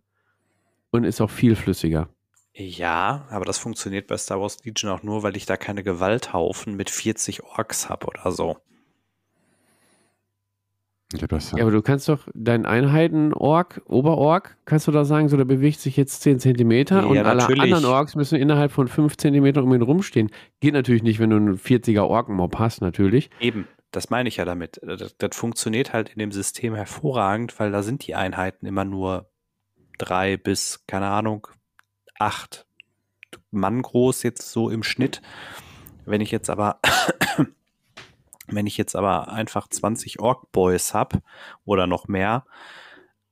und 0.91 1.03
ist 1.03 1.19
auch 1.19 1.29
viel 1.29 1.55
flüssiger. 1.55 2.09
Ja, 2.53 3.27
aber 3.29 3.45
das 3.45 3.57
funktioniert 3.57 4.07
bei 4.07 4.17
Star 4.17 4.41
Wars 4.41 4.63
Legion 4.63 4.91
auch 4.91 5.03
nur, 5.03 5.23
weil 5.23 5.37
ich 5.37 5.45
da 5.45 5.57
keine 5.57 5.83
Gewalthaufen 5.83 6.75
mit 6.75 6.89
40 6.89 7.43
Orks 7.43 7.89
habe 7.89 8.07
oder 8.07 8.31
so. 8.31 8.57
Ja, 11.13 11.25
ja, 11.29 11.61
aber 11.61 11.71
du 11.71 11.81
kannst 11.81 12.09
doch 12.09 12.27
deinen 12.33 12.65
Einheiten-Org, 12.65 13.81
Oberorg, 13.85 14.57
kannst 14.65 14.87
du 14.87 14.91
da 14.91 15.05
sagen, 15.05 15.29
so 15.29 15.37
der 15.37 15.45
bewegt 15.45 15.79
sich 15.79 15.95
jetzt 15.95 16.21
10 16.21 16.39
cm 16.39 16.71
ja, 16.71 16.99
und 17.05 17.17
alle 17.17 17.37
natürlich. 17.37 17.61
anderen 17.61 17.85
Orks 17.85 18.15
müssen 18.15 18.37
innerhalb 18.37 18.73
von 18.73 18.89
5 18.89 19.15
cm 19.15 19.57
um 19.57 19.73
ihn 19.73 19.81
rumstehen. 19.81 20.29
Geht 20.59 20.73
natürlich 20.73 21.03
nicht, 21.03 21.19
wenn 21.19 21.29
du 21.29 21.37
einen 21.37 21.57
40er 21.57 22.01
Ork-Mob 22.01 22.59
hast, 22.59 22.81
natürlich. 22.81 23.29
Eben, 23.39 23.69
das 23.91 24.09
meine 24.09 24.27
ich 24.27 24.35
ja 24.35 24.43
damit. 24.43 24.81
Das, 24.83 25.15
das, 25.17 25.35
funktioniert 25.37 25.93
halt 25.93 26.09
in 26.09 26.19
dem 26.19 26.33
System 26.33 26.75
hervorragend, 26.75 27.57
weil 27.57 27.71
da 27.71 27.83
sind 27.83 28.05
die 28.05 28.15
Einheiten 28.15 28.65
immer 28.65 28.83
nur 28.83 29.29
drei 29.97 30.35
bis, 30.35 30.83
keine 30.87 31.07
Ahnung, 31.07 31.47
acht 32.19 32.65
Mann 33.49 33.81
groß 33.81 34.23
jetzt 34.23 34.51
so 34.51 34.69
im 34.69 34.83
Schnitt. 34.83 35.21
Wenn 36.05 36.19
ich 36.19 36.31
jetzt 36.31 36.49
aber 36.49 36.79
wenn 38.47 38.67
ich 38.67 38.77
jetzt 38.77 38.95
aber 38.95 39.29
einfach 39.29 39.67
20 39.67 40.19
Ork-Boys 40.19 40.93
habe 40.93 41.21
oder 41.65 41.87
noch 41.87 42.07
mehr, 42.07 42.45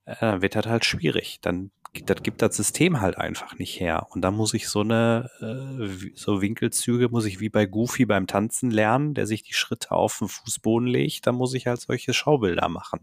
äh, 0.04 0.40
wird 0.40 0.54
das 0.54 0.66
halt 0.66 0.84
schwierig. 0.84 1.40
Dann 1.40 1.70
das 2.04 2.22
gibt 2.22 2.42
das 2.42 2.56
System 2.56 3.00
halt 3.00 3.16
einfach 3.18 3.58
nicht 3.58 3.80
her. 3.80 4.06
Und 4.10 4.22
da 4.22 4.30
muss 4.30 4.54
ich 4.54 4.68
so 4.68 4.80
eine, 4.80 5.30
äh, 5.40 6.10
so 6.14 6.42
Winkelzüge 6.42 7.08
muss 7.08 7.24
ich 7.24 7.40
wie 7.40 7.48
bei 7.48 7.66
Goofy 7.66 8.04
beim 8.04 8.26
Tanzen 8.26 8.70
lernen, 8.70 9.14
der 9.14 9.26
sich 9.26 9.42
die 9.42 9.54
Schritte 9.54 9.92
auf 9.92 10.18
den 10.18 10.28
Fußboden 10.28 10.88
legt. 10.88 11.26
Da 11.26 11.32
muss 11.32 11.54
ich 11.54 11.66
halt 11.66 11.80
solche 11.80 12.12
Schaubilder 12.12 12.68
machen. 12.68 13.00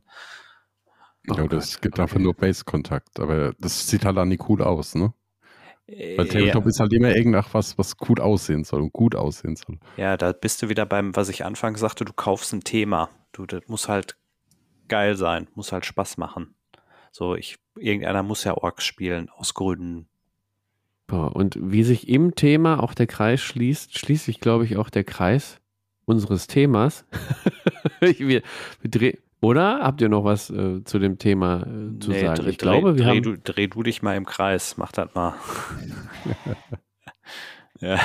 Oh 1.30 1.35
ja, 1.35 1.48
das 1.48 1.80
gibt 1.80 1.95
okay. 1.95 2.03
einfach 2.03 2.19
nur 2.19 2.34
Base-Kontakt, 2.34 3.19
aber 3.19 3.53
das 3.57 3.88
sieht 3.88 4.06
halt 4.06 4.18
auch 4.18 4.26
nicht 4.26 4.48
cool 4.49 4.61
aus, 4.61 4.94
ne? 4.94 5.14
Weil 5.88 6.27
Tabletop 6.27 6.64
ja. 6.64 6.69
ist 6.69 6.80
halt 6.80 6.93
immer 6.93 7.14
irgendwas, 7.15 7.77
was 7.77 7.95
cool 8.07 8.22
aussehen 8.22 8.64
soll 8.64 8.81
und 8.81 8.93
gut 8.93 9.15
aussehen 9.15 9.55
soll. 9.55 9.80
Ja, 9.97 10.15
da 10.15 10.31
bist 10.31 10.61
du 10.61 10.69
wieder 10.69 10.85
beim, 10.85 11.15
was 11.15 11.30
ich 11.30 11.43
anfangs 11.43 11.81
sagte, 11.81 12.05
du 12.05 12.14
kaufst 12.14 12.53
ein 12.53 12.64
Thema. 12.64 13.10
Du, 13.34 13.45
das 13.45 13.68
muss 13.68 13.89
halt 13.89 14.15
geil 14.88 15.15
sein, 15.15 15.47
muss 15.55 15.72
halt 15.72 15.85
Spaß 15.85 16.18
machen. 16.18 16.55
So, 17.11 17.35
ich, 17.35 17.57
irgendeiner 17.77 18.23
muss 18.23 18.43
ja 18.43 18.55
Orks 18.55 18.85
spielen, 18.85 19.30
aus 19.30 19.53
Gründen. 19.53 20.07
und 21.10 21.57
wie 21.60 21.84
sich 21.84 22.07
im 22.07 22.34
Thema 22.34 22.81
auch 22.81 22.93
der 22.93 23.07
Kreis 23.07 23.41
schließt, 23.41 23.97
schließt 23.97 24.26
sich, 24.26 24.39
glaube 24.39 24.65
ich, 24.65 24.77
auch 24.77 24.89
der 24.89 25.03
Kreis 25.03 25.60
unseres 26.05 26.47
Themas. 26.47 27.05
wir, 27.99 28.41
wir 28.81 28.89
oder 29.43 29.81
habt 29.81 29.99
ihr 29.99 30.07
noch 30.07 30.23
was 30.23 30.49
äh, 30.49 30.85
zu 30.85 30.99
dem 30.99 31.17
Thema 31.17 31.63
äh, 31.63 31.99
zu 31.99 32.11
nee, 32.11 32.21
sagen? 32.21 32.41
Dreh, 32.41 32.49
ich 32.49 32.57
glaube, 32.57 32.95
wir 32.95 33.03
dreh, 33.03 33.09
haben 33.09 33.23
du, 33.23 33.37
dreh 33.37 33.67
du 33.67 33.83
dich 33.83 34.01
mal 34.01 34.15
im 34.15 34.25
Kreis, 34.25 34.77
mach 34.77 34.93
das 34.93 35.13
mal. 35.13 35.35
ja. 37.81 37.99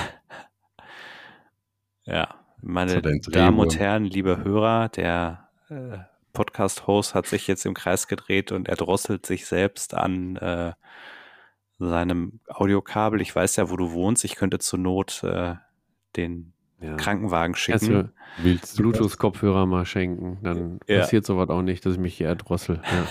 Ja, 2.05 2.35
meine 2.60 3.01
Damen 3.01 3.60
und 3.60 3.78
Herren, 3.78 4.05
liebe 4.05 4.43
Hörer, 4.43 4.89
der 4.89 5.48
äh, 5.69 5.98
Podcast-Host 6.32 7.15
hat 7.15 7.27
sich 7.27 7.47
jetzt 7.47 7.65
im 7.66 7.74
Kreis 7.74 8.09
gedreht 8.09 8.51
und 8.51 8.69
er 8.69 8.74
drosselt 8.74 9.24
sich 9.24 9.47
selbst 9.47 9.94
an 9.94 10.35
äh, 10.36 10.73
seinem 11.78 12.40
Audiokabel. 12.48 13.20
Ich 13.20 13.36
weiß 13.36 13.55
ja, 13.56 13.70
wo 13.70 13.77
du 13.77 13.93
wohnst. 13.93 14.24
Ich 14.24 14.35
könnte 14.35 14.59
zur 14.59 14.81
Not 14.81 15.23
äh, 15.23 15.55
den 16.16 16.52
ja. 16.81 16.97
Krankenwagen 16.97 17.55
schicken. 17.55 18.11
Willst 18.41 18.77
Bluetooth-Kopfhörer 18.77 19.67
mal 19.67 19.85
schenken, 19.85 20.39
dann 20.43 20.79
ja. 20.87 21.01
passiert 21.01 21.27
sowas 21.27 21.49
auch 21.49 21.63
nicht, 21.63 21.85
dass 21.85 21.95
ich 21.95 21.99
mich 21.99 22.17
hier 22.17 22.29
erdrossel. 22.29 22.81
Ja. 22.85 23.07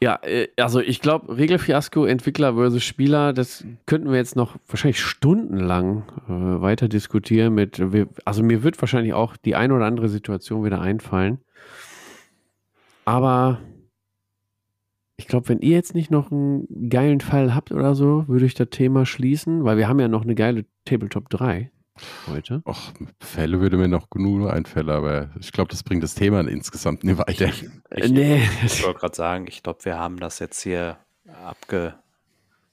ja, 0.22 0.28
äh, 0.28 0.48
also 0.58 0.80
ich 0.80 1.00
glaube, 1.00 1.36
Regelfiasko, 1.36 2.04
Entwickler 2.04 2.54
versus 2.54 2.82
Spieler, 2.82 3.32
das 3.32 3.64
könnten 3.86 4.10
wir 4.10 4.18
jetzt 4.18 4.36
noch 4.36 4.56
wahrscheinlich 4.68 5.00
stundenlang 5.00 6.04
äh, 6.28 6.60
weiter 6.60 6.88
diskutieren 6.88 7.54
mit, 7.54 7.82
also 8.24 8.42
mir 8.42 8.62
wird 8.62 8.80
wahrscheinlich 8.82 9.14
auch 9.14 9.36
die 9.38 9.54
eine 9.54 9.74
oder 9.74 9.86
andere 9.86 10.08
Situation 10.10 10.64
wieder 10.64 10.80
einfallen. 10.82 11.38
Aber 13.06 13.60
ich 15.16 15.26
glaube, 15.26 15.48
wenn 15.48 15.60
ihr 15.60 15.76
jetzt 15.76 15.94
nicht 15.94 16.10
noch 16.10 16.30
einen 16.30 16.90
geilen 16.90 17.20
Fall 17.20 17.54
habt 17.54 17.72
oder 17.72 17.94
so, 17.94 18.24
würde 18.28 18.46
ich 18.46 18.54
das 18.54 18.68
Thema 18.70 19.06
schließen, 19.06 19.64
weil 19.64 19.76
wir 19.78 19.88
haben 19.88 20.00
ja 20.00 20.08
noch 20.08 20.22
eine 20.22 20.34
geile 20.34 20.66
Tabletop 20.84 21.30
3 21.30 21.70
heute. 22.26 22.62
Ach, 22.64 22.92
Fälle 23.20 23.60
würde 23.60 23.76
mir 23.76 23.88
noch 23.88 24.10
genug 24.10 24.50
einfallen, 24.50 24.90
aber 24.90 25.30
ich 25.40 25.52
glaube, 25.52 25.70
das 25.70 25.82
bringt 25.82 26.02
das 26.02 26.14
Thema 26.14 26.40
insgesamt 26.40 27.04
nicht 27.04 27.18
weiter. 27.18 27.46
Ich, 27.46 27.68
ich, 27.94 28.10
nee. 28.10 28.42
ich 28.64 28.84
wollte 28.84 29.00
gerade 29.00 29.16
sagen, 29.16 29.46
ich 29.48 29.62
glaube, 29.62 29.84
wir 29.84 29.98
haben 29.98 30.18
das 30.18 30.38
jetzt 30.38 30.60
hier 30.62 30.98
abge, 31.44 31.94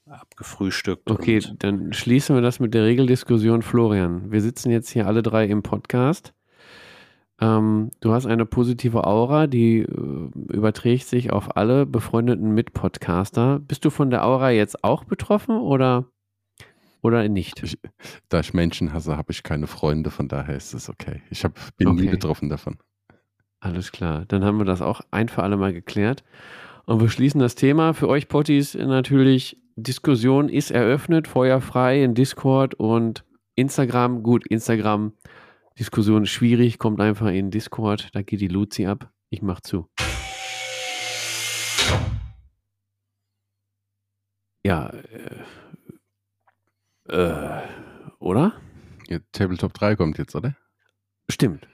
abgefrühstückt. 0.09 1.09
Okay, 1.09 1.41
dann 1.59 1.93
schließen 1.93 2.35
wir 2.35 2.41
das 2.41 2.59
mit 2.59 2.73
der 2.73 2.83
Regeldiskussion. 2.83 3.61
Florian, 3.61 4.31
wir 4.31 4.41
sitzen 4.41 4.71
jetzt 4.71 4.89
hier 4.89 5.07
alle 5.07 5.21
drei 5.21 5.45
im 5.45 5.63
Podcast. 5.63 6.33
Ähm, 7.39 7.89
du 8.01 8.13
hast 8.13 8.27
eine 8.27 8.45
positive 8.45 9.03
Aura, 9.05 9.47
die 9.47 9.79
äh, 9.79 10.29
überträgt 10.53 11.07
sich 11.07 11.31
auf 11.31 11.57
alle 11.57 11.85
befreundeten 11.85 12.53
Mitpodcaster. 12.53 13.59
Bist 13.59 13.83
du 13.83 13.89
von 13.89 14.11
der 14.11 14.25
Aura 14.25 14.51
jetzt 14.51 14.83
auch 14.83 15.03
betroffen 15.03 15.57
oder? 15.57 16.05
Oder 17.01 17.27
nicht? 17.27 17.63
Ich, 17.63 17.77
da 18.29 18.39
ich 18.39 18.53
Menschen 18.53 18.93
hasse, 18.93 19.17
habe 19.17 19.31
ich 19.31 19.43
keine 19.43 19.67
Freunde, 19.67 20.11
von 20.11 20.27
daher 20.27 20.55
ist 20.55 20.73
es 20.73 20.89
okay. 20.89 21.21
Ich 21.29 21.43
hab, 21.43 21.59
bin 21.77 21.87
okay. 21.87 22.01
nie 22.01 22.07
betroffen 22.09 22.49
davon. 22.49 22.77
Alles 23.59 23.91
klar, 23.91 24.25
dann 24.27 24.43
haben 24.43 24.57
wir 24.57 24.65
das 24.65 24.81
auch 24.81 25.01
ein 25.11 25.29
für 25.29 25.43
alle 25.43 25.57
Mal 25.57 25.73
geklärt. 25.73 26.23
Und 26.85 26.99
wir 26.99 27.09
schließen 27.09 27.39
das 27.39 27.55
Thema. 27.55 27.93
Für 27.93 28.07
euch 28.09 28.27
Potties 28.27 28.73
natürlich, 28.73 29.57
Diskussion 29.75 30.49
ist 30.49 30.71
eröffnet, 30.71 31.27
feuerfrei 31.27 32.03
in 32.03 32.15
Discord 32.15 32.73
und 32.75 33.23
Instagram. 33.55 34.23
Gut, 34.23 34.45
Instagram, 34.47 35.13
Diskussion 35.79 36.23
ist 36.23 36.31
schwierig, 36.31 36.79
kommt 36.79 36.99
einfach 36.99 37.27
in 37.27 37.51
Discord, 37.51 38.09
da 38.13 38.21
geht 38.21 38.41
die 38.41 38.47
Luzi 38.47 38.85
ab. 38.85 39.11
Ich 39.29 39.41
mach 39.41 39.61
zu. 39.61 39.87
Ja, 44.63 44.89
äh, 44.89 45.37
äh, 47.11 47.61
oder? 48.19 48.53
Ja, 49.07 49.19
Tabletop 49.31 49.73
3 49.73 49.95
kommt 49.95 50.17
jetzt, 50.17 50.35
oder? 50.35 50.55
Stimmt. 51.29 51.67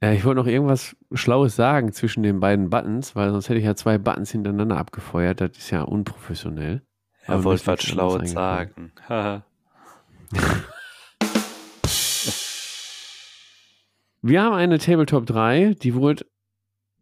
Ja, 0.00 0.12
ich 0.12 0.24
wollte 0.24 0.40
noch 0.40 0.46
irgendwas 0.46 0.96
Schlaues 1.12 1.56
sagen 1.56 1.92
zwischen 1.92 2.22
den 2.22 2.38
beiden 2.40 2.70
Buttons, 2.70 3.16
weil 3.16 3.30
sonst 3.30 3.48
hätte 3.48 3.58
ich 3.58 3.64
ja 3.64 3.74
zwei 3.74 3.98
Buttons 3.98 4.30
hintereinander 4.30 4.76
abgefeuert. 4.76 5.40
Das 5.40 5.50
ist 5.58 5.70
ja 5.70 5.82
unprofessionell. 5.82 6.82
Er 7.24 7.44
wollte 7.44 7.66
was 7.66 7.82
Schlaues 7.82 8.30
sagen. 8.30 8.92
Wir 14.22 14.42
haben 14.42 14.54
eine 14.54 14.78
Tabletop 14.78 15.26
3, 15.26 15.74
die 15.74 15.94
wurde 15.94 16.26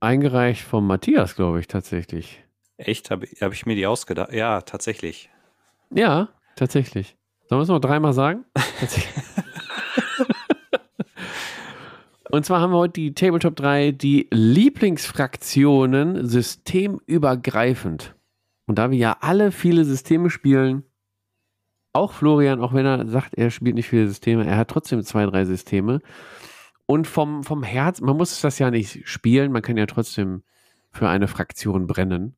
eingereicht 0.01 0.63
von 0.63 0.87
Matthias, 0.87 1.35
glaube 1.35 1.61
ich, 1.61 1.67
tatsächlich. 1.67 2.46
Echt? 2.77 3.11
Habe 3.11 3.27
hab 3.41 3.53
ich 3.53 3.67
mir 3.67 3.75
die 3.75 3.87
ausgedacht? 3.87 4.33
Ja, 4.33 4.61
tatsächlich. 4.61 5.31
Ja, 5.91 6.29
tatsächlich. 6.57 7.17
Sollen 7.49 7.61
wir 7.61 7.63
es 7.65 7.69
noch 7.69 7.81
dreimal 7.81 8.13
sagen? 8.13 8.45
Und 12.31 12.45
zwar 12.45 12.61
haben 12.61 12.73
wir 12.73 12.79
heute 12.79 13.01
die 13.01 13.15
Tabletop 13.15 13.55
3, 13.57 13.93
die 13.93 14.27
Lieblingsfraktionen 14.31 16.27
systemübergreifend. 16.27 18.15
Und 18.67 18.79
da 18.79 18.91
wir 18.91 18.99
ja 18.99 19.17
alle 19.21 19.53
viele 19.53 19.85
Systeme 19.85 20.29
spielen, 20.29 20.83
auch 21.93 22.13
Florian, 22.13 22.61
auch 22.61 22.75
wenn 22.75 22.85
er 22.85 23.07
sagt, 23.07 23.35
er 23.35 23.51
spielt 23.51 23.77
nicht 23.77 23.89
viele 23.89 24.09
Systeme, 24.09 24.45
er 24.45 24.57
hat 24.59 24.69
trotzdem 24.69 25.03
zwei, 25.03 25.25
drei 25.25 25.45
Systeme. 25.45 26.01
Und 26.85 27.07
vom, 27.07 27.43
vom 27.43 27.63
Herz, 27.63 28.01
man 28.01 28.17
muss 28.17 28.41
das 28.41 28.59
ja 28.59 28.71
nicht 28.71 29.09
spielen, 29.09 29.53
man 29.53 29.63
kann 29.63 29.77
ja 29.77 29.87
trotzdem 29.87 30.43
für 30.93 31.09
eine 31.09 31.29
Fraktion 31.29 31.87
brennen. 31.87 32.37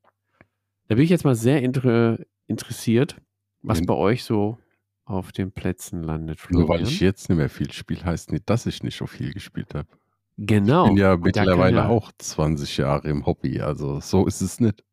Da 0.89 0.95
bin 0.95 1.03
ich 1.03 1.11
jetzt 1.11 1.23
mal 1.23 1.35
sehr 1.35 1.61
inter 1.61 2.17
interessiert, 2.47 3.15
was 3.61 3.85
bei 3.85 3.93
euch 3.93 4.23
so 4.23 4.57
auf 5.05 5.31
den 5.31 5.51
Plätzen 5.51 6.01
landet. 6.01 6.39
Florian. 6.39 6.67
Nur 6.67 6.69
weil 6.69 6.81
ich 6.81 6.99
jetzt 6.99 7.29
nicht 7.29 7.37
mehr 7.37 7.49
viel 7.49 7.71
spiele, 7.71 8.03
heißt 8.03 8.31
nicht, 8.31 8.49
dass 8.49 8.65
ich 8.65 8.81
nicht 8.81 8.97
so 8.97 9.05
viel 9.05 9.31
gespielt 9.31 9.75
habe. 9.75 9.87
Genau. 10.37 10.85
Ich 10.85 10.89
bin 10.89 10.97
ja 10.97 11.15
mittlerweile 11.15 11.77
ja 11.77 11.87
auch 11.89 12.11
20 12.17 12.77
Jahre 12.77 13.07
im 13.07 13.27
Hobby, 13.27 13.61
also 13.61 13.99
so 13.99 14.25
ist 14.25 14.41
es 14.41 14.59
nicht. 14.59 14.83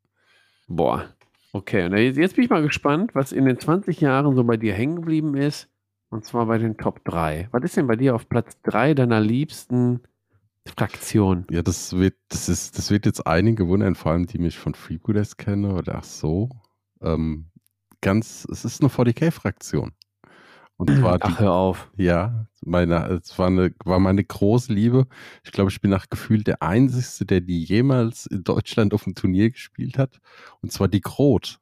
Boah. 0.68 1.06
Okay, 1.52 1.86
und 1.86 1.94
jetzt 1.94 2.34
bin 2.34 2.44
ich 2.44 2.50
mal 2.50 2.62
gespannt, 2.62 3.14
was 3.14 3.32
in 3.32 3.46
den 3.46 3.58
20 3.58 4.00
Jahren 4.02 4.36
so 4.36 4.44
bei 4.44 4.58
dir 4.58 4.74
hängen 4.74 4.96
geblieben 4.96 5.34
ist. 5.34 5.70
Und 6.10 6.26
zwar 6.26 6.44
bei 6.44 6.58
den 6.58 6.76
Top 6.76 7.04
3. 7.04 7.48
Was 7.52 7.64
ist 7.64 7.76
denn 7.78 7.86
bei 7.86 7.96
dir 7.96 8.14
auf 8.14 8.28
Platz 8.28 8.60
3 8.64 8.92
deiner 8.92 9.20
liebsten 9.20 10.00
Fraktion. 10.66 11.46
Ja, 11.50 11.62
das 11.62 11.96
wird, 11.96 12.14
das 12.28 12.48
ist, 12.48 12.78
das 12.78 12.90
wird 12.90 13.06
jetzt 13.06 13.26
einige 13.26 13.68
wundern, 13.68 13.94
vor 13.94 14.12
allem 14.12 14.26
die 14.26 14.38
mich 14.38 14.58
von 14.58 14.74
Freebooters 14.74 15.36
kennen 15.36 15.72
oder 15.72 15.96
ach 15.96 16.04
so. 16.04 16.50
Ähm, 17.00 17.50
ganz, 18.00 18.46
es 18.50 18.64
ist 18.64 18.80
eine 18.80 18.90
40k-Fraktion. 18.90 19.92
Und 20.76 20.90
zwar 20.90 21.18
Ach, 21.22 21.40
hör 21.40 21.52
auf. 21.52 21.90
Ja, 21.96 22.46
meine, 22.64 23.20
es 23.22 23.38
war, 23.38 23.46
eine, 23.46 23.74
war 23.84 23.98
meine 23.98 24.24
große 24.24 24.72
Liebe. 24.72 25.06
Ich 25.44 25.52
glaube, 25.52 25.70
ich 25.70 25.80
bin 25.80 25.90
nach 25.90 26.08
Gefühl 26.08 26.42
der 26.42 26.62
Einzige, 26.62 27.24
der 27.24 27.40
die 27.40 27.64
jemals 27.64 28.26
in 28.26 28.44
Deutschland 28.44 28.92
auf 28.92 29.04
dem 29.04 29.14
Turnier 29.14 29.50
gespielt 29.50 29.98
hat. 29.98 30.20
Und 30.60 30.72
zwar 30.72 30.88
die 30.88 31.00
Grot. 31.00 31.60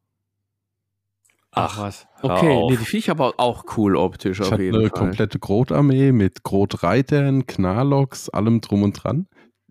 Ach 1.54 1.78
was. 1.78 2.06
Okay, 2.22 2.66
nee, 2.68 2.76
die 2.76 2.84
Viecher 2.84 3.12
aber 3.12 3.34
auch 3.38 3.64
cool 3.76 3.96
optisch 3.96 4.40
ich 4.40 4.52
auf 4.52 4.58
jeden 4.58 4.76
eine 4.76 4.88
Fall. 4.88 4.98
komplette 4.98 5.38
Grotarmee 5.38 6.12
mit 6.12 6.42
Grotreitern, 6.42 7.46
Knarlocks, 7.46 8.28
allem 8.28 8.60
drum 8.60 8.82
und 8.82 9.02
dran, 9.02 9.28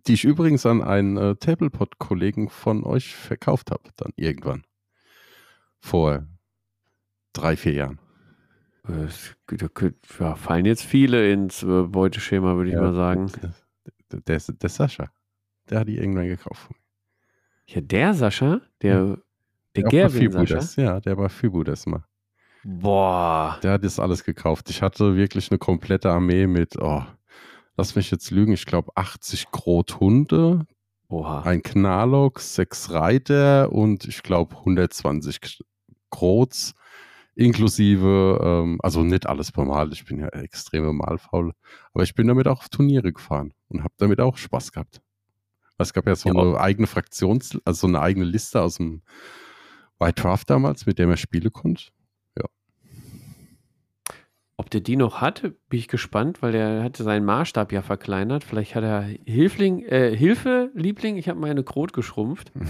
die 0.07 0.13
ich 0.13 0.23
übrigens 0.23 0.65
an 0.65 0.81
einen 0.81 1.17
äh, 1.17 1.35
Tablepot-Kollegen 1.35 2.49
von 2.49 2.83
euch 2.83 3.15
verkauft 3.15 3.71
habe, 3.71 3.83
dann 3.97 4.13
irgendwann. 4.15 4.63
Vor 5.79 6.25
drei, 7.33 7.57
vier 7.57 7.73
Jahren. 7.73 7.99
da 8.83 9.67
ja, 10.19 10.35
fallen 10.35 10.65
jetzt 10.65 10.83
viele 10.83 11.31
ins 11.31 11.63
äh, 11.63 11.83
Beuteschema, 11.83 12.55
würde 12.55 12.69
ich 12.69 12.75
ja, 12.75 12.81
mal 12.81 12.93
sagen. 12.93 13.31
Der, 14.11 14.19
der, 14.21 14.39
der, 14.39 14.69
Sascha, 14.69 15.11
der 15.69 15.79
hat 15.79 15.87
die 15.87 15.97
irgendwann 15.97 16.27
gekauft. 16.27 16.69
Ja, 17.65 17.81
der 17.81 18.13
Sascha, 18.13 18.61
der 18.81 19.05
ja. 19.05 19.17
Der, 19.75 19.83
der 19.83 20.09
Gerwin, 20.09 20.47
Sascha? 20.47 20.81
Ja, 20.81 20.99
der 20.99 21.17
war 21.17 21.29
Fibudes 21.29 21.85
mal. 21.85 22.03
Boah. 22.63 23.59
Der 23.61 23.73
hat 23.73 23.83
jetzt 23.83 23.99
alles 23.99 24.23
gekauft. 24.23 24.69
Ich 24.69 24.81
hatte 24.81 25.15
wirklich 25.15 25.51
eine 25.51 25.57
komplette 25.57 26.09
Armee 26.11 26.47
mit, 26.47 26.77
oh, 26.79 27.03
lass 27.75 27.95
mich 27.95 28.09
jetzt 28.11 28.31
lügen, 28.31 28.53
ich 28.53 28.65
glaube 28.65 28.91
80 28.95 29.51
Grothunde, 29.51 30.65
Oha. 31.09 31.41
ein 31.41 31.61
Knarlock, 31.61 32.39
sechs 32.39 32.91
Reiter 32.91 33.71
und 33.71 34.05
ich 34.05 34.23
glaube 34.23 34.55
120 34.57 35.61
Grots, 36.09 36.73
inklusive, 37.35 38.39
ähm, 38.41 38.79
also 38.81 39.03
nicht 39.03 39.27
alles 39.27 39.55
Mal, 39.55 39.91
ich 39.91 40.05
bin 40.05 40.19
ja 40.19 40.27
extrem 40.29 40.95
malfaul, 40.95 41.53
aber 41.93 42.03
ich 42.03 42.15
bin 42.15 42.27
damit 42.27 42.47
auch 42.47 42.59
auf 42.59 42.69
Turniere 42.69 43.11
gefahren 43.11 43.53
und 43.67 43.83
habe 43.83 43.93
damit 43.97 44.21
auch 44.21 44.37
Spaß 44.37 44.71
gehabt. 44.71 45.01
Es 45.77 45.91
gab 45.91 46.07
ja 46.07 46.15
so 46.15 46.29
ja. 46.29 46.39
eine 46.39 46.59
eigene 46.59 46.87
Fraktions-, 46.87 47.59
also 47.65 47.81
so 47.81 47.87
eine 47.87 47.99
eigene 47.99 48.25
Liste 48.25 48.61
aus 48.61 48.77
dem 48.77 49.01
White 50.03 50.21
Draft 50.21 50.49
damals, 50.49 50.85
mit 50.85 50.99
dem 50.99 51.09
er 51.09 51.17
spielen 51.17 51.51
konnte. 51.51 51.85
Ja. 52.37 52.45
Ob 54.57 54.69
der 54.69 54.81
die 54.81 54.95
noch 54.95 55.21
hat, 55.21 55.41
bin 55.41 55.79
ich 55.79 55.87
gespannt, 55.87 56.41
weil 56.41 56.51
der 56.51 56.83
hatte 56.83 57.03
seinen 57.03 57.25
Maßstab 57.25 57.71
ja 57.71 57.81
verkleinert. 57.81 58.43
Vielleicht 58.43 58.75
hat 58.75 58.83
er 58.83 59.01
Hilfling, 59.25 59.83
äh, 59.85 60.15
Hilfe, 60.15 60.71
Liebling, 60.73 61.17
ich 61.17 61.29
habe 61.29 61.39
meine 61.39 61.63
Krot 61.63 61.93
geschrumpft. 61.93 62.51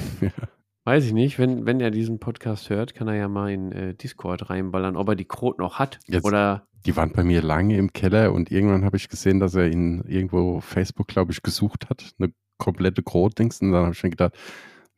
Weiß 0.86 1.06
ich 1.06 1.14
nicht. 1.14 1.40
Wenn, 1.40 1.66
wenn 1.66 1.80
er 1.80 1.92
diesen 1.92 2.20
Podcast 2.20 2.70
hört, 2.70 2.94
kann 2.94 3.08
er 3.08 3.16
ja 3.16 3.30
mal 3.30 3.52
in 3.52 3.72
äh, 3.72 3.94
Discord 3.96 4.50
reinballern, 4.50 4.98
ob 4.98 5.08
er 5.08 5.16
die 5.16 5.26
Krot 5.26 5.58
noch 5.58 5.80
hat. 5.80 6.00
Jetzt, 6.08 6.26
oder 6.26 6.68
die 6.86 6.96
waren 6.98 7.14
bei 7.14 7.24
mir 7.24 7.42
lange 7.42 7.78
im 7.78 7.94
Keller 7.94 8.34
und 8.34 8.52
irgendwann 8.52 8.84
habe 8.84 8.98
ich 8.98 9.08
gesehen, 9.08 9.40
dass 9.40 9.56
er 9.56 9.68
ihn 9.68 10.04
irgendwo 10.06 10.60
Facebook, 10.60 11.08
glaube 11.08 11.32
ich, 11.32 11.42
gesucht 11.42 11.90
hat. 11.90 12.14
Eine 12.20 12.34
komplette 12.58 13.02
Krot-Dings. 13.02 13.62
Und 13.62 13.72
dann 13.72 13.86
habe 13.86 13.94
ich 13.94 14.04
mir 14.04 14.10
gedacht, 14.10 14.34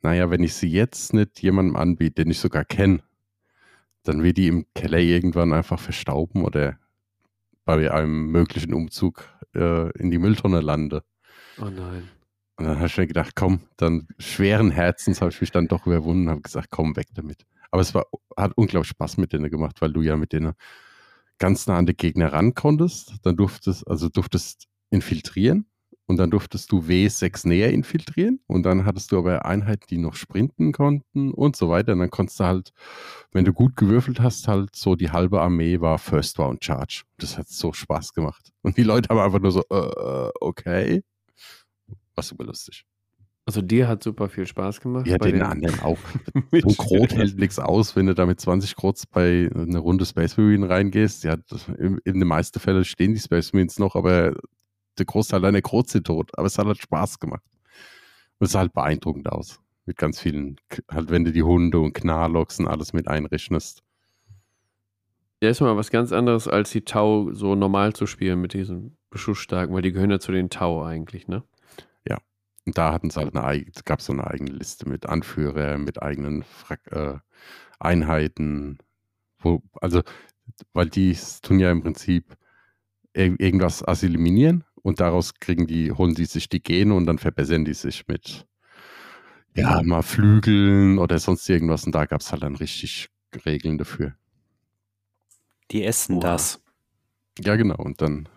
naja, 0.05 0.29
wenn 0.29 0.43
ich 0.43 0.53
sie 0.53 0.67
jetzt 0.67 1.13
nicht 1.13 1.41
jemandem 1.41 1.75
anbiete, 1.75 2.23
den 2.23 2.29
ich 2.29 2.39
sogar 2.39 2.63
kenne, 2.63 3.01
dann 4.03 4.21
wird 4.21 4.37
die 4.37 4.47
im 4.47 4.67
Keller 4.75 4.99
irgendwann 4.99 5.51
einfach 5.51 5.79
verstauben 5.79 6.43
oder 6.43 6.77
bei 7.65 7.91
einem 7.91 8.27
möglichen 8.27 8.75
Umzug 8.75 9.27
äh, 9.55 9.89
in 9.97 10.11
die 10.11 10.19
Mülltonne 10.19 10.61
lande. 10.61 11.03
Oh 11.59 11.71
nein. 11.71 12.07
Und 12.57 12.65
dann 12.65 12.75
habe 12.75 12.85
ich 12.85 12.97
mir 12.97 13.07
gedacht, 13.07 13.35
komm, 13.35 13.61
dann 13.77 14.07
schweren 14.19 14.69
Herzens 14.69 15.21
habe 15.21 15.31
ich 15.31 15.41
mich 15.41 15.51
dann 15.51 15.67
doch 15.67 15.87
überwunden 15.87 16.25
und 16.25 16.29
habe 16.29 16.41
gesagt, 16.41 16.69
komm, 16.69 16.95
weg 16.95 17.07
damit. 17.15 17.43
Aber 17.71 17.81
es 17.81 17.95
war, 17.95 18.05
hat 18.37 18.51
unglaublich 18.55 18.89
Spaß 18.89 19.17
mit 19.17 19.33
denen 19.33 19.49
gemacht, 19.49 19.81
weil 19.81 19.91
du 19.91 20.03
ja 20.03 20.15
mit 20.15 20.33
denen 20.33 20.53
ganz 21.39 21.65
nah 21.65 21.79
an 21.79 21.87
die 21.87 21.97
Gegner 21.97 22.31
ran 22.31 22.53
konntest. 22.53 23.15
Dann 23.23 23.37
durftest, 23.37 23.87
also 23.87 24.07
durftest 24.07 24.67
infiltrieren 24.91 25.65
und 26.07 26.17
dann 26.17 26.29
durftest 26.29 26.71
du 26.71 26.81
W6 26.81 27.47
näher 27.47 27.73
infiltrieren 27.73 28.39
und 28.47 28.63
dann 28.63 28.85
hattest 28.85 29.11
du 29.11 29.17
aber 29.17 29.45
Einheiten, 29.45 29.85
die 29.89 29.97
noch 29.97 30.15
sprinten 30.15 30.71
konnten 30.71 31.31
und 31.31 31.55
so 31.55 31.69
weiter. 31.69 31.93
Und 31.93 31.99
dann 31.99 32.11
konntest 32.11 32.39
du 32.39 32.43
halt, 32.43 32.73
wenn 33.31 33.45
du 33.45 33.53
gut 33.53 33.75
gewürfelt 33.75 34.19
hast, 34.19 34.47
halt 34.47 34.75
so 34.75 34.95
die 34.95 35.11
halbe 35.11 35.41
Armee 35.41 35.81
war 35.81 35.97
First 35.97 36.37
Round 36.37 36.63
Charge. 36.63 37.03
Das 37.17 37.37
hat 37.37 37.47
so 37.47 37.73
Spaß 37.73 38.13
gemacht. 38.13 38.51
Und 38.61 38.77
die 38.77 38.83
Leute 38.83 39.09
haben 39.09 39.19
einfach 39.19 39.39
nur 39.39 39.51
so, 39.51 39.61
äh, 39.69 40.29
okay. 40.39 41.03
War 42.13 42.23
super 42.23 42.45
lustig. 42.45 42.85
Also 43.47 43.61
dir 43.61 43.87
hat 43.87 44.01
super 44.01 44.27
viel 44.27 44.47
Spaß 44.47 44.81
gemacht. 44.81 45.05
Ja, 45.05 45.19
den, 45.19 45.33
den 45.33 45.43
anderen 45.43 45.79
auch. 45.81 45.99
so 46.51 46.83
Krot 46.83 47.13
hält 47.13 47.37
nichts 47.37 47.59
aus, 47.59 47.95
wenn 47.95 48.07
du 48.07 48.15
da 48.15 48.25
mit 48.25 48.39
20 48.39 48.75
Krots 48.75 49.05
bei 49.05 49.49
einer 49.53 49.79
Runde 49.79 50.05
Space 50.05 50.35
Marine 50.37 50.67
reingehst. 50.67 51.23
Ja, 51.23 51.37
in, 51.77 51.99
in 52.03 52.19
den 52.19 52.27
meisten 52.27 52.59
Fällen 52.59 52.83
stehen 52.85 53.13
die 53.13 53.19
Space 53.19 53.53
Marines 53.53 53.77
noch, 53.77 53.95
aber 53.95 54.33
der 54.97 55.05
Großteil 55.05 55.41
deiner 55.41 55.61
sind 55.85 56.07
tot. 56.07 56.31
Aber 56.37 56.47
es 56.47 56.57
hat 56.57 56.65
halt 56.65 56.81
Spaß 56.81 57.19
gemacht. 57.19 57.43
Und 58.39 58.45
es 58.45 58.51
sah 58.51 58.59
halt 58.59 58.73
beeindruckend 58.73 59.29
aus. 59.31 59.59
Mit 59.85 59.97
ganz 59.97 60.19
vielen, 60.19 60.57
halt 60.91 61.09
wenn 61.09 61.25
du 61.25 61.31
die 61.31 61.43
Hunde 61.43 61.79
und 61.79 61.93
Knarlocks 61.93 62.59
und 62.59 62.67
alles 62.67 62.93
mit 62.93 63.07
einrechnest. 63.07 63.83
Ja, 65.41 65.49
ist 65.49 65.61
mal 65.61 65.77
was 65.77 65.91
ganz 65.91 66.11
anderes, 66.11 66.47
als 66.47 66.71
die 66.71 66.85
Tau 66.85 67.31
so 67.33 67.55
normal 67.55 67.93
zu 67.93 68.07
spielen 68.07 68.41
mit 68.41 68.53
diesen 68.53 68.97
Beschussstarken, 69.11 69.75
weil 69.75 69.83
die 69.83 69.91
gehören 69.91 70.11
ja 70.11 70.19
zu 70.19 70.31
den 70.31 70.49
Tau 70.49 70.83
eigentlich, 70.83 71.27
ne? 71.27 71.43
Und 72.65 72.77
da 72.77 72.91
hatten 72.91 73.09
sie 73.09 73.19
halt 73.19 73.35
eine 73.35 73.65
gab 73.85 73.99
es 73.99 74.05
so 74.05 74.13
eine 74.13 74.25
eigene 74.25 74.51
Liste 74.51 74.89
mit 74.89 75.05
Anführer, 75.05 75.77
mit 75.77 76.01
eigenen 76.01 76.43
Fra 76.43 76.75
äh, 76.91 77.19
Einheiten. 77.79 78.79
Wo, 79.39 79.61
also, 79.81 80.01
weil 80.73 80.89
die 80.89 81.15
tun 81.43 81.59
ja 81.59 81.71
im 81.71 81.83
Prinzip 81.83 82.35
irgendwas 83.13 83.87
assimilieren 83.87 84.63
und 84.85 84.99
daraus 84.99 85.33
kriegen 85.33 85.65
die, 85.65 85.91
holen 85.91 86.13
die 86.13 86.25
sich 86.25 86.47
die 86.47 86.61
Gene 86.61 86.93
und 86.93 87.07
dann 87.07 87.17
verbessern 87.17 87.65
die 87.65 87.73
sich 87.73 88.07
mit 88.07 88.45
ja, 89.55 89.81
mal 89.81 90.03
Flügeln 90.03 90.99
oder 90.99 91.17
sonst 91.17 91.49
irgendwas. 91.49 91.85
Und 91.85 91.95
da 91.95 92.05
gab 92.05 92.21
es 92.21 92.31
halt 92.31 92.43
dann 92.43 92.55
richtig 92.55 93.09
Regeln 93.47 93.79
dafür. 93.79 94.15
Die 95.71 95.83
essen 95.83 96.17
wow. 96.17 96.23
das. 96.23 96.63
Ja, 97.39 97.55
genau. 97.55 97.77
Und 97.77 97.99
dann 97.99 98.29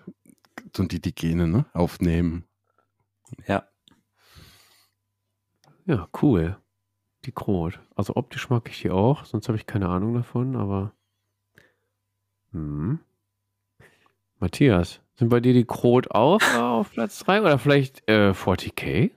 tun 0.73 0.89
die 0.89 1.03
die 1.03 1.15
Gene 1.15 1.47
ne, 1.49 1.67
aufnehmen. 1.75 2.45
Ja. 3.47 3.69
Ja, 5.85 6.09
cool. 6.23 6.57
Die 7.27 7.33
Krot. 7.33 7.79
Also 7.95 8.17
optisch 8.17 8.49
mag 8.49 8.71
ich 8.71 8.81
die 8.81 8.91
auch, 8.91 9.27
sonst 9.27 9.49
habe 9.49 9.59
ich 9.59 9.67
keine 9.67 9.91
Ahnung 9.91 10.15
davon, 10.15 10.57
aber. 10.57 10.95
Hm. 12.53 13.01
Matthias, 14.39 15.03
sind 15.19 15.31
bei 15.31 15.41
dir 15.41 15.53
die 15.53 15.65
Krot 15.65 16.13
auch 16.13 16.41
auf 16.55 16.93
Platz 16.93 17.19
3 17.21 17.41
oder 17.41 17.59
vielleicht 17.59 18.09
äh, 18.09 18.31
40k? 18.31 19.11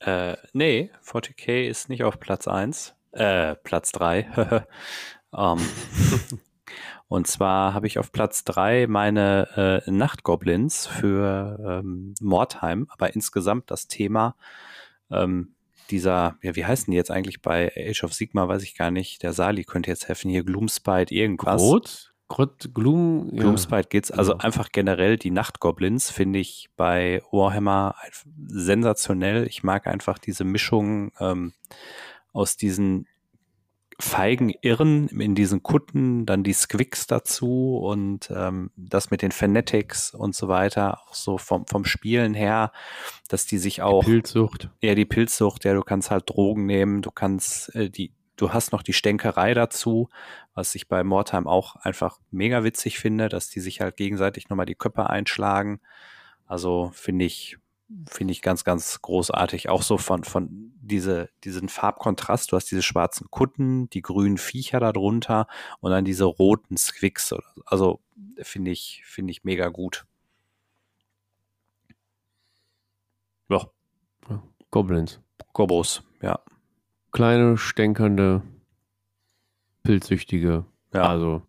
Äh, 0.00 0.36
nee, 0.52 0.90
40k 1.04 1.66
ist 1.66 1.88
nicht 1.88 2.04
auf 2.04 2.20
Platz 2.20 2.46
1. 2.46 2.94
Äh, 3.10 3.56
Platz 3.56 3.90
3. 3.90 4.64
um, 5.32 5.58
ähm, 5.58 6.38
und 7.08 7.26
zwar 7.26 7.74
habe 7.74 7.88
ich 7.88 7.98
auf 7.98 8.12
Platz 8.12 8.44
3 8.44 8.86
meine 8.86 9.82
äh, 9.86 9.90
Nachtgoblins 9.90 10.86
für 10.86 11.82
ähm, 11.82 12.14
Mordheim, 12.20 12.86
aber 12.90 13.14
insgesamt 13.14 13.70
das 13.72 13.88
Thema 13.88 14.36
ähm, 15.10 15.54
dieser, 15.90 16.36
ja, 16.42 16.54
wie 16.54 16.66
heißen 16.66 16.90
die 16.90 16.96
jetzt 16.96 17.10
eigentlich 17.10 17.42
bei 17.42 17.72
Age 17.76 18.04
of 18.04 18.14
Sigma, 18.14 18.46
weiß 18.46 18.62
ich 18.62 18.76
gar 18.76 18.92
nicht. 18.92 19.24
Der 19.24 19.32
Sali 19.32 19.64
könnte 19.64 19.90
jetzt 19.90 20.06
helfen, 20.06 20.30
hier 20.30 20.44
Gloomspite, 20.44 21.12
irgendwas. 21.12 21.60
Grot? 21.60 22.12
Grot, 22.28 22.70
Gloom, 22.74 23.30
ja. 23.32 23.40
Gloomspite 23.40 23.88
geht's. 23.88 24.10
Also 24.10 24.32
ja. 24.32 24.38
einfach 24.40 24.70
generell 24.70 25.16
die 25.16 25.30
Nachtgoblins 25.30 26.10
finde 26.10 26.38
ich 26.38 26.68
bei 26.76 27.22
Warhammer 27.32 27.94
sensationell. 28.46 29.46
Ich 29.46 29.62
mag 29.62 29.86
einfach 29.86 30.18
diese 30.18 30.44
Mischung 30.44 31.12
ähm, 31.20 31.52
aus 32.32 32.56
diesen 32.56 33.06
feigen 34.00 34.50
Irren 34.62 35.08
in 35.08 35.34
diesen 35.34 35.62
Kutten, 35.64 36.24
dann 36.24 36.44
die 36.44 36.52
Squicks 36.52 37.08
dazu 37.08 37.78
und 37.78 38.30
ähm, 38.32 38.70
das 38.76 39.10
mit 39.10 39.22
den 39.22 39.32
Fanatics 39.32 40.14
und 40.14 40.36
so 40.36 40.46
weiter, 40.46 41.00
auch 41.00 41.14
so 41.14 41.36
vom, 41.36 41.66
vom 41.66 41.84
Spielen 41.84 42.34
her, 42.34 42.70
dass 43.28 43.46
die 43.46 43.58
sich 43.58 43.82
auch. 43.82 44.04
Die 44.04 44.12
Pilzsucht. 44.12 44.70
Ja, 44.80 44.94
die 44.94 45.04
Pilzsucht, 45.04 45.64
ja, 45.64 45.74
du 45.74 45.82
kannst 45.82 46.12
halt 46.12 46.30
Drogen 46.30 46.66
nehmen, 46.66 47.02
du 47.02 47.10
kannst 47.10 47.74
äh, 47.74 47.90
die, 47.90 48.12
du 48.38 48.52
hast 48.52 48.72
noch 48.72 48.82
die 48.82 48.94
Stänkerei 48.94 49.52
dazu, 49.52 50.08
was 50.54 50.74
ich 50.74 50.88
bei 50.88 51.04
Mordheim 51.04 51.46
auch 51.46 51.76
einfach 51.76 52.18
mega 52.30 52.64
witzig 52.64 52.98
finde, 52.98 53.28
dass 53.28 53.50
die 53.50 53.60
sich 53.60 53.80
halt 53.80 53.96
gegenseitig 53.96 54.48
nochmal 54.48 54.66
die 54.66 54.74
Köpfe 54.74 55.10
einschlagen. 55.10 55.80
Also 56.46 56.90
finde 56.94 57.26
ich, 57.26 57.58
finde 58.08 58.32
ich 58.32 58.40
ganz, 58.40 58.64
ganz 58.64 59.02
großartig. 59.02 59.68
Auch 59.68 59.82
so 59.82 59.98
von, 59.98 60.24
von 60.24 60.72
diese, 60.80 61.28
diesen 61.44 61.68
Farbkontrast. 61.68 62.50
Du 62.50 62.56
hast 62.56 62.70
diese 62.70 62.82
schwarzen 62.82 63.30
Kutten, 63.30 63.90
die 63.90 64.02
grünen 64.02 64.38
Viecher 64.38 64.80
darunter 64.80 65.46
und 65.80 65.90
dann 65.90 66.04
diese 66.04 66.24
roten 66.24 66.76
Squicks. 66.76 67.34
Also 67.66 68.00
finde 68.40 68.70
ich, 68.70 69.02
finde 69.04 69.32
ich 69.32 69.44
mega 69.44 69.68
gut. 69.68 70.06
Ja. 73.48 73.68
Goblins. 74.70 75.20
Gobos, 75.52 76.02
ja. 76.22 76.40
Kleine, 77.12 77.56
stänkernde, 77.56 78.42
pilzsüchtige. 79.82 80.64
Ja. 80.92 81.02
Also 81.08 81.42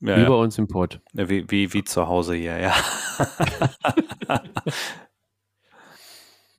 ja, 0.00 0.16
wie 0.16 0.22
ja. 0.22 0.28
bei 0.28 0.34
uns 0.34 0.58
im 0.58 0.68
Port. 0.68 1.00
Wie, 1.12 1.50
wie, 1.50 1.72
wie 1.72 1.84
zu 1.84 2.06
Hause 2.06 2.34
hier, 2.34 2.58
ja. 2.58 2.74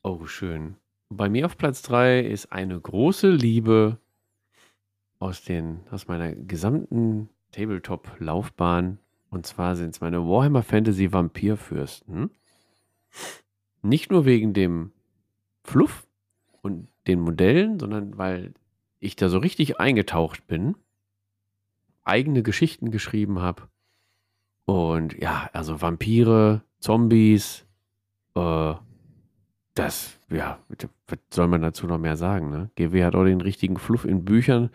Oh, 0.02 0.26
schön. 0.26 0.78
Bei 1.10 1.28
mir 1.30 1.46
auf 1.46 1.58
Platz 1.58 1.82
3 1.82 2.22
ist 2.22 2.54
eine 2.54 2.80
große 2.80 3.30
Liebe 3.30 3.98
aus, 5.20 5.44
den, 5.44 5.82
aus 5.92 6.08
meiner 6.08 6.34
gesamten 6.34 7.30
Tabletop-Laufbahn. 7.52 9.00
Und 9.30 9.46
zwar 9.46 9.76
sind 9.76 9.94
es 9.94 10.02
meine 10.02 10.26
Warhammer 10.26 10.64
Fantasy 10.64 11.12
Vampirfürsten. 11.12 12.32
Nicht 13.82 14.10
nur 14.10 14.26
wegen 14.26 14.54
dem 14.54 14.92
Fluff 15.64 16.08
und 16.62 16.88
den 17.10 17.20
Modellen, 17.20 17.80
sondern 17.80 18.18
weil 18.18 18.54
ich 19.00 19.16
da 19.16 19.30
so 19.30 19.40
richtig 19.40 19.80
eingetaucht 19.80 20.48
bin, 20.48 20.76
eigene 22.04 22.44
Geschichten 22.44 22.92
geschrieben 22.92 23.40
habe. 23.40 23.64
Und 24.66 25.18
ja, 25.20 25.50
also 25.54 25.82
Vampire, 25.82 26.62
Zombies, 26.80 27.66
äh, 28.36 28.74
das, 29.76 30.20
ja, 30.30 30.60
was 31.08 31.20
soll 31.34 31.48
man 31.48 31.62
dazu 31.62 31.88
noch 31.88 31.98
mehr 31.98 32.18
sagen? 32.18 32.50
Ne? 32.50 32.70
GW 32.76 33.04
hat 33.04 33.16
auch 33.16 33.24
den 33.24 33.42
richtigen 33.42 33.78
Fluff 33.78 34.06
in 34.06 34.26
Büchern 34.26 34.70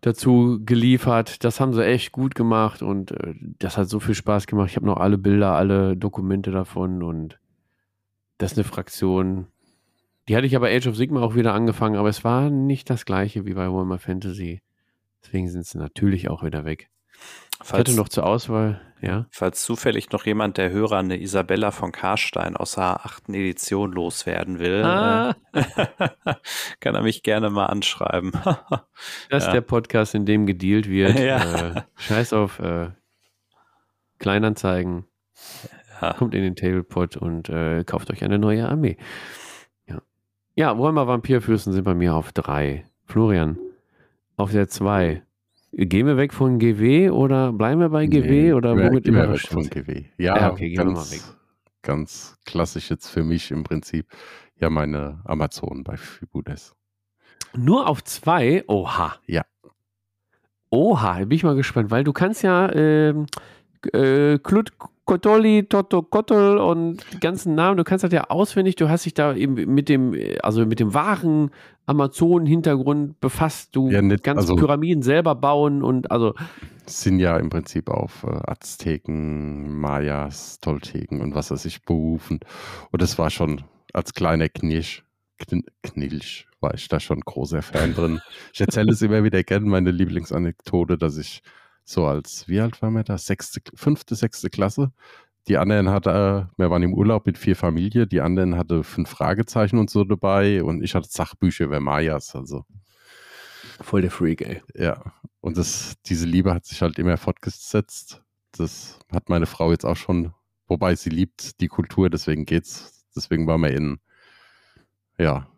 dazu 0.00 0.60
geliefert. 0.64 1.44
Das 1.44 1.60
haben 1.60 1.74
sie 1.74 1.84
echt 1.84 2.12
gut 2.12 2.34
gemacht 2.34 2.82
und 2.82 3.10
äh, 3.10 3.34
das 3.58 3.76
hat 3.76 3.88
so 3.88 4.00
viel 4.00 4.14
Spaß 4.14 4.46
gemacht. 4.46 4.70
Ich 4.70 4.76
habe 4.76 4.86
noch 4.86 4.98
alle 4.98 5.18
Bilder, 5.18 5.52
alle 5.52 5.96
Dokumente 5.96 6.50
davon 6.50 7.02
und 7.02 7.38
das 8.38 8.52
ist 8.52 8.58
eine 8.58 8.64
Fraktion. 8.64 9.48
Die 10.30 10.36
hatte 10.36 10.46
ich 10.46 10.54
aber 10.54 10.68
Age 10.68 10.86
of 10.86 10.94
Sigma 10.94 11.22
auch 11.22 11.34
wieder 11.34 11.54
angefangen, 11.54 11.96
aber 11.96 12.08
es 12.08 12.22
war 12.22 12.50
nicht 12.50 12.88
das 12.88 13.04
gleiche 13.04 13.46
wie 13.46 13.54
bei 13.54 13.66
Warhammer 13.66 13.98
Fantasy. 13.98 14.62
Deswegen 15.24 15.48
sind 15.48 15.66
sie 15.66 15.76
natürlich 15.76 16.30
auch 16.30 16.44
wieder 16.44 16.64
weg. 16.64 16.88
Falls, 17.60 17.70
ich 17.70 17.78
hatte 17.78 17.94
noch 17.96 18.08
zur 18.08 18.24
Auswahl, 18.24 18.80
ja. 19.02 19.26
Falls 19.32 19.64
zufällig 19.64 20.12
noch 20.12 20.26
jemand 20.26 20.56
der 20.56 20.70
Hörer 20.70 20.98
eine 20.98 21.20
Isabella 21.20 21.72
von 21.72 21.90
Karstein 21.90 22.56
aus 22.56 22.76
der 22.76 23.04
achten 23.04 23.34
Edition 23.34 23.90
loswerden 23.90 24.60
will, 24.60 24.84
ah. 24.84 25.34
äh, 25.52 25.64
kann 26.78 26.94
er 26.94 27.02
mich 27.02 27.24
gerne 27.24 27.50
mal 27.50 27.66
anschreiben. 27.66 28.30
das 29.30 29.42
ist 29.42 29.46
ja. 29.48 29.52
der 29.54 29.62
Podcast, 29.62 30.14
in 30.14 30.26
dem 30.26 30.46
gedealt 30.46 30.88
wird. 30.88 31.18
Ja. 31.18 31.70
Äh, 31.70 31.82
scheiß 31.96 32.34
auf 32.34 32.60
äh, 32.60 32.90
Kleinanzeigen. 34.20 35.06
Ja. 36.00 36.12
Kommt 36.12 36.36
in 36.36 36.44
den 36.44 36.54
Tablepot 36.54 37.16
und 37.16 37.48
äh, 37.48 37.82
kauft 37.82 38.12
euch 38.12 38.22
eine 38.22 38.38
neue 38.38 38.68
Armee. 38.68 38.96
Ja, 40.60 40.78
Warhammer 40.78 41.06
Vampirfürsten 41.06 41.72
sind 41.72 41.84
bei 41.84 41.94
mir 41.94 42.14
auf 42.14 42.32
drei. 42.32 42.84
Florian, 43.06 43.56
Auf 44.36 44.50
der 44.52 44.68
2. 44.68 45.22
Gehen 45.72 46.06
wir 46.06 46.18
weg 46.18 46.34
von 46.34 46.58
GW 46.58 47.08
oder 47.08 47.50
bleiben 47.50 47.80
wir 47.80 47.88
bei 47.88 48.04
GW 48.04 48.28
Nee, 48.28 48.52
oder 48.52 48.76
womit 48.76 49.06
immer 49.06 49.32
weg 49.32 49.40
von? 49.40 49.62
GW. 49.70 50.04
Ja, 50.18 50.36
Ja, 50.36 50.52
okay, 50.52 50.68
gehen 50.68 50.76
wir 50.76 50.84
ganz, 50.84 51.10
mal 51.10 51.16
weg. 51.16 51.22
ganz 51.80 52.36
klassisch 52.44 52.90
jetzt 52.90 53.08
für 53.08 53.22
mich 53.24 53.50
im 53.52 53.62
Prinzip. 53.62 54.06
Ja, 54.56 54.68
meine 54.68 55.22
Amazon 55.24 55.82
bei 55.82 55.96
Fibudes. 55.96 56.76
Nur 57.56 57.88
auf 57.88 58.04
zwei? 58.04 58.62
Oha. 58.68 59.14
Ja. 59.26 59.46
Oha, 60.68 61.20
bin 61.20 61.30
ich 61.32 61.42
mal 61.42 61.56
gespannt, 61.56 61.90
weil 61.90 62.04
du 62.04 62.12
kannst 62.12 62.42
ja 62.42 62.70
ähm, 62.74 63.24
äh, 63.94 64.36
Klut 64.38 64.72
Kotoli, 65.10 65.64
Toto 65.68 66.02
Kotol 66.02 66.56
und 66.58 67.04
die 67.12 67.18
ganzen 67.18 67.56
Namen, 67.56 67.76
du 67.76 67.82
kannst 67.82 68.04
das 68.04 68.12
ja 68.12 68.30
auswendig, 68.30 68.76
du 68.76 68.88
hast 68.88 69.06
dich 69.06 69.12
da 69.14 69.34
eben 69.34 69.54
mit 69.54 69.88
dem, 69.88 70.14
also 70.40 70.64
mit 70.66 70.78
dem 70.78 70.94
wahren 70.94 71.50
Amazonen-Hintergrund 71.86 73.20
befasst, 73.20 73.74
du 73.74 73.90
Ja, 73.90 74.02
nicht- 74.02 74.22
kannst 74.22 74.42
also- 74.42 74.54
Pyramiden 74.54 75.02
selber 75.02 75.34
bauen 75.34 75.82
und 75.82 76.12
also 76.12 76.34
sind 76.86 77.18
ja 77.18 77.36
im 77.38 77.50
Prinzip 77.50 77.90
auf 77.90 78.22
äh, 78.22 78.30
Azteken, 78.48 79.80
Mayas, 79.80 80.60
Tolteken 80.60 81.20
und 81.20 81.34
was 81.34 81.50
weiß 81.50 81.64
ich 81.64 81.84
berufen. 81.84 82.38
Und 82.92 83.02
das 83.02 83.18
war 83.18 83.30
schon 83.30 83.62
als 83.92 84.14
kleiner 84.14 84.48
Knirsch, 84.48 85.02
Kn 85.38 85.64
Knilch, 85.82 86.46
war 86.60 86.74
ich 86.74 86.86
da 86.86 87.00
schon 87.00 87.18
großer 87.20 87.62
Fan 87.62 87.94
drin. 87.94 88.20
Ich 88.52 88.60
erzähle 88.60 88.92
es 88.92 89.02
immer 89.02 89.24
wieder 89.24 89.42
gerne, 89.42 89.66
meine 89.66 89.90
Lieblingsanekdote, 89.90 90.98
dass 90.98 91.16
ich 91.18 91.42
so 91.90 92.06
als, 92.06 92.46
wie 92.48 92.60
alt 92.60 92.80
waren 92.82 92.94
wir 92.94 93.02
da? 93.02 93.18
Sechste, 93.18 93.60
fünfte, 93.74 94.14
sechste 94.14 94.48
Klasse. 94.48 94.92
Die 95.48 95.56
anderen 95.56 95.90
hatte, 95.90 96.10
äh, 96.10 96.60
wir 96.60 96.70
waren 96.70 96.84
im 96.84 96.94
Urlaub 96.94 97.26
mit 97.26 97.36
vier 97.36 97.56
Familien, 97.56 98.08
die 98.08 98.20
anderen 98.20 98.56
hatte 98.56 98.84
fünf 98.84 99.08
Fragezeichen 99.08 99.76
und 99.76 99.90
so 99.90 100.04
dabei 100.04 100.62
und 100.62 100.82
ich 100.84 100.94
hatte 100.94 101.08
Sachbücher 101.10 101.64
über 101.64 101.80
Mayas, 101.80 102.36
also 102.36 102.64
voll 103.80 104.02
der 104.02 104.12
Freak, 104.12 104.42
ey. 104.42 104.62
ja, 104.74 105.02
und 105.40 105.56
das, 105.56 105.94
diese 106.06 106.26
Liebe 106.26 106.54
hat 106.54 106.64
sich 106.64 106.80
halt 106.80 106.98
immer 106.98 107.16
fortgesetzt. 107.16 108.22
Das 108.52 108.98
hat 109.10 109.28
meine 109.28 109.46
Frau 109.46 109.72
jetzt 109.72 109.84
auch 109.84 109.96
schon, 109.96 110.32
wobei 110.68 110.94
sie 110.94 111.10
liebt 111.10 111.60
die 111.60 111.68
Kultur, 111.68 112.08
deswegen 112.10 112.44
geht's. 112.44 113.04
Deswegen 113.16 113.48
waren 113.48 113.62
wir 113.62 113.72
in, 113.72 113.98
ja, 115.18 115.48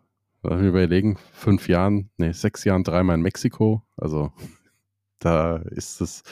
lass 0.41 0.59
mich 0.59 0.69
überlegen, 0.69 1.17
fünf 1.33 1.67
Jahren, 1.67 2.09
nee, 2.17 2.31
sechs 2.31 2.63
Jahren 2.63 2.83
dreimal 2.83 3.17
in 3.17 3.21
Mexiko. 3.21 3.83
Also 3.97 4.31
da 5.25 5.57
ist 5.57 6.01
es. 6.01 6.23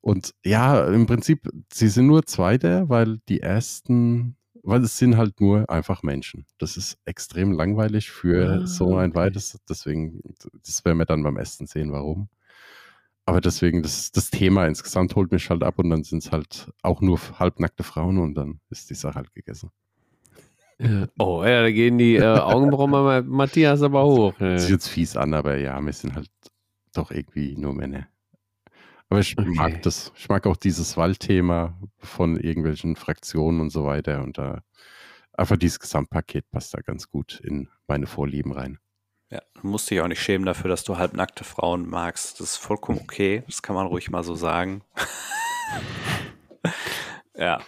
Und 0.00 0.34
ja, 0.44 0.86
im 0.88 1.06
Prinzip, 1.06 1.48
sie 1.72 1.88
sind 1.88 2.06
nur 2.06 2.26
Zweiter, 2.26 2.88
weil 2.88 3.18
die 3.28 3.40
ersten, 3.40 4.36
weil 4.62 4.82
es 4.82 4.98
sind 4.98 5.16
halt 5.16 5.40
nur 5.40 5.68
einfach 5.70 6.02
Menschen. 6.02 6.44
Das 6.58 6.76
ist 6.76 6.98
extrem 7.06 7.52
langweilig 7.52 8.10
für 8.10 8.62
Ah, 8.62 8.66
so 8.66 8.96
ein 8.96 9.10
okay. 9.10 9.18
weites. 9.20 9.58
Deswegen, 9.68 10.20
das 10.66 10.84
werden 10.84 10.98
wir 10.98 11.06
dann 11.06 11.22
beim 11.22 11.38
Essen 11.38 11.66
sehen, 11.66 11.90
warum. 11.92 12.28
Aber 13.26 13.40
deswegen, 13.40 13.82
das, 13.82 14.12
das 14.12 14.28
Thema 14.30 14.66
insgesamt 14.66 15.16
holt 15.16 15.32
mich 15.32 15.48
halt 15.48 15.62
ab 15.62 15.78
und 15.78 15.88
dann 15.88 16.04
sind 16.04 16.22
es 16.22 16.30
halt 16.30 16.70
auch 16.82 17.00
nur 17.00 17.18
halbnackte 17.38 17.82
Frauen 17.82 18.18
und 18.18 18.34
dann 18.34 18.60
ist 18.68 18.90
die 18.90 18.94
Sache 18.94 19.14
halt 19.14 19.32
gegessen. 19.34 19.70
Ja. 20.78 21.06
Oh, 21.18 21.42
ja, 21.44 21.62
da 21.62 21.70
gehen 21.70 21.96
die 21.96 22.16
äh, 22.16 22.24
Augenbrauen 22.24 22.90
bei 22.90 23.22
Matthias 23.22 23.80
aber 23.80 24.04
hoch. 24.04 24.34
Das 24.38 24.64
ist 24.64 24.68
Äh. 24.68 24.72
jetzt 24.72 24.88
fies 24.88 25.16
an, 25.16 25.32
aber 25.32 25.56
ja, 25.56 25.80
wir 25.80 25.92
sind 25.94 26.14
halt 26.14 26.28
doch 26.92 27.10
irgendwie 27.10 27.56
nur 27.56 27.72
Männer. 27.72 28.08
Aber 29.10 29.20
ich 29.20 29.36
Okay. 29.38 29.48
mag 29.54 29.82
das. 29.82 30.12
Ich 30.16 30.28
mag 30.28 30.46
auch 30.46 30.56
dieses 30.56 30.96
Waldthema 30.96 31.78
von 31.98 32.38
irgendwelchen 32.38 32.96
Fraktionen 32.96 33.60
und 33.60 33.70
so 33.70 33.84
weiter. 33.84 34.22
Und 34.22 34.38
da 34.38 34.62
einfach 35.32 35.56
dieses 35.56 35.78
Gesamtpaket 35.80 36.50
passt 36.50 36.74
da 36.74 36.80
ganz 36.80 37.08
gut 37.08 37.40
in 37.44 37.68
meine 37.86 38.06
Vorlieben 38.06 38.52
rein. 38.52 38.78
Ja, 39.30 39.40
du 39.54 39.66
musst 39.66 39.90
dich 39.90 40.00
auch 40.00 40.08
nicht 40.08 40.22
schämen 40.22 40.46
dafür, 40.46 40.68
dass 40.68 40.84
du 40.84 40.96
halbnackte 40.98 41.44
Frauen 41.44 41.88
magst. 41.88 42.40
Das 42.40 42.50
ist 42.52 42.56
vollkommen 42.56 43.00
okay. 43.02 43.42
Das 43.46 43.62
kann 43.62 43.74
man 43.74 43.86
ruhig 43.86 44.10
mal 44.10 44.22
so 44.22 44.34
sagen. 44.34 44.82
ja. 47.36 47.60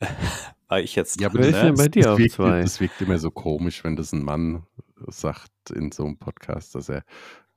War 0.68 0.80
ich 0.80 0.94
jetzt 0.96 1.20
Ja, 1.20 1.28
dran, 1.28 1.28
aber 1.28 1.40
ist 1.48 1.56
denn 1.62 1.68
ne? 1.70 1.74
bei 1.76 1.88
dir 1.88 2.02
das, 2.04 2.12
auf 2.12 2.18
wirkt, 2.18 2.32
zwei? 2.34 2.62
das 2.62 2.80
wirkt 2.80 3.00
immer 3.02 3.18
so 3.18 3.30
komisch, 3.30 3.84
wenn 3.84 3.96
das 3.96 4.12
ein 4.12 4.22
Mann 4.22 4.64
sagt 5.08 5.50
in 5.74 5.92
so 5.92 6.04
einem 6.04 6.16
Podcast, 6.18 6.74
dass 6.74 6.88
er 6.88 7.02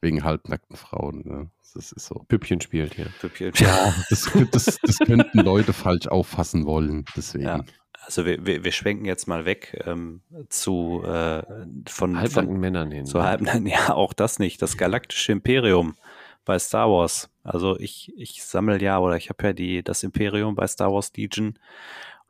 wegen 0.04 0.24
halbnackten 0.24 0.76
Frauen, 0.76 1.24
ne? 1.26 1.50
das 1.74 1.92
ist 1.92 2.06
so. 2.06 2.24
Püppchen 2.28 2.62
spielt 2.62 2.94
hier. 2.94 3.08
Ja, 3.56 3.94
das, 4.10 4.30
das, 4.52 4.80
das 4.82 5.00
könnten 5.00 5.40
Leute 5.40 5.74
falsch 5.74 6.08
auffassen 6.08 6.66
wollen. 6.66 7.06
Deswegen. 7.16 7.46
Ja. 7.46 7.64
Also 8.06 8.26
wir, 8.26 8.46
wir, 8.46 8.64
wir 8.66 8.72
schwenken 8.74 9.06
jetzt 9.06 9.28
mal 9.28 9.46
weg 9.46 9.82
ähm, 9.86 10.22
zu 10.50 11.02
äh, 11.06 11.42
von, 11.88 12.20
Halbnackten 12.20 12.60
Männern 12.60 12.92
hin. 12.92 13.06
so 13.06 13.24
halb, 13.24 13.42
ja 13.66 13.94
auch 13.94 14.14
das 14.14 14.40
nicht. 14.40 14.62
Das 14.62 14.78
galaktische 14.78 15.32
Imperium 15.32 15.96
bei 16.44 16.60
Star 16.60 16.90
Wars. 16.90 17.30
Also 17.44 17.80
ich, 17.80 18.14
ich 18.18 18.44
sammle 18.44 18.80
ja 18.82 19.00
oder 19.00 19.16
ich 19.16 19.30
habe 19.30 19.44
ja 19.44 19.54
die 19.54 19.84
das 19.84 20.04
Imperium 20.04 20.56
bei 20.56 20.68
Star 20.68 20.92
Wars 20.92 21.14
Legion 21.16 21.58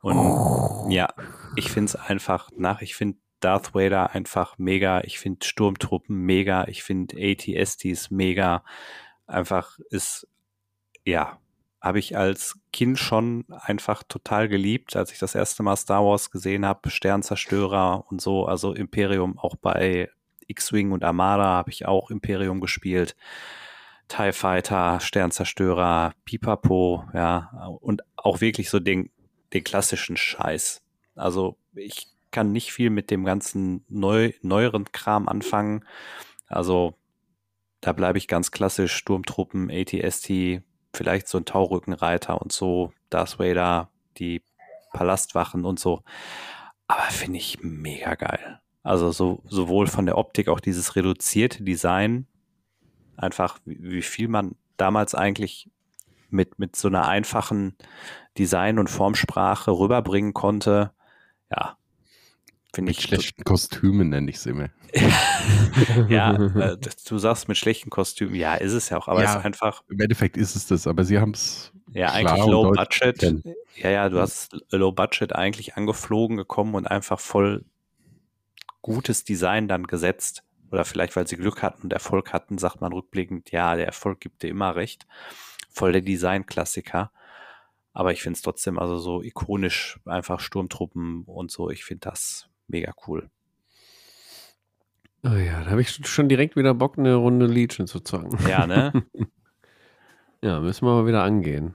und 0.00 0.90
ja, 0.90 1.08
ich 1.56 1.70
finde 1.70 1.88
es 1.88 1.96
einfach 1.96 2.50
nach. 2.54 2.82
Ich 2.82 2.94
finde 2.94 3.16
Darth 3.44 3.74
Vader 3.74 4.14
einfach 4.14 4.58
mega. 4.58 5.02
Ich 5.02 5.18
finde 5.18 5.46
Sturmtruppen 5.46 6.16
mega. 6.16 6.66
Ich 6.68 6.82
finde 6.82 7.16
ATSTs 7.16 8.10
mega. 8.10 8.64
Einfach 9.26 9.78
ist 9.90 10.26
ja 11.04 11.38
habe 11.84 11.98
ich 11.98 12.16
als 12.16 12.58
Kind 12.72 12.98
schon 12.98 13.44
einfach 13.50 14.02
total 14.04 14.48
geliebt, 14.48 14.96
als 14.96 15.12
ich 15.12 15.18
das 15.18 15.34
erste 15.34 15.62
Mal 15.62 15.76
Star 15.76 16.02
Wars 16.02 16.30
gesehen 16.30 16.64
habe, 16.64 16.88
Sternzerstörer 16.88 18.06
und 18.08 18.22
so, 18.22 18.46
also 18.46 18.72
Imperium 18.72 19.38
auch 19.38 19.54
bei 19.56 20.08
X-Wing 20.46 20.92
und 20.92 21.04
Armada 21.04 21.44
habe 21.44 21.70
ich 21.70 21.84
auch 21.84 22.10
Imperium 22.10 22.62
gespielt. 22.62 23.14
TIE 24.08 24.32
Fighter, 24.32 24.98
Sternzerstörer, 24.98 26.14
Pipapo, 26.24 27.04
ja, 27.12 27.68
und 27.82 28.02
auch 28.16 28.40
wirklich 28.40 28.70
so 28.70 28.80
den, 28.80 29.10
den 29.52 29.62
klassischen 29.62 30.16
Scheiß. 30.16 30.82
Also 31.14 31.58
ich 31.74 32.08
kann 32.34 32.52
nicht 32.52 32.72
viel 32.72 32.90
mit 32.90 33.10
dem 33.10 33.24
ganzen 33.24 33.84
neu, 33.88 34.32
neueren 34.42 34.92
Kram 34.92 35.28
anfangen. 35.28 35.84
Also 36.48 36.98
da 37.80 37.92
bleibe 37.92 38.18
ich 38.18 38.28
ganz 38.28 38.50
klassisch 38.50 38.94
Sturmtruppen, 38.94 39.70
ATST, 39.70 40.60
vielleicht 40.92 41.28
so 41.28 41.38
ein 41.38 41.44
Taurückenreiter 41.44 42.42
und 42.42 42.52
so, 42.52 42.92
Darth 43.08 43.38
Vader, 43.38 43.90
die 44.18 44.42
Palastwachen 44.92 45.64
und 45.64 45.78
so. 45.78 46.02
Aber 46.86 47.04
finde 47.04 47.38
ich 47.38 47.58
mega 47.62 48.14
geil. 48.14 48.60
Also 48.82 49.12
so, 49.12 49.42
sowohl 49.46 49.86
von 49.86 50.06
der 50.06 50.18
Optik, 50.18 50.48
auch 50.48 50.60
dieses 50.60 50.96
reduzierte 50.96 51.62
Design, 51.62 52.26
einfach 53.16 53.58
wie, 53.64 53.78
wie 53.82 54.02
viel 54.02 54.28
man 54.28 54.56
damals 54.76 55.14
eigentlich 55.14 55.70
mit, 56.30 56.58
mit 56.58 56.76
so 56.76 56.88
einer 56.88 57.06
einfachen 57.06 57.76
Design- 58.36 58.78
und 58.78 58.90
Formsprache 58.90 59.70
rüberbringen 59.70 60.34
konnte. 60.34 60.92
Ja, 61.50 61.78
finde 62.74 62.90
Mit 62.90 62.98
ich. 62.98 63.04
schlechten 63.04 63.44
Kostümen 63.44 64.08
nenne 64.10 64.30
ich 64.30 64.36
es 64.36 64.46
immer. 64.46 64.68
ja, 66.08 66.32
äh, 66.56 66.76
du 67.08 67.18
sagst 67.18 67.48
mit 67.48 67.56
schlechten 67.56 67.90
Kostümen, 67.90 68.34
ja, 68.34 68.54
ist 68.54 68.72
es 68.72 68.88
ja 68.90 68.98
auch, 68.98 69.08
aber 69.08 69.22
Ja. 69.22 69.32
es 69.32 69.36
ist 69.40 69.44
einfach 69.44 69.82
Im 69.88 70.00
Endeffekt 70.00 70.36
ist 70.36 70.56
es 70.56 70.66
das, 70.66 70.86
aber 70.86 71.04
sie 71.04 71.18
haben 71.18 71.32
es 71.32 71.72
Ja, 71.92 72.08
klar 72.18 72.34
eigentlich 72.34 72.46
Low 72.46 72.70
Budget. 72.72 73.02
erkennen. 73.22 73.42
Ja, 73.76 73.90
ja, 73.90 74.08
du 74.08 74.18
hast 74.20 74.56
Low 74.70 74.92
Budget 74.92 75.34
eigentlich 75.34 75.76
angeflogen 75.76 76.36
gekommen 76.36 76.74
und 76.74 76.86
einfach 76.86 77.18
voll 77.20 77.64
gutes 78.82 79.24
Design 79.24 79.66
dann 79.68 79.84
gesetzt. 79.86 80.42
Oder 80.70 80.84
vielleicht, 80.84 81.14
weil 81.16 81.26
sie 81.26 81.36
Glück 81.36 81.62
hatten 81.62 81.82
und 81.82 81.92
Erfolg 81.92 82.32
hatten, 82.32 82.58
sagt 82.58 82.80
man 82.80 82.92
rückblickend, 82.92 83.50
ja, 83.52 83.76
der 83.76 83.86
Erfolg 83.86 84.20
gibt 84.20 84.42
dir 84.42 84.48
immer 84.48 84.74
recht. 84.76 85.06
Voll 85.70 85.92
der 85.92 86.02
Design-Klassiker. 86.02 87.10
Aber 87.92 88.12
ich 88.12 88.22
finde 88.22 88.36
es 88.36 88.42
trotzdem 88.42 88.78
also 88.78 88.98
so 88.98 89.22
ikonisch, 89.22 90.00
einfach 90.04 90.40
Sturmtruppen 90.40 91.22
und 91.24 91.50
so. 91.52 91.70
Ich 91.70 91.84
finde 91.84 92.08
das 92.10 92.48
mega 92.68 92.92
cool. 93.06 93.30
Oh 95.22 95.36
ja, 95.36 95.64
da 95.64 95.70
habe 95.70 95.80
ich 95.80 95.90
schon 96.06 96.28
direkt 96.28 96.54
wieder 96.54 96.74
Bock, 96.74 96.98
eine 96.98 97.14
Runde 97.14 97.46
Legion 97.46 97.86
zu 97.86 98.00
zocken. 98.00 98.38
Ja, 98.48 98.66
ne? 98.66 98.92
Ja, 100.42 100.60
müssen 100.60 100.86
wir 100.86 100.92
mal 100.92 101.06
wieder 101.06 101.22
angehen. 101.22 101.72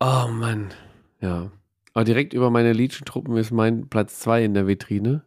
Oh 0.00 0.26
Mann. 0.28 0.74
Ja. 1.20 1.52
Aber 1.94 2.02
direkt 2.02 2.34
über 2.34 2.50
meine 2.50 2.72
Legion-Truppen 2.72 3.36
ist 3.36 3.52
mein 3.52 3.88
Platz 3.88 4.18
2 4.18 4.44
in 4.44 4.54
der 4.54 4.66
Vitrine. 4.66 5.22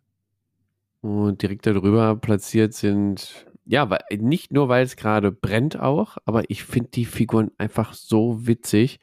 Und 1.00 1.42
direkt 1.42 1.66
darüber 1.66 2.18
platziert 2.18 2.74
sind, 2.74 3.46
ja, 3.64 3.90
weil, 3.90 4.04
nicht 4.18 4.52
nur, 4.52 4.68
weil 4.68 4.84
es 4.84 4.98
gerade 4.98 5.32
brennt 5.32 5.80
auch, 5.80 6.18
aber 6.26 6.50
ich 6.50 6.66
finde 6.66 6.90
die 6.90 7.06
Figuren 7.06 7.52
einfach 7.58 7.94
so 7.94 8.46
witzig. 8.46 9.00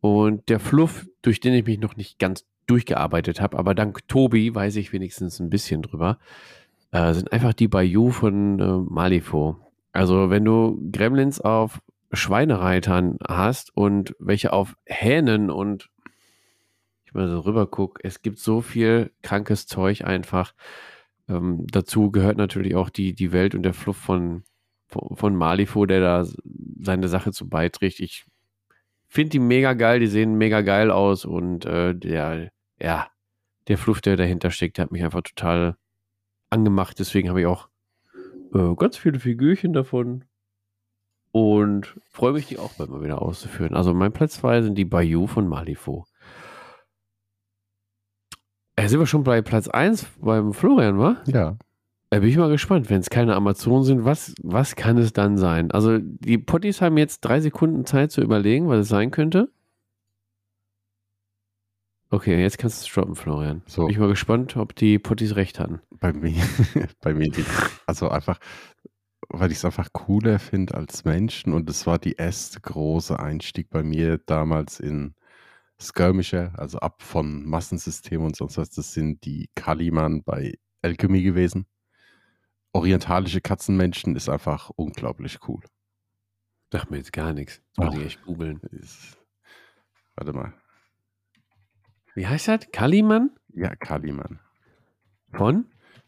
Und 0.00 0.50
der 0.50 0.60
Fluff, 0.60 1.08
durch 1.22 1.40
den 1.40 1.54
ich 1.54 1.64
mich 1.64 1.78
noch 1.78 1.96
nicht 1.96 2.18
ganz 2.18 2.44
durchgearbeitet 2.68 3.40
habe, 3.40 3.58
aber 3.58 3.74
dank 3.74 4.06
Tobi 4.08 4.54
weiß 4.54 4.76
ich 4.76 4.92
wenigstens 4.92 5.40
ein 5.40 5.50
bisschen 5.50 5.82
drüber, 5.82 6.18
äh, 6.92 7.12
sind 7.14 7.32
einfach 7.32 7.52
die 7.52 7.68
Bayou 7.68 8.10
von 8.10 8.60
äh, 8.60 8.92
Malifaux. 8.92 9.56
Also 9.92 10.30
wenn 10.30 10.44
du 10.44 10.78
Gremlins 10.92 11.40
auf 11.40 11.80
Schweinereitern 12.12 13.18
hast 13.26 13.76
und 13.76 14.14
welche 14.18 14.52
auf 14.52 14.76
Hähnen 14.86 15.50
und 15.50 15.90
ich 17.04 17.14
mal 17.14 17.28
so 17.28 17.40
rüber 17.40 17.66
gucke, 17.66 18.00
es 18.04 18.22
gibt 18.22 18.38
so 18.38 18.60
viel 18.60 19.12
krankes 19.22 19.66
Zeug 19.66 20.04
einfach. 20.04 20.54
Ähm, 21.28 21.66
dazu 21.70 22.10
gehört 22.10 22.36
natürlich 22.36 22.76
auch 22.76 22.90
die, 22.90 23.14
die 23.14 23.32
Welt 23.32 23.54
und 23.54 23.62
der 23.62 23.74
Fluff 23.74 23.96
von 23.96 24.44
von 24.88 25.36
Malifo, 25.36 25.86
der 25.86 26.00
da 26.00 26.26
seine 26.80 27.08
Sache 27.08 27.32
zu 27.32 27.48
beiträgt. 27.48 28.00
Ich 28.00 28.24
finde 29.06 29.30
die 29.30 29.38
mega 29.38 29.74
geil, 29.74 30.00
die 30.00 30.06
sehen 30.06 30.36
mega 30.36 30.62
geil 30.62 30.90
aus 30.90 31.24
und 31.24 31.64
äh, 31.64 31.94
der, 31.94 32.50
ja, 32.80 33.08
der 33.68 33.78
Fluff, 33.78 34.00
der 34.00 34.16
dahinter 34.16 34.50
steckt, 34.50 34.78
der 34.78 34.84
hat 34.84 34.92
mich 34.92 35.04
einfach 35.04 35.22
total 35.22 35.76
angemacht. 36.50 36.98
Deswegen 36.98 37.28
habe 37.28 37.40
ich 37.40 37.46
auch 37.46 37.68
äh, 38.54 38.74
ganz 38.76 38.96
viele 38.96 39.20
Figürchen 39.20 39.72
davon 39.72 40.24
und 41.32 41.94
freue 42.08 42.32
mich, 42.32 42.46
die 42.46 42.58
auch 42.58 42.72
bald 42.74 42.90
mal 42.90 43.02
wieder 43.02 43.22
auszuführen. 43.22 43.74
Also 43.74 43.92
mein 43.94 44.12
Platz 44.12 44.34
2 44.34 44.62
sind 44.62 44.74
die 44.76 44.84
Bayou 44.84 45.26
von 45.26 45.46
Malifo. 45.46 46.06
Äh, 48.76 48.88
sind 48.88 49.00
wir 49.00 49.06
schon 49.06 49.24
bei 49.24 49.42
Platz 49.42 49.68
1 49.68 50.06
beim 50.20 50.52
Florian, 50.52 50.98
wa? 50.98 51.16
Ja. 51.26 51.56
Da 52.10 52.20
bin 52.20 52.28
ich 52.30 52.38
mal 52.38 52.48
gespannt. 52.48 52.88
Wenn 52.88 53.00
es 53.00 53.10
keine 53.10 53.34
Amazonen 53.34 53.84
sind, 53.84 54.04
was, 54.04 54.34
was 54.42 54.76
kann 54.76 54.96
es 54.96 55.12
dann 55.12 55.36
sein? 55.36 55.70
Also, 55.70 55.98
die 55.98 56.38
Potties 56.38 56.80
haben 56.80 56.96
jetzt 56.96 57.20
drei 57.20 57.40
Sekunden 57.40 57.84
Zeit 57.84 58.12
zu 58.12 58.22
überlegen, 58.22 58.68
was 58.68 58.78
es 58.80 58.88
sein 58.88 59.10
könnte. 59.10 59.50
Okay, 62.10 62.40
jetzt 62.40 62.58
kannst 62.58 62.82
du 62.82 62.86
es 62.86 62.92
droppen, 62.92 63.14
Florian. 63.14 63.62
So. 63.66 63.82
Bin 63.82 63.92
ich 63.92 63.98
mal 63.98 64.08
gespannt, 64.08 64.56
ob 64.56 64.74
die 64.74 64.98
Potties 64.98 65.36
recht 65.36 65.58
hatten. 65.58 65.80
Bei 65.90 66.12
mir, 66.12 66.42
bei 67.02 67.12
mir 67.12 67.28
nicht. 67.28 67.48
Also 67.86 68.08
einfach, 68.08 68.38
weil 69.28 69.50
ich 69.50 69.58
es 69.58 69.64
einfach 69.64 69.92
cooler 69.92 70.38
finde 70.38 70.74
als 70.74 71.04
Menschen 71.04 71.52
und 71.52 71.68
es 71.68 71.86
war 71.86 71.98
die 71.98 72.14
erste 72.14 72.60
große 72.60 73.18
Einstieg 73.18 73.68
bei 73.70 73.82
mir 73.82 74.18
damals 74.18 74.80
in 74.80 75.14
Skirmisher, 75.80 76.52
also 76.56 76.78
ab 76.78 77.02
von 77.02 77.44
Massensystemen 77.44 78.26
und 78.26 78.36
sonst 78.36 78.56
was. 78.56 78.70
Das 78.70 78.94
sind 78.94 79.24
die 79.24 79.50
Kaliman 79.54 80.22
bei 80.24 80.54
Alchemy 80.82 81.22
gewesen 81.22 81.66
orientalische 82.72 83.40
Katzenmenschen 83.40 84.16
ist 84.16 84.28
einfach 84.28 84.70
unglaublich 84.76 85.38
cool. 85.48 85.62
Sag 86.72 86.90
mir 86.90 86.98
jetzt 86.98 87.12
gar 87.12 87.32
nichts. 87.32 87.62
Das 87.74 87.86
muss 87.86 87.96
ich 87.96 88.06
echt 88.06 88.22
googeln. 88.22 88.60
Warte 90.16 90.32
mal. 90.32 90.52
Wie 92.18 92.26
heißt 92.26 92.48
das? 92.48 92.68
Kaliman? 92.72 93.30
Ja, 93.54 93.76
Kaliman. 93.76 94.40
Von? 95.30 95.66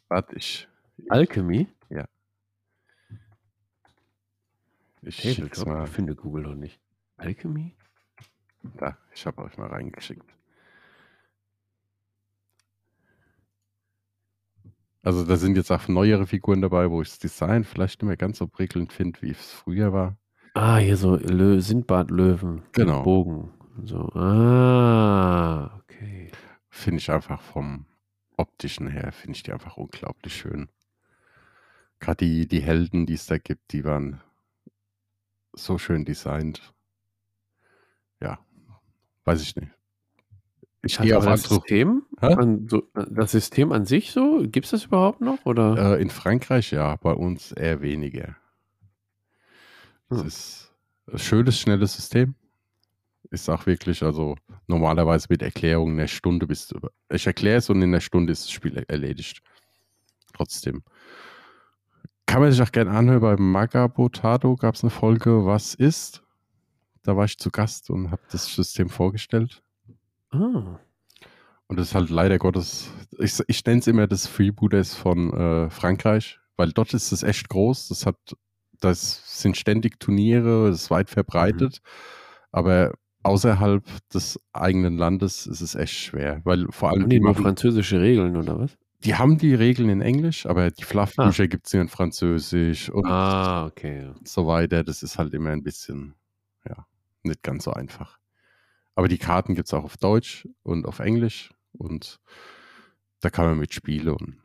Warte, 0.09 0.35
ich. 0.35 0.67
Alchemy? 1.09 1.69
Ja. 1.89 2.05
Ich 5.03 5.23
hey, 5.23 5.49
mal. 5.65 5.85
Ich 5.85 5.91
finde 5.91 6.17
Google 6.17 6.43
noch 6.43 6.57
nicht. 6.57 6.81
Alchemy? 7.17 7.77
Da, 8.77 8.99
ich 9.15 9.25
habe 9.25 9.41
euch 9.43 9.57
mal 9.57 9.69
reingeschickt. 9.69 10.29
Also 15.05 15.25
da 15.25 15.37
sind 15.37 15.57
jetzt 15.57 15.71
auch 15.71 15.87
neuere 15.87 16.27
Figuren 16.27 16.61
dabei, 16.61 16.91
wo 16.91 17.03
ich 17.03 17.09
das 17.09 17.21
Design 17.21 17.63
vielleicht 17.63 18.03
nicht 18.03 18.09
mehr 18.09 18.17
ganz 18.17 18.39
so 18.39 18.49
prickelnd 18.49 18.93
finde, 18.93 19.23
wie 19.23 19.31
es 19.31 19.53
früher 19.53 19.93
war. 19.93 20.19
Ah, 20.55 20.79
hier 20.79 20.97
so 20.97 21.15
Lö 21.15 21.61
Sindbad-Löwen. 21.61 22.63
Genau. 22.73 23.05
Bogen. 23.05 23.53
So. 23.85 24.09
Ah, 24.15 25.81
okay. 26.01 26.31
Finde 26.69 26.99
ich 26.99 27.11
einfach 27.11 27.41
vom 27.41 27.87
optischen 28.37 28.89
her, 28.89 29.13
finde 29.13 29.37
ich 29.37 29.43
die 29.43 29.53
einfach 29.53 29.77
unglaublich 29.77 30.35
schön. 30.35 30.69
Gerade 31.99 32.25
die, 32.25 32.49
die 32.49 32.63
Helden, 32.63 33.07
die 33.07 33.15
es 33.15 33.27
da 33.27 33.39
gibt, 33.39 33.73
die 33.73 33.85
waren 33.85 34.21
so 35.53 35.79
schön 35.79 36.05
designt. 36.05 36.73
Ja, 38.21 38.39
weiß 39.25 39.43
ich 39.43 39.57
nicht. 39.57 39.73
Ich 40.83 40.99
gehe 40.99 41.19
auf 41.19 41.27
das 41.27 41.43
System, 41.43 42.07
an, 42.17 42.67
so, 42.67 42.89
das 42.95 43.33
System 43.33 43.71
an 43.71 43.85
sich 43.85 44.13
so, 44.13 44.43
gibt 44.45 44.65
es 44.65 44.71
das 44.71 44.87
überhaupt 44.87 45.21
noch? 45.21 45.45
Oder? 45.45 45.99
Äh, 45.99 46.03
in 46.03 46.09
Frankreich 46.09 46.71
ja, 46.71 46.97
bei 46.97 47.13
uns 47.13 47.53
eher 47.53 47.83
weniger. 47.83 48.37
Es 50.09 50.21
hm. 50.21 50.27
ist 50.27 50.75
ein 51.13 51.19
schönes, 51.19 51.59
schnelles 51.59 51.97
System. 51.97 52.35
Ist 53.31 53.49
auch 53.49 53.67
wirklich, 53.67 54.03
also 54.03 54.37
normalerweise 54.67 55.27
mit 55.31 55.43
Erklärung 55.43 55.93
eine 55.93 56.09
Stunde 56.09 56.47
bis. 56.47 56.75
Ich 57.11 57.27
erkläre 57.27 57.59
es 57.59 57.71
und 57.71 57.81
in 57.81 57.91
einer 57.91 58.01
Stunde 58.01 58.33
ist 58.33 58.45
das 58.45 58.51
Spiel 58.51 58.85
erledigt. 58.89 59.41
Trotzdem. 60.35 60.83
Kann 62.27 62.43
man 62.43 62.53
sich 62.53 62.63
auch 62.63 62.73
gerne 62.73 62.91
anhören, 62.91 63.21
bei 63.21 63.37
Magabotado 63.37 64.57
gab 64.57 64.75
es 64.75 64.83
eine 64.83 64.91
Folge, 64.91 65.47
was 65.47 65.75
ist? 65.75 66.23
Da 67.03 67.17
war 67.17 67.25
ich 67.25 67.39
zu 67.39 67.51
Gast 67.51 67.91
und 67.91 68.11
habe 68.11 68.23
das 68.31 68.47
System 68.55 68.89
vorgestellt. 68.89 69.63
Ah. 70.31 70.79
Und 71.67 71.77
das 71.77 71.89
ist 71.89 71.95
halt 71.95 72.11
leider 72.11 72.39
Gottes, 72.39 72.91
ich, 73.19 73.41
ich 73.47 73.65
nenne 73.65 73.81
es 73.81 73.87
immer 73.87 74.07
das 74.07 74.27
Freebooters 74.27 74.95
von 74.95 75.33
äh, 75.33 75.71
Frankreich, 75.71 76.41
weil 76.57 76.73
dort 76.73 76.95
ist 76.95 77.13
es 77.13 77.23
echt 77.23 77.49
groß. 77.49 77.89
Das 77.89 78.07
hat, 78.07 78.17
das 78.81 79.41
sind 79.41 79.57
ständig 79.57 80.01
Turniere, 80.01 80.69
das 80.69 80.83
ist 80.83 80.91
weit 80.91 81.11
verbreitet. 81.11 81.81
Mhm. 81.83 81.89
Aber 82.53 82.93
außerhalb 83.23 83.85
des 84.13 84.41
eigenen 84.53 84.97
Landes 84.97 85.47
ist 85.47 85.61
es 85.61 85.75
echt 85.75 85.95
schwer, 85.95 86.41
weil 86.45 86.67
vor 86.71 86.91
allem. 86.91 87.03
Haben 87.03 87.11
die, 87.11 87.17
die 87.17 87.25
machen, 87.25 87.43
französische 87.43 88.01
Regeln 88.01 88.37
oder 88.37 88.59
was? 88.59 88.77
Die 89.05 89.15
haben 89.15 89.39
die 89.39 89.55
Regeln 89.55 89.89
in 89.89 90.03
Englisch, 90.03 90.45
aber 90.47 90.71
die 90.71 90.85
Fluffbücher 90.85 91.45
ah. 91.45 91.47
gibt 91.47 91.67
es 91.67 91.73
ja 91.73 91.81
in 91.81 91.89
Französisch 91.89 92.91
und 92.91 93.07
ah, 93.07 93.67
okay. 93.67 94.11
so 94.25 94.47
weiter. 94.47 94.85
Das 94.85 95.03
ist 95.03 95.17
halt 95.19 95.33
immer 95.33 95.51
ein 95.51 95.63
bisschen, 95.63 96.15
ja, 96.69 96.87
nicht 97.23 97.43
ganz 97.43 97.65
so 97.65 97.73
einfach. 97.73 98.19
Aber 98.95 99.09
die 99.09 99.19
Karten 99.19 99.55
gibt 99.55 99.69
es 99.69 99.75
auch 99.75 99.85
auf 99.85 99.97
Deutsch 99.97 100.47
und 100.63 100.87
auf 100.87 100.99
Englisch 100.99 101.51
und 101.73 102.21
da 103.21 103.31
kann 103.31 103.47
man 103.47 103.59
mitspielen. 103.59 104.15
Und 104.15 104.37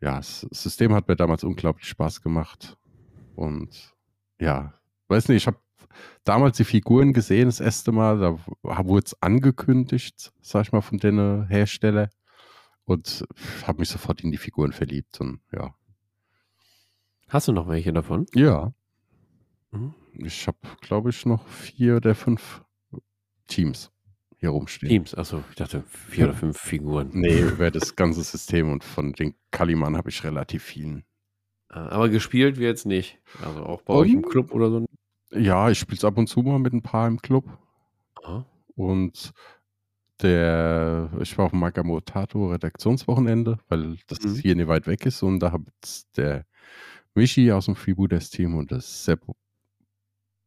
ja, 0.00 0.16
das 0.16 0.40
System 0.50 0.92
hat 0.92 1.08
mir 1.08 1.16
damals 1.16 1.44
unglaublich 1.44 1.88
Spaß 1.88 2.20
gemacht. 2.20 2.76
Und 3.34 3.94
ja, 4.38 4.74
weiß 5.08 5.28
nicht, 5.28 5.38
ich 5.38 5.46
habe 5.46 5.58
damals 6.24 6.56
die 6.56 6.64
Figuren 6.64 7.12
gesehen, 7.12 7.46
das 7.46 7.60
erste 7.60 7.92
Mal, 7.92 8.18
da 8.18 8.38
wurde 8.62 9.06
es 9.06 9.22
angekündigt, 9.22 10.32
sag 10.40 10.66
ich 10.66 10.72
mal, 10.72 10.80
von 10.80 10.98
den 10.98 11.46
Hersteller. 11.46 12.10
Und 12.86 13.26
habe 13.66 13.78
mich 13.78 13.88
sofort 13.88 14.20
in 14.22 14.30
die 14.30 14.36
Figuren 14.36 14.72
verliebt 14.72 15.18
und 15.20 15.40
ja. 15.52 15.74
Hast 17.28 17.48
du 17.48 17.52
noch 17.52 17.66
welche 17.66 17.92
davon? 17.92 18.26
Ja. 18.34 18.74
Mhm. 19.70 19.94
Ich 20.18 20.46
habe, 20.46 20.58
glaube 20.80 21.10
ich, 21.10 21.24
noch 21.24 21.46
vier 21.48 22.00
der 22.00 22.14
fünf 22.14 22.62
Teams 23.46 23.90
hier 24.44 24.50
rumstehen. 24.50 24.90
Teams, 24.90 25.14
achso, 25.14 25.42
ich 25.50 25.56
dachte 25.56 25.82
vier 25.88 26.26
oder 26.26 26.34
fünf 26.34 26.58
Figuren. 26.58 27.10
Nee, 27.12 27.40
über 27.54 27.70
das 27.70 27.96
ganze 27.96 28.22
System 28.22 28.70
und 28.70 28.84
von 28.84 29.12
den 29.12 29.34
Kaliman 29.50 29.96
habe 29.96 30.10
ich 30.10 30.22
relativ 30.22 30.62
vielen. 30.62 31.04
Ah, 31.68 31.88
aber 31.88 32.08
gespielt 32.08 32.58
wird 32.58 32.76
es 32.76 32.84
nicht. 32.84 33.18
Also 33.42 33.64
auch 33.64 33.82
bei 33.82 33.94
um, 33.94 34.00
euch 34.00 34.12
im 34.12 34.22
Club 34.22 34.52
oder 34.52 34.70
so? 34.70 34.86
Ja, 35.34 35.70
ich 35.70 35.78
spiele 35.78 35.98
es 35.98 36.04
ab 36.04 36.16
und 36.16 36.28
zu 36.28 36.40
mal 36.42 36.58
mit 36.58 36.72
ein 36.72 36.82
paar 36.82 37.08
im 37.08 37.20
Club. 37.20 37.46
Aha. 38.22 38.44
Und 38.76 39.32
der, 40.22 41.10
ich 41.20 41.36
war 41.36 41.46
auf 41.46 41.50
dem 41.50 41.60
Magamotato 41.60 42.50
Redaktionswochenende, 42.50 43.58
weil 43.68 43.96
das 44.06 44.20
mhm. 44.20 44.34
hier 44.36 44.54
nicht 44.54 44.68
weit 44.68 44.86
weg 44.86 45.04
ist 45.06 45.22
und 45.22 45.40
da 45.40 45.52
hat 45.52 45.62
der 46.16 46.46
Michi 47.14 47.50
aus 47.52 47.66
dem 47.66 47.76
Freebooters 47.76 48.30
Team 48.30 48.56
und 48.56 48.70
das 48.70 49.04
Seppo 49.04 49.36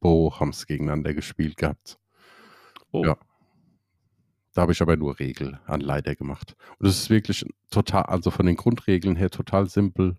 haben 0.03 0.49
es 0.49 0.65
gegeneinander 0.65 1.13
gespielt 1.13 1.57
gehabt. 1.57 1.99
Oh. 2.91 3.03
Ja. 3.03 3.17
Da 4.53 4.61
habe 4.61 4.71
ich 4.71 4.81
aber 4.81 4.95
nur 4.95 5.19
Regelanleiter 5.19 6.15
gemacht. 6.15 6.55
Und 6.79 6.87
es 6.87 6.97
ist 6.97 7.09
wirklich 7.09 7.45
total, 7.69 8.03
also 8.03 8.31
von 8.31 8.45
den 8.45 8.55
Grundregeln 8.55 9.15
her 9.15 9.29
total 9.29 9.69
simpel, 9.69 10.17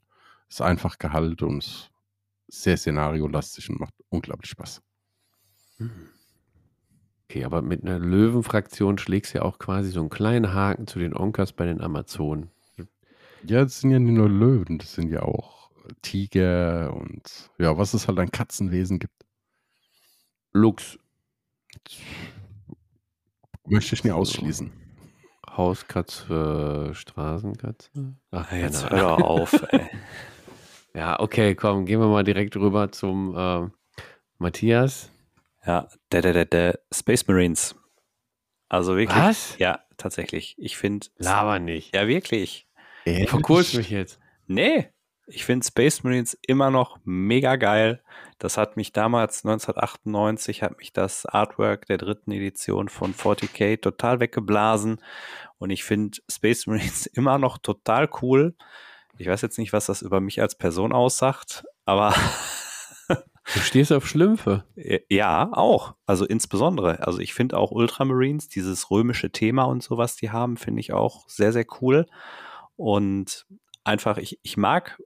ist 0.49 0.63
einfach 0.63 0.99
gehalten 0.99 1.45
und 1.45 1.91
sehr 2.49 2.77
szenariolastig 2.77 3.71
und 3.71 3.81
macht 3.81 3.95
unglaublich 4.09 4.51
Spaß. 4.51 4.83
Hm. 5.77 5.91
Okay, 7.25 7.45
aber 7.45 7.61
mit 7.61 7.83
einer 7.83 7.99
Löwenfraktion 7.99 8.97
schlägst 8.97 9.35
du 9.35 9.39
ja 9.39 9.45
auch 9.45 9.59
quasi 9.59 9.91
so 9.91 10.01
einen 10.01 10.09
kleinen 10.09 10.55
Haken 10.55 10.87
zu 10.87 10.99
den 10.99 11.15
Onkers 11.15 11.53
bei 11.53 11.67
den 11.67 11.81
Amazonen. 11.81 12.51
Ja, 13.45 13.63
das 13.63 13.81
sind 13.81 13.91
ja 13.91 13.99
nicht 13.99 14.15
nur 14.15 14.31
Löwen, 14.31 14.79
das 14.79 14.95
sind 14.95 15.11
ja 15.11 15.23
auch 15.23 15.71
Tiger 16.03 16.95
und 16.95 17.51
ja, 17.59 17.77
was 17.77 17.95
es 17.95 18.09
halt 18.09 18.19
an 18.19 18.31
Katzenwesen 18.31 18.99
gibt. 18.99 19.27
Luchs. 20.53 20.99
Möchte 23.67 23.95
ich 23.95 24.05
nie 24.05 24.11
ausschließen. 24.11 24.73
Hauskatze, 25.51 26.91
Straßenkatze? 26.95 28.15
Ach, 28.31 28.53
jetzt 28.53 28.89
hör 28.89 29.23
auf, 29.23 29.53
ey. 29.71 29.91
Ja, 30.95 31.21
okay, 31.21 31.55
komm, 31.55 31.87
gehen 31.87 32.01
wir 32.01 32.09
mal 32.09 32.25
direkt 32.25 32.57
rüber 32.57 32.91
zum 32.91 33.37
äh, 33.37 33.69
Matthias. 34.39 35.11
Ja, 35.65 35.89
der, 36.13 36.23
der, 36.23 36.33
der, 36.33 36.45
der 36.47 36.79
Space 36.93 37.27
Marines. 37.27 37.77
Also 38.69 38.97
wirklich. 38.97 39.19
Was? 39.19 39.59
Ja, 39.59 39.81
tatsächlich. 39.97 40.55
Ich 40.59 40.77
finde. 40.77 41.07
Laber 41.17 41.59
nicht. 41.59 41.95
Ja, 41.95 42.07
wirklich. 42.09 42.67
Verkurz 43.27 43.75
mich 43.75 43.91
jetzt. 43.91 44.21
Nee, 44.47 44.91
ich 45.31 45.45
finde 45.45 45.67
Space 45.67 46.03
Marines 46.05 46.39
immer 46.47 46.71
noch 46.71 46.99
mega 47.05 47.57
geil. 47.57 48.03
Das 48.39 48.57
hat 48.57 48.77
mich 48.77 48.93
damals, 48.93 49.45
1998, 49.45 50.63
hat 50.63 50.79
mich 50.79 50.93
das 50.93 51.27
Artwork 51.27 51.87
der 51.87 51.99
dritten 51.99 52.33
Edition 52.33 52.89
von 52.89 53.15
40k 53.15 53.81
total 53.81 54.21
weggeblasen. 54.21 55.03
Und 55.59 55.71
ich 55.71 55.85
finde 55.85 56.19
Space 56.31 56.67
Marines 56.67 57.07
immer 57.13 57.39
noch 57.39 57.59
total 57.59 58.09
cool. 58.23 58.55
Ich 59.19 59.27
weiß 59.27 59.43
jetzt 59.43 59.59
nicht, 59.59 59.73
was 59.73 59.87
das 59.87 60.03
über 60.03 60.21
mich 60.21 60.41
als 60.41 60.57
Person 60.57 60.93
aussagt, 60.93 61.65
aber 61.85 62.15
Du 63.55 63.61
stehst 63.61 63.93
auf 63.93 64.07
Schlümpfe. 64.07 64.65
Ja, 65.09 65.49
auch. 65.53 65.95
Also 66.05 66.27
insbesondere. 66.27 67.07
Also 67.07 67.19
ich 67.19 67.33
finde 67.33 67.57
auch 67.57 67.71
Ultramarines, 67.71 68.49
dieses 68.49 68.91
römische 68.91 69.31
Thema 69.31 69.65
und 69.65 69.83
sowas, 69.83 70.17
die 70.17 70.31
haben, 70.31 70.59
finde 70.59 70.81
ich 70.81 70.93
auch 70.93 71.27
sehr, 71.29 71.53
sehr 71.53 71.65
cool. 71.81 72.07
Und 72.77 73.47
einfach, 73.85 74.19
ich, 74.19 74.39
ich 74.43 74.59
mag, 74.59 75.01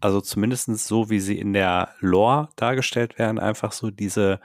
also 0.00 0.20
zumindest 0.20 0.66
so, 0.78 1.10
wie 1.10 1.20
sie 1.20 1.38
in 1.38 1.52
der 1.52 1.94
Lore 2.00 2.48
dargestellt 2.56 3.18
werden, 3.18 3.38
einfach 3.38 3.70
so 3.70 3.92
diese, 3.92 4.40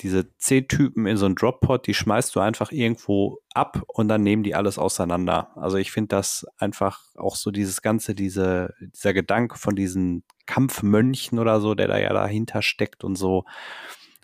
diese 0.00 0.36
C-Typen 0.36 1.06
in 1.06 1.16
so 1.16 1.26
einen 1.26 1.34
Drop-Pod, 1.34 1.86
die 1.86 1.94
schmeißt 1.94 2.34
du 2.34 2.40
einfach 2.40 2.70
irgendwo 2.70 3.40
ab 3.52 3.82
und 3.88 4.08
dann 4.08 4.22
nehmen 4.22 4.44
die 4.44 4.54
alles 4.54 4.78
auseinander. 4.78 5.50
Also 5.56 5.76
ich 5.76 5.90
finde 5.90 6.08
das 6.08 6.46
einfach 6.56 7.02
auch 7.16 7.34
so 7.36 7.50
dieses 7.50 7.82
ganze, 7.82 8.14
diese, 8.14 8.74
dieser 8.80 9.12
Gedanke 9.12 9.58
von 9.58 9.74
diesen 9.74 10.24
Kampfmönchen 10.46 11.38
oder 11.38 11.60
so, 11.60 11.74
der 11.74 11.88
da 11.88 11.98
ja 11.98 12.12
dahinter 12.12 12.62
steckt 12.62 13.02
und 13.02 13.16
so. 13.16 13.44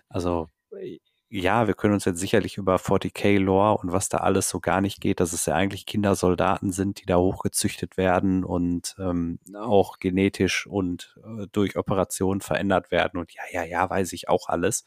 Also 0.07 0.47
ja, 1.29 1.67
wir 1.67 1.73
können 1.73 1.95
uns 1.95 2.05
jetzt 2.05 2.19
sicherlich 2.19 2.57
über 2.57 2.75
40k 2.75 3.39
Lore 3.39 3.79
und 3.79 3.91
was 3.91 4.09
da 4.09 4.19
alles 4.19 4.47
so 4.47 4.59
gar 4.59 4.79
nicht 4.81 5.01
geht, 5.01 5.19
dass 5.19 5.33
es 5.33 5.45
ja 5.47 5.55
eigentlich 5.55 5.85
Kindersoldaten 5.85 6.71
sind, 6.71 7.01
die 7.01 7.05
da 7.05 7.17
hochgezüchtet 7.17 7.97
werden 7.97 8.43
und 8.43 8.95
ähm, 8.99 9.39
auch 9.55 9.97
genetisch 9.99 10.67
und 10.67 11.17
äh, 11.23 11.47
durch 11.51 11.77
Operationen 11.77 12.41
verändert 12.41 12.91
werden. 12.91 13.19
Und 13.19 13.33
ja, 13.33 13.41
ja, 13.51 13.63
ja, 13.63 13.89
weiß 13.89 14.13
ich 14.13 14.29
auch 14.29 14.49
alles. 14.49 14.85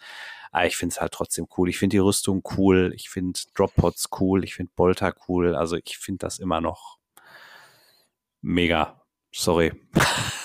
Aber 0.53 0.67
ich 0.67 0.77
finde 0.77 0.95
es 0.95 1.01
halt 1.01 1.13
trotzdem 1.13 1.49
cool. 1.57 1.69
Ich 1.69 1.79
finde 1.79 1.95
die 1.95 1.99
Rüstung 1.99 2.43
cool. 2.57 2.93
Ich 2.95 3.11
finde 3.11 3.39
Droppods 3.55 4.09
cool. 4.21 4.45
Ich 4.45 4.55
finde 4.55 4.73
Bolter 4.77 5.15
cool. 5.29 5.55
Also 5.57 5.77
ich 5.77 5.99
finde 5.99 6.19
das 6.21 6.39
immer 6.39 6.61
noch 6.61 6.99
mega. 8.43 9.03
Sorry. 9.33 9.73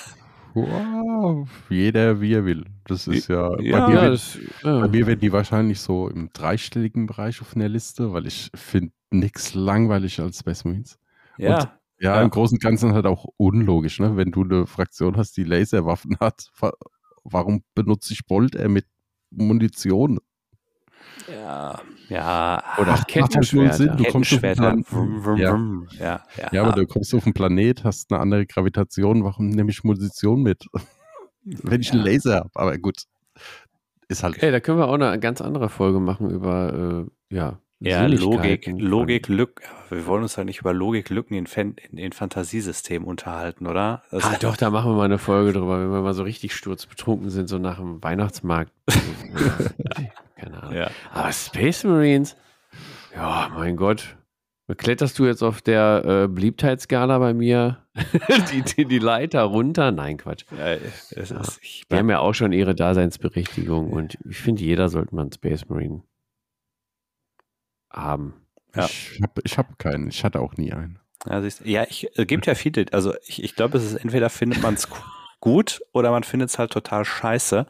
Wow, 0.54 1.48
jeder 1.70 2.22
wie 2.22 2.34
er 2.34 2.46
will. 2.46 2.66
Das 2.86 3.08
ist 3.08 3.28
ja, 3.28 3.60
ja 3.60 3.86
bei, 3.86 3.94
mir, 3.94 4.10
das, 4.12 4.38
ja. 4.64 4.82
bei 4.82 4.88
mir 4.88 5.08
werden 5.08 5.20
die 5.20 5.32
wahrscheinlich 5.32 5.80
so 5.80 6.10
im 6.10 6.30
dreistelligen 6.32 7.08
Bereich 7.08 7.42
auf 7.42 7.56
einer 7.56 7.70
Liste, 7.70 8.14
weil 8.14 8.28
ich 8.28 8.52
finde 8.54 8.92
nichts 9.10 9.54
langweilig 9.54 10.20
als 10.20 10.40
Space 10.40 10.66
Marines. 10.66 11.00
Ja. 11.38 11.56
Und, 11.56 11.70
ja, 12.00 12.16
ja, 12.16 12.22
im 12.22 12.30
Großen 12.30 12.58
und 12.58 12.62
Ganzen 12.62 12.94
halt 12.94 13.06
auch 13.06 13.26
unlogisch, 13.38 14.00
ne? 14.00 14.18
Wenn 14.18 14.32
du 14.32 14.44
eine 14.44 14.68
Fraktion 14.68 15.16
hast, 15.18 15.38
die 15.38 15.44
Laserwaffen 15.44 16.18
hat, 16.20 16.52
warum 17.24 17.64
benutze 17.74 18.14
ich 18.14 18.26
Bolt 18.26 18.56
mit 18.68 18.86
Munition. 19.32 20.20
Ja, 21.32 21.80
ja. 22.10 22.64
Oder 22.78 22.94
Ach, 22.94 23.08
Kettenschwerter. 23.08 23.74
Sinn. 23.74 23.98
Du 23.98 24.04
Kettenschwerter. 24.04 24.78
Vrum, 24.86 25.24
vrum, 25.24 25.38
ja. 25.38 25.58
Ja, 26.00 26.24
ja. 26.38 26.50
ja, 26.52 26.64
aber 26.64 26.74
du 26.74 26.86
kommst 26.86 27.14
auf 27.14 27.26
einen 27.26 27.34
Planet, 27.34 27.84
hast 27.84 28.12
eine 28.12 28.20
andere 28.20 28.46
Gravitation, 28.46 29.24
warum 29.24 29.50
nehme 29.50 29.72
ich 29.72 29.84
Munition 29.84 30.42
mit? 30.42 30.66
Wenn 31.44 31.82
ich 31.82 31.92
einen 31.92 32.04
Laser 32.04 32.36
habe, 32.36 32.50
aber 32.54 32.78
gut. 32.78 33.04
Ist 34.08 34.24
halt. 34.24 34.36
Okay, 34.36 34.52
da 34.52 34.60
können 34.60 34.78
wir 34.78 34.88
auch 34.88 34.94
eine 34.94 35.20
ganz 35.20 35.42
andere 35.42 35.70
Folge 35.70 36.00
machen 36.00 36.30
über, 36.30 37.06
äh, 37.30 37.36
ja, 37.36 37.60
ja, 37.86 38.06
Logik, 38.06 38.68
Logik, 38.68 39.28
Lück. 39.28 39.62
Wir 39.90 40.06
wollen 40.06 40.24
uns 40.24 40.38
halt 40.38 40.46
nicht 40.46 40.62
über 40.62 40.72
Logiklücken 40.72 41.36
in, 41.36 41.48
Fan, 41.48 41.76
in, 41.92 41.98
in 41.98 42.14
Fantasiesystemen 42.14 43.06
unterhalten, 43.06 43.68
oder? 43.68 44.04
Also 44.10 44.30
ah, 44.30 44.38
doch, 44.40 44.56
da 44.56 44.70
machen 44.70 44.92
wir 44.92 44.96
mal 44.96 45.04
eine 45.04 45.18
Folge 45.18 45.52
drüber, 45.52 45.82
wenn 45.82 45.92
wir 45.92 46.02
mal 46.02 46.14
so 46.14 46.24
richtig 46.24 46.56
sturzbetrunken 46.56 47.30
sind, 47.30 47.50
so 47.50 47.58
nach 47.58 47.80
dem 47.80 48.02
Weihnachtsmarkt. 48.02 48.72
Keine 50.44 50.62
Ahnung. 50.62 50.76
Ja. 50.76 50.92
Aber 51.12 51.32
Space 51.32 51.84
Marines, 51.84 52.36
ja, 53.16 53.50
mein 53.54 53.78
Gott. 53.78 54.18
Kletterst 54.78 55.20
du 55.20 55.26
jetzt 55.26 55.44
auf 55.44 55.62
der 55.62 56.04
äh, 56.06 56.28
Beliebtheitsskala 56.28 57.20
bei 57.20 57.34
mir 57.34 57.86
die, 58.52 58.62
die, 58.62 58.86
die, 58.86 59.00
Leiter 59.00 59.44
runter? 59.44 59.92
Nein, 59.92 60.18
Quatsch. 60.18 60.46
Ja, 60.58 60.74
ist, 60.74 61.12
ja. 61.12 61.42
Die 61.92 61.96
haben 61.96 62.10
ja 62.10 62.20
auch 62.20 62.34
schon 62.34 62.54
ihre 62.54 62.74
Daseinsberechtigung 62.74 63.92
und 63.92 64.18
ich 64.28 64.38
finde, 64.38 64.64
jeder 64.64 64.90
sollte 64.90 65.14
mal 65.14 65.24
einen 65.24 65.32
Space 65.32 65.68
Marine 65.68 66.02
haben. 67.92 68.34
Ja. 68.74 68.86
Ich 68.86 69.22
habe 69.22 69.42
ich 69.44 69.58
hab 69.58 69.78
keinen. 69.78 70.08
Ich 70.08 70.24
hatte 70.24 70.40
auch 70.40 70.56
nie 70.56 70.74
einen. 70.74 71.00
Also 71.26 71.64
ja, 71.64 71.86
ich, 71.88 72.08
es 72.16 72.28
gibt 72.28 72.48
ja 72.48 72.56
viele. 72.56 72.86
Also 72.92 73.14
ich, 73.28 73.44
ich 73.44 73.56
glaube, 73.56 73.78
es 73.78 73.84
ist 73.84 73.96
entweder 73.96 74.30
findet 74.30 74.62
man 74.62 74.74
es 74.74 74.88
gut 75.40 75.82
oder 75.92 76.10
man 76.12 76.24
findet 76.24 76.50
es 76.50 76.58
halt 76.58 76.72
total 76.72 77.06
scheiße. 77.06 77.68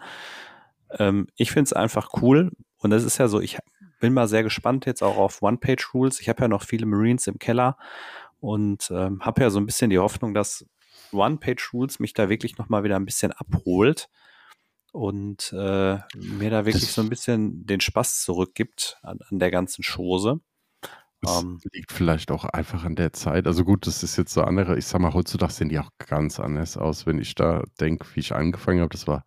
Ähm, 0.99 1.27
ich 1.35 1.51
finde 1.51 1.67
es 1.67 1.73
einfach 1.73 2.09
cool. 2.22 2.51
Und 2.77 2.89
das 2.89 3.03
ist 3.03 3.17
ja 3.17 3.27
so, 3.27 3.39
ich 3.39 3.57
bin 3.99 4.13
mal 4.13 4.27
sehr 4.27 4.43
gespannt 4.43 4.85
jetzt 4.85 5.01
auch 5.01 5.17
auf 5.17 5.41
One-Page-Rules. 5.41 6.19
Ich 6.19 6.30
habe 6.30 6.41
ja 6.41 6.47
noch 6.47 6.63
viele 6.63 6.85
Marines 6.85 7.27
im 7.27 7.39
Keller 7.39 7.77
und 8.39 8.91
ähm, 8.91 9.22
habe 9.23 9.41
ja 9.41 9.49
so 9.49 9.59
ein 9.59 9.65
bisschen 9.65 9.89
die 9.89 9.99
Hoffnung, 9.99 10.33
dass 10.33 10.65
One-Page-Rules 11.13 11.99
mich 11.99 12.13
da 12.13 12.27
wirklich 12.30 12.57
nochmal 12.57 12.83
wieder 12.83 12.97
ein 12.97 13.05
bisschen 13.05 13.31
abholt 13.31 14.09
und 14.91 15.53
äh, 15.53 15.97
mir 16.15 16.49
da 16.49 16.65
wirklich 16.65 16.83
das 16.83 16.93
so 16.95 17.01
ein 17.01 17.09
bisschen 17.09 17.65
den 17.65 17.80
Spaß 17.80 18.23
zurückgibt 18.23 18.99
an, 19.01 19.19
an 19.30 19.39
der 19.39 19.51
ganzen 19.51 19.83
Chose. 19.83 20.41
Das 21.22 21.41
um, 21.41 21.53
ähm, 21.53 21.59
liegt 21.72 21.93
vielleicht 21.93 22.31
auch 22.31 22.43
einfach 22.43 22.83
an 22.83 22.95
der 22.95 23.13
Zeit. 23.13 23.47
Also 23.47 23.63
gut, 23.63 23.88
das 23.88 24.03
ist 24.03 24.17
jetzt 24.17 24.33
so 24.33 24.41
andere, 24.41 24.77
ich 24.77 24.85
sag 24.85 24.99
mal, 24.99 25.13
heutzutage 25.13 25.53
sehen 25.53 25.69
die 25.69 25.80
auch 25.80 25.89
ganz 25.97 26.39
anders 26.39 26.77
aus, 26.77 27.05
wenn 27.05 27.19
ich 27.19 27.35
da 27.35 27.63
denke, 27.80 28.05
wie 28.13 28.19
ich 28.19 28.35
angefangen 28.35 28.81
habe. 28.81 28.89
Das 28.89 29.07
war 29.07 29.23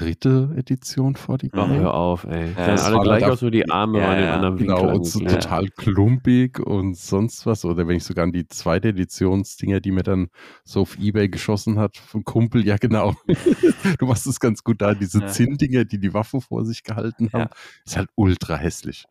dritte 0.00 0.54
Edition 0.56 1.16
vor 1.16 1.38
die 1.38 1.50
Ach, 1.52 1.68
hör 1.68 1.94
auf, 1.94 2.24
ey. 2.24 2.52
Ja, 2.56 2.76
Sehen 2.76 2.86
alle 2.86 3.02
gleich 3.02 3.24
aus, 3.24 3.40
so 3.40 3.50
die 3.50 3.70
Arme 3.70 4.00
ja, 4.00 4.10
an 4.10 4.18
dem 4.18 4.28
anderen 4.28 4.58
Winkel. 4.58 4.76
Genau, 4.76 4.94
und 4.94 5.04
so 5.04 5.20
total 5.20 5.68
klumpig 5.68 6.60
und 6.60 6.96
sonst 6.96 7.46
was. 7.46 7.64
Oder 7.64 7.88
wenn 7.88 7.96
ich 7.96 8.04
sogar 8.04 8.24
an 8.24 8.32
die 8.32 8.46
zweite 8.46 8.88
Editionsdinger, 8.88 9.80
die 9.80 9.90
mir 9.90 10.02
dann 10.02 10.28
so 10.64 10.82
auf 10.82 10.98
Ebay 10.98 11.28
geschossen 11.28 11.78
hat, 11.78 11.96
von 11.96 12.24
Kumpel, 12.24 12.66
ja 12.66 12.76
genau. 12.76 13.14
du 13.98 14.06
machst 14.06 14.26
es 14.26 14.40
ganz 14.40 14.62
gut 14.62 14.80
da, 14.80 14.94
diese 14.94 15.20
ja. 15.20 15.26
Zinndinger, 15.28 15.84
die 15.84 15.98
die 15.98 16.12
Waffen 16.12 16.40
vor 16.40 16.64
sich 16.64 16.82
gehalten 16.82 17.30
haben, 17.32 17.50
ist 17.84 17.96
halt 17.96 18.08
ultra 18.14 18.56
hässlich. 18.56 19.06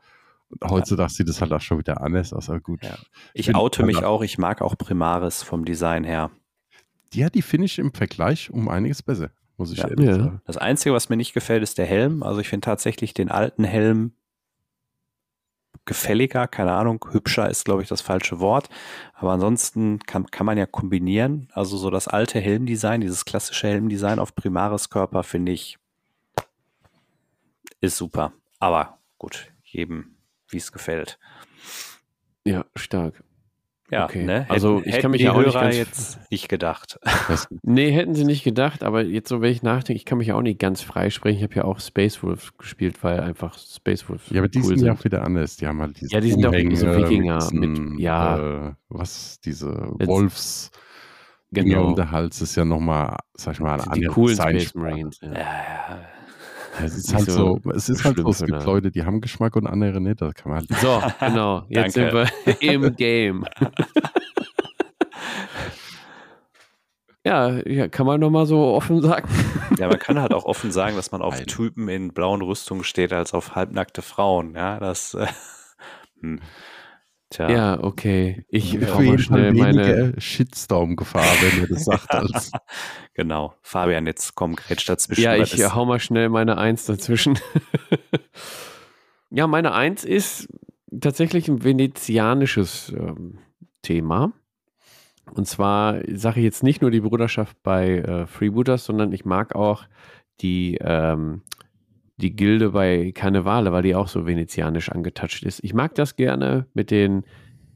Und 0.50 0.70
heutzutage 0.70 1.12
sieht 1.12 1.30
es 1.30 1.42
halt 1.42 1.52
auch 1.52 1.62
schon 1.62 1.80
wieder 1.80 2.02
anders 2.02 2.32
aus, 2.32 2.50
aber 2.50 2.60
gut. 2.60 2.82
Ich, 3.34 3.50
ich 3.50 3.56
oute 3.56 3.84
mich 3.84 4.04
auch, 4.04 4.22
ich 4.22 4.38
mag 4.38 4.62
auch 4.62 4.78
Primaris 4.78 5.42
vom 5.42 5.66
Design 5.66 6.04
her. 6.04 6.30
Ja, 7.14 7.30
die 7.30 7.42
finde 7.42 7.66
ich 7.66 7.80
im 7.80 7.94
Vergleich 7.94 8.52
um 8.52 8.68
einiges 8.70 9.02
besser 9.02 9.32
muss 9.58 9.72
ich 9.72 9.80
ja, 9.80 9.88
ehrlich 9.88 10.06
ja. 10.06 10.16
sagen. 10.16 10.42
Das 10.46 10.58
Einzige, 10.58 10.94
was 10.94 11.10
mir 11.10 11.18
nicht 11.18 11.34
gefällt, 11.34 11.64
ist 11.64 11.78
der 11.78 11.86
Helm. 11.86 12.24
Also 12.24 12.40
ich 12.42 12.50
finde 12.50 12.66
tatsächlich 12.66 13.14
den 13.14 13.30
alten 13.30 13.64
Helm 13.64 14.14
gefälliger, 15.86 16.48
keine 16.48 16.74
Ahnung, 16.74 17.06
hübscher 17.12 17.50
ist, 17.50 17.66
glaube 17.66 17.84
ich, 17.84 17.88
das 17.88 18.02
falsche 18.02 18.40
Wort. 18.40 18.70
Aber 19.14 19.32
ansonsten 19.32 20.00
kann, 20.00 20.26
kann 20.28 20.46
man 20.46 20.58
ja 20.58 20.66
kombinieren. 20.66 21.48
Also 21.54 21.78
so 21.78 21.90
das 21.90 22.08
alte 22.08 22.40
Helmdesign, 22.40 23.02
dieses 23.02 23.26
klassische 23.26 23.68
Helmdesign 23.68 24.20
auf 24.20 24.36
primares 24.36 24.90
Körper, 24.90 25.24
finde 25.24 25.52
ich, 25.52 25.78
ist 27.82 27.98
super. 27.98 28.34
Aber 28.60 29.00
gut, 29.18 29.52
jedem, 29.64 30.16
wie 30.50 30.58
es 30.58 30.72
gefällt. 30.72 31.20
Ja, 32.46 32.66
stark. 32.76 33.24
Ja, 33.92 34.06
okay. 34.06 34.24
ne? 34.24 34.46
also 34.50 34.82
ich 34.84 34.98
kann 34.98 35.12
mich 35.12 35.22
ja 35.22 35.34
auch 35.34 35.42
nicht 35.42 35.54
ganz 35.54 35.78
jetzt 35.78 36.32
nicht 36.32 36.50
gedacht. 36.50 37.00
nee, 37.62 37.92
hätten 37.92 38.16
sie 38.16 38.26
nicht 38.26 38.44
gedacht, 38.44 38.84
aber 38.84 39.04
jetzt 39.04 39.30
so, 39.30 39.42
wenn 39.42 39.52
ich 39.52 39.62
nachdenke, 39.62 39.98
ich 39.98 40.06
kann 40.06 40.18
mich 40.18 40.28
ja 40.28 40.36
auch 40.36 40.42
nicht 40.42 40.60
ganz 40.60 40.82
frei 40.82 41.12
sprechen. 41.12 41.38
Ich 41.38 41.44
habe 41.44 41.56
ja 41.56 41.66
auch 41.66 41.80
Space 41.80 42.24
Wolf 42.24 42.58
gespielt, 42.58 43.04
weil 43.04 43.20
einfach 43.20 43.58
Space 43.60 44.10
Wolf 44.10 44.32
Ja, 44.32 44.40
aber 44.40 44.48
die 44.48 44.60
cool 44.60 44.66
sind 44.66 44.82
ja 44.82 44.94
auch 44.94 45.04
wieder 45.04 45.24
anders. 45.24 45.58
Die 45.58 45.68
haben 45.68 45.82
halt 45.82 46.02
diese 46.02 46.14
Ja, 46.14 46.20
die 46.20 46.32
sind 46.32 46.46
auch 46.46 46.52
diese 46.52 46.98
Wikinger 46.98 47.48
mit, 47.52 47.80
mit 47.80 48.00
ja. 48.00 48.70
Äh, 48.70 48.74
was, 48.90 49.40
diese 49.42 49.92
Wolfs 50.00 50.72
genau. 51.52 51.90
um 51.90 51.96
der 51.96 52.10
Hals 52.10 52.42
ist 52.42 52.56
ja 52.56 52.66
nochmal, 52.66 53.18
sag 53.36 53.54
ich 53.54 53.60
mal, 53.60 53.74
eine 53.74 53.84
andere 53.84 54.00
Die 54.00 54.06
coolen 54.08 54.36
Space 54.36 54.74
Marines. 54.74 55.20
Ja, 55.22 55.32
ja. 55.32 55.38
ja. 55.38 56.15
Es 56.84 56.96
ist 56.96 57.14
halt 57.14 57.30
so, 57.30 57.60
so, 57.64 57.72
es 57.72 57.90
ist 57.90 58.04
halt 58.04 58.18
so, 58.18 58.30
es 58.30 58.44
gibt 58.44 58.64
Leute, 58.66 58.92
die 58.92 59.04
haben 59.04 59.22
Geschmack 59.22 59.56
und 59.56 59.68
andere 59.68 60.02
nicht. 60.02 60.22
Das 60.22 60.34
kann 60.34 60.52
man 60.52 60.60
halt 60.60 60.80
so, 60.80 61.02
genau. 61.26 61.64
Jetzt 61.70 61.94
sind 61.94 62.14
wir 62.14 62.28
im 62.62 62.96
Game. 62.96 63.46
ja, 67.24 67.50
ja, 67.68 67.88
kann 67.88 68.06
man 68.06 68.20
nochmal 68.20 68.46
so 68.46 68.60
offen 68.74 69.02
sagen. 69.02 69.30
Ja, 69.78 69.88
man 69.88 70.00
kann 70.00 70.20
halt 70.20 70.34
auch 70.34 70.46
offen 70.46 70.72
sagen, 70.72 70.96
dass 70.96 71.12
man 71.12 71.22
auf 71.22 71.36
Nein. 71.36 71.48
Typen 71.48 71.88
in 71.90 72.14
blauen 72.14 72.42
Rüstungen 72.42 72.84
steht 72.84 73.14
als 73.14 73.34
auf 73.34 73.56
halbnackte 73.56 74.02
Frauen. 74.02 74.56
Ja, 74.56 74.80
das. 74.80 75.14
Äh, 75.14 75.28
hm. 76.22 76.40
Tja. 77.36 77.50
Ja, 77.50 77.84
okay. 77.84 78.46
Ich 78.48 78.78
hau 78.78 79.02
mal 79.02 79.20
schnell 79.20 79.54
meine 79.54 80.14
Shitstorm-Gefahr, 80.18 81.26
wenn 81.42 81.64
ihr 81.64 81.68
das 81.68 81.84
sagt. 81.84 82.10
Als 82.10 82.50
genau. 83.14 83.56
Fabian, 83.62 84.06
jetzt 84.06 84.36
komm, 84.36 84.56
grätsch 84.56 84.88
dazwischen. 84.88 85.22
Ja, 85.22 85.36
ich 85.36 85.62
hau 85.76 85.84
mal 85.84 86.00
schnell 86.00 86.30
meine 86.30 86.58
Eins 86.58 86.86
dazwischen. 86.86 87.38
ja, 89.32 89.48
meine 89.48 89.74
Eins 89.74 90.06
ist 90.06 90.48
tatsächlich 90.98 91.50
ein 91.50 91.62
venezianisches 91.66 92.94
ähm, 92.98 93.40
Thema. 93.82 94.32
Und 95.34 95.46
zwar 95.46 96.00
sage 96.14 96.40
ich 96.40 96.46
jetzt 96.46 96.64
nicht 96.64 96.82
nur 96.82 96.92
die 96.92 97.02
Bruderschaft 97.02 97.58
bei 97.64 97.98
äh, 97.98 98.28
Freebooters, 98.28 98.86
sondern 98.86 99.12
ich 99.12 99.26
mag 99.26 99.56
auch 99.56 99.84
die 100.40 100.78
ähm, 100.80 101.42
die 102.18 102.36
Gilde 102.36 102.72
bei 102.72 103.12
Karnevale, 103.14 103.72
weil 103.72 103.84
die 103.84 103.96
auch 103.96 104.08
so 104.08 104.26
venezianisch 104.26 104.90
angetatscht 104.90 105.44
ist. 105.44 105.64
Ich 105.64 105.74
mag 105.74 105.96
das 105.96 106.16
gerne 106.16 106.68
mit 106.74 106.92
den 106.92 107.24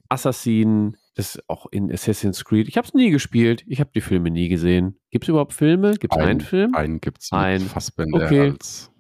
Assassinen, 0.08 0.96
Das 1.16 1.40
auch 1.48 1.66
in 1.72 1.92
Assassin's 1.92 2.46
Creed. 2.46 2.68
Ich 2.68 2.78
habe 2.78 2.88
es 2.88 2.94
nie 2.94 3.12
gespielt. 3.12 3.64
Ich 3.68 3.80
habe 3.80 3.92
die 3.94 4.02
Filme 4.02 4.32
nie 4.32 4.48
gesehen. 4.48 4.98
Gibt 5.12 5.26
es 5.26 5.30
überhaupt 5.30 5.54
Filme? 5.54 5.94
Gibt 5.96 6.14
es 6.14 6.20
ein, 6.20 6.28
einen 6.28 6.42
Film? 6.42 6.74
Einen 6.74 7.02
gibt 7.02 7.22
es 7.22 7.32
ein 7.32 7.60
Fassbender 7.60 8.26
okay. 8.26 8.52
als 8.52 8.92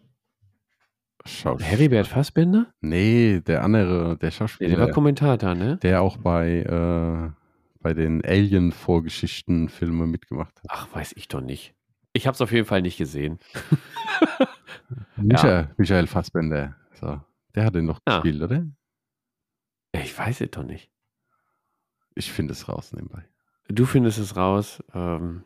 Schauspieler. 1.26 1.70
Heribert 1.70 2.08
Fassbender? 2.08 2.74
Nee, 2.82 3.42
der 3.42 3.64
andere, 3.64 4.18
der 4.18 4.32
Schauspieler. 4.32 4.70
der 4.70 4.80
war 4.80 4.92
Kommentator, 4.92 5.56
ne? 5.56 5.78
Der 5.78 6.02
auch 6.02 6.18
bei, 6.18 6.60
äh, 6.60 7.32
bei 7.82 7.94
den 7.94 8.24
Alien-Vorgeschichten-Filmen 8.24 10.10
mitgemacht 10.10 10.56
hat. 10.58 10.66
Ach, 10.68 10.88
weiß 10.94 11.14
ich 11.16 11.28
doch 11.28 11.42
nicht. 11.42 11.74
Ich 12.14 12.28
habe 12.28 12.36
es 12.36 12.42
auf 12.42 12.52
jeden 12.52 12.66
Fall 12.66 12.82
nicht 12.82 12.98
gesehen. 12.98 13.40
Michael, 15.16 15.64
ja. 15.64 15.72
Michael 15.78 16.08
Fassbender. 16.08 16.76
So. 16.94 17.22
Der 17.56 17.66
hat 17.66 17.76
den 17.76 17.86
noch 17.86 18.00
ja. 18.08 18.16
gespielt, 18.16 18.42
oder? 18.42 18.66
Ich 19.92 20.18
weiß 20.18 20.42
es 20.42 20.52
doch 20.52 20.64
nicht. 20.64 20.92
Ich 22.16 22.32
finde 22.32 22.54
es 22.54 22.68
raus 22.68 22.94
nebenbei. 22.94 23.24
Du 23.68 23.86
findest 23.86 24.18
es 24.18 24.36
raus. 24.36 24.84
Ähm, 24.94 25.44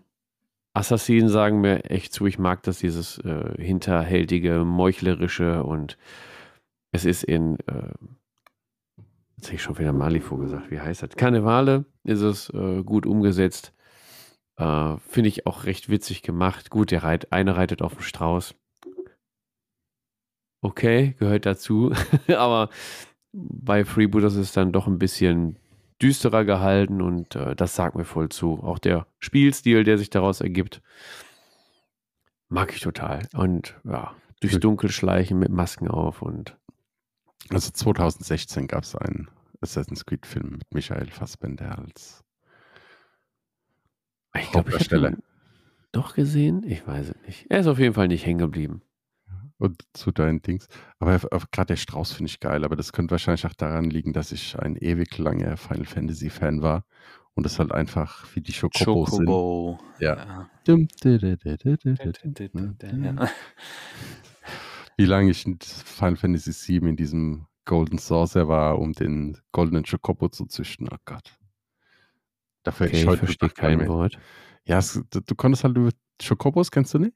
Assassinen 0.73 1.29
sagen 1.29 1.61
mir 1.61 1.89
echt 1.89 2.13
zu, 2.13 2.25
ich 2.25 2.39
mag 2.39 2.63
das, 2.63 2.79
dieses 2.79 3.19
äh, 3.19 3.61
hinterhältige, 3.61 4.65
meuchlerische 4.65 5.63
und 5.63 5.97
es 6.91 7.05
ist 7.05 7.23
in, 7.23 7.59
äh, 7.67 7.93
jetzt 9.35 9.47
habe 9.47 9.55
ich 9.55 9.61
schon 9.61 9.77
wieder 9.77 9.93
Malifu 9.93 10.37
gesagt, 10.37 10.71
wie 10.71 10.79
heißt 10.79 11.03
das? 11.03 11.11
Karnevale 11.11 11.85
ist 12.03 12.21
es 12.21 12.49
äh, 12.49 12.83
gut 12.83 13.05
umgesetzt. 13.05 13.72
Äh, 14.63 14.97
Finde 15.09 15.27
ich 15.27 15.45
auch 15.45 15.65
recht 15.65 15.89
witzig 15.89 16.21
gemacht. 16.21 16.69
Gut, 16.69 16.91
der 16.91 17.03
reit, 17.03 17.33
eine 17.33 17.57
reitet 17.57 17.81
auf 17.81 17.95
dem 17.95 18.01
Strauß. 18.01 18.55
Okay, 20.61 21.15
gehört 21.19 21.45
dazu. 21.45 21.93
Aber 22.29 22.69
bei 23.33 23.83
Freebooters 23.83 24.35
ist 24.35 24.39
es 24.39 24.51
dann 24.53 24.71
doch 24.71 24.87
ein 24.87 24.99
bisschen 24.99 25.57
düsterer 26.01 26.45
gehalten 26.45 27.01
und 27.01 27.35
äh, 27.35 27.55
das 27.55 27.75
sagt 27.75 27.95
mir 27.95 28.05
voll 28.05 28.29
zu. 28.29 28.63
Auch 28.63 28.79
der 28.79 29.07
Spielstil, 29.19 29.83
der 29.83 29.97
sich 29.97 30.09
daraus 30.09 30.39
ergibt, 30.39 30.81
mag 32.47 32.73
ich 32.73 32.79
total. 32.79 33.27
Und 33.33 33.75
ja, 33.83 34.15
durchs 34.39 34.59
Dunkel 34.59 34.89
schleichen 34.89 35.39
mit 35.39 35.49
Masken 35.49 35.89
auf 35.89 36.21
und. 36.21 36.57
Also 37.49 37.71
2016 37.71 38.67
gab 38.67 38.83
es 38.83 38.95
einen 38.95 39.27
Assassin's 39.59 40.05
Creed-Film 40.05 40.51
mit 40.51 40.73
Michael 40.73 41.09
Fassbender 41.09 41.77
als 41.77 42.23
ich 44.39 44.51
glaube, 44.51 44.71
ich 44.77 44.91
habe 44.91 45.07
ihn 45.07 45.23
doch 45.91 46.15
gesehen. 46.15 46.63
Ich 46.65 46.85
weiß 46.87 47.09
es 47.09 47.27
nicht. 47.27 47.45
Er 47.49 47.59
ist 47.59 47.67
auf 47.67 47.79
jeden 47.79 47.93
Fall 47.93 48.07
nicht 48.07 48.25
hängen 48.25 48.39
geblieben 48.39 48.81
und 49.63 49.83
zu 49.93 50.11
deinen 50.11 50.41
Dings. 50.41 50.67
Aber 50.99 51.17
gerade 51.51 51.67
der 51.67 51.75
Strauß 51.77 52.11
finde 52.11 52.29
ich 52.29 52.39
geil, 52.39 52.65
aber 52.65 52.75
das 52.75 52.91
könnte 52.91 53.11
wahrscheinlich 53.11 53.45
auch 53.45 53.53
daran 53.53 53.89
liegen, 53.89 54.13
dass 54.13 54.31
ich 54.31 54.59
ein 54.59 54.75
ewig 54.75 55.17
langer 55.17 55.57
Final 55.57 55.85
Fantasy 55.85 56.29
Fan 56.29 56.61
war 56.61 56.85
und 57.33 57.45
es 57.45 57.59
halt 57.59 57.71
einfach 57.71 58.27
wie 58.35 58.41
die 58.41 58.53
Schokobos 58.53 59.11
Chocobo. 59.11 59.79
sind. 59.97 60.01
Ja. 60.01 60.49
ja. 63.15 63.29
Wie 64.97 65.05
lange 65.05 65.31
ich 65.31 65.45
in 65.45 65.57
Final 65.61 66.17
Fantasy 66.17 66.51
VII 66.51 66.89
in 66.89 66.95
diesem 66.97 67.47
Golden 67.65 67.97
Saucer 67.97 68.47
war, 68.47 68.77
um 68.79 68.93
den 68.93 69.37
goldenen 69.53 69.85
Chocobo 69.85 70.27
zu 70.27 70.45
züchten. 70.45 70.89
Oh 70.91 70.97
Gott. 71.05 71.33
Dafür 72.63 72.87
okay, 72.87 73.01
ich 73.01 73.07
heute 73.07 73.25
verstehe 73.25 73.49
kein 73.49 73.87
Wort. 73.87 74.17
Ja, 74.65 74.77
es, 74.77 75.01
du, 75.09 75.19
du 75.19 75.35
konntest 75.35 75.63
halt 75.63 75.77
über 75.77 75.89
Chocobos, 76.25 76.71
kennst 76.71 76.93
du 76.93 76.99
nicht? 76.99 77.13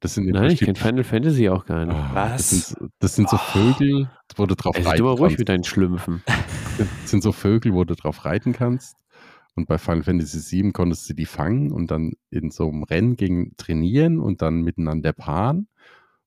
Das 0.00 0.14
sind 0.14 0.26
Nein, 0.26 0.50
ich 0.50 0.60
kenne 0.60 0.74
Final 0.74 1.04
Fantasy 1.04 1.48
auch 1.48 1.64
gar 1.64 1.86
nicht. 1.86 1.96
Oh, 1.96 2.14
Was? 2.14 2.50
Das 2.50 2.68
sind, 2.68 2.90
das 2.98 3.16
sind 3.16 3.30
so 3.30 3.38
Vögel, 3.38 4.10
wo 4.36 4.46
du 4.46 4.54
drauf 4.54 4.76
also 4.76 4.88
reiten 4.88 5.04
kannst. 5.04 5.20
ruhig 5.20 5.38
mit 5.38 5.48
deinen 5.48 5.64
Schlümpfen. 5.64 6.22
Das 6.78 7.10
sind 7.10 7.22
so 7.22 7.32
Vögel, 7.32 7.72
wo 7.72 7.84
du 7.84 7.94
drauf 7.94 8.26
reiten 8.26 8.52
kannst. 8.52 8.96
Und 9.54 9.66
bei 9.66 9.78
Final 9.78 10.02
Fantasy 10.02 10.62
VII 10.62 10.72
konntest 10.72 11.08
du 11.08 11.14
die 11.14 11.24
fangen 11.24 11.72
und 11.72 11.90
dann 11.90 12.12
in 12.28 12.50
so 12.50 12.68
einem 12.68 12.82
Rennen 12.82 13.16
gegen 13.16 13.56
trainieren 13.56 14.20
und 14.20 14.42
dann 14.42 14.60
miteinander 14.60 15.14
paaren. 15.14 15.68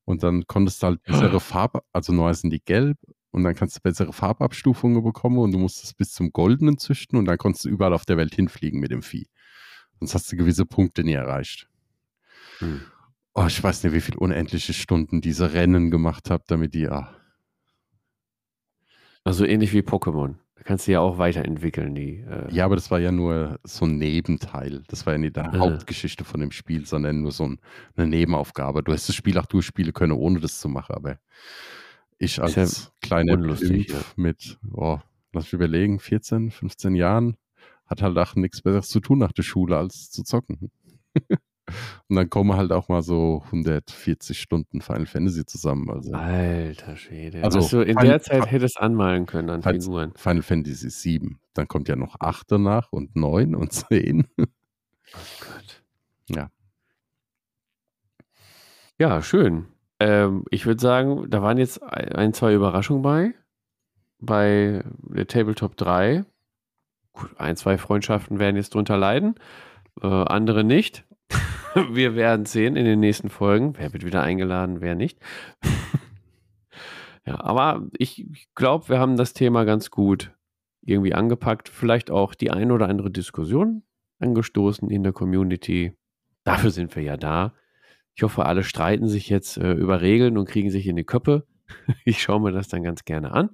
Und 0.06 0.24
dann 0.24 0.48
konntest 0.48 0.82
du 0.82 0.88
halt 0.88 1.04
bessere 1.04 1.40
Farbe, 1.40 1.82
also 1.94 2.12
neu 2.12 2.34
sind 2.34 2.50
die 2.50 2.64
gelb, 2.64 2.98
und 3.32 3.44
dann 3.44 3.56
kannst 3.56 3.78
du 3.78 3.82
bessere 3.82 4.14
Farbabstufungen 4.14 5.04
bekommen 5.04 5.38
und 5.40 5.52
du 5.52 5.58
musst 5.58 5.84
es 5.84 5.94
bis 5.94 6.12
zum 6.12 6.32
Goldenen 6.32 6.78
züchten 6.78 7.18
und 7.18 7.26
dann 7.26 7.38
konntest 7.38 7.66
du 7.66 7.70
überall 7.70 7.94
auf 7.94 8.06
der 8.06 8.18
Welt 8.18 8.36
hinfliegen 8.36 8.80
mit 8.80 8.92
dem 8.92 9.02
Vieh. 9.02 9.28
Sonst 10.00 10.16
hast 10.16 10.32
du 10.32 10.38
gewisse 10.38 10.66
Punkte 10.66 11.04
nie 11.04 11.14
erreicht. 11.14 11.68
Hm 12.60 12.82
oh, 13.40 13.46
ich 13.48 13.64
weiß 13.64 13.84
nicht, 13.84 13.94
wie 13.94 14.02
viele 14.02 14.20
unendliche 14.20 14.74
Stunden 14.74 15.22
diese 15.22 15.54
Rennen 15.54 15.92
gemacht 15.92 16.30
habe, 16.30 16.44
damit 16.48 16.74
die, 16.74 16.90
ah. 16.90 17.16
Also 19.24 19.46
ähnlich 19.46 19.74
wie 19.74 19.80
Pokémon. 19.80 20.36
Da 20.56 20.64
kannst 20.64 20.88
du 20.88 20.92
ja 20.92 21.00
auch 21.00 21.18
weiterentwickeln, 21.18 21.96
die. 21.96 22.18
Äh 22.20 22.54
ja, 22.54 22.66
aber 22.66 22.76
das 22.76 22.92
war 22.92 23.00
ja 23.00 23.12
nur 23.12 23.60
so 23.64 23.86
ein 23.86 23.98
Nebenteil. 23.98 24.84
Das 24.88 25.06
war 25.06 25.14
ja 25.14 25.20
nicht 25.20 25.38
die 25.38 25.42
äh. 25.42 25.58
Hauptgeschichte 25.58 26.26
von 26.26 26.42
dem 26.42 26.52
Spiel, 26.52 26.86
sondern 26.86 27.22
nur 27.22 27.32
so 27.32 27.46
ein, 27.46 27.60
eine 27.96 28.08
Nebenaufgabe. 28.08 28.84
Du 28.84 28.92
hättest 28.92 29.10
das 29.10 29.16
Spiel 29.16 29.38
auch 29.38 29.46
durchspielen 29.46 29.94
können, 29.94 30.14
ohne 30.14 30.40
das 30.40 30.60
zu 30.60 30.68
machen, 30.68 30.96
aber 30.96 31.20
ich 32.20 32.42
als 32.42 32.56
ja 32.56 32.68
kleiner 33.02 33.38
Pimp 33.38 33.90
ja. 33.90 34.00
mit, 34.16 34.60
oh, 34.74 35.00
lass 35.34 35.46
mich 35.46 35.54
überlegen, 35.54 36.00
14, 36.00 36.52
15 36.52 36.96
Jahren, 36.96 37.38
hat 37.86 38.02
halt 38.02 38.18
auch 38.18 38.36
nichts 38.36 38.62
Besseres 38.62 38.90
zu 38.90 39.00
tun 39.00 39.20
nach 39.20 39.32
der 39.32 39.44
Schule, 39.44 39.78
als 39.78 40.12
zu 40.12 40.24
zocken. 40.24 40.72
Und 42.08 42.16
dann 42.16 42.30
kommen 42.30 42.56
halt 42.56 42.72
auch 42.72 42.90
mal 42.90 43.02
so 43.02 43.44
140 43.46 44.40
Stunden 44.40 44.82
Final 44.82 45.06
Fantasy 45.06 45.46
zusammen. 45.46 45.90
Also, 45.90 46.12
Alter 46.14 46.96
Schwede. 46.96 47.44
Also 47.44 47.60
du 47.60 47.82
in 47.82 47.98
Final, 47.98 48.08
der 48.08 48.22
Zeit 48.22 48.52
hättest 48.52 48.80
anmalen 48.80 49.26
können 49.28 49.50
an 49.50 49.62
Figuren. 49.62 50.14
Final 50.16 50.42
Fantasy 50.42 50.90
7. 50.90 51.40
Dann 51.54 51.68
kommt 51.68 51.88
ja 51.88 51.96
noch 51.96 52.16
8 52.20 52.52
danach 52.52 52.92
und 52.92 53.16
9 53.16 53.56
und 53.56 53.72
10. 53.72 54.28
Oh 54.38 54.44
Gott. 55.42 55.84
Ja. 56.30 56.50
Ja, 58.98 59.22
schön. 59.22 59.68
Ähm, 60.00 60.46
ich 60.50 60.66
würde 60.66 60.82
sagen, 60.82 61.30
da 61.30 61.42
waren 61.42 61.58
jetzt 61.58 61.82
ein, 61.84 62.34
zwei 62.34 62.54
Überraschungen 62.54 63.02
bei. 63.02 63.34
Bei 64.20 64.84
der 65.02 65.28
Tabletop 65.28 65.78
3. 65.78 66.26
Gut, 67.14 67.32
ein, 67.38 67.56
zwei 67.56 67.78
Freundschaften 67.78 68.40
werden 68.40 68.56
jetzt 68.56 68.74
drunter 68.74 68.98
leiden. 68.98 69.36
Äh, 70.02 70.08
andere 70.08 70.64
nicht. 70.64 71.06
wir 71.92 72.16
werden 72.16 72.46
sehen 72.46 72.76
in 72.76 72.86
den 72.86 73.00
nächsten 73.00 73.30
Folgen. 73.30 73.76
Wer 73.78 73.94
wird 73.94 74.06
wieder 74.06 74.22
eingeladen, 74.22 74.82
wer 74.82 74.96
nicht. 74.96 75.20
ja, 77.26 77.40
aber 77.42 77.88
ich 77.98 78.28
glaube, 78.56 78.90
wir 78.90 79.00
haben 79.00 79.18
das 79.18 79.34
Thema 79.34 79.66
ganz 79.66 79.92
gut 79.92 80.32
irgendwie 80.82 81.14
angepackt. 81.14 81.70
Vielleicht 81.70 82.10
auch 82.10 82.34
die 82.36 82.52
ein 82.52 82.72
oder 82.72 82.88
andere 82.88 83.12
Diskussion 83.12 83.84
angestoßen 84.20 84.90
in 84.90 85.04
der 85.04 85.14
Community. 85.14 85.94
Dafür 86.44 86.72
sind 86.72 86.96
wir 86.96 87.04
ja 87.04 87.18
da. 87.18 87.54
Ich 88.20 88.24
hoffe, 88.24 88.46
alle 88.46 88.66
streiten 88.66 89.08
sich 89.08 89.30
jetzt 89.30 89.56
äh, 89.56 89.72
über 89.72 90.02
Regeln 90.02 90.38
und 90.38 90.44
kriegen 90.44 90.70
sich 90.72 90.88
in 90.88 90.98
die 90.98 91.06
Köppe. 91.06 91.48
ich 92.04 92.22
schaue 92.22 92.42
mir 92.42 92.52
das 92.52 92.68
dann 92.68 92.84
ganz 92.84 93.06
gerne 93.06 93.32
an. 93.32 93.52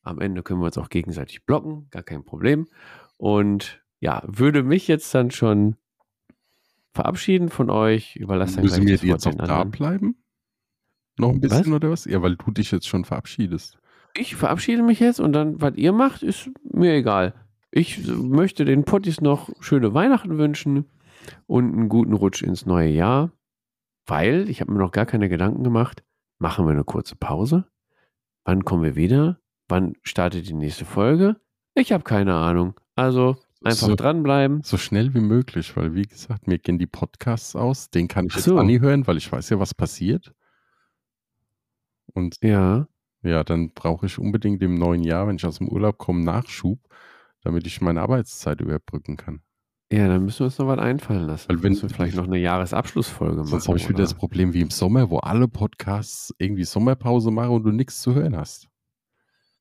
Am 0.00 0.18
Ende 0.18 0.42
können 0.42 0.60
wir 0.60 0.64
uns 0.64 0.78
auch 0.78 0.88
gegenseitig 0.88 1.44
blocken, 1.44 1.88
gar 1.90 2.02
kein 2.02 2.24
Problem. 2.24 2.68
Und 3.18 3.84
ja, 4.00 4.22
würde 4.26 4.62
mich 4.62 4.88
jetzt 4.88 5.14
dann 5.14 5.30
schon 5.30 5.76
verabschieden 6.94 7.50
von 7.50 7.68
euch. 7.68 8.16
Überlasse 8.16 8.54
dann 8.54 8.64
Müssen 8.64 8.86
wir 8.86 8.94
jetzt 8.94 9.26
noch 9.26 9.34
da 9.34 9.64
bleiben? 9.64 10.16
Noch 11.18 11.28
ein 11.28 11.42
bisschen 11.42 11.66
was? 11.66 11.72
oder 11.72 11.90
was? 11.90 12.04
Ja, 12.06 12.22
weil 12.22 12.36
du 12.36 12.50
dich 12.50 12.70
jetzt 12.70 12.88
schon 12.88 13.04
verabschiedest. 13.04 13.76
Ich 14.16 14.36
verabschiede 14.36 14.82
mich 14.82 15.00
jetzt 15.00 15.20
und 15.20 15.34
dann, 15.34 15.60
was 15.60 15.76
ihr 15.76 15.92
macht, 15.92 16.22
ist 16.22 16.48
mir 16.62 16.94
egal. 16.94 17.34
Ich 17.70 18.06
möchte 18.06 18.64
den 18.64 18.84
Potties 18.84 19.20
noch 19.20 19.50
schöne 19.60 19.92
Weihnachten 19.92 20.38
wünschen 20.38 20.86
und 21.46 21.74
einen 21.74 21.90
guten 21.90 22.14
Rutsch 22.14 22.40
ins 22.40 22.64
neue 22.64 22.88
Jahr, 22.88 23.32
weil 24.06 24.48
ich 24.48 24.60
habe 24.60 24.72
mir 24.72 24.78
noch 24.78 24.92
gar 24.92 25.06
keine 25.06 25.28
Gedanken 25.28 25.64
gemacht. 25.64 26.02
Machen 26.38 26.66
wir 26.66 26.72
eine 26.72 26.84
kurze 26.84 27.16
Pause? 27.16 27.66
Wann 28.44 28.64
kommen 28.64 28.82
wir 28.82 28.96
wieder? 28.96 29.38
Wann 29.68 29.94
startet 30.02 30.48
die 30.48 30.54
nächste 30.54 30.84
Folge? 30.84 31.36
Ich 31.74 31.92
habe 31.92 32.04
keine 32.04 32.34
Ahnung. 32.34 32.74
Also 32.96 33.36
Einfach 33.64 33.86
so, 33.86 33.94
dranbleiben. 33.94 34.62
So 34.62 34.76
schnell 34.76 35.14
wie 35.14 35.20
möglich, 35.20 35.76
weil 35.76 35.94
wie 35.94 36.02
gesagt, 36.02 36.48
mir 36.48 36.58
gehen 36.58 36.78
die 36.78 36.86
Podcasts 36.86 37.54
aus. 37.54 37.90
Den 37.90 38.08
kann 38.08 38.26
ich 38.26 38.32
so. 38.34 38.52
jetzt 38.52 38.60
anhören, 38.60 39.06
weil 39.06 39.16
ich 39.18 39.30
weiß 39.30 39.50
ja, 39.50 39.58
was 39.58 39.74
passiert. 39.74 40.32
Und 42.12 42.38
ja, 42.42 42.88
ja 43.22 43.44
dann 43.44 43.72
brauche 43.72 44.06
ich 44.06 44.18
unbedingt 44.18 44.62
im 44.62 44.74
neuen 44.74 45.04
Jahr, 45.04 45.28
wenn 45.28 45.36
ich 45.36 45.46
aus 45.46 45.58
dem 45.58 45.68
Urlaub 45.68 45.98
komme, 45.98 46.24
Nachschub, 46.24 46.80
damit 47.42 47.66
ich 47.66 47.80
meine 47.80 48.00
Arbeitszeit 48.02 48.60
überbrücken 48.60 49.16
kann. 49.16 49.42
Ja, 49.92 50.08
dann 50.08 50.24
müssen 50.24 50.40
wir 50.40 50.46
uns 50.46 50.58
noch 50.58 50.68
was 50.68 50.78
einfallen 50.78 51.26
lassen. 51.26 51.50
Weil 51.50 51.62
wenn 51.62 51.80
wir 51.80 51.90
vielleicht 51.90 52.16
noch 52.16 52.26
eine 52.26 52.38
Jahresabschlussfolge 52.38 53.36
machen. 53.36 53.48
Sonst 53.48 53.68
habe 53.68 53.76
ich 53.76 53.84
wieder 53.90 53.96
oder? 53.96 54.04
das 54.04 54.14
Problem 54.14 54.54
wie 54.54 54.62
im 54.62 54.70
Sommer, 54.70 55.10
wo 55.10 55.18
alle 55.18 55.48
Podcasts 55.48 56.34
irgendwie 56.38 56.64
Sommerpause 56.64 57.30
machen 57.30 57.50
und 57.50 57.64
du 57.64 57.72
nichts 57.72 58.00
zu 58.00 58.14
hören 58.14 58.34
hast. 58.34 58.68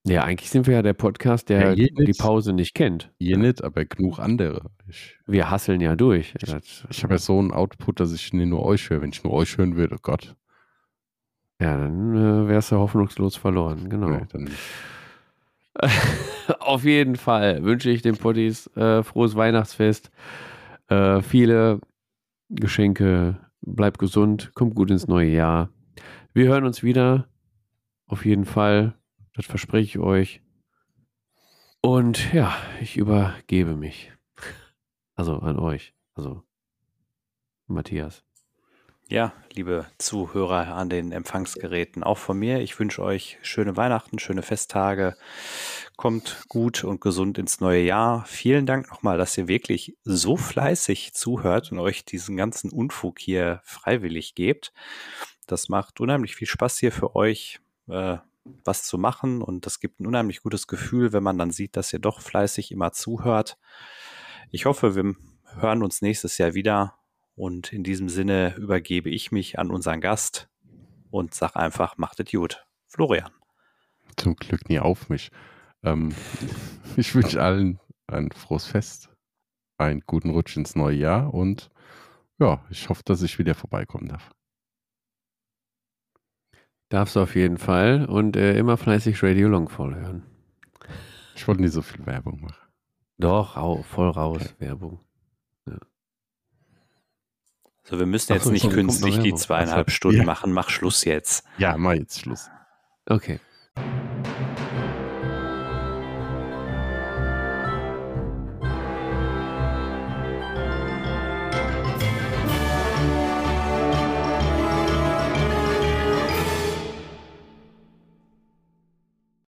Ja, 0.05 0.23
eigentlich 0.23 0.49
sind 0.49 0.67
wir 0.67 0.75
ja 0.75 0.81
der 0.81 0.93
Podcast, 0.93 1.49
der 1.49 1.77
ja, 1.77 1.85
die 1.93 2.13
Pause 2.17 2.53
nicht 2.53 2.73
kennt. 2.73 3.11
Ihr 3.19 3.37
nicht, 3.37 3.61
aber 3.61 3.83
genug 3.83 4.19
andere. 4.19 4.71
Ich, 4.87 5.17
wir 5.27 5.51
hasseln 5.51 5.81
ja 5.81 5.97
durch. 5.97 6.33
Ich, 6.41 6.55
ich 6.89 7.03
habe 7.03 7.15
ja 7.15 7.17
so 7.17 7.37
einen 7.37 7.51
Output, 7.51 7.99
dass 7.99 8.13
ich 8.13 8.31
nur 8.31 8.63
euch 8.63 8.89
höre. 8.89 9.01
Wenn 9.01 9.09
ich 9.09 9.23
nur 9.25 9.33
euch 9.33 9.57
hören 9.57 9.75
würde, 9.75 9.95
oh 9.95 10.01
Gott. 10.01 10.37
Ja, 11.59 11.77
dann 11.77 12.15
äh, 12.15 12.47
wärst 12.47 12.71
du 12.71 12.77
hoffnungslos 12.77 13.35
verloren, 13.35 13.89
genau. 13.89 14.11
Ja, 14.11 14.25
Auf 16.59 16.83
jeden 16.83 17.15
Fall 17.15 17.63
wünsche 17.63 17.89
ich 17.89 18.01
den 18.01 18.17
Potties 18.17 18.67
äh, 18.75 19.03
frohes 19.03 19.35
Weihnachtsfest, 19.35 20.11
äh, 20.87 21.21
viele 21.21 21.79
Geschenke, 22.49 23.39
bleibt 23.61 23.99
gesund, 23.99 24.51
kommt 24.53 24.75
gut 24.75 24.91
ins 24.91 25.07
neue 25.07 25.29
Jahr. 25.29 25.69
Wir 26.33 26.47
hören 26.47 26.65
uns 26.65 26.83
wieder. 26.83 27.27
Auf 28.07 28.25
jeden 28.25 28.45
Fall. 28.45 28.97
Das 29.33 29.45
verspreche 29.45 29.85
ich 29.85 29.99
euch. 29.99 30.41
Und 31.81 32.33
ja, 32.33 32.55
ich 32.81 32.97
übergebe 32.97 33.75
mich. 33.75 34.11
Also 35.15 35.37
an 35.39 35.57
euch. 35.57 35.93
Also 36.13 36.43
Matthias. 37.67 38.23
Ja, 39.11 39.33
liebe 39.51 39.87
Zuhörer 39.97 40.73
an 40.73 40.87
den 40.87 41.11
Empfangsgeräten, 41.11 42.01
auch 42.01 42.17
von 42.17 42.39
mir. 42.39 42.61
Ich 42.61 42.79
wünsche 42.79 43.03
euch 43.03 43.37
schöne 43.41 43.75
Weihnachten, 43.75 44.19
schöne 44.19 44.41
Festtage. 44.41 45.17
Kommt 45.97 46.45
gut 46.47 46.85
und 46.85 47.01
gesund 47.01 47.37
ins 47.37 47.59
neue 47.59 47.81
Jahr. 47.81 48.23
Vielen 48.25 48.65
Dank 48.65 48.89
nochmal, 48.89 49.17
dass 49.17 49.37
ihr 49.37 49.49
wirklich 49.49 49.97
so 50.05 50.37
fleißig 50.37 51.13
zuhört 51.13 51.73
und 51.73 51.79
euch 51.79 52.05
diesen 52.05 52.37
ganzen 52.37 52.71
Unfug 52.71 53.19
hier 53.19 53.59
freiwillig 53.65 54.33
gebt. 54.33 54.71
Das 55.45 55.67
macht 55.67 55.99
unheimlich 55.99 56.37
viel 56.37 56.47
Spaß 56.47 56.77
hier 56.77 56.93
für 56.93 57.13
euch, 57.13 57.59
äh, 57.89 58.15
was 58.63 58.83
zu 58.83 58.97
machen. 58.97 59.41
Und 59.41 59.65
das 59.65 59.81
gibt 59.81 59.99
ein 59.99 60.07
unheimlich 60.07 60.41
gutes 60.41 60.67
Gefühl, 60.67 61.11
wenn 61.11 61.23
man 61.23 61.37
dann 61.37 61.51
sieht, 61.51 61.75
dass 61.75 61.91
ihr 61.91 61.99
doch 61.99 62.21
fleißig 62.21 62.71
immer 62.71 62.93
zuhört. 62.93 63.57
Ich 64.51 64.65
hoffe, 64.65 64.95
wir 64.95 65.15
hören 65.59 65.83
uns 65.83 66.01
nächstes 66.01 66.37
Jahr 66.37 66.53
wieder 66.53 67.00
und 67.41 67.73
in 67.73 67.83
diesem 67.83 68.07
Sinne 68.07 68.53
übergebe 68.55 69.09
ich 69.09 69.31
mich 69.31 69.57
an 69.57 69.71
unseren 69.71 69.99
Gast 69.99 70.47
und 71.09 71.33
sag 71.33 71.55
einfach, 71.55 71.97
macht 71.97 72.19
es 72.19 72.29
gut. 72.29 72.63
Florian. 72.85 73.31
Zum 74.15 74.35
Glück 74.35 74.69
nie 74.69 74.77
auf 74.77 75.09
mich. 75.09 75.31
Ähm, 75.81 76.13
ich 76.97 77.15
wünsche 77.15 77.41
allen 77.41 77.79
ein 78.05 78.29
frohes 78.29 78.67
Fest, 78.67 79.09
einen 79.79 80.01
guten 80.05 80.29
Rutsch 80.29 80.55
ins 80.55 80.75
neue 80.75 80.97
Jahr 80.97 81.33
und 81.33 81.71
ja, 82.37 82.63
ich 82.69 82.89
hoffe, 82.89 83.01
dass 83.05 83.23
ich 83.23 83.39
wieder 83.39 83.55
vorbeikommen 83.55 84.09
darf. 84.09 84.29
Darfst 86.89 87.15
du 87.15 87.21
auf 87.21 87.35
jeden 87.35 87.57
Fall 87.57 88.05
und 88.05 88.35
äh, 88.35 88.55
immer 88.55 88.77
fleißig 88.77 89.23
Radio 89.23 89.47
Longfall 89.47 89.95
hören. 89.95 90.27
Ich 91.35 91.47
wollte 91.47 91.63
nicht 91.63 91.73
so 91.73 91.81
viel 91.81 92.05
Werbung 92.05 92.39
machen. 92.41 92.67
Doch, 93.17 93.83
voll 93.85 94.09
raus, 94.11 94.43
okay. 94.43 94.53
Werbung. 94.59 94.99
So, 97.91 97.99
wir 97.99 98.05
müssen 98.05 98.31
jetzt 98.31 98.45
so, 98.45 98.51
nicht 98.51 98.69
künstlich 98.69 99.19
die 99.19 99.35
zweieinhalb 99.35 99.91
Stunden 99.91 100.19
ja. 100.19 100.23
machen. 100.23 100.53
Mach 100.53 100.69
Schluss 100.69 101.03
jetzt. 101.03 101.43
Ja, 101.57 101.75
mach 101.75 101.91
jetzt 101.91 102.21
Schluss. 102.21 102.49
Okay. 103.05 103.41